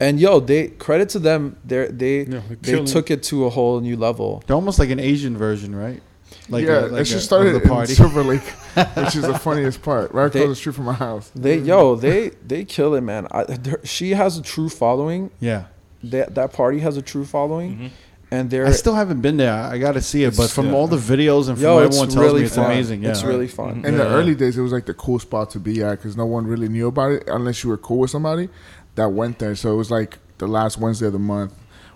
and 0.00 0.20
yo, 0.20 0.38
they 0.40 0.68
credit 0.68 1.08
to 1.10 1.18
them. 1.18 1.56
They 1.64 1.86
they 1.88 2.16
Yeah, 2.24 2.40
they're 2.62 2.80
they 2.80 2.84
took 2.84 3.10
it 3.10 3.22
to 3.30 3.46
a 3.46 3.50
whole 3.50 3.80
new 3.80 3.96
level. 3.96 4.42
They're 4.46 4.54
almost 4.56 4.78
like 4.78 4.90
an 4.90 5.00
Asian 5.00 5.36
version, 5.36 5.74
right? 5.74 6.00
Like 6.48 6.64
yeah, 6.64 6.70
a, 6.70 6.80
like 6.82 6.90
that 6.92 7.00
a- 7.00 7.04
just 7.04 7.14
of 7.14 7.22
started 7.22 7.54
the 7.54 7.62
in 7.62 7.68
party. 7.68 7.94
Silver 7.94 8.22
Lake, 8.24 8.40
which 8.94 9.16
is 9.16 9.22
the 9.22 9.38
funniest 9.38 9.82
part. 9.82 10.12
Right 10.12 10.30
They- 10.32 10.40
across 10.40 10.52
the 10.52 10.56
street 10.60 10.74
from 10.74 10.86
my 10.86 10.94
house. 10.94 11.30
They 11.34 11.58
yo 11.58 11.94
they 11.96 12.30
they 12.46 12.64
kill 12.64 12.94
it, 12.94 13.02
man. 13.02 13.26
I, 13.30 13.44
she 13.84 14.10
has 14.10 14.38
a 14.38 14.42
true 14.42 14.68
following. 14.68 15.30
yeah. 15.40 15.66
That 16.04 16.34
that 16.36 16.52
party 16.52 16.78
has 16.78 16.96
a 16.96 17.02
true 17.02 17.24
following, 17.24 17.72
mm-hmm. 17.74 17.86
and 18.30 18.48
they're 18.50 18.66
I 18.66 18.70
still 18.70 18.94
haven't 18.94 19.20
been 19.20 19.36
there. 19.36 19.52
I 19.52 19.78
got 19.78 19.92
to 19.92 20.00
see 20.00 20.22
it, 20.22 20.36
but 20.36 20.48
from 20.48 20.66
yeah. 20.68 20.74
all 20.74 20.86
the 20.86 20.96
videos 20.96 21.48
and 21.48 21.56
from 21.58 21.64
yo, 21.64 21.78
it's 21.80 21.86
everyone 21.96 22.08
tells 22.08 22.16
really 22.24 22.40
me, 22.40 22.46
it's 22.46 22.54
fun. 22.54 22.66
amazing. 22.66 23.02
Yeah. 23.02 23.10
It's 23.10 23.24
really 23.24 23.48
fun. 23.48 23.74
Mm-hmm. 23.78 23.86
In 23.86 23.96
the 23.98 24.04
Yeah. 24.04 24.10
early 24.14 24.36
days, 24.36 24.56
it 24.56 24.62
was 24.62 24.70
like 24.70 24.86
the 24.86 24.94
cool 24.94 25.18
spot 25.18 25.50
to 25.50 25.58
be 25.58 25.82
at 25.82 25.90
because 25.98 26.16
no 26.16 26.24
one 26.24 26.46
really 26.46 26.68
knew 26.68 26.86
about 26.86 27.10
it 27.12 27.24
unless 27.26 27.64
you 27.64 27.70
were 27.70 27.76
cool 27.78 27.98
with 27.98 28.10
somebody 28.10 28.48
that 28.94 29.08
went 29.08 29.40
there. 29.40 29.56
So 29.56 29.72
it 29.72 29.76
was 29.76 29.90
like 29.90 30.18
the 30.38 30.46
last 30.46 30.78
Wednesday 30.78 31.06
of 31.06 31.12
the 31.14 31.18
month, 31.18 31.52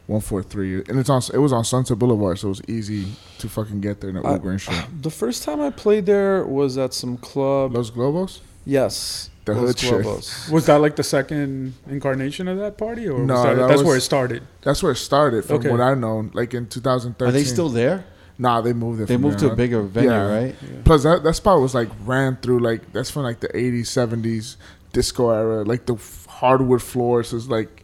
one 0.07 0.20
four 0.20 0.43
three, 0.43 0.77
and 0.89 0.99
it's 0.99 1.09
on. 1.11 1.23
It 1.33 1.39
was 1.39 1.53
on 1.53 1.65
Sunset 1.65 1.99
Boulevard, 1.99 2.39
so 2.39 2.49
it 2.49 2.51
was 2.51 2.62
easy 2.69 3.07
to 3.39 3.49
fucking 3.49 3.81
get 3.81 4.01
there 4.01 4.11
in 4.11 4.16
an 4.16 4.27
I- 4.27 4.33
Uber 4.35 4.51
and 4.51 4.61
shit. 4.61 4.74
The 5.03 5.11
first 5.11 5.43
time 5.45 5.61
I 5.61 5.70
played 5.70 6.07
there 6.07 6.45
was 6.45 6.77
at 6.79 6.93
some 6.95 7.16
club. 7.16 7.74
Los 7.74 7.91
Globos. 7.91 8.41
Yes, 8.65 9.31
The 9.45 9.55
Los 9.55 9.66
hood 9.66 9.79
shit. 9.79 9.93
Globos. 10.05 10.51
Was 10.53 10.66
that 10.66 10.81
like 10.81 10.95
the 10.97 11.03
second 11.03 11.74
incarnation 11.89 12.47
of 12.49 12.59
that 12.59 12.79
party, 12.79 13.09
or 13.09 13.19
No, 13.19 13.35
was 13.35 13.43
that, 13.45 13.55
that 13.57 13.69
that's 13.69 13.79
was- 13.79 13.87
where 13.87 13.97
it 13.97 14.01
started? 14.03 14.43
That's 14.62 14.83
where 14.83 14.93
it 14.93 14.97
started, 14.97 15.45
from 15.45 15.57
Okay. 15.57 15.69
what 15.70 15.81
I 15.81 15.95
know. 15.95 16.31
Like 16.33 16.55
in 16.55 16.66
2013. 16.69 17.29
Are 17.29 17.33
they 17.33 17.43
still 17.45 17.69
there? 17.69 18.05
Nah, 18.39 18.61
they 18.61 18.73
moved 18.73 19.01
it. 19.03 19.09
They 19.09 19.15
from 19.15 19.23
moved 19.23 19.39
to 19.41 19.51
a 19.53 19.57
bigger 19.57 19.83
venue, 19.83 20.11
Yeah. 20.11 20.27
right? 20.37 20.55
Plus, 20.85 21.03
that, 21.05 21.23
that 21.24 21.35
spot 21.35 21.61
was 21.61 21.74
like 21.74 21.89
ran 22.05 22.37
through 22.37 22.61
like 22.61 22.93
that's 22.93 23.11
from 23.11 23.23
like 23.24 23.41
the 23.41 23.49
80s, 23.49 23.87
70s 23.89 24.57
disco 24.93 25.31
era. 25.31 25.65
Like 25.65 25.87
the 25.87 25.95
f- 25.95 26.27
hardwood 26.27 26.83
floors 26.83 27.33
is 27.33 27.49
like, 27.49 27.81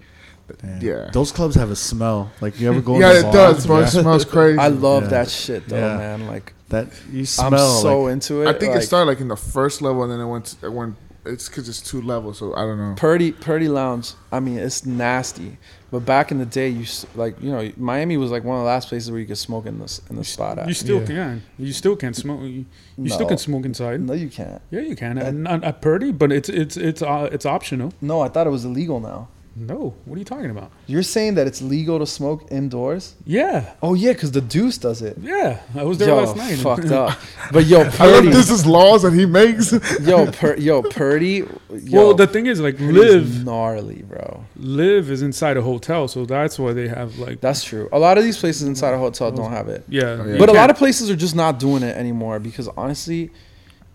Damn. 0.58 0.80
yeah, 0.80 1.10
Those 1.12 1.30
clubs 1.32 1.54
have 1.56 1.70
a 1.70 1.76
smell. 1.76 2.30
Like 2.40 2.58
you 2.58 2.68
ever 2.70 2.80
go? 2.80 2.94
in 2.94 3.00
yeah, 3.02 3.12
the 3.12 3.18
it 3.18 3.22
bar? 3.24 3.32
does, 3.32 3.66
bro. 3.66 3.78
Yeah. 3.80 3.84
It 3.84 3.88
smells 3.90 4.24
crazy. 4.36 4.58
I 4.58 4.68
love 4.68 5.04
Yeah. 5.04 5.08
that 5.10 5.28
shit 5.30 5.68
though, 5.68 5.76
Yeah. 5.76 5.96
man. 5.98 6.26
Like 6.26 6.54
That 6.70 6.88
you 7.12 7.26
smell. 7.26 7.52
I'm 7.54 7.82
so 7.82 8.02
like, 8.02 8.12
into 8.14 8.42
it. 8.42 8.48
I 8.48 8.52
think 8.58 8.72
like, 8.74 8.82
it 8.82 8.86
started 8.86 9.06
like 9.10 9.20
in 9.20 9.28
the 9.28 9.36
first 9.36 9.82
level, 9.82 10.02
and 10.04 10.12
then 10.12 10.20
it 10.20 10.26
went. 10.26 10.46
To, 10.46 10.66
it 10.66 10.72
went. 10.72 10.96
It's 11.26 11.46
because 11.48 11.68
it's 11.68 11.82
two 11.82 12.00
levels, 12.00 12.38
so 12.38 12.54
I 12.54 12.60
don't 12.62 12.78
know. 12.78 12.94
Purdy 12.96 13.32
Purdy 13.32 13.68
Lounge. 13.68 14.12
I 14.32 14.40
mean, 14.40 14.58
it's 14.58 14.86
nasty. 14.86 15.58
But 15.90 16.00
back 16.06 16.30
in 16.30 16.38
the 16.38 16.46
day, 16.46 16.68
you 16.68 16.82
s- 16.82 17.04
like 17.14 17.42
you 17.42 17.50
know 17.50 17.70
Miami 17.76 18.16
was 18.16 18.30
like 18.30 18.44
one 18.44 18.56
of 18.56 18.62
the 18.62 18.66
last 18.66 18.88
places 18.88 19.10
where 19.10 19.20
you 19.20 19.26
could 19.26 19.36
smoke 19.36 19.66
in 19.66 19.78
the 19.78 20.00
in 20.08 20.16
the 20.16 20.24
spot. 20.24 20.58
At. 20.58 20.68
You 20.68 20.74
still 20.74 21.00
Yeah. 21.00 21.06
can. 21.06 21.42
You 21.58 21.72
still 21.72 21.96
can 21.96 22.14
smoke. 22.14 22.40
You, 22.42 22.64
you 22.96 23.08
still 23.10 23.20
No. 23.26 23.28
can 23.28 23.38
smoke 23.38 23.66
inside. 23.66 24.00
No, 24.00 24.14
you 24.14 24.28
can't. 24.28 24.62
Yeah, 24.70 24.80
you 24.80 24.96
can. 24.96 25.18
And 25.18 25.42
not 25.44 25.64
at 25.64 25.82
Purdy, 25.82 26.12
but 26.12 26.32
it's 26.32 26.48
it's 26.48 26.76
it's 26.78 27.02
uh, 27.02 27.28
it's 27.32 27.44
optional. 27.44 27.92
No, 28.00 28.20
I 28.20 28.28
thought 28.28 28.46
it 28.46 28.50
was 28.50 28.64
illegal 28.64 29.00
now. 29.00 29.28
No, 29.60 29.94
what 30.05 30.14
are 30.14 30.18
you 30.18 30.24
talking 30.24 30.51
about? 30.51 30.70
You're 30.86 31.02
saying 31.02 31.35
that 31.35 31.47
it's 31.47 31.60
legal 31.60 31.98
to 31.98 32.06
smoke 32.06 32.47
indoors? 32.52 33.14
Yeah, 33.26 33.74
Oh 33.82 33.94
yeah, 33.94 34.12
because 34.12 34.30
the 34.32 34.40
Deuce 34.40 34.78
does 34.78 35.02
it. 35.02 35.16
yeah. 35.20 35.60
I 35.74 35.82
was 35.85 35.98
there 35.98 36.09
Yo, 36.09 36.16
last 36.16 36.36
night. 36.36 36.56
fucked 36.59 36.90
up. 36.93 37.18
But 37.52 37.64
yo, 37.66 37.78
I 37.80 37.82
love 37.85 37.94
Purdy, 37.97 38.28
this 38.28 38.51
is 38.51 38.66
laws 38.66 39.02
that 39.02 39.14
he 39.14 39.24
makes. 39.26 39.72
yo, 40.02 40.30
Pur- 40.30 40.56
yo, 40.56 40.82
Purdy. 40.82 41.44
Yo, 41.82 42.06
well, 42.06 42.14
the 42.14 42.26
thing 42.26 42.47
is, 42.47 42.60
like, 42.60 42.76
Purdy's 42.76 42.94
live 42.98 43.44
gnarly, 43.44 44.02
bro. 44.02 44.44
live 44.56 45.10
is 45.10 45.22
inside 45.22 45.56
a 45.56 45.62
hotel, 45.62 46.09
so 46.09 46.24
that's 46.26 46.59
why 46.59 46.72
they 46.72 46.89
have 46.89 47.18
like 47.18 47.40
That's 47.40 47.62
true. 47.64 47.89
A 47.93 47.98
lot 47.98 48.18
of 48.18 48.24
these 48.24 48.36
places 48.39 48.62
inside 48.68 48.93
a 48.94 48.98
hotel 48.98 49.30
don't 49.32 49.51
have 49.51 49.68
it. 49.68 49.85
yeah. 49.89 50.02
Oh, 50.20 50.24
yeah. 50.26 50.39
But 50.39 50.48
a 50.51 50.52
lot 50.52 50.70
of 50.70 50.76
places 50.76 51.10
are 51.10 51.16
just 51.16 51.35
not 51.35 51.59
doing 51.59 51.82
it 51.82 51.97
anymore 51.97 52.39
because 52.39 52.68
honestly, 52.76 53.30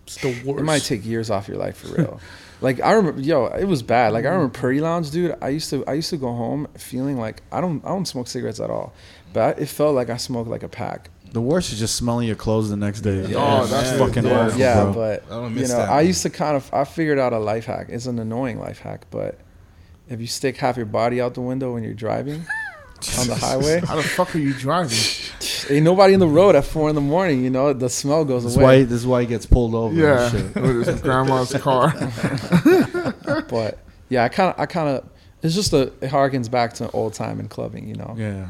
it's 0.06 0.16
the 0.20 0.28
worst. 0.44 0.60
it 0.60 0.64
might 0.64 0.82
take 0.82 1.04
years 1.06 1.30
off 1.30 1.48
your 1.48 1.56
life 1.58 1.76
for 1.78 1.88
real. 1.96 2.20
like 2.64 2.80
I 2.80 2.92
remember, 2.92 3.20
yo, 3.20 3.46
it 3.46 3.66
was 3.66 3.82
bad. 3.82 4.14
Like 4.14 4.24
I 4.24 4.28
mm-hmm. 4.28 4.36
remember 4.36 4.58
Purdy 4.58 4.80
Lounge, 4.80 5.10
dude. 5.10 5.36
I 5.42 5.50
used 5.50 5.68
to, 5.70 5.84
I 5.86 5.92
used 5.92 6.10
to 6.10 6.16
go 6.16 6.32
home 6.32 6.66
feeling 6.78 7.18
like 7.18 7.42
I 7.52 7.60
don't, 7.60 7.84
I 7.84 7.88
don't 7.88 8.06
smoke 8.06 8.26
cigarettes 8.26 8.58
at 8.58 8.70
all, 8.70 8.94
but 9.34 9.58
I, 9.58 9.60
it 9.60 9.68
felt 9.68 9.94
like 9.94 10.08
I 10.08 10.16
smoked 10.16 10.48
like 10.48 10.62
a 10.62 10.68
pack. 10.68 11.10
the 11.30 11.42
worst 11.42 11.72
is 11.72 11.78
just 11.78 11.94
smelling 11.94 12.26
your 12.26 12.36
clothes 12.36 12.70
the 12.70 12.76
next 12.76 13.02
day. 13.02 13.26
Yeah. 13.26 13.36
Oh, 13.36 13.66
that's 13.66 13.90
It's 13.90 13.98
the 13.98 14.06
fucking 14.06 14.24
worst. 14.24 14.54
awful, 14.54 14.60
yeah, 14.60 14.82
bro. 14.84 14.92
but 14.94 15.30
I 15.30 15.46
you 15.48 15.60
know, 15.60 15.66
that, 15.66 15.90
I 15.90 16.00
used 16.00 16.22
to 16.22 16.30
kind 16.30 16.56
of, 16.56 16.72
I 16.72 16.84
figured 16.84 17.18
out 17.18 17.34
a 17.34 17.38
life 17.38 17.66
hack. 17.66 17.88
It's 17.90 18.06
an 18.06 18.18
annoying 18.18 18.58
life 18.58 18.78
hack, 18.78 19.06
but 19.10 19.38
if 20.08 20.20
you 20.20 20.26
stick 20.26 20.56
half 20.56 20.76
your 20.78 20.86
body 20.86 21.20
out 21.20 21.34
the 21.34 21.42
window 21.42 21.74
when 21.74 21.82
you're 21.84 21.92
driving 21.92 22.46
on 23.18 23.26
the 23.28 23.34
highway, 23.34 23.80
How 23.80 23.96
the 23.96 24.02
fuck 24.02 24.34
are 24.34 24.38
you 24.38 24.54
driving? 24.54 24.96
ain't 25.70 25.84
nobody 25.84 26.14
in 26.14 26.20
the 26.20 26.28
road 26.28 26.54
at 26.56 26.64
four 26.64 26.88
in 26.88 26.94
the 26.94 27.00
morning. 27.00 27.42
You 27.44 27.50
know, 27.50 27.72
the 27.72 27.88
smell 27.90 28.24
goes 28.24 28.44
This 28.44 28.56
away. 28.56 28.64
why 28.64 28.82
this 28.84 28.92
is 29.00 29.06
why 29.06 29.20
he 29.22 29.26
gets 29.26 29.46
pulled 29.46 29.74
over. 29.74 29.94
Yeah, 29.94 30.30
and 30.34 30.52
shit. 30.54 30.54
with 30.62 30.86
his 30.86 31.00
grandma's 31.00 31.52
car. 31.54 31.92
but 33.48 33.78
yeah, 34.08 34.24
I 34.24 34.28
kind 34.28 34.52
of, 34.54 34.60
I 34.60 34.66
kind 34.66 34.88
of, 34.88 35.08
it's 35.42 35.54
just 35.54 35.72
a, 35.72 35.82
it 36.00 36.10
harkens 36.10 36.50
back 36.50 36.74
to 36.74 36.90
old 36.90 37.14
time 37.14 37.40
and 37.40 37.48
clubbing, 37.50 37.88
you 37.88 37.94
know. 37.94 38.14
Yeah. 38.16 38.48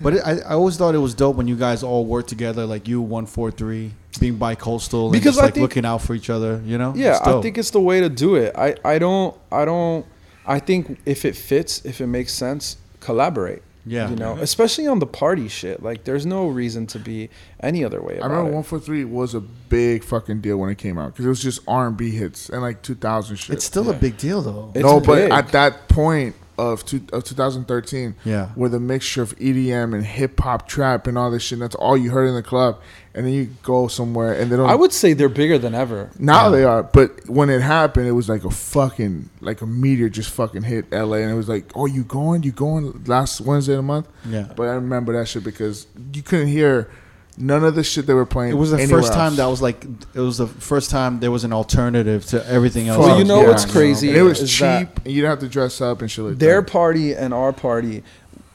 But 0.00 0.14
it, 0.14 0.22
I, 0.24 0.38
I 0.40 0.52
always 0.54 0.76
thought 0.76 0.94
it 0.96 0.98
was 0.98 1.14
dope 1.14 1.36
when 1.36 1.46
you 1.46 1.54
guys 1.56 1.82
all 1.84 2.04
worked 2.04 2.28
together, 2.28 2.66
like 2.66 2.88
you 2.88 3.00
one 3.00 3.26
four 3.26 3.50
three, 3.52 3.92
being 4.18 4.36
bi-coastal, 4.36 5.04
and 5.06 5.12
Because 5.12 5.34
just 5.36 5.38
I 5.38 5.44
like 5.44 5.54
think- 5.54 5.62
looking 5.62 5.84
out 5.84 6.02
for 6.02 6.14
each 6.14 6.30
other. 6.30 6.60
You 6.64 6.78
know? 6.78 6.92
Yeah, 6.96 7.18
I 7.22 7.40
think 7.40 7.58
it's 7.58 7.70
the 7.70 7.80
way 7.80 8.00
to 8.00 8.08
do 8.08 8.34
it. 8.34 8.54
I, 8.56 8.74
I 8.84 8.98
don't, 8.98 9.36
I 9.52 9.64
don't, 9.64 10.04
I 10.46 10.58
think 10.58 10.98
if 11.06 11.24
it 11.24 11.36
fits, 11.36 11.84
if 11.84 12.00
it 12.00 12.06
makes 12.08 12.32
sense, 12.32 12.76
collaborate. 13.00 13.62
Yeah. 13.86 14.10
You 14.10 14.16
know, 14.16 14.34
mm-hmm. 14.34 14.42
especially 14.42 14.86
on 14.86 14.98
the 14.98 15.06
party 15.06 15.48
shit. 15.48 15.82
Like, 15.82 16.04
there's 16.04 16.26
no 16.26 16.48
reason 16.48 16.86
to 16.88 16.98
be 16.98 17.30
any 17.60 17.84
other 17.84 18.02
way 18.02 18.14
I 18.14 18.18
about 18.18 18.30
remember 18.30 18.50
it. 18.50 18.54
one 18.54 18.62
four 18.64 18.80
three 18.80 19.04
was 19.04 19.34
a 19.34 19.40
big 19.40 20.04
fucking 20.04 20.40
deal 20.40 20.58
when 20.58 20.70
it 20.70 20.78
came 20.78 20.98
out 20.98 21.12
because 21.12 21.24
it 21.24 21.28
was 21.28 21.42
just 21.42 21.60
R 21.66 21.86
and 21.86 21.96
B 21.96 22.10
hits 22.10 22.48
and 22.50 22.60
like 22.62 22.82
two 22.82 22.94
thousand 22.94 23.36
shit. 23.36 23.56
It's 23.56 23.64
still 23.64 23.88
a 23.90 23.94
big 23.94 24.18
deal 24.18 24.42
though. 24.42 24.72
It's 24.74 24.84
no, 24.84 25.00
but 25.00 25.30
at 25.32 25.48
that 25.52 25.88
point 25.88 26.34
of 26.58 26.84
two, 26.84 27.00
of 27.12 27.24
2013, 27.24 28.14
Yeah. 28.24 28.48
with 28.56 28.74
a 28.74 28.80
mixture 28.80 29.22
of 29.22 29.34
EDM 29.38 29.94
and 29.94 30.04
hip 30.04 30.38
hop, 30.40 30.66
trap, 30.68 31.06
and 31.06 31.16
all 31.16 31.30
this 31.30 31.42
shit, 31.44 31.58
that's 31.60 31.74
all 31.76 31.96
you 31.96 32.10
heard 32.10 32.28
in 32.28 32.34
the 32.34 32.42
club, 32.42 32.78
and 33.14 33.24
then 33.24 33.32
you 33.32 33.48
go 33.62 33.86
somewhere 33.88 34.32
and 34.34 34.50
they 34.50 34.56
don't. 34.56 34.68
I 34.68 34.74
would 34.74 34.92
say 34.92 35.12
they're 35.12 35.28
bigger 35.28 35.56
than 35.58 35.74
ever. 35.74 36.10
now 36.18 36.50
they 36.50 36.64
are, 36.64 36.82
but 36.82 37.28
when 37.28 37.48
it 37.48 37.62
happened, 37.62 38.06
it 38.08 38.12
was 38.12 38.28
like 38.28 38.44
a 38.44 38.50
fucking 38.50 39.30
like 39.40 39.60
a 39.62 39.66
meteor 39.66 40.08
just 40.08 40.30
fucking 40.30 40.62
hit 40.62 40.86
LA, 40.92 41.18
and 41.18 41.30
it 41.30 41.34
was 41.34 41.48
like, 41.48 41.70
oh, 41.74 41.86
you 41.86 42.02
going? 42.04 42.42
You 42.42 42.52
going 42.52 43.04
last 43.06 43.40
Wednesday 43.40 43.72
of 43.74 43.78
the 43.78 43.82
month? 43.82 44.08
Yeah. 44.28 44.48
But 44.56 44.64
I 44.64 44.74
remember 44.74 45.16
that 45.18 45.28
shit 45.28 45.44
because 45.44 45.86
you 46.12 46.22
couldn't 46.22 46.48
hear 46.48 46.90
none 47.38 47.64
of 47.64 47.74
the 47.74 47.84
shit 47.84 48.06
they 48.06 48.14
were 48.14 48.26
playing. 48.26 48.52
It 48.52 48.56
was 48.56 48.72
the 48.72 48.78
anywhere 48.78 49.02
first 49.02 49.12
time 49.12 49.36
that 49.36 49.46
was 49.46 49.62
like 49.62 49.84
it 50.14 50.20
was 50.20 50.38
the 50.38 50.46
first 50.46 50.90
time 50.90 51.20
there 51.20 51.30
was 51.30 51.44
an 51.44 51.52
alternative 51.52 52.26
to 52.26 52.46
everything 52.46 52.88
else. 52.88 52.98
Well, 52.98 53.18
you 53.18 53.24
that 53.24 53.28
know 53.28 53.38
was 53.40 53.48
what's 53.48 53.64
going 53.64 53.76
on, 53.76 53.82
crazy 53.82 54.08
And 54.08 54.16
it 54.16 54.22
was 54.22 54.40
is 54.40 54.52
cheap, 54.52 54.88
and 55.04 55.06
you 55.06 55.22
didn't 55.22 55.30
have 55.30 55.38
to 55.40 55.48
dress 55.48 55.80
up 55.80 56.00
and 56.02 56.10
shit 56.10 56.24
like 56.24 56.38
Their 56.38 56.60
that. 56.60 56.70
party 56.70 57.14
and 57.14 57.32
our 57.32 57.52
party, 57.52 58.02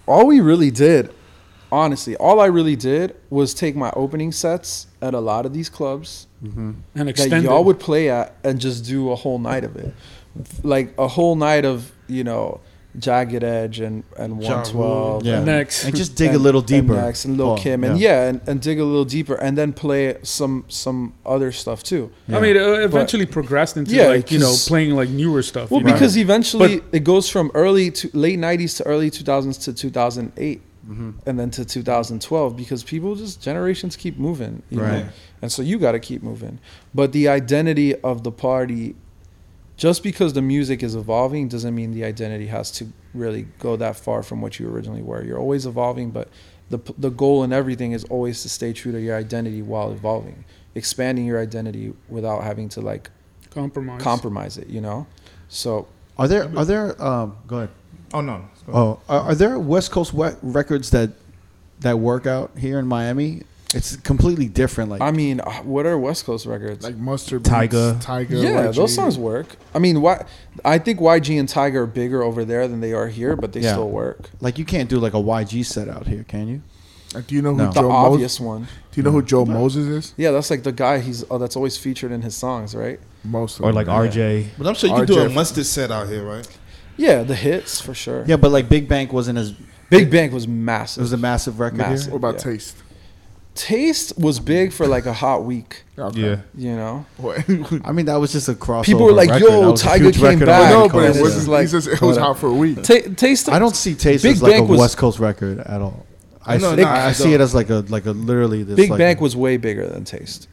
all 0.06 0.28
we 0.28 0.40
really 0.40 0.72
did, 0.72 1.14
honestly, 1.72 2.16
all 2.18 2.40
I 2.40 2.48
really 2.48 2.76
did 2.76 3.16
was 3.30 3.54
take 3.54 3.76
my 3.76 3.92
opening 3.96 4.32
sets 4.32 4.88
at 5.02 5.14
a 5.14 5.20
lot 5.20 5.46
of 5.46 5.54
these 5.54 5.70
clubs 5.70 6.28
mm-hmm. 6.44 6.72
and 6.96 7.08
that 7.08 7.10
extended. 7.10 7.44
y'all 7.44 7.64
would 7.64 7.80
play 7.80 8.10
at 8.10 8.36
and 8.44 8.60
just 8.60 8.86
do 8.86 9.12
a 9.12 9.16
whole 9.16 9.40
night 9.40 9.64
of 9.64 9.76
it. 9.76 9.94
Like 10.64 10.94
a 10.98 11.08
whole 11.08 11.36
night 11.36 11.64
of, 11.64 11.92
you 12.08 12.24
know, 12.24 12.60
Jagged 13.00 13.44
Edge 13.44 13.80
and 13.80 14.04
and 14.18 14.38
112. 14.38 15.26
Yeah. 15.26 15.38
and- 15.38 15.46
Next. 15.46 15.84
and 15.86 15.96
just 15.96 16.16
dig 16.22 16.30
a 16.30 16.34
and- 16.34 16.44
little 16.44 16.62
and 16.62 16.68
deeper. 16.68 16.94
Next 16.96 17.26
and 17.26 17.38
Lil 17.38 17.48
Paul, 17.48 17.58
Kim 17.58 17.84
and 17.84 18.00
yeah, 18.00 18.28
and, 18.30 18.42
and 18.48 18.62
dig 18.62 18.80
a 18.80 18.84
little 18.86 19.06
deeper 19.06 19.36
and 19.36 19.58
then 19.58 19.74
play 19.74 20.18
some 20.24 20.66
some 20.68 21.14
other 21.26 21.52
stuff 21.52 21.82
too. 21.84 22.12
Yeah. 22.28 22.38
I 22.38 22.42
mean, 22.42 22.56
it 22.56 22.62
eventually 22.62 23.26
progressed 23.26 23.78
into 23.78 23.96
Yeah, 23.96 24.08
like 24.08 24.32
you 24.32 24.40
know, 24.40 24.54
playing 24.68 24.96
like 24.96 25.10
newer 25.10 25.42
stuff. 25.42 25.72
Well, 25.72 25.82
you 25.82 25.88
know? 25.88 25.94
because 25.94 26.18
eventually 26.18 26.82
it 26.92 27.04
goes 27.04 27.30
from 27.30 27.50
early 27.54 27.90
to 27.92 28.10
late 28.14 28.38
'90s 28.40 28.78
to 28.78 28.84
early 28.86 29.10
2000s 29.10 29.64
to 29.64 29.74
2008, 29.74 30.62
Mm-hmm. 30.84 31.12
and 31.26 31.40
then 31.40 31.50
to 31.52 31.64
2012 31.64 32.58
because 32.58 32.84
people 32.84 33.16
just 33.16 33.42
generations 33.42 33.96
keep 33.96 34.18
moving, 34.20 34.64
you 34.70 34.80
know? 34.80 34.84
Right. 34.84 35.06
and 35.42 35.50
so 35.50 35.62
you 35.62 35.80
got 35.80 35.94
to 35.94 36.00
keep 36.00 36.22
moving. 36.22 36.60
But 36.94 37.14
the 37.14 37.30
identity 37.30 37.96
of 37.96 38.24
the 38.26 38.34
party, 38.34 38.94
just 39.78 40.04
because 40.04 40.34
the 40.34 40.42
music 40.42 40.84
is 40.84 40.96
evolving, 40.96 41.48
doesn't 41.48 41.74
mean 41.74 41.92
the 41.94 42.04
identity 42.06 42.48
has 42.48 42.72
to 42.72 42.88
really 43.14 43.48
go 43.60 43.76
that 43.76 43.96
far 43.96 44.24
from 44.24 44.42
what 44.42 44.60
you 44.60 44.70
originally 44.70 45.02
were. 45.02 45.24
You're 45.24 45.40
always 45.40 45.66
evolving, 45.66 46.12
but 46.12 46.30
the 46.70 46.80
the 46.98 47.10
goal 47.10 47.44
in 47.44 47.52
everything 47.54 47.92
is 47.92 48.04
always 48.06 48.42
to 48.44 48.50
stay 48.50 48.74
true 48.74 48.92
to 48.92 49.00
your 49.02 49.16
identity 49.18 49.62
while 49.62 49.92
evolving, 49.92 50.46
expanding 50.76 51.26
your 51.26 51.40
identity 51.42 51.94
without 52.10 52.44
having 52.44 52.70
to 52.70 52.82
like 52.82 53.10
compromise. 53.52 54.02
compromise 54.02 54.58
it. 54.58 54.68
You 54.68 54.82
know, 54.82 55.08
so. 55.50 55.88
Are 56.18 56.28
there 56.28 56.52
are 56.56 56.66
there 56.66 57.02
um 57.04 57.36
go 57.48 57.58
ahead. 57.58 57.70
Oh 58.14 58.22
no. 58.22 58.46
Go 58.68 58.72
ahead. 58.72 58.76
Oh, 58.76 59.00
are, 59.10 59.20
are 59.22 59.36
there 59.36 59.58
West 59.58 59.92
Coast 59.92 60.14
we- 60.14 60.30
records 60.44 60.92
that 60.92 61.10
that 61.80 61.98
work 61.98 62.28
out 62.28 62.52
here 62.58 62.78
in 62.78 62.86
Miami? 62.86 63.42
It's 63.76 63.96
completely 63.98 64.48
different. 64.48 64.90
Like 64.90 65.02
I 65.02 65.12
mean, 65.12 65.40
uh, 65.42 65.52
what 65.64 65.86
are 65.86 65.98
West 65.98 66.26
Coast 66.26 66.46
records? 66.46 66.84
Like 66.84 66.96
mustard, 66.98 67.44
Tyga, 67.44 68.02
Tyga. 68.02 68.30
yeah, 68.42 68.68
YG. 68.68 68.76
those 68.76 68.94
songs 68.94 69.18
work. 69.18 69.56
I 69.74 69.80
mean, 69.80 70.02
why? 70.02 70.26
I 70.64 70.78
think 70.78 71.00
YG 71.00 71.40
and 71.40 71.48
Tyga 71.50 71.76
are 71.76 71.86
bigger 71.88 72.22
over 72.24 72.46
there 72.46 72.68
than 72.68 72.82
they 72.82 72.94
are 72.94 73.08
here, 73.08 73.36
but 73.36 73.54
they 73.54 73.62
Yeah. 73.62 73.72
still 73.74 73.90
work. 73.90 74.30
like 74.42 74.58
you 74.58 74.66
can't 74.66 74.90
do 74.90 75.00
like 75.00 75.14
a 75.14 75.22
YG 75.22 75.64
set 75.66 75.88
out 75.90 76.08
here, 76.08 76.24
can 76.28 76.48
you? 76.48 76.62
Like, 77.14 77.28
do 77.28 77.36
you 77.36 77.42
know 77.44 77.52
who 77.52 77.58
No. 77.58 77.66
The 77.72 77.82
Joe 77.82 77.92
obvious 77.92 78.40
Moses? 78.40 78.40
one. 78.40 78.62
Do 78.92 79.00
you 79.00 79.04
know 79.04 79.12
who 79.12 79.22
Joe 79.22 79.46
Moses 79.46 79.86
is? 79.88 80.14
Yeah, 80.18 80.32
that's 80.32 80.50
like 80.50 80.64
the 80.64 80.72
guy. 80.72 81.00
He's 81.00 81.24
oh, 81.30 81.38
that's 81.38 81.56
always 81.56 81.78
featured 81.78 82.12
in 82.12 82.22
his 82.24 82.36
songs, 82.36 82.74
right? 82.76 83.00
Most 83.24 83.60
of 83.60 83.66
or 83.66 83.68
them, 83.72 83.76
like 83.76 83.88
yeah. 83.88 83.94
RJ. 84.10 84.46
But 84.58 84.68
I'm 84.68 84.74
sure 84.76 84.90
you 84.90 84.96
can 84.96 85.06
do 85.06 85.20
a 85.20 85.30
RJ. 85.30 85.34
mustard 85.34 85.66
set 85.66 85.92
out 85.92 86.08
here, 86.10 86.24
right? 86.24 86.48
Yeah, 86.98 87.24
the 87.24 87.36
hits 87.36 87.80
for 87.82 87.94
sure. 87.94 88.24
Yeah, 88.28 88.36
but 88.38 88.52
like 88.52 88.68
Big 88.70 88.88
Bank 88.88 89.14
wasn't 89.14 89.38
as 89.40 89.54
Big 89.90 90.10
Bank 90.10 90.34
was 90.34 90.48
massive. 90.48 91.02
it 91.02 91.04
was 91.04 91.14
a 91.14 91.18
massive 91.18 91.60
record 91.60 91.78
Massive. 91.78 92.06
here. 92.06 92.12
What 92.14 92.18
about 92.18 92.34
Yeah. 92.46 92.52
Taste? 92.54 92.78
Taste 93.56 94.18
was 94.18 94.40
big 94.40 94.74
for 94.74 94.88
like 94.88 95.06
a 95.06 95.14
hot 95.14 95.44
week. 95.44 95.84
Okay. 95.98 96.20
Yeah. 96.22 96.42
You 96.56 96.76
know, 96.76 97.06
I 97.86 97.92
mean, 97.92 98.08
that 98.08 98.16
was 98.16 98.32
just 98.32 98.50
a 98.50 98.54
crossover. 98.54 98.86
People 98.86 99.06
were 99.06 99.12
like, 99.12 99.30
record. 99.30 99.44
"Yo, 99.48 99.62
That 99.62 99.72
was 99.72 99.84
a 99.84 99.88
Tyga 99.88 100.14
came 100.14 100.24
record 100.24 100.46
back." 100.48 100.72
no, 100.72 100.90
but 100.90 101.16
it 101.16 101.22
was. 101.22 101.38
It's 101.38 101.48
like- 101.48 101.62
he 101.62 101.68
says 101.68 101.86
it 101.88 102.02
was 102.02 102.18
hot 102.18 102.40
for 102.40 102.48
a 102.48 102.54
week. 102.54 102.82
Ta- 102.82 103.14
Taste. 103.16 103.50
I 103.50 103.60
don't 103.60 103.76
see 103.76 103.94
Taste 103.94 104.24
Big 104.24 104.34
as 104.34 104.42
like 104.42 104.54
Bank 104.54 104.68
a 104.68 104.72
was- 104.72 104.80
West 104.80 104.98
Coast 104.98 105.20
record 105.20 105.60
at 105.60 105.82
all. 105.82 106.06
I, 106.46 106.58
No, 106.58 106.72
see, 106.76 106.82
no, 106.82 106.88
I 106.88 107.08
I 107.08 107.12
see 107.12 107.34
it 107.34 107.42
as 107.42 107.54
like 107.54 107.70
a 107.70 107.86
like 107.90 108.06
a 108.06 108.12
literally 108.12 108.64
this 108.64 108.76
Big 108.76 108.90
like, 108.90 108.98
Bank 108.98 109.22
was 109.22 109.36
way 109.36 109.58
bigger 109.58 109.88
than 109.88 110.04
Taste. 110.04 110.48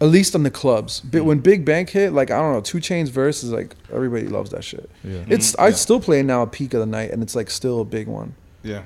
At 0.00 0.08
least 0.08 0.34
on 0.34 0.42
the 0.44 0.50
clubs. 0.50 1.00
But 1.00 1.26
when 1.26 1.40
Big 1.40 1.66
Bank 1.66 1.90
hit, 1.90 2.14
like 2.14 2.30
I 2.30 2.38
don't 2.38 2.54
know, 2.54 2.62
2 2.62 2.78
Chainz 2.78 3.10
verse 3.10 3.44
is 3.44 3.52
like 3.52 3.76
everybody 3.92 4.28
loves 4.28 4.50
that 4.50 4.64
shit. 4.64 4.90
Yeah. 5.04 5.24
It's 5.28 5.52
mm-hmm. 5.52 5.62
I 5.62 5.70
still 5.72 6.00
play 6.00 6.20
it 6.20 6.22
now 6.22 6.42
at 6.42 6.52
peak 6.52 6.72
of 6.72 6.80
the 6.80 6.86
night, 6.86 7.10
and 7.10 7.22
it's 7.22 7.36
like 7.36 7.50
still 7.50 7.82
a 7.82 7.84
big 7.84 8.08
one. 8.08 8.34
Yeah. 8.62 8.82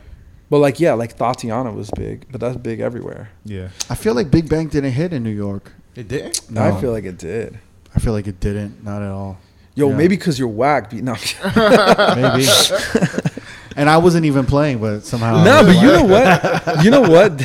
But 0.50 0.58
like 0.58 0.78
yeah, 0.80 0.92
like 0.94 1.16
Tatiana 1.16 1.72
was 1.72 1.90
big, 1.92 2.26
but 2.30 2.40
that's 2.40 2.56
big 2.56 2.80
everywhere. 2.80 3.30
Yeah. 3.44 3.68
I 3.90 3.94
feel 3.94 4.14
like 4.14 4.30
Big 4.30 4.48
Bank 4.48 4.70
didn't 4.72 4.92
hit 4.92 5.12
in 5.12 5.22
New 5.22 5.30
York. 5.30 5.72
It 5.96 6.08
did. 6.08 6.38
No, 6.50 6.62
I 6.62 6.80
feel 6.80 6.92
like 6.92 7.04
it 7.04 7.18
did. 7.18 7.58
I 7.94 7.98
feel 8.00 8.12
like 8.12 8.26
it 8.26 8.40
didn't. 8.40 8.82
Not 8.84 9.02
at 9.02 9.10
all. 9.10 9.38
Yo, 9.74 9.88
Yeah. 9.90 9.96
maybe 9.96 10.16
because 10.16 10.38
you're 10.38 10.48
whack. 10.48 10.90
Be- 10.90 11.02
No, 11.02 11.12
Maybe. 11.56 12.46
and 13.76 13.88
I 13.90 13.96
wasn't 13.98 14.26
even 14.26 14.46
playing, 14.46 14.78
but 14.78 15.00
somehow. 15.04 15.42
no, 15.42 15.62
but 15.64 15.74
you 15.82 15.88
know 15.88 16.04
what? 16.04 16.84
You 16.84 16.90
know 16.90 17.00
what? 17.02 17.38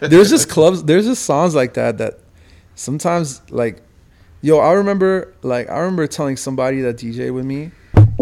there's 0.00 0.30
just 0.30 0.48
clubs. 0.48 0.82
There's 0.84 1.06
just 1.06 1.24
songs 1.24 1.54
like 1.54 1.74
that 1.74 1.98
that 1.98 2.20
sometimes 2.74 3.42
like, 3.50 3.82
yo, 4.40 4.58
I 4.58 4.72
remember 4.74 5.34
like 5.42 5.68
I 5.68 5.78
remember 5.80 6.06
telling 6.06 6.36
somebody 6.36 6.80
that 6.82 6.96
DJ 6.96 7.32
with 7.34 7.44
me, 7.44 7.70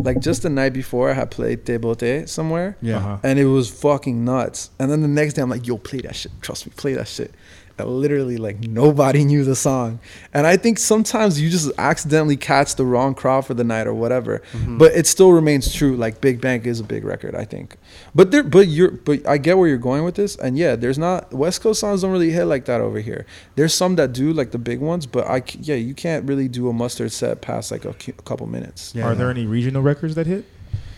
like 0.07 0.21
just 0.21 0.43
the 0.43 0.49
night 0.49 0.73
before 0.73 1.11
I 1.11 1.15
had 1.15 1.31
played 1.31 1.67
Te 1.67 1.77
Boté 1.77 2.27
somewhere. 2.29 2.77
Yeah. 2.81 2.97
Uh-huh. 2.99 3.19
and 3.23 3.39
it 3.39 3.47
was 3.47 3.69
fucking 3.69 4.25
nuts. 4.25 4.71
And 4.79 4.91
then 4.91 5.03
the 5.03 5.09
next 5.09 5.35
day, 5.35 5.43
I'm 5.43 5.51
like, 5.51 5.67
"Yo, 5.67 5.77
play 5.77 6.01
that 6.01 6.17
shit. 6.17 6.33
Trust 6.41 6.67
me, 6.67 6.73
play 6.77 6.95
that 6.95 7.09
shit." 7.09 7.33
And 7.79 7.89
literally, 7.89 8.37
like 8.37 8.61
nobody 8.61 9.25
knew 9.31 9.45
the 9.45 9.57
song. 9.57 10.01
And 10.33 10.47
I 10.47 10.57
think 10.57 10.79
sometimes 10.79 11.41
you 11.41 11.51
just 11.51 11.71
accidentally 11.79 12.37
catch 12.37 12.77
the 12.77 12.87
wrong 12.87 13.15
crowd 13.15 13.47
for 13.47 13.55
the 13.55 13.65
night 13.65 13.87
or 13.87 13.95
whatever. 13.95 14.43
Mm-hmm. 14.53 14.79
But 14.79 14.93
it 14.93 15.07
still 15.07 15.33
remains 15.33 15.73
true. 15.75 15.97
Like 15.97 16.21
Big 16.21 16.41
Bank 16.41 16.67
is 16.67 16.81
a 16.81 16.85
big 16.85 17.05
record, 17.05 17.35
I 17.35 17.45
think. 17.45 17.77
But 18.15 18.31
there, 18.31 18.43
but 18.43 18.69
you're, 18.69 18.93
but 18.93 19.27
I 19.27 19.39
get 19.39 19.59
where 19.59 19.69
you're 19.69 19.79
going 19.79 20.05
with 20.05 20.15
this. 20.15 20.37
And 20.37 20.57
yeah, 20.57 20.77
there's 20.77 20.99
not 20.99 21.33
West 21.33 21.61
Coast 21.61 21.81
songs 21.81 22.03
don't 22.03 22.13
really 22.13 22.31
hit 22.31 22.47
like 22.47 22.65
that 22.67 22.81
over 22.81 23.01
here. 23.01 23.27
There's 23.57 23.75
some 23.75 23.97
that 23.97 24.13
do, 24.13 24.33
like 24.33 24.53
the 24.53 24.59
big 24.59 24.81
ones. 24.81 25.07
But 25.07 25.27
I 25.27 25.43
yeah, 25.61 25.77
you 25.77 25.95
can't 25.95 26.27
really 26.29 26.49
do 26.49 26.69
a 26.69 26.73
mustard 26.73 27.13
set 27.13 27.43
past 27.43 27.71
like 27.71 27.85
a, 27.85 27.93
cu- 27.93 28.15
a 28.19 28.23
couple 28.23 28.47
minutes. 28.47 28.95
Yeah, 28.95 29.07
Are 29.07 29.15
there 29.15 29.31
any 29.31 29.47
regional 29.47 29.83
records 29.83 30.15
that 30.15 30.27
hit 30.27 30.45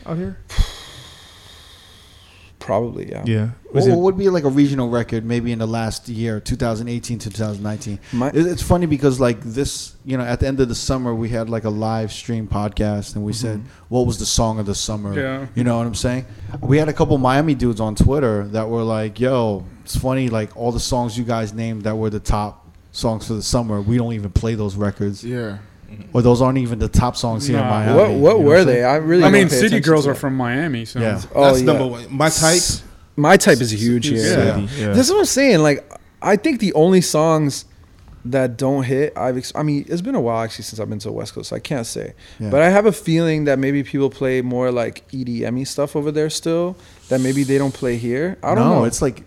out 0.06 0.16
here? 0.16 0.38
Probably, 2.68 3.08
yeah. 3.08 3.22
Yeah. 3.24 3.48
What, 3.70 3.86
it- 3.86 3.88
what 3.88 4.00
would 4.00 4.18
be 4.18 4.28
like 4.28 4.44
a 4.44 4.50
regional 4.50 4.90
record 4.90 5.24
maybe 5.24 5.52
in 5.52 5.58
the 5.58 5.66
last 5.66 6.06
year, 6.06 6.38
2018 6.38 7.18
to 7.20 7.30
2019? 7.30 7.98
My- 8.12 8.30
It's 8.34 8.62
funny 8.62 8.84
because 8.84 9.18
like 9.18 9.40
this, 9.40 9.96
you 10.04 10.18
know, 10.18 10.22
at 10.22 10.40
the 10.40 10.48
end 10.48 10.60
of 10.60 10.68
the 10.68 10.74
summer 10.74 11.14
we 11.14 11.30
had 11.30 11.48
like 11.48 11.64
a 11.64 11.70
live 11.70 12.12
stream 12.12 12.46
podcast 12.46 13.16
and 13.16 13.24
we 13.24 13.32
mm-hmm. 13.32 13.40
said 13.40 13.62
what 13.88 14.06
was 14.06 14.18
the 14.18 14.26
song 14.26 14.58
of 14.58 14.66
the 14.66 14.74
summer. 14.74 15.18
Yeah. 15.18 15.46
You 15.54 15.64
know 15.64 15.78
what 15.78 15.86
I'm 15.86 15.94
saying? 15.94 16.26
We 16.60 16.76
had 16.76 16.90
a 16.90 16.92
couple 16.92 17.16
Miami 17.16 17.54
dudes 17.54 17.80
on 17.80 17.94
Twitter 17.94 18.46
that 18.48 18.68
were 18.68 18.82
like, 18.82 19.18
"Yo, 19.18 19.64
it's 19.82 19.96
funny 19.96 20.28
like 20.28 20.54
all 20.54 20.70
the 20.70 20.78
songs 20.78 21.16
you 21.16 21.24
guys 21.24 21.54
named 21.54 21.84
that 21.84 21.96
were 21.96 22.10
the 22.10 22.20
top 22.20 22.68
songs 22.92 23.26
for 23.28 23.32
the 23.32 23.42
summer. 23.42 23.80
We 23.80 23.96
don't 23.96 24.12
even 24.12 24.30
play 24.30 24.56
those 24.56 24.76
records, 24.76 25.24
Yeah. 25.24 25.58
Mm-hmm. 25.90 26.16
or 26.16 26.22
those 26.22 26.42
aren't 26.42 26.58
even 26.58 26.78
the 26.78 26.88
top 26.88 27.16
songs 27.16 27.46
here 27.46 27.58
in 27.58 27.64
Nah. 27.64 27.70
Miami." 27.70 27.98
What 27.98 28.10
You 28.10 28.16
what 28.18 28.30
know 28.38 28.44
were 28.44 28.58
I'm 28.58 28.66
they? 28.66 28.72
saying? 28.74 28.84
I 28.84 28.94
really. 28.96 29.22
I 29.22 29.26
don't 29.26 29.32
mean, 29.32 29.48
pay 29.48 29.54
City 29.54 29.66
attention 29.68 29.90
Girls 29.90 30.04
to 30.04 30.10
are 30.10 30.14
that. 30.14 30.20
from 30.20 30.36
Miami, 30.36 30.84
so 30.84 31.00
Yeah. 31.00 31.20
Oh 31.34 31.44
That's 31.46 31.60
yeah. 31.60 31.64
number 31.66 31.86
one. 31.86 32.06
My 32.10 32.28
type. 32.28 32.62
My 33.16 33.36
type 33.36 33.60
is 33.60 33.70
huge 33.72 34.06
here. 34.06 34.18
Yeah. 34.18 34.54
City, 34.66 34.80
yeah. 34.80 34.92
This 34.92 35.06
is 35.06 35.12
what 35.12 35.18
I'm 35.20 35.24
saying. 35.24 35.58
Like, 35.60 35.90
I 36.22 36.36
think 36.36 36.60
the 36.60 36.72
only 36.74 37.00
songs 37.00 37.64
that 38.26 38.56
don't 38.56 38.82
hit, 38.84 39.12
I've. 39.16 39.36
Ex- 39.38 39.52
I 39.56 39.62
mean, 39.62 39.86
it's 39.88 40.02
been 40.02 40.14
a 40.14 40.20
while 40.20 40.42
actually 40.44 40.64
since 40.64 40.78
I've 40.78 40.88
been 40.90 40.98
to 41.00 41.08
the 41.08 41.12
West 41.12 41.34
Coast, 41.34 41.48
so 41.48 41.56
I 41.56 41.58
can't 41.60 41.86
say. 41.86 42.12
Yeah. 42.38 42.50
But 42.50 42.62
I 42.62 42.68
have 42.70 42.86
a 42.86 42.92
feeling 42.92 43.44
that 43.44 43.58
maybe 43.58 43.82
people 43.82 44.10
play 44.10 44.40
more 44.42 44.70
like 44.70 45.08
EDM 45.10 45.66
stuff 45.66 45.96
over 45.96 46.12
there 46.12 46.30
still. 46.30 46.76
That 47.08 47.20
maybe 47.20 47.42
they 47.42 47.58
don't 47.58 47.72
play 47.74 47.96
here. 47.96 48.36
I 48.42 48.54
don't 48.54 48.68
no, 48.68 48.74
know. 48.80 48.84
it's 48.84 49.00
like 49.02 49.24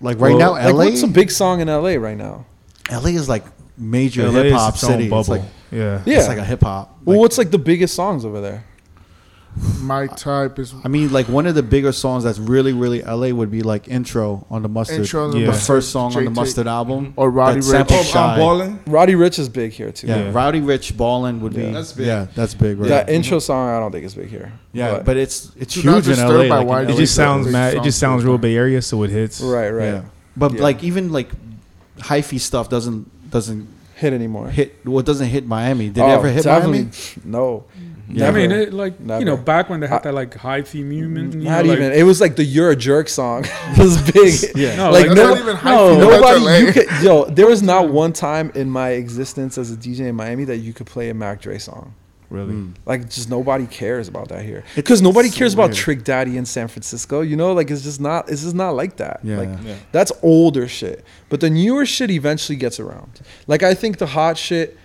like 0.00 0.18
right 0.20 0.36
now, 0.36 0.52
like, 0.52 0.72
LA. 0.74 0.84
what's 0.84 1.02
a 1.02 1.08
big 1.08 1.30
song 1.30 1.60
in 1.60 1.68
LA 1.68 1.94
right 1.94 2.16
now? 2.16 2.46
LA 2.90 3.10
is 3.10 3.28
like 3.28 3.44
major 3.78 4.30
hip 4.30 4.52
hop 4.52 4.74
its 4.74 4.84
own 4.84 4.90
city. 4.90 5.04
It's 5.04 5.10
bubble. 5.10 5.34
like 5.42 5.42
yeah. 5.70 6.02
Yeah. 6.06 6.18
it's 6.18 6.28
like 6.28 6.38
a 6.38 6.44
hip 6.44 6.62
hop. 6.62 6.98
well, 7.04 7.16
like- 7.16 7.20
what's 7.22 7.38
like 7.38 7.50
the 7.50 7.58
biggest 7.58 7.94
songs 7.94 8.24
over 8.24 8.40
there? 8.40 8.64
My 9.80 10.06
type 10.06 10.58
is 10.58 10.74
I 10.84 10.88
mean, 10.88 11.10
like 11.14 11.30
one 11.30 11.46
of 11.46 11.54
the 11.54 11.62
bigger 11.62 11.90
songs 11.90 12.24
that's 12.24 12.38
really, 12.38 12.74
really 12.74 13.00
LA 13.02 13.30
would 13.30 13.50
be 13.50 13.62
like 13.62 13.88
intro 13.88 14.46
on 14.50 14.60
the 14.62 14.68
mustard. 14.68 14.98
intro. 15.00 15.24
on 15.24 15.30
the 15.30 15.38
Yeah. 15.40 15.46
the 15.46 15.52
first 15.54 15.90
song 15.92 16.14
on 16.14 16.24
the 16.26 16.30
mustard 16.30 16.66
album. 16.66 17.06
Mm-hmm. 17.06 17.20
or 17.20 17.30
Roddy 17.30 17.56
Rich. 17.56 17.64
Ricch. 17.64 17.70
sample- 17.70 17.96
Oh, 17.96 18.02
Shy. 18.02 18.32
I'm 18.34 18.38
balling. 18.38 18.78
Roddy 18.86 19.14
Ricch 19.14 19.38
is 19.38 19.48
big 19.48 19.72
here 19.72 19.90
too. 19.92 20.08
Yeah, 20.08 20.24
Yeah. 20.24 20.30
Roddy 20.34 20.60
Ricch 20.60 20.94
Ballin 20.94 21.40
would 21.40 21.54
be. 21.54 21.62
Yeah. 21.62 21.70
That's 21.70 21.92
big. 21.94 22.06
Yeah, 22.06 22.26
that's 22.34 22.54
big, 22.54 22.78
right? 22.78 22.88
That 22.88 23.06
mm-hmm. 23.06 23.14
intro 23.14 23.38
song, 23.38 23.70
I 23.70 23.80
don't 23.80 23.92
think 23.92 24.04
is 24.04 24.14
big 24.14 24.28
here. 24.28 24.52
yeah, 24.74 24.98
but, 25.02 25.16
it's 25.16 25.50
it's 25.56 25.72
Do 25.72 25.80
huge 25.80 26.04
in 26.06 26.16
disturb 26.16 26.32
LA. 26.32 26.48
by 26.50 26.58
like, 26.58 26.82
in 26.82 26.88
LA. 26.88 26.94
It 26.94 26.96
just 26.98 27.14
sounds 27.14 27.46
mad. 27.48 27.74
It 27.76 27.82
just 27.82 27.98
sounds 27.98 28.24
real. 28.24 28.36
Bay 28.36 28.56
Area, 28.56 28.82
so 28.82 29.02
it 29.04 29.10
hits. 29.10 29.40
right, 29.40 29.70
right. 29.70 29.84
Yeah. 29.86 30.02
But 30.36 30.52
Yeah. 30.52 30.62
like 30.62 30.84
even 30.84 31.12
like 31.12 31.30
hyphy 32.00 32.38
stuff 32.38 32.68
doesn't 32.68 33.10
doesn't 33.30 33.68
Hit 33.96 34.12
anymore. 34.12 34.48
hit. 34.48 34.76
Well, 34.84 34.98
it 34.98 35.06
doesn't 35.06 35.28
hit 35.28 35.46
Miami. 35.46 35.88
Did 35.88 36.02
Oh, 36.02 36.08
it 36.08 36.12
ever 36.12 36.28
hit 36.28 36.44
definitely- 36.44 36.82
Miami? 36.82 36.92
No. 37.24 37.64
Mm-hmm. 37.78 37.92
Yeah. 38.18 38.28
I 38.28 38.30
mean, 38.30 38.52
it, 38.52 38.72
like 38.74 39.00
Never. 39.00 39.18
you 39.18 39.24
know, 39.26 39.36
back 39.36 39.68
when 39.70 39.80
they 39.80 39.86
had 39.88 40.02
that 40.04 40.12
like 40.14 40.32
hyphy 40.34 40.84
movement, 40.84 41.32
you 41.34 41.40
Not 41.40 41.64
know, 41.64 41.70
like- 41.72 41.78
even. 41.80 41.92
It 41.92 42.02
was 42.04 42.20
like 42.20 42.36
the 42.36 42.44
"You're 42.44 42.70
a 42.70 42.76
Jerk" 42.76 43.08
song. 43.08 43.46
was 43.78 44.00
big. 44.12 44.34
Yeah. 44.56 44.76
No, 44.76 44.90
like 44.92 45.06
like, 45.08 45.16
no, 45.16 45.30
not 45.30 45.38
even 45.38 45.56
hype 45.56 45.74
no, 45.74 45.92
you, 45.92 45.98
nobody. 45.98 46.66
You 46.66 46.72
could, 46.72 46.86
yo, 47.02 47.24
there 47.24 47.46
was 47.48 47.62
not 47.62 47.88
one 47.88 48.12
time 48.12 48.52
in 48.54 48.70
my 48.70 48.90
existence 48.90 49.56
as 49.58 49.72
a 49.72 49.76
DJ 49.76 50.00
in 50.00 50.14
Miami 50.14 50.44
that 50.44 50.58
you 50.58 50.72
could 50.72 50.86
play 50.86 51.08
a 51.08 51.14
Mac 51.14 51.40
Dre 51.40 51.58
song. 51.58 51.94
Really. 52.30 52.54
Mm. 52.54 52.74
Like, 52.84 53.08
just 53.08 53.30
nobody 53.30 53.66
cares 53.66 54.08
about 54.08 54.28
that 54.30 54.44
here. 54.44 54.64
Because 54.74 55.00
nobody 55.00 55.28
so 55.28 55.36
cares 55.38 55.54
about. 55.54 55.72
Trick 55.72 56.02
Daddy 56.04 56.36
in 56.36 56.44
San 56.44 56.68
Francisco. 56.68 57.20
You 57.20 57.36
know, 57.36 57.52
like 57.52 57.70
it's 57.70 57.82
just 57.82 58.00
not. 58.00 58.28
It's 58.28 58.42
just 58.42 58.54
not 58.54 58.70
like 58.70 58.96
that. 58.96 59.20
Yeah. 59.22 59.38
Like 59.38 59.50
Yeah. 59.64 59.76
that's 59.92 60.10
older 60.22 60.66
shit. 60.68 61.04
But 61.28 61.40
the 61.40 61.50
newer 61.50 61.86
shit 61.86 62.10
eventually 62.10 62.56
gets 62.56 62.80
around. 62.80 63.20
Like 63.46 63.62
I 63.62 63.74
think 63.74 63.98
the 63.98 64.06
hot 64.06 64.36
shit 64.38 64.76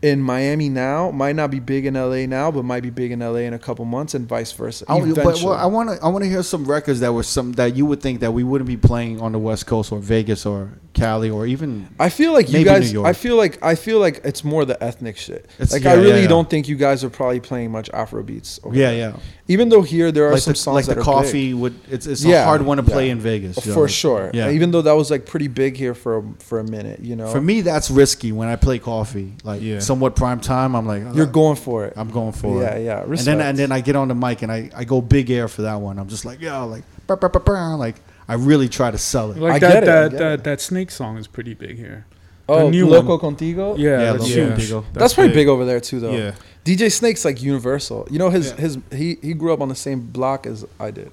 in 0.00 0.22
Miami 0.22 0.68
now 0.68 1.10
might 1.10 1.34
not 1.34 1.50
be 1.50 1.58
big 1.58 1.84
in 1.84 1.94
LA 1.94 2.26
now, 2.26 2.50
but 2.52 2.64
might 2.64 2.82
be 2.84 2.90
big 2.90 3.10
in 3.10 3.18
LA 3.18 3.40
in 3.40 3.52
a 3.52 3.58
couple 3.58 3.84
months, 3.84 4.14
and 4.14 4.28
vice 4.28 4.52
versa. 4.52 4.84
I, 4.88 5.00
but 5.00 5.42
well, 5.42 5.54
I 5.54 5.66
want 5.66 5.90
to 5.90 5.98
I 6.04 6.08
want 6.08 6.22
to 6.24 6.30
hear 6.30 6.42
some 6.44 6.64
records 6.64 7.00
that 7.00 7.12
were 7.12 7.24
some 7.24 7.52
that 7.54 7.74
you 7.74 7.84
would 7.86 8.00
think 8.00 8.20
that 8.20 8.32
we 8.32 8.44
wouldn't 8.44 8.68
be 8.68 8.76
playing 8.76 9.20
on 9.20 9.32
the 9.32 9.38
West 9.38 9.66
Coast 9.66 9.90
or 9.90 9.98
Vegas 9.98 10.46
or 10.46 10.70
Cali 10.94 11.30
or 11.30 11.46
even 11.46 11.88
I 11.98 12.10
feel 12.10 12.32
like 12.32 12.50
you 12.52 12.64
guys. 12.64 12.92
New 12.92 13.00
York. 13.00 13.08
I 13.08 13.12
feel 13.12 13.36
like 13.36 13.62
I 13.62 13.74
feel 13.74 13.98
like 13.98 14.20
it's 14.24 14.44
more 14.44 14.64
the 14.64 14.80
ethnic 14.82 15.16
shit. 15.16 15.46
It's- 15.54 15.72
like 15.72 15.82
yeah, 15.82 15.92
I 15.92 15.94
really 15.94 16.10
yeah, 16.10 16.16
yeah. 16.22 16.28
don't 16.28 16.48
think 16.48 16.68
you 16.68 16.76
guys 16.76 17.02
are 17.02 17.10
probably 17.10 17.40
playing 17.40 17.72
much 17.72 17.90
Afro 17.90 18.22
beats. 18.22 18.60
yeah 18.72 18.92
yeah 18.92 19.16
Even 19.50 19.70
though 19.70 19.80
here 19.80 20.12
there 20.12 20.26
are 20.28 20.32
like 20.32 20.42
some 20.42 20.52
the, 20.52 20.58
songs 20.58 20.74
like 20.74 20.84
that 20.86 20.94
the 20.96 21.00
are 21.00 21.04
coffee 21.04 21.52
big. 21.52 21.60
would 21.60 21.74
it's 21.90 22.06
it's 22.06 22.22
Yeah, 22.22 22.42
a 22.42 22.44
hard 22.44 22.60
one 22.62 22.76
to 22.76 22.82
play 22.82 23.06
yeah. 23.06 23.12
in 23.12 23.18
Vegas 23.18 23.56
you 23.64 23.70
know, 23.70 23.74
for 23.74 23.82
like- 23.82 23.90
sure. 23.90 24.30
yeah 24.34 24.50
Even 24.50 24.70
though 24.72 24.82
that 24.82 24.92
was 24.92 25.10
like 25.10 25.24
pretty 25.24 25.48
big 25.48 25.74
here 25.76 25.94
for 25.94 26.22
for 26.40 26.58
a 26.60 26.64
minute, 26.64 27.00
you 27.00 27.16
know. 27.16 27.28
for 27.32 27.40
me 27.40 27.62
that's 27.62 27.90
risky 27.90 28.30
when 28.30 28.48
I 28.48 28.56
play 28.56 28.78
coffee 28.78 29.32
like 29.44 29.62
Yeah. 29.62 29.78
somewhat 29.78 30.14
prime 30.16 30.40
time 30.40 30.76
I'm 30.76 30.86
like 30.86 31.02
you're 31.14 31.26
uh, 31.26 31.30
going 31.30 31.56
for 31.56 31.86
it. 31.86 31.94
I'm 31.96 32.10
going 32.10 32.32
for 32.32 32.60
yeah, 32.62 32.74
it 32.74 32.84
yeah. 32.84 32.98
Yeah. 32.98 33.04
And 33.04 33.18
then 33.18 33.40
and 33.40 33.58
then 33.58 33.72
I 33.72 33.80
get 33.80 33.96
on 33.96 34.08
the 34.08 34.14
mic 34.14 34.42
and 34.42 34.52
I, 34.52 34.70
I 34.76 34.84
go 34.84 35.00
big 35.00 35.30
air 35.30 35.48
for 35.48 35.62
that 35.62 35.76
one 35.80 35.98
I'm 35.98 36.08
just 36.08 36.24
like 36.26 36.40
yo 36.42 36.66
like 36.66 36.84
brr, 37.06 37.16
brr, 37.16 37.30
brr, 37.30 37.40
brr, 37.40 37.76
like 37.76 37.96
I 38.28 38.34
really 38.34 38.68
try 38.68 38.90
to 38.90 38.98
sell 38.98 39.30
it 39.32 39.38
Like 39.38 39.54
I 39.54 39.58
that 39.60 39.72
get 39.72 39.82
it, 39.82 39.86
that 39.86 40.10
get 40.10 40.18
that, 40.18 40.32
it. 40.40 40.44
that 40.44 40.60
snake 40.60 40.90
song 40.90 41.16
is 41.16 41.26
pretty 41.26 41.54
big 41.54 41.78
here. 41.78 42.04
oh, 42.50 42.64
the 42.66 42.70
new 42.70 42.86
Loco 42.86 43.16
one. 43.18 43.34
Contigo. 43.36 43.78
Yeah, 43.78 43.90
Yeah, 43.90 44.12
that's 44.12 44.28
Loco 44.28 44.34
huge. 44.56 44.68
Contigo. 44.70 44.84
That's, 44.92 45.14
pretty 45.14 45.32
big. 45.32 45.48
over 45.48 45.64
there 45.64 45.80
too, 45.80 45.98
though. 46.00 46.12
Yeah. 46.12 46.32
DJ 46.64 46.92
Snake's 46.92 47.24
like 47.24 47.42
universal. 47.42 48.06
You 48.10 48.18
know 48.18 48.30
his 48.30 48.48
Yeah. 48.50 48.56
his 48.56 48.78
he 48.92 49.16
he 49.22 49.34
grew 49.34 49.52
up 49.52 49.60
on 49.60 49.68
the 49.68 49.74
same 49.74 50.00
block 50.00 50.46
as 50.46 50.64
I 50.78 50.90
did 50.90 51.10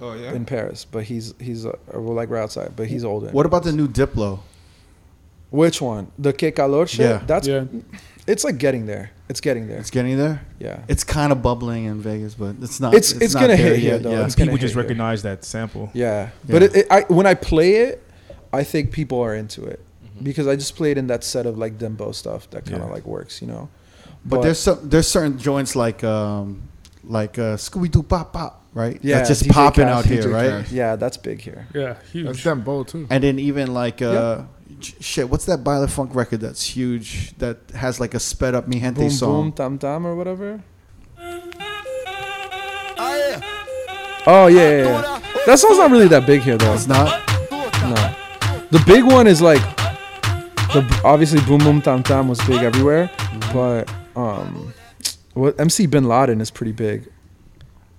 Oh 0.00 0.14
yeah. 0.14 0.32
in 0.32 0.44
Paris, 0.44 0.84
but 0.84 1.04
he's 1.04 1.34
he's 1.40 1.64
uh, 1.66 1.72
well, 1.94 2.14
like 2.14 2.28
we're 2.28 2.38
outside, 2.38 2.72
but 2.76 2.86
he's 2.88 3.04
older. 3.04 3.28
what 3.30 3.46
about 3.46 3.62
the 3.64 3.72
new 3.72 3.86
Diplo 3.88 4.40
Which 5.50 5.80
one? 5.82 6.10
The 6.18 6.32
Que 6.32 6.50
Calor 6.50 6.86
shit. 6.86 7.00
Yeah. 7.00 7.22
That's 7.26 7.46
Yeah. 7.46 7.64
it's 8.26 8.42
like 8.44 8.58
getting 8.58 8.86
there. 8.86 9.10
It's 9.28 9.40
getting 9.40 9.66
there. 9.68 9.78
it's 9.78 9.90
getting 9.90 10.16
there 10.18 10.42
Yeah. 10.58 10.80
it's 10.88 11.04
kind 11.04 11.32
of 11.32 11.40
bubbling 11.42 11.84
in 11.84 12.00
Vegas 12.00 12.34
but 12.34 12.56
it's 12.60 12.80
not 12.80 12.94
It's- 12.94 13.12
it's 13.12 13.34
not 13.34 13.40
gonna 13.42 13.56
there 13.56 13.66
hit 13.68 13.78
here, 13.78 13.92
yet, 13.94 14.02
though. 14.02 14.10
yeah. 14.10 14.24
It's 14.26 14.34
People 14.34 14.52
hit 14.54 14.60
just 14.62 14.74
here. 14.74 14.82
recognize 14.82 15.22
that 15.22 15.44
sample. 15.44 15.90
Yeah. 15.94 16.04
Yeah. 16.04 16.28
But 16.52 16.62
it, 16.64 16.76
it, 16.76 16.86
I 16.90 17.00
when 17.08 17.26
I 17.26 17.34
play 17.34 17.76
it, 17.76 18.02
I 18.52 18.64
think 18.64 18.90
people 18.92 19.20
are 19.20 19.34
into 19.34 19.64
it 19.64 19.80
Mm-hmm. 20.04 20.24
because 20.24 20.46
I 20.46 20.56
just 20.56 20.74
played 20.76 20.96
it 20.96 21.00
in 21.00 21.06
that 21.06 21.22
set 21.24 21.46
of 21.46 21.56
like 21.56 21.78
Dembow 21.78 22.12
stuff 22.14 22.50
that 22.50 22.64
kind 22.66 22.82
of 22.82 22.88
Yeah. 22.88 22.94
like 22.94 23.06
works, 23.06 23.40
you 23.40 23.46
know. 23.48 23.68
But, 24.24 24.42
there's 24.42 24.58
some 24.60 24.78
there's 24.88 25.08
certain 25.08 25.36
joints 25.38 25.74
like 25.74 26.04
um 26.04 26.62
like 27.04 27.38
uh 27.38 27.56
Scooby 27.56 27.90
Doo 27.90 28.02
Pop 28.04 28.32
Pop, 28.32 28.62
right? 28.72 28.98
Yeah, 29.02 29.16
That's 29.16 29.28
just 29.30 29.44
DJ 29.44 29.50
popping 29.52 29.84
Kass, 29.86 29.98
out 29.98 30.04
here, 30.06 30.22
DJ 30.22 30.32
right? 30.32 30.50
Kass. 30.62 30.72
yeah, 30.72 30.96
that's 30.96 31.16
big 31.16 31.40
here. 31.40 31.66
Yeah, 31.74 31.96
huge. 32.12 32.26
That's 32.26 32.44
them 32.44 32.60
both 32.62 32.88
too. 32.92 33.06
And 33.10 33.24
then 33.24 33.38
even 33.40 33.74
like 33.74 34.00
uh 34.00 34.42
sh- 34.80 34.92
shit, 35.00 35.28
what's 35.28 35.46
that 35.46 35.64
Baile 35.64 35.88
Funk 35.88 36.14
record 36.14 36.40
that's 36.40 36.64
huge 36.64 37.36
that 37.38 37.58
has 37.74 37.98
like 37.98 38.14
a 38.14 38.20
sped 38.20 38.54
up 38.54 38.68
Mi 38.68 38.78
Gente 38.78 39.00
Boom 39.00 39.10
song? 39.10 39.42
boom 39.42 39.52
tam 39.52 39.78
tam 39.78 40.06
or 40.06 40.14
whatever. 40.14 40.62
Aê, 42.96 43.42
Oh 44.26 44.46
yeah, 44.46 44.70
yeah, 44.70 44.84
yeah. 44.84 45.20
That 45.46 45.58
song's 45.58 45.78
not 45.78 45.90
really 45.90 46.06
that 46.08 46.26
big 46.26 46.42
here 46.42 46.56
though. 46.56 46.74
It's 46.74 46.86
not. 46.86 47.20
No. 47.50 48.14
The 48.70 48.82
big 48.86 49.02
one 49.04 49.26
is 49.26 49.42
like 49.42 49.60
the 50.72 51.00
obviously 51.04 51.40
Boom 51.42 51.58
Boom 51.58 51.82
Tam 51.82 52.02
Tam 52.04 52.28
was 52.28 52.38
big 52.46 52.62
everywhere, 52.62 53.10
but 53.52 53.90
um, 54.16 54.72
what 55.34 55.58
MC 55.60 55.86
Bin 55.86 56.08
Laden 56.08 56.40
is 56.40 56.50
pretty 56.50 56.72
big. 56.72 57.04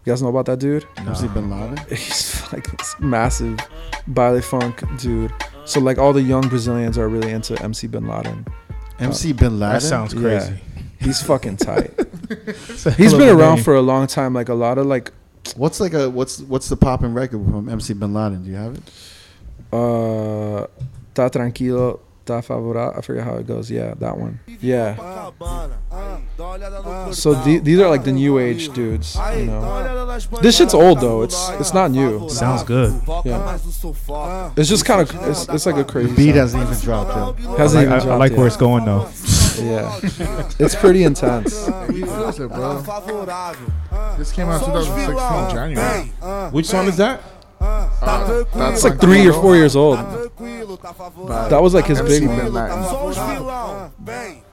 You 0.05 0.11
guys 0.11 0.21
know 0.21 0.27
about 0.29 0.45
that 0.47 0.59
dude? 0.59 0.85
MC 0.97 1.27
Bin 1.29 1.49
Laden. 1.49 1.77
He's 1.89 2.43
like 2.51 2.69
this 2.77 2.95
massive 2.99 3.57
baile 4.07 4.41
funk 4.41 4.83
dude. 4.99 5.31
So 5.65 5.79
like 5.79 5.97
all 5.97 6.11
the 6.13 6.21
young 6.21 6.47
Brazilians 6.49 6.97
are 6.97 7.07
really 7.07 7.31
into 7.31 7.61
MC 7.63 7.87
Bin 7.87 8.07
Laden. 8.07 8.45
MC 8.99 9.31
Bin 9.33 9.59
Laden. 9.59 9.73
That 9.73 9.81
sounds 9.81 10.13
Yeah. 10.13 10.19
crazy. 10.21 10.59
He's 10.99 11.21
fucking 11.21 11.57
tight. 11.57 11.91
He's 12.97 13.13
been 13.13 13.29
around 13.35 13.55
name. 13.55 13.63
for 13.63 13.75
a 13.75 13.81
long 13.81 14.07
time. 14.07 14.33
Like 14.33 14.49
a 14.49 14.53
lot 14.53 14.77
of 14.77 14.85
like 14.85 15.11
What's 15.57 15.79
like 15.81 15.93
a 15.93 16.09
what's 16.09 16.39
what's 16.39 16.69
the 16.69 16.77
popping 16.77 17.13
record 17.13 17.43
from 17.45 17.67
MC 17.67 17.93
Bin 17.93 18.13
Laden? 18.13 18.43
Do 18.43 18.49
you 18.49 18.55
have 18.55 18.75
it? 18.75 18.83
uh, 19.73 20.67
Tá 21.13 21.29
Tranquilo, 21.29 21.99
Tá 22.25 22.41
Favorável. 22.41 22.97
I 22.97 23.01
forget 23.01 23.25
how 23.25 23.37
it 23.37 23.45
goes. 23.45 23.69
Yeah, 23.69 23.95
that 23.99 24.17
one. 24.17 24.39
Yeah. 24.61 24.95
Copacabana. 24.95 25.73
Ah, 25.91 26.17
dá 26.37 26.43
uma 26.45 26.53
olhada 26.53 26.81
no 26.81 27.13
So 27.13 27.33
the, 27.33 27.59
these 27.59 27.79
are 27.81 27.89
like 27.89 28.05
the 28.05 28.13
new 28.13 28.39
age 28.39 28.69
dudes, 28.69 29.15
you 29.15 29.21
Aí, 29.21 29.45
dá 29.47 29.59
uma 29.59 29.83
know. 29.83 30.39
This 30.41 30.55
shit's 30.55 30.73
old, 30.73 31.01
though. 31.01 31.23
It's- 31.23 31.51
it's 31.59 31.73
not 31.73 31.91
new. 31.91 32.29
Sounds 32.29 32.63
good. 32.63 32.93
Yeah. 33.25 33.39
mais 33.39 33.65
no 33.65 33.71
sufoco. 33.71 34.51
It's 34.57 34.69
just 34.69 34.85
kind 34.85 35.01
of 35.01 35.09
it's, 35.27 35.47
it's 35.49 35.65
like 35.65 35.75
a 35.77 35.83
crazy. 35.83 36.09
The 36.11 36.15
beat 36.15 36.31
song. 36.31 36.39
hasn't 36.39 36.63
even 36.63 36.79
dropped 36.79 37.39
yet. 37.39 37.57
Hasn't 37.57 37.89
like, 37.89 37.97
even 37.97 38.09
I, 38.09 38.13
I 38.13 38.17
like 38.17 38.31
yet. 38.31 38.37
where 38.37 38.47
it's 38.47 38.57
going 38.57 38.85
though. 38.85 39.07
Yeah, 39.61 39.99
it's 40.59 40.75
pretty 40.75 41.03
intense. 41.03 41.67
It, 41.67 42.05
This 44.17 44.31
came 44.31 44.47
out 44.49 44.63
2016. 44.65 45.49
January. 45.53 46.11
Ah, 46.21 46.49
Which 46.51 46.65
song 46.65 46.87
is 46.87 46.97
that? 46.97 47.21
Ah, 47.63 47.89
tá 47.99 48.25
tranquilo. 48.25 48.69
It's 48.73 48.83
like 48.83 48.99
three 48.99 49.27
or 49.27 49.33
four 49.33 49.55
years 49.55 49.75
old. 49.75 49.97
Tá 49.97 50.03
tranquilo, 50.03 50.77
tá 50.77 50.93
favorável. 50.93 51.49
That 51.49 51.61
was 51.61 51.73
like 51.73 51.87
his 51.87 51.99
Tá 51.99 52.07
big 52.07 52.27
one. 52.27 52.35
Bin 52.35 52.53
Laden. 52.53 52.83
Só 52.83 53.07
os 53.07 53.17
vilão. 53.17 53.91
Vem. 53.99 54.43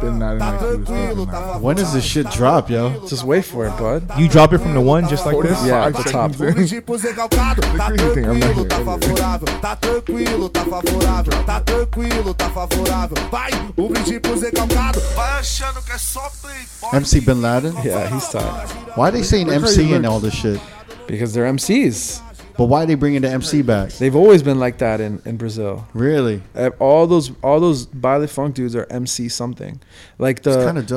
Bin 0.00 0.18
Laden 0.18 0.38
Tá 0.38 0.50
like 0.50 0.60
he 0.60 0.66
was 0.66 0.88
tranquilo, 0.88 1.26
talking 1.26 1.26
tá 1.26 1.38
about. 1.38 1.62
When 1.62 1.76
does 1.76 1.92
this 1.92 2.04
shit 2.04 2.30
drop, 2.30 2.70
yo? 2.70 2.90
Just 3.08 3.24
wait 3.24 3.44
for 3.44 3.66
it, 3.66 3.76
bud. 3.76 4.02
You 4.16 4.28
drop 4.28 4.52
it 4.52 4.58
from 4.60 4.74
the 4.74 4.80
one 4.80 5.08
just 5.08 5.26
like 5.26 5.40
this. 5.42 5.64
Yeah, 5.66 5.86
at 5.86 5.94
the 5.94 6.04
top. 6.04 6.30
O 6.30 6.34
Brigipo 6.34 6.96
Zé 6.96 7.12
Calcado, 7.14 7.62
tá 7.66 7.72
Look 7.72 7.80
at 7.80 8.00
everything, 8.00 8.24
I'm 8.26 8.38
not 8.38 8.54
here. 8.54 8.64
tá 8.68 8.76
favorável, 8.84 9.60
tá 9.60 9.76
tranquilo, 9.76 10.48
tá 10.48 10.64
favorável, 10.64 11.44
tá 11.44 11.60
tranquilo, 11.60 12.34
tá 12.34 12.50
favorável. 12.50 13.16
Vai, 13.30 13.50
o 13.76 13.88
Brigipo 13.88 14.36
Zé 14.36 14.50
Calcado, 14.52 15.00
vai 15.16 15.38
achando 15.40 15.82
que 15.82 15.92
é 15.92 15.98
só 15.98 16.30
playboy. 16.40 16.96
MC 17.00 17.20
Bin 17.20 17.40
Laden. 17.40 17.72
Yeah, 17.84 18.06
he's 18.14 18.28
tight 18.28 18.44
Why 18.96 19.08
are 19.08 19.12
they 19.12 19.22
saying 19.24 19.50
MC 19.50 19.94
and 19.94 20.06
all 20.06 20.20
this 20.20 20.34
shit? 20.34 20.60
because 21.08 21.32
they're 21.32 21.50
MCs. 21.50 22.20
But 22.58 22.64
why 22.64 22.82
are 22.82 22.86
they 22.86 22.96
bringing 22.96 23.22
the 23.22 23.30
MC 23.30 23.62
back? 23.62 23.90
They've 23.92 24.16
always 24.16 24.42
been 24.42 24.58
like 24.58 24.78
that 24.78 25.00
in, 25.00 25.22
in 25.24 25.36
Brazil. 25.36 25.86
Really? 25.94 26.42
Uh, 26.56 26.70
All 26.80 27.06
those 27.06 27.30
all 27.40 27.60
those 27.60 27.86
baile 27.86 28.26
funk 28.26 28.56
dudes 28.56 28.74
are 28.74 28.84
MC 28.90 29.28
something. 29.28 29.80
Like 30.18 30.42
the 30.42 30.50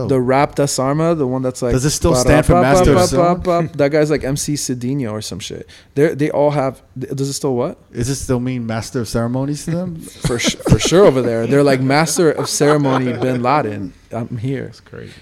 the 0.10 0.20
rap 0.20 0.56
da 0.56 0.66
Sarma, 0.66 1.14
the 1.14 1.28
one 1.28 1.44
that's 1.44 1.62
like 1.62 1.74
Does 1.74 1.86
it 1.86 1.92
still 1.92 2.16
stand 2.16 2.48
for 2.48 2.60
Master 2.60 2.98
of 2.98 3.78
That 3.78 3.92
guy's 3.92 4.10
like 4.10 4.24
MC 4.24 4.56
Cedinho 4.56 5.12
or 5.12 5.22
some 5.22 5.38
shit. 5.40 5.70
They 5.94 6.16
they 6.16 6.32
all 6.32 6.50
have. 6.50 6.82
Does 6.98 7.30
it 7.30 7.34
still 7.34 7.54
what? 7.56 7.78
Is 7.92 8.10
it 8.10 8.16
still 8.16 8.40
mean 8.40 8.66
master 8.66 9.02
of 9.02 9.08
ceremonies 9.08 9.66
to 9.66 9.72
them? 9.72 9.98
For 9.98 10.40
sh- 10.40 10.56
for 10.68 10.80
sure 10.80 11.06
over 11.06 11.22
there. 11.22 11.46
They're 11.46 11.64
like 11.64 11.80
master 11.80 12.32
of 12.32 12.50
ceremony 12.50 13.14
Bin 13.14 13.44
Laden. 13.44 13.94
I'm 14.12 14.38
here. 14.38 14.64
It's 14.66 14.80
crazy. 14.80 15.14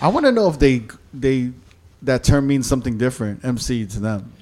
I 0.00 0.06
want 0.08 0.26
to 0.26 0.32
know 0.32 0.48
if 0.48 0.60
they 0.60 0.82
they 1.12 1.50
that 2.02 2.22
term 2.22 2.46
means 2.46 2.68
something 2.68 2.98
different. 2.98 3.44
MC 3.44 3.84
to 3.86 3.98
them. 3.98 4.32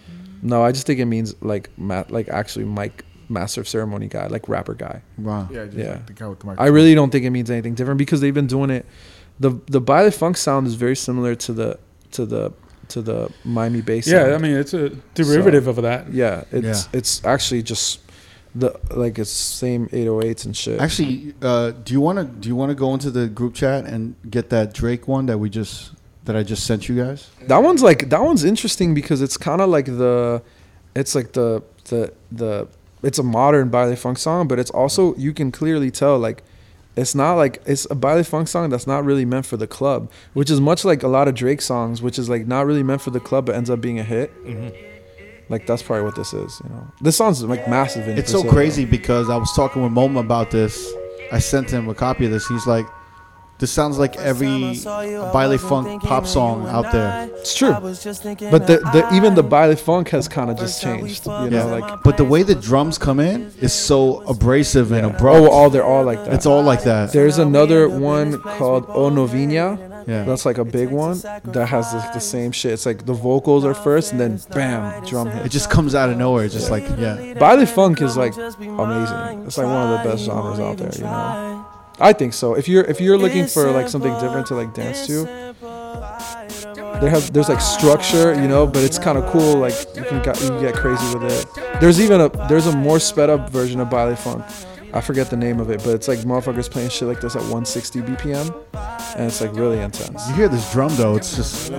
No, 0.43 0.63
I 0.63 0.73
just 0.73 0.87
think 0.87 0.99
it 1.01 1.07
means 1.07 1.35
like 1.41 1.71
ma- 1.79 2.05
like 2.09 2.29
actually 2.29 2.65
Mike 2.65 3.05
master 3.29 3.61
of 3.61 3.69
ceremony 3.69 4.09
guy, 4.09 4.27
like 4.27 4.49
rapper 4.49 4.75
guy. 4.75 5.01
Wow. 5.19 5.49
Yeah, 5.51 5.65
just 5.67 5.77
Yeah. 5.79 5.91
like 5.93 6.07
the 6.07 6.13
guy 6.13 6.27
with 6.29 6.41
the 6.41 6.55
I 6.59 6.67
really 6.67 6.95
don't 6.95 7.11
think 7.11 7.25
it 7.25 7.31
means 7.31 7.51
anything 7.51 7.75
different 7.75 7.99
because 7.99 8.21
they've 8.21 8.35
been 8.35 8.47
doing 8.49 8.71
it. 8.71 8.85
the 9.41 9.51
The 9.67 9.81
baile 9.81 10.11
funk 10.11 10.37
sound 10.37 10.67
is 10.67 10.75
very 10.75 10.97
similar 10.97 11.35
to 11.37 11.53
the 11.53 11.79
to 12.13 12.27
the 12.27 12.53
to 12.89 13.01
the 13.01 13.31
Miami 13.45 13.81
bass. 13.81 14.07
Yeah, 14.07 14.25
sound. 14.25 14.35
I 14.35 14.39
mean 14.39 14.57
it's 14.57 14.75
a 14.75 14.91
derivative 15.15 15.67
of 15.69 15.77
that. 15.83 16.13
yeah, 16.13 16.45
it's 16.51 16.89
it's 16.93 17.25
actually 17.25 17.63
just 17.63 18.01
the 18.55 18.71
like 18.95 19.19
it's 19.19 19.31
same 19.31 19.87
808s 19.89 20.45
and 20.45 20.55
shit. 20.55 20.79
Actually, 20.79 21.35
uh, 21.41 21.71
do 21.71 21.95
you 21.95 22.01
want 22.03 22.19
to 22.19 22.25
do 22.25 22.49
you 22.51 22.57
want 22.57 22.69
to 22.71 22.75
go 22.75 22.93
into 22.93 23.11
the 23.11 23.27
group 23.29 23.55
chat 23.55 23.87
and 23.87 24.15
get 24.29 24.51
that 24.51 24.75
Drake 24.75 25.09
one 25.09 25.25
that 25.27 25.39
we 25.39 25.49
just 25.49 25.93
that 26.25 26.37
I 26.37 26.43
just 26.43 26.67
sent 26.67 26.89
you 26.89 26.97
guys? 26.97 27.31
That 27.49 27.59
one's 27.63 27.83
like 27.83 28.11
that 28.11 28.23
one's 28.23 28.45
interesting 28.45 28.95
because 28.95 29.23
it's 29.23 29.37
kind 29.37 29.61
of 29.61 29.69
like 29.69 29.87
the, 29.87 30.43
it's 30.95 31.15
like 31.15 31.33
the 31.33 31.63
the 31.87 32.13
the 32.31 32.69
it's 33.03 33.19
a 33.19 33.23
modern 33.23 33.69
baile 33.71 33.97
funk 33.97 34.19
song, 34.19 34.47
but 34.49 34.59
it's 34.59 34.71
also 34.71 35.15
you 35.17 35.33
can 35.33 35.51
clearly 35.51 35.91
tell 35.91 36.19
like 36.19 36.43
it's 36.95 37.15
not 37.15 37.35
like 37.35 37.63
it's 37.67 37.87
a 37.91 37.95
baile 37.95 38.23
funk 38.23 38.49
song 38.49 38.71
that's 38.71 38.87
not 38.87 39.05
really 39.05 39.25
meant 39.25 39.47
for 39.47 39.57
the 39.57 39.67
club, 39.67 40.11
which 40.35 40.51
is 40.51 40.61
much 40.61 40.85
like 40.85 41.03
a 41.03 41.09
lot 41.09 41.27
of 41.27 41.35
Drake 41.35 41.63
songs, 41.63 42.03
which 42.03 42.19
is 42.19 42.29
like 42.29 42.47
not 42.47 42.67
really 42.67 42.83
meant 42.83 43.01
for 43.01 43.11
the 43.11 43.21
club 43.21 43.47
but 43.47 43.55
ends 43.55 43.71
up 43.71 43.81
being 43.81 43.99
a 43.99 44.05
hit. 44.05 44.33
Mm-hmm. 44.45 44.89
Like 45.49 45.67
that's 45.67 45.83
probably 45.83 46.05
what 46.05 46.15
this 46.15 46.33
is, 46.33 46.61
you 46.63 46.71
know. 46.71 46.87
This 47.01 47.17
song's 47.17 47.43
like 47.43 47.69
massive. 47.69 48.07
In 48.09 48.17
It's 48.17 48.31
so 48.31 48.43
Brazil, 48.43 48.53
crazy 48.53 48.85
because 48.85 49.29
I 49.29 49.37
was 49.37 49.53
talking 49.55 49.83
with 49.83 49.93
Moma 49.93 50.21
about 50.21 50.51
this. 50.51 50.93
I 51.33 51.41
sent 51.41 51.71
him 51.71 51.89
a 51.89 51.95
copy 51.95 52.27
of 52.27 52.31
this. 52.31 52.47
He's 52.47 52.67
like, 52.67 52.87
"This 53.63 53.71
sounds 53.71 53.97
like 53.97 54.17
every 54.17 54.75
baile 55.33 55.57
funk 55.57 56.03
pop 56.03 56.27
song 56.27 56.67
out 56.67 56.91
there." 56.91 57.31
It's 57.37 57.55
true. 57.55 57.73
But 57.73 58.67
the, 58.67 58.79
the 58.93 59.09
even 59.15 59.37
the 59.37 59.45
baile 59.45 59.77
funk 59.77 60.09
has 60.09 60.27
kind 60.27 60.51
of 60.51 60.59
just 60.59 60.83
changed, 60.83 61.27
you 61.27 61.33
know. 61.33 61.49
Yeah. 61.51 61.65
Like 61.77 62.03
But 62.03 62.17
the 62.17 62.25
way 62.25 62.43
the 62.43 62.57
drums 62.57 62.99
come 62.99 63.21
in 63.21 63.53
is 63.61 63.73
so 63.73 64.23
abrasive 64.23 64.91
and 64.91 65.07
abrupt. 65.07 65.37
oh, 65.39 65.49
all 65.49 65.71
they're 65.71 65.85
all 65.85 66.03
like 66.03 66.25
that. 66.25 66.35
it's 66.35 66.47
all 66.47 66.65
like 66.65 66.83
that. 66.83 67.13
There's 67.13 67.39
another 67.39 67.89
one 67.89 68.41
called 68.41 68.87
O 68.89 69.05
oh 69.05 69.11
Novinha. 69.11 69.93
Yeah. 70.09 70.25
That's 70.25 70.45
like 70.45 70.59
a 70.59 70.65
big 70.65 70.91
one 70.91 71.19
that 71.21 71.67
has 71.69 71.93
the, 71.93 72.01
the 72.15 72.21
same 72.21 72.51
shit. 72.51 72.73
It's 72.73 72.87
like 72.87 73.07
the 73.07 73.15
vocals 73.15 73.65
are 73.65 73.75
first 73.75 74.11
and 74.11 74.21
then 74.21 74.41
bam, 74.51 75.05
drum 75.05 75.31
hit. 75.31 75.47
It 75.47 75.51
just 75.51 75.71
comes 75.71 75.95
out 75.95 76.11
of 76.11 76.17
nowhere. 76.17 76.45
It's 76.45 76.55
just 76.55 76.71
like 76.71 76.85
yeah. 76.99 77.35
Baile 77.35 77.67
funk 77.67 78.03
is 78.03 78.17
like 78.17 78.35
amazing. 78.37 79.47
It's 79.47 79.59
like 79.59 79.67
one 79.67 79.93
of 79.93 80.03
the 80.03 80.11
best 80.11 80.25
genres 80.25 80.59
out 80.59 80.77
there, 80.79 80.93
you 80.95 81.05
know. 81.05 81.62
I 82.03 82.13
think 82.13 82.35
so. 82.35 82.55
If 82.55 82.67
you're 82.67 82.83
if 82.83 83.01
you're 83.01 83.17
looking 83.17 83.47
for 83.47 83.71
like 83.71 83.89
something 83.89 84.13
different 84.15 84.49
to 84.49 84.57
like 84.57 84.75
dance 84.75 85.07
to, 85.07 85.25
there 87.01 87.11
have 87.11 87.33
there's 87.33 87.49
like 87.49 87.61
structure, 87.61 88.35
you 88.35 88.49
know, 88.49 88.67
but 88.67 88.83
it's 88.83 88.99
kind 88.99 89.17
of 89.17 89.25
cool. 89.31 89.57
Like 89.57 89.75
you 89.95 90.03
can 90.03 90.21
get 90.21 90.41
you 90.43 90.49
can 90.49 90.61
get 90.61 90.75
crazy 90.75 91.17
with 91.17 91.31
it. 91.31 91.47
There's 91.81 92.01
even 92.01 92.21
a 92.21 92.29
there's 92.49 92.67
a 92.67 92.77
more 92.77 92.99
sped 92.99 93.31
up 93.31 93.51
version 93.51 93.79
of 93.79 93.89
Baile 93.89 94.17
Funk. 94.17 94.45
I 94.93 95.01
forget 95.01 95.31
the 95.31 95.37
name 95.37 95.61
of 95.61 95.71
it, 95.71 95.83
but 95.85 95.95
it's 95.95 96.09
like 96.09 96.19
motherfuckers 96.19 96.69
playing 96.69 96.91
shit 96.91 97.07
like 97.07 97.21
this 97.21 97.37
at 97.37 97.43
160 97.43 98.01
BPM, 98.01 98.53
and 99.17 99.27
it's 99.27 99.41
like 99.41 99.55
really 99.55 99.79
intense. 99.79 100.29
You 100.29 100.35
hear 100.35 100.49
this 100.49 100.71
drum 100.73 100.95
though? 100.97 101.15
It's 101.15 101.37
just 101.37 101.73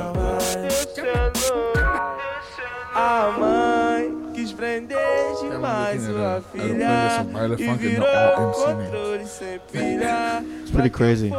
demais 5.63 6.07
looking 6.07 6.13
sua 6.13 6.23
at 6.23 6.33
a- 6.33 6.35
at 6.35 6.37
a 6.37 6.57
filha 6.57 6.77
playlist 6.77 7.19
of 7.19 7.33
Baile 7.33 7.53
e 7.53 7.77
virou 7.77 8.05
all 8.05 8.47
MC 8.47 8.65
names. 8.65 8.91
controle 8.91 9.25
sem 9.25 9.59
pilha. 9.71 10.43
it's 10.61 10.71
pretty 10.71 10.89
crazy. 10.89 11.31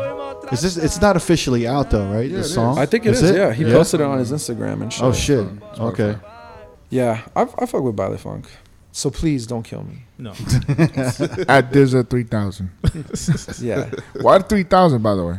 Is 0.53 0.61
this? 0.63 0.77
It's 0.77 1.01
not 1.01 1.17
officially 1.17 1.67
out 1.67 1.91
though, 1.91 2.07
right? 2.13 2.31
Yeah, 2.31 2.39
the 2.39 2.45
song. 2.45 2.79
I 2.79 2.87
think 2.87 3.07
it 3.07 3.13
is. 3.15 3.23
Is 3.23 3.31
it? 3.31 3.37
Yeah, 3.37 3.53
he 3.53 3.65
Yeah. 3.65 3.73
posted 3.75 4.01
it 4.01 4.07
on 4.07 4.19
his 4.19 4.33
Instagram 4.33 4.83
and 4.83 4.93
shit. 4.93 5.03
Oh 5.05 5.13
shit. 5.13 5.47
Okay. 5.79 6.17
Yeah, 6.91 7.21
I, 7.35 7.43
I 7.43 7.67
fuck 7.67 7.83
with 7.83 7.97
Baile 7.97 8.17
Funk. 8.19 8.47
So 8.93 9.11
please 9.11 9.47
don't 9.47 9.65
kill 9.65 9.83
me. 9.83 10.05
No. 10.19 10.31
At 11.49 11.73
Dizza 11.73 12.05
3000. 12.05 12.71
Yeah. 13.61 13.91
Why 14.21 14.39
3000, 14.39 15.03
by 15.03 15.15
the 15.17 15.25
way? 15.25 15.39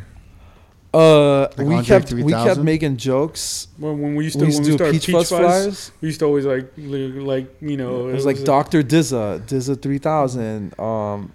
Uh, 0.96 1.42
Like 1.58 1.58
we 1.58 1.76
Andre 1.76 1.84
kept 1.86 2.14
we 2.14 2.32
kept 2.32 2.60
making 2.62 2.98
jokes. 2.98 3.68
When, 3.78 4.00
when 4.02 4.16
we 4.16 4.24
used 4.26 4.40
to, 4.40 4.46
We 4.46 4.48
used 4.48 4.60
when 4.60 4.66
to 4.66 4.72
we 4.72 4.78
do 4.78 4.78
started 4.78 5.02
Peach 5.02 5.12
Fuzz 5.16 5.30
flyers. 5.30 5.92
we 6.02 6.08
used 6.08 6.20
to 6.20 6.26
always 6.26 6.46
like 6.46 6.72
like 6.78 7.48
you 7.62 7.78
know 7.78 8.08
It 8.10 8.14
was 8.14 8.26
like 8.26 8.44
Doctor 8.44 8.82
Dizza, 8.84 9.42
Dizza 9.46 9.76
three 9.76 9.98
thousand. 10.00 10.78
Um, 10.80 11.32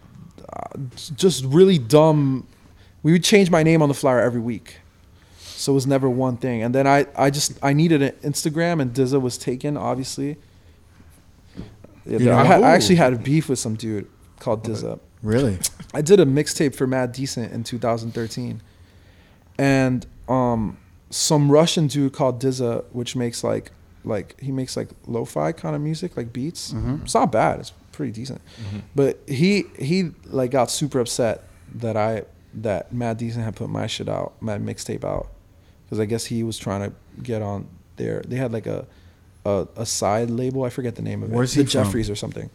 uh, 0.53 0.79
just 1.17 1.45
really 1.45 1.79
dumb. 1.79 2.47
We 3.03 3.13
would 3.13 3.25
change 3.25 3.51
my 3.51 3.63
name 3.63 3.81
on 3.83 3.89
the 3.89 3.95
flyer 3.95 4.21
every 4.21 4.41
week, 4.41 4.79
so 5.39 5.73
it 5.73 5.75
was 5.75 5.87
never 5.87 6.09
one 6.11 6.37
thing. 6.37 6.63
And 6.63 6.75
then 6.75 6.87
I, 6.87 7.07
I 7.17 7.31
just 7.31 7.53
I 7.63 7.73
needed 7.73 8.03
an 8.03 8.13
Instagram, 8.23 8.81
and 8.83 8.93
Dizza 8.93 9.19
was 9.21 9.39
taken, 9.39 9.77
obviously. 9.77 10.37
Yeah, 12.07 12.19
You 12.19 12.33
I, 12.33 12.45
had, 12.45 12.63
I 12.63 12.71
actually 12.73 12.97
had 12.97 13.13
a 13.13 13.19
beef 13.19 13.49
with 13.49 13.59
some 13.59 13.75
dude 13.75 14.07
called 14.39 14.63
Dizza. 14.65 14.99
Really? 15.23 15.59
I 15.95 16.01
did 16.01 16.19
a 16.19 16.25
mixtape 16.27 16.75
for 16.75 16.87
Mad 16.87 17.13
Decent 17.13 17.53
in 17.53 17.63
2013, 17.63 18.63
and 19.61 20.07
um, 20.29 20.77
some 21.11 21.51
Russian 21.53 21.87
dude 21.87 22.13
called 22.13 22.41
Dizza, 22.41 22.85
which 22.93 23.15
makes 23.15 23.45
like 23.45 23.71
like 24.05 24.41
he 24.41 24.51
makes 24.51 24.77
like 24.77 24.89
lo-fi 25.07 25.53
kind 25.53 25.77
of 25.77 25.83
music, 25.83 26.17
like 26.17 26.33
beats. 26.33 26.73
Mhm. 26.73 27.03
It's 27.05 27.15
not 27.15 27.31
bad. 27.31 27.61
It's 27.61 27.73
pretty 27.93 28.13
decent. 28.13 28.41
But 28.95 29.19
he 29.29 29.65
he 29.79 30.13
like 30.27 30.51
got 30.51 30.71
super 30.71 30.99
upset 31.01 31.45
that 31.75 31.97
I 31.97 32.25
that 32.55 32.93
Mad 32.93 33.19
Decent 33.19 33.45
had 33.45 33.55
put 33.55 33.69
my 33.71 33.87
shit 33.87 34.09
out, 34.09 34.33
my 34.41 34.57
mixtape 34.59 35.05
out, 35.05 35.29
because 35.85 36.01
I 36.01 36.07
guess 36.07 36.25
he 36.27 36.43
was 36.43 36.57
trying 36.59 36.83
to 36.91 36.97
get 37.23 37.43
on 37.43 37.67
there. 37.97 38.23
They 38.27 38.37
had 38.37 38.53
like 38.53 38.67
a 38.67 38.87
a, 39.45 39.67
a 39.77 39.85
side 39.87 40.31
label. 40.31 40.65
I 40.65 40.71
forget 40.71 40.95
the 40.97 41.03
name 41.03 41.23
of 41.23 41.31
it. 41.33 41.35
Where's 41.37 41.55
the 41.55 41.63
he 41.63 41.67
from? 41.69 41.85
Jeffree's 41.85 42.09
or 42.11 42.17
something. 42.17 42.49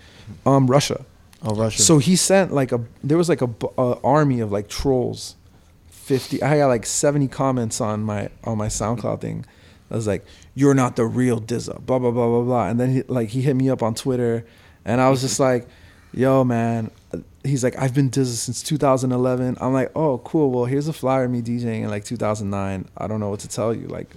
Um, 0.45 0.65
Russia. 0.67 1.05
Oh, 1.43 1.53
Russia. 1.55 1.81
So 1.81 1.99
he 1.99 2.15
sent 2.15 2.51
like 2.53 2.71
a 2.71 2.79
there 3.03 3.17
was 3.17 3.29
like 3.29 3.41
a, 3.43 3.49
a 3.77 3.99
army 4.03 4.39
of 4.39 4.51
like 4.51 4.67
trolls. 4.67 5.35
50 6.05 6.43
I 6.43 6.57
got 6.57 6.67
like 6.67 6.85
70 6.85 7.27
comments 7.29 7.81
on 7.81 8.03
my 8.03 8.29
on 8.43 8.59
my 8.59 8.67
SoundCloud 8.67 9.21
thing. 9.21 9.43
I 9.89 9.95
was 9.95 10.05
like, 10.05 10.23
"You're 10.53 10.75
not 10.75 10.95
the 10.95 11.05
real 11.05 11.39
Dizza." 11.39 11.79
Blah 11.79 11.97
blah 11.97 12.11
blah 12.11 12.27
blah 12.27 12.43
blah. 12.43 12.67
And 12.67 12.79
then 12.79 12.91
he 12.91 13.01
like 13.07 13.29
he 13.29 13.41
hit 13.41 13.55
me 13.55 13.71
up 13.71 13.81
on 13.81 13.95
Twitter 13.95 14.45
and 14.85 15.01
I 15.01 15.09
was 15.09 15.21
just 15.21 15.39
like, 15.39 15.67
"Yo, 16.13 16.43
man." 16.43 16.91
He's 17.43 17.63
like, 17.63 17.75
"I've 17.79 17.95
been 17.95 18.09
Dizza 18.09 18.35
since 18.35 18.61
2011." 18.61 19.57
I'm 19.59 19.73
like, 19.73 19.91
"Oh, 19.95 20.19
cool. 20.19 20.51
Well, 20.51 20.65
here's 20.65 20.87
a 20.87 20.93
flyer 20.93 21.23
of 21.23 21.31
me 21.31 21.41
DJing 21.41 21.83
in 21.83 21.89
like 21.89 22.05
2009. 22.05 22.87
I 22.97 23.07
don't 23.07 23.19
know 23.19 23.29
what 23.31 23.39
to 23.39 23.47
tell 23.47 23.73
you. 23.73 23.87
Like 23.87 24.15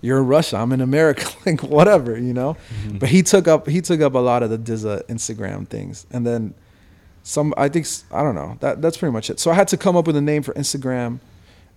you're 0.00 0.18
in 0.18 0.26
Russia. 0.26 0.56
I'm 0.56 0.72
in 0.72 0.80
America. 0.80 1.28
like 1.46 1.62
whatever, 1.62 2.18
you 2.18 2.32
know. 2.32 2.56
Mm-hmm. 2.84 2.98
But 2.98 3.10
he 3.10 3.22
took 3.22 3.46
up 3.48 3.66
he 3.66 3.82
took 3.82 4.00
up 4.00 4.14
a 4.14 4.18
lot 4.18 4.42
of 4.42 4.48
the 4.48 4.58
Dizza 4.58 5.04
Instagram 5.10 5.68
things, 5.68 6.06
and 6.10 6.26
then 6.26 6.54
some. 7.28 7.52
I 7.56 7.68
think 7.68 7.86
I 8.12 8.22
don't 8.22 8.34
know. 8.34 8.56
That 8.60 8.80
that's 8.82 8.96
pretty 8.96 9.12
much 9.12 9.28
it. 9.30 9.38
So 9.40 9.50
I 9.50 9.54
had 9.54 9.68
to 9.68 9.76
come 9.76 9.96
up 9.96 10.06
with 10.06 10.16
a 10.16 10.20
name 10.20 10.42
for 10.42 10.54
Instagram, 10.54 11.20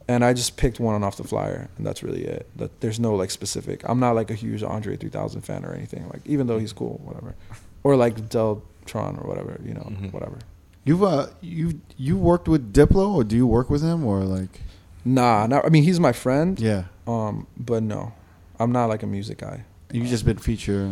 and 0.08 0.24
I 0.24 0.34
just 0.34 0.56
picked 0.58 0.80
one 0.80 1.04
off 1.04 1.18
the 1.18 1.24
flyer, 1.24 1.70
and 1.78 1.86
that's 1.86 2.02
really 2.04 2.24
it. 2.24 2.48
That 2.56 2.80
there's 2.82 3.00
no 3.00 3.16
like 3.16 3.32
specific. 3.32 3.82
I'm 3.90 4.00
not 4.00 4.16
like 4.16 4.32
a 4.32 4.36
huge 4.36 4.64
Andre 4.64 4.96
3000 4.96 5.42
fan 5.42 5.66
or 5.66 5.74
anything. 5.74 6.08
Like 6.14 6.22
even 6.26 6.48
though 6.48 6.60
he's 6.60 6.74
cool, 6.74 7.00
whatever, 7.04 7.36
or 7.84 7.96
like 7.96 8.16
Deltron 8.30 9.22
or 9.24 9.28
whatever, 9.28 9.60
you 9.64 9.74
know, 9.74 9.88
whatever. 10.12 10.40
You've 10.84 11.04
uh 11.04 11.28
you 11.42 11.82
you 11.98 12.18
worked 12.18 12.48
with 12.48 12.74
Diplo 12.74 13.14
or 13.14 13.24
do 13.24 13.36
you 13.36 13.46
work 13.46 13.70
with 13.70 13.84
him 13.84 14.04
or 14.06 14.22
like 14.24 14.62
Nah, 15.06 15.48
not. 15.48 15.66
I 15.66 15.70
mean, 15.70 15.84
he's 15.84 16.00
my 16.00 16.12
friend. 16.14 16.60
yeah 16.60 16.86
Um, 17.08 17.46
but 17.58 17.84
no, 17.84 18.14
I'm 18.60 18.72
not 18.72 18.86
like 18.88 19.04
a 19.04 19.08
music 19.08 19.40
guy. 19.40 19.66
You've 19.92 20.08
just 20.08 20.26
been 20.26 20.38
featured 20.38 20.90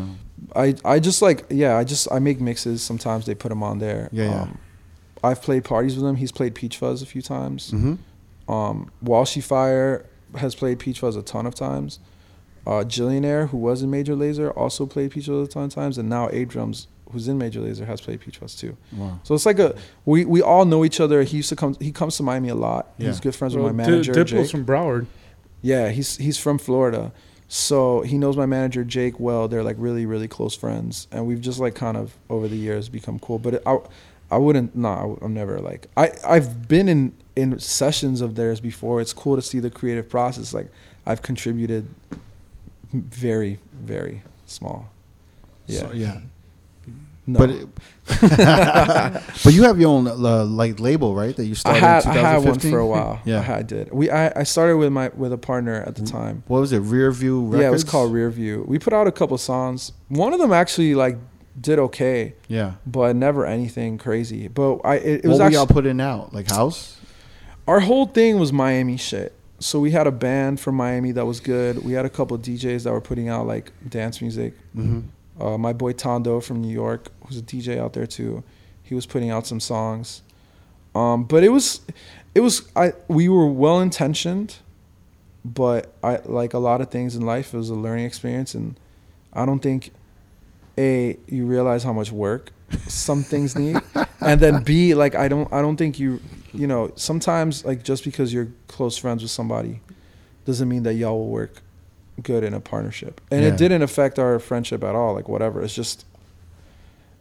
I 0.56 0.76
I 0.86 1.00
just 1.00 1.22
like 1.22 1.46
yeah 1.50 1.78
I 1.78 1.84
just 1.84 2.08
I 2.12 2.20
make 2.20 2.40
mixes 2.42 2.82
sometimes 2.82 3.26
they 3.26 3.36
put 3.36 3.50
them 3.50 3.64
on 3.64 3.80
there 3.80 4.10
Yeah, 4.12 4.26
yeah. 4.30 4.42
um, 4.44 4.58
I've 5.24 5.42
played 5.42 5.64
parties 5.66 5.96
with 5.96 6.06
him 6.06 6.16
he's 6.16 6.32
played 6.32 6.56
Peach 6.56 6.78
Fuzz 6.78 7.02
a 7.02 7.06
few 7.06 7.22
times 7.22 7.72
mm-hmm. 7.72 8.52
um 8.52 8.92
Walshy 9.04 9.44
Fire 9.44 10.06
has 10.36 10.56
played 10.56 10.80
Peach 10.80 11.00
Fuzz 11.00 11.16
a 11.16 11.22
ton 11.22 11.46
of 11.46 11.56
times 11.56 12.00
uh 12.68 12.84
Jillionaire 12.88 13.50
who 13.50 13.58
was 13.58 13.82
in 13.82 13.90
Major 13.90 14.16
Lazer 14.16 14.56
also 14.56 14.86
played 14.86 15.12
Peach 15.12 15.26
Fuzz 15.28 15.48
a 15.48 15.52
ton 15.52 15.64
of 15.66 15.72
times 15.74 15.98
and 15.98 16.10
now 16.10 16.30
Ape 16.32 16.50
Drums 16.50 16.88
who's 17.12 17.28
in 17.28 17.38
Major 17.40 17.60
Lazer 17.62 17.86
has 17.88 18.00
played 18.02 18.20
Peach 18.22 18.38
Fuzz 18.38 18.56
too 18.56 18.78
wow 18.94 19.20
so 19.24 19.34
it's 19.36 19.46
like 19.46 19.60
a 19.60 19.76
we 20.06 20.26
we 20.26 20.42
all 20.42 20.66
know 20.66 20.86
each 20.86 21.00
other 21.00 21.24
he 21.24 21.38
used 21.38 21.50
to 21.50 21.56
come 21.56 21.76
he 21.80 21.92
comes 21.92 22.16
to 22.18 22.24
Miami 22.24 22.50
a 22.50 22.56
lot 22.56 22.94
Yeah. 22.98 23.08
he's 23.08 23.20
good 23.20 23.36
friends 23.36 23.56
Well, 23.56 23.66
with 23.66 23.76
my 23.76 23.84
Di- 23.84 23.90
manager 23.92 24.14
Diplo's 24.14 24.30
Jake. 24.30 24.52
from 24.52 24.66
Broward. 24.66 25.06
Yeah, 25.62 25.90
he's 25.90 26.16
he's 26.16 26.38
from 26.38 26.58
Florida. 26.58 27.12
So 27.52 28.02
he 28.02 28.20
knows 28.20 28.38
my 28.38 28.46
manager 28.46 28.84
Jake 28.84 29.20
well. 29.20 29.48
They're 29.48 29.64
like 29.64 29.76
really 29.80 30.06
really 30.06 30.28
close 30.28 30.56
friends, 30.56 31.08
and 31.12 31.26
we've 31.26 31.42
just 31.42 31.60
like 31.60 31.74
kind 31.74 31.98
of 31.98 32.16
over 32.30 32.48
the 32.48 32.56
years 32.56 32.90
become 32.90 33.18
cool. 33.18 33.40
But 33.40 33.56
it, 33.56 33.64
I 33.66 33.80
I 34.30 34.38
wouldn't 34.38 34.76
no 34.76 35.18
I'm 35.22 35.34
never 35.34 35.60
like 35.60 35.88
I 35.98 36.12
I've 36.24 36.68
been 36.68 36.88
in 36.88 37.14
in 37.36 37.60
sessions 37.60 38.22
of 38.22 38.36
theirs 38.36 38.60
before. 38.60 39.02
It's 39.02 39.14
cool 39.14 39.36
to 39.36 39.42
see 39.42 39.60
the 39.60 39.72
creative 39.72 40.08
process. 40.08 40.54
Like 40.54 40.72
I've 41.08 41.24
contributed 41.24 41.88
very 42.94 43.60
very 43.74 44.22
small. 44.46 44.92
Yeah. 45.66 45.80
So, 45.80 45.92
yeah 45.92 46.20
No. 47.32 47.40
but 47.40 47.50
it, 47.50 47.68
but 49.44 49.54
you 49.54 49.64
have 49.64 49.80
your 49.80 49.90
own 49.90 50.08
uh, 50.08 50.46
like 50.46 50.80
label 50.80 51.16
right 51.16 51.36
that 51.36 51.46
you 51.46 51.52
I 51.52 51.56
started 51.56 51.80
had 51.80 52.04
in 52.06 52.10
I 52.12 52.14
had 52.14 52.44
one 52.44 52.60
for 52.60 52.80
a 52.80 52.88
while. 52.88 53.22
Yeah. 53.26 53.40
I, 53.40 53.42
had, 53.44 53.58
I 53.58 53.62
did. 53.64 53.92
We 53.92 54.10
I, 54.10 54.40
I 54.40 54.44
started 54.44 54.78
with 54.78 54.92
my 54.92 55.10
with 55.10 55.32
a 55.32 55.38
partner 55.38 55.76
at 55.82 55.96
the 55.96 56.04
time. 56.04 56.44
what 56.48 56.60
was 56.60 56.72
it 56.72 56.82
Rearview. 56.82 57.46
Records? 57.46 57.62
Yeah, 57.62 57.68
it 57.68 57.72
was 57.72 57.84
called 57.84 58.12
Rear 58.12 58.30
View. 58.30 58.66
We 58.68 58.80
put 58.80 58.94
out 58.94 59.08
a 59.08 59.12
couple 59.12 59.38
songs. 59.38 59.92
One 60.08 60.34
of 60.34 60.40
them 60.40 60.52
actually 60.52 60.96
like 60.96 61.18
did 61.60 61.78
okay, 61.78 62.36
yeah 62.48 62.74
but 62.86 63.16
never 63.16 63.46
anything 63.46 63.98
crazy. 63.98 64.48
But 64.48 64.78
I 64.86 64.96
it, 64.96 65.06
it 65.06 65.24
what 65.26 65.30
was 65.30 65.40
were 65.40 65.46
actually 65.46 65.56
y'all 65.58 65.68
putting 65.68 66.02
out 66.02 66.34
like 66.34 66.50
house 66.50 67.00
our 67.70 67.82
whole 67.82 68.08
thing 68.08 68.40
was 68.40 68.52
Miami 68.52 68.98
shit. 68.98 69.32
So 69.60 69.80
we 69.80 69.92
had 69.92 70.08
a 70.08 70.12
band 70.12 70.60
from 70.60 70.74
Miami 70.76 71.12
that 71.12 71.26
was 71.26 71.40
good. 71.40 71.84
We 71.86 71.94
had 71.94 72.04
a 72.04 72.10
couple 72.10 72.36
of 72.36 72.42
DJs 72.42 72.86
that 72.86 72.92
were 72.92 73.02
putting 73.02 73.30
out 73.30 73.46
like 73.46 73.72
dance 73.88 74.22
music. 74.22 74.56
mm-hmm. 74.76 75.02
Uh, 75.40 75.58
my 75.58 75.74
boy 75.74 75.94
Tondo 75.94 76.40
from 76.40 76.62
New 76.62 76.74
York, 76.74 77.10
who's 77.26 77.38
a 77.38 77.42
DJ 77.42 77.78
out 77.78 77.94
there 77.94 78.08
too, 78.08 78.44
he 78.84 78.96
was 78.96 79.06
putting 79.06 79.30
out 79.30 79.48
some 79.48 79.60
songs. 79.60 80.22
Um, 80.96 81.24
but 81.24 81.44
it 81.44 81.50
was, 81.50 81.82
it 82.36 82.42
was 82.42 82.68
I 82.76 82.94
we 83.08 83.30
were 83.30 83.48
well 83.48 83.80
intentioned, 83.80 84.58
but 85.46 85.94
I 86.04 86.20
like 86.26 86.54
a 86.54 86.60
lot 86.60 86.82
of 86.82 86.90
things 86.90 87.16
in 87.16 87.26
life. 87.26 87.54
It 87.54 87.58
was 87.58 87.70
a 87.70 87.76
learning 87.76 88.06
experience, 88.06 88.54
and 88.54 88.80
I 89.34 89.46
don't 89.46 89.60
think 89.60 89.92
a 90.78 91.18
you 91.28 91.46
realize 91.46 91.84
how 91.84 91.94
much 91.94 92.12
work 92.12 92.52
some 92.88 93.24
things 93.24 93.56
need, 93.56 93.78
and 94.22 94.40
then 94.40 94.64
b 94.64 94.94
like 94.96 95.16
I 95.16 95.28
don't 95.28 95.52
I 95.54 95.62
don't 95.62 95.78
think 95.78 96.00
you 96.00 96.20
you 96.54 96.68
know 96.68 96.92
sometimes 96.96 97.64
like 97.66 97.84
just 97.84 98.04
because 98.04 98.34
you're 98.34 98.50
close 98.68 98.98
friends 98.98 99.22
with 99.22 99.32
somebody 99.32 99.82
doesn't 100.46 100.68
mean 100.68 100.84
that 100.84 100.96
y'all 100.96 101.20
will 101.20 101.30
work 101.30 101.62
good 102.22 102.44
in 102.44 102.54
a 102.54 102.60
partnership. 102.60 103.22
And 103.32 103.42
Yeah. 103.42 103.50
it 103.50 103.58
didn't 103.58 103.82
affect 103.82 104.20
our 104.20 104.40
friendship 104.40 104.84
at 104.84 104.96
all. 104.96 105.14
Like 105.14 105.28
whatever. 105.30 105.62
It's 105.62 105.74
just 105.76 106.06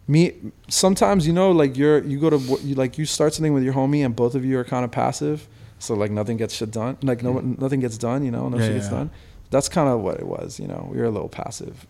me. 0.06 0.32
Sometimes 0.68 1.26
you 1.26 1.32
know, 1.32 1.50
like 1.50 1.76
you're 1.76 2.02
you 2.04 2.18
go 2.18 2.30
to 2.30 2.38
you 2.62 2.74
like 2.74 2.98
you 2.98 3.04
start 3.04 3.34
something 3.34 3.52
with 3.52 3.62
your 3.62 3.74
homie, 3.74 4.04
and 4.04 4.14
both 4.14 4.34
of 4.34 4.44
you 4.44 4.58
are 4.58 4.64
kind 4.64 4.84
of 4.84 4.90
passive. 4.90 5.46
So 5.78 5.94
like 5.94 6.10
nothing 6.10 6.36
gets 6.36 6.54
shit 6.54 6.70
done. 6.70 6.96
Like 7.02 7.22
no 7.22 7.40
nothing 7.40 7.80
gets 7.80 7.98
done. 7.98 8.24
You 8.24 8.30
know, 8.30 8.48
no 8.48 8.58
Yeah, 8.58 8.64
shit 8.64 8.74
gets 8.74 8.86
yeah. 8.86 8.90
done. 8.98 9.10
That's 9.50 9.68
kind 9.68 9.88
of 9.88 10.00
what 10.00 10.18
it 10.18 10.26
was. 10.26 10.58
You 10.60 10.66
know, 10.68 10.88
we 10.90 10.98
were 10.98 11.04
a 11.04 11.10
little 11.10 11.28
passive. 11.28 11.86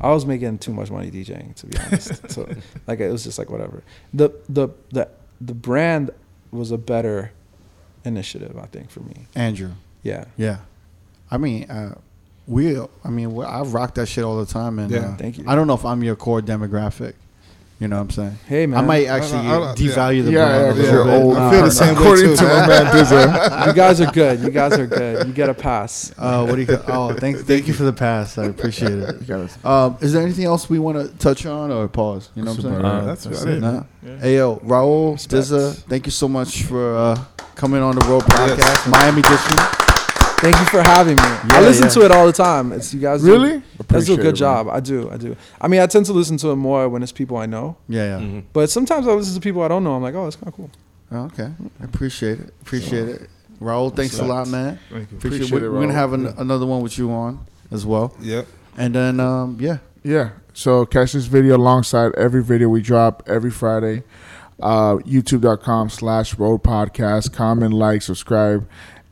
I 0.00 0.10
was 0.12 0.24
making 0.24 0.58
too 0.58 0.72
much 0.72 0.90
money 0.92 1.10
DJing, 1.10 1.54
to 1.56 1.66
be 1.66 1.76
honest. 1.78 2.30
so 2.34 2.48
like 2.86 3.00
it 3.00 3.10
was 3.10 3.24
just 3.24 3.38
like 3.38 3.50
whatever. 3.50 3.82
The 4.14 4.30
the 4.48 4.68
the 4.90 5.08
the 5.40 5.54
brand 5.54 6.10
was 6.50 6.70
a 6.70 6.78
better 6.78 7.32
initiative, 8.04 8.56
I 8.56 8.66
think, 8.66 8.90
for 8.90 9.00
me. 9.00 9.26
Andrew 9.34 9.72
Yeah. 10.02 10.24
yeah 10.36 10.58
I 11.30 11.36
mean 11.36 11.68
uh, 11.70 11.96
we 12.48 12.78
I 13.04 13.08
mean 13.10 13.34
we- 13.34 13.44
I 13.44 13.60
rock 13.62 13.94
that 13.94 14.06
shit 14.06 14.24
all 14.24 14.38
the 14.44 14.46
time 14.52 14.78
and 14.80 14.90
Yeah. 14.90 15.00
uh, 15.00 15.16
Thank 15.16 15.38
you. 15.38 15.44
I 15.46 15.54
don't 15.54 15.66
know 15.66 15.74
if 15.74 15.84
I'm 15.84 16.02
your 16.02 16.16
core 16.16 16.40
demographic 16.40 17.12
You 17.80 17.86
know 17.86 17.94
what 17.96 18.02
I'm 18.02 18.10
saying? 18.10 18.38
Hey 18.48 18.66
man, 18.66 18.80
I 18.80 18.82
might 18.82 19.06
actually 19.06 19.46
I- 19.46 19.70
I- 19.70 19.74
devalue 19.76 20.24
the 20.24 20.32
Yeah, 20.32 20.46
brand 20.48 20.52
yeah, 20.52 20.64
a 20.64 20.68
'cause 20.68 20.78
little 20.78 21.06
you're 21.06 21.10
old. 21.22 21.36
I 21.36 21.50
feel 21.52 21.64
the 21.64 21.70
same 21.70 21.94
way 21.94 22.00
According 22.00 22.24
too, 22.30 22.36
to 22.36 22.42
my 22.42 22.66
man. 22.66 22.84
man 22.84 22.94
Dizza. 22.96 23.64
you 23.68 23.72
guys 23.72 24.00
are 24.00 24.10
good. 24.10 24.40
You 24.40 24.50
guys 24.50 24.72
are 24.80 24.86
good. 24.88 25.26
You 25.28 25.32
get 25.32 25.48
a 25.48 25.54
pass. 25.54 26.12
Uh, 26.18 26.44
what 26.44 26.56
do 26.56 26.62
you? 26.62 26.78
Oh, 26.88 27.14
thank 27.14 27.36
thank 27.46 27.68
you 27.68 27.74
for 27.74 27.84
the 27.84 27.92
pass. 27.92 28.36
I 28.36 28.46
appreciate 28.46 28.98
it. 28.98 29.64
Um, 29.64 29.96
is 30.00 30.12
there 30.12 30.22
anything 30.22 30.44
else 30.46 30.68
we 30.68 30.80
want 30.80 30.96
to 30.98 31.06
touch 31.18 31.46
on 31.46 31.70
or 31.70 31.86
pause? 31.86 32.30
You 32.34 32.42
know 32.42 32.50
what 32.50 32.64
I'm 32.64 32.72
saying? 32.72 32.84
Uh, 32.84 33.04
that's 33.04 33.24
that's 33.24 33.42
it. 33.44 33.60
Nah. 33.60 33.82
Hey 34.20 34.36
yo, 34.38 34.56
Raul, 34.66 35.16
Dizza, 35.28 35.70
thank 35.88 36.04
you 36.06 36.12
so 36.12 36.26
much 36.26 36.64
for 36.64 36.96
uh, 36.96 37.16
coming 37.54 37.80
on 37.80 37.94
the 37.94 38.04
Road 38.06 38.22
Podcast, 38.24 38.90
Miami 38.90 39.20
Edition. 39.20 39.87
Thank 40.40 40.56
you 40.58 40.64
for 40.66 40.82
having 40.82 41.16
me. 41.16 41.22
I 41.22 41.60
listen 41.60 41.84
yeah. 41.84 41.90
to 41.90 42.04
it 42.04 42.10
all 42.12 42.26
the 42.26 42.32
time. 42.32 42.72
It's 42.72 42.94
you 42.94 43.00
guys. 43.00 43.22
do- 43.22 43.32
Really? 43.32 43.54
You 43.54 43.62
guys 43.88 44.06
do 44.06 44.14
a 44.14 44.16
good 44.16 44.26
it, 44.34 44.36
job. 44.36 44.68
I 44.68 44.78
do. 44.80 45.10
I 45.10 45.16
do. 45.16 45.36
I 45.60 45.66
mean, 45.68 45.80
I 45.80 45.86
tend 45.86 46.06
to 46.06 46.12
listen 46.12 46.36
to 46.38 46.50
it 46.50 46.56
more 46.56 46.88
when 46.88 47.02
it's 47.02 47.10
people 47.12 47.36
I 47.36 47.46
know. 47.46 47.76
Yeah, 47.88 48.18
yeah. 48.20 48.40
But 48.52 48.70
sometimes 48.70 49.08
I 49.08 49.12
listen 49.12 49.34
to 49.34 49.40
people 49.40 49.62
I 49.62 49.68
don't 49.68 49.82
know. 49.82 49.94
I'm 49.94 50.02
like, 50.02 50.14
oh, 50.14 50.26
it's 50.26 50.36
kind 50.36 50.48
of 50.48 50.54
cool. 50.54 50.70
Oh, 51.10 51.24
okay, 51.24 51.50
I 51.80 51.84
appreciate 51.84 52.38
it. 52.38 52.54
Appreciate 52.62 53.08
it. 53.08 53.30
Raul, 53.60 53.94
thanks 53.94 54.18
a 54.20 54.24
lot, 54.24 54.46
man. 54.46 54.78
Thank 54.90 55.10
you. 55.10 55.16
Appreciate, 55.16 55.40
Appreciate 55.48 55.62
it. 55.62 55.66
it, 55.66 55.70
We're 55.70 55.80
gonna 55.80 55.92
have 55.94 56.12
an, 56.12 56.26
another 56.38 56.66
one 56.66 56.82
with 56.82 56.98
you 56.98 57.10
on 57.10 57.44
as 57.72 57.84
well, 57.84 58.14
Yep. 58.20 58.46
and 58.76 58.94
then 58.94 59.18
um, 59.20 59.56
yeah, 59.58 59.78
Yeah. 60.04 60.30
So 60.52 60.86
catch 60.86 61.12
this 61.14 61.26
video 61.26 61.56
alongside 61.56 62.14
every 62.14 62.42
video 62.44 62.68
we 62.68 62.80
drop 62.82 63.22
every 63.26 63.50
Friday. 63.50 64.02
Uh, 64.60 64.96
YouTube.com 65.06 65.88
slash 65.88 66.34
road 66.36 66.62
podcast. 66.64 67.32
Comment, 67.32 67.72
like, 67.72 68.02
subscribe, 68.02 68.68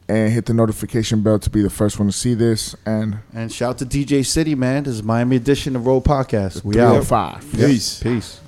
and 0.09 0.33
hit 0.33 0.47
the 0.47 0.55
notification 0.55 1.23
bell 1.23 1.39
to 1.39 1.51
be 1.51 1.63
the 1.63 1.71
first 1.71 1.99
one 1.99 2.09
to 2.09 2.13
see 2.13 2.35
this. 2.35 2.75
And 2.85 3.19
and 3.35 3.53
shout 3.53 3.79
to 3.79 3.87
DJcity, 3.87 4.57
man. 4.57 4.85
This 4.85 4.95
is 4.95 5.03
Miami 5.03 5.37
Edition 5.37 5.77
of 5.77 5.87
Road 5.87 6.05
Podcast. 6.05 6.65
We 6.65 6.75
three 6.75 6.83
out. 6.83 6.97
out 6.97 7.05
five. 7.05 7.45
Yep. 7.55 7.69
Peace. 7.69 8.03
Peace. 8.03 8.41